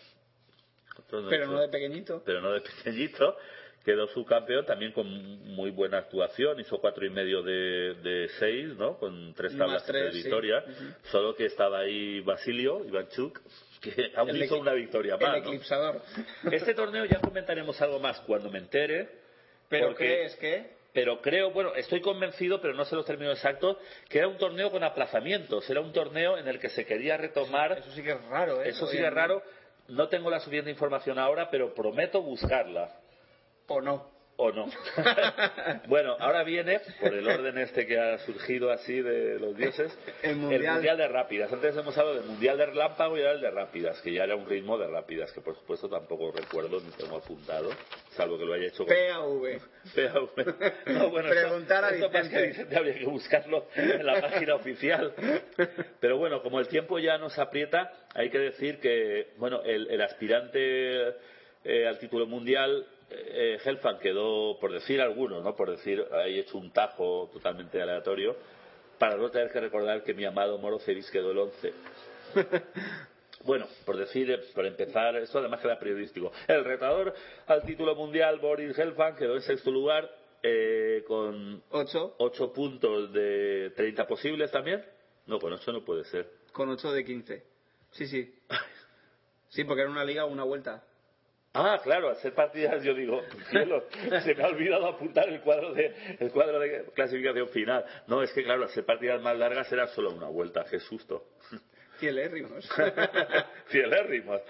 Pero 1.28 1.46
no 1.46 1.60
de 1.60 1.68
pequeñito. 1.68 2.22
Pero 2.24 2.40
no 2.40 2.52
de 2.52 2.60
pequeñito. 2.62 3.36
Quedó 3.84 4.06
subcampeón 4.08 4.64
también 4.64 4.92
con 4.92 5.06
muy 5.08 5.70
buena 5.70 5.98
actuación. 5.98 6.60
Hizo 6.60 6.78
cuatro 6.80 7.04
y 7.04 7.10
medio 7.10 7.42
de, 7.42 7.94
de 7.94 8.28
seis, 8.38 8.68
¿no? 8.76 8.96
Con 8.98 9.34
tres 9.34 9.56
tablas 9.58 9.84
de 9.86 9.92
tres, 9.92 10.14
sí. 10.14 10.22
victoria. 10.22 10.64
Solo 11.10 11.34
que 11.34 11.46
estaba 11.46 11.80
ahí 11.80 12.20
Basilio, 12.20 12.84
Ivanchuk, 12.84 13.40
que 13.80 14.12
aún 14.16 14.30
El 14.30 14.44
hizo 14.44 14.58
una 14.58 14.72
victoria 14.72 15.14
El 15.14 15.20
más. 15.20 15.30
¿no? 15.30 15.36
eclipsador. 15.48 16.00
Este 16.52 16.74
torneo 16.74 17.04
ya 17.06 17.20
comentaremos 17.20 17.80
algo 17.82 17.98
más 17.98 18.20
cuando 18.20 18.50
me 18.50 18.58
entere. 18.58 19.08
Pero 19.68 19.88
porque- 19.88 20.04
crees 20.04 20.36
que 20.36 20.82
pero 20.92 21.22
creo, 21.22 21.50
bueno, 21.52 21.74
estoy 21.74 22.02
convencido, 22.02 22.60
pero 22.60 22.74
no 22.74 22.84
sé 22.84 22.94
los 22.94 23.06
términos 23.06 23.36
exactos, 23.38 23.78
que 24.10 24.18
era 24.18 24.28
un 24.28 24.36
torneo 24.36 24.70
con 24.70 24.84
aplazamientos. 24.84 25.68
Era 25.70 25.80
un 25.80 25.90
torneo 25.90 26.36
en 26.36 26.46
el 26.46 26.58
que 26.60 26.68
se 26.68 26.84
quería 26.84 27.16
retomar. 27.16 27.78
eso 27.78 27.90
sí 27.92 28.02
que 28.02 28.10
es 28.12 28.22
raro, 28.26 28.62
¿eh? 28.62 28.68
Eso 28.68 28.86
sí 28.86 28.98
que 28.98 29.06
es 29.06 29.12
raro. 29.12 29.42
No 29.88 30.08
tengo 30.08 30.28
la 30.30 30.38
suficiente 30.38 30.70
información 30.70 31.18
ahora, 31.18 31.48
pero 31.50 31.72
prometo 31.74 32.20
buscarla. 32.22 32.94
O 33.68 33.80
no. 33.80 34.10
o 34.36 34.50
no. 34.50 34.66
bueno, 35.88 36.16
ahora 36.18 36.42
viene, 36.42 36.80
por 37.00 37.14
el 37.14 37.26
orden 37.28 37.58
este 37.58 37.86
que 37.86 37.98
ha 37.98 38.18
surgido 38.18 38.70
así 38.72 39.00
de 39.00 39.38
los 39.38 39.56
dioses, 39.56 39.96
El 40.22 40.36
mundial. 40.36 40.82
de 40.96 41.06
rápidas. 41.08 41.52
Antes 41.52 41.76
hemos 41.76 41.96
hablado 41.96 42.16
del 42.18 42.26
mundial 42.26 42.58
de 42.58 42.66
relámpago 42.66 43.16
y 43.16 43.20
ahora 43.20 43.32
el 43.34 43.40
de 43.40 43.50
rápidas, 43.50 44.00
que 44.00 44.12
ya 44.12 44.24
era 44.24 44.34
un 44.34 44.46
ritmo 44.48 44.76
de 44.78 44.88
rápidas, 44.88 45.30
que 45.32 45.40
por 45.40 45.54
supuesto 45.56 45.88
tampoco 45.88 46.32
recuerdo 46.32 46.80
ni 46.80 46.90
tengo 46.92 47.16
apuntado, 47.18 47.70
salvo 48.16 48.38
que 48.38 48.44
lo 48.44 48.54
haya 48.54 48.66
hecho 48.66 48.84
con 48.84 48.94
PAV. 48.96 49.60
PAV. 49.94 50.54
No, 50.86 51.10
bueno, 51.10 51.28
Preguntar 51.30 51.84
a 51.84 51.90
esto, 51.90 52.06
esto 52.06 52.18
más 52.18 52.22
Vicente. 52.24 52.40
que 52.42 52.46
Vicente 52.48 52.76
habría 52.76 52.94
que 52.98 53.06
buscarlo 53.06 53.66
en 53.76 54.06
la 54.06 54.20
página 54.20 54.54
oficial. 54.56 55.14
Pero 56.00 56.16
bueno, 56.18 56.42
como 56.42 56.58
el 56.58 56.68
tiempo 56.68 56.98
ya 56.98 57.16
nos 57.18 57.38
aprieta, 57.38 57.92
hay 58.14 58.28
que 58.30 58.38
decir 58.38 58.80
que 58.80 59.28
bueno, 59.36 59.62
el, 59.62 59.88
el 59.90 60.00
aspirante 60.02 61.14
eh, 61.64 61.86
al 61.86 61.98
título 62.00 62.26
mundial, 62.26 62.84
eh, 63.14 63.58
Helfan, 63.64 63.98
quedó, 63.98 64.58
por 64.58 64.72
decir 64.72 65.00
algunos, 65.00 65.42
¿no? 65.42 65.54
por 65.54 65.70
decir, 65.70 66.04
he 66.26 66.38
hecho 66.38 66.58
un 66.58 66.72
tajo 66.72 67.30
totalmente 67.32 67.80
aleatorio, 67.80 68.36
para 68.98 69.16
no 69.16 69.30
tener 69.30 69.50
que 69.50 69.60
recordar 69.60 70.02
que 70.02 70.14
mi 70.14 70.24
amado 70.24 70.58
Morocevic 70.58 71.10
quedó 71.10 71.32
el 71.32 71.38
11. 71.38 71.72
Bueno, 73.44 73.66
por 73.84 73.96
decir, 73.96 74.30
eh, 74.30 74.40
por 74.54 74.64
empezar, 74.66 75.16
esto 75.16 75.38
además 75.38 75.60
queda 75.60 75.78
periodístico. 75.78 76.32
El 76.46 76.64
retador 76.64 77.12
al 77.46 77.62
título 77.62 77.94
mundial, 77.94 78.38
Boris 78.38 78.78
Helfand, 78.78 79.18
quedó 79.18 79.34
en 79.34 79.42
sexto 79.42 79.70
lugar 79.70 80.08
eh, 80.42 81.02
con 81.06 81.62
8 81.70 82.14
8 82.18 82.52
puntos 82.52 83.12
de 83.12 83.72
30 83.76 84.06
posibles 84.06 84.50
también. 84.50 84.84
No, 85.26 85.38
con 85.38 85.52
8 85.52 85.72
no 85.72 85.84
puede 85.84 86.04
ser. 86.04 86.30
con 86.52 86.68
8 86.68 86.92
de 86.92 87.04
15. 87.04 87.42
Sí, 87.92 88.06
sí. 88.06 88.34
Sí, 89.48 89.64
porque 89.64 89.82
era 89.82 89.90
una 89.90 90.02
liga 90.02 90.24
una 90.24 90.44
vuelta. 90.44 90.82
Ah, 91.54 91.78
claro, 91.82 92.08
al 92.08 92.16
ser 92.16 92.32
partidas 92.34 92.82
yo 92.82 92.94
digo, 92.94 93.20
cielo, 93.50 93.84
se 94.24 94.34
me 94.34 94.42
ha 94.42 94.46
olvidado 94.48 94.86
apuntar 94.86 95.28
el 95.28 95.40
cuadro 95.42 95.74
de 95.74 95.92
el 96.18 96.30
cuadro 96.32 96.58
de 96.58 96.84
clasificación 96.94 97.48
final. 97.50 97.84
No, 98.06 98.22
es 98.22 98.32
que 98.32 98.42
claro, 98.42 98.62
al 98.62 98.70
ser 98.70 98.86
partidas 98.86 99.20
más 99.20 99.36
largas 99.36 99.70
era 99.70 99.86
solo 99.88 100.10
una 100.12 100.28
vuelta, 100.28 100.64
qué 100.70 100.78
susto. 100.80 101.26
Cielérrimos. 102.00 102.68
Cielérrimos. 103.70 104.40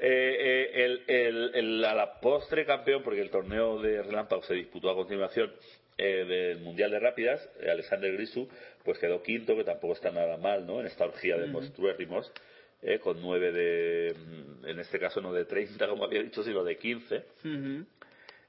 Eh, 0.00 0.36
eh, 0.40 0.84
el, 0.84 1.02
el, 1.06 1.50
el- 1.54 1.84
a 1.84 1.94
la 1.94 2.20
postre 2.20 2.64
campeón, 2.64 3.02
porque 3.02 3.20
el 3.20 3.30
torneo 3.30 3.80
de 3.80 4.02
relámpago 4.02 4.42
se 4.42 4.54
disputó 4.54 4.90
a 4.90 4.94
continuación 4.94 5.52
eh, 5.98 6.24
del 6.24 6.60
Mundial 6.60 6.90
de 6.90 6.98
Rápidas, 6.98 7.48
eh, 7.60 7.70
Alexander 7.70 8.12
Grisú, 8.12 8.48
pues 8.84 8.98
quedó 8.98 9.22
quinto, 9.22 9.54
que 9.56 9.64
tampoco 9.64 9.92
está 9.94 10.10
nada 10.10 10.36
mal, 10.36 10.66
¿no? 10.66 10.80
En 10.80 10.86
esta 10.86 11.04
orgía 11.04 11.36
de 11.36 11.44
Ujú. 11.44 11.52
monstruérrimos, 11.52 12.32
eh, 12.82 12.98
con 12.98 13.20
nueve 13.20 13.52
de, 13.52 14.14
mm, 14.14 14.66
en 14.66 14.80
este 14.80 14.98
caso 14.98 15.20
no 15.20 15.32
de 15.32 15.44
30, 15.44 15.88
como 15.88 16.04
había 16.04 16.22
dicho, 16.22 16.42
sino 16.42 16.62
de 16.64 16.76
15. 16.76 17.24
Ujú. 17.44 17.84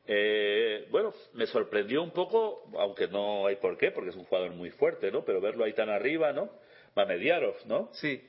Eh, 0.09 0.87
bueno, 0.89 1.13
me 1.33 1.45
sorprendió 1.47 2.01
un 2.01 2.11
poco, 2.11 2.63
aunque 2.77 3.07
no 3.07 3.45
hay 3.47 3.57
por 3.57 3.77
qué, 3.77 3.91
porque 3.91 4.11
es 4.11 4.15
un 4.15 4.23
jugador 4.23 4.51
muy 4.51 4.69
fuerte, 4.71 5.11
¿no? 5.11 5.25
Pero 5.25 5.41
verlo 5.41 5.65
ahí 5.65 5.73
tan 5.73 5.89
arriba, 5.89 6.31
¿no? 6.31 6.49
Mamediarov, 6.95 7.55
¿no? 7.65 7.89
Sí. 7.93 8.23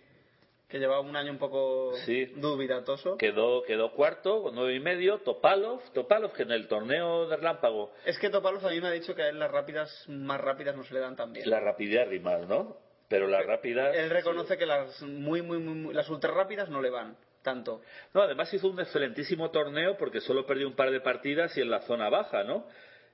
Que 0.68 0.78
llevaba 0.78 1.00
un 1.00 1.16
año 1.16 1.30
un 1.32 1.38
poco 1.38 1.92
Sí. 2.04 2.26
dubitatoso. 2.36 3.16
Quedó, 3.16 3.62
quedó 3.62 3.92
cuarto 3.92 4.42
con 4.42 4.54
nueve 4.54 4.74
y 4.74 4.80
medio. 4.80 5.18
Topalov, 5.20 5.80
Topalov 5.94 6.32
que 6.32 6.42
en 6.42 6.50
el 6.50 6.68
torneo 6.68 7.26
de 7.28 7.36
relámpago 7.36 7.92
Es 8.04 8.18
que 8.18 8.28
Topalov 8.28 8.66
a 8.66 8.70
mí 8.70 8.80
me 8.80 8.88
ha 8.88 8.92
dicho 8.92 9.14
que 9.14 9.22
a 9.22 9.28
él 9.30 9.38
las 9.38 9.50
rápidas 9.50 10.04
más 10.08 10.38
rápidas 10.40 10.76
no 10.76 10.84
se 10.84 10.92
le 10.92 11.00
dan 11.00 11.16
tan 11.16 11.32
bien. 11.32 11.48
la 11.48 11.60
rapidez 11.60 12.06
rimas, 12.08 12.46
¿no? 12.48 12.76
Pero 13.08 13.26
la 13.26 13.42
rápida. 13.42 13.94
Él 13.94 14.10
reconoce 14.10 14.58
que 14.58 14.66
las 14.66 15.02
muy, 15.02 15.42
muy, 15.42 15.58
muy, 15.58 15.74
muy- 15.74 15.94
las 15.94 16.08
ultra 16.08 16.32
rápidas 16.32 16.68
no 16.68 16.82
le 16.82 16.90
van 16.90 17.16
tanto. 17.42 17.80
No, 18.12 18.22
además 18.22 18.52
hizo 18.52 18.68
un 18.68 18.78
excelentísimo 18.80 19.50
torneo 19.50 19.96
porque 19.96 20.20
solo 20.20 20.44
perdió 20.46 20.66
un 20.66 20.74
par 20.76 20.90
de 20.90 21.00
partidas 21.00 21.56
y 21.56 21.62
en 21.62 21.70
la 21.70 21.80
zona 21.80 22.10
baja, 22.10 22.44
¿no? 22.44 22.66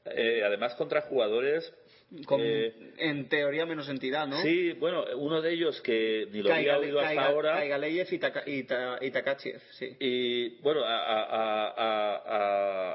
Eh, 0.07 0.43
además 0.45 0.75
contra 0.75 1.03
jugadores. 1.03 1.73
Con, 2.27 2.41
eh, 2.43 2.73
en 2.99 3.29
teoría 3.29 3.67
menos 3.67 3.89
entidad, 3.89 4.29
¿no? 4.29 4.41
Sí, 4.43 4.73
bueno, 4.75 5.05
uno 5.17 5.43
de 5.43 5.53
ellos 5.53 5.81
que 5.81 6.29
ni 6.31 6.43
lo 6.43 6.53
había 6.55 6.75
Kaigale- 6.75 6.85
oído 6.87 7.01
hasta 7.01 7.15
Kaiga- 7.15 7.27
ahora. 7.27 7.55
Kaigaleyev 7.55 8.07
y, 8.13 8.19
Taka- 8.19 8.43
y, 8.47 8.63
Ta- 8.63 8.99
y 9.01 9.11
Takachev, 9.11 9.61
sí. 9.73 9.97
Y 9.99 10.51
bueno, 10.61 10.85
a, 10.85 10.97
a, 10.97 11.23
a, 11.25 11.69
a, 11.77 12.17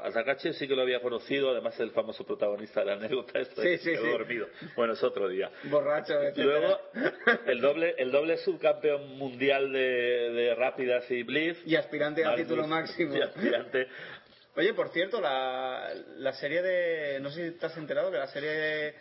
a- 0.02 0.06
a 0.06 0.10
Takachev 0.12 0.54
sí 0.54 0.66
que 0.66 0.74
lo 0.74 0.80
había 0.82 1.00
conocido, 1.00 1.50
además 1.50 1.78
el 1.80 1.90
famoso 1.90 2.24
protagonista 2.24 2.80
de 2.80 2.86
la 2.86 2.92
anécdota, 2.94 3.38
esto 3.40 3.60
Sí, 3.60 3.76
sí, 3.78 3.94
sí. 3.94 4.08
dormido. 4.08 4.48
Bueno, 4.74 4.94
es 4.94 5.02
otro 5.02 5.28
día. 5.28 5.50
Borracho. 5.64 6.14
Luego, 6.36 6.80
el 7.46 7.60
doble, 7.60 7.94
el 7.98 8.10
doble 8.10 8.38
subcampeón 8.38 9.18
mundial 9.18 9.70
de, 9.70 10.30
de 10.32 10.54
rápidas 10.54 11.10
y 11.10 11.24
blitz. 11.24 11.58
Y 11.66 11.76
aspirante 11.76 12.22
al 12.24 12.30
Magnus, 12.30 12.46
título 12.48 12.66
máximo. 12.66 13.14
Y 13.16 13.20
aspirante. 13.20 13.86
Oye, 14.60 14.74
por 14.74 14.90
cierto, 14.90 15.22
la, 15.22 15.88
la 16.18 16.34
serie 16.34 16.60
de... 16.60 17.18
No 17.20 17.30
sé 17.30 17.50
si 17.52 17.56
te 17.58 17.64
has 17.64 17.76
enterado 17.78 18.10
que 18.10 18.18
la 18.18 18.26
serie 18.26 18.94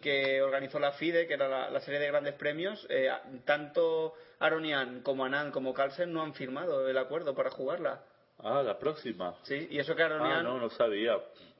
que 0.00 0.40
organizó 0.42 0.78
la 0.78 0.92
FIDE, 0.92 1.26
que 1.26 1.34
era 1.34 1.48
la, 1.48 1.70
la 1.70 1.80
serie 1.80 1.98
de 1.98 2.06
grandes 2.06 2.34
premios, 2.34 2.86
eh, 2.88 3.10
tanto 3.44 4.14
Aronian 4.38 5.00
como 5.02 5.24
Anand 5.24 5.52
como 5.52 5.74
Carlsen 5.74 6.12
no 6.12 6.22
han 6.22 6.34
firmado 6.34 6.88
el 6.88 6.96
acuerdo 6.98 7.34
para 7.34 7.50
jugarla. 7.50 8.04
Ah, 8.38 8.62
la 8.62 8.78
próxima. 8.78 9.34
Sí, 9.42 9.66
y 9.72 9.80
eso 9.80 9.96
que 9.96 10.04
Ah, 10.04 10.06
Aronian... 10.06 10.44
no, 10.44 10.60
no 10.60 10.70
sabía. 10.70 11.18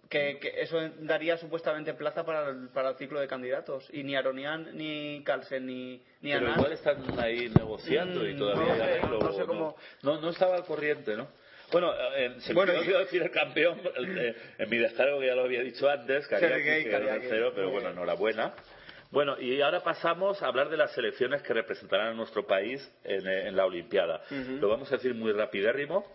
que, 0.08 0.38
que 0.38 0.60
eso 0.62 0.78
daría 1.00 1.36
supuestamente 1.36 1.94
plaza 1.94 2.24
para 2.24 2.48
el, 2.50 2.68
para 2.68 2.90
el 2.90 2.94
ciclo 2.96 3.18
de 3.18 3.26
candidatos. 3.26 3.88
Y 3.92 4.04
ni 4.04 4.14
Aronian, 4.14 4.76
ni 4.76 5.24
Carlsen, 5.24 5.66
ni, 5.66 6.00
ni 6.20 6.30
Pero 6.32 6.46
Anand... 6.46 6.58
igual 6.58 6.72
están 6.74 7.18
ahí 7.18 7.48
negociando 7.48 8.24
y 8.24 8.34
Mm, 8.34 8.38
todavía 8.38 8.68
no 8.68 8.76
sé, 8.76 8.82
arreglo, 8.84 9.18
no 9.20 9.32
sé 9.32 9.44
cómo- 9.46 9.76
No, 10.02 10.20
no 10.20 10.30
estaba 10.30 10.54
al 10.54 10.64
corriente, 10.64 11.16
¿no? 11.16 11.26
Bueno, 11.72 11.92
eh, 12.16 12.34
se 12.40 12.52
Bueno, 12.54 12.72
me 12.72 12.78
y- 12.78 12.82
olvidó 12.82 12.98
decir 13.00 13.22
el 13.22 13.30
campeón 13.30 13.80
eh, 14.18 14.34
en 14.58 14.68
mi 14.70 14.78
descargo, 14.78 15.20
que 15.20 15.26
ya 15.26 15.34
lo 15.34 15.42
había 15.44 15.60
dicho 15.62 15.88
antes, 15.88 16.26
que 16.26 16.36
quedó 16.36 16.54
en 16.54 16.90
Kariaki. 16.90 17.26
cero, 17.28 17.52
pero 17.54 17.70
bueno, 17.70 17.90
enhorabuena. 17.90 18.54
Bueno, 19.10 19.40
y 19.40 19.60
ahora 19.60 19.80
pasamos 19.80 20.40
a 20.42 20.46
hablar 20.46 20.68
de 20.68 20.76
las 20.76 20.92
selecciones 20.92 21.42
que 21.42 21.52
representarán 21.52 22.08
a 22.08 22.14
nuestro 22.14 22.46
país 22.46 22.80
en, 23.04 23.26
eh, 23.26 23.48
en 23.48 23.56
la 23.56 23.66
Olimpiada. 23.66 24.22
Lo 24.60 24.68
vamos 24.68 24.90
a 24.92 24.96
decir 24.96 25.14
muy 25.14 25.32
rapidérrimo. 25.32 26.06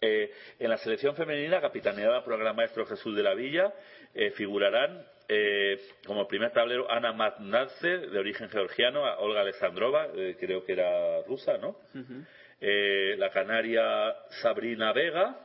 Eh, 0.00 0.30
en 0.58 0.70
la 0.70 0.76
selección 0.78 1.16
femenina, 1.16 1.60
capitaneada 1.60 2.22
por 2.22 2.34
el 2.34 2.40
gran 2.40 2.54
maestro 2.54 2.84
Jesús 2.86 3.16
de 3.16 3.22
la 3.22 3.34
Villa, 3.34 3.72
eh, 4.14 4.30
figurarán 4.32 5.04
eh, 5.28 5.80
como 6.06 6.28
primer 6.28 6.52
tablero 6.52 6.88
Ana 6.90 7.12
Matnadze, 7.12 7.88
de 7.88 8.18
origen 8.18 8.48
georgiano, 8.50 9.06
a 9.06 9.18
Olga 9.18 9.40
Alexandrova, 9.40 10.08
eh, 10.14 10.36
creo 10.38 10.64
que 10.64 10.72
era 10.74 11.22
rusa, 11.26 11.56
¿no? 11.58 11.76
Eh, 12.60 13.16
la 13.18 13.30
canaria 13.30 14.14
Sabrina 14.42 14.92
Vega. 14.92 15.38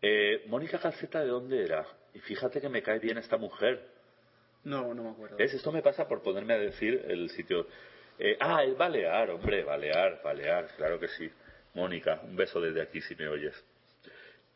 Eh, 0.00 0.44
Mónica 0.46 0.78
Calceta, 0.78 1.20
¿de 1.20 1.28
dónde 1.28 1.64
era? 1.64 1.86
Y 2.14 2.20
fíjate 2.20 2.60
que 2.60 2.68
me 2.68 2.82
cae 2.82 2.98
bien 2.98 3.18
esta 3.18 3.36
mujer. 3.36 3.80
No, 4.64 4.94
no 4.94 5.04
me 5.04 5.10
acuerdo. 5.10 5.36
¿Ves? 5.36 5.54
Esto 5.54 5.72
me 5.72 5.82
pasa 5.82 6.06
por 6.06 6.22
ponerme 6.22 6.54
a 6.54 6.58
decir 6.58 7.04
el 7.08 7.30
sitio. 7.30 7.66
Eh, 8.18 8.36
ah, 8.40 8.64
es 8.64 8.76
Balear, 8.76 9.30
hombre, 9.30 9.62
Balear, 9.64 10.20
Balear, 10.22 10.68
claro 10.76 10.98
que 10.98 11.08
sí. 11.08 11.30
Mónica, 11.74 12.20
un 12.24 12.36
beso 12.36 12.60
desde 12.60 12.82
aquí 12.82 13.00
si 13.00 13.14
me 13.14 13.28
oyes. 13.28 13.54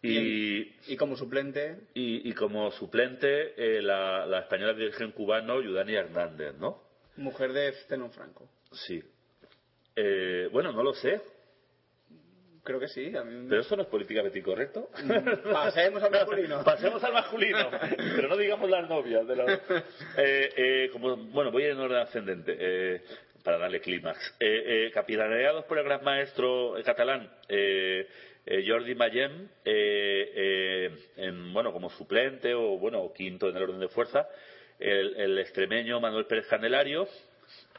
Y, 0.03 0.75
Y 0.89 0.97
como 0.97 1.17
suplente, 1.17 1.77
y, 1.95 2.29
y 2.29 2.33
como 2.33 2.73
suplente, 2.73 3.55
eh, 3.57 3.81
la, 3.81 4.27
la 4.27 4.41
española 4.41 4.73
de 4.75 4.87
origen 4.87 5.13
cubano, 5.13 5.61
Yudani 5.61 5.95
Hernández, 5.95 6.55
¿no? 6.59 6.83
mujer 7.17 7.53
de 7.53 7.73
Zenon 7.89 8.11
Franco. 8.11 8.49
Sí. 8.73 9.03
Eh, 9.95 10.49
bueno, 10.51 10.73
no 10.73 10.83
lo 10.83 10.95
sé, 10.95 11.21
Creo 12.65 12.79
que 12.79 12.89
sí. 12.89 13.15
A 13.17 13.25
mí... 13.25 13.47
pero 13.49 13.61
eso 13.63 13.75
no 13.77 13.83
es 13.83 13.89
políticamente 13.89 14.39
incorrecto. 14.39 14.89
Pasemos 15.53 16.03
al 16.03 16.11
masculino. 16.13 16.63
Pasemos 16.65 17.03
al 17.05 17.13
masculino, 17.13 17.71
pero 18.17 18.29
no 18.29 18.37
digamos 18.37 18.71
las 18.71 18.89
novias. 18.89 19.27
De 19.27 19.37
los- 19.37 19.51
Eh, 20.17 20.51
eh, 20.57 20.91
como, 20.93 21.17
bueno, 21.17 21.51
voy 21.51 21.65
en 21.65 21.79
orden 21.79 21.99
ascendente 21.99 22.57
eh, 22.59 23.03
para 23.43 23.59
darle 23.59 23.81
clímax. 23.81 24.19
Eh, 24.39 24.87
eh, 24.87 24.91
capitaneados 24.93 25.65
por 25.65 25.79
el 25.79 25.85
gran 25.85 26.05
maestro 26.05 26.75
catalán 26.85 27.29
Jordi 28.47 28.95
Mayem, 28.97 29.49
eh, 29.65 30.33
eh, 30.35 30.91
en, 31.17 31.53
bueno, 31.53 31.73
como 31.73 31.91
suplente 31.91 32.55
o 32.55 32.77
bueno 32.79 33.13
quinto 33.15 33.49
en 33.49 33.57
el 33.57 33.63
orden 33.63 33.81
de 33.81 33.89
fuerza, 33.89 34.29
el, 34.81 35.15
el 35.17 35.39
extremeño 35.39 36.01
Manuel 36.01 36.27
Pérez 36.27 36.47
Candelario, 36.49 37.07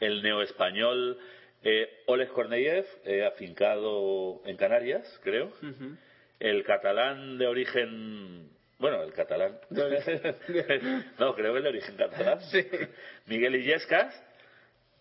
el 0.00 0.22
neoespañol 0.22 1.18
eh, 1.64 2.02
Oleg 2.06 2.28
Korneyev, 2.28 2.86
eh, 3.04 3.24
afincado 3.24 4.42
en 4.44 4.56
Canarias, 4.56 5.04
creo 5.22 5.50
el 6.40 6.62
catalán 6.64 7.38
de 7.38 7.46
origen 7.46 8.50
bueno 8.78 9.02
el 9.02 9.12
catalán 9.12 9.58
no 11.18 11.34
creo 11.34 11.52
que 11.52 11.58
el 11.58 11.62
de 11.62 11.68
origen 11.68 11.96
catalán 11.96 12.40
Sí. 12.42 12.66
Miguel 13.26 13.54
Illescas 13.56 14.14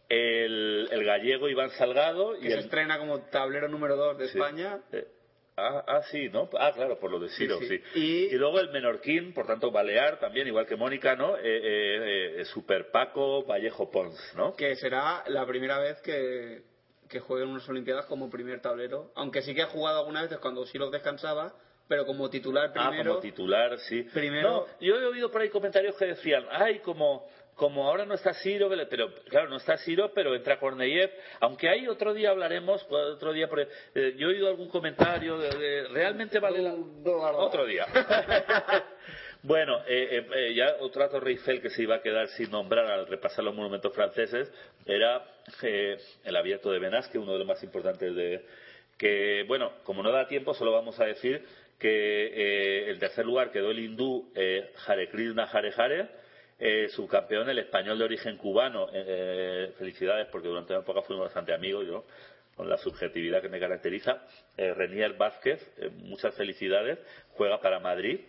el, 0.09 0.87
el 0.91 1.03
gallego 1.05 1.49
Iván 1.49 1.71
Salgado 1.71 2.33
Que 2.33 2.39
y 2.45 2.49
se 2.49 2.53
el 2.53 2.59
estrena 2.59 2.99
como 2.99 3.21
tablero 3.23 3.67
número 3.67 3.95
2 3.95 4.17
de 4.19 4.27
Sí. 4.27 4.37
España. 4.37 4.79
Eh, 4.91 5.07
ah, 5.57 5.83
ah, 5.87 6.01
sí, 6.11 6.29
¿no? 6.29 6.49
Ah, 6.59 6.71
claro, 6.73 6.99
por 6.99 7.11
lo 7.11 7.19
de 7.19 7.29
Siro, 7.29 7.57
Sí, 7.59 7.67
sí. 7.67 7.77
sí. 7.93 7.99
Y- 7.99 8.35
Y... 8.35 8.37
luego 8.37 8.59
el 8.59 8.69
menorquín, 8.71 9.33
por 9.33 9.45
tanto, 9.47 9.71
Balear 9.71 10.19
también, 10.19 10.47
igual 10.47 10.65
que 10.65 10.75
Mónica, 10.75 11.15
¿no? 11.15 11.37
Eh, 11.37 11.41
eh, 11.43 12.35
eh, 12.41 12.45
Super 12.45 12.91
Paco 12.91 13.43
Vallejo 13.45 13.89
Pons, 13.91 14.33
¿no? 14.35 14.55
Que 14.55 14.75
será 14.75 15.23
la 15.27 15.45
primera 15.45 15.79
vez 15.79 16.01
que, 16.01 16.63
que 17.09 17.19
juegue 17.19 17.43
en 17.43 17.49
unas 17.51 17.67
Olimpiadas 17.69 18.05
como 18.05 18.29
primer 18.29 18.61
tablero. 18.61 19.11
Aunque 19.15 19.41
sí 19.41 19.53
que 19.53 19.61
ha 19.61 19.67
jugado 19.67 19.99
algunas 19.99 20.23
veces 20.23 20.39
cuando 20.39 20.65
Sirov 20.65 20.91
descansaba 20.91 21.53
pero 21.85 22.05
como 22.05 22.29
titular 22.29 22.71
Ah, 22.75 22.87
primero. 22.89 23.09
como 23.11 23.21
titular, 23.21 23.77
sí. 23.77 24.03
Primero- 24.13 24.49
No, 24.49 24.65
yo 24.79 24.95
he 24.95 25.05
oído 25.05 25.29
por 25.29 25.41
ahí 25.41 25.49
comentarios 25.49 25.95
que 25.97 26.05
decían, 26.05 26.45
ay, 26.49 26.79
como, 26.79 27.27
como 27.55 27.87
ahora 27.87 28.05
no 28.05 28.13
está 28.15 28.33
Ciro, 28.33 28.69
pero 28.89 29.13
claro, 29.29 29.49
no 29.49 29.57
está 29.57 29.77
Ciro, 29.77 30.11
pero 30.13 30.35
entra 30.35 30.59
Korneyev. 30.59 31.11
Aunque 31.39 31.69
hay 31.69 31.87
otro 31.87 32.13
día 32.13 32.31
hablaremos, 32.31 32.85
otro 32.89 33.31
día, 33.33 33.47
porque, 33.47 33.67
eh, 33.95 34.13
yo 34.17 34.27
he 34.29 34.33
oído 34.33 34.47
algún 34.47 34.69
comentario 34.69 35.37
de, 35.37 35.49
de- 35.57 35.87
realmente 35.89 36.39
vale 36.39 36.61
la... 36.61 36.73
Otro 36.73 37.65
día. 37.65 37.85
Bueno, 39.45 39.79
eh, 39.85 40.07
eh, 40.09 40.27
eh, 40.35 40.53
ya 40.55 40.77
otro 40.79 41.05
Torre 41.09 41.31
Eiffel 41.31 41.61
que 41.61 41.69
se 41.69 41.83
iba 41.83 41.95
a 41.95 42.01
quedar 42.01 42.29
sin 42.29 42.49
nombrar 42.49 42.85
al 42.89 43.05
repasar 43.07 43.43
los 43.43 43.53
monumentos 43.53 43.93
franceses 43.93 44.49
era 44.85 45.21
eh, 45.61 45.97
el 46.23 46.35
abierto 46.37 46.71
de 46.71 46.79
Benasque, 46.79 47.17
uno 47.17 47.33
de 47.33 47.39
los 47.39 47.47
más 47.47 47.61
importantes 47.61 48.15
de 48.15 48.45
que 48.97 49.43
bueno, 49.45 49.73
como 49.83 50.01
no 50.01 50.13
da 50.13 50.29
tiempo, 50.29 50.53
solo 50.53 50.71
vamos 50.71 50.97
a 51.01 51.03
decir 51.03 51.43
que 51.77 51.87
eh, 51.87 52.89
el 52.89 52.99
tercer 52.99 53.25
lugar 53.25 53.51
quedó 53.51 53.71
el 53.71 53.79
hindú 53.79 54.31
eh, 54.33 54.71
Hare 54.87 55.09
Krishna 55.09 55.43
Hare 55.43 55.73
Hare, 55.75 56.07
eh, 56.65 56.87
subcampeón 56.87 57.49
el 57.49 57.59
español 57.59 57.97
de 57.97 58.05
origen 58.05 58.37
cubano. 58.37 58.87
eh, 58.93 59.03
eh, 59.05 59.73
felicidades 59.77 60.27
porque 60.31 60.47
durante 60.47 60.71
una 60.71 60.81
época 60.81 61.01
fuimos 61.01 61.25
bastante 61.25 61.53
amigos, 61.53 61.85
yo 61.85 62.05
con 62.55 62.69
la 62.69 62.77
subjetividad 62.77 63.41
que 63.41 63.49
me 63.49 63.59
caracteriza. 63.59 64.21
Eh, 64.55 64.73
Renier 64.73 65.13
Vázquez, 65.13 65.59
eh, 65.77 65.89
muchas 65.89 66.33
felicidades, 66.35 66.99
juega 67.31 67.59
para 67.59 67.79
Madrid. 67.79 68.21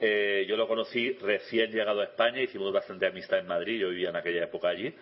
Eh, 0.00 0.44
yo 0.46 0.56
lo 0.56 0.68
conocí 0.68 1.12
recién 1.12 1.70
llegado 1.70 2.02
a 2.02 2.04
España, 2.04 2.42
hicimos 2.42 2.72
bastante 2.72 3.06
amistad 3.06 3.38
en 3.38 3.46
Madrid, 3.46 3.80
yo 3.80 3.88
vivía 3.88 4.10
en 4.10 4.16
aquella 4.16 4.44
época 4.44 4.68
allí. 4.68 4.94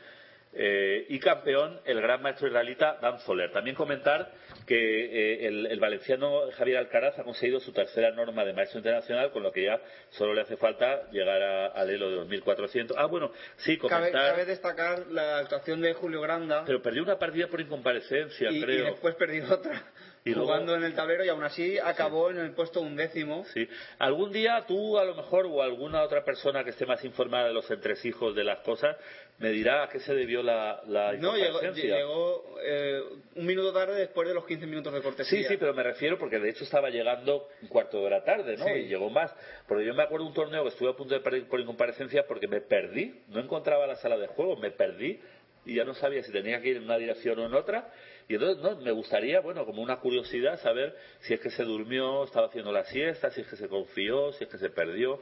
Eh, 0.54 1.06
y 1.08 1.18
campeón, 1.18 1.80
el 1.86 2.00
gran 2.02 2.20
maestro 2.22 2.46
israelita 2.46 2.98
Dan 3.00 3.18
Zoller. 3.20 3.50
También 3.52 3.74
comentar 3.74 4.30
que 4.66 4.76
eh, 4.76 5.46
el, 5.46 5.66
el 5.66 5.80
valenciano 5.80 6.42
Javier 6.52 6.76
Alcaraz 6.76 7.18
ha 7.18 7.24
conseguido 7.24 7.58
su 7.58 7.72
tercera 7.72 8.10
norma 8.10 8.44
de 8.44 8.52
maestro 8.52 8.78
internacional, 8.78 9.30
con 9.32 9.42
lo 9.42 9.50
que 9.50 9.64
ya 9.64 9.80
solo 10.10 10.34
le 10.34 10.42
hace 10.42 10.56
falta 10.58 11.10
llegar 11.10 11.42
a- 11.42 11.66
al 11.68 11.88
elo 11.90 12.10
de 12.10 12.16
2400. 12.16 12.96
Ah, 12.98 13.06
bueno, 13.06 13.32
sí, 13.56 13.78
Cabe, 13.78 13.88
comentar. 14.10 14.30
cabe 14.32 14.44
destacar 14.44 15.06
la 15.08 15.38
actuación 15.38 15.80
de 15.80 15.94
Julio 15.94 16.20
Granda 16.20 16.64
Pero 16.66 16.82
perdió 16.82 17.02
una 17.02 17.18
partida 17.18 17.46
por 17.48 17.60
incomparecencia, 17.60 18.50
y, 18.50 18.58
y 18.58 18.62
creo. 18.62 18.84
después 18.86 19.14
perdió 19.14 19.44
otra 19.54 19.82
Y 20.24 20.30
luego- 20.30 20.46
jugando 20.46 20.76
en 20.76 20.84
el 20.84 20.94
tablero 20.94 21.24
y 21.24 21.28
aún 21.30 21.42
así 21.44 21.78
acabó 21.78 22.30
en 22.30 22.38
el 22.38 22.52
puesto 22.52 22.80
undécimo. 22.82 23.44
Sí. 23.54 23.66
Algún 23.98 24.30
día 24.32 24.64
tú, 24.68 24.98
a 24.98 25.04
lo 25.04 25.14
mejor, 25.16 25.46
o 25.46 25.62
alguna 25.62 26.02
otra 26.02 26.24
persona 26.24 26.62
que 26.62 26.70
esté 26.70 26.86
más 26.86 27.02
informada 27.04 27.48
de 27.48 27.54
los 27.54 27.68
entresijos 27.70 28.34
de 28.36 28.44
las 28.44 28.60
cosas, 28.60 28.96
me 29.42 29.50
dirá 29.50 29.82
a 29.82 29.88
qué 29.88 29.98
se 29.98 30.14
debió 30.14 30.40
la, 30.40 30.80
la 30.86 31.14
No, 31.14 31.36
llegó, 31.36 31.60
llegó 31.60 32.56
eh, 32.62 33.02
un 33.34 33.44
minuto 33.44 33.72
tarde 33.72 33.98
después 33.98 34.28
de 34.28 34.34
los 34.34 34.46
15 34.46 34.66
minutos 34.66 34.94
de 34.94 35.02
cortesía. 35.02 35.42
Sí, 35.42 35.44
sí, 35.48 35.56
pero 35.56 35.74
me 35.74 35.82
refiero 35.82 36.16
porque 36.16 36.38
de 36.38 36.50
hecho 36.50 36.62
estaba 36.62 36.90
llegando 36.90 37.48
un 37.60 37.66
cuarto 37.66 37.98
de 37.98 38.06
hora 38.06 38.22
tarde, 38.22 38.56
¿no? 38.56 38.64
Sí. 38.64 38.70
Y 38.70 38.86
llegó 38.86 39.10
más. 39.10 39.34
Porque 39.66 39.84
yo 39.84 39.94
me 39.94 40.04
acuerdo 40.04 40.26
de 40.26 40.28
un 40.28 40.34
torneo 40.34 40.62
que 40.62 40.68
estuve 40.68 40.90
a 40.90 40.92
punto 40.92 41.14
de 41.14 41.20
perder 41.20 41.48
por 41.48 41.58
incomparecencia 41.58 42.24
porque 42.28 42.46
me 42.46 42.60
perdí. 42.60 43.20
No 43.30 43.40
encontraba 43.40 43.84
la 43.84 43.96
sala 43.96 44.16
de 44.16 44.28
juego, 44.28 44.56
me 44.56 44.70
perdí 44.70 45.18
y 45.64 45.74
ya 45.74 45.84
no 45.84 45.94
sabía 45.94 46.22
si 46.22 46.30
tenía 46.30 46.60
que 46.60 46.68
ir 46.68 46.76
en 46.76 46.84
una 46.84 46.96
dirección 46.96 47.36
o 47.40 47.46
en 47.46 47.54
otra. 47.54 47.92
Y 48.28 48.34
entonces, 48.34 48.62
no, 48.62 48.76
me 48.76 48.92
gustaría, 48.92 49.40
bueno, 49.40 49.66
como 49.66 49.82
una 49.82 49.98
curiosidad, 49.98 50.60
saber 50.60 50.96
si 51.22 51.34
es 51.34 51.40
que 51.40 51.50
se 51.50 51.64
durmió, 51.64 52.22
estaba 52.22 52.46
haciendo 52.46 52.70
la 52.70 52.84
siesta, 52.84 53.32
si 53.32 53.40
es 53.40 53.48
que 53.48 53.56
se 53.56 53.68
confió, 53.68 54.32
si 54.34 54.44
es 54.44 54.50
que 54.50 54.58
se 54.58 54.70
perdió. 54.70 55.20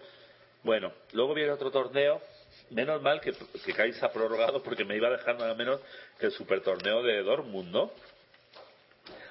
Bueno, 0.63 0.93
luego 1.15 1.33
viene 1.33 1.53
otro 1.53 1.71
torneo. 1.71 2.21
Menos 2.71 3.03
mal 3.03 3.21
que, 3.21 3.33
que 3.33 3.95
ha 4.01 4.13
prorrogado 4.13 4.63
porque 4.63 4.85
me 4.85 4.97
iba 4.97 5.09
a 5.09 5.13
dejar 5.13 5.39
nada 5.39 5.55
menos 5.55 5.81
que 6.19 6.27
el 6.27 6.33
supertorneo 6.33 7.03
de 7.03 7.23
Dortmund, 7.23 7.71
¿no? 7.73 7.91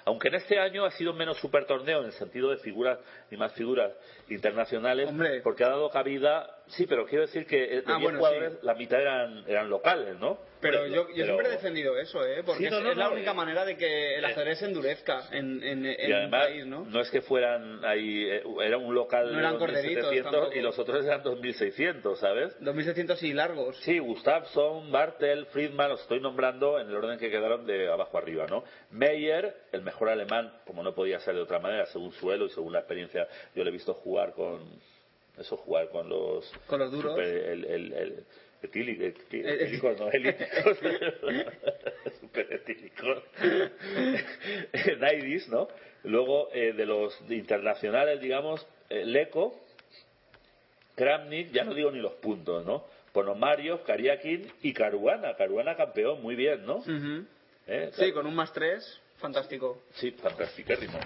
Aunque 0.05 0.29
en 0.29 0.35
este 0.35 0.59
año 0.59 0.85
ha 0.85 0.91
sido 0.91 1.13
menos 1.13 1.37
super 1.37 1.65
torneo 1.65 1.99
en 1.99 2.07
el 2.07 2.13
sentido 2.13 2.49
de 2.49 2.57
figuras 2.57 2.99
y 3.29 3.37
más 3.37 3.53
figuras 3.53 3.91
internacionales, 4.29 5.07
Hombre. 5.09 5.41
porque 5.41 5.63
ha 5.63 5.69
dado 5.69 5.89
cabida, 5.89 6.58
sí, 6.69 6.85
pero 6.87 7.05
quiero 7.05 7.25
decir 7.25 7.45
que 7.45 7.63
eh, 7.63 7.81
de 7.81 7.83
Ah, 7.85 7.97
10 7.97 8.01
bueno, 8.01 8.17
jugadores 8.19 8.51
sí. 8.53 8.59
la 8.63 8.73
mitad 8.75 8.99
eran, 9.01 9.43
eran 9.47 9.69
locales, 9.69 10.17
¿no? 10.19 10.39
Pero 10.61 10.79
Bueno, 10.79 10.93
yo, 10.95 11.01
yo 11.03 11.07
pero- 11.13 11.25
siempre 11.25 11.47
he 11.47 11.51
defendido 11.51 11.97
eso, 11.97 12.25
¿eh? 12.25 12.43
Porque 12.45 12.65
Sí, 12.65 12.69
no, 12.69 12.77
es, 12.79 12.83
no, 12.83 12.91
es 12.91 12.97
la 12.97 13.05
no, 13.05 13.13
única 13.13 13.31
eh, 13.31 13.33
manera 13.33 13.63
de 13.63 13.77
que 13.77 14.15
el 14.17 14.23
eh, 14.25 14.27
ajedrez 14.27 14.59
se 14.59 14.65
endurezca 14.65 15.29
en, 15.31 15.63
en, 15.63 15.85
en 15.85 15.99
y 16.01 16.11
un 16.11 16.13
además, 16.17 16.45
país, 16.47 16.65
¿no? 16.65 16.99
es 17.01 17.09
que 17.11 17.21
fueran 17.21 17.85
ahí, 17.85 18.27
era 18.61 18.77
un 18.77 18.93
local 18.93 19.31
No 19.31 19.39
eran 19.39 19.53
de 19.53 19.59
corderitos 19.59 20.11
2.700 20.11 20.23
tampoco. 20.23 20.53
y 20.53 20.59
los 20.61 20.77
otros 20.79 21.05
eran 21.05 21.23
2.600, 21.23 22.15
¿sabes? 22.17 22.55
2600 22.59 23.23
y 23.23 23.33
largos. 23.33 23.77
Sí, 23.83 23.99
Gustafsson, 23.99 24.91
Bartel, 24.91 25.45
Friedman, 25.47 25.89
los 25.91 26.01
estoy 26.01 26.19
nombrando 26.19 26.77
en 26.79 26.89
el 26.89 26.95
orden 26.95 27.17
que 27.17 27.29
quedaron 27.31 27.65
de 27.65 27.89
abajo 27.89 28.17
arriba, 28.17 28.45
¿no? 28.49 28.63
Meyer, 28.91 29.55
el 29.71 29.81
mejor 29.81 30.09
alemán, 30.09 30.51
como 30.65 30.83
no 30.83 30.93
podía 30.93 31.19
ser 31.21 31.35
de 31.35 31.41
otra 31.41 31.59
manera, 31.59 31.85
según 31.85 32.11
suelo 32.11 32.45
y 32.45 32.49
según 32.49 32.73
la 32.73 32.79
experiencia, 32.79 33.27
yo 33.55 33.63
le 33.63 33.69
he 33.69 33.73
visto 33.73 33.93
jugar 33.93 34.33
con, 34.33 34.59
eso, 35.39 35.57
jugar 35.57 35.89
con 35.89 36.09
los... 36.09 36.51
Con 36.67 36.79
los 36.79 36.91
duros. 36.91 37.13
super- 37.13 37.27
el, 37.27 37.65
el, 37.65 37.93
el, 37.93 38.25
etílico, 38.61 39.03
etí- 39.03 39.43
El- 39.45 39.61
etílicos, 39.61 39.99
no, 39.99 40.11
elíticos. 40.11 40.77
Super 42.21 42.53
etílicos. 42.53 43.23
Naidis, 44.99 45.47
¿no? 45.49 45.67
Luego, 46.03 46.49
eh, 46.53 46.73
de 46.73 46.85
los 46.85 47.19
internacionales, 47.29 48.19
digamos, 48.21 48.65
eh, 48.89 49.05
Leco, 49.05 49.59
Kramnik, 50.95 51.51
ya 51.51 51.63
no 51.63 51.73
digo 51.73 51.91
ni 51.91 51.99
los 51.99 52.13
puntos, 52.15 52.65
¿no? 52.65 52.85
Ponomarios, 53.13 53.81
Kariakin 53.81 54.51
y 54.61 54.73
Caruana. 54.73 55.35
Caruana 55.35 55.75
campeón, 55.75 56.21
muy 56.21 56.35
bien, 56.35 56.65
¿no? 56.65 56.83
¿Eh? 57.67 57.89
Sí, 57.93 58.11
con 58.11 58.25
un 58.27 58.35
más 58.35 58.51
3, 58.53 59.01
fantástico. 59.17 59.83
Sí, 59.93 60.11
fantásticérrimo. 60.11 60.99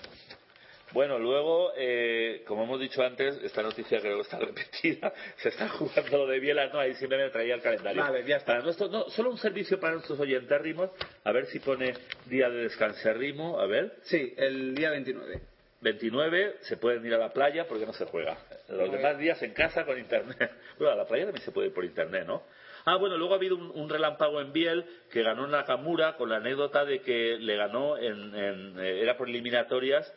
Bueno, 0.94 1.18
luego, 1.18 1.74
eh, 1.76 2.44
como 2.46 2.64
hemos 2.64 2.80
dicho 2.80 3.02
antes, 3.02 3.42
esta 3.44 3.64
noticia 3.64 4.00
creo 4.00 4.18
que 4.18 4.22
está 4.22 4.38
repetida. 4.40 5.12
Se 5.38 5.50
está 5.50 5.68
jugando 5.70 6.20
lo 6.20 6.28
de 6.28 6.40
Biela, 6.40 6.68
no, 6.68 6.80
ahí 6.80 6.94
siempre 6.94 7.18
me 7.18 7.30
traía 7.32 7.56
el 7.56 7.62
calendario. 7.62 8.02
Vale, 8.02 8.24
ya 8.26 8.38
está. 8.38 8.54
Para 8.54 8.64
nuestro, 8.64 8.88
no, 8.90 9.10
solo 9.10 9.32
un 9.32 9.40
servicio 9.40 9.80
para 9.80 9.94
nuestros 9.94 10.20
oyentérrimos. 10.20 10.92
A 11.24 11.32
ver 11.32 11.48
si 11.48 11.60
pone 11.60 11.94
día 12.28 12.50
de 12.50 12.64
descansérrimo. 12.64 13.60
A 13.60 13.66
ver, 13.66 13.96
Sí, 14.04 14.34
el 14.38 14.76
día 14.76 14.92
29. 14.92 15.42
29 15.82 16.58
se 16.62 16.78
pueden 16.78 17.06
ir 17.06 17.14
a 17.16 17.18
la 17.18 17.34
playa 17.34 17.68
porque 17.68 17.86
no 17.86 17.94
se 17.94 18.06
juega. 18.06 18.38
Los 18.70 18.92
demás 18.92 19.18
días 19.18 19.42
en 19.42 19.54
casa 19.54 19.86
con 19.86 19.98
internet. 19.98 20.52
Bueno, 20.78 20.94
a 20.94 20.96
la 20.96 21.06
playa 21.06 21.26
también 21.26 21.46
se 21.46 21.52
puede 21.52 21.68
ir 21.68 21.74
por 21.74 21.86
internet, 21.86 22.26
¿no? 22.26 22.42
Ah, 22.86 22.96
bueno, 22.96 23.16
luego 23.16 23.34
ha 23.34 23.38
habido 23.38 23.56
un, 23.56 23.72
un 23.76 23.90
relámpago 23.90 24.42
en 24.42 24.52
Biel 24.52 24.84
que 25.12 25.22
ganó 25.22 25.46
Nakamura 25.48 26.18
con 26.18 26.30
la 26.30 26.38
anécdota 26.38 26.84
de 26.84 27.02
que 27.02 27.38
le 27.40 27.56
ganó 27.56 27.98
en, 27.98 28.36
en, 28.36 28.80
eh, 28.80 29.02
era 29.02 29.16
por 29.16 29.30
eliminatorias 29.30 30.12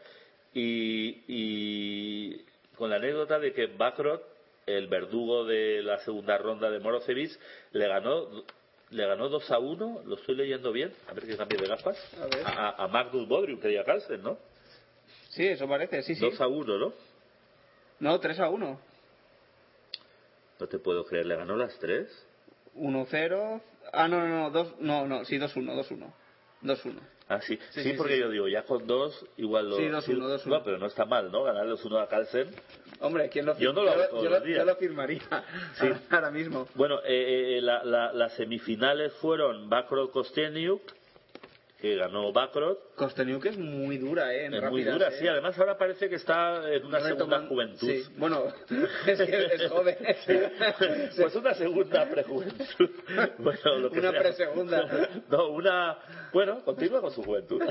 y, 0.58 1.22
y 1.28 2.44
con 2.76 2.88
la 2.90 2.96
anécdota 2.96 3.38
de 3.38 3.52
que 3.52 3.66
Bakrot, 3.66 4.22
el 4.66 4.88
verdugo 4.88 5.44
de 5.44 5.82
la 5.82 5.98
segunda 5.98 6.38
ronda 6.38 6.70
de 6.70 6.80
Morosevic, 6.80 7.38
le 7.72 7.86
ganó 7.86 8.44
le 8.90 9.04
ganó 9.04 9.28
2 9.28 9.50
a 9.50 9.58
1, 9.58 10.02
lo 10.06 10.14
estoy 10.14 10.36
leyendo 10.36 10.70
bien, 10.72 10.92
a 11.08 11.12
ver 11.12 11.26
que 11.26 11.36
cambie 11.36 11.58
de 11.58 11.66
gafas, 11.66 11.98
A 12.22 12.26
ver. 12.26 12.46
a, 12.46 12.84
a 12.84 12.88
Magnus 12.88 13.26
Bodrium, 13.28 13.60
que 13.60 13.72
ya 13.72 13.84
Carlsen, 13.84 14.22
¿no? 14.22 14.38
Sí, 15.30 15.44
eso 15.46 15.68
parece, 15.68 16.02
sí, 16.02 16.14
sí. 16.14 16.20
2 16.20 16.40
a 16.40 16.46
1, 16.46 16.78
¿no? 16.78 16.92
No, 17.98 18.20
3 18.20 18.38
a 18.40 18.48
1. 18.48 18.80
No 20.60 20.66
te 20.68 20.78
puedo 20.78 21.04
creer, 21.04 21.26
¿le 21.26 21.36
ganó 21.36 21.56
las 21.56 21.76
tres? 21.80 22.08
1-0. 22.76 23.60
Ah, 23.92 24.06
no, 24.08 24.20
no, 24.20 24.28
no, 24.28 24.50
dos, 24.50 24.74
no, 24.78 25.06
no, 25.06 25.24
sí, 25.24 25.36
2-1, 25.36 25.74
2-1. 25.88 26.12
2-1. 26.62 27.00
Ah, 27.28 27.40
sí. 27.40 27.56
Sí, 27.70 27.82
Sí, 27.82 27.90
sí, 27.90 27.94
porque 27.96 28.18
yo 28.18 28.30
digo, 28.30 28.46
ya 28.46 28.62
con 28.62 28.86
dos, 28.86 29.26
igual 29.36 29.68
lo... 29.70 29.76
Sí, 29.76 29.82
2-1, 29.82 30.38
2-1. 30.44 30.46
No, 30.46 30.62
pero 30.62 30.78
no 30.78 30.86
está 30.86 31.04
mal, 31.06 31.32
¿no? 31.32 31.42
Ganar 31.42 31.66
los 31.66 31.84
uno 31.84 31.98
a 31.98 32.08
Carlsen. 32.08 32.48
Hombre, 33.00 33.28
¿quién 33.28 33.46
lo 33.46 33.58
Yo 33.58 33.72
no 33.72 33.82
lo 33.82 33.90
hago 33.90 34.00
yo, 34.02 34.08
todos 34.08 34.22
yo 34.24 34.30
los 34.30 34.38
lo- 34.40 34.46
días. 34.46 34.58
yo 34.60 34.64
lo 34.64 34.76
firmaría 34.76 35.20
ahora 36.10 36.30
mismo. 36.30 36.68
Bueno, 36.74 37.00
eh, 37.04 37.58
eh, 37.58 37.60
la- 37.62 37.82
la- 37.84 38.12
las 38.12 38.32
semifinales 38.34 39.12
fueron 39.14 39.68
Bakrot 39.68 40.12
Kosteniuk, 40.12 40.80
que 41.86 41.96
ganó 41.96 42.32
Bakrot. 42.32 42.94
Kosteniuk 42.96 43.46
es 43.46 43.58
muy 43.58 43.98
dura, 43.98 44.34
¿eh? 44.34 44.46
En 44.46 44.54
Es 44.54 44.62
muy 44.70 44.82
rápidas, 44.84 44.94
dura, 44.94 45.08
¿eh? 45.08 45.18
sí. 45.20 45.28
Además 45.28 45.58
ahora 45.58 45.78
parece 45.78 46.08
que 46.08 46.16
está 46.16 46.68
en 46.72 46.84
una 46.84 47.00
segunda 47.00 47.46
juventud. 47.46 47.88
Sí, 47.88 48.04
bueno, 48.16 48.44
es 49.06 49.18
que 49.22 49.44
es 49.54 49.70
joven. 49.70 49.96
Pues 51.16 51.34
una 51.34 51.54
segunda 51.54 52.08
prejuventud. 52.08 52.90
Bueno, 53.38 53.76
lo 53.78 53.90
que 53.90 54.00
Una 54.00 54.10
sea. 54.10 54.20
presegunda. 54.20 55.08
No, 55.28 55.48
una. 55.48 55.98
Bueno, 56.32 56.62
continúa 56.64 57.00
con 57.00 57.12
su 57.12 57.22
juventud. 57.22 57.62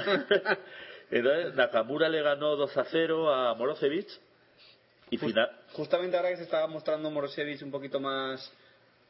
Entonces, 1.11 1.55
Nakamura 1.55 2.07
le 2.09 2.21
ganó 2.21 2.55
2 2.55 2.77
a 2.77 2.85
0 2.85 3.33
a 3.33 3.53
Morosevic. 3.55 4.07
Y 5.11 5.17
final. 5.17 5.51
Justamente 5.73 6.17
ahora 6.17 6.29
que 6.29 6.37
se 6.37 6.43
estaba 6.43 6.65
mostrando 6.67 7.11
Morosevich 7.11 7.61
un 7.61 7.69
poquito 7.71 7.99
más 7.99 8.51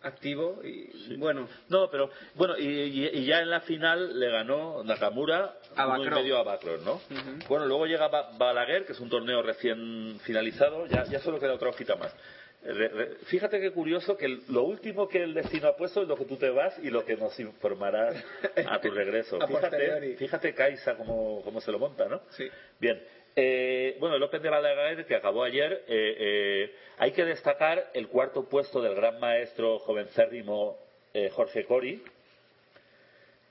activo 0.03 0.61
y 0.63 1.15
bueno, 1.17 1.47
No, 1.69 1.89
pero. 1.89 2.09
Bueno, 2.35 2.57
y, 2.57 2.63
y- 2.65 3.07
y 3.13 3.25
ya 3.25 3.39
en 3.41 3.49
la 3.49 3.61
final 3.61 4.19
le 4.19 4.29
ganó 4.29 4.83
Nakamura 4.83 5.55
A 5.75 5.87
uno 5.87 6.03
y 6.03 6.09
medio 6.21 6.37
a 6.37 6.43
¿no? 6.83 7.01
Bueno, 7.47 7.65
luego 7.65 7.85
llega 7.87 8.07
Ba- 8.07 8.31
Balaguer, 8.37 8.85
que 8.85 8.93
es 8.93 8.99
un 8.99 9.09
torneo 9.09 9.41
recién 9.41 10.19
finalizado. 10.23 10.85
Ya, 10.87 11.05
ya 11.05 11.19
solo 11.19 11.39
queda 11.39 11.53
otra 11.53 11.69
hojita 11.69 11.95
más. 11.95 12.15
Re- 12.63 12.87
re- 12.87 13.15
Fíjate 13.25 13.59
qué 13.59 13.71
curioso 13.71 14.17
que 14.17 14.25
el- 14.25 14.41
lo 14.49 14.63
último 14.63 15.07
que 15.07 15.21
el 15.21 15.35
destino 15.35 15.67
ha 15.67 15.75
puesto 15.75 16.01
es 16.01 16.07
lo 16.07 16.15
que 16.17 16.25
tú 16.25 16.35
te 16.37 16.49
vas 16.49 16.73
y 16.81 16.89
lo 16.89 17.05
que 17.05 17.15
nos 17.15 17.39
informarás 17.39 18.15
a 18.67 18.79
tu 18.81 18.89
regreso. 18.89 19.37
Fíjate, 19.47 20.15
fíjate 20.17 20.53
Kaisa 20.55 20.95
cómo, 20.97 21.41
cómo 21.43 21.61
se 21.61 21.71
lo 21.71 21.77
monta, 21.77 22.07
¿no? 22.07 22.21
sí. 22.31 22.47
Bien, 22.79 23.01
Eh, 23.37 23.97
bueno, 23.99 24.15
el 24.15 24.23
Open 24.23 24.41
de 24.41 24.49
Balaguer, 24.49 25.05
que 25.05 25.15
acabó 25.15 25.43
ayer, 25.43 25.83
eh, 25.87 26.15
eh, 26.19 26.75
hay 26.97 27.11
que 27.11 27.25
destacar 27.25 27.91
el 27.93 28.07
cuarto 28.07 28.47
puesto 28.47 28.81
del 28.81 28.95
gran 28.95 29.19
maestro 29.19 29.77
jovencérrimo 29.79 30.77
eh, 31.13 31.29
Jorge 31.33 31.65
Cori, 31.65 32.01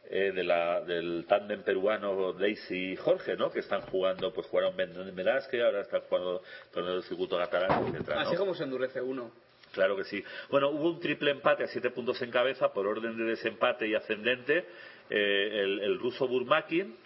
eh, 0.09 0.33
de 0.35 0.43
la, 0.43 0.81
del 0.81 1.27
tándem 1.29 1.63
peruano 1.63 2.33
Daisy 2.33 2.93
y 2.93 2.97
Jorge, 2.97 3.37
¿no? 3.37 3.51
Que 3.51 3.61
están 3.61 3.83
jugando, 3.83 4.33
pues 4.33 4.47
jugaron 4.47 4.79
en 4.81 5.15
Velázquez, 5.15 5.63
ahora 5.63 5.83
están 5.83 6.01
jugando 6.09 6.43
torneo 6.73 6.95
del 6.95 7.03
circuito 7.03 7.37
catalán, 7.37 7.87
etcétera, 7.89 8.23
Así 8.23 8.37
como 8.37 8.55
se 8.55 8.65
endurece 8.65 9.03
uno. 9.03 9.31
Claro 9.73 9.97
que 9.97 10.05
sí. 10.05 10.23
Bueno, 10.51 10.71
hubo 10.71 10.91
un 10.91 11.01
triple 11.01 11.31
empate 11.33 11.65
a 11.65 11.67
siete 11.67 11.91
puntos 11.91 12.23
en 12.23 12.31
cabeza 12.31 12.73
por 12.73 12.87
orden 12.87 13.19
de 13.19 13.25
desempate 13.25 13.87
y 13.89 13.95
ascendente. 13.95 14.65
El, 15.11 15.81
el 15.81 15.99
ruso 15.99 16.29
Burmakin, 16.29 16.97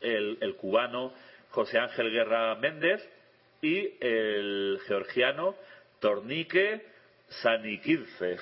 el, 0.00 0.36
el 0.40 0.56
cubano 0.56 1.12
José 1.56 1.78
Ángel 1.78 2.10
Guerra 2.10 2.54
Méndez 2.56 3.00
y 3.62 3.94
el 3.98 4.78
georgiano 4.86 5.54
Tornique 6.00 6.82
Sanikidze. 7.40 8.36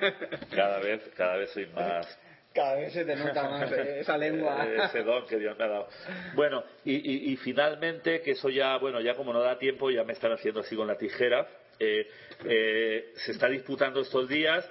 cada 0.54 0.78
vez, 0.78 1.02
cada 1.16 1.36
vez 1.36 1.50
soy 1.50 1.66
más 1.66 2.06
Cada 2.54 2.76
vez 2.76 2.92
se 2.92 3.04
te 3.04 3.16
nota 3.16 3.42
más 3.50 3.72
eh, 3.72 3.98
esa 4.00 4.16
lengua. 4.16 4.64
ese 4.84 5.02
don 5.02 5.26
que 5.26 5.38
Dios 5.38 5.58
me 5.58 5.64
ha 5.64 5.68
dado. 5.68 5.88
Bueno, 6.34 6.62
y, 6.84 6.94
y- 6.94 7.32
y 7.32 7.36
finalmente, 7.38 8.20
que 8.22 8.30
eso 8.32 8.48
ya, 8.48 8.76
bueno, 8.76 9.00
ya 9.00 9.16
como 9.16 9.32
no 9.32 9.40
da 9.40 9.58
tiempo, 9.58 9.90
ya 9.90 10.04
me 10.04 10.12
están 10.12 10.30
haciendo 10.30 10.60
así 10.60 10.76
con 10.76 10.86
la 10.86 10.96
tijera, 10.96 11.48
eh, 11.80 12.08
eh, 12.44 13.12
se 13.16 13.32
está 13.32 13.48
disputando 13.48 14.00
estos 14.00 14.28
días 14.28 14.64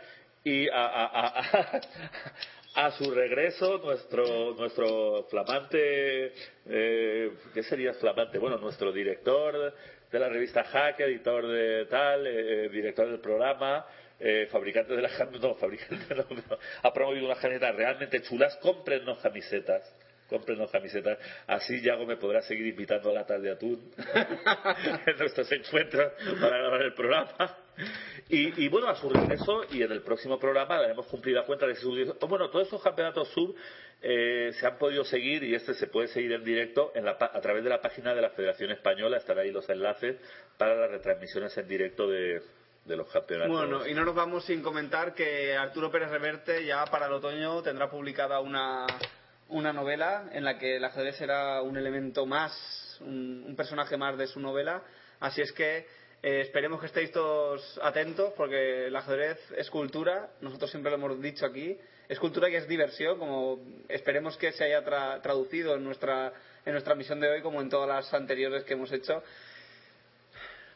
y 0.46 0.70
a, 0.70 0.86
a- 0.86 1.28
a- 1.28 1.82
a 2.86 2.92
su 2.92 3.12
regreso 3.12 3.78
nuestro 3.80 4.54
nuestro 4.54 5.26
flamante, 5.30 6.32
eh, 6.66 7.32
¿qué 7.54 7.62
sería 7.64 7.94
flamante? 7.94 8.38
Bueno, 8.38 8.58
nuestro 8.58 8.94
director 8.94 9.74
de 10.10 10.20
la 10.20 10.30
revista 10.30 10.64
Hack, 10.64 11.02
editor 11.02 11.46
de 11.46 11.88
tal, 11.88 12.26
eh, 12.26 12.70
director 12.70 13.10
del 13.10 13.20
programa, 13.20 13.86
eh, 14.18 14.48
fabricante 14.50 14.96
de 14.96 15.02
camisetas, 15.12 15.40
no, 15.50 15.56
fabricante 15.56 16.16
no, 16.16 16.26
no, 16.30 16.58
ha 16.84 16.94
promovido 16.94 17.26
unas 17.26 17.40
camisetas 17.40 17.76
realmente 17.76 18.22
chulas, 18.22 18.56
cómprennos 18.62 19.20
camisetas. 19.20 19.84
Cómprenos 20.30 20.70
camisetas. 20.72 21.18
Así 21.48 21.82
Yago 21.82 22.06
me 22.06 22.18
podrá 22.18 22.42
seguir 22.42 22.68
invitando 22.68 23.10
a 23.10 23.14
latas 23.14 23.42
de 23.42 23.52
atún 23.52 23.92
en 25.06 25.18
nuestros 25.18 25.52
encuentros 25.52 26.14
para 26.40 26.58
grabar 26.58 26.82
el 26.82 26.94
programa. 26.94 27.58
Y, 28.28 28.68
bueno, 28.68 28.90
a 28.90 28.96
su 28.96 29.10
regreso 29.10 29.62
y 29.72 29.82
en 29.82 29.92
el 29.92 30.02
próximo 30.02 30.38
programa 30.38 30.80
daremos 30.80 31.08
cumplida 31.08 31.46
cuenta 31.46 31.66
de 31.66 31.76
su... 31.76 31.92
Bueno, 32.28 32.50
todos 32.50 32.66
estos 32.66 32.84
campeonatos 32.84 33.30
sub 33.30 33.56
eh, 34.02 34.52
se 34.54 34.68
han 34.68 34.78
podido 34.78 35.04
seguir 35.04 35.44
y 35.44 35.56
este 35.56 35.74
se 35.74 35.88
puede 35.88 36.08
seguir 36.10 36.34
en 36.34 36.44
directo 36.44 36.92
en 36.94 37.06
la 37.06 37.12
a 37.12 37.42
través 37.42 37.64
de 37.64 37.70
la 37.70 37.82
página 37.82 38.14
de 38.14 38.22
la 38.22 38.30
Federación 38.32 38.72
Española. 38.72 39.18
Estarán 39.18 39.46
ahí 39.46 39.52
los 39.52 39.68
enlaces 39.70 40.18
para 40.58 40.76
las 40.76 40.92
retransmisiones 40.92 41.58
en 41.58 41.68
directo 41.68 42.08
de, 42.08 42.42
de 42.86 42.96
los 42.96 43.08
campeonatos. 43.12 43.56
Bueno, 43.56 43.88
y 43.88 43.94
no 43.94 44.04
nos 44.04 44.16
vamos 44.16 44.46
sin 44.46 44.62
comentar 44.62 45.14
que 45.14 45.56
Arturo 45.56 45.92
Pérez 45.92 46.10
Reverte 46.10 46.66
ya 46.66 46.86
para 46.86 47.08
el 47.08 47.14
otoño 47.14 47.62
tendrá 47.62 47.90
publicada 47.90 48.40
una, 48.40 48.86
una 49.50 49.74
novela 49.74 50.30
en 50.32 50.44
la 50.44 50.58
que 50.58 50.78
el 50.78 50.86
ajedrez 50.86 51.18
será 51.18 51.62
un 51.62 51.78
elemento 51.78 52.26
más, 52.26 52.98
un, 53.02 53.44
un 53.48 53.56
personaje 53.56 53.98
más 53.98 54.18
de 54.18 54.28
su 54.28 54.40
novela. 54.40 54.82
Así 55.20 55.42
es 55.42 55.52
que 55.52 55.86
eh, 56.22 56.42
esperemos 56.42 56.80
que 56.80 56.88
estéis 56.88 57.12
todos 57.12 57.80
atentos 57.84 58.34
porque 58.36 58.88
el 58.88 58.96
ajedrez 58.96 59.38
es 59.58 59.70
cultura, 59.70 60.30
nosotros 60.42 60.70
siempre 60.70 60.92
lo 60.92 60.98
hemos 60.98 61.22
dicho 61.22 61.46
aquí, 61.46 61.78
es 62.08 62.20
cultura 62.20 62.50
y 62.50 62.56
es 62.56 62.68
diversión, 62.68 63.20
como 63.20 63.60
esperemos 63.88 64.36
que 64.38 64.52
se 64.52 64.64
haya 64.64 64.84
tra- 64.84 65.22
traducido 65.22 65.76
en 65.76 65.84
nuestra, 65.84 66.34
en 66.66 66.72
nuestra 66.74 66.96
misión 66.96 67.20
de 67.20 67.30
hoy 67.30 67.42
como 67.42 67.62
en 67.62 67.70
todas 67.70 67.88
las 67.88 68.14
anteriores 68.14 68.64
que 68.64 68.74
hemos 68.74 68.92
hecho. 68.92 69.24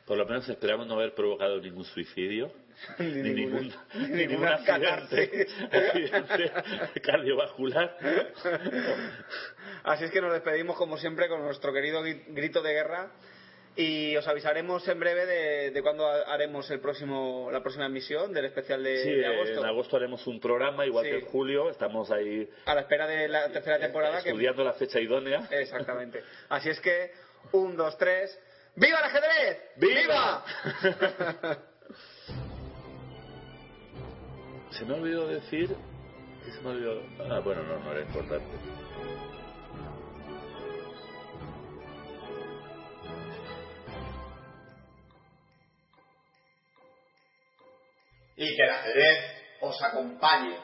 Por 0.05 0.17
lo 0.17 0.25
menos 0.25 0.47
esperamos 0.49 0.85
no 0.87 0.95
haber 0.95 1.13
provocado 1.15 1.59
ningún 1.61 1.85
suicidio. 1.85 2.51
Ni 2.99 3.05
ni 3.07 3.29
ningún, 3.33 3.61
ninguna- 3.61 3.85
ni 3.93 3.99
ni 4.01 4.07
ningún 4.07 4.27
ninguna 4.27 4.55
accidente, 4.55 5.47
accidente 5.71 7.01
cardiovascular. 7.01 7.97
Así 9.83 10.05
es 10.05 10.11
que 10.11 10.21
nos 10.21 10.33
despedimos 10.33 10.75
como 10.77 10.97
siempre 10.97 11.27
con 11.27 11.41
nuestro 11.43 11.71
querido 11.73 12.03
gri- 12.03 12.23
grito 12.27 12.61
de 12.61 12.73
guerra 12.73 13.11
y 13.75 14.15
os 14.17 14.27
avisaremos 14.27 14.87
en 14.87 14.99
breve 14.99 15.25
de, 15.25 15.71
de 15.71 15.81
cuándo 15.81 16.07
ha- 16.07 16.21
haremos 16.33 16.69
el 16.71 16.79
próximo, 16.79 17.49
la 17.51 17.61
próxima 17.61 17.85
emisión 17.85 18.33
del 18.33 18.45
especial 18.45 18.83
de, 18.83 19.03
Sí, 19.03 19.11
de 19.11 19.21
eh, 19.21 19.25
agosto. 19.27 19.59
en 19.61 19.65
agosto 19.65 19.97
haremos 19.97 20.27
un 20.27 20.39
programa, 20.39 20.85
igual 20.85 21.05
Sí. 21.05 21.11
que 21.11 21.17
en 21.19 21.25
julio. 21.25 21.69
Estamos 21.69 22.11
ahí 22.11 22.49
A 22.65 22.75
la 22.75 22.81
espera 22.81 23.07
de 23.07 23.27
la 23.27 23.49
tercera 23.51 23.79
temporada. 23.79 24.21
que- 24.21 24.29
estudiando 24.29 24.63
la 24.63 24.73
fecha 24.73 24.99
idónea. 24.99 25.47
Exactamente. 25.51 26.23
Así 26.49 26.69
es 26.69 26.79
que, 26.81 27.11
un, 27.51 27.75
dos, 27.75 27.97
tres. 27.97 28.39
¡Viva 28.75 28.99
el 28.99 29.05
ajedrez! 29.05 29.57
¡Viva! 29.77 30.43
Se 34.71 34.85
me 34.85 34.95
olvidó 34.95 35.27
decir. 35.27 35.75
¿qué 36.43 36.51
se 36.51 36.61
me 36.61 36.69
olvidó? 36.69 37.01
Ah, 37.29 37.39
bueno, 37.39 37.63
no, 37.63 37.79
no 37.79 37.91
era 37.91 38.01
importante. 38.01 38.57
Y 48.35 48.55
que 48.55 48.63
el 48.63 48.69
ajedrez 48.69 49.19
os 49.61 49.83
acompañe. 49.83 50.57